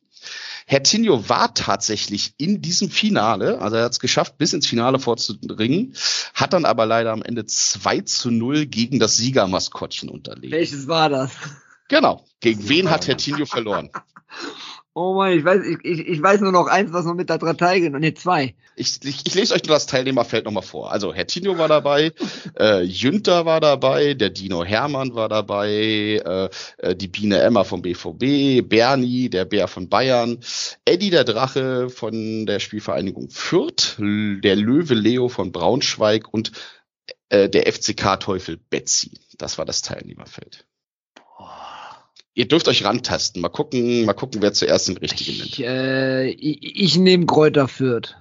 Hertinho 0.70 1.30
war 1.30 1.54
tatsächlich 1.54 2.34
in 2.38 2.62
diesem 2.62 2.90
Finale, 2.90 3.62
also 3.62 3.78
er 3.78 3.86
hat 3.86 3.94
es 3.94 4.02
geschafft, 4.02 4.38
bis 4.38 4.52
ins 4.52 4.68
Finale 4.68 5.00
vorzudringen, 5.00 5.96
hat 6.34 6.52
dann 6.52 6.66
aber 6.66 6.86
leider 6.86 7.14
am 7.14 7.24
Ende 7.24 7.46
2 7.46 8.02
zu 8.02 8.32
0 8.32 8.66
gegen 8.66 9.00
das 9.00 9.16
Siegermaskottchen 9.16 10.10
unterlegt. 10.10 10.52
Welches 10.52 10.90
war 10.90 11.08
das? 11.08 11.32
Genau. 11.88 12.26
Gegen 12.42 12.68
wen 12.68 12.90
hat 12.90 13.08
Hertinho 13.08 13.46
verloren? 13.46 13.90
Oh 15.00 15.14
Mann, 15.14 15.38
ich 15.38 15.46
weiß, 15.46 15.64
ich, 15.64 15.78
ich, 15.84 16.08
ich 16.08 16.24
weiß 16.24 16.42
nur 16.42 16.52
noch 16.52 16.66
eins, 16.66 16.92
was 16.92 17.06
noch 17.06 17.14
mit 17.14 17.30
da 17.30 17.38
dran 17.38 17.56
teilgenommen. 17.56 18.02
Ne, 18.02 18.16
zwei. 18.16 18.56
Ich, 18.76 18.98
ich, 19.04 19.28
ich 19.28 19.36
lese 19.36 19.54
euch 19.54 19.64
nur 19.64 19.76
das 19.76 19.86
Teilnehmerfeld 19.86 20.46
nochmal 20.46 20.64
vor. 20.64 20.92
Also 20.92 21.14
Hertinho 21.14 21.60
war 21.60 21.68
dabei, 21.68 22.14
äh, 22.60 22.82
Jünter 22.82 23.46
war 23.46 23.62
dabei, 23.62 24.16
der 24.16 24.32
Dino 24.32 24.64
Hermann 24.64 25.14
war 25.14 25.30
dabei, 25.30 25.70
äh, 25.70 26.50
äh, 26.80 26.96
die 26.96 27.08
Biene 27.08 27.38
Emma 27.38 27.64
vom 27.64 27.84
BVB, 27.84 28.68
Bernie, 28.68 29.30
der 29.30 29.46
Bär 29.46 29.68
von 29.68 29.88
Bayern, 29.88 30.40
Eddie 30.84 31.12
der 31.12 31.26
Drache 31.26 31.92
von 31.92 32.48
der 32.48 32.60
Spielvereinigung 32.60 33.30
Fürth, 33.30 33.98
der 34.00 34.56
Löwe 34.56 34.96
Leo 34.96 35.30
von 35.30 35.52
Braunschweig 35.52 36.34
und 36.34 36.54
äh, 37.30 37.48
der 37.50 37.72
FCK 37.72 38.20
Teufel 38.20 38.58
Betsy. 38.58 39.12
Das 39.38 39.60
war 39.60 39.66
das 39.66 39.84
Teilnehmerfeld. 39.84 40.66
Ihr 42.38 42.48
dürft 42.48 42.68
euch 42.68 42.86
rantasten. 42.86 43.42
Mal 43.42 43.50
gucken, 43.50 44.06
mal 44.06 44.14
gucken, 44.14 44.44
wer 44.44 44.54
zuerst 44.54 44.88
den 44.88 44.98
richtigen 44.98 45.40
nimmt. 45.40 45.54
Ich, 45.54 45.66
äh, 45.66 46.30
ich, 46.30 46.80
ich 46.84 46.96
nehme 46.96 47.26
Kräuter 47.26 47.68
Fürth. 47.68 48.16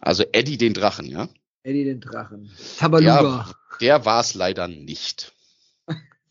Also 0.00 0.24
Eddie 0.32 0.56
den 0.56 0.72
Drachen, 0.72 1.04
ja? 1.04 1.28
Eddie 1.62 1.84
den 1.84 2.00
Drachen. 2.00 2.50
Tabaluga. 2.78 3.12
Ja, 3.12 3.54
der 3.82 4.04
war 4.06 4.22
es 4.22 4.32
leider 4.32 4.66
nicht. 4.66 5.34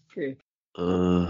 Okay. 0.10 0.38
Äh, 0.76 1.26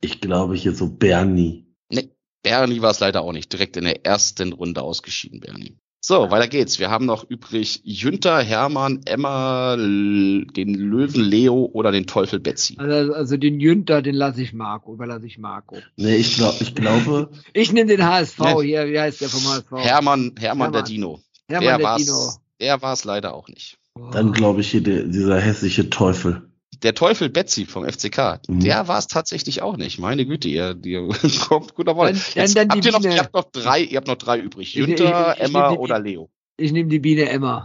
ich 0.00 0.20
glaube 0.20 0.56
hier 0.56 0.74
so 0.74 0.88
Bernie. 0.88 1.66
Nee, 1.88 2.10
Bernie 2.42 2.82
war 2.82 2.90
es 2.90 2.98
leider 2.98 3.22
auch 3.22 3.32
nicht. 3.32 3.52
Direkt 3.52 3.76
in 3.76 3.84
der 3.84 4.04
ersten 4.04 4.52
Runde 4.52 4.82
ausgeschieden, 4.82 5.38
Bernie. 5.38 5.78
So, 6.00 6.30
weiter 6.30 6.46
geht's. 6.46 6.78
Wir 6.78 6.90
haben 6.90 7.06
noch 7.06 7.28
übrig 7.28 7.80
Jünter, 7.82 8.40
Hermann, 8.40 9.00
Emma, 9.04 9.76
den 9.76 10.74
Löwen 10.74 11.20
Leo 11.22 11.68
oder 11.72 11.90
den 11.90 12.06
Teufel 12.06 12.38
Betsy. 12.38 12.76
Also, 12.78 13.12
also 13.14 13.36
den 13.36 13.58
Jünter, 13.58 14.00
den 14.00 14.14
lasse 14.14 14.40
ich 14.42 14.52
Marco, 14.52 14.94
überlasse 14.94 15.26
ich 15.26 15.38
Marco. 15.38 15.76
Nee, 15.96 16.16
ich, 16.16 16.36
glaub, 16.36 16.60
ich 16.60 16.74
glaube, 16.74 17.30
Ich 17.52 17.72
nehme 17.72 17.88
den 17.88 18.06
HSV 18.06 18.38
Nee. 18.38 18.62
hier, 18.66 18.86
wie 18.88 19.00
heißt 19.00 19.20
der 19.20 19.28
vom 19.28 19.42
HSV? 19.42 19.70
Hermann, 19.72 19.82
Hermann, 19.84 20.32
Hermann. 20.38 20.72
der 20.72 20.82
Dino. 20.82 21.20
Hermann 21.48 21.64
der 21.66 21.78
der 21.78 21.86
war's, 21.86 22.04
Dino. 22.04 22.32
Der 22.60 22.82
war 22.82 22.92
es 22.92 23.04
leider 23.04 23.34
auch 23.34 23.48
nicht. 23.48 23.78
dann 24.12 24.32
glaube 24.32 24.60
ich 24.60 24.70
hier 24.70 24.82
der, 24.82 25.02
dieser 25.02 25.40
hässliche 25.40 25.90
Teufel. 25.90 26.47
Der 26.82 26.94
Teufel 26.94 27.28
Betsy 27.28 27.66
vom 27.66 27.84
FCK, 27.88 28.40
Mhm. 28.48 28.60
der 28.60 28.86
war 28.88 28.98
es 28.98 29.06
tatsächlich 29.08 29.62
auch 29.62 29.76
nicht. 29.76 29.98
Meine 29.98 30.24
Güte, 30.26 30.48
ihr, 30.48 30.76
ihr 30.84 31.08
kommt 31.48 31.74
gut 31.74 31.88
auf 31.88 31.96
Dann- 31.98 32.54
dann- 32.54 32.68
habt 32.70 32.84
ihr, 32.84 32.92
noch, 32.92 33.02
ihr 33.02 33.18
habt 33.18 33.34
noch 33.34 33.50
drei, 33.50 33.80
ihr 33.82 33.96
habt 33.96 34.06
noch 34.06 34.16
drei 34.16 34.38
übrig. 34.38 34.68
Ich- 34.68 34.74
Jünter, 34.86 35.32
ich- 35.36 35.38
ich 35.42 35.48
Emma 35.48 35.72
die- 35.72 35.78
oder 35.78 35.98
Leo. 35.98 36.30
Ich 36.56 36.72
nehme 36.72 36.88
die 36.88 36.98
Biene 37.00 37.28
Emma. 37.28 37.64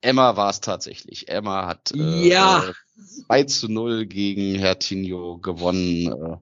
Emma 0.00 0.36
war 0.36 0.50
es 0.50 0.60
tatsächlich. 0.60 1.28
Emma 1.28 1.66
hat 1.66 1.92
äh, 1.94 2.28
Ja. 2.28 2.62
äh, 2.68 2.72
2 3.26 3.42
zu 3.44 3.68
0 3.68 4.06
gegen 4.06 4.54
Hertinho 4.58 5.38
gewonnen. 5.38 6.06
Äh, 6.12 6.36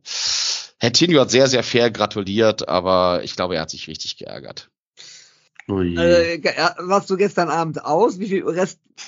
Hertinho 0.78 1.20
hat 1.20 1.30
sehr, 1.30 1.46
sehr 1.46 1.62
fair 1.62 1.90
gratuliert, 1.90 2.68
aber 2.68 3.22
ich 3.22 3.36
glaube, 3.36 3.54
er 3.54 3.62
hat 3.62 3.70
sich 3.70 3.86
richtig 3.88 4.16
geärgert. 4.16 4.68
Oh 5.68 5.80
je. 5.80 5.96
Äh, 5.96 6.34
äh, 6.34 6.70
warst 6.80 7.08
du 7.08 7.16
gestern 7.16 7.48
Abend 7.48 7.84
aus? 7.84 8.18
Wie 8.18 8.26
viel 8.26 8.42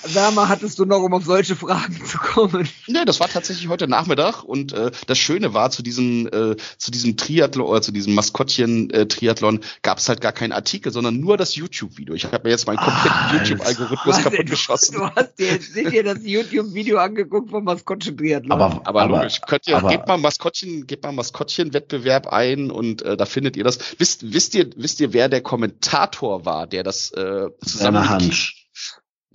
Restwärme 0.03 0.49
hattest 0.49 0.77
du 0.79 0.85
noch, 0.85 1.01
um 1.01 1.13
auf 1.13 1.25
solche 1.25 1.55
Fragen 1.55 1.99
zu 2.05 2.17
kommen? 2.17 2.67
Nee, 2.87 3.05
das 3.05 3.19
war 3.19 3.27
tatsächlich 3.29 3.67
heute 3.69 3.87
Nachmittag 3.87 4.43
und 4.43 4.73
äh, 4.73 4.91
das 5.07 5.17
Schöne 5.17 5.53
war, 5.53 5.71
zu 5.71 5.83
diesem, 5.83 6.27
äh, 6.27 6.55
zu 6.77 6.91
diesem 6.91 7.17
Triathlon 7.17 7.65
oder 7.67 7.81
zu 7.81 7.91
diesem 7.91 8.13
Maskottchen-Triathlon 8.15 9.61
gab 9.81 9.97
es 9.99 10.09
halt 10.09 10.21
gar 10.21 10.31
keinen 10.31 10.51
Artikel, 10.51 10.91
sondern 10.91 11.19
nur 11.19 11.37
das 11.37 11.55
YouTube-Video. 11.55 12.15
Ich 12.15 12.25
habe 12.25 12.39
mir 12.43 12.49
jetzt 12.51 12.67
meinen 12.67 12.77
kompletten 12.77 13.11
Ah, 13.11 13.33
YouTube-Algorithmus 13.35 14.17
kaputt 14.23 14.39
du, 14.39 14.43
geschossen. 14.45 14.95
du 14.95 15.09
hast 15.15 15.39
dir 15.39 15.47
jetzt 15.47 15.75
nicht 15.75 15.89
hier 15.91 16.03
das 16.03 16.19
YouTube-Video 16.23 16.97
angeguckt 16.97 17.49
vom 17.51 17.63
Maskottchen-Triathlon. 17.63 18.51
aber, 18.51 18.81
Aber, 18.85 19.07
logisch, 19.07 19.41
könnt 19.47 19.67
ihr, 19.67 19.77
aber- 19.77 19.89
gebt 19.89 20.07
mal 20.07 20.17
Maskottchen, 20.17 20.87
gebt 20.87 21.03
mal 21.03 21.11
Maskottchen-Wettbewerb 21.13 22.27
ein 22.27 22.71
und 22.71 23.01
äh, 23.03 23.15
da 23.17 23.25
findet 23.25 23.55
ihr 23.57 23.63
das. 23.63 23.79
Wisst, 23.97 24.33
wisst 24.33 24.55
ihr, 24.55 24.69
wisst 24.75 24.99
ihr, 24.99 25.13
wer 25.13 25.29
der 25.29 25.41
Kommentator 25.41 26.45
war, 26.45 26.67
der 26.67 26.83
das 26.83 27.11
äh, 27.11 27.47
zusammen 27.65 27.95
Werner 27.95 28.09
Hansch. 28.09 28.64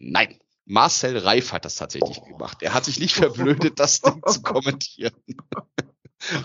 Nein, 0.01 0.39
Marcel 0.65 1.19
Reif 1.19 1.53
hat 1.53 1.65
das 1.65 1.77
tatsächlich 1.77 2.23
gemacht. 2.25 2.59
Er 2.62 2.73
hat 2.73 2.87
sich 2.87 2.99
nicht 2.99 3.15
verblödet, 3.15 3.79
das 3.79 4.01
Ding 4.01 4.23
zu 4.27 4.43
kommentieren. 4.43 5.12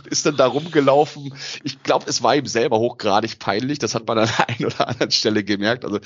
Ist 0.09 0.25
dann 0.25 0.38
da 0.38 0.48
rumgelaufen. 0.48 1.34
Ich 1.64 1.84
glaube, 1.84 2.06
es 2.08 2.22
war 2.22 2.35
ihm 2.35 2.45
selber 2.45 2.80
hochgradig 2.80 3.40
peinlich. 3.40 3.80
Das 3.80 3.93
hat 3.93 4.08
man 4.08 4.19
an 4.19 4.30
der 4.38 4.50
einen 4.50 4.66
oder 4.66 4.88
anderen 4.88 5.11
Stelle 5.11 5.43
gemerkt. 5.43 5.85
Also, 5.85 6.00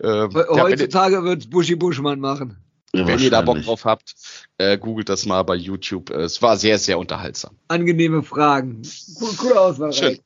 ähm, 0.00 0.30
ja, 0.32 0.62
Heutzutage 0.62 1.22
wird's 1.22 1.48
Buschi 1.48 1.76
Buschmann 1.76 2.20
machen. 2.20 2.56
Ja, 2.94 3.06
wenn 3.06 3.18
ihr 3.20 3.30
da 3.30 3.40
Bock 3.40 3.62
drauf 3.62 3.86
habt, 3.86 4.14
äh, 4.58 4.76
googelt 4.76 5.08
das 5.08 5.24
mal 5.24 5.42
bei 5.44 5.54
YouTube. 5.54 6.10
Äh, 6.10 6.24
Es 6.24 6.42
war 6.42 6.58
sehr, 6.58 6.78
sehr 6.78 6.98
unterhaltsam. 6.98 7.56
Angenehme 7.68 8.22
Fragen. 8.22 8.82
Cool, 9.18 9.30
coole 9.38 9.58
Auswahl. 9.60 9.92
Schön. 9.94 10.08
Reik. 10.08 10.20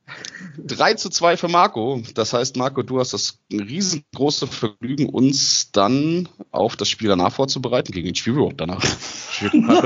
3 0.67 0.95
zu 0.95 1.09
2 1.11 1.37
für 1.37 1.47
Marco. 1.47 2.03
Das 2.15 2.33
heißt, 2.33 2.57
Marco, 2.57 2.83
du 2.83 2.99
hast 2.99 3.13
das 3.13 3.39
riesengroße 3.53 4.49
Vergnügen, 4.49 5.09
uns 5.09 5.71
dann 5.71 6.29
auf 6.51 6.75
das 6.75 6.89
Spiel 6.89 7.09
danach 7.09 7.33
vorzubereiten, 7.33 7.93
gegen 7.93 8.07
den 8.07 8.15
Spiel 8.17 8.33
überhaupt 8.33 8.61
danach. 8.61 8.83
Nach, 9.53 9.83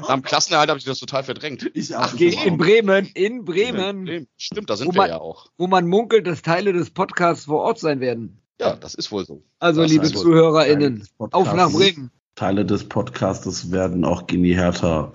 nach 0.00 0.14
dem 0.14 0.22
Klassenerhalt 0.22 0.70
habe 0.70 0.78
ich 0.78 0.84
das 0.84 0.98
total 0.98 1.22
verdrängt. 1.22 1.70
Ich 1.74 1.94
Ach, 1.94 2.12
auch. 2.12 2.16
gegen, 2.16 2.40
in 2.42 2.56
Bremen, 2.58 3.06
in 3.14 3.44
Bremen, 3.44 4.26
Stimmt, 4.36 4.70
da 4.70 4.76
sind 4.76 4.88
Wo 4.88 4.92
wir 4.94 4.96
man- 5.02 5.10
ja 5.10 5.20
auch. 5.20 5.50
wo 5.58 5.66
man 5.66 5.86
munkelt, 5.86 6.26
dass 6.26 6.42
Teile 6.42 6.72
des 6.72 6.90
Podcasts 6.90 7.44
vor 7.44 7.60
Ort 7.60 7.78
sein 7.78 8.00
werden. 8.00 8.40
Ja, 8.60 8.74
das 8.76 8.94
ist 8.94 9.12
wohl 9.12 9.24
so. 9.24 9.42
Also, 9.58 9.82
Das 9.82 9.90
liebe 9.90 10.10
ZuhörerInnen, 10.12 11.04
Teile 11.18 11.28
des 11.28 11.32
auf 11.32 11.54
nach 11.54 11.70
Bremen. 11.70 12.10
Teile 12.34 12.64
des 12.64 12.84
Podcastes 12.84 13.70
werden 13.70 14.04
auch 14.04 14.26
Gini 14.26 14.54
Hertha, 14.54 15.12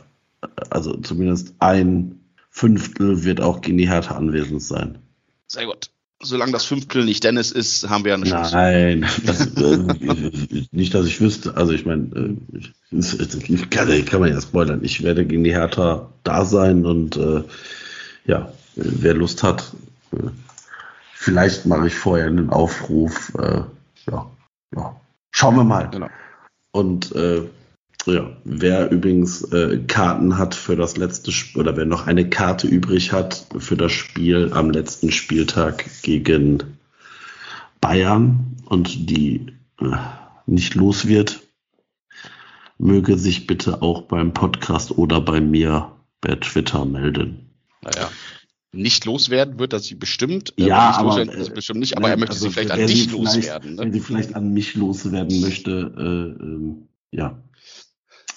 also 0.70 0.96
zumindest 0.98 1.54
ein 1.60 2.20
Fünftel 2.50 3.24
wird 3.24 3.42
auch 3.42 3.62
Gini 3.62 3.86
Hertha 3.86 4.16
anwesend 4.16 4.62
sein. 4.62 5.00
Sehr 5.48 5.66
gut. 5.66 5.90
Solange 6.22 6.54
das 6.54 6.64
Fünftel 6.64 7.04
nicht 7.04 7.24
Dennis 7.26 7.52
ist, 7.52 7.90
haben 7.90 8.06
wir 8.06 8.12
ja 8.12 8.16
eine 8.16 8.26
Chance. 8.26 8.56
Nein, 8.56 9.06
das, 9.26 9.48
äh, 9.58 9.78
nicht, 10.72 10.94
dass 10.94 11.06
ich 11.06 11.20
wüsste. 11.20 11.58
Also 11.58 11.74
ich 11.74 11.86
meine, 11.86 12.38
äh, 12.94 13.66
kann, 13.70 14.06
kann 14.06 14.20
man 14.22 14.30
ja 14.30 14.40
spoilern. 14.40 14.84
Ich 14.84 15.04
werde 15.04 15.26
gegen 15.26 15.44
die 15.44 15.52
Hertha 15.52 16.10
da 16.24 16.46
sein 16.46 16.86
und 16.86 17.18
äh, 17.18 17.44
ja, 18.26 18.54
wer 18.76 19.14
Lust 19.14 19.44
hat, 19.44 19.74
äh, 20.14 20.30
vielleicht 21.24 21.66
mache 21.66 21.88
ich 21.88 21.96
vorher 21.96 22.28
einen 22.28 22.50
Aufruf. 22.50 23.34
Äh, 23.40 23.62
ja, 24.12 24.30
ja, 24.76 25.02
schauen 25.32 25.56
wir 25.56 25.64
mal. 25.64 25.90
Genau. 25.90 26.10
Und 26.72 27.16
äh, 27.16 27.48
ja, 28.06 28.30
wer 28.44 28.92
übrigens 28.92 29.44
äh, 29.54 29.80
Karten 29.88 30.38
hat 30.38 30.54
für 30.54 30.76
das 30.76 30.98
letzte 30.98 31.32
Spiel 31.32 31.62
oder 31.62 31.78
wer 31.78 31.86
noch 31.86 32.08
eine 32.08 32.30
Karte 32.30 32.68
übrig 32.68 33.14
hat 33.14 33.46
für 33.58 33.78
das 33.78 33.94
Spiel 33.94 34.52
am 34.54 34.72
letzten 34.72 35.12
Spieltag 35.12 35.86
gegen 36.02 36.78
Bayern 37.80 38.58
und 38.66 39.10
die 39.10 39.54
äh, 39.80 39.96
nicht 40.46 40.76
los 40.76 41.08
wird, 41.08 41.42
möge 42.78 43.18
sich 43.18 43.48
bitte 43.48 43.82
auch 43.82 44.02
beim 44.02 44.34
Podcast 44.34 44.92
oder 44.98 45.22
bei 45.22 45.40
mir 45.40 45.94
bei 46.20 46.36
Twitter 46.36 46.84
melden. 46.84 47.50
Naja. 47.82 48.10
Nicht 48.76 49.06
loswerden 49.06 49.60
wird 49.60 49.72
er 49.74 49.80
sie 49.80 49.96
bestimmt. 49.96 50.54
Ja, 50.58 50.88
nicht 50.90 50.98
aber, 51.00 51.10
loswerden 51.10 51.30
wird 51.34 51.40
er 51.40 51.46
sie 51.46 51.52
äh, 51.52 51.56
bestimmt 51.56 51.80
nicht, 51.80 51.96
aber 51.96 52.08
er 52.08 52.14
Nein, 52.16 52.20
möchte 52.22 52.34
also 52.34 52.48
sie 52.48 52.54
vielleicht 52.54 52.72
an 52.72 52.80
dich 52.88 53.08
vielleicht- 53.08 53.12
loswerden. 53.36 53.78
Wenn 53.78 53.88
Ne? 53.90 53.94
sie 53.94 54.00
vielleicht 54.00 54.36
an 54.36 54.52
mich 54.54 54.76
loswerden 54.76 55.42
möchte, 55.42 55.72
äh, 55.98 56.44
ähm, 56.44 56.88
ja. 57.12 57.38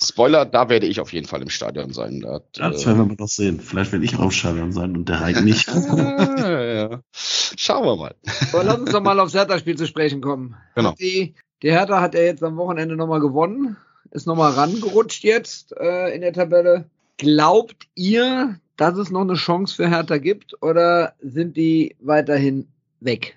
Spoiler, 0.05 0.44
da 0.44 0.68
werde 0.68 0.86
ich 0.86 1.00
auf 1.00 1.12
jeden 1.15 1.26
Fall 1.26 1.40
im 1.40 1.48
Stadion 1.48 1.90
sein. 1.94 2.20
Da 2.20 2.34
hat, 2.34 2.44
Das 2.52 2.82
äh, 2.82 2.86
werden 2.86 2.98
wir 2.98 3.05
mal 3.06 3.16
noch 3.18 3.28
sehen. 3.28 3.60
Vielleicht 3.60 3.92
werde 3.92 4.05
ich 4.05 4.16
auch 4.18 4.24
im 4.24 4.31
Stadion 4.31 4.70
sein 4.73 4.94
und 4.94 5.08
der 5.08 5.23
Reik 5.23 5.42
nicht. 5.42 5.68
ah, 5.70 6.62
ja. 6.62 7.00
Schauen 7.12 7.84
wir 7.86 7.97
mal. 7.97 8.15
Aber 8.52 8.62
lass 8.62 8.78
uns 8.78 8.90
doch 8.92 9.02
mal 9.02 9.18
aufs 9.18 9.32
Hertha-Spiel 9.32 9.76
zu 9.78 9.86
sprechen 9.86 10.20
kommen. 10.20 10.55
Genau. 10.74 10.92
Die, 11.00 11.34
die 11.62 11.70
Hertha 11.70 12.02
hat 12.02 12.15
ja 12.15 12.20
jetzt 12.20 12.42
am 12.42 12.58
Wochenende 12.58 12.94
nochmal 12.94 13.20
gewonnen, 13.20 13.78
ist 14.10 14.26
nochmal 14.26 14.52
rangerutscht 14.52 15.24
jetzt 15.24 15.73
äh, 15.81 16.15
in 16.15 16.20
der 16.20 16.34
Tabelle. 16.34 16.84
Glaubt 17.16 17.89
ihr, 17.94 18.60
dass 18.76 18.96
es 18.98 19.10
noch 19.10 19.22
eine 19.22 19.34
Chance 19.34 19.74
für 19.74 19.88
Hertha 19.88 20.18
gibt 20.18 20.60
oder 20.62 21.14
sind 21.20 21.56
die 21.56 21.96
weiterhin 22.00 22.68
weg? 23.00 23.36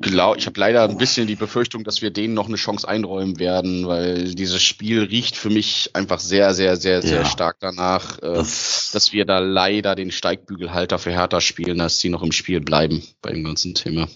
Glaub, 0.00 0.36
ich 0.38 0.46
habe 0.46 0.58
leider 0.60 0.84
ein 0.84 0.98
bisschen 0.98 1.26
die 1.26 1.34
Befürchtung, 1.36 1.84
dass 1.84 2.00
wir 2.00 2.10
denen 2.10 2.34
noch 2.34 2.46
eine 2.46 2.56
Chance 2.56 2.86
einräumen 2.88 3.38
werden, 3.38 3.86
weil 3.86 4.34
dieses 4.34 4.62
Spiel 4.62 5.02
riecht 5.02 5.36
für 5.36 5.50
mich 5.50 5.90
einfach 5.94 6.20
sehr, 6.20 6.54
sehr, 6.54 6.76
sehr, 6.76 7.02
sehr 7.02 7.20
Ja. 7.20 7.24
stark 7.24 7.56
danach, 7.60 8.18
äh, 8.18 8.34
Das- 8.34 8.90
dass 8.92 9.12
wir 9.12 9.24
da 9.24 9.38
leider 9.40 9.94
den 9.94 10.10
Steigbügelhalter 10.10 10.98
für 10.98 11.10
Hertha 11.10 11.40
spielen, 11.40 11.78
dass 11.78 11.98
die 11.98 12.08
noch 12.08 12.22
im 12.22 12.32
Spiel 12.32 12.60
bleiben 12.60 13.02
bei 13.20 13.32
dem 13.32 13.44
ganzen 13.44 13.74
Thema. 13.74 14.08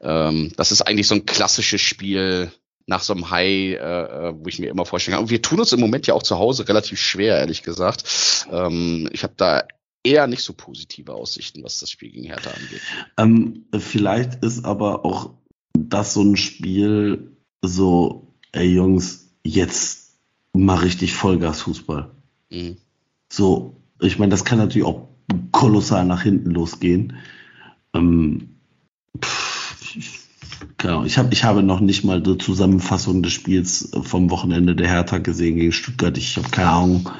Ähm, 0.00 0.52
das 0.56 0.72
ist 0.72 0.82
eigentlich 0.82 1.08
so 1.08 1.14
ein 1.16 1.26
klassisches 1.26 1.80
Spiel 1.80 2.50
nach 2.86 3.02
so 3.02 3.12
einem 3.12 3.30
High, 3.30 3.74
äh, 3.74 3.76
äh, 3.76 4.34
wo 4.36 4.48
ich 4.48 4.58
mir 4.58 4.70
immer 4.70 4.84
vorstellen 4.84 5.14
kann. 5.14 5.24
Und 5.24 5.30
wir 5.30 5.42
tun 5.42 5.60
uns 5.60 5.72
im 5.72 5.80
Moment 5.80 6.06
ja 6.06 6.14
auch 6.14 6.22
zu 6.22 6.38
Hause 6.38 6.68
relativ 6.68 7.00
schwer, 7.00 7.38
ehrlich 7.38 7.62
gesagt. 7.62 8.46
Ähm, 8.50 9.08
ich 9.12 9.22
habe 9.22 9.34
da 9.36 9.64
eher 10.04 10.26
nicht 10.26 10.42
so 10.42 10.52
positive 10.52 11.14
Aussichten, 11.14 11.62
was 11.62 11.78
das 11.78 11.90
Spiel 11.90 12.10
gegen 12.10 12.24
Hertha 12.24 12.50
angeht. 12.50 12.80
Ähm, 13.16 13.66
vielleicht 13.78 14.44
ist 14.44 14.64
aber 14.64 15.04
auch 15.04 15.30
das 15.74 16.14
so 16.14 16.22
ein 16.22 16.36
Spiel 16.36 17.36
so, 17.62 18.34
ey 18.52 18.66
Jungs, 18.66 19.30
jetzt 19.44 20.18
mal 20.52 20.78
richtig 20.78 21.14
Vollgas-Fußball. 21.14 22.10
Mhm. 22.50 22.76
So, 23.32 23.76
ich 24.00 24.18
meine, 24.18 24.30
das 24.30 24.44
kann 24.44 24.58
natürlich 24.58 24.86
auch 24.86 25.08
kolossal 25.52 26.04
nach 26.04 26.22
hinten 26.22 26.50
losgehen. 26.50 27.16
Ähm, 27.94 28.56
pff, 29.22 29.41
Ahnung, 30.84 31.06
ich, 31.06 31.18
hab, 31.18 31.32
ich 31.32 31.44
habe 31.44 31.62
noch 31.62 31.80
nicht 31.80 32.04
mal 32.04 32.20
die 32.20 32.38
Zusammenfassung 32.38 33.22
des 33.22 33.32
Spiels 33.32 33.90
vom 34.02 34.30
Wochenende 34.30 34.74
der 34.74 34.88
Hertha 34.88 35.18
gesehen 35.18 35.56
gegen 35.56 35.72
Stuttgart. 35.72 36.16
Ich 36.18 36.36
habe 36.36 36.48
keine 36.50 36.70
Ahnung, 36.70 37.10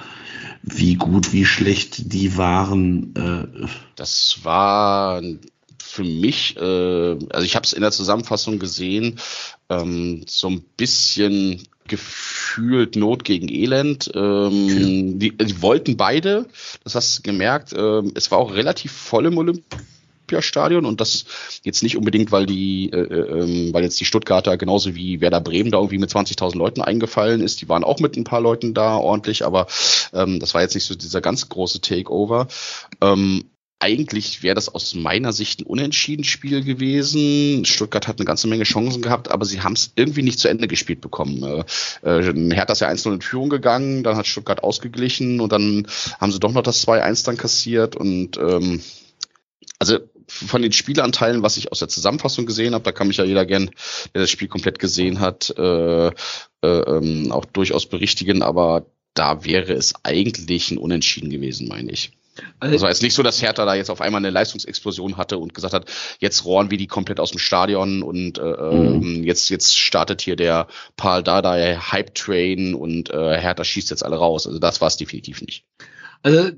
wie 0.63 0.95
gut, 0.95 1.33
wie 1.33 1.45
schlecht 1.45 2.13
die 2.13 2.37
waren. 2.37 3.15
Äh, 3.17 3.67
Das 3.97 4.39
war 4.43 5.23
für 5.83 6.05
mich, 6.05 6.57
äh, 6.57 6.61
also 7.31 7.45
ich 7.45 7.55
habe 7.55 7.65
es 7.65 7.73
in 7.73 7.83
der 7.83 7.91
Zusammenfassung 7.91 8.59
gesehen, 8.59 9.19
ähm, 9.69 10.25
so 10.27 10.49
ein 10.49 10.63
bisschen 10.77 11.63
gefühlt 11.89 12.97
Not 12.97 13.25
gegen 13.25 13.49
Elend. 13.49 14.11
Ähm, 14.15 15.19
die, 15.19 15.37
die 15.37 15.63
wollten 15.63 15.97
beide, 15.97 16.47
das 16.85 16.95
hast 16.95 17.19
du 17.19 17.23
gemerkt. 17.23 17.75
Ähm, 17.77 18.13
es 18.15 18.31
war 18.31 18.39
auch 18.39 18.55
relativ 18.55 18.93
voll 18.93 19.27
im 19.27 19.35
Olympiastadion 20.33 20.87
und 20.87 21.01
das 21.01 21.25
jetzt 21.63 21.83
nicht 21.83 21.97
unbedingt, 21.97 22.33
weil 22.33 22.47
die, 22.47 22.91
äh, 22.91 22.97
ähm, 22.97 23.73
weil 23.73 23.85
jetzt 23.85 24.01
die 24.01 24.05
Stuttgarter 24.05 24.57
genauso 24.57 24.95
wie 24.95 25.21
Werder 25.21 25.41
Bremen 25.41 25.71
da 25.71 25.79
irgendwie 25.79 25.99
mit 25.99 26.11
20.000 26.11 26.57
Leuten 26.57 26.81
eingefallen 26.81 27.41
ist. 27.41 27.61
Die 27.61 27.69
waren 27.69 27.85
auch 27.85 28.01
mit 28.01 28.17
ein 28.17 28.25
paar 28.25 28.41
Leuten 28.41 28.75
da 28.75 28.97
ordentlich, 28.97 29.45
aber 29.45 29.67
ähm, 30.13 30.41
das 30.41 30.55
war 30.55 30.63
jetzt 30.63 30.75
nicht 30.75 30.87
so 30.87 30.95
dieser 30.95 31.21
ganz 31.21 31.49
große 31.49 31.81
Takeover. 31.81 32.49
Ähm, 33.01 33.45
eigentlich 33.83 34.45
wäre 34.45 34.55
das 34.55 34.69
aus 34.69 34.95
meiner 34.95 35.33
Sicht 35.33 35.61
ein 35.61 35.67
Unentschieden-Spiel 35.67 36.63
gewesen. 36.63 37.65
Stuttgart 37.65 38.07
hat 38.07 38.21
eine 38.21 38.27
ganze 38.27 38.47
Menge 38.47 38.63
Chancen 38.63 39.03
gehabt, 39.03 39.29
aber 39.33 39.45
sie 39.45 39.63
haben 39.63 39.73
es 39.73 39.93
irgendwie 39.97 40.23
nicht 40.23 40.39
zu 40.39 40.47
Ende 40.47 40.69
gespielt 40.69 41.01
bekommen. 41.01 41.43
Äh, 41.43 42.21
äh, 42.21 42.55
Hertha 42.55 42.75
ist 42.75 42.81
ja 42.81 42.89
1-0 42.89 43.15
in 43.15 43.21
Führung 43.21 43.51
gegangen, 43.51 44.05
dann 44.05 44.17
hat 44.17 44.29
Stuttgart 44.29 44.63
ausgeglichen 44.63 45.41
und 45.41 45.51
dann 45.51 45.89
haben 46.21 46.31
sie 46.31 46.39
doch 46.39 46.53
noch 46.53 46.63
das 46.63 46.87
2-1 46.87 47.25
dann 47.25 47.37
kassiert 47.37 47.97
und 47.97 48.37
ähm, 48.37 48.81
also 49.83 49.99
von 50.33 50.63
den 50.63 50.73
Spielanteilen, 50.73 51.43
was 51.43 51.57
ich 51.57 51.71
aus 51.71 51.79
der 51.79 51.89
Zusammenfassung 51.89 52.47
gesehen 52.47 52.75
habe, 52.75 52.85
da 52.85 52.93
kann 52.93 53.09
mich 53.09 53.19
ja 53.19 53.25
jeder 53.25 53.47
gern, 53.47 53.71
der 54.15 54.23
das 54.23 54.31
Spiel 54.31 54.49
komplett 54.49 54.79
gesehen 54.79 55.21
hat, 55.21 55.55
äh, 55.57 56.07
äh, 56.07 56.13
ähm, 56.63 57.31
auch 57.33 57.45
durchaus 57.45 57.87
berichtigen, 57.87 58.43
aber 58.43 58.87
da 59.15 59.45
wäre 59.45 59.73
es 59.73 59.95
eigentlich 60.03 60.71
ein 60.71 60.79
Unentschieden 60.79 61.31
gewesen, 61.31 61.69
meine 61.69 61.91
ich. 61.91 62.13
Also 62.61 62.87
jetzt 62.87 63.03
nicht 63.03 63.15
so, 63.15 63.23
dass 63.23 63.43
Hertha 63.43 63.67
da 63.67 63.75
jetzt 63.75 63.91
auf 63.91 64.01
einmal 64.01 64.21
eine 64.21 64.31
Leistungsexplosion 64.31 65.19
hatte 65.19 65.37
und 65.37 65.53
gesagt 65.53 65.75
hat, 65.75 65.91
jetzt 66.19 66.47
rohren 66.47 66.71
wir 66.71 66.79
die 66.79 66.87
komplett 66.87 67.21
aus 67.21 67.31
dem 67.31 67.39
Stadion 67.39 68.03
und 68.03 68.39
äh, 68.39 68.43
ähm, 68.43 69.23
jetzt 69.23 69.51
jetzt 69.51 69.77
startet 69.77 70.23
hier 70.23 70.37
der 70.37 70.67
Paul 70.97 71.23
Dardai 71.23 71.77
Hype 71.77 72.15
Train 72.15 72.75
und 72.75 73.11
äh, 73.11 73.39
Hertha 73.39 73.65
schießt 73.65 73.91
jetzt 73.91 74.05
alle 74.05 74.17
raus. 74.17 74.47
Also 74.47 74.59
das 74.59 74.81
war 74.81 74.89
es 74.89 74.97
definitiv 74.97 75.43
nicht. 75.43 75.67
Also 76.23 76.53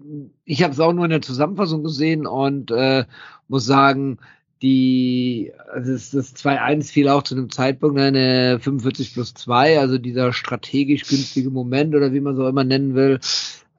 ich 0.45 0.63
habe 0.63 0.75
es 0.75 0.81
auch 0.81 0.93
nur 0.93 1.05
in 1.05 1.11
der 1.11 1.23
Zusammenfassung 1.23 1.83
gesehen 1.83 2.27
und 2.27 2.71
äh, 2.71 3.05
muss 3.49 3.67
sagen, 3.67 4.19
die, 4.63 5.53
also 5.73 5.93
das, 5.93 6.11
das 6.11 6.35
2-1 6.37 6.91
fiel 6.91 7.09
auch 7.09 7.23
zu 7.23 7.35
einem 7.35 7.51
Zeitpunkt 7.51 7.99
eine 7.99 8.59
45 8.61 9.13
plus 9.13 9.35
2, 9.35 9.79
also 9.79 9.99
dieser 9.99 10.33
strategisch 10.33 11.07
günstige 11.07 11.51
Moment 11.51 11.95
oder 11.95 12.13
wie 12.13 12.21
man 12.21 12.37
so 12.37 12.49
immer 12.49 12.65
nennen 12.65 12.95
will, 12.95 13.21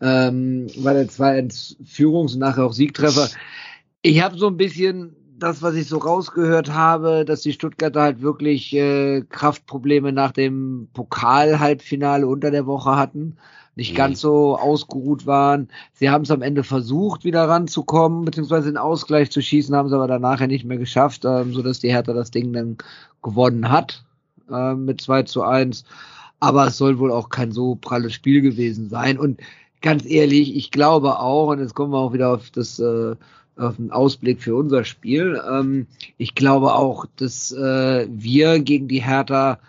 ähm, 0.01 0.67
war 0.77 0.93
der 0.93 1.07
2-1 1.07 1.77
Führungs- 1.83 2.33
und 2.33 2.39
nachher 2.39 2.65
auch 2.65 2.73
Siegtreffer. 2.73 3.29
Ich 4.03 4.21
habe 4.21 4.37
so 4.37 4.47
ein 4.47 4.57
bisschen 4.57 5.15
das, 5.37 5.61
was 5.61 5.75
ich 5.75 5.87
so 5.87 5.97
rausgehört 5.97 6.71
habe, 6.71 7.25
dass 7.25 7.41
die 7.41 7.53
Stuttgarter 7.53 8.01
halt 8.01 8.21
wirklich 8.21 8.73
äh, 8.73 9.21
Kraftprobleme 9.27 10.11
nach 10.11 10.31
dem 10.31 10.87
Pokal-Halbfinale 10.93 12.27
unter 12.27 12.51
der 12.51 12.67
Woche 12.67 12.95
hatten 12.95 13.37
nicht 13.75 13.93
mhm. 13.93 13.97
ganz 13.97 14.21
so 14.21 14.57
ausgeruht 14.57 15.25
waren. 15.25 15.69
Sie 15.93 16.09
haben 16.09 16.23
es 16.23 16.31
am 16.31 16.41
Ende 16.41 16.63
versucht, 16.63 17.23
wieder 17.23 17.47
ranzukommen, 17.47 18.25
beziehungsweise 18.25 18.69
den 18.69 18.77
Ausgleich 18.77 19.31
zu 19.31 19.41
schießen, 19.41 19.75
haben 19.75 19.87
es 19.87 19.93
aber 19.93 20.07
danach 20.07 20.39
ja 20.39 20.47
nicht 20.47 20.65
mehr 20.65 20.77
geschafft, 20.77 21.25
ähm, 21.25 21.53
sodass 21.53 21.79
die 21.79 21.91
Hertha 21.91 22.13
das 22.13 22.31
Ding 22.31 22.53
dann 22.53 22.77
gewonnen 23.21 23.69
hat 23.69 24.03
äh, 24.49 24.73
mit 24.73 25.01
2 25.01 25.23
zu 25.23 25.43
1. 25.43 25.85
Aber 26.39 26.67
es 26.67 26.77
soll 26.77 26.99
wohl 26.99 27.11
auch 27.11 27.29
kein 27.29 27.51
so 27.51 27.75
pralles 27.75 28.13
Spiel 28.13 28.41
gewesen 28.41 28.89
sein. 28.89 29.17
Und 29.17 29.39
ganz 29.81 30.05
ehrlich, 30.05 30.55
ich 30.55 30.71
glaube 30.71 31.19
auch, 31.19 31.47
und 31.47 31.59
jetzt 31.59 31.75
kommen 31.75 31.93
wir 31.93 31.99
auch 31.99 32.13
wieder 32.13 32.33
auf 32.33 32.49
das 32.51 32.79
äh, 32.79 33.15
auf 33.57 33.77
den 33.77 33.91
Ausblick 33.91 34.41
für 34.41 34.55
unser 34.55 34.83
Spiel. 34.83 35.41
Ähm, 35.49 35.87
ich 36.17 36.35
glaube 36.35 36.75
auch, 36.75 37.05
dass 37.15 37.51
äh, 37.51 38.07
wir 38.09 38.59
gegen 38.59 38.87
die 38.87 39.03
Hertha 39.03 39.59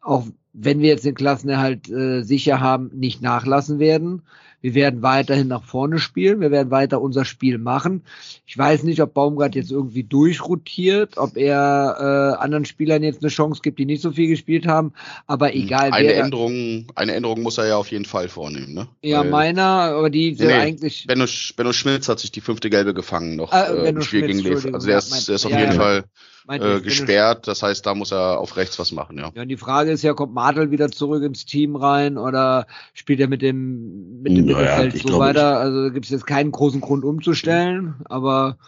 auch 0.00 0.26
wenn 0.60 0.80
wir 0.80 0.88
jetzt 0.88 1.04
den 1.04 1.14
Klassenerhalt 1.14 1.88
äh, 1.88 2.22
sicher 2.22 2.60
haben, 2.60 2.90
nicht 2.94 3.22
nachlassen 3.22 3.78
werden. 3.78 4.22
Wir 4.60 4.74
werden 4.74 5.02
weiterhin 5.02 5.46
nach 5.46 5.62
vorne 5.62 6.00
spielen. 6.00 6.40
Wir 6.40 6.50
werden 6.50 6.72
weiter 6.72 7.00
unser 7.00 7.24
Spiel 7.24 7.58
machen. 7.58 8.02
Ich 8.44 8.58
weiß 8.58 8.82
nicht, 8.82 9.00
ob 9.00 9.14
Baumgart 9.14 9.54
jetzt 9.54 9.70
irgendwie 9.70 10.02
durchrotiert, 10.02 11.16
ob 11.16 11.36
er 11.36 11.96
äh, 12.36 12.42
anderen 12.42 12.64
Spielern 12.64 13.04
jetzt 13.04 13.22
eine 13.22 13.30
Chance 13.30 13.60
gibt, 13.62 13.78
die 13.78 13.84
nicht 13.84 14.02
so 14.02 14.10
viel 14.10 14.26
gespielt 14.26 14.66
haben. 14.66 14.94
Aber 15.28 15.48
hm. 15.48 15.62
egal. 15.62 15.92
Eine 15.92 16.12
Änderung, 16.14 16.86
eine 16.96 17.12
Änderung 17.12 17.42
muss 17.42 17.58
er 17.58 17.68
ja 17.68 17.76
auf 17.76 17.92
jeden 17.92 18.04
Fall 18.04 18.28
vornehmen, 18.28 18.74
ne? 18.74 18.88
Ja, 19.00 19.20
Weil, 19.20 19.30
meiner, 19.30 19.62
aber 19.62 20.10
die 20.10 20.32
nee, 20.32 20.52
eigentlich. 20.52 21.06
Benno, 21.06 21.26
Benno 21.56 21.72
Schmitz 21.72 22.08
hat 22.08 22.18
sich 22.18 22.32
die 22.32 22.40
fünfte 22.40 22.68
Gelbe 22.68 22.94
gefangen 22.94 23.36
noch 23.36 23.52
äh, 23.52 23.86
äh, 23.86 23.88
im 23.90 24.02
Spiel 24.02 24.24
Schmitz, 24.24 24.42
gegen 24.42 24.54
Lev. 24.54 24.74
Also 24.74 24.88
der 24.88 24.98
ist, 24.98 25.28
der 25.28 25.36
ist 25.36 25.46
auf 25.46 25.52
ja, 25.52 25.60
jeden 25.60 25.72
ja. 25.74 25.78
Fall 25.78 26.04
äh, 26.48 26.80
gesperrt. 26.80 27.46
Das 27.46 27.62
heißt, 27.62 27.84
da 27.86 27.94
muss 27.94 28.12
er 28.12 28.38
auf 28.38 28.56
rechts 28.56 28.78
was 28.78 28.92
machen, 28.92 29.18
ja. 29.18 29.30
Ja, 29.34 29.42
und 29.42 29.48
die 29.48 29.56
Frage 29.56 29.90
ist 29.90 30.02
ja, 30.02 30.14
kommt 30.14 30.34
Martel 30.34 30.70
wieder 30.70 30.90
zurück 30.90 31.22
ins 31.22 31.46
Team 31.46 31.76
rein 31.76 32.18
oder 32.18 32.66
spielt 32.94 33.20
er 33.20 33.28
mit 33.28 33.42
dem, 33.42 34.22
mit 34.22 34.36
dem 34.36 34.46
naja, 34.46 34.82
Mittelfeld 34.82 35.08
so 35.08 35.18
weiter? 35.18 35.58
Also 35.58 35.92
gibt 35.92 36.06
es 36.06 36.10
jetzt 36.10 36.26
keinen 36.26 36.52
großen 36.52 36.80
Grund 36.80 37.04
umzustellen, 37.04 37.96
aber 38.06 38.58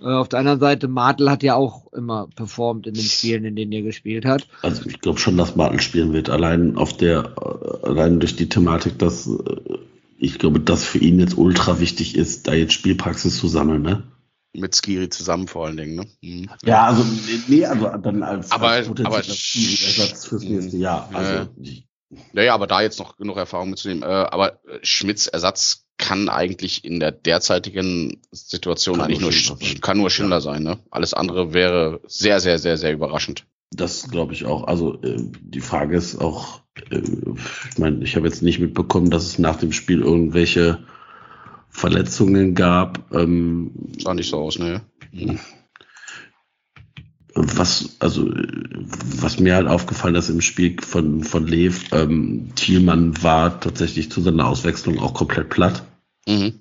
äh, 0.00 0.06
auf 0.06 0.28
der 0.28 0.40
anderen 0.40 0.60
Seite, 0.60 0.88
Martel 0.88 1.30
hat 1.30 1.42
ja 1.42 1.54
auch 1.54 1.92
immer 1.92 2.28
performt 2.34 2.86
in 2.86 2.94
den 2.94 3.02
Spielen, 3.02 3.44
in 3.44 3.56
denen 3.56 3.72
er 3.72 3.82
gespielt 3.82 4.24
hat. 4.24 4.46
Also 4.62 4.82
ich 4.86 5.00
glaube 5.00 5.18
schon, 5.18 5.36
dass 5.36 5.56
Martel 5.56 5.80
spielen 5.80 6.12
wird. 6.12 6.30
Allein 6.30 6.76
auf 6.76 6.96
der, 6.96 7.32
allein 7.82 8.20
durch 8.20 8.36
die 8.36 8.48
Thematik, 8.48 8.98
dass 8.98 9.26
äh, 9.26 9.78
ich 10.18 10.38
glaube, 10.38 10.60
dass 10.60 10.84
für 10.84 10.98
ihn 10.98 11.20
jetzt 11.20 11.36
ultra 11.36 11.80
wichtig 11.80 12.16
ist, 12.16 12.48
da 12.48 12.54
jetzt 12.54 12.72
Spielpraxis 12.72 13.36
zu 13.36 13.48
sammeln, 13.48 13.82
ne? 13.82 14.02
Mit 14.54 14.74
Skiri 14.74 15.08
zusammen 15.08 15.48
vor 15.48 15.66
allen 15.66 15.76
Dingen, 15.76 15.96
ne? 15.96 16.06
Mhm. 16.22 16.50
Ja, 16.64 16.86
also 16.86 17.04
nee, 17.48 17.64
also 17.64 17.88
dann 17.98 18.22
als, 18.22 18.50
aber, 18.50 18.68
als 18.68 18.88
aber 18.88 19.16
Ersatz 19.16 20.26
fürs 20.26 20.42
nächste 20.42 20.76
Jahr. 20.76 21.10
Also, 21.12 21.50
naja, 22.32 22.54
aber 22.54 22.66
da 22.66 22.80
jetzt 22.80 22.98
noch 22.98 23.16
genug 23.16 23.36
Erfahrung 23.36 23.70
mitzunehmen. 23.70 24.02
Äh, 24.02 24.06
aber 24.06 24.60
Schmidts 24.82 25.26
Ersatz 25.26 25.84
kann 25.98 26.28
eigentlich 26.28 26.84
in 26.84 27.00
der 27.00 27.12
derzeitigen 27.12 28.20
Situation 28.30 28.96
kann 28.96 29.06
eigentlich 29.06 29.20
nur, 29.20 29.32
Schindler 29.32 29.80
kann 29.80 29.98
nur 29.98 30.10
Schindler 30.10 30.36
ja. 30.36 30.40
sein. 30.40 30.62
Ne? 30.62 30.78
Alles 30.90 31.14
andere 31.14 31.52
wäre 31.52 32.00
sehr, 32.06 32.40
sehr, 32.40 32.58
sehr, 32.58 32.76
sehr 32.76 32.92
überraschend. 32.92 33.46
Das 33.70 34.08
glaube 34.08 34.32
ich 34.32 34.44
auch. 34.44 34.64
Also 34.64 35.00
äh, 35.02 35.16
die 35.40 35.60
Frage 35.60 35.96
ist 35.96 36.20
auch, 36.20 36.60
äh, 36.90 37.00
ich 37.70 37.78
meine, 37.78 38.04
ich 38.04 38.16
habe 38.16 38.26
jetzt 38.26 38.42
nicht 38.42 38.58
mitbekommen, 38.60 39.10
dass 39.10 39.24
es 39.24 39.38
nach 39.38 39.56
dem 39.56 39.72
Spiel 39.72 40.02
irgendwelche 40.02 40.84
Verletzungen 41.74 42.54
gab. 42.54 43.12
Ähm, 43.12 43.72
Sah 43.98 44.14
nicht 44.14 44.30
so 44.30 44.38
aus, 44.38 44.58
ne? 44.58 44.80
Was, 47.34 47.96
also, 47.98 48.30
was 48.30 49.40
mir 49.40 49.56
halt 49.56 49.66
aufgefallen 49.66 50.14
ist 50.14 50.28
im 50.28 50.40
Spiel 50.40 50.80
von, 50.80 51.24
von 51.24 51.48
Lev, 51.48 51.92
ähm, 51.92 52.52
Thielmann 52.54 53.20
war 53.24 53.60
tatsächlich 53.60 54.10
zu 54.10 54.20
seiner 54.20 54.46
Auswechslung 54.46 55.00
auch 55.00 55.14
komplett 55.14 55.50
platt. 55.50 55.82
Mhm. 56.28 56.60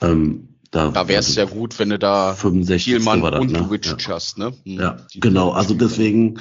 Ähm, 0.00 0.48
da, 0.72 0.90
da 0.90 1.06
wäre 1.06 1.20
es 1.20 1.28
also 1.28 1.40
ja 1.40 1.46
gut, 1.46 1.78
wenn 1.78 1.90
du 1.90 1.98
da 2.00 2.34
65 2.34 2.84
Thielmann 2.84 3.22
das, 3.22 3.40
und 3.40 3.52
ne? 3.52 3.80
Ja. 3.84 3.96
hast, 4.08 4.36
ne? 4.36 4.52
Mhm. 4.64 4.80
Ja, 4.80 4.96
genau. 5.14 5.52
Also 5.52 5.74
deswegen, 5.74 6.40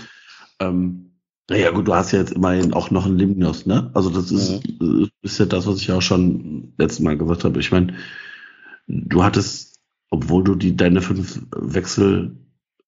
ähm, 0.60 1.03
naja, 1.50 1.72
gut, 1.72 1.88
du 1.88 1.94
hast 1.94 2.12
ja 2.12 2.20
jetzt 2.20 2.34
immerhin 2.34 2.74
auch 2.74 2.90
noch 2.90 3.06
einen 3.06 3.18
Limnios, 3.18 3.66
ne? 3.66 3.92
Also 3.94 4.10
das 4.10 4.32
ist, 4.32 4.62
mhm. 4.80 5.10
ist 5.22 5.40
ja 5.40 5.46
das, 5.46 5.68
was 5.68 5.82
ich 5.82 5.92
auch 5.92 6.02
schon 6.02 6.74
letztes 6.78 7.02
Mal 7.02 7.18
gesagt 7.18 7.44
habe. 7.44 7.60
Ich 7.60 7.72
meine, 7.72 7.96
du 8.88 9.24
hattest, 9.24 9.82
obwohl 10.10 10.44
du 10.44 10.56
die 10.56 10.76
deine 10.76 11.02
fünf 11.02 11.42
Wechsel 11.56 12.38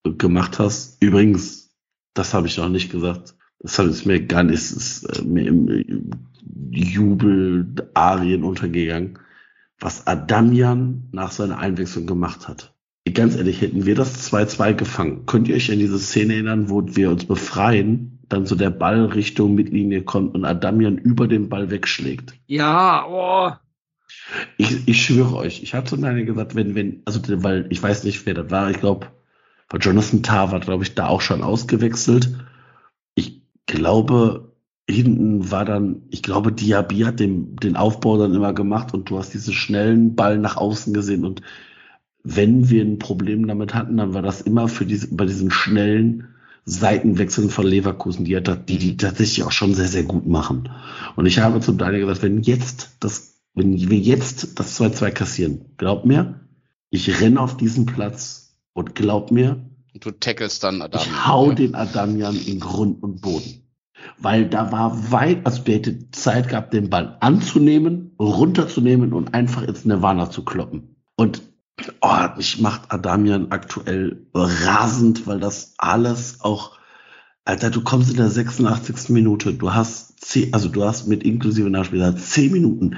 gemacht 0.04 0.60
hast, 0.60 1.02
übrigens, 1.02 1.76
das 2.14 2.34
habe 2.34 2.48
ich 2.48 2.60
auch 2.60 2.70
nicht 2.70 2.92
gesagt. 2.92 3.36
Das 3.60 3.78
habe 3.78 3.90
ich 3.90 4.06
mir 4.06 4.26
gar 4.26 4.44
nicht, 4.44 4.56
ist 4.56 5.04
äh, 5.04 5.22
mir 5.24 5.48
im 5.48 6.12
Jubel 6.72 7.90
Arien 7.94 8.44
untergegangen, 8.44 9.20
was 9.80 10.08
Adamian 10.08 11.10
nach 11.12 11.32
seiner 11.32 11.58
Einwechslung 11.58 12.06
gemacht 12.06 12.48
hat. 12.48 12.74
Ganz 13.14 13.36
ehrlich, 13.36 13.62
hätten 13.62 13.86
wir 13.86 13.96
das 13.96 14.32
2-2 14.32 14.74
gefangen, 14.74 15.26
könnt 15.26 15.48
ihr 15.48 15.56
euch 15.56 15.72
an 15.72 15.80
diese 15.80 16.00
Szene 16.00 16.34
erinnern, 16.34 16.70
wo 16.70 16.84
wir 16.96 17.12
uns 17.12 17.26
befreien 17.26 18.15
dann 18.30 18.46
so 18.46 18.56
der 18.56 18.70
Ball 18.70 19.06
Richtung 19.06 19.56
Mittellinie 19.56 20.04
kommt 20.04 20.36
und 20.36 20.46
Adamian 20.46 20.98
über 20.98 21.28
den 21.28 21.50
Ball 21.50 21.70
wegschlägt. 21.70 22.34
Ja, 22.48 23.06
oh. 23.08 23.52
Ich, 24.58 24.88
ich 24.88 25.04
schwöre 25.04 25.36
euch, 25.36 25.62
ich 25.64 25.74
hatte 25.74 25.98
mir 25.98 26.26
gesagt, 26.26 26.56
wenn, 26.56 26.76
wenn, 26.76 27.02
also, 27.06 27.22
weil 27.44 27.68
ich 27.70 27.82
weiß 27.82 28.04
nicht, 28.04 28.26
wer 28.26 28.34
das 28.34 28.52
war, 28.52 28.70
ich 28.70 28.80
glaube, 28.80 29.08
war 29.70 29.80
Jonathan 29.80 30.24
Tarr 30.24 30.52
war, 30.52 30.60
glaube 30.60 30.84
ich, 30.84 30.96
da 30.96 31.08
auch 31.08 31.22
schon 31.22 31.42
ausgewechselt. 31.42 32.36
Ich 33.16 33.42
glaube, 33.66 34.54
hinten 34.88 35.52
war 35.52 35.66
dann, 35.66 36.04
ich 36.10 36.22
glaube, 36.22 36.52
Diaby 36.52 37.00
hat 37.02 37.20
den, 37.20 37.56
den 37.56 37.76
Aufbau 37.76 38.18
dann 38.18 38.34
immer 38.34 38.54
gemacht 38.54 38.94
und 38.94 39.10
du 39.10 39.18
hast 39.18 39.34
diesen 39.34 39.54
schnellen 39.54 40.16
Ball 40.16 40.38
nach 40.38 40.58
außen 40.58 40.94
gesehen 40.94 41.26
und 41.26 41.42
wenn 42.26 42.70
wir 42.70 42.84
ein 42.84 42.98
Problem 42.98 43.48
damit 43.48 43.76
hatten, 43.76 43.98
dann 43.98 44.16
war 44.16 44.24
das 44.24 44.42
immer 44.42 44.68
für 44.68 44.86
diese, 44.86 45.16
bei 45.16 45.26
diesen 45.26 45.52
schnellen, 45.52 46.28
Seitenwechseln 46.66 47.52
von 47.52 47.68
Leverkusen, 47.68 48.26
die, 48.26 48.42
die, 48.42 48.78
die 48.78 48.98
tatsächlich 48.98 49.46
auch 49.46 49.52
schon 49.52 49.76
sehr, 49.76 49.88
sehr 49.88 50.04
gut 50.04 50.28
machen. 50.28 50.70
Und 51.16 51.28
ich 51.28 51.40
habe 51.40 51.60
zum 51.62 51.78
Daniel 51.78 52.02
gesagt, 52.02 52.24
wenn 52.24 52.42
jetzt 52.42 52.98
das, 53.00 53.36
wenn 53.54 53.90
wir 53.90 54.00
jetzt 54.00 54.60
das 54.60 54.80
2-2 54.80 55.12
kassieren, 55.12 55.66
glaub 55.78 56.06
mir, 56.06 56.42
ich 56.90 57.22
renne 57.22 57.40
auf 57.40 57.56
diesen 57.56 57.86
Platz 57.86 58.58
und 58.74 58.96
glaub 58.96 59.32
mir, 59.32 59.70
du 59.94 60.12
tackelst 60.12 60.64
dann 60.64 60.82
Adamian. 60.82 61.10
Ich 61.10 61.28
hau 61.28 61.50
ja. 61.50 61.56
den 61.56 61.76
Adamian 61.76 62.36
in 62.36 62.60
Grund 62.60 63.02
und 63.02 63.22
Boden. 63.22 63.62
Weil 64.18 64.50
da 64.50 64.72
war 64.72 65.12
weit, 65.12 65.46
also 65.46 65.64
der 65.64 65.76
hätte 65.76 66.12
Zeit 66.12 66.50
gehabt, 66.50 66.74
den 66.74 66.90
Ball 66.90 67.18
anzunehmen, 67.22 68.12
runterzunehmen 68.20 69.14
und 69.14 69.34
einfach 69.34 69.64
ins 69.64 69.86
Nirvana 69.86 70.30
zu 70.30 70.44
kloppen. 70.44 70.96
Und 71.16 71.42
Oh, 72.02 72.28
mich 72.38 72.60
macht 72.62 72.92
Adamian 72.92 73.52
aktuell 73.52 74.26
rasend, 74.34 75.28
weil 75.28 75.40
das 75.40 75.74
alles 75.78 76.42
auch, 76.42 76.78
Alter, 77.44 77.70
du 77.70 77.82
kommst 77.82 78.10
in 78.12 78.18
der 78.18 78.30
86. 78.30 79.10
Minute, 79.10 79.54
du 79.54 79.74
hast 79.74 80.20
zehn, 80.24 80.54
also 80.54 80.70
du 80.70 80.84
hast 80.84 81.08
mit 81.08 81.24
inklusive 81.24 81.70
Nachspielzeit 81.70 82.20
zehn 82.20 82.52
Minuten, 82.52 82.98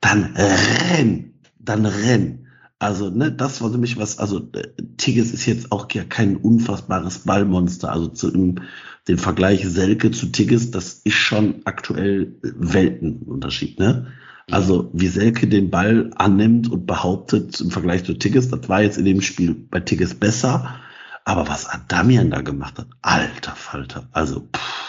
dann 0.00 0.34
renn, 0.36 1.34
dann 1.58 1.86
renn. 1.86 2.46
Also, 2.80 3.10
ne, 3.10 3.32
das 3.32 3.60
war 3.60 3.70
nämlich 3.70 3.96
was, 3.96 4.18
also 4.18 4.48
äh, 4.52 4.68
Tigges 4.96 5.32
ist 5.32 5.46
jetzt 5.46 5.72
auch 5.72 5.90
ja 5.92 6.04
kein 6.04 6.36
unfassbares 6.36 7.20
Ballmonster. 7.20 7.92
Also 7.92 8.08
zu 8.08 8.30
den 8.30 9.18
Vergleich 9.18 9.66
Selke 9.66 10.12
zu 10.12 10.26
Tigges, 10.26 10.70
das 10.70 10.94
ist 11.04 11.14
schon 11.14 11.62
aktuell 11.64 12.36
Weltenunterschied, 12.42 13.78
ne? 13.80 14.12
Also 14.50 14.90
wie 14.92 15.08
Selke 15.08 15.46
den 15.46 15.70
Ball 15.70 16.10
annimmt 16.16 16.70
und 16.70 16.86
behauptet 16.86 17.60
im 17.60 17.70
Vergleich 17.70 18.04
zu 18.04 18.14
Tigges, 18.14 18.48
das 18.48 18.68
war 18.68 18.82
jetzt 18.82 18.96
in 18.96 19.04
dem 19.04 19.20
Spiel 19.20 19.54
bei 19.54 19.80
Tigges 19.80 20.14
besser. 20.14 20.80
Aber 21.24 21.46
was 21.48 21.66
Adamian 21.66 22.30
da 22.30 22.40
gemacht 22.40 22.78
hat, 22.78 22.88
alter 23.02 23.54
Falter. 23.54 24.08
Also 24.12 24.48
pff. 24.54 24.88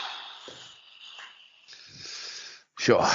ja, 2.88 3.10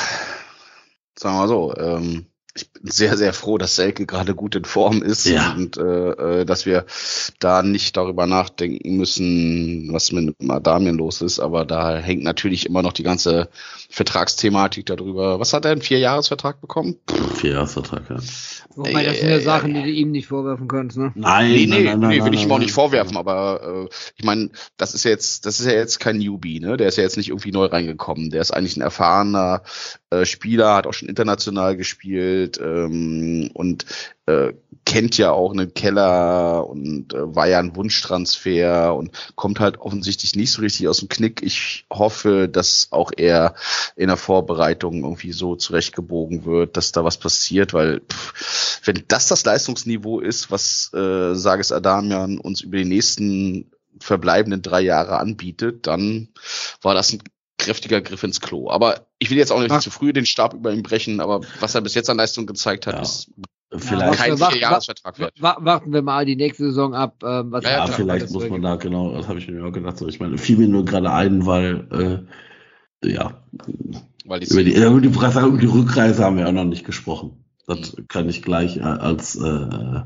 sagen 1.18 1.39
wir 1.39 1.48
so. 1.48 1.74
Ähm, 1.76 2.26
ich 2.57 2.70
bin 2.70 2.91
sehr, 2.91 3.16
sehr 3.16 3.33
froh, 3.33 3.58
dass 3.58 3.74
Selke 3.74 4.07
gerade 4.07 4.34
gut 4.34 4.55
in 4.55 4.65
Form 4.65 5.02
ist 5.02 5.26
Ja. 5.26 5.55
und 5.55 5.76
äh, 5.76 6.41
äh, 6.41 6.44
dass 6.44 6.66
wir 6.66 6.86
da 7.41 7.62
nicht 7.62 7.97
darüber 7.97 8.26
nachdenken 8.26 8.97
müssen, 8.97 9.89
was 9.92 10.12
mit 10.12 10.36
Adamien 10.49 10.97
los 10.97 11.20
ist. 11.20 11.41
Aber 11.41 11.65
da 11.65 11.97
hängt 11.99 12.23
natürlich 12.23 12.66
immer 12.66 12.83
noch 12.83 12.92
die 12.92 13.02
ganze 13.02 13.49
Vertragsthematik 13.91 14.86
darüber. 14.86 15.41
Was 15.41 15.52
hat 15.52 15.65
er, 15.65 15.73
einen 15.73 15.83
Vierjahresvertrag 15.83 16.60
bekommen? 16.60 16.97
Vierjahresvertrag, 17.34 18.02
ja. 18.08 18.16
Wobei, 18.76 19.05
das 19.05 19.18
sind 19.18 19.31
ja 19.31 19.41
Sachen, 19.41 19.74
die 19.74 19.83
du 19.83 19.91
ihm 19.91 20.10
nicht 20.12 20.28
vorwerfen 20.28 20.68
kannst, 20.68 20.97
ne? 20.97 21.12
Nein, 21.15 21.50
Nee, 21.50 21.66
nee, 21.66 21.66
nein, 21.66 21.84
nein, 21.84 21.99
nee 22.10 22.18
nein, 22.18 22.24
will 22.26 22.34
ich 22.34 22.44
ihm 22.44 22.52
auch 22.52 22.58
nicht 22.58 22.73
vorwerfen, 22.73 23.16
aber 23.16 23.89
äh, 23.91 23.94
ich 24.16 24.24
meine, 24.24 24.50
das 24.76 24.94
ist 24.94 25.05
ja 25.05 25.10
jetzt, 25.10 25.47
das 25.47 25.60
ist 25.60 25.66
ja 25.66 25.73
jetzt 25.73 26.00
kein 26.00 26.18
Newbie, 26.18 26.60
ne? 26.60 26.76
Der 26.76 26.89
ist 26.89 26.97
ja 26.97 27.02
jetzt 27.02 27.16
nicht 27.16 27.28
irgendwie 27.31 27.52
neu 27.52 27.66
reingekommen. 27.66 28.31
Der 28.31 28.41
ist 28.41 28.52
eigentlich 28.52 28.76
ein 28.76 28.81
erfahrener 28.83 29.62
äh, 30.10 30.24
Spieler, 30.24 30.74
hat 30.74 30.86
auch 30.86 30.94
schon 30.94 31.08
international 31.08 31.76
gespielt 31.76 32.43
ähm, 32.60 33.50
und 33.55 33.86
äh, 34.26 34.52
kennt 34.84 35.16
ja 35.16 35.32
auch 35.32 35.52
einen 35.52 35.74
Keller 35.74 36.66
und 36.66 37.14
äh, 37.14 37.34
war 37.34 37.48
ja 37.48 37.58
ein 37.58 37.76
Wunschtransfer 37.76 38.94
und 38.94 39.10
kommt 39.34 39.60
halt 39.60 39.78
offensichtlich 39.78 40.36
nicht 40.36 40.52
so 40.52 40.62
richtig 40.62 40.89
aus 40.89 40.98
dem 40.98 41.08
Knick. 41.08 41.42
Ich 41.42 41.86
hoffe, 41.92 42.48
dass 42.48 42.89
auch 42.90 43.10
er 43.16 43.55
in 43.97 44.08
der 44.08 44.16
Vorbereitung 44.16 45.02
irgendwie 45.02 45.32
so 45.32 45.56
zurechtgebogen 45.56 46.44
wird, 46.44 46.76
dass 46.76 46.92
da 46.92 47.05
was 47.05 47.18
passiert, 47.18 47.73
weil 47.74 48.00
pff, 48.00 48.81
wenn 48.84 49.05
das 49.08 49.28
das 49.28 49.44
Leistungsniveau 49.44 50.20
ist, 50.20 50.50
was 50.50 50.92
äh, 50.94 51.34
Sages 51.34 51.73
Adamian 51.73 52.39
uns 52.39 52.60
über 52.60 52.76
die 52.78 52.84
nächsten 52.84 53.70
verbleibenden 54.00 54.62
drei 54.62 54.81
Jahre 54.82 55.18
anbietet, 55.18 55.86
dann 55.86 56.28
war 56.82 56.94
das 56.94 57.12
ein 57.12 57.23
kräftiger 57.58 58.00
Griff 58.00 58.23
ins 58.23 58.41
Klo. 58.41 58.70
Aber 58.70 59.07
ich 59.18 59.31
will 59.31 59.39
jetzt 59.39 59.52
auch 59.52 59.60
nicht 59.60 59.70
Ach. 59.70 59.81
zu 59.81 59.91
früh 59.91 60.12
den 60.12 60.26
Stab 60.26 60.55
über 60.55 60.73
ihn 60.73 60.83
brechen, 60.83 61.20
aber 61.20 61.41
was 61.60 61.74
er 61.74 61.81
bis 61.81 61.94
jetzt 61.94 62.10
an 62.10 62.16
Leistung 62.16 62.47
gezeigt 62.47 62.86
hat, 62.86 62.94
Ja. 62.94 63.02
ist 63.02 63.31
Vielleicht, 63.76 64.18
kein 64.18 64.39
Wach- 64.39 64.52
Vierjahresvertrag 64.52 65.18
wert. 65.18 65.33
Wa- 65.42 65.57
Warten 65.60 65.92
wir 65.92 66.02
mal 66.02 66.24
die 66.24 66.36
nächste 66.36 66.65
Saison 66.65 66.94
ab. 66.94 67.16
Ähm, 67.24 67.50
was 67.50 67.65
Ja, 67.65 67.70
ja, 67.78 67.86
vielleicht 67.89 68.31
muss 68.31 68.49
man 68.49 68.62
da, 68.62 68.76
genau, 68.76 69.12
das 69.16 69.26
habe 69.26 69.41
ich 69.41 69.49
mir 69.49 69.65
auch 69.66 69.73
gedacht. 69.73 69.99
So, 69.99 70.07
ich 70.07 70.20
meine, 70.20 70.39
fiel 70.39 70.58
mir 70.58 70.68
nur 70.68 70.84
gerade 70.84 71.10
ein, 71.10 71.44
weil, 71.44 72.26
äh, 73.02 73.10
ja, 73.10 73.42
Weil 74.26 74.41
die 74.41 74.47
über 74.47 74.62
die, 74.62 74.74
über, 74.74 75.00
die, 75.00 75.08
über 75.08 75.58
die 75.58 75.66
Rückreise 75.66 76.24
haben 76.24 76.36
wir 76.39 76.47
auch 76.49 76.52
noch 76.52 76.65
nicht 76.65 76.84
gesprochen. 76.86 77.44
Das 77.66 77.97
Mhm. 77.97 78.07
kann 78.07 78.28
ich 78.28 78.42
gleich 78.42 78.76
äh, 78.76 78.83
als 78.83 79.34
äh, 79.34 80.02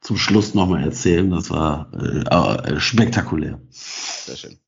zum 0.00 0.16
Schluss 0.16 0.54
nochmal 0.54 0.82
erzählen. 0.84 1.30
Das 1.30 1.50
war 1.50 1.90
äh, 1.92 2.72
äh, 2.74 2.80
spektakulär. 2.80 3.60
Sehr 3.70 4.36
schön. 4.36 4.58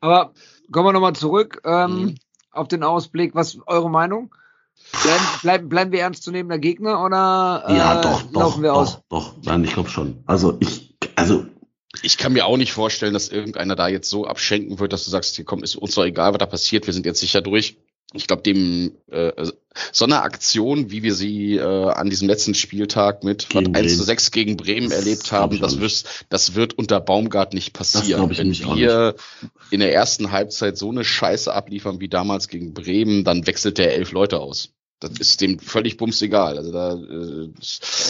Aber 0.00 0.32
kommen 0.72 0.88
wir 0.88 0.92
nochmal 0.92 1.14
zurück 1.14 1.60
ähm, 1.64 2.02
Mhm. 2.02 2.14
auf 2.52 2.68
den 2.68 2.82
Ausblick. 2.82 3.34
Was 3.34 3.54
ist 3.54 3.60
eure 3.66 3.90
Meinung? 3.90 4.34
Bleiben, 5.02 5.24
bleiben, 5.42 5.68
bleiben 5.68 5.92
wir 5.92 6.00
ernstzunehmender 6.00 6.58
Gegner 6.58 7.04
oder 7.04 7.64
äh, 7.66 7.76
ja, 7.76 8.00
doch, 8.00 8.22
doch, 8.22 8.32
laufen 8.40 8.62
wir 8.62 8.70
doch, 8.70 8.76
aus? 8.76 9.00
doch. 9.08 9.34
Nein, 9.42 9.64
ich 9.64 9.72
glaube 9.74 9.90
schon. 9.90 10.22
Also 10.26 10.56
ich, 10.60 10.94
also 11.16 11.46
Ich 12.02 12.16
kann 12.16 12.32
mir 12.32 12.46
auch 12.46 12.56
nicht 12.56 12.72
vorstellen, 12.72 13.12
dass 13.12 13.28
irgendeiner 13.28 13.74
da 13.74 13.88
jetzt 13.88 14.08
so 14.08 14.24
abschenken 14.26 14.78
wird, 14.78 14.92
dass 14.92 15.04
du 15.04 15.10
sagst, 15.10 15.34
hier 15.36 15.44
komm, 15.44 15.62
ist 15.64 15.74
uns 15.76 15.94
doch 15.94 16.04
egal, 16.04 16.32
was 16.32 16.38
da 16.38 16.46
passiert, 16.46 16.86
wir 16.86 16.94
sind 16.94 17.06
jetzt 17.06 17.20
sicher 17.20 17.40
durch. 17.40 17.76
Ich 18.14 18.26
glaube, 18.26 18.42
dem 18.42 18.92
äh, 19.10 19.32
so 19.92 20.04
eine 20.06 20.22
Aktion, 20.22 20.90
wie 20.90 21.02
wir 21.02 21.14
sie 21.14 21.56
äh, 21.56 21.62
an 21.62 22.08
diesem 22.08 22.26
letzten 22.26 22.54
Spieltag 22.54 23.22
mit 23.22 23.50
Gegen 23.50 23.76
1 23.76 23.92
zu 23.92 23.96
Bremen. 23.98 24.06
6 24.06 24.30
gegen 24.30 24.56
Bremen 24.56 24.88
Das 24.88 24.98
erlebt 24.98 25.32
haben, 25.32 25.60
das, 25.60 25.78
wird, 25.78 26.04
das 26.30 26.54
wird 26.54 26.74
unter 26.74 27.00
Baumgart 27.00 27.52
nicht 27.52 27.74
passieren. 27.74 28.30
Wenn 28.36 28.52
wir 28.76 29.14
in 29.70 29.80
der 29.80 29.92
ersten 29.92 30.32
Halbzeit 30.32 30.78
so 30.78 30.90
eine 30.90 31.04
Scheiße 31.04 31.52
abliefern 31.52 32.00
wie 32.00 32.08
damals 32.08 32.48
gegen 32.48 32.72
Bremen, 32.72 33.24
dann 33.24 33.46
wechselt 33.46 33.78
der 33.78 33.94
elf 33.94 34.12
Leute 34.12 34.40
aus. 34.40 34.70
Das 35.00 35.12
ist 35.18 35.40
dem 35.40 35.60
völlig 35.60 35.96
bums 35.96 36.20
egal. 36.22 36.58
Also 36.58 36.72
da, 36.72 36.94
äh, 36.94 37.50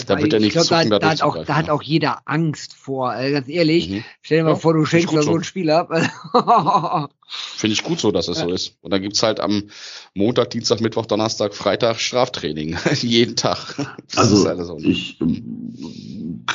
da 0.07 0.17
wird 0.19 0.33
er 0.33 0.39
ich 0.39 0.45
nicht 0.45 0.53
glaube, 0.53 0.69
da, 0.69 0.81
zucken, 0.81 0.99
da, 0.99 1.09
hat 1.09 1.21
auch, 1.21 1.45
da 1.45 1.55
hat 1.55 1.69
auch 1.69 1.83
jeder 1.83 2.21
Angst 2.25 2.73
vor. 2.73 3.11
Also 3.11 3.33
ganz 3.33 3.47
ehrlich, 3.47 3.89
Mhm. 3.89 4.03
stell 4.23 4.37
dir 4.39 4.43
mal 4.45 4.49
Ja, 4.51 4.55
vor, 4.55 4.73
du 4.73 4.85
schenkst 4.85 5.13
da 5.13 5.21
so 5.21 5.31
so. 5.31 5.35
ein 5.37 5.43
Spiel 5.43 5.69
ab. 5.69 5.89
Finde 7.27 7.73
ich 7.73 7.83
gut 7.83 7.99
so, 7.99 8.11
dass 8.11 8.27
es 8.27 8.39
Ja. 8.39 8.45
so 8.45 8.51
ist. 8.51 8.77
Und 8.81 8.91
dann 8.91 9.03
gibt's 9.03 9.21
halt 9.21 9.39
am 9.39 9.69
Montag, 10.15 10.49
Dienstag, 10.49 10.81
Mittwoch, 10.81 11.05
Donnerstag, 11.05 11.53
Freitag 11.53 11.99
Straftraining. 11.99 12.75
Jeden 13.01 13.35
Tag. 13.35 13.75
Das 14.07 14.17
Also 14.17 14.37
ist 14.37 14.45
alles 14.47 14.67
so. 14.67 14.77
ich 14.79 15.21
ähm, 15.21 16.45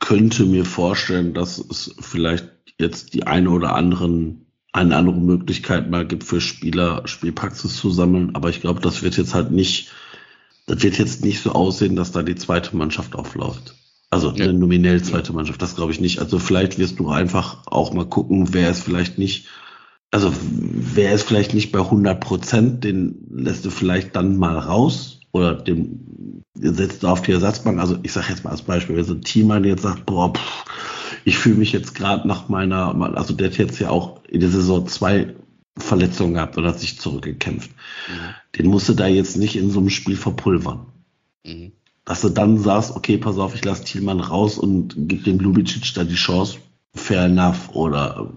könnte 0.00 0.44
mir 0.44 0.64
vorstellen, 0.64 1.34
dass 1.34 1.58
es 1.58 1.94
vielleicht 2.00 2.48
jetzt 2.80 3.14
die 3.14 3.28
eine 3.28 3.50
oder 3.50 3.74
anderen 3.76 4.43
eine 4.74 4.96
andere 4.96 5.16
Möglichkeit 5.16 5.88
mal 5.88 6.06
gibt 6.06 6.24
für 6.24 6.40
Spieler 6.40 7.02
Spielpraxis 7.06 7.76
zu 7.76 7.90
sammeln, 7.90 8.34
aber 8.34 8.50
ich 8.50 8.60
glaube, 8.60 8.80
das 8.80 9.02
wird 9.02 9.16
jetzt 9.16 9.32
halt 9.32 9.52
nicht, 9.52 9.92
das 10.66 10.82
wird 10.82 10.98
jetzt 10.98 11.24
nicht 11.24 11.40
so 11.40 11.52
aussehen, 11.52 11.94
dass 11.94 12.10
da 12.10 12.22
die 12.22 12.34
zweite 12.34 12.76
Mannschaft 12.76 13.14
aufläuft. 13.14 13.76
Also 14.10 14.32
Ja. 14.32 14.44
eine 14.44 14.52
nominell 14.52 15.00
zweite 15.02 15.32
Mannschaft, 15.32 15.62
das 15.62 15.76
glaube 15.76 15.92
ich 15.92 16.00
nicht. 16.00 16.18
Also 16.18 16.40
vielleicht 16.40 16.78
wirst 16.78 16.98
du 16.98 17.08
einfach 17.08 17.66
auch 17.66 17.94
mal 17.94 18.06
gucken, 18.06 18.52
wer 18.52 18.70
ist 18.70 18.82
vielleicht 18.82 19.16
nicht, 19.16 19.46
also 20.10 20.32
wer 20.40 21.12
ist 21.12 21.26
vielleicht 21.26 21.54
nicht 21.54 21.70
bei 21.70 21.80
100 21.80 22.20
Prozent, 22.20 22.82
den 22.82 23.26
lässt 23.30 23.64
du 23.64 23.70
vielleicht 23.70 24.16
dann 24.16 24.36
mal 24.38 24.58
raus 24.58 25.20
oder 25.30 25.54
den 25.54 26.42
setzt 26.54 27.04
du 27.04 27.08
auf 27.08 27.22
die 27.22 27.32
Ersatzbank. 27.32 27.80
Also 27.80 27.96
ich 28.02 28.12
sage 28.12 28.26
jetzt 28.30 28.42
mal 28.42 28.50
als 28.50 28.62
Beispiel, 28.62 28.96
wenn 28.96 29.04
so 29.04 29.14
ein 29.14 29.22
Teamer 29.22 29.64
jetzt 29.64 29.82
sagt, 29.82 30.04
boah, 30.06 30.32
pff, 30.32 30.64
ich 31.24 31.38
fühle 31.38 31.56
mich 31.56 31.72
jetzt 31.72 31.94
gerade 31.94 32.28
nach 32.28 32.48
meiner, 32.48 32.94
also 33.16 33.34
der 33.34 33.50
hat 33.50 33.58
jetzt 33.58 33.78
ja 33.78 33.90
auch 33.90 34.22
in 34.24 34.40
der 34.40 34.50
Saison 34.50 34.86
zwei 34.86 35.34
Verletzungen 35.76 36.34
gehabt 36.34 36.56
und 36.56 36.66
hat 36.66 36.78
sich 36.78 37.00
zurückgekämpft. 37.00 37.70
Den 38.58 38.66
musst 38.66 38.88
du 38.88 38.94
da 38.94 39.06
jetzt 39.06 39.36
nicht 39.36 39.56
in 39.56 39.70
so 39.70 39.80
einem 39.80 39.90
Spiel 39.90 40.16
verpulvern. 40.16 40.86
Mhm. 41.44 41.72
Dass 42.04 42.20
du 42.20 42.28
dann 42.28 42.58
sagst, 42.58 42.94
okay, 42.94 43.16
pass 43.16 43.38
auf, 43.38 43.54
ich 43.54 43.64
lasse 43.64 43.84
Thielmann 43.84 44.20
raus 44.20 44.58
und 44.58 44.94
gib 44.96 45.24
dem 45.24 45.38
Lubicic 45.38 45.94
da 45.94 46.04
die 46.04 46.14
Chance, 46.14 46.58
fair 46.94 47.24
enough. 47.24 47.70
Oder 47.74 48.30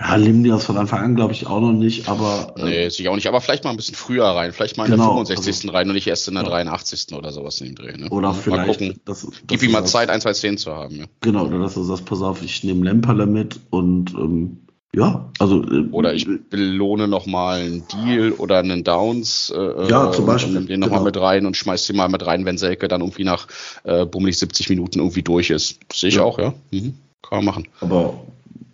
ja, 0.00 0.16
Limnios 0.16 0.64
von 0.64 0.76
Anfang 0.78 1.00
an 1.04 1.14
glaube 1.14 1.32
ich 1.34 1.46
auch 1.46 1.60
noch 1.60 1.72
nicht, 1.72 2.08
aber 2.08 2.54
äh, 2.56 2.64
Nee, 2.64 2.88
sicher 2.88 3.10
auch 3.10 3.16
nicht. 3.16 3.26
Aber 3.28 3.40
vielleicht 3.40 3.64
mal 3.64 3.70
ein 3.70 3.76
bisschen 3.76 3.94
früher 3.94 4.24
rein. 4.24 4.52
Vielleicht 4.52 4.76
mal 4.78 4.86
in 4.86 4.92
Genau, 4.92 5.22
der 5.24 5.36
65. 5.36 5.72
rein 5.74 5.88
und 5.88 5.94
nicht 5.94 6.06
erst 6.06 6.26
in 6.28 6.34
der 6.34 6.44
Ja. 6.44 6.48
83. 6.50 7.12
oder 7.14 7.32
sowas 7.32 7.60
in 7.60 7.66
dem 7.68 7.74
Dreh. 7.76 7.96
Ne? 7.96 8.08
oder 8.08 8.28
mal 8.28 8.34
vielleicht, 8.34 8.66
gucken. 8.80 9.00
dass- 9.04 9.22
dass 9.22 9.32
Gib 9.46 9.62
ihm 9.62 9.72
mal 9.72 9.84
Zeit, 9.84 10.08
ein, 10.10 10.20
zwei 10.20 10.32
Szenen 10.34 10.56
zu 10.58 10.72
haben. 10.74 10.96
Ja. 10.96 11.04
Genau, 11.20 11.44
oder 11.46 11.58
dass 11.58 11.74
du 11.74 11.82
sagst, 11.82 12.04
pass 12.06 12.22
auf, 12.22 12.42
ich 12.42 12.64
nehme 12.64 12.84
Lemperle 12.84 13.26
mit 13.26 13.60
und 13.70 14.14
ähm, 14.14 14.58
ja, 14.92 15.28
also 15.38 15.62
äh, 15.62 15.86
Oder 15.92 16.14
ich 16.14 16.26
belohne 16.48 17.06
nochmal 17.06 17.60
einen 17.60 17.84
Deal 17.92 18.32
oder 18.32 18.58
einen 18.58 18.82
Downs. 18.82 19.52
Äh, 19.54 19.88
Ja, 19.88 20.10
zum 20.10 20.24
und 20.24 20.26
Beispiel, 20.26 20.54
nimm 20.54 20.66
den 20.66 20.80
nochmal 20.80 20.98
genau. 20.98 21.04
mit 21.04 21.20
rein 21.20 21.46
und 21.46 21.56
schmeiß 21.56 21.86
den 21.86 21.94
mal 21.96 22.08
mit 22.08 22.26
rein, 22.26 22.44
wenn 22.44 22.58
Selke 22.58 22.88
dann 22.88 23.00
irgendwie 23.00 23.22
nach 23.24 23.46
äh, 23.84 24.04
bummelig 24.04 24.38
70 24.38 24.68
Minuten 24.70 24.98
irgendwie 24.98 25.22
durch 25.22 25.50
ist. 25.50 25.78
Sehe 25.92 26.08
ich 26.08 26.16
Ja. 26.16 26.22
auch, 26.24 26.38
ja. 26.40 26.54
Mhm. 26.72 26.94
Kann 27.22 27.38
man 27.38 27.44
machen. 27.44 27.68
Aber 27.80 28.14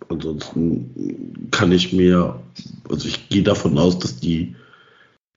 ansonsten 0.09 1.49
kann 1.51 1.71
ich 1.71 1.93
mir, 1.93 2.39
also 2.89 3.07
ich 3.07 3.29
gehe 3.29 3.43
davon 3.43 3.77
aus, 3.77 3.99
dass 3.99 4.19
die, 4.19 4.55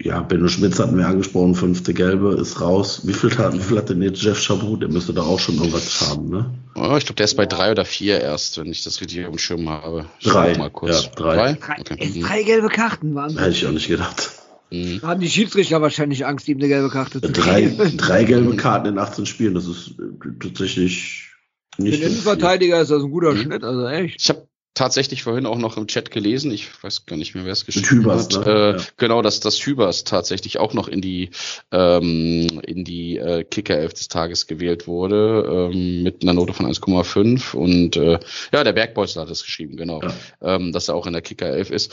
ja, 0.03 0.21
Benno 0.23 0.49
Schmitz 0.49 0.79
hatten 0.79 0.97
wir 0.97 1.07
angesprochen, 1.07 1.55
fünfte 1.55 1.93
Gelbe 1.93 2.35
ist 2.35 2.61
raus. 2.61 3.03
Wie 3.05 3.13
viel 3.13 3.37
hat, 3.37 3.53
wie 3.55 3.59
viel 3.59 3.77
hat 3.77 3.91
denn 3.91 4.01
jetzt 4.03 4.23
Jeff 4.23 4.41
Chabot? 4.41 4.81
Der 4.81 4.89
müsste 4.89 5.13
da 5.13 5.23
auch 5.23 5.39
schon 5.39 5.57
irgendwas 5.57 6.01
haben, 6.09 6.31
ne? 6.31 6.51
Oh, 6.75 6.97
ich 6.97 7.05
glaube, 7.05 7.17
der 7.17 7.25
ist 7.25 7.37
bei 7.37 7.45
drei 7.47 7.71
oder 7.71 7.85
vier 7.85 8.21
erst, 8.21 8.57
wenn 8.59 8.69
ich 8.71 8.83
das 8.83 9.01
richtig 9.03 9.25
auf 9.27 9.33
dem 9.35 9.39
Schirm 9.39 9.69
habe. 9.69 10.07
Schau 10.21 10.31
Drei, 10.31 10.57
Mal 10.57 10.71
kurz. 10.71 11.05
ja, 11.05 11.11
drei. 11.15 11.53
Drei, 11.55 11.81
Okay. 11.81 12.11
Mhm. 12.15 12.23
drei 12.23 12.43
gelbe 12.45 12.69
Karten 12.69 13.15
waren. 13.15 13.37
Hätte 13.37 13.51
ich 13.51 13.67
auch 13.67 13.73
nicht 13.73 13.89
gedacht. 13.89 14.31
Mhm. 14.71 15.01
Da 15.03 15.09
haben 15.09 15.21
die 15.21 15.29
Schiedsrichter 15.29 15.83
wahrscheinlich 15.83 16.25
Angst, 16.25 16.49
ihm 16.49 16.59
eine 16.59 16.69
gelbe 16.69 16.89
Karte 16.89 17.21
zu 17.21 17.31
Drei, 17.33 17.63
geben. 17.63 17.97
drei 17.99 18.25
gelbe 18.25 18.57
Karten 18.57 18.87
in 18.89 18.99
18 18.99 19.27
Spielen, 19.27 19.53
das 19.55 19.67
ist 19.67 19.97
äh, 19.99 20.29
tatsächlich 20.43 21.27
Für 21.75 21.83
nicht. 21.83 21.95
den 21.97 22.01
so 22.01 22.07
viel. 22.07 22.13
Innenverteidiger 22.13 22.81
ist 22.81 22.91
das 22.91 23.03
ein 23.03 23.11
guter 23.11 23.33
Mhm. 23.33 23.39
Schnitt, 23.43 23.65
also 23.65 23.87
echt. 23.89 24.21
Ich 24.23 24.29
habe 24.31 24.47
tatsächlich 24.75 25.25
vorhin 25.25 25.47
auch 25.47 25.59
noch 25.59 25.77
im 25.77 25.87
Chat 25.89 26.11
gelesen, 26.11 26.51
ich 26.53 26.69
weiß 26.83 27.05
gar 27.07 27.17
nicht 27.17 27.35
mehr, 27.35 27.45
wer 27.45 27.53
es 27.53 27.67
geschrieben 27.67 27.89
Hübers, 28.05 28.29
hat. 28.37 28.47
ne? 28.47 28.53
Äh, 28.53 28.71
Ja. 28.79 28.85
Genau, 28.97 29.21
dass 29.23 29.41
das 29.41 29.59
Hübers 29.59 30.05
tatsächlich 30.05 30.59
auch 30.59 30.75
noch 30.75 30.87
in 30.89 31.01
die 31.01 31.31
ähm, 31.73 32.61
in 32.65 32.85
die 32.85 33.17
äh, 33.19 33.45
Kicker-Elf 33.45 33.95
des 33.95 34.09
Tages 34.09 34.47
gewählt 34.47 34.87
wurde, 34.87 35.71
ähm, 35.73 36.03
mit 36.03 36.23
einer 36.23 36.35
Note 36.35 36.53
von 36.53 36.67
1,5 36.67 37.55
und 37.55 37.97
äh, 37.97 38.19
ja, 38.53 38.65
der 38.65 38.73
Bergbeutzel 38.73 39.21
hat 39.23 39.31
es 39.31 39.43
geschrieben, 39.45 39.77
genau, 39.77 40.01
Ja. 40.03 40.15
ähm, 40.57 40.73
dass 40.73 40.89
er 40.89 40.95
auch 40.95 41.07
in 41.07 41.13
der 41.13 41.23
Kicker-Elf 41.23 41.71
ist. 41.71 41.93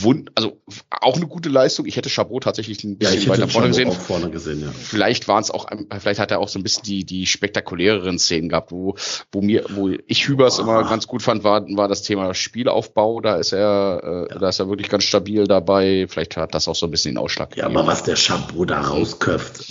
Wund 0.00 0.30
also 0.34 0.60
auch 0.90 1.16
eine 1.16 1.26
gute 1.26 1.48
Leistung. 1.48 1.86
Ich 1.86 1.96
hätte 1.96 2.08
Chabot 2.08 2.42
tatsächlich 2.44 2.82
ein 2.84 2.92
Ja, 2.92 3.10
bisschen 3.10 3.18
hätte 3.20 3.28
weiter 3.30 3.48
vorne 3.48 3.68
gesehen. 3.68 3.92
vorne 3.92 4.30
gesehen, 4.30 4.62
ja. 4.62 4.72
Vielleicht 4.72 5.28
waren 5.28 5.42
es 5.42 5.50
auch, 5.50 5.66
vielleicht 5.98 6.18
hat 6.20 6.30
er 6.30 6.40
auch 6.40 6.48
so 6.48 6.58
ein 6.58 6.62
bisschen 6.62 6.82
die, 6.84 7.04
die 7.04 7.26
spektakuläreren 7.26 8.18
Szenen 8.18 8.48
gehabt, 8.48 8.72
wo, 8.72 8.96
wo 9.32 9.42
mir, 9.42 9.64
wo 9.70 9.90
ich 10.06 10.26
Hübers 10.28 10.58
immer 10.58 10.84
ganz 10.88 11.06
gut 11.06 11.22
fand, 11.22 11.44
war, 11.44 11.66
war 11.76 11.88
das 11.90 12.02
Thema 12.02 12.32
Spielaufbau. 12.34 13.20
Da 13.20 13.36
ist 13.36 13.52
er, 13.52 14.28
äh, 14.30 14.38
da 14.38 14.48
ist 14.48 14.60
er 14.60 14.68
wirklich 14.68 14.88
ganz 14.88 15.04
stabil 15.04 15.46
dabei. 15.46 16.06
Vielleicht 16.08 16.36
hat 16.36 16.54
das 16.54 16.68
auch 16.68 16.74
so 16.74 16.86
ein 16.86 16.90
bisschen 16.90 17.14
den 17.14 17.18
Ausschlag. 17.18 17.56
Ja, 17.56 17.66
aber 17.66 17.86
was 17.86 18.02
der 18.02 18.16
Chabot 18.16 18.70
da 18.70 18.80
rausköpft. 18.80 19.64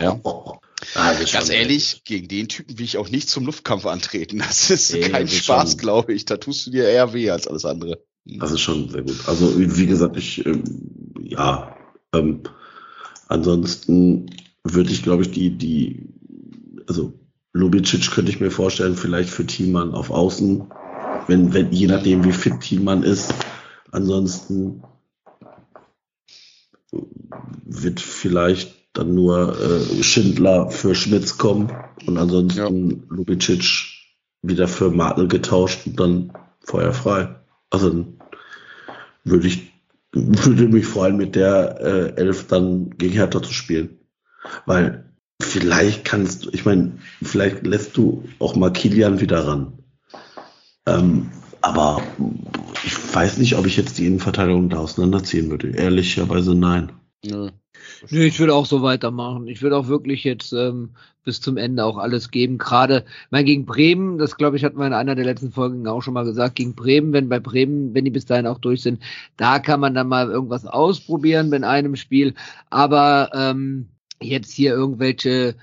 Ja. 0.00 0.20
Ah, 0.94 1.12
das 1.12 1.20
ist 1.20 1.32
Ganz 1.32 1.48
ehrlich, 1.48 2.02
gegen 2.04 2.26
den 2.26 2.48
Typen 2.48 2.78
will 2.78 2.84
ich 2.84 2.98
auch 2.98 3.08
nicht 3.08 3.28
zum 3.28 3.46
Luftkampf 3.46 3.86
antreten. 3.86 4.38
Das 4.38 4.70
ist 4.70 4.92
Nee, 4.92 5.00
kein 5.08 5.26
das 5.26 5.32
ist 5.32 5.44
Spaß, 5.44 5.78
glaube 5.78 6.12
ich. 6.12 6.24
Da 6.24 6.38
tust 6.38 6.66
du 6.66 6.70
dir 6.70 6.88
eher 6.88 7.12
weh 7.12 7.30
als 7.30 7.46
alles 7.46 7.64
andere. 7.64 8.02
Das 8.24 8.50
ist 8.50 8.60
schon 8.60 8.88
sehr 8.88 9.02
gut. 9.02 9.16
Also, 9.26 9.58
wie 9.58 9.86
gesagt, 9.86 10.16
ich, 10.16 10.44
ähm, 10.44 10.64
ja, 11.20 11.76
ähm, 12.14 12.42
Ansonsten 13.32 14.26
würde 14.62 14.92
ich, 14.92 15.02
glaube 15.02 15.22
ich, 15.22 15.30
die, 15.30 15.56
die, 15.56 16.06
also 16.86 17.14
Lubicic 17.54 18.10
könnte 18.10 18.30
ich 18.30 18.40
mir 18.40 18.50
vorstellen, 18.50 18.94
vielleicht 18.94 19.30
für 19.30 19.46
Thielmann 19.46 19.94
auf 19.94 20.10
Außen, 20.10 20.64
wenn, 21.26 21.52
wenn, 21.52 21.72
je 21.72 21.86
nachdem, 21.86 22.24
wie 22.24 22.32
fit 22.32 22.60
Thielmann 22.60 23.02
ist. 23.02 23.34
Ansonsten 23.90 24.82
wird 27.64 28.00
vielleicht 28.00 28.74
dann 28.92 29.14
nur 29.14 29.58
äh, 29.58 30.02
Schindler 30.02 30.70
für 30.70 30.94
Schmitz 30.94 31.38
kommen 31.38 31.72
und 32.06 32.18
ansonsten 32.18 32.90
ja. 32.90 32.96
Lubicic 33.08 33.64
wieder 34.42 34.68
für 34.68 34.90
Martel 34.90 35.28
getauscht 35.28 35.86
und 35.86 35.98
dann 35.98 36.32
feuerfrei. 36.60 37.36
Also 37.70 37.88
dann 37.88 38.18
würde 39.24 39.48
ich 39.48 39.72
würde 40.12 40.68
mich 40.68 40.86
freuen, 40.86 41.16
mit 41.16 41.36
der 41.36 41.80
äh, 41.80 42.20
Elf 42.20 42.46
dann 42.46 42.90
gegen 42.98 43.14
Hertha 43.14 43.42
zu 43.42 43.52
spielen. 43.52 43.98
Weil 44.66 45.10
vielleicht 45.40 46.04
kannst 46.04 46.44
du, 46.44 46.50
ich 46.52 46.66
meine, 46.66 46.98
vielleicht 47.22 47.66
lässt 47.66 47.96
du 47.96 48.24
auch 48.38 48.54
mal 48.54 48.72
Kilian 48.72 49.20
wieder 49.20 49.46
ran. 49.46 49.81
Ähm, 50.86 51.30
aber 51.60 52.02
ich 52.84 53.14
weiß 53.14 53.38
nicht, 53.38 53.56
ob 53.56 53.66
ich 53.66 53.76
jetzt 53.76 53.98
die 53.98 54.06
Innenverteidigung 54.06 54.68
da 54.68 54.78
auseinanderziehen 54.78 55.50
würde. 55.50 55.70
Ehrlicherweise 55.70 56.54
nein. 56.54 56.92
Nö. 57.24 57.50
Nee, 58.10 58.26
ich 58.26 58.38
würde 58.38 58.54
auch 58.54 58.66
so 58.66 58.82
weitermachen. 58.82 59.46
Ich 59.48 59.62
würde 59.62 59.76
auch 59.76 59.88
wirklich 59.88 60.24
jetzt 60.24 60.52
ähm, 60.52 60.90
bis 61.24 61.40
zum 61.40 61.56
Ende 61.56 61.84
auch 61.84 61.98
alles 61.98 62.30
geben. 62.30 62.58
Gerade, 62.58 63.04
mein 63.30 63.44
gegen 63.44 63.64
Bremen, 63.64 64.18
das 64.18 64.36
glaube 64.36 64.56
ich, 64.56 64.64
hatten 64.64 64.78
wir 64.78 64.86
in 64.86 64.92
einer 64.92 65.14
der 65.14 65.24
letzten 65.24 65.52
Folgen 65.52 65.86
auch 65.86 66.02
schon 66.02 66.14
mal 66.14 66.24
gesagt, 66.24 66.56
gegen 66.56 66.74
Bremen, 66.74 67.12
wenn 67.12 67.28
bei 67.28 67.40
Bremen, 67.40 67.94
wenn 67.94 68.04
die 68.04 68.10
bis 68.10 68.26
dahin 68.26 68.46
auch 68.46 68.58
durch 68.58 68.82
sind, 68.82 69.02
da 69.36 69.58
kann 69.58 69.80
man 69.80 69.94
dann 69.94 70.08
mal 70.08 70.30
irgendwas 70.30 70.66
ausprobieren 70.66 71.52
in 71.52 71.64
einem 71.64 71.96
Spiel. 71.96 72.34
Aber 72.70 73.30
ähm, 73.34 73.88
jetzt 74.20 74.52
hier 74.52 74.72
irgendwelche 74.72 75.54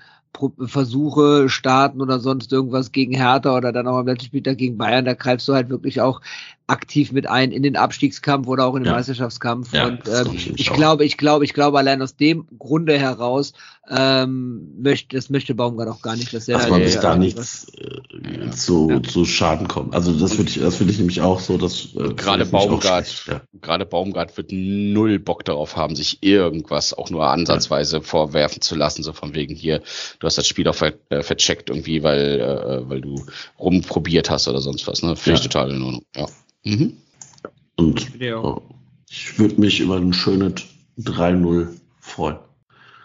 Versuche 0.67 1.49
starten 1.49 2.01
oder 2.01 2.19
sonst 2.19 2.51
irgendwas 2.53 2.91
gegen 2.91 3.14
Hertha 3.14 3.58
oder 3.58 3.72
dann 3.72 3.88
auch 3.88 3.98
am 3.98 4.08
letzten 4.08 4.27
Spieltag 4.27 4.58
gegen 4.58 4.77
Bayern, 4.77 5.06
da 5.06 5.14
greifst 5.14 5.48
du 5.48 5.53
halt 5.53 5.69
wirklich 5.69 6.01
auch 6.01 6.22
aktiv 6.69 7.11
mit 7.11 7.27
ein 7.27 7.51
in 7.51 7.64
den 7.64 7.75
Abstiegskampf 7.75 8.48
oder 8.48 8.65
auch 8.65 8.75
in 8.75 8.83
den 8.83 8.91
ja. 8.91 8.93
Meisterschaftskampf. 8.93 9.73
Ja, 9.73 9.88
und 9.88 10.07
ähm, 10.07 10.33
ich 10.33 10.72
glaube, 10.72 11.06
ich 11.06 11.17
glaube, 11.17 11.45
ich 11.45 11.53
glaube, 11.53 11.77
allein 11.77 12.01
aus 12.01 12.15
dem 12.15 12.48
Grunde 12.57 12.98
heraus 12.98 13.53
ähm, 13.89 14.75
möchte, 14.80 15.15
das 15.15 15.30
möchte 15.30 15.56
Baumgart 15.56 15.89
auch 15.89 16.01
gar 16.01 16.15
nicht, 16.15 16.31
dass 16.33 16.48
er 16.48 16.59
dass 16.59 16.69
man 16.69 16.83
sich 16.85 16.98
da 16.98 17.15
nichts 17.15 17.67
äh, 17.73 18.51
zu, 18.51 18.89
ja. 18.89 19.01
zu 19.01 19.25
Schaden 19.25 19.67
kommt. 19.67 19.95
Also 19.95 20.14
das 20.14 20.38
würde 20.38 20.51
ich, 20.51 20.59
das 20.59 20.80
würde 20.80 20.91
ich 20.91 20.99
nämlich 20.99 21.22
auch 21.22 21.39
so, 21.39 21.57
dass 21.57 21.95
äh, 21.95 22.14
gerade 22.14 22.45
Baumgart, 22.45 23.25
ja. 23.27 23.41
gerade 23.61 23.85
Baumgart 23.85 24.38
wird 24.38 24.51
null 24.51 25.17
Bock 25.17 25.43
darauf 25.43 25.75
haben, 25.75 25.95
sich 25.95 26.22
irgendwas 26.22 26.93
auch 26.93 27.09
nur 27.09 27.27
ansatzweise 27.27 28.01
vorwerfen 28.01 28.61
zu 28.61 28.75
lassen, 28.75 29.01
so 29.01 29.11
von 29.11 29.33
wegen 29.33 29.56
hier, 29.56 29.81
du 30.19 30.27
hast 30.27 30.38
das 30.38 30.48
Spiel 30.48 30.67
auch 30.67 30.75
ver, 30.75 30.93
äh, 31.09 31.23
vercheckt 31.23 31.69
irgendwie, 31.72 32.03
weil, 32.03 32.39
äh, 32.39 32.89
weil 32.89 33.01
du 33.01 33.25
rumprobiert 33.57 34.30
hast 34.30 34.48
oder 34.48 34.61
sonst 34.61 34.85
was. 34.88 35.01
Ne? 35.01 35.15
Finde 35.15 35.39
ich 35.39 35.48
total 35.48 35.72
in 35.72 35.81
Ordnung. 35.81 36.03
Ja. 36.15 36.27
Mhm. 36.63 36.97
Und 37.75 38.09
oh, 38.33 38.61
ich 39.09 39.39
würde 39.39 39.59
mich 39.59 39.79
über 39.79 39.97
ein 39.97 40.13
schönes 40.13 40.65
3-0 40.99 41.69
freuen. 41.99 42.39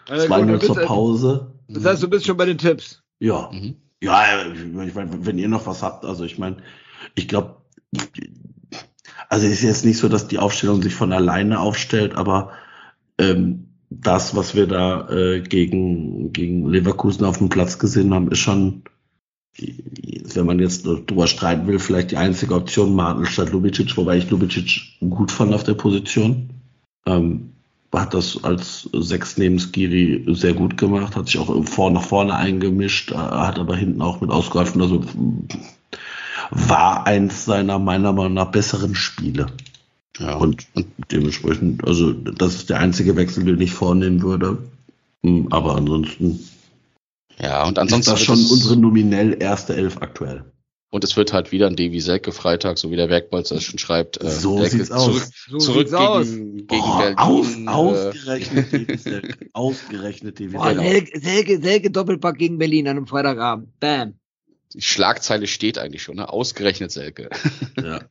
Also 0.09 0.27
2-0 0.27 0.59
zur 0.59 0.75
Pause. 0.81 1.53
Das 1.67 1.85
heißt, 1.85 2.03
du 2.03 2.09
bist 2.09 2.25
schon 2.25 2.37
bei 2.37 2.45
den 2.45 2.57
Tipps. 2.57 3.01
Ja. 3.19 3.49
Mhm. 3.51 3.75
Ja, 4.01 4.23
ich 4.51 4.93
meine, 4.93 5.25
wenn 5.25 5.39
ihr 5.39 5.47
noch 5.47 5.65
was 5.65 5.81
habt, 5.81 6.05
also 6.05 6.25
ich 6.25 6.37
meine, 6.37 6.57
ich 7.15 7.27
glaube, 7.27 7.61
also 9.29 9.47
es 9.47 9.53
ist 9.53 9.63
jetzt 9.63 9.85
nicht 9.85 9.97
so, 9.97 10.09
dass 10.09 10.27
die 10.27 10.37
Aufstellung 10.37 10.81
sich 10.81 10.93
von 10.93 11.11
alleine 11.11 11.59
aufstellt, 11.59 12.15
aber 12.15 12.51
ähm, 13.17 13.69
das, 13.89 14.35
was 14.35 14.53
wir 14.55 14.67
da 14.67 15.09
äh, 15.09 15.41
gegen, 15.41 16.33
gegen 16.33 16.67
Leverkusen 16.69 17.25
auf 17.25 17.37
dem 17.37 17.49
Platz 17.49 17.79
gesehen 17.79 18.13
haben, 18.13 18.29
ist 18.31 18.39
schon 18.39 18.83
wenn 19.57 20.45
man 20.45 20.59
jetzt 20.59 20.85
drüber 20.85 21.27
streiten 21.27 21.67
will, 21.67 21.79
vielleicht 21.79 22.11
die 22.11 22.17
einzige 22.17 22.55
Option 22.55 22.95
Martin 22.95 23.25
statt 23.25 23.51
Lubicic, 23.51 23.95
wobei 23.97 24.17
ich 24.17 24.29
Lubicic 24.29 24.81
gut 25.09 25.31
fand 25.31 25.53
auf 25.53 25.63
der 25.63 25.75
Position. 25.75 26.49
Ähm, 27.05 27.51
hat 27.93 28.13
das 28.13 28.43
als 28.43 28.89
Sechs 28.91 29.37
neben 29.37 29.57
Skiri 29.57 30.25
sehr 30.35 30.53
gut 30.53 30.77
gemacht, 30.77 31.15
hat 31.15 31.27
sich 31.27 31.39
auch 31.39 31.63
vor, 31.65 31.91
nach 31.91 32.03
vorne 32.03 32.35
eingemischt, 32.35 33.11
äh, 33.11 33.15
hat 33.15 33.57
aber 33.57 33.77
hinten 33.77 34.01
auch 34.01 34.19
mit 34.19 34.31
ausgeholfen. 34.31 34.81
Also 34.81 35.01
war 36.51 37.07
eins 37.07 37.45
seiner 37.45 37.79
meiner 37.79 38.11
Meinung 38.11 38.33
nach 38.33 38.51
besseren 38.51 38.95
Spiele. 38.95 39.47
Ja. 40.19 40.35
Und, 40.35 40.65
und 40.73 40.87
dementsprechend, 41.11 41.85
also 41.85 42.11
das 42.11 42.55
ist 42.55 42.69
der 42.69 42.79
einzige 42.79 43.15
Wechsel, 43.15 43.45
den 43.45 43.61
ich 43.61 43.73
vornehmen 43.73 44.21
würde. 44.21 44.57
Hm, 45.23 45.47
aber 45.51 45.75
ansonsten 45.75 46.39
ja, 47.39 47.65
und 47.67 47.79
ansonsten. 47.79 48.13
Ist 48.13 48.19
das 48.19 48.25
schon 48.25 48.45
unsere 48.51 48.77
nominell 48.77 49.37
erste 49.39 49.75
Elf 49.75 49.97
aktuell. 50.01 50.45
Und 50.95 51.03
es 51.03 51.17
wird 51.17 51.33
halt 51.33 51.51
wieder 51.51 51.67
ein 51.67 51.75
Davy 51.75 51.99
Selke 51.99 52.31
Freitag, 52.31 52.77
so 52.77 52.89
wie 52.89 52.95
der 52.95 53.09
Werkbolzer 53.09 53.59
schon 53.59 53.79
schreibt. 53.79 54.23
Äh, 54.23 54.29
so 54.29 54.59
Selke 54.59 54.77
sieht's 54.77 54.87
zurück, 54.87 55.23
aus. 55.23 55.31
So 55.49 55.57
zurück 55.57 55.89
sieht's 55.89 55.99
gegen, 55.99 56.07
aus. 56.07 56.27
gegen 56.29 56.67
oh, 56.69 56.97
Berlin. 56.97 57.17
Aus, 57.17 57.55
äh, 57.57 57.67
ausgerechnet 57.67 58.73
Davy 58.73 58.97
Selke. 58.97 59.37
Ausgerechnet 59.53 60.39
Davy 60.39 60.51
Selke. 60.51 60.79
Selke, 60.79 61.19
Selke, 61.19 61.61
Selke 61.61 61.91
Doppelpack 61.91 62.37
gegen 62.37 62.57
Berlin 62.57 62.87
an 62.87 62.95
einem 62.97 63.07
Freitagabend. 63.07 63.77
Bam. 63.81 64.13
Die 64.73 64.81
Schlagzeile 64.81 65.47
steht 65.47 65.77
eigentlich 65.77 66.03
schon, 66.03 66.15
ne? 66.15 66.29
Ausgerechnet 66.29 66.91
Selke. 66.91 67.29
Ja. 67.77 67.99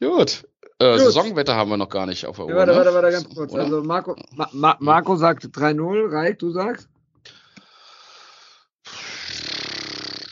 Gut. 0.00 0.44
Äh, 0.82 0.98
Saisonwetter 0.98 1.54
haben 1.54 1.70
wir 1.70 1.76
noch 1.76 1.88
gar 1.88 2.06
nicht 2.06 2.26
auf 2.26 2.36
der 2.36 2.46
Uhr. 2.46 2.54
Warte, 2.54 2.72
ne? 2.72 2.78
warte, 2.78 2.94
warte, 2.94 3.10
ganz 3.10 3.34
kurz. 3.34 3.52
Oder? 3.52 3.64
Also 3.64 3.82
Marco, 3.82 4.16
Ma 4.34 4.48
Ma 4.52 4.76
Marco 4.80 5.16
sagt 5.16 5.44
3-0, 5.44 6.12
Reik, 6.12 6.38
du 6.40 6.50
sagst? 6.50 6.88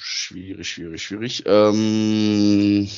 Schwierig, 0.02 0.68
schwierig, 0.68 1.02
schwierig. 1.02 1.42
Ähm, 1.46 2.88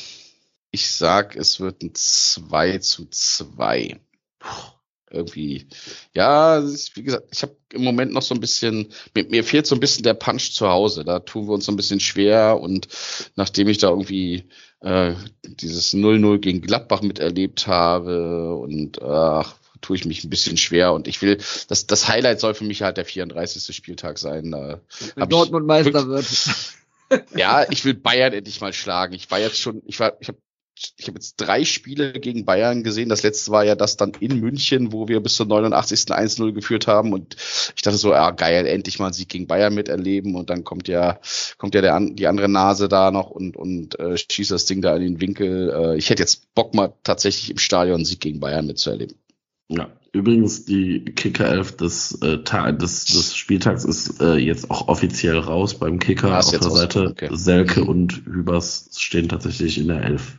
ich 0.70 0.90
sag, 0.90 1.36
es 1.36 1.60
wird 1.60 1.82
ein 1.82 1.94
2 1.94 2.78
zu 2.78 3.06
2. 3.10 4.00
Irgendwie, 5.12 5.66
ja, 6.14 6.62
wie 6.94 7.02
gesagt, 7.02 7.28
ich 7.32 7.42
habe 7.42 7.56
im 7.72 7.84
Moment 7.84 8.12
noch 8.12 8.22
so 8.22 8.34
ein 8.34 8.40
bisschen, 8.40 8.88
mir, 9.14 9.24
mir 9.24 9.44
fehlt 9.44 9.66
so 9.66 9.74
ein 9.74 9.80
bisschen 9.80 10.02
der 10.02 10.14
Punch 10.14 10.52
zu 10.52 10.68
Hause. 10.68 11.04
Da 11.04 11.20
tun 11.20 11.46
wir 11.46 11.52
uns 11.52 11.66
so 11.66 11.72
ein 11.72 11.76
bisschen 11.76 12.00
schwer 12.00 12.58
und 12.60 12.88
nachdem 13.36 13.68
ich 13.68 13.78
da 13.78 13.90
irgendwie 13.90 14.44
äh, 14.80 15.14
dieses 15.44 15.94
0-0 15.94 16.38
gegen 16.38 16.60
Gladbach 16.60 17.02
miterlebt 17.02 17.66
habe 17.66 18.54
und 18.56 19.00
ach, 19.02 19.54
tue 19.80 19.96
ich 19.96 20.04
mich 20.04 20.24
ein 20.24 20.30
bisschen 20.30 20.56
schwer 20.56 20.92
und 20.92 21.08
ich 21.08 21.20
will, 21.22 21.38
das, 21.68 21.86
das 21.86 22.08
Highlight 22.08 22.40
soll 22.40 22.54
für 22.54 22.64
mich 22.64 22.82
halt 22.82 22.96
der 22.96 23.04
34. 23.04 23.74
Spieltag 23.74 24.18
sein. 24.18 24.50
Da 24.50 24.80
Dortmund 25.26 25.66
Meister 25.66 26.06
wird. 26.08 26.26
Ja, 27.36 27.66
ich 27.70 27.84
will 27.84 27.92
Bayern 27.92 28.32
endlich 28.32 28.62
mal 28.62 28.72
schlagen. 28.72 29.12
Ich 29.12 29.30
war 29.30 29.38
jetzt 29.38 29.60
schon, 29.60 29.82
ich 29.84 30.00
war, 30.00 30.16
ich 30.20 30.28
habe 30.28 30.38
ich 30.74 31.06
habe 31.06 31.18
jetzt 31.18 31.36
drei 31.36 31.64
Spiele 31.64 32.12
gegen 32.12 32.44
Bayern 32.44 32.82
gesehen. 32.82 33.08
Das 33.08 33.22
letzte 33.22 33.50
war 33.50 33.64
ja 33.64 33.74
das 33.74 33.96
dann 33.96 34.12
in 34.20 34.40
München, 34.40 34.92
wo 34.92 35.08
wir 35.08 35.20
bis 35.20 35.36
zur 35.36 35.46
89. 35.46 36.00
1-0 36.00 36.52
geführt 36.52 36.86
haben. 36.86 37.12
Und 37.12 37.36
ich 37.76 37.82
dachte 37.82 37.98
so, 37.98 38.12
ja 38.12 38.30
geil, 38.30 38.66
endlich 38.66 38.98
mal 38.98 39.06
einen 39.06 39.14
Sieg 39.14 39.28
gegen 39.28 39.46
Bayern 39.46 39.74
miterleben. 39.74 40.34
Und 40.34 40.50
dann 40.50 40.64
kommt 40.64 40.88
ja, 40.88 41.20
kommt 41.58 41.74
ja 41.74 41.80
der, 41.80 42.00
die 42.00 42.26
andere 42.26 42.48
Nase 42.48 42.88
da 42.88 43.10
noch 43.10 43.30
und, 43.30 43.56
und 43.56 43.98
äh, 44.00 44.16
schießt 44.16 44.50
das 44.50 44.64
Ding 44.64 44.80
da 44.80 44.96
in 44.96 45.02
den 45.02 45.20
Winkel. 45.20 45.70
Äh, 45.70 45.98
ich 45.98 46.10
hätte 46.10 46.22
jetzt 46.22 46.54
Bock 46.54 46.74
mal 46.74 46.94
tatsächlich 47.02 47.50
im 47.50 47.58
Stadion 47.58 47.96
einen 47.96 48.04
Sieg 48.04 48.20
gegen 48.20 48.40
Bayern 48.40 48.66
mitzuerleben. 48.66 49.16
Ja, 49.68 49.90
übrigens 50.12 50.64
die 50.64 51.04
Kicker 51.04 51.48
11 51.48 51.76
des, 51.76 52.18
äh, 52.22 52.38
des, 52.72 53.04
des 53.06 53.36
Spieltags 53.36 53.84
ist 53.84 54.20
äh, 54.20 54.36
jetzt 54.36 54.70
auch 54.70 54.88
offiziell 54.88 55.38
raus 55.38 55.78
beim 55.78 55.98
Kicker 55.98 56.32
ah, 56.32 56.40
auf 56.40 56.50
der 56.50 56.62
Seite. 56.62 57.08
Okay. 57.10 57.28
Selke 57.32 57.84
und 57.84 58.22
Hübers 58.26 58.90
stehen 58.96 59.28
tatsächlich 59.28 59.78
in 59.78 59.88
der 59.88 60.02
11 60.02 60.38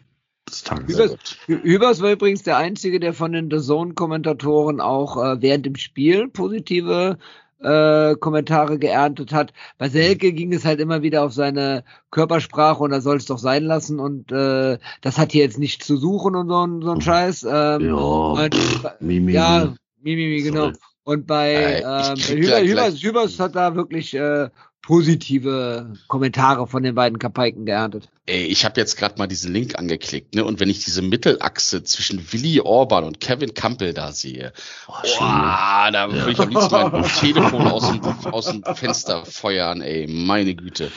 Hübers, 0.87 1.15
Hübers 1.47 2.01
war 2.01 2.11
übrigens 2.11 2.43
der 2.43 2.57
Einzige, 2.57 2.99
der 2.99 3.13
von 3.13 3.31
den 3.31 3.49
The 3.49 3.59
Zone-Kommentatoren 3.59 4.81
auch 4.81 5.17
äh, 5.17 5.41
während 5.41 5.65
dem 5.65 5.75
Spiel 5.75 6.27
positive 6.27 7.17
äh, 7.63 8.15
Kommentare 8.15 8.77
geerntet 8.77 9.33
hat. 9.33 9.53
Bei 9.77 9.89
Selke 9.89 10.33
ging 10.33 10.53
es 10.53 10.65
halt 10.65 10.79
immer 10.79 11.01
wieder 11.01 11.23
auf 11.23 11.33
seine 11.33 11.83
Körpersprache 12.11 12.83
und 12.83 12.91
er 12.91 13.01
soll 13.01 13.17
es 13.17 13.25
doch 13.25 13.37
sein 13.37 13.63
lassen 13.63 13.99
und 13.99 14.31
äh, 14.31 14.77
das 15.01 15.17
hat 15.17 15.31
hier 15.31 15.43
jetzt 15.43 15.59
nicht 15.59 15.83
zu 15.83 15.97
suchen 15.97 16.35
und 16.35 16.49
so, 16.49 16.85
so 16.85 16.91
ein 16.91 17.01
Scheiß. 17.01 17.43
Ähm, 17.43 17.87
ja, 17.87 17.95
und, 17.95 18.55
Mimi. 18.99 19.31
Ja, 19.31 19.73
Mimi, 20.01 20.41
genau. 20.41 20.71
Und 21.05 21.27
bei, 21.27 21.53
äh, 21.53 21.79
ähm, 21.79 21.83
bei 21.83 22.35
Hübers, 22.35 22.61
Hübers, 22.61 23.03
Hübers 23.03 23.39
hat 23.39 23.55
da 23.55 23.75
wirklich 23.75 24.13
äh, 24.13 24.49
positive 24.83 25.93
Kommentare 26.07 26.67
von 26.67 26.83
den 26.83 26.93
beiden 26.93 27.17
Kapaiken 27.17 27.65
geerntet. 27.65 28.09
Ey, 28.25 28.45
ich 28.45 28.63
habe 28.65 28.79
jetzt 28.79 28.97
gerade 28.97 29.17
mal 29.17 29.27
diesen 29.27 29.51
Link 29.53 29.79
angeklickt, 29.79 30.35
ne? 30.35 30.45
Und 30.45 30.59
wenn 30.59 30.69
ich 30.69 30.83
diese 30.83 31.01
Mittelachse 31.01 31.83
zwischen 31.83 32.31
Willy 32.31 32.59
Orban 32.61 33.03
und 33.05 33.19
Kevin 33.19 33.53
Campbell 33.53 33.93
da 33.93 34.11
sehe, 34.11 34.53
oh, 34.87 34.93
boah, 35.17 35.89
da 35.91 36.11
würde 36.11 36.31
ich 36.31 36.39
am 36.39 36.49
liebsten 36.49 36.71
mein 36.91 37.03
Telefon 37.19 37.67
aus 37.67 37.89
dem, 37.91 38.01
aus 38.31 38.45
dem 38.45 38.63
Fenster 38.75 39.25
feuern, 39.25 39.81
ey, 39.81 40.05
meine 40.07 40.53
Güte. 40.53 40.91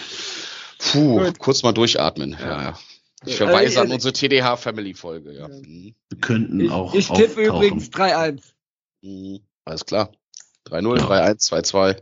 Puh, 0.79 1.33
kurz 1.39 1.63
mal 1.63 1.73
durchatmen. 1.73 2.37
Ja, 2.39 2.63
ja. 2.63 2.79
Ich 3.25 3.37
verweise 3.37 3.79
Äh, 3.79 3.83
an 3.83 3.93
unsere 3.93 4.13
TDH-Family-Folge, 4.13 5.33
ja. 5.33 5.49
Ja. 5.49 5.49
Mhm. 5.49 5.95
Wir 6.11 6.21
könnten 6.21 6.61
Ich, 6.61 6.71
auch. 6.71 6.93
ich 6.95 7.09
tippe 7.09 7.23
auftauchen. 7.41 7.47
übrigens 7.47 7.89
3-1. 7.91 8.41
Mhm. 9.03 9.41
Alles 9.65 9.87
klar. 9.87 10.11
3-0, 10.69 10.99
Ja. 10.99 11.07
3-1, 11.31 11.49
2-2. 11.51 11.97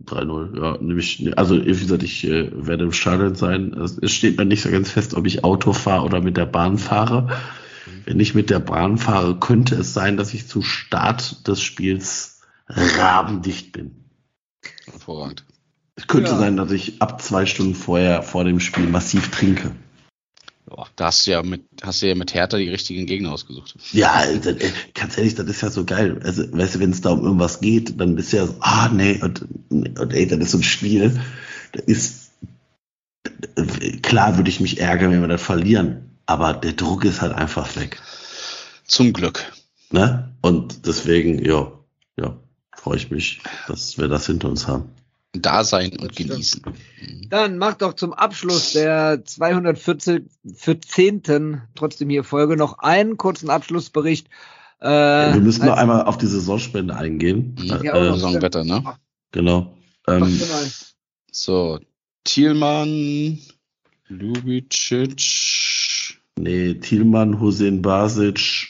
Ich 0.00 0.06
3-0, 0.06 0.60
ja. 0.60 0.78
Nämlich, 0.80 1.38
also 1.38 1.56
wie 1.64 1.68
gesagt, 1.70 2.02
ich 2.02 2.24
äh, 2.24 2.50
werde 2.54 2.84
im 2.84 2.92
Stadion 2.92 3.34
sein. 3.34 3.72
Es, 3.74 3.98
es 3.98 4.12
steht 4.12 4.38
mir 4.38 4.44
nicht 4.44 4.62
so 4.62 4.70
ganz 4.70 4.90
fest, 4.90 5.14
ob 5.14 5.26
ich 5.26 5.44
Auto 5.44 5.72
fahre 5.72 6.04
oder 6.04 6.20
mit 6.20 6.36
der 6.36 6.46
Bahn 6.46 6.78
fahre. 6.78 7.28
Wenn 8.04 8.20
ich 8.20 8.34
mit 8.34 8.50
der 8.50 8.58
Bahn 8.58 8.98
fahre, 8.98 9.38
könnte 9.38 9.74
es 9.76 9.94
sein, 9.94 10.16
dass 10.16 10.34
ich 10.34 10.48
zu 10.48 10.62
Start 10.62 11.46
des 11.46 11.60
Spiels 11.62 12.40
rabendicht 12.68 13.72
bin. 13.72 13.92
Hervorragend. 14.84 15.44
Es 15.94 16.06
könnte 16.06 16.30
Ja. 16.30 16.38
sein, 16.38 16.56
dass 16.56 16.70
ich 16.72 17.02
ab 17.02 17.20
zwei 17.20 17.46
Stunden 17.46 17.74
vorher 17.74 18.22
vor 18.22 18.44
dem 18.44 18.60
Spiel 18.60 18.86
massiv 18.86 19.30
trinke. 19.30 19.72
Ja, 20.76 20.86
da 20.96 21.06
hast 21.06 21.26
du 21.26 21.32
ja 21.32 21.42
mit, 21.42 21.62
hast 21.82 22.02
du 22.02 22.08
ja 22.08 22.14
mit 22.14 22.32
Hertha 22.34 22.56
die 22.56 22.68
richtigen 22.70 23.06
Gegner 23.06 23.32
ausgesucht. 23.32 23.74
Ja, 23.92 24.24
das, 24.36 24.56
äh, 24.56 24.70
ganz 24.94 25.18
ehrlich, 25.18 25.34
das 25.34 25.46
ist 25.46 25.60
ja 25.60 25.70
so 25.70 25.84
geil. 25.84 26.20
Also, 26.24 26.50
weißt 26.52 26.76
du, 26.76 26.78
wenn 26.80 26.90
es 26.90 27.00
da 27.00 27.10
um 27.10 27.24
irgendwas 27.24 27.60
geht, 27.60 28.00
dann 28.00 28.14
bist 28.14 28.32
du 28.32 28.38
ja 28.38 28.46
so, 28.46 28.54
ah, 28.60 28.88
nee, 28.92 29.18
und, 29.22 29.42
und 29.70 30.12
ey, 30.12 30.26
das 30.26 30.38
ist 30.38 30.50
so 30.52 30.58
ein 30.58 30.62
Spiel, 30.62 31.20
das 31.72 31.84
ist, 31.84 32.30
klar 34.02 34.36
würde 34.36 34.50
ich 34.50 34.60
mich 34.60 34.80
ärgern, 34.80 35.12
wenn 35.12 35.20
wir 35.20 35.28
das 35.28 35.42
verlieren, 35.42 36.18
aber 36.26 36.54
der 36.54 36.72
Druck 36.72 37.04
ist 37.04 37.20
halt 37.22 37.32
einfach 37.32 37.76
weg, 37.76 38.00
Zum 38.86 39.12
Glück. 39.12 39.52
ne? 39.90 40.34
Und 40.40 40.86
deswegen, 40.86 41.44
ja, 41.44 41.72
ja, 42.18 42.36
freue 42.74 42.96
ich 42.96 43.10
mich, 43.10 43.40
dass 43.68 43.98
wir 43.98 44.08
das 44.08 44.26
hinter 44.26 44.48
uns 44.48 44.66
haben. 44.66 44.88
Da 45.34 45.64
sein 45.64 45.96
und 45.98 46.14
genießen. 46.14 46.62
Mhm. 46.66 47.28
Dann 47.30 47.56
mach 47.56 47.74
doch 47.74 47.94
zum 47.94 48.12
Abschluss 48.12 48.72
der 48.72 49.24
214. 49.24 50.28
trotzdem 51.74 52.10
hier 52.10 52.22
Folge 52.22 52.58
noch 52.58 52.80
einen 52.80 53.16
kurzen 53.16 53.48
Abschlussbericht. 53.48 54.28
Äh, 54.80 55.32
wir 55.32 55.40
müssen 55.40 55.64
noch 55.64 55.76
einmal 55.76 56.04
auf 56.04 56.18
die 56.18 56.26
Saisonspende 56.26 56.94
eingehen. 56.94 57.56
Mhm. 57.58 57.64
Ja, 57.64 57.82
Äh, 57.82 57.90
auch 57.90 58.02
noch. 58.02 58.18
Saisonwetter, 58.18 58.64
ne? 58.64 58.84
genau. 59.30 59.74
Ähm, 60.06 60.20
mal. 60.20 60.70
So, 61.30 61.78
Thielmann, 62.24 63.38
Lubicic, 64.08 66.18
nee, 66.38 66.74
Thielmann, 66.74 67.40
Hussein 67.40 67.80
Basic, 67.80 68.68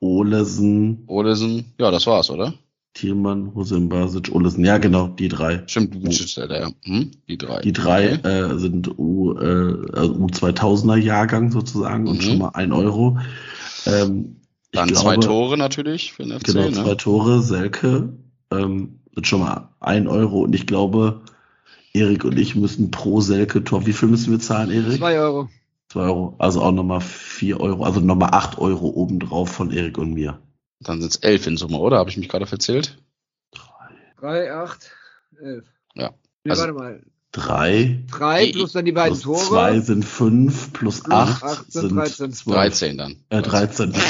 Olesen, 0.00 1.02
Olesen. 1.08 1.74
Ja, 1.78 1.90
das 1.90 2.06
war's, 2.06 2.30
oder? 2.30 2.54
Thielmann, 2.94 3.54
Hussein 3.54 3.88
Basic, 3.88 4.32
Olesen. 4.32 4.64
Ja, 4.64 4.78
genau, 4.78 5.08
die 5.08 5.28
drei. 5.28 5.62
Stimmt, 5.66 5.94
der, 5.94 6.60
ja. 6.60 6.70
Hm? 6.84 7.10
Die 7.28 7.36
drei. 7.36 7.60
Die 7.60 7.72
drei 7.72 8.14
Okay. 8.14 8.28
äh, 8.28 8.58
sind 8.58 8.98
U, 8.98 9.32
äh, 9.36 9.90
also 9.92 10.14
U2000er 10.14 10.96
Jahrgang 10.96 11.50
sozusagen 11.50 12.06
und 12.06 12.18
Mhm. 12.18 12.20
schon 12.22 12.38
mal 12.38 12.50
ein 12.54 12.72
Euro. 12.72 13.18
Ähm, 13.86 14.36
Dann 14.72 14.88
glaube, 14.88 15.02
zwei 15.02 15.16
Tore 15.16 15.58
natürlich 15.58 16.12
für 16.12 16.22
den 16.22 16.38
FC, 16.38 16.44
Genau, 16.52 16.62
ne? 16.66 16.72
zwei 16.72 16.94
Tore, 16.94 17.42
Selke, 17.42 18.12
ähm, 18.52 19.00
sind 19.14 19.26
schon 19.26 19.40
mal 19.40 19.70
ein 19.80 20.06
Euro 20.06 20.42
und 20.42 20.54
ich 20.54 20.66
glaube, 20.66 21.22
Erik 21.92 22.24
und 22.24 22.38
ich 22.38 22.54
müssen 22.56 22.90
pro 22.90 23.20
Selke-Tor, 23.20 23.86
wie 23.86 23.92
viel 23.92 24.08
müssen 24.08 24.30
wir 24.32 24.40
zahlen, 24.40 24.70
Erik? 24.70 24.98
2 24.98 25.18
Euro. 25.18 25.48
Zwei 25.88 26.02
Euro, 26.02 26.34
also 26.38 26.62
auch 26.62 26.72
nochmal 26.72 27.00
vier 27.00 27.60
Euro, 27.60 27.84
also 27.84 28.00
nochmal 28.00 28.30
acht 28.32 28.58
Euro 28.58 28.86
obendrauf 28.88 29.48
von 29.50 29.70
Erik 29.70 29.98
und 29.98 30.12
mir. 30.14 30.38
Dann 30.80 31.00
sind's 31.00 31.16
elf 31.16 31.46
in 31.46 31.56
Summe, 31.56 31.78
oder? 31.78 31.98
Habe 31.98 32.10
ich 32.10 32.16
mich 32.16 32.28
gerade 32.28 32.46
verzählt? 32.46 32.98
3, 34.20 34.52
8, 34.52 34.90
11. 35.40 35.64
Ja. 35.94 36.10
Nee, 36.44 36.50
Also- 36.50 36.62
warte 36.62 36.74
mal. 36.74 37.02
Drei 37.36 38.04
3 38.12 38.46
Die- 38.46 38.52
plus 38.52 38.70
dann 38.72 38.84
die 38.84 38.92
beiden 38.92 39.18
plus 39.20 39.22
Tore. 39.40 39.44
zwei 39.48 39.80
sind 39.80 40.04
fünf, 40.04 40.72
plus 40.72 41.00
Plus 41.02 41.12
acht 41.16 41.42
18, 41.42 41.64
sind 41.82 41.96
13. 41.96 42.32
zwölf. 42.32 42.54
13 42.56 42.96
dann. 42.96 43.16
Äh, 43.28 43.42
13. 43.42 43.92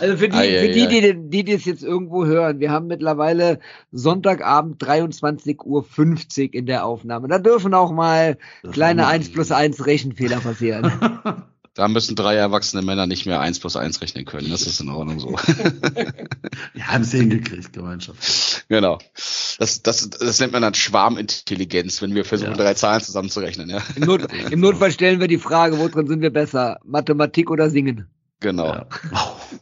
Also 0.00 0.16
für 0.16 0.28
die, 0.28 0.36
ei, 0.36 0.60
für 0.60 0.68
die, 0.72 0.82
ei. 0.82 0.86
die, 1.12 1.28
die, 1.30 1.44
die 1.44 1.52
es 1.52 1.64
jetzt 1.64 1.82
irgendwo 1.82 2.24
hören, 2.26 2.60
wir 2.60 2.70
haben 2.70 2.86
mittlerweile 2.86 3.58
Sonntagabend 3.90 4.82
23.50 4.82 5.64
Uhr 5.64 6.54
in 6.54 6.66
der 6.66 6.84
Aufnahme. 6.86 7.28
Da 7.28 7.38
dürfen 7.38 7.74
auch 7.74 7.90
mal 7.90 8.38
kleine 8.70 9.06
1 9.06 9.32
plus 9.32 9.50
1 9.50 9.84
Rechenfehler 9.86 10.40
passieren. 10.40 10.92
Da 11.78 11.86
müssen 11.86 12.16
drei 12.16 12.34
erwachsene 12.34 12.82
Männer 12.82 13.06
nicht 13.06 13.24
mehr 13.24 13.38
1 13.40 13.60
plus 13.60 13.76
1 13.76 14.00
rechnen 14.00 14.24
können. 14.24 14.50
Das 14.50 14.62
ist 14.62 14.80
in 14.80 14.88
Ordnung 14.88 15.20
so. 15.20 15.28
Wir 16.74 16.86
haben 16.88 17.02
es 17.02 17.12
hingekriegt, 17.12 17.72
Gemeinschaft. 17.72 18.66
genau. 18.68 18.98
Das, 19.14 19.80
das, 19.84 20.10
das 20.10 20.40
nennt 20.40 20.52
man 20.52 20.62
dann 20.62 20.74
Schwarmintelligenz, 20.74 22.02
wenn 22.02 22.16
wir 22.16 22.24
versuchen, 22.24 22.50
Ja. 22.50 22.56
drei 22.56 22.74
Zahlen 22.74 23.00
zusammenzurechnen. 23.00 23.70
Ja? 23.70 23.80
Im, 23.94 24.06
Not, 24.06 24.26
Im 24.50 24.58
Notfall 24.58 24.90
stellen 24.90 25.20
wir 25.20 25.28
die 25.28 25.38
Frage, 25.38 25.78
wo 25.78 25.86
drin 25.86 26.08
sind 26.08 26.20
wir 26.20 26.32
besser? 26.32 26.80
Mathematik 26.84 27.48
oder 27.48 27.70
Singen? 27.70 28.08
Genau. 28.40 28.66
Ja. 28.74 28.86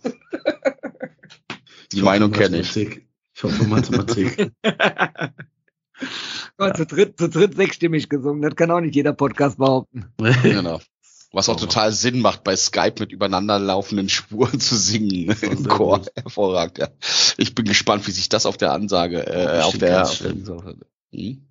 Die 1.92 2.00
Meinung 2.00 2.32
kenne 2.32 2.60
ich. 2.60 2.74
Mathematik. 2.74 3.06
Ich 3.34 3.42
hoffe 3.42 3.64
Mathematik. 3.64 4.52
Oh, 6.56 6.70
zu, 6.74 6.86
dritt, 6.86 7.18
zu 7.18 7.28
dritt 7.28 7.54
sechsstimmig 7.56 8.08
gesungen, 8.08 8.40
das 8.40 8.56
kann 8.56 8.70
auch 8.70 8.80
nicht 8.80 8.94
jeder 8.94 9.12
Podcast 9.12 9.58
behaupten. 9.58 10.06
Genau. 10.42 10.80
Was 11.36 11.50
auch 11.50 11.58
Sauber. 11.58 11.68
total 11.70 11.92
Sinn 11.92 12.20
macht, 12.20 12.44
bei 12.44 12.56
Skype 12.56 12.94
mit 12.98 13.12
übereinander 13.12 13.58
laufenden 13.58 14.08
Spuren 14.08 14.58
zu 14.60 14.74
singen 14.74 15.36
So 15.36 15.46
im 15.46 15.68
Chor. 15.68 15.98
gut. 15.98 16.10
Hervorragend, 16.16 16.78
ja. 16.78 16.88
Ich 17.36 17.54
bin 17.54 17.66
gespannt, 17.66 18.06
wie 18.06 18.10
sich 18.10 18.30
das 18.30 18.46
auf 18.46 18.56
der 18.56 18.72
Ansage, 18.72 19.26
äh, 19.26 19.60
auf 19.60 19.76
der, 19.76 20.04
auf 20.04 20.16
der 20.16 20.30
hm? 20.30 21.46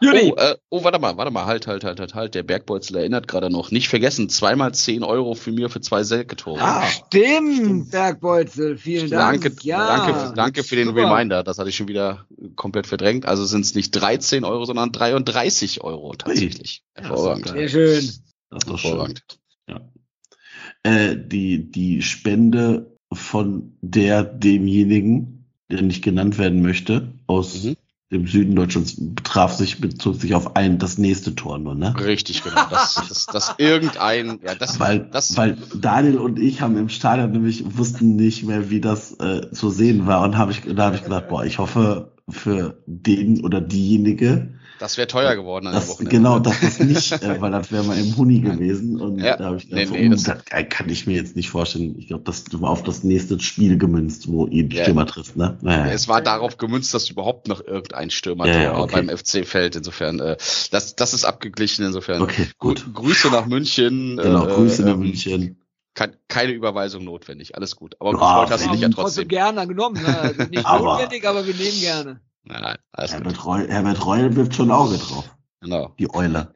Judy, 0.00 0.32
Oh, 0.32 0.36
äh, 0.36 0.56
oh, 0.70 0.82
warte 0.84 0.98
mal, 0.98 1.16
warte 1.16 1.30
mal, 1.30 1.46
halt, 1.46 1.66
halt, 1.66 1.84
halt, 1.84 2.00
halt, 2.00 2.14
halt. 2.14 2.34
Der 2.34 2.42
Bergbeutel 2.42 2.96
erinnert 2.96 3.28
gerade 3.28 3.48
noch. 3.48 3.70
Nicht 3.70 3.88
vergessen, 3.88 4.28
zweimal 4.28 4.74
10 4.74 5.04
Euro 5.04 5.34
für 5.34 5.52
mir 5.52 5.70
für 5.70 5.80
zwei 5.80 6.02
Selke-Tore. 6.02 6.60
Ah, 6.60 6.86
stimmt, 6.86 7.90
Bergbeutel, 7.90 8.76
vielen 8.76 9.10
Dank. 9.10 9.42
Danke, 9.42 9.56
ja, 9.62 9.96
danke, 9.96 10.32
danke 10.34 10.64
für 10.64 10.76
den 10.76 10.88
super. 10.88 11.10
Reminder. 11.10 11.42
Das 11.44 11.58
hatte 11.58 11.68
ich 11.70 11.76
schon 11.76 11.88
wieder 11.88 12.26
komplett 12.56 12.86
verdrängt. 12.86 13.26
Also 13.26 13.44
sind 13.44 13.64
es 13.64 13.74
nicht 13.74 13.92
13 13.92 14.44
Euro, 14.44 14.64
sondern 14.64 14.90
33 14.92 15.82
Euro 15.84 16.14
tatsächlich. 16.14 16.82
Ja, 16.96 17.04
Hervorragend. 17.04 17.48
Sehr 17.48 17.68
schön. 17.68 17.94
das 17.94 18.04
ist 18.58 18.68
doch 18.68 18.78
schön. 18.78 18.90
Hervorragend. 18.90 19.22
Ja. 19.68 19.80
Äh, 20.82 21.16
die, 21.16 21.70
die 21.70 22.02
Spende 22.02 22.98
von 23.12 23.76
der, 23.80 24.24
demjenigen, 24.24 25.46
der 25.70 25.82
nicht 25.82 26.02
genannt 26.02 26.36
werden 26.36 26.62
möchte, 26.62 27.12
aus 27.26 27.64
Mhm. 27.64 27.76
Dem 28.14 28.26
Süden 28.26 28.54
Deutschlands, 28.54 28.96
betraf 28.96 29.52
sich, 29.52 29.80
bezog 29.80 30.16
sich 30.16 30.34
auf 30.34 30.56
ein, 30.56 30.78
das 30.78 30.96
nächste 30.98 31.34
Tor 31.34 31.58
nur, 31.58 31.74
ne? 31.74 31.94
Richtig, 31.98 32.42
genau. 32.42 32.62
Das, 32.70 32.94
das, 33.08 33.26
das 33.26 33.54
irgendein, 33.58 34.38
ja, 34.42 34.54
das, 34.54 34.80
Weil, 34.80 35.00
das, 35.00 35.36
weil 35.36 35.58
Daniel 35.74 36.18
und 36.18 36.38
ich 36.38 36.60
haben 36.60 36.76
im 36.76 36.88
Stadion 36.88 37.32
nämlich 37.32 37.76
wussten 37.76 38.16
nicht 38.16 38.44
mehr, 38.44 38.70
wie 38.70 38.80
das 38.80 39.12
äh, 39.20 39.50
zu 39.50 39.70
sehen 39.70 40.06
war. 40.06 40.22
Und 40.22 40.38
hab 40.38 40.50
ich, 40.50 40.62
da 40.62 40.86
habe 40.86 40.96
ich 40.96 41.02
gesagt, 41.02 41.28
boah, 41.28 41.44
ich 41.44 41.58
hoffe 41.58 42.12
für 42.28 42.82
den 42.86 43.44
oder 43.44 43.60
diejenige, 43.60 44.54
das 44.78 44.96
wäre 44.96 45.06
teuer 45.06 45.34
geworden 45.36 45.66
an 45.68 45.72
der 45.72 45.80
dass, 45.80 45.88
Wochenende. 45.90 46.16
genau, 46.16 46.38
das 46.38 46.78
nicht, 46.80 47.12
äh, 47.12 47.40
weil 47.40 47.52
das 47.52 47.70
wäre 47.72 47.84
mal 47.84 47.96
im 47.98 48.16
Huni 48.16 48.40
gewesen. 48.40 49.00
Und 49.00 49.18
Ja. 49.20 49.36
da 49.36 49.44
habe 49.46 49.56
ich 49.56 49.68
Nee, 49.70 49.84
gedacht, 49.84 49.98
nee, 50.00 50.06
uh, 50.08 50.10
das- 50.10 50.22
das, 50.24 50.36
kann 50.68 50.88
ich 50.88 51.06
mir 51.06 51.14
jetzt 51.16 51.36
nicht 51.36 51.48
vorstellen. 51.50 51.94
Ich 51.98 52.08
glaube, 52.08 52.24
das 52.24 52.44
war 52.52 52.70
auf 52.70 52.82
das 52.82 53.04
nächste 53.04 53.38
Spiel 53.40 53.78
gemünzt, 53.78 54.28
wo 54.28 54.46
ihr 54.46 54.64
die 54.64 54.76
Ja. 54.76 54.82
Stürmer 54.84 55.06
trifft, 55.06 55.36
ne? 55.36 55.56
Naja. 55.62 55.86
Es 55.92 56.08
war 56.08 56.20
darauf 56.20 56.56
gemünzt, 56.58 56.92
dass 56.94 57.08
überhaupt 57.10 57.48
noch 57.48 57.64
irgendein 57.64 58.10
Stürmer 58.10 58.46
Ja, 58.46 58.62
ja, 58.62 58.78
okay. 58.78 58.92
beim 59.04 59.08
FC 59.16 59.44
fällt. 59.46 59.76
Insofern, 59.76 60.18
äh, 60.20 60.36
das, 60.70 60.96
das 60.96 61.14
ist 61.14 61.24
abgeglichen. 61.24 61.84
Insofern, 61.84 62.22
Okay, 62.22 62.48
gut. 62.58 62.84
Gru- 62.92 63.04
Grüße 63.04 63.28
nach 63.30 63.46
München. 63.46 64.16
Genau, 64.16 64.46
äh, 64.46 64.52
Grüße 64.54 64.82
nach 64.82 64.94
ähm, 64.94 65.00
München. 65.00 65.60
Kein, 65.94 66.16
keine 66.26 66.50
Überweisung 66.50 67.04
notwendig. 67.04 67.54
Alles 67.54 67.76
gut. 67.76 67.94
Aber 68.00 68.10
Ja, 68.10 68.16
gefreut 68.18 68.50
hast 68.50 68.66
du 68.66 68.70
dich 68.72 68.80
ja 68.80 68.88
trotzdem 68.88 69.04
trotzdem. 69.04 69.28
gerne 69.28 69.66
genommen. 69.68 70.02
Ne? 70.02 70.48
Nicht 70.50 70.66
Aber- 70.66 70.84
notwendig, 70.94 71.24
aber 71.28 71.46
wir 71.46 71.54
nehmen 71.54 71.80
gerne. 71.80 72.20
Nein, 72.44 72.62
nein. 72.62 72.78
Herbert 72.96 73.44
Reul, 73.46 73.68
Herbert 73.68 74.04
Reul 74.06 74.36
wirft 74.36 74.54
schon 74.54 74.68
ein 74.68 74.72
Auge 74.76 74.98
drauf. 74.98 75.34
Genau. 75.60 75.94
Die 75.98 76.12
Eule. 76.12 76.54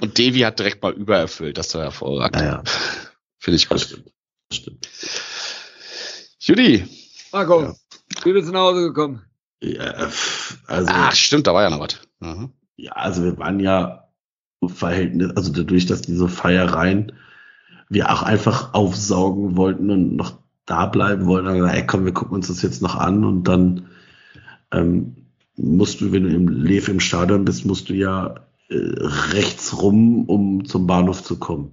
Und 0.00 0.16
Devi 0.18 0.40
hat 0.40 0.58
direkt 0.58 0.82
mal 0.82 0.92
übererfüllt. 0.92 1.58
Das 1.58 1.74
war 1.74 1.82
hervorragend. 1.82 2.36
naja, 2.36 2.62
Finde 3.38 3.56
ich 3.56 3.68
das 3.68 3.68
gut. 3.68 3.80
stimmt. 3.90 4.12
Das 4.48 4.56
stimmt. 4.58 4.88
Judy. 6.40 6.88
Marco, 7.32 7.62
Ja. 7.62 7.74
wie 8.24 8.32
bist 8.32 8.48
du 8.48 8.52
nach 8.52 8.60
Hause 8.60 8.82
gekommen? 8.88 9.22
Ja, 9.60 9.92
also, 10.68 10.88
Ach, 10.92 11.12
stimmt, 11.14 11.46
da 11.46 11.52
war 11.54 11.64
ja 11.64 11.70
noch 11.70 11.80
was. 11.80 11.98
Mhm. 12.20 12.52
ja, 12.76 12.92
also 12.92 13.24
wir 13.24 13.36
waren 13.38 13.58
ja 13.60 14.08
im 14.60 14.68
Verhältnis, 14.68 15.32
also 15.36 15.52
dadurch, 15.52 15.86
dass 15.86 16.02
diese 16.02 16.28
Feiereien 16.28 17.12
wir 17.88 18.10
auch 18.12 18.22
einfach 18.22 18.72
aufsaugen 18.74 19.56
wollten 19.56 19.90
und 19.90 20.14
noch 20.16 20.38
da 20.68 20.86
bleiben 20.86 21.26
wollten, 21.26 21.46
dann 21.46 21.58
gesagt, 21.58 21.76
ey, 21.76 21.86
komm, 21.86 22.04
wir 22.04 22.12
gucken 22.12 22.34
uns 22.34 22.48
das 22.48 22.62
jetzt 22.62 22.82
noch 22.82 22.96
an 22.96 23.24
und 23.24 23.44
dann 23.44 23.86
ähm, 24.72 25.16
musst 25.56 26.00
du, 26.00 26.12
wenn 26.12 26.24
du 26.24 26.30
im 26.30 26.48
Lev 26.48 26.88
im 26.88 27.00
Stadion 27.00 27.44
bist, 27.44 27.64
musst 27.66 27.88
du 27.88 27.94
ja 27.94 28.34
äh, 28.68 28.76
rechts 28.76 29.80
rum, 29.80 30.24
um 30.26 30.64
zum 30.64 30.86
Bahnhof 30.86 31.22
zu 31.22 31.38
kommen. 31.38 31.72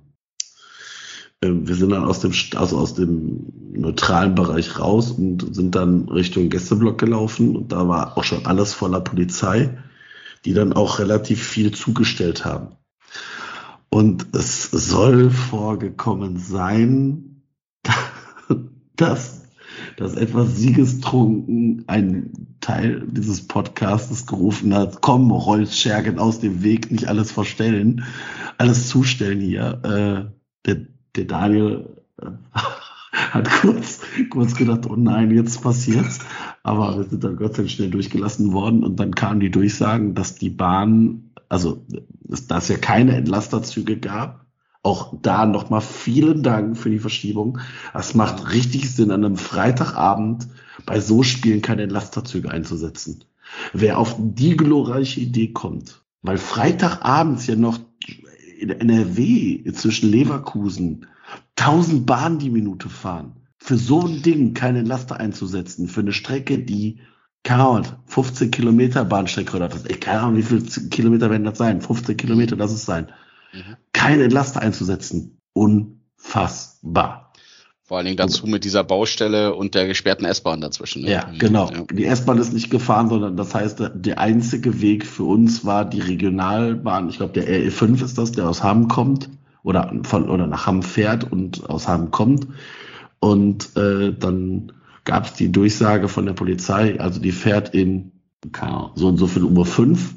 Ähm, 1.42 1.68
wir 1.68 1.76
sind 1.76 1.90
dann 1.90 2.06
aus 2.06 2.22
dem, 2.22 2.34
also 2.56 2.78
aus 2.78 2.94
dem 2.94 3.52
neutralen 3.74 4.36
Bereich 4.36 4.80
raus 4.80 5.12
und 5.12 5.54
sind 5.54 5.76
dann 5.76 6.10
Richtung 6.10 6.50
Gästeblock 6.50 6.98
gelaufen 6.98 7.56
und 7.56 7.72
da 7.72 7.88
war 7.88 8.18
auch 8.18 8.24
schon 8.24 8.46
alles 8.46 8.74
voller 8.74 9.02
Polizei. 9.02 9.78
die 10.46 10.54
dann 10.54 10.74
auch 10.74 11.00
relativ 11.00 11.44
viel 11.44 11.72
zugestellt 11.72 12.46
haben. 12.46 12.76
Und 13.90 14.28
es 14.34 14.70
soll 14.70 15.32
vorgekommen 15.32 16.38
sein, 16.38 17.42
dass, 18.96 19.44
dass 19.98 20.16
etwas 20.16 20.56
siegestrunken 20.58 21.84
ein 21.88 22.58
Teil 22.62 23.06
dieses 23.08 23.48
Podcastes 23.48 24.26
gerufen 24.26 24.74
hat, 24.74 25.02
komm, 25.02 25.32
Rollschergen 25.32 26.20
aus 26.20 26.40
dem 26.40 26.64
Weg, 26.64 26.92
nicht 26.92 27.08
alles 27.08 27.32
verstellen, 27.32 28.04
alles 28.58 28.88
zustellen 28.88 29.40
hier. 29.40 29.80
Äh, 29.84 30.36
der, 30.66 30.88
der 31.16 31.26
Daniel 31.26 31.90
äh, 32.22 32.28
hat 33.12 33.50
kurz, 33.62 34.02
kurz 34.30 34.56
gedacht, 34.56 34.88
oh 34.90 34.96
nein, 34.96 35.32
jetzt 35.32 35.62
passiert's. 35.62 36.20
Aber 36.64 36.98
wir 36.98 37.04
sind 37.04 37.24
dann 37.24 37.36
Gott 37.36 37.56
sei 37.56 37.64
Dank 37.64 37.70
schnell 37.70 37.90
durchgelassen 37.92 38.52
worden 38.52 38.84
und 38.84 39.00
dann 39.00 39.14
kamen 39.14 39.40
die 39.40 39.52
Durchsagen, 39.52 40.16
dass 40.16 40.36
die 40.36 40.50
Bahn, 40.50 41.32
also 41.48 41.86
dass 42.48 42.64
es 42.64 42.70
ja 42.70 42.78
keine 42.78 43.16
Entlasterzüge 43.16 43.98
gab. 43.98 44.45
Auch 44.86 45.16
da 45.20 45.48
nochmal 45.48 45.82
vielen 45.82 46.44
Dank 46.44 46.78
für 46.78 46.92
die 46.92 47.00
Verschiebung. 47.00 47.58
Es 47.96 48.14
macht 48.14 48.52
richtig 48.52 48.94
Sinn, 48.94 49.10
an 49.10 49.26
einem 49.26 49.36
Freitagabend 49.36 50.48
bei 50.86 51.00
so 51.00 51.24
Spielen 51.24 51.64
keine 51.64 51.82
Entlasterzüge 51.82 52.52
einzusetzen. 52.52 53.24
Wer 53.74 53.98
auf 53.98 54.16
die 54.20 54.56
glorreiche 54.56 55.22
Idee 55.22 55.48
kommt, 55.48 56.04
weil 56.22 56.38
Freitagabends 56.38 57.48
ja 57.48 57.56
noch 57.56 57.80
in 58.60 58.70
NRW 58.70 59.64
zwischen 59.72 60.12
Leverkusen 60.12 61.08
1000 61.56 62.06
Bahnen 62.06 62.38
die 62.38 62.52
Minute 62.52 62.88
fahren. 62.88 63.38
Für 63.58 63.78
so 63.78 64.06
ein 64.06 64.22
Ding 64.22 64.54
keine 64.54 64.84
Laster 64.84 65.20
einzusetzen, 65.20 65.88
für 65.88 66.02
eine 66.02 66.14
Strecke, 66.14 66.60
die, 66.60 67.00
keine 67.42 67.64
Ahnung, 67.64 67.88
15 68.06 68.52
Kilometer 68.52 69.04
Bahnstrecke 69.04 69.58
oder 69.58 69.68
das, 69.68 69.86
ich 69.86 70.00
keine 70.00 70.22
Ahnung, 70.22 70.38
wie 70.38 70.44
viele 70.44 70.62
Kilometer 70.90 71.32
werden 71.32 71.44
das 71.44 71.58
sein? 71.58 71.82
15 71.82 72.18
Kilometer, 72.18 72.56
das 72.56 72.72
es 72.72 72.86
sein. 72.86 73.08
Mhm. 73.56 73.76
Keine 73.94 74.28
Laster 74.28 74.62
einzusetzen. 74.62 75.38
Unfassbar. 75.54 77.32
Vor 77.88 77.98
allen 77.98 78.06
Dingen 78.06 78.18
dazu 78.18 78.48
mit 78.48 78.64
dieser 78.64 78.84
Baustelle 78.84 79.54
und 79.54 79.76
der 79.76 79.86
gesperrten 79.86 80.26
S-Bahn 80.26 80.60
dazwischen. 80.60 81.04
Ne? 81.04 81.12
Ja, 81.12 81.30
genau. 81.38 81.70
Ja. 81.72 81.84
Die 81.92 82.06
S-Bahn 82.06 82.40
ist 82.40 82.52
nicht 82.52 82.72
gefahren, 82.72 83.10
sondern 83.10 83.38
das 83.38 83.54
heißt, 83.54 83.92
der 83.94 84.20
einzige 84.20 84.82
Weg 84.82 85.06
für 85.06 85.24
uns 85.24 85.66
war 85.66 85.86
die 85.86 86.00
Regionalbahn. 86.00 87.10
Ich 87.10 87.18
glaube, 87.18 87.34
der 87.34 87.48
RE5 87.48 88.04
ist 88.04 88.18
das, 88.18 88.32
der 88.32 88.50
aus 88.50 88.64
Hamm 88.64 88.88
kommt 88.88 89.30
oder 89.62 89.94
von 90.02 90.30
oder 90.30 90.48
nach 90.48 90.66
Hamm 90.66 90.82
fährt 90.82 91.32
und 91.32 91.70
aus 91.70 91.88
Hamm 91.88 92.10
kommt. 92.10 92.48
Und 93.20 93.78
äh, 93.78 94.14
dann 94.14 94.72
gab 95.04 95.26
es 95.26 95.34
die 95.34 95.52
Durchsage 95.52 96.08
von 96.08 96.26
der 96.26 96.34
Polizei, 96.34 97.00
also 97.00 97.22
die 97.22 97.32
fährt 97.32 97.76
in 97.76 98.14
so 98.96 99.08
und 99.08 99.18
so 99.18 99.28
viel 99.28 99.44
Uhr 99.44 99.66
fünf 99.66 100.16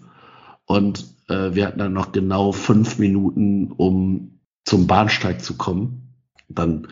und 0.64 1.06
äh, 1.28 1.54
wir 1.54 1.66
hatten 1.66 1.78
dann 1.78 1.92
noch 1.92 2.12
genau 2.12 2.52
fünf 2.52 2.98
Minuten, 2.98 3.72
um 3.72 4.40
zum 4.64 4.86
Bahnsteig 4.86 5.42
zu 5.42 5.56
kommen. 5.56 6.14
Dann 6.48 6.88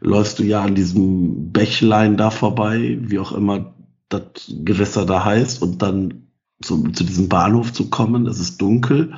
läufst 0.00 0.38
du 0.38 0.42
ja 0.42 0.62
an 0.62 0.74
diesem 0.74 1.52
Bächlein 1.52 2.16
da 2.16 2.30
vorbei, 2.30 2.98
wie 3.00 3.18
auch 3.18 3.32
immer 3.32 3.74
das 4.08 4.22
Gewässer 4.48 5.06
da 5.06 5.24
heißt, 5.24 5.62
und 5.62 5.82
dann 5.82 6.28
zu, 6.60 6.82
zu 6.90 7.04
diesem 7.04 7.28
Bahnhof 7.28 7.72
zu 7.72 7.88
kommen. 7.90 8.26
Es 8.26 8.38
ist 8.38 8.60
dunkel. 8.60 9.14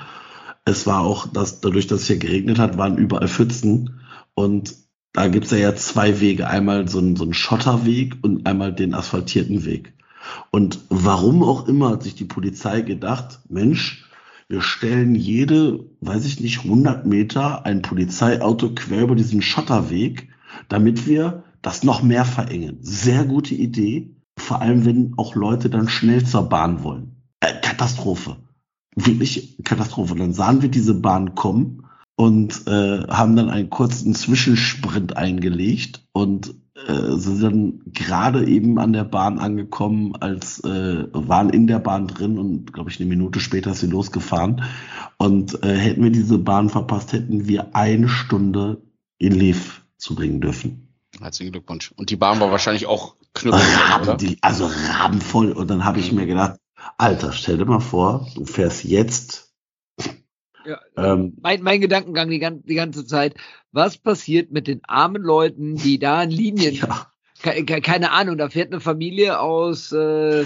Es 0.64 0.86
war 0.86 1.00
auch, 1.00 1.26
dass 1.26 1.60
dadurch, 1.60 1.86
dass 1.86 2.02
es 2.02 2.06
hier 2.06 2.18
geregnet 2.18 2.58
hat, 2.58 2.78
waren 2.78 2.96
überall 2.96 3.28
Pfützen. 3.28 4.00
Und 4.34 4.74
da 5.12 5.28
gibt's 5.28 5.50
ja, 5.50 5.58
ja 5.58 5.74
zwei 5.74 6.20
Wege. 6.20 6.48
Einmal 6.48 6.88
so 6.88 7.00
ein, 7.00 7.16
so 7.16 7.30
Schotterweg 7.32 8.16
und 8.22 8.46
einmal 8.46 8.72
den 8.72 8.94
asphaltierten 8.94 9.64
Weg. 9.64 9.92
Und 10.50 10.80
warum 10.88 11.42
auch 11.42 11.68
immer 11.68 11.90
hat 11.90 12.02
sich 12.02 12.14
die 12.14 12.24
Polizei 12.24 12.80
gedacht, 12.80 13.40
Mensch, 13.48 14.03
wir 14.54 14.62
stellen 14.62 15.14
jede, 15.14 15.84
weiß 16.00 16.24
ich 16.24 16.40
nicht, 16.40 16.64
100 16.64 17.06
Meter 17.06 17.66
ein 17.66 17.82
Polizeiauto 17.82 18.70
quer 18.74 19.02
über 19.02 19.16
diesen 19.16 19.42
Schotterweg 19.42 20.28
damit 20.68 21.06
wir 21.06 21.44
das 21.62 21.82
noch 21.82 22.02
mehr 22.02 22.24
verengen. 22.24 22.78
Sehr 22.80 23.24
gute 23.24 23.54
Idee, 23.54 24.14
vor 24.38 24.60
allem 24.60 24.84
wenn 24.84 25.14
auch 25.16 25.34
Leute 25.34 25.70
dann 25.70 25.88
schnell 25.88 26.24
zur 26.24 26.48
Bahn 26.48 26.82
wollen. 26.82 27.22
Äh, 27.40 27.60
Katastrophe. 27.60 28.36
Wirklich 28.96 29.58
Katastrophe. 29.64 30.14
Dann 30.14 30.32
sahen 30.32 30.62
wir 30.62 30.68
diese 30.68 30.94
Bahn 30.94 31.34
kommen 31.34 31.86
und 32.16 32.66
äh, 32.66 33.06
haben 33.08 33.36
dann 33.36 33.50
einen 33.50 33.70
kurzen 33.70 34.14
Zwischensprint 34.14 35.16
eingelegt 35.16 36.06
und 36.12 36.54
äh, 36.86 37.16
sind 37.16 37.42
dann 37.42 37.80
gerade 37.86 38.46
eben 38.46 38.78
an 38.78 38.92
der 38.92 39.04
Bahn 39.04 39.38
angekommen, 39.38 40.14
als 40.16 40.60
äh, 40.64 41.06
waren 41.12 41.50
in 41.50 41.66
der 41.66 41.78
Bahn 41.78 42.08
drin 42.08 42.38
und 42.38 42.72
glaube 42.72 42.90
ich 42.90 43.00
eine 43.00 43.08
Minute 43.08 43.40
später 43.40 43.72
ist 43.72 43.80
sie 43.80 43.86
losgefahren. 43.86 44.62
Und 45.16 45.62
äh, 45.62 45.76
hätten 45.76 46.02
wir 46.02 46.10
diese 46.10 46.38
Bahn 46.38 46.68
verpasst, 46.68 47.12
hätten 47.12 47.46
wir 47.48 47.74
eine 47.74 48.08
Stunde 48.08 48.82
in 49.18 49.32
Lev 49.32 49.82
zubringen 49.96 50.40
dürfen. 50.40 50.88
Herzlichen 51.20 51.52
Glückwunsch. 51.52 51.92
Und 51.96 52.10
die 52.10 52.16
Bahn 52.16 52.40
war 52.40 52.50
wahrscheinlich 52.50 52.86
auch 52.86 53.14
knüppel. 53.34 53.60
Die, 54.18 54.38
also 54.40 54.66
rabenvoll. 54.66 55.52
Und 55.52 55.70
dann 55.70 55.84
habe 55.84 56.00
ich 56.00 56.12
mir 56.12 56.26
gedacht, 56.26 56.58
Alter, 56.98 57.32
stell 57.32 57.58
dir 57.58 57.64
mal 57.64 57.80
vor, 57.80 58.26
du 58.34 58.44
fährst 58.44 58.84
jetzt. 58.84 59.43
Ja, 60.66 60.80
ähm, 60.96 61.36
mein, 61.40 61.62
mein 61.62 61.80
Gedankengang 61.80 62.30
die, 62.30 62.38
die 62.38 62.74
ganze 62.74 63.06
Zeit, 63.06 63.34
was 63.72 63.96
passiert 63.98 64.50
mit 64.50 64.66
den 64.66 64.80
armen 64.84 65.22
Leuten, 65.22 65.76
die 65.76 65.98
da 65.98 66.22
in 66.22 66.30
Linien, 66.30 66.74
ja. 66.74 67.06
ke 67.42 67.80
keine 67.80 68.12
Ahnung, 68.12 68.38
da 68.38 68.48
fährt 68.48 68.72
eine 68.72 68.80
Familie 68.80 69.40
aus 69.40 69.92
äh, 69.92 70.44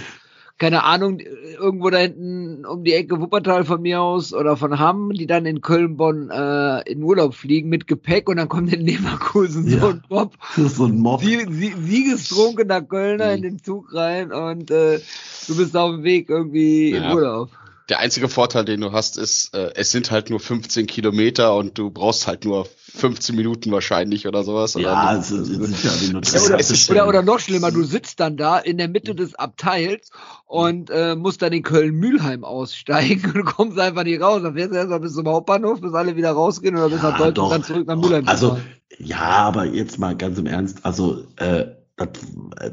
keine 0.59 0.83
Ahnung, 0.83 1.21
irgendwo 1.21 1.89
da 1.89 1.99
hinten 1.99 2.67
um 2.67 2.83
die 2.83 2.93
Ecke 2.93 3.21
Wuppertal 3.21 3.65
von 3.65 3.81
mir 3.81 4.03
aus 4.03 4.35
oder 4.35 4.57
von 4.57 4.79
Hamm, 4.79 5.13
die 5.13 5.29
dann 5.29 5.47
in 5.47 5.61
Köln, 5.61 5.97
Bonn 5.97 6.31
äh, 6.31 6.81
in 6.91 7.03
Urlaub 7.03 7.35
fliegen 7.35 7.69
mit 7.69 7.87
Gepäck 7.87 8.29
und 8.29 8.39
dann 8.39 8.49
kommt 8.49 8.73
in 8.73 8.81
Leverkusen 8.81 9.69
ja, 9.69 9.79
so 9.79 9.89
ein 9.91 10.03
Mob. 10.09 10.35
So 10.57 10.87
ein 10.87 10.99
Mob. 10.99 11.23
Sie, 11.23 11.47
sie, 11.49 11.75
siegestrunkener 11.79 12.83
Kölner 12.83 13.29
mhm. 13.29 13.35
in 13.35 13.43
den 13.43 13.63
Zug 13.63 13.95
rein 13.95 14.33
und 14.33 14.71
äh, 14.73 14.99
du 15.47 15.57
bist 15.57 15.77
auf 15.77 15.93
dem 15.93 16.03
Weg 16.03 16.29
irgendwie 16.29 16.91
ja. 16.91 17.05
in 17.05 17.17
Urlaub. 17.17 17.51
Der 17.89 18.01
einzige 18.01 18.29
Vorteil, 18.29 18.67
den 18.67 18.83
du 18.83 18.93
hast, 18.93 19.17
ist, 19.17 19.55
äh, 19.55 19.73
es 19.75 19.91
sind 19.91 20.11
halt 20.11 20.29
nur 20.29 20.41
15 20.41 20.87
Kilometer 20.87 21.57
und 21.57 21.79
du 21.79 21.91
brauchst 21.91 22.27
halt 22.27 22.45
nur 22.45 22.67
15 22.95 23.35
Minuten 23.35 23.73
wahrscheinlich 23.73 24.27
oder 24.27 24.45
sowas. 24.45 24.75
Ja, 24.75 25.17
es 25.17 25.29
sind, 25.29 25.47
sind 25.47 25.83
ja 25.83 25.91
die 25.97 26.15
oder, 26.15 26.91
oder, 26.91 27.09
oder 27.09 27.23
noch 27.23 27.41
schlimmer, 27.41 27.71
du 27.71 27.83
sitzt 27.85 28.21
dann 28.21 28.37
da 28.37 28.59
in 28.59 28.77
der 28.77 28.89
Mitte 28.89 29.15
des 29.15 29.35
Abteils 29.35 30.11
und 30.45 30.91
äh, 30.91 31.17
musst 31.17 31.41
dann 31.41 31.55
in 31.55 31.63
Köln-Mühlheim 31.63 32.45
aussteigen 32.45 33.33
und 33.35 33.45
kommst 33.47 33.79
einfach 33.79 34.05
nicht 34.05 34.21
raus. 34.21 34.43
Dann 34.43 34.55
fährst 34.55 34.73
du 34.73 34.77
erstmal 34.77 35.01
bis 35.01 35.15
zum 35.15 35.27
Hauptbahnhof, 35.27 35.81
bis 35.81 35.95
alle 35.95 36.15
wieder 36.15 36.33
rausgehen 36.33 36.77
oder 36.77 36.91
bis 36.91 37.03
ja, 37.03 37.11
nach 37.11 37.19
Deutschland 37.19 37.39
und 37.39 37.51
dann 37.51 37.65
zurück 37.65 37.87
nach 37.87 37.97
Mühlheim. 37.97 38.29
Also, 38.29 38.59
ja, 38.99 39.19
aber 39.19 39.65
jetzt 39.65 39.99
mal 39.99 40.15
ganz 40.15 40.39
im 40.39 40.47
Ernst, 40.47 40.85
also 40.85 41.25
äh, 41.37 41.67
das 41.99 42.09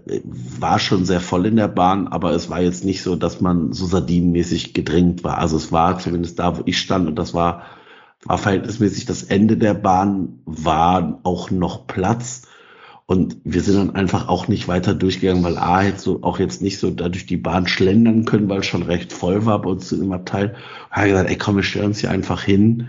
äh, 0.08 0.22
war 0.24 0.80
schon 0.80 1.06
sehr 1.06 1.20
voll 1.20 1.48
in 1.48 1.56
der 1.56 1.68
Bahn, 1.68 2.08
aber 2.08 2.32
es 2.32 2.50
war 2.50 2.62
jetzt 2.62 2.86
nicht 2.86 3.02
so, 3.02 3.16
dass 3.16 3.42
man 3.42 3.74
so 3.74 3.86
sardinenmäßig 3.86 4.74
gedrängt 4.74 5.24
war. 5.24 5.40
Also 5.40 5.58
es 5.58 5.72
war 5.72 6.00
zumindest 6.00 6.40
da, 6.40 6.58
wo 6.58 6.62
ich 6.66 6.78
stand 6.80 7.08
und 7.08 7.16
das 7.18 7.34
war, 7.34 7.64
war 8.24 8.38
verhältnismäßig 8.38 9.06
das 9.06 9.24
Ende 9.24 9.58
der 9.58 9.74
Bahn, 9.74 10.40
war 10.46 11.20
auch 11.24 11.52
noch 11.52 11.88
Platz. 11.88 12.44
Und 13.08 13.38
wir 13.44 13.62
sind 13.62 13.78
dann 13.78 13.96
einfach 13.96 14.30
auch 14.30 14.48
nicht 14.48 14.68
weiter 14.68 14.96
durchgegangen, 14.96 15.44
weil 15.44 15.58
A 15.58 15.82
hätte 15.82 16.00
so 16.00 16.24
auch 16.24 16.40
jetzt 16.40 16.64
nicht 16.64 16.80
so 16.80 16.90
dadurch 16.90 17.28
die 17.28 17.38
Bahn 17.38 17.68
schlendern 17.68 18.26
können, 18.26 18.50
weil 18.50 18.62
es 18.62 18.66
schon 18.66 18.82
recht 18.82 19.14
voll 19.14 19.46
war 19.46 19.62
bei 19.62 19.70
uns 19.70 19.92
im 19.92 20.12
Abteil. 20.12 20.56
Da 20.90 20.98
habe 20.98 21.10
gesagt, 21.10 21.30
ey 21.30 21.38
komm, 21.38 21.58
wir 21.58 21.64
stellen 21.64 21.88
uns 21.88 22.00
hier 22.00 22.10
einfach 22.10 22.42
hin 22.42 22.88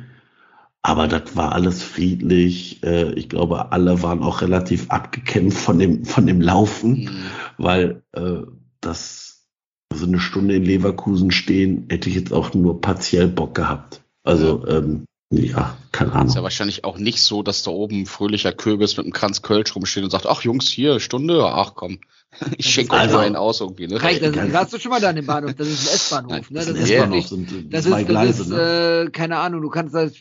aber 0.86 1.08
das 1.08 1.34
war 1.34 1.52
alles 1.52 1.82
friedlich. 1.82 2.80
Äh, 2.84 3.12
ich 3.14 3.28
glaube, 3.28 3.72
alle 3.72 4.04
waren 4.04 4.22
auch 4.22 4.40
relativ 4.40 4.88
abgekämpft 4.88 5.58
von 5.58 5.80
dem, 5.80 6.04
von 6.04 6.28
dem 6.28 6.40
Laufen, 6.40 6.92
mhm. 6.92 7.24
weil 7.58 8.02
äh, 8.12 8.42
das 8.80 9.48
so 9.92 10.06
eine 10.06 10.20
Stunde 10.20 10.54
in 10.54 10.64
Leverkusen 10.64 11.32
stehen, 11.32 11.86
hätte 11.90 12.08
ich 12.08 12.14
jetzt 12.14 12.32
auch 12.32 12.54
nur 12.54 12.80
partiell 12.80 13.26
Bock 13.26 13.56
gehabt. 13.56 14.02
Also, 14.22 14.64
ähm, 14.68 15.06
ja, 15.32 15.76
keine 15.90 16.12
Ahnung. 16.12 16.28
Ist 16.28 16.36
ja 16.36 16.44
wahrscheinlich 16.44 16.84
auch 16.84 16.98
nicht 16.98 17.20
so, 17.20 17.42
dass 17.42 17.64
da 17.64 17.72
oben 17.72 18.06
fröhlicher 18.06 18.52
Kürbis 18.52 18.96
mit 18.96 19.06
einem 19.06 19.12
Kranz 19.12 19.42
Kölsch 19.42 19.74
rumsteht 19.74 20.04
und 20.04 20.10
sagt, 20.10 20.26
ach 20.26 20.42
Jungs, 20.42 20.68
hier, 20.68 21.00
Stunde, 21.00 21.46
ach 21.46 21.74
komm. 21.74 21.98
Ich 22.58 22.72
schenke 22.72 22.94
euch 22.94 23.00
also, 23.00 23.18
einen 23.18 23.34
aus 23.34 23.60
irgendwie. 23.60 23.88
Ne? 23.88 24.00
Reicht, 24.00 24.22
das, 24.22 24.52
warst 24.52 24.72
du 24.72 24.78
schon 24.78 24.90
mal 24.90 25.00
da 25.00 25.08
an 25.08 25.16
dem 25.16 25.26
Bahnhof? 25.26 25.54
Das 25.54 25.66
ist 25.66 25.88
ein 25.88 25.94
S-Bahnhof. 25.94 26.50
Ne? 26.50 26.58
Das, 26.58 26.66
das 26.66 26.76
ist, 26.76 26.90
S-Bahnhof 26.90 27.26
sind 27.26 27.74
das 27.74 27.84
zwei 27.84 28.02
ist, 28.02 28.06
Gleise. 28.06 28.38
Das 28.38 28.46
ist, 28.46 28.52
ne? 28.52 29.04
äh, 29.06 29.10
keine 29.10 29.38
Ahnung, 29.38 29.62
du 29.62 29.70
kannst 29.70 29.94
das 29.94 30.12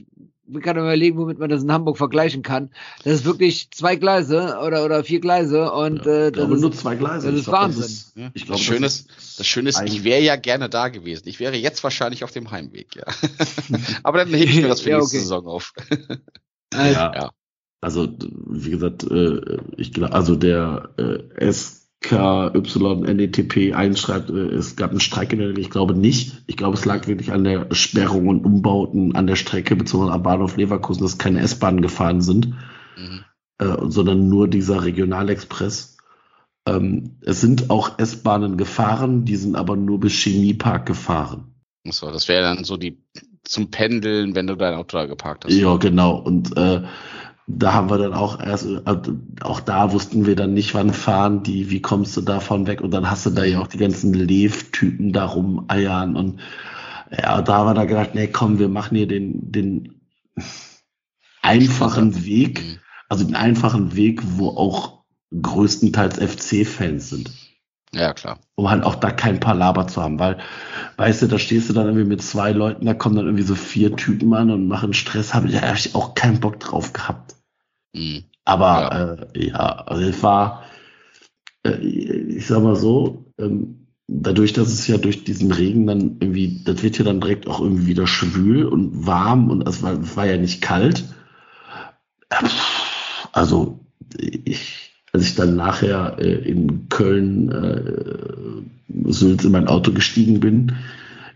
man 0.48 0.61
kann 0.61 0.77
überlegen, 0.77 1.17
womit 1.17 1.40
man 1.40 1.49
das 1.49 1.64
in 1.64 1.72
Hamburg 1.72 1.98
vergleichen 1.98 2.43
kann. 2.43 2.69
Das 3.03 3.14
ist 3.14 3.25
wirklich 3.25 3.69
zwei 3.72 3.95
Gleise 3.95 4.59
oder, 4.64 4.85
oder 4.85 5.03
vier 5.03 5.19
Gleise 5.19 5.72
und 5.72 6.06
ja, 6.06 6.27
äh, 6.27 6.32
das 6.32 6.49
ist, 6.49 6.61
nur 6.61 6.72
zwei 6.72 6.95
Gleise. 6.95 7.32
Das 7.32 7.40
ist 7.40 7.45
glaub, 7.45 7.61
Wahnsinn. 7.61 7.82
Das, 7.82 7.91
ist, 7.91 8.17
ja. 8.17 8.32
ich 8.33 8.45
glaub, 8.45 8.57
das, 8.57 8.65
Schöne 8.65 8.85
ist, 8.85 9.09
das 9.38 9.48
Schöne 9.48 9.69
ist, 9.69 9.82
ich 9.85 10.03
wäre 10.03 10.22
ja 10.22 10.35
gerne 10.35 10.69
da 10.69 10.90
gewesen. 10.90 11.27
Ich 11.27 11.40
wäre 11.40 11.56
jetzt 11.56 11.83
wahrscheinlich 11.83 12.24
auf 12.24 12.32
dem 12.32 12.51
Heimweg, 12.51 12.95
ja. 12.95 13.03
Aber 14.03 14.19
dann 14.19 14.33
hebe 14.33 14.51
ich 14.51 14.61
mir 14.61 14.67
das 14.67 14.82
für 14.82 14.85
die 14.85 14.91
ja, 14.91 14.98
nächste 14.98 15.17
okay. 15.17 15.24
Saison 15.24 15.48
auf. 15.48 15.74
ja. 16.74 17.14
ja. 17.14 17.32
Also, 17.82 18.07
wie 18.48 18.72
gesagt, 18.72 19.03
äh, 19.03 19.59
ich 19.77 19.93
glaube, 19.93 20.14
also 20.14 20.35
der 20.35 20.90
äh, 20.98 21.19
S 21.35 21.84
KYNETP 22.01 23.74
einschreibt, 23.75 24.30
äh, 24.30 24.33
es 24.33 24.75
gab 24.75 24.91
einen 24.91 24.99
Streik 24.99 25.33
in 25.33 25.40
der 25.40 25.49
Liga. 25.49 25.61
Ich 25.61 25.69
glaube 25.69 25.95
nicht. 25.95 26.43
Ich 26.48 26.57
glaube, 26.57 26.77
es 26.77 26.85
lag 26.85 27.07
wirklich 27.07 27.32
an 27.32 27.43
der 27.43 27.74
Sperrung 27.74 28.27
und 28.27 28.45
Umbauten 28.45 29.15
an 29.15 29.27
der 29.27 29.35
Strecke, 29.35 29.75
beziehungsweise 29.75 30.14
am 30.14 30.24
Bahnhof 30.24 30.57
Leverkusen, 30.57 31.03
dass 31.03 31.17
keine 31.17 31.41
S-Bahnen 31.41 31.82
gefahren 31.82 32.22
sind, 32.22 32.53
Mhm. 32.98 33.24
äh, 33.59 33.75
sondern 33.90 34.30
nur 34.30 34.48
dieser 34.48 34.83
Regionalexpress. 34.83 35.98
Ähm, 36.67 37.17
es 37.22 37.41
sind 37.41 37.69
auch 37.69 37.99
S-Bahnen 37.99 38.57
gefahren, 38.57 39.25
die 39.25 39.35
sind 39.35 39.56
aber 39.56 39.75
nur 39.75 39.99
bis 39.99 40.14
Chemiepark 40.14 40.85
gefahren. 40.85 41.56
So, 41.88 42.11
das 42.11 42.27
wäre 42.27 42.43
dann 42.43 42.64
so 42.64 42.77
die 42.77 43.03
zum 43.43 43.69
Pendeln, 43.69 44.33
wenn 44.33 44.48
du 44.48 44.56
dein 44.56 44.74
Auto 44.74 44.98
da 44.98 45.06
geparkt 45.06 45.45
hast. 45.45 45.53
Ja, 45.53 45.77
genau. 45.77 46.17
Und 46.17 46.57
äh, 46.57 46.82
da 47.48 47.74
haben 47.74 47.90
wir 47.90 47.98
dann 47.98 48.14
auch 48.14 48.40
erst, 48.40 48.65
äh, 48.65 48.82
auch 49.41 49.59
da 49.59 49.91
wussten 49.91 50.25
wir 50.25 50.35
dann 50.35 50.53
nicht, 50.53 50.74
wann 50.74 50.93
fahren 50.93 51.43
die, 51.43 51.69
wie 51.69 51.82
kommst 51.82 52.17
du 52.17 52.22
davon 52.22 52.67
weg? 52.67 52.82
Und 52.82 52.91
dann 52.91 53.09
hast 53.09 53.25
du 53.25 53.30
da 53.30 53.43
ja 53.43 53.59
auch 53.59 53.67
die 53.67 53.77
ganzen 53.77 54.14
Lev-Typen 54.14 55.14
da 55.14 55.25
rumeiern 55.25 56.15
und 56.15 56.40
ja, 57.11 57.41
da 57.41 57.56
haben 57.57 57.67
wir 57.69 57.74
da 57.75 57.85
gedacht, 57.85 58.15
nee, 58.15 58.27
komm, 58.27 58.57
wir 58.59 58.67
machen 58.69 58.98
hier 58.98 59.07
den, 59.07 59.51
den 59.51 60.01
einfachen 61.41 62.25
Weg, 62.25 62.61
Mhm. 62.64 62.80
also 63.09 63.24
den 63.24 63.35
einfachen 63.35 63.95
Weg, 63.95 64.22
wo 64.38 64.49
auch 64.49 65.03
größtenteils 65.40 66.17
FC-Fans 66.19 67.09
sind. 67.09 67.32
Ja, 67.93 68.14
klar. 68.14 68.40
um 68.56 68.69
halt 68.69 68.83
auch 68.83 68.95
da 68.95 69.09
kein 69.11 69.40
Palaber 69.40 69.88
zu 69.88 70.01
haben, 70.01 70.19
weil, 70.19 70.38
weißt 70.98 71.22
du, 71.22 71.27
da 71.27 71.40
stehst 71.40 71.69
du 71.69 71.74
dann 71.74 71.85
irgendwie 71.88 72.07
mit 72.07 72.22
zwei 72.22 72.51
Leuten, 72.51 72.85
da 72.85 72.93
kommen 72.93 73.15
dann 73.15 73.25
irgendwie 73.25 73.43
so 73.45 73.56
vier 73.56 73.95
Typen 73.95 74.33
an 74.33 74.51
und 74.51 74.67
machen 74.67 74.93
Stress, 74.93 75.33
habe 75.33 75.48
ich, 75.48 75.61
hab 75.61 75.77
ich 75.77 75.95
auch 75.95 76.14
keinen 76.14 76.41
Bock 76.41 76.59
drauf 76.59 76.91
gehabt. 76.91 77.34
Mhm. 77.95 78.24
Aber 78.43 78.82
ja, 78.82 79.14
äh, 79.14 79.48
ja 79.48 79.75
also 79.88 80.03
es 80.03 80.22
war, 80.22 80.64
äh, 81.64 81.77
ich 81.77 82.45
sag 82.45 82.61
mal 82.61 82.75
so, 82.75 83.25
ähm, 83.40 83.88
dadurch, 84.07 84.53
dass 84.53 84.67
es 84.69 84.88
ja 84.88 84.98
durch 84.98 85.24
diesen 85.24 85.51
Regen 85.51 85.88
dann 85.88 86.17
irgendwie, 86.19 86.64
das 86.64 86.83
wird 86.83 86.98
ja 86.99 87.06
dann 87.06 87.22
direkt 87.22 87.48
auch 87.48 87.59
irgendwie 87.59 87.88
wieder 87.88 88.07
schwül 88.07 88.65
und 88.65 89.07
warm 89.07 89.49
und 89.49 89.67
es 89.67 89.82
war, 89.82 89.93
es 89.99 90.15
war 90.15 90.25
ja 90.27 90.38
nicht 90.38 90.61
kalt. 90.61 91.06
Äh, 92.30 92.45
Also 93.32 93.80
ich, 94.17 94.93
als 95.11 95.27
ich 95.27 95.35
dann 95.35 95.56
nachher 95.56 96.17
äh, 96.19 96.49
in 96.49 96.90
Köln 96.90 97.51
äh, 97.51 99.11
Sülz 99.11 99.43
in 99.43 99.51
mein 99.51 99.67
Auto 99.67 99.91
gestiegen 99.91 100.40
bin, 100.40 100.74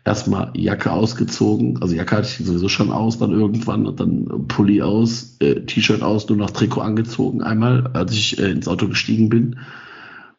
erstmal 0.06 0.52
Jacke 0.56 0.92
ausgezogen, 0.92 1.82
also 1.82 1.96
Jacke 1.96 2.18
hatte 2.18 2.28
ich 2.28 2.46
sowieso 2.46 2.70
schon 2.70 2.92
aus 2.92 3.20
dann 3.20 3.32
irgendwann 3.32 3.86
und 3.86 4.00
dann 4.00 4.48
Pulli 4.48 4.82
aus, 4.82 5.38
äh, 5.40 5.62
T-Shirt 5.62 6.02
aus, 6.02 6.28
nur 6.30 6.38
noch 6.38 6.52
Trikot 6.52 6.82
angezogen 6.82 7.42
einmal, 7.42 7.88
als 7.94 8.14
ich 8.14 8.40
äh, 8.40 8.50
ins 8.50 8.68
Auto 8.68 8.88
gestiegen 8.88 9.30
bin. 9.30 9.60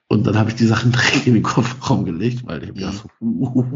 Und 0.08 0.26
dann 0.26 0.36
habe 0.36 0.50
ich 0.50 0.56
die 0.56 0.66
Sachen 0.66 0.90
direkt 0.92 1.26
in 1.26 1.34
den 1.34 1.42
Kofferraum 1.42 2.04
gelegt, 2.04 2.44
weil 2.46 2.62
ich 2.62 2.68
hab 2.70 2.74
gedacht, 2.74 3.04
so, 3.20 3.66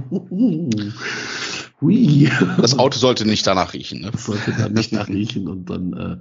hui. 1.81 2.29
Das 2.59 2.79
Auto 2.79 2.99
sollte 2.99 3.25
nicht 3.25 3.47
danach 3.47 3.73
riechen, 3.73 4.01
ne? 4.01 4.11
Das 4.11 4.25
sollte 4.25 4.53
dann 4.53 4.73
nicht 4.73 4.93
nach 4.93 5.09
riechen 5.09 5.47
und 5.47 5.71
dann, 5.71 5.93
äh, 5.93 6.17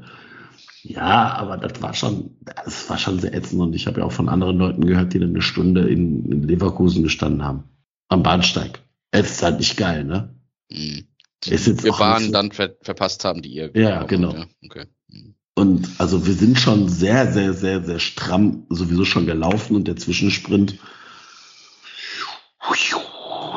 ja, 0.84 1.34
aber 1.34 1.58
das 1.58 1.82
war 1.82 1.94
schon, 1.94 2.32
das 2.42 2.90
war 2.90 2.98
schon 2.98 3.20
sehr 3.20 3.34
ätzend 3.34 3.62
und 3.62 3.74
ich 3.74 3.88
habe 3.88 4.02
ja 4.02 4.06
auch 4.06 4.12
von 4.12 4.30
anderen 4.30 4.58
Leuten 4.58 4.86
gehört, 4.86 5.14
die 5.14 5.20
dann 5.20 5.30
eine 5.30 5.42
Stunde 5.42 5.88
in, 5.88 6.26
in 6.32 6.44
Leverkusen 6.44 7.02
gestanden 7.02 7.44
haben. 7.44 7.64
Am 8.10 8.22
Bahnsteig. 8.22 8.83
Es 9.14 9.32
ist 9.32 9.44
halt 9.44 9.60
nicht 9.60 9.78
geil, 9.78 10.04
ne? 10.04 10.34
Mhm. 10.72 11.06
Ist 11.46 11.68
jetzt 11.68 11.84
Wir 11.84 11.92
Bahnen 11.92 12.18
nicht 12.18 12.28
so- 12.28 12.34
dann 12.34 12.52
ver 12.52 12.76
verpasst 12.82 13.24
haben, 13.26 13.42
die 13.42 13.50
ihr. 13.50 13.72
Ja, 13.76 14.04
genau. 14.04 14.34
Ja. 14.34 14.46
Okay. 14.66 14.86
Mhm. 15.08 15.36
Und 15.56 15.90
also 16.00 16.26
wir 16.26 16.34
sind 16.34 16.58
schon 16.60 16.90
sehr, 16.90 17.32
sehr, 17.32 17.54
sehr, 17.54 17.84
sehr 17.84 18.00
stramm 18.00 18.66
sowieso 18.70 19.06
schon 19.06 19.26
gelaufen 19.28 19.76
und 19.76 19.88
der 19.88 19.98
Zwischensprint, 19.98 20.80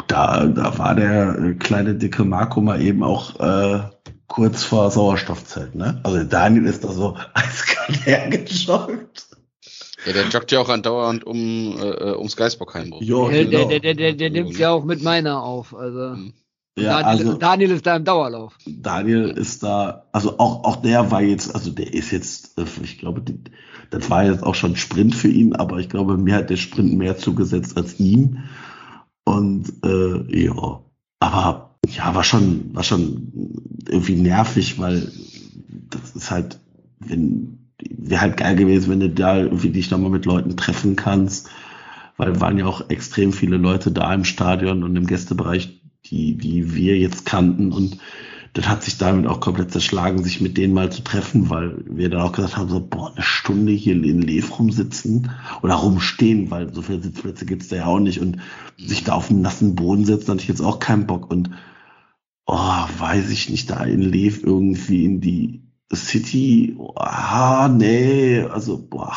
da, 0.08 0.46
da 0.46 0.78
war 0.78 0.94
der 0.94 1.38
äh, 1.38 1.54
kleine 1.54 1.94
dicke 1.94 2.24
Marco 2.24 2.60
mal 2.60 2.80
eben 2.80 3.02
auch 3.02 3.40
äh, 3.40 3.80
kurz 4.26 4.62
vor 4.64 4.90
Sauerstoffzelt, 4.90 5.74
ne? 5.74 6.00
Also 6.04 6.22
Daniel 6.24 6.66
ist 6.66 6.84
da 6.84 6.92
so 6.92 7.16
eiskalt 7.34 8.04
hergejoggt. 8.06 9.25
Ja, 10.06 10.12
der 10.12 10.28
joggt 10.28 10.52
ja 10.52 10.60
auch 10.60 10.68
andauernd 10.68 11.24
um, 11.24 11.76
äh, 11.78 12.12
ums 12.12 12.36
Geisbockheim 12.36 12.92
rum. 12.92 13.02
Jo, 13.02 13.28
der, 13.28 13.44
genau. 13.44 13.68
der, 13.68 13.80
der, 13.80 13.94
der, 13.94 14.12
der 14.12 14.30
nimmt 14.30 14.56
ja 14.58 14.70
auch 14.70 14.84
mit 14.84 15.02
meiner 15.02 15.42
auf. 15.42 15.74
Also 15.74 16.16
Mhm. 16.76 16.84
ja, 16.84 17.02
Daniel, 17.02 17.26
also 17.26 17.38
Daniel 17.38 17.70
ist 17.70 17.86
da 17.86 17.96
im 17.96 18.04
Dauerlauf. 18.04 18.58
Daniel 18.66 19.30
ist 19.30 19.62
da, 19.62 20.06
also 20.12 20.38
auch, 20.38 20.64
auch 20.64 20.76
der 20.76 21.10
war 21.10 21.22
jetzt, 21.22 21.54
also 21.54 21.70
der 21.70 21.92
ist 21.92 22.10
jetzt, 22.10 22.58
äh, 22.58 22.64
ich 22.82 22.98
glaube, 22.98 23.22
das 23.90 24.10
war 24.10 24.24
jetzt 24.24 24.42
auch 24.42 24.54
schon 24.54 24.76
Sprint 24.76 25.14
für 25.14 25.28
ihn, 25.28 25.54
aber 25.54 25.78
ich 25.78 25.88
glaube, 25.88 26.18
mir 26.18 26.34
hat 26.34 26.50
der 26.50 26.56
Sprint 26.56 26.94
mehr 26.94 27.16
zugesetzt 27.16 27.76
als 27.76 27.98
ihm. 27.98 28.44
Und 29.24 29.72
äh, 29.84 30.44
ja, 30.44 30.82
aber 31.18 31.78
ja, 31.88 32.14
war 32.14 32.24
schon, 32.24 32.74
war 32.74 32.82
schon 32.82 33.32
irgendwie 33.88 34.16
nervig, 34.16 34.78
weil 34.78 35.10
das 35.90 36.14
ist 36.14 36.30
halt, 36.30 36.60
wenn, 36.98 37.65
wäre 37.78 38.20
halt 38.20 38.36
geil 38.36 38.56
gewesen, 38.56 38.90
wenn 38.90 39.00
du 39.00 39.10
da 39.10 39.38
irgendwie 39.38 39.70
dich 39.70 39.90
nochmal 39.90 40.10
mit 40.10 40.24
Leuten 40.24 40.56
treffen 40.56 40.96
kannst, 40.96 41.50
weil 42.16 42.40
waren 42.40 42.58
ja 42.58 42.66
auch 42.66 42.88
extrem 42.88 43.32
viele 43.32 43.56
Leute 43.58 43.90
da 43.90 44.12
im 44.14 44.24
Stadion 44.24 44.82
und 44.82 44.96
im 44.96 45.06
Gästebereich, 45.06 45.80
die, 46.06 46.36
die 46.36 46.74
wir 46.74 46.96
jetzt 46.96 47.26
kannten. 47.26 47.72
Und 47.72 47.98
das 48.54 48.68
hat 48.68 48.82
sich 48.82 48.96
damit 48.96 49.26
auch 49.26 49.40
komplett 49.40 49.70
zerschlagen, 49.72 50.22
sich 50.22 50.40
mit 50.40 50.56
denen 50.56 50.72
mal 50.72 50.90
zu 50.90 51.02
treffen, 51.02 51.50
weil 51.50 51.84
wir 51.84 52.08
dann 52.08 52.22
auch 52.22 52.32
gesagt 52.32 52.56
haben, 52.56 52.70
so, 52.70 52.80
boah, 52.80 53.12
eine 53.12 53.22
Stunde 53.22 53.72
hier 53.72 53.94
in 53.94 54.22
Lev 54.22 54.58
rumsitzen 54.58 55.30
oder 55.62 55.74
rumstehen, 55.74 56.50
weil 56.50 56.72
so 56.72 56.80
viele 56.80 57.02
Sitzplätze 57.02 57.44
gibt's 57.44 57.68
da 57.68 57.76
ja 57.76 57.86
auch 57.86 58.00
nicht. 58.00 58.20
Und 58.20 58.38
sich 58.78 59.04
da 59.04 59.12
auf 59.12 59.30
einen 59.30 59.42
nassen 59.42 59.74
Boden 59.74 60.06
setzen, 60.06 60.30
hatte 60.30 60.42
ich 60.42 60.48
jetzt 60.48 60.62
auch 60.62 60.78
keinen 60.78 61.06
Bock. 61.06 61.30
Und 61.30 61.50
oh, 62.46 62.84
weiß 62.98 63.28
ich 63.28 63.50
nicht, 63.50 63.68
da 63.68 63.84
in 63.84 64.00
Lev 64.00 64.42
irgendwie 64.42 65.04
in 65.04 65.20
die 65.20 65.65
City, 65.94 66.76
ah, 66.96 67.68
nee, 67.68 68.42
also, 68.42 68.78
boah. 68.78 69.16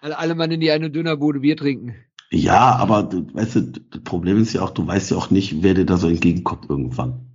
Alle, 0.00 0.18
alle 0.18 0.34
Mann 0.34 0.50
in 0.50 0.60
die 0.60 0.70
eine 0.70 0.90
Dönerbude 0.90 1.40
Bier 1.40 1.56
trinken. 1.56 1.94
Ja, 2.30 2.76
aber 2.76 3.02
du, 3.04 3.26
weißt 3.34 3.56
du, 3.56 3.60
das 3.62 4.02
Problem 4.02 4.40
ist 4.40 4.52
ja 4.52 4.62
auch, 4.62 4.70
du 4.70 4.86
weißt 4.86 5.10
ja 5.10 5.16
auch 5.16 5.30
nicht, 5.30 5.62
wer 5.62 5.74
dir 5.74 5.86
da 5.86 5.96
so 5.96 6.08
entgegenkommt 6.08 6.68
irgendwann. 6.68 7.26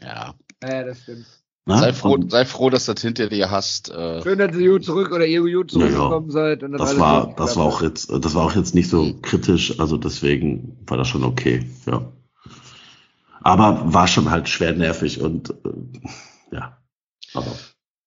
Ja. 0.00 0.34
Ja, 0.62 0.84
das 0.84 1.02
stimmt. 1.02 1.26
Ne? 1.66 1.78
Sei 1.78 1.92
froh, 1.92 2.14
Und 2.14 2.30
sei 2.30 2.44
froh, 2.44 2.70
dass 2.70 2.86
du 2.86 2.92
das 2.94 3.02
hinter 3.02 3.28
dir 3.28 3.50
hast. 3.50 3.90
Äh, 3.90 4.22
Schön, 4.22 4.38
dass 4.38 4.56
ihr 4.56 4.70
gut 4.72 4.84
zurück 4.84 5.12
oder 5.12 5.26
ihr 5.26 5.40
gut 5.42 5.72
Ja, 5.72 5.80
ja. 5.80 5.86
zurückgekommen 5.88 6.30
seid. 6.30 6.62
Und 6.62 6.72
das 6.72 6.98
war, 6.98 7.34
das 7.36 7.56
war 7.56 7.64
auch 7.64 7.82
jetzt, 7.82 8.10
das 8.10 8.34
war 8.34 8.44
auch 8.44 8.56
jetzt 8.56 8.74
nicht 8.74 8.88
so 8.90 9.04
Mhm. 9.04 9.22
kritisch, 9.22 9.78
also 9.78 9.96
deswegen 9.96 10.76
war 10.86 10.96
das 10.96 11.08
schon 11.08 11.24
okay, 11.24 11.68
ja. 11.86 12.10
Aber 13.42 13.92
war 13.92 14.06
schon 14.06 14.30
halt 14.30 14.48
schwer 14.48 14.72
nervig 14.72 15.20
und 15.20 15.50
äh, 15.50 16.56
ja. 16.56 16.78
Aber 17.34 17.52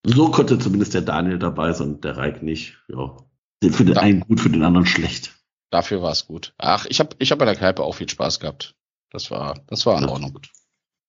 so 0.06 0.30
konnte 0.32 0.60
zumindest 0.60 0.94
der 0.94 1.02
Daniel 1.02 1.40
dabei 1.40 1.74
sein 1.74 1.96
und 1.96 2.04
der 2.04 2.18
Reik 2.18 2.44
nicht. 2.44 2.78
Ja. 2.88 3.18
Für 3.64 3.86
den 3.86 3.96
Ja. 3.96 4.02
einen 4.02 4.20
gut, 4.22 4.40
für 4.40 4.50
den 4.50 4.64
anderen 4.64 4.86
schlecht. 4.86 5.34
dafür 5.72 6.02
war 6.02 6.12
es 6.12 6.28
gut. 6.28 6.54
Ach, 6.58 6.86
ich 6.88 7.00
habe 7.00 7.16
ich 7.20 7.32
hab 7.32 7.40
bei 7.40 7.46
der 7.46 7.56
Kneipe 7.56 7.84
auch 7.84 7.96
viel 7.96 8.10
Spaß 8.10 8.40
gehabt. 8.40 8.76
Das 9.12 9.32
war, 9.32 9.60
das 9.68 9.86
war 9.86 9.98
in. 9.98 10.06
Ordnung. 10.06 10.40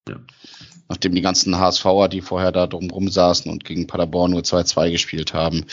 Ja. 0.08 0.16
Nachdem 0.89 1.16
die 1.16 1.20
ganzen 1.20 1.58
HSVer, 1.58 2.08
die 2.08 2.20
vorher 2.20 2.52
da 2.52 2.68
drum 2.68 2.89
rumsaßen 2.91 3.50
und 3.50 3.65
gegen 3.65 3.89
Paderborn 3.89 4.31
nur 4.31 4.42
2-2 4.42 4.92
gespielt 4.92 5.34
haben, 5.34 5.65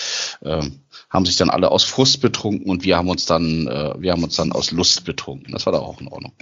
ähm, 0.42 0.80
haben 1.12 1.26
sich 1.28 1.36
dann 1.36 1.52
alle 1.52 1.70
aus 1.70 1.84
Frust 1.84 2.20
betrunken 2.22 2.68
und 2.68 2.84
wir 2.84 2.98
haben 2.98 3.10
uns 3.10 3.26
dann, 3.28 3.68
äh, 3.68 3.94
wir 4.00 4.12
haben 4.12 4.24
uns 4.24 4.36
dann 4.36 4.52
aus 4.52 4.72
Lust 4.72 5.06
betrunken. 5.06 5.54
Das 5.54 5.68
war 5.68 5.74
da 5.74 5.80
auch 5.80 6.02
in 6.02 6.08
Ordnung. 6.08 6.34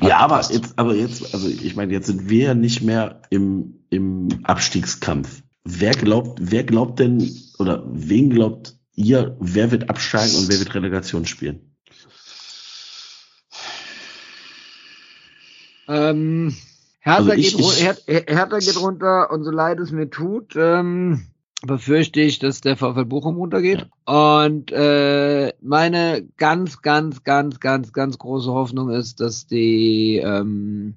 Hat 0.00 0.08
Ja, 0.08 0.16
aber 0.18 0.34
gepasst. 0.38 0.52
jetzt, 0.52 0.78
aber 0.78 0.94
jetzt, 0.96 1.32
also 1.32 1.48
ich 1.48 1.76
meine, 1.76 1.92
jetzt 1.92 2.06
sind 2.06 2.28
wir 2.28 2.44
ja 2.46 2.54
nicht 2.54 2.82
mehr 2.82 3.22
im, 3.30 3.84
im 3.90 4.40
Abstiegskampf. 4.42 5.42
Wer 5.68 5.90
glaubt, 5.94 6.38
wer 6.40 6.62
glaubt 6.62 7.00
denn, 7.00 7.28
oder 7.58 7.82
wen 7.92 8.30
glaubt 8.30 8.76
ihr, 8.94 9.36
wer 9.40 9.72
wird 9.72 9.90
absteigen 9.90 10.36
und 10.36 10.48
wer 10.48 10.60
wird 10.60 10.72
Relegation 10.74 11.26
spielen? 11.26 11.74
Ähm, 15.88 16.54
Hertha, 17.00 17.18
Also 17.18 17.32
ich- 17.32 17.56
geht, 17.56 17.60
ich- 17.60 17.82
Her 17.84 17.96
Her- 18.06 18.24
Hertha 18.28 18.58
geht 18.58 18.80
runter 18.80 19.30
und 19.32 19.44
so 19.44 19.50
leid 19.50 19.78
es 19.80 19.90
mir 19.92 20.10
tut, 20.10 20.54
ähm, 20.56 21.26
befürchte 21.62 22.20
ich, 22.20 22.38
dass 22.38 22.60
der 22.60 22.76
VfL 22.76 23.04
Bochum 23.04 23.36
runtergeht. 23.36 23.86
Und 24.04 24.70
äh, 24.72 25.52
meine 25.60 26.26
ganz, 26.36 26.82
ganz, 26.82 27.24
ganz, 27.24 27.60
ganz, 27.60 27.92
ganz 27.92 28.18
große 28.18 28.52
Hoffnung 28.52 28.90
ist, 28.90 29.20
dass 29.20 29.46
die 29.46 30.18
ähm, 30.24 30.94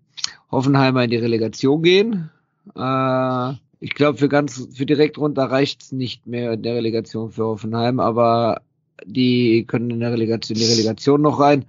Hoffenheimer 0.51 1.03
in 1.03 1.09
die 1.11 1.17
Relegation 1.17 1.81
gehen. 1.81 2.29
Äh, 2.75 3.53
ich 3.79 3.93
glaube, 3.93 4.17
für 4.17 4.29
ganz, 4.29 4.67
für 4.73 4.85
direkt 4.85 5.17
runter 5.17 5.45
reicht's 5.45 5.91
nicht 5.91 6.27
mehr 6.27 6.53
in 6.53 6.63
der 6.63 6.75
Relegation 6.75 7.31
für 7.31 7.45
Hoffenheim, 7.45 7.99
aber 7.99 8.61
die 9.05 9.65
können 9.65 9.89
in 9.91 9.99
der 10.01 10.11
Relegation, 10.11 10.57
die 10.57 10.65
Relegation 10.65 11.21
noch 11.21 11.39
rein. 11.39 11.65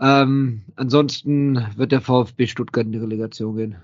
Ähm, 0.00 0.62
ansonsten 0.76 1.66
wird 1.76 1.92
der 1.92 2.00
VfB 2.00 2.46
Stuttgart 2.46 2.86
in 2.86 2.92
die 2.92 2.98
Relegation 2.98 3.56
gehen. 3.56 3.76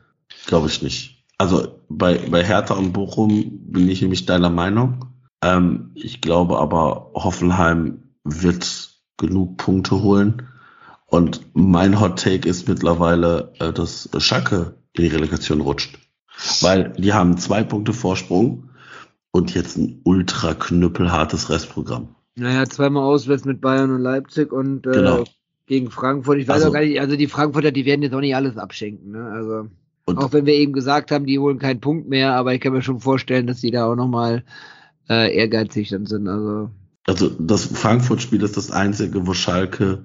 Glaube 0.47 0.69
ich 0.69 0.83
nicht. 0.83 1.25
Also 1.37 1.81
bei, 1.89 2.19
bei 2.19 2.45
Hertha 2.45 2.75
und 2.75 2.93
Bochum 2.93 3.61
bin 3.67 3.89
ich 3.89 4.03
nämlich 4.03 4.27
deiner 4.27 4.51
Meinung. 4.51 5.05
Ähm, 5.43 5.93
ich 5.95 6.21
glaube 6.21 6.59
aber, 6.59 7.13
Hoffenheim 7.15 8.03
wird 8.25 8.91
genug 9.19 9.59
Punkte 9.59 10.03
holen. 10.03 10.49
Und 11.07 11.41
mein 11.55 12.01
Hot 12.01 12.23
Take 12.23 12.49
ist 12.49 12.69
mittlerweile, 12.69 13.53
äh, 13.61 13.73
dass 13.73 14.09
Schalke 14.19 14.75
in 14.95 15.05
die 15.05 15.11
Relegation 15.11 15.61
rutscht. 15.61 15.99
Weil 16.61 16.93
die 16.99 17.13
haben 17.13 17.37
zwei 17.39 17.63
Punkte 17.65 17.93
Vorsprung 17.93 18.71
und 19.31 19.55
jetzt 19.55 19.77
ein 19.77 20.01
ultra 20.05 20.55
knüppelhartes 20.55 21.51
Restprogramm. 21.51 22.09
Naja, 22.37 22.67
zweimal 22.67 23.03
auswärts 23.03 23.45
mit 23.45 23.61
Bayern 23.61 23.91
und 23.91 24.01
Leipzig 24.03 24.53
und 24.53 24.87
äh, 24.87 24.91
Genau. 24.93 25.25
gegen 25.67 25.91
Frankfurt. 25.91 26.39
Ich 26.39 26.49
weiß 26.49 26.57
Also- 26.57 26.69
auch 26.69 26.73
gar 26.73 26.83
nicht, 26.83 27.01
also 27.01 27.17
die 27.17 27.27
Frankfurter, 27.27 27.73
die 27.73 27.85
werden 27.85 28.03
jetzt 28.03 28.15
auch 28.15 28.21
nicht 28.21 28.37
alles 28.37 28.57
abschenken. 28.57 29.13
Ne? 29.13 29.25
Also 29.25 29.67
Und 30.07 30.19
auch 30.19 30.33
wenn 30.33 30.47
wir 30.47 30.55
eben 30.55 30.73
gesagt 30.73 31.11
haben, 31.11 31.27
die 31.27 31.39
holen 31.39 31.59
keinen 31.59 31.81
Punkt 31.81 32.09
mehr, 32.09 32.35
aber 32.35 32.55
ich 32.55 32.61
kann 32.61 32.73
mir 32.73 32.83
schon 32.83 33.01
vorstellen, 33.01 33.47
dass 33.47 33.61
die 33.61 33.71
da 33.71 33.87
auch 33.87 33.97
nochmal 33.97 34.45
äh, 35.11 35.35
ehrgeizig 35.37 35.89
dann 35.91 36.07
sind. 36.07 36.29
Also 36.29 36.71
also 37.07 37.31
das 37.39 37.65
Frankfurt-Spiel 37.65 38.43
ist 38.43 38.57
das 38.59 38.71
einzige, 38.71 39.27
wo 39.27 39.33
Schalke 39.33 40.05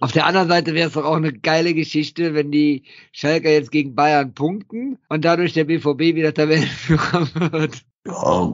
Auf 0.00 0.12
der 0.12 0.26
anderen 0.26 0.48
Seite 0.48 0.74
wäre 0.74 0.88
es 0.88 0.94
doch 0.94 1.04
auch 1.04 1.16
eine 1.16 1.32
geile 1.32 1.74
Geschichte, 1.74 2.34
wenn 2.34 2.50
die 2.50 2.84
Schalker 3.12 3.50
jetzt 3.50 3.70
gegen 3.70 3.94
Bayern 3.94 4.34
punkten 4.34 4.98
und 5.08 5.24
dadurch 5.24 5.52
der 5.52 5.64
BVB 5.64 6.14
wieder 6.14 6.34
Tabellenführer 6.34 7.28
wird. 7.52 7.82
Ja, 8.06 8.52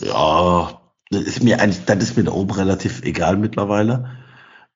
ja, 0.00 0.80
das 1.10 1.22
ist 1.22 1.42
mir 1.42 1.60
eigentlich, 1.60 1.84
das 1.84 2.02
ist 2.02 2.16
mir 2.16 2.24
da 2.24 2.32
oben 2.32 2.52
relativ 2.52 3.02
egal 3.02 3.36
mittlerweile. 3.36 4.16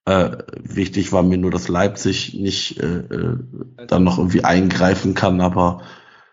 Äh, 0.05 0.39
wichtig 0.63 1.13
war 1.13 1.23
mir 1.23 1.37
nur, 1.37 1.51
dass 1.51 1.69
Leipzig 1.69 2.35
nicht 2.35 2.79
äh, 2.79 2.99
äh, 2.99 3.39
dann 3.89 4.05
noch 4.05 4.19
irgendwie 4.19 4.45
eingreifen 4.45 5.15
kann, 5.15 5.41
aber 5.41 5.83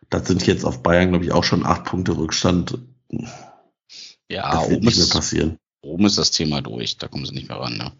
das 0.09 0.27
sind 0.27 0.45
jetzt 0.45 0.63
auf 0.63 0.83
Bayern, 0.83 1.09
glaube 1.09 1.25
ich, 1.25 1.31
auch 1.31 1.43
schon 1.43 1.65
acht 1.65 1.85
Punkte 1.85 2.15
Rückstand. 2.15 2.77
Ja, 4.29 4.51
Das 4.51 4.69
wird 4.69 4.77
oben 4.77 4.85
nicht 4.85 4.97
mehr 4.97 5.07
passieren. 5.07 5.57
Oben 5.83 6.05
ist 6.05 6.17
das 6.17 6.31
Thema 6.31 6.61
durch, 6.61 6.97
da 6.97 7.07
kommen 7.07 7.25
sie 7.25 7.33
nicht 7.33 7.49
mehr 7.49 7.59
ran. 7.59 7.77
Ne? 7.77 7.91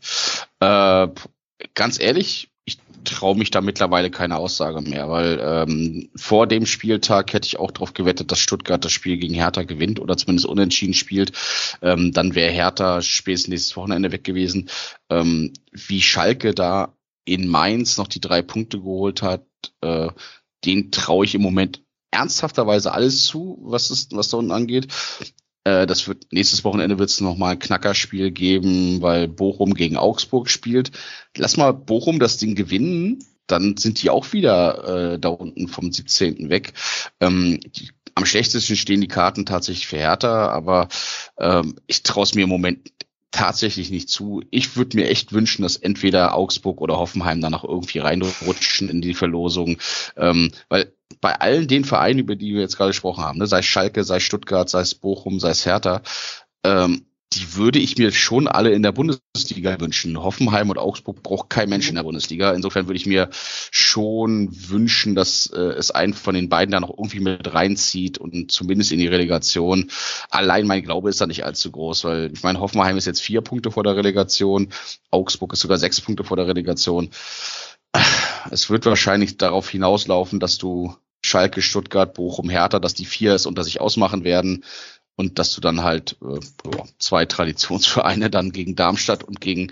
Äh, 0.60 1.68
ganz 1.74 2.00
ehrlich, 2.00 2.50
ich 2.66 2.78
traue 3.04 3.36
mich 3.36 3.52
da 3.52 3.62
mittlerweile 3.62 4.10
keine 4.10 4.38
Aussage 4.38 4.82
mehr, 4.82 5.10
weil 5.10 5.40
ähm, 5.44 6.10
vor 6.16 6.48
dem 6.48 6.66
Spieltag 6.66 7.34
hätte 7.34 7.48
ich 7.48 7.60
auch 7.60 7.72
darauf 7.72 7.94
gewettet, 7.94 8.32
dass 8.32 8.40
Stuttgart 8.40 8.84
das 8.84 8.94
Spiel 8.94 9.18
gegen 9.18 9.34
Hertha 9.34 9.64
gewinnt 9.64 10.00
oder 10.00 10.16
zumindest 10.16 10.48
unentschieden 10.48 10.94
spielt. 10.94 11.34
Ähm, 11.82 12.14
dann 12.14 12.36
wäre 12.36 12.52
Hertha 12.52 13.02
spätestens 13.02 13.50
nächstes 13.50 13.76
Wochenende 13.76 14.12
weg 14.12 14.24
gewesen. 14.24 14.70
Ähm, 15.10 15.52
wie 15.72 16.02
Schalke 16.02 16.54
da 16.54 16.96
in 17.26 17.48
Mainz 17.48 17.98
noch 17.98 18.08
die 18.08 18.22
drei 18.22 18.42
Punkte 18.42 18.80
geholt 18.80 19.22
hat, 19.22 19.46
äh, 19.82 20.10
den 20.64 20.92
traue 20.92 21.26
ich 21.26 21.36
im 21.36 21.42
Moment 21.42 21.84
ernsthafterweise 22.12 22.94
alles 22.94 23.26
zu, 23.26 23.58
was, 23.62 23.92
ist, 23.92 24.16
was 24.16 24.30
da 24.30 24.38
unten 24.38 24.52
angeht. 24.52 24.88
Äh, 25.64 25.86
das 25.88 26.08
wird 26.08 26.28
nächstes 26.32 26.64
Wochenende 26.64 27.00
wird 27.00 27.10
es 27.10 27.22
nochmal 27.22 27.54
ein 27.54 27.60
Knackerspiel 27.60 28.32
geben, 28.32 29.02
weil 29.02 29.28
Bochum 29.28 29.74
gegen 29.74 29.98
Augsburg 29.98 30.50
spielt. 30.50 30.92
Lass 31.38 31.58
mal 31.58 31.72
Bochum 31.72 32.20
das 32.20 32.38
Ding 32.38 32.56
gewinnen, 32.56 33.24
dann 33.48 33.78
sind 33.78 34.02
die 34.02 34.10
auch 34.10 34.34
wieder 34.34 35.14
äh, 35.14 35.20
da 35.20 35.30
unten 35.30 35.68
vom 35.68 35.92
17. 35.92 36.50
weg. 36.50 36.74
Ähm, 37.20 37.60
die, 37.76 37.90
am 38.16 38.26
schlechtesten 38.26 38.76
stehen 38.76 39.02
die 39.02 39.08
Karten 39.08 39.46
tatsächlich 39.46 39.88
für 39.88 39.98
Hertha, 39.98 40.50
aber 40.50 40.88
ähm, 41.40 41.76
ich 41.88 42.04
traue 42.04 42.24
es 42.24 42.36
mir 42.36 42.44
im 42.44 42.50
Moment 42.50 42.92
tatsächlich 43.32 43.90
nicht 43.90 44.10
zu. 44.10 44.44
Ich 44.52 44.78
würde 44.78 44.96
mir 44.96 45.10
echt 45.10 45.34
wünschen, 45.34 45.64
dass 45.64 45.76
entweder 45.76 46.36
Augsburg 46.36 46.80
oder 46.80 46.98
Hoffenheim 46.98 47.42
da 47.42 47.50
noch 47.50 47.64
irgendwie 47.64 47.98
reinrutschen 47.98 48.90
in 48.90 49.02
die 49.02 49.16
Verlosung, 49.16 49.78
ähm, 50.16 50.52
weil 50.70 50.94
bei 51.22 51.40
allen 51.40 51.68
den 51.68 51.86
Vereinen, 51.86 52.20
über 52.20 52.36
die 52.36 52.54
wir 52.54 52.62
jetzt 52.62 52.78
gerade 52.78 52.92
gesprochen 52.92 53.24
haben, 53.24 53.40
ne, 53.40 53.48
sei 53.48 53.60
es 53.60 53.66
Schalke, 53.66 54.04
sei 54.04 54.18
es 54.18 54.24
Stuttgart, 54.24 54.70
sei 54.70 54.82
es 54.82 54.96
Bochum, 54.96 55.40
sei 55.40 55.50
es 55.50 55.66
Hertha, 55.66 56.02
ähm, 56.64 57.06
die 57.34 57.56
würde 57.56 57.80
ich 57.80 57.98
mir 57.98 58.12
schon 58.12 58.48
alle 58.48 58.72
in 58.72 58.84
der 58.84 58.92
Bundesliga 58.92 59.80
wünschen. 59.80 60.22
Hoffenheim 60.22 60.70
und 60.70 60.78
Augsburg 60.78 61.24
braucht 61.24 61.50
kein 61.50 61.70
Mensch 61.70 61.90
in 61.90 61.96
der 61.96 62.04
Bundesliga. 62.04 62.54
Insofern 62.54 62.88
würde 62.88 62.98
ich 62.98 63.06
mir 63.06 63.30
schon 63.32 64.50
wünschen, 64.70 65.16
dass 65.16 65.48
äh, 65.48 65.60
es 65.60 65.92
einen 65.92 66.14
von 66.14 66.36
den 66.36 66.50
beiden 66.50 66.72
da 66.72 66.80
noch 66.80 66.92
irgendwie 66.92 67.20
mit 67.20 67.54
reinzieht 67.54 68.18
und 68.18 68.52
zumindest 68.52 68.92
in 68.92 69.00
die 69.00 69.08
Relegation. 69.08 69.90
Allein 70.30 70.68
mein 70.68 70.84
Glaube 70.84 71.10
ist 71.10 71.22
da 71.22 71.28
nicht 71.28 71.46
allzu 71.46 71.72
groß, 71.72 72.04
weil 72.04 72.32
ich 72.34 72.44
meine, 72.44 72.60
Hoffenheim 72.60 72.98
ist 72.98 73.06
jetzt 73.06 73.22
vier 73.22 73.42
Punkte 73.42 73.72
vor 73.72 73.84
der 73.84 73.96
Relegation, 73.96 74.70
Augsburg 75.10 75.54
ist 75.54 75.62
sogar 75.62 75.78
sechs 75.78 76.02
Punkte 76.02 76.24
vor 76.24 76.38
der 76.38 76.48
Relegation. 76.48 77.10
Es 78.52 78.70
wird 78.70 78.86
wahrscheinlich 78.86 79.38
darauf 79.38 79.70
hinauslaufen, 79.70 80.40
dass 80.40 80.58
du 80.58 80.96
Schalke, 81.24 81.62
Stuttgart, 81.62 82.14
Bochum, 82.14 82.50
Hertha, 82.50 82.80
dass 82.80 82.94
die 82.94 83.06
vier 83.06 83.34
es 83.34 83.46
unter 83.46 83.64
sich 83.64 83.80
ausmachen 83.82 84.24
werden 84.24 84.64
und 85.16 85.40
dass 85.40 85.54
du 85.56 85.62
dann 85.62 85.84
halt 85.84 86.18
äh, 86.22 86.40
zwei 87.00 87.26
Traditionsvereine 87.26 88.30
dann 88.30 88.52
gegen 88.52 88.76
Darmstadt 88.76 89.24
und 89.24 89.40
gegen 89.42 89.72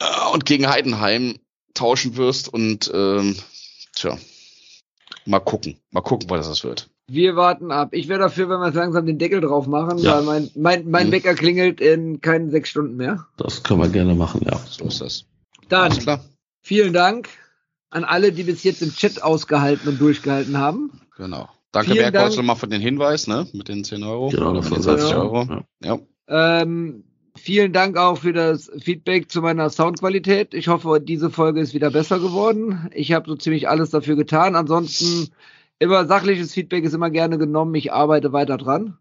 äh, 0.00 0.30
und 0.32 0.44
gegen 0.44 0.68
Heidenheim 0.68 1.38
tauschen 1.74 2.16
wirst 2.16 2.48
und 2.52 2.90
ähm, 2.92 3.36
tja, 3.94 4.18
mal 5.24 5.40
gucken, 5.40 5.76
mal 5.90 6.00
gucken, 6.00 6.28
was 6.30 6.48
das 6.48 6.64
wird. 6.64 6.88
Wir 7.08 7.36
warten 7.36 7.70
ab. 7.70 7.90
Ich 7.92 8.08
wäre 8.08 8.18
dafür, 8.18 8.48
wenn 8.48 8.58
wir 8.58 8.66
jetzt 8.66 8.74
langsam 8.74 9.06
den 9.06 9.18
Deckel 9.18 9.40
drauf 9.40 9.68
machen, 9.68 9.98
Ja. 9.98 10.16
weil 10.16 10.22
mein, 10.24 10.50
mein, 10.56 10.90
mein 10.90 11.06
Mhm. 11.08 11.12
Wecker 11.12 11.34
klingelt 11.36 11.80
in 11.80 12.20
keinen 12.20 12.50
sechs 12.50 12.70
Stunden 12.70 12.96
mehr. 12.96 13.26
Das 13.36 13.62
können 13.62 13.80
wir 13.80 13.88
gerne 13.88 14.14
machen, 14.16 14.40
ja. 14.44 14.58
So 14.68 14.86
ist 14.86 15.00
das. 15.00 15.24
Dann 15.68 15.92
Alles 15.92 15.98
klar. 16.02 16.24
vielen 16.62 16.92
Dank 16.92 17.28
an 17.90 18.04
alle, 18.04 18.32
die 18.32 18.42
bis 18.44 18.64
jetzt 18.64 18.82
im 18.82 18.92
Chat 18.94 19.22
ausgehalten 19.22 19.88
und 19.88 20.00
durchgehalten 20.00 20.58
haben. 20.58 21.00
Genau. 21.16 21.48
Danke 21.72 21.92
Vielen 21.92 22.10
Bergholz 22.12 22.34
Dank. 22.34 22.36
nochmal 22.38 22.56
für 22.56 22.68
den 22.68 22.80
Hinweis, 22.80 23.26
ne? 23.26 23.46
Mit 23.52 23.68
den 23.68 23.84
10 23.84 24.02
Euro 24.02 24.28
Genau, 24.28 24.50
oder 24.50 24.60
das 24.60 24.68
24 24.68 25.10
ja. 25.10 25.16
Euro. 25.18 25.42
Ja. 25.82 25.98
Ja. 26.28 26.62
Ähm, 26.62 27.04
vielen 27.36 27.72
Dank 27.72 27.96
auch 27.98 28.18
für 28.18 28.32
das 28.32 28.70
Feedback 28.78 29.30
zu 29.30 29.42
meiner 29.42 29.68
Soundqualität. 29.70 30.54
Ich 30.54 30.68
hoffe, 30.68 31.00
diese 31.00 31.30
Folge 31.30 31.60
ist 31.60 31.74
wieder 31.74 31.90
besser 31.90 32.18
geworden. 32.18 32.88
Ich 32.94 33.12
habe 33.12 33.28
so 33.28 33.36
ziemlich 33.36 33.68
alles 33.68 33.90
dafür 33.90 34.16
getan. 34.16 34.56
Ansonsten 34.56 35.28
immer 35.78 36.06
sachliches 36.06 36.54
Feedback 36.54 36.84
ist 36.84 36.94
immer 36.94 37.10
gerne 37.10 37.36
genommen. 37.38 37.74
Ich 37.74 37.92
arbeite 37.92 38.32
weiter 38.32 38.56
dran. 38.56 38.96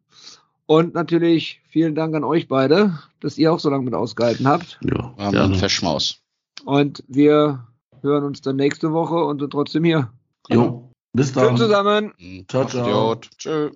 Und 0.68 0.96
natürlich 0.96 1.62
vielen 1.70 1.96
Dank 1.96 2.16
an 2.16 2.24
euch 2.24 2.48
beide, 2.48 2.98
dass 3.20 3.38
ihr 3.38 3.54
auch 3.54 3.60
so 3.60 3.70
lange 3.70 3.86
mit 3.86 3.94
ausgehalten 3.94 4.48
habt. 4.48 4.80
Ja, 4.84 5.14
Wir 5.16 5.26
haben 5.26 5.38
einen 5.38 5.56
Feschmaus. 5.56 6.22
Und 6.66 7.04
wir 7.08 7.68
hören 8.06 8.24
uns 8.24 8.42
dann 8.42 8.56
nächste 8.56 8.94
Woche 8.94 9.16
und 9.16 9.40
sind 9.40 9.52
trotzdem 9.52 9.84
hier. 9.84 10.10
Jo, 10.50 10.90
bis 11.14 11.34
Tschüss 11.34 11.48
dann. 11.48 11.58
zusammen. 11.58 12.14
Ciao, 12.48 12.66
ciao. 12.66 13.16
Tschö. 13.38 13.72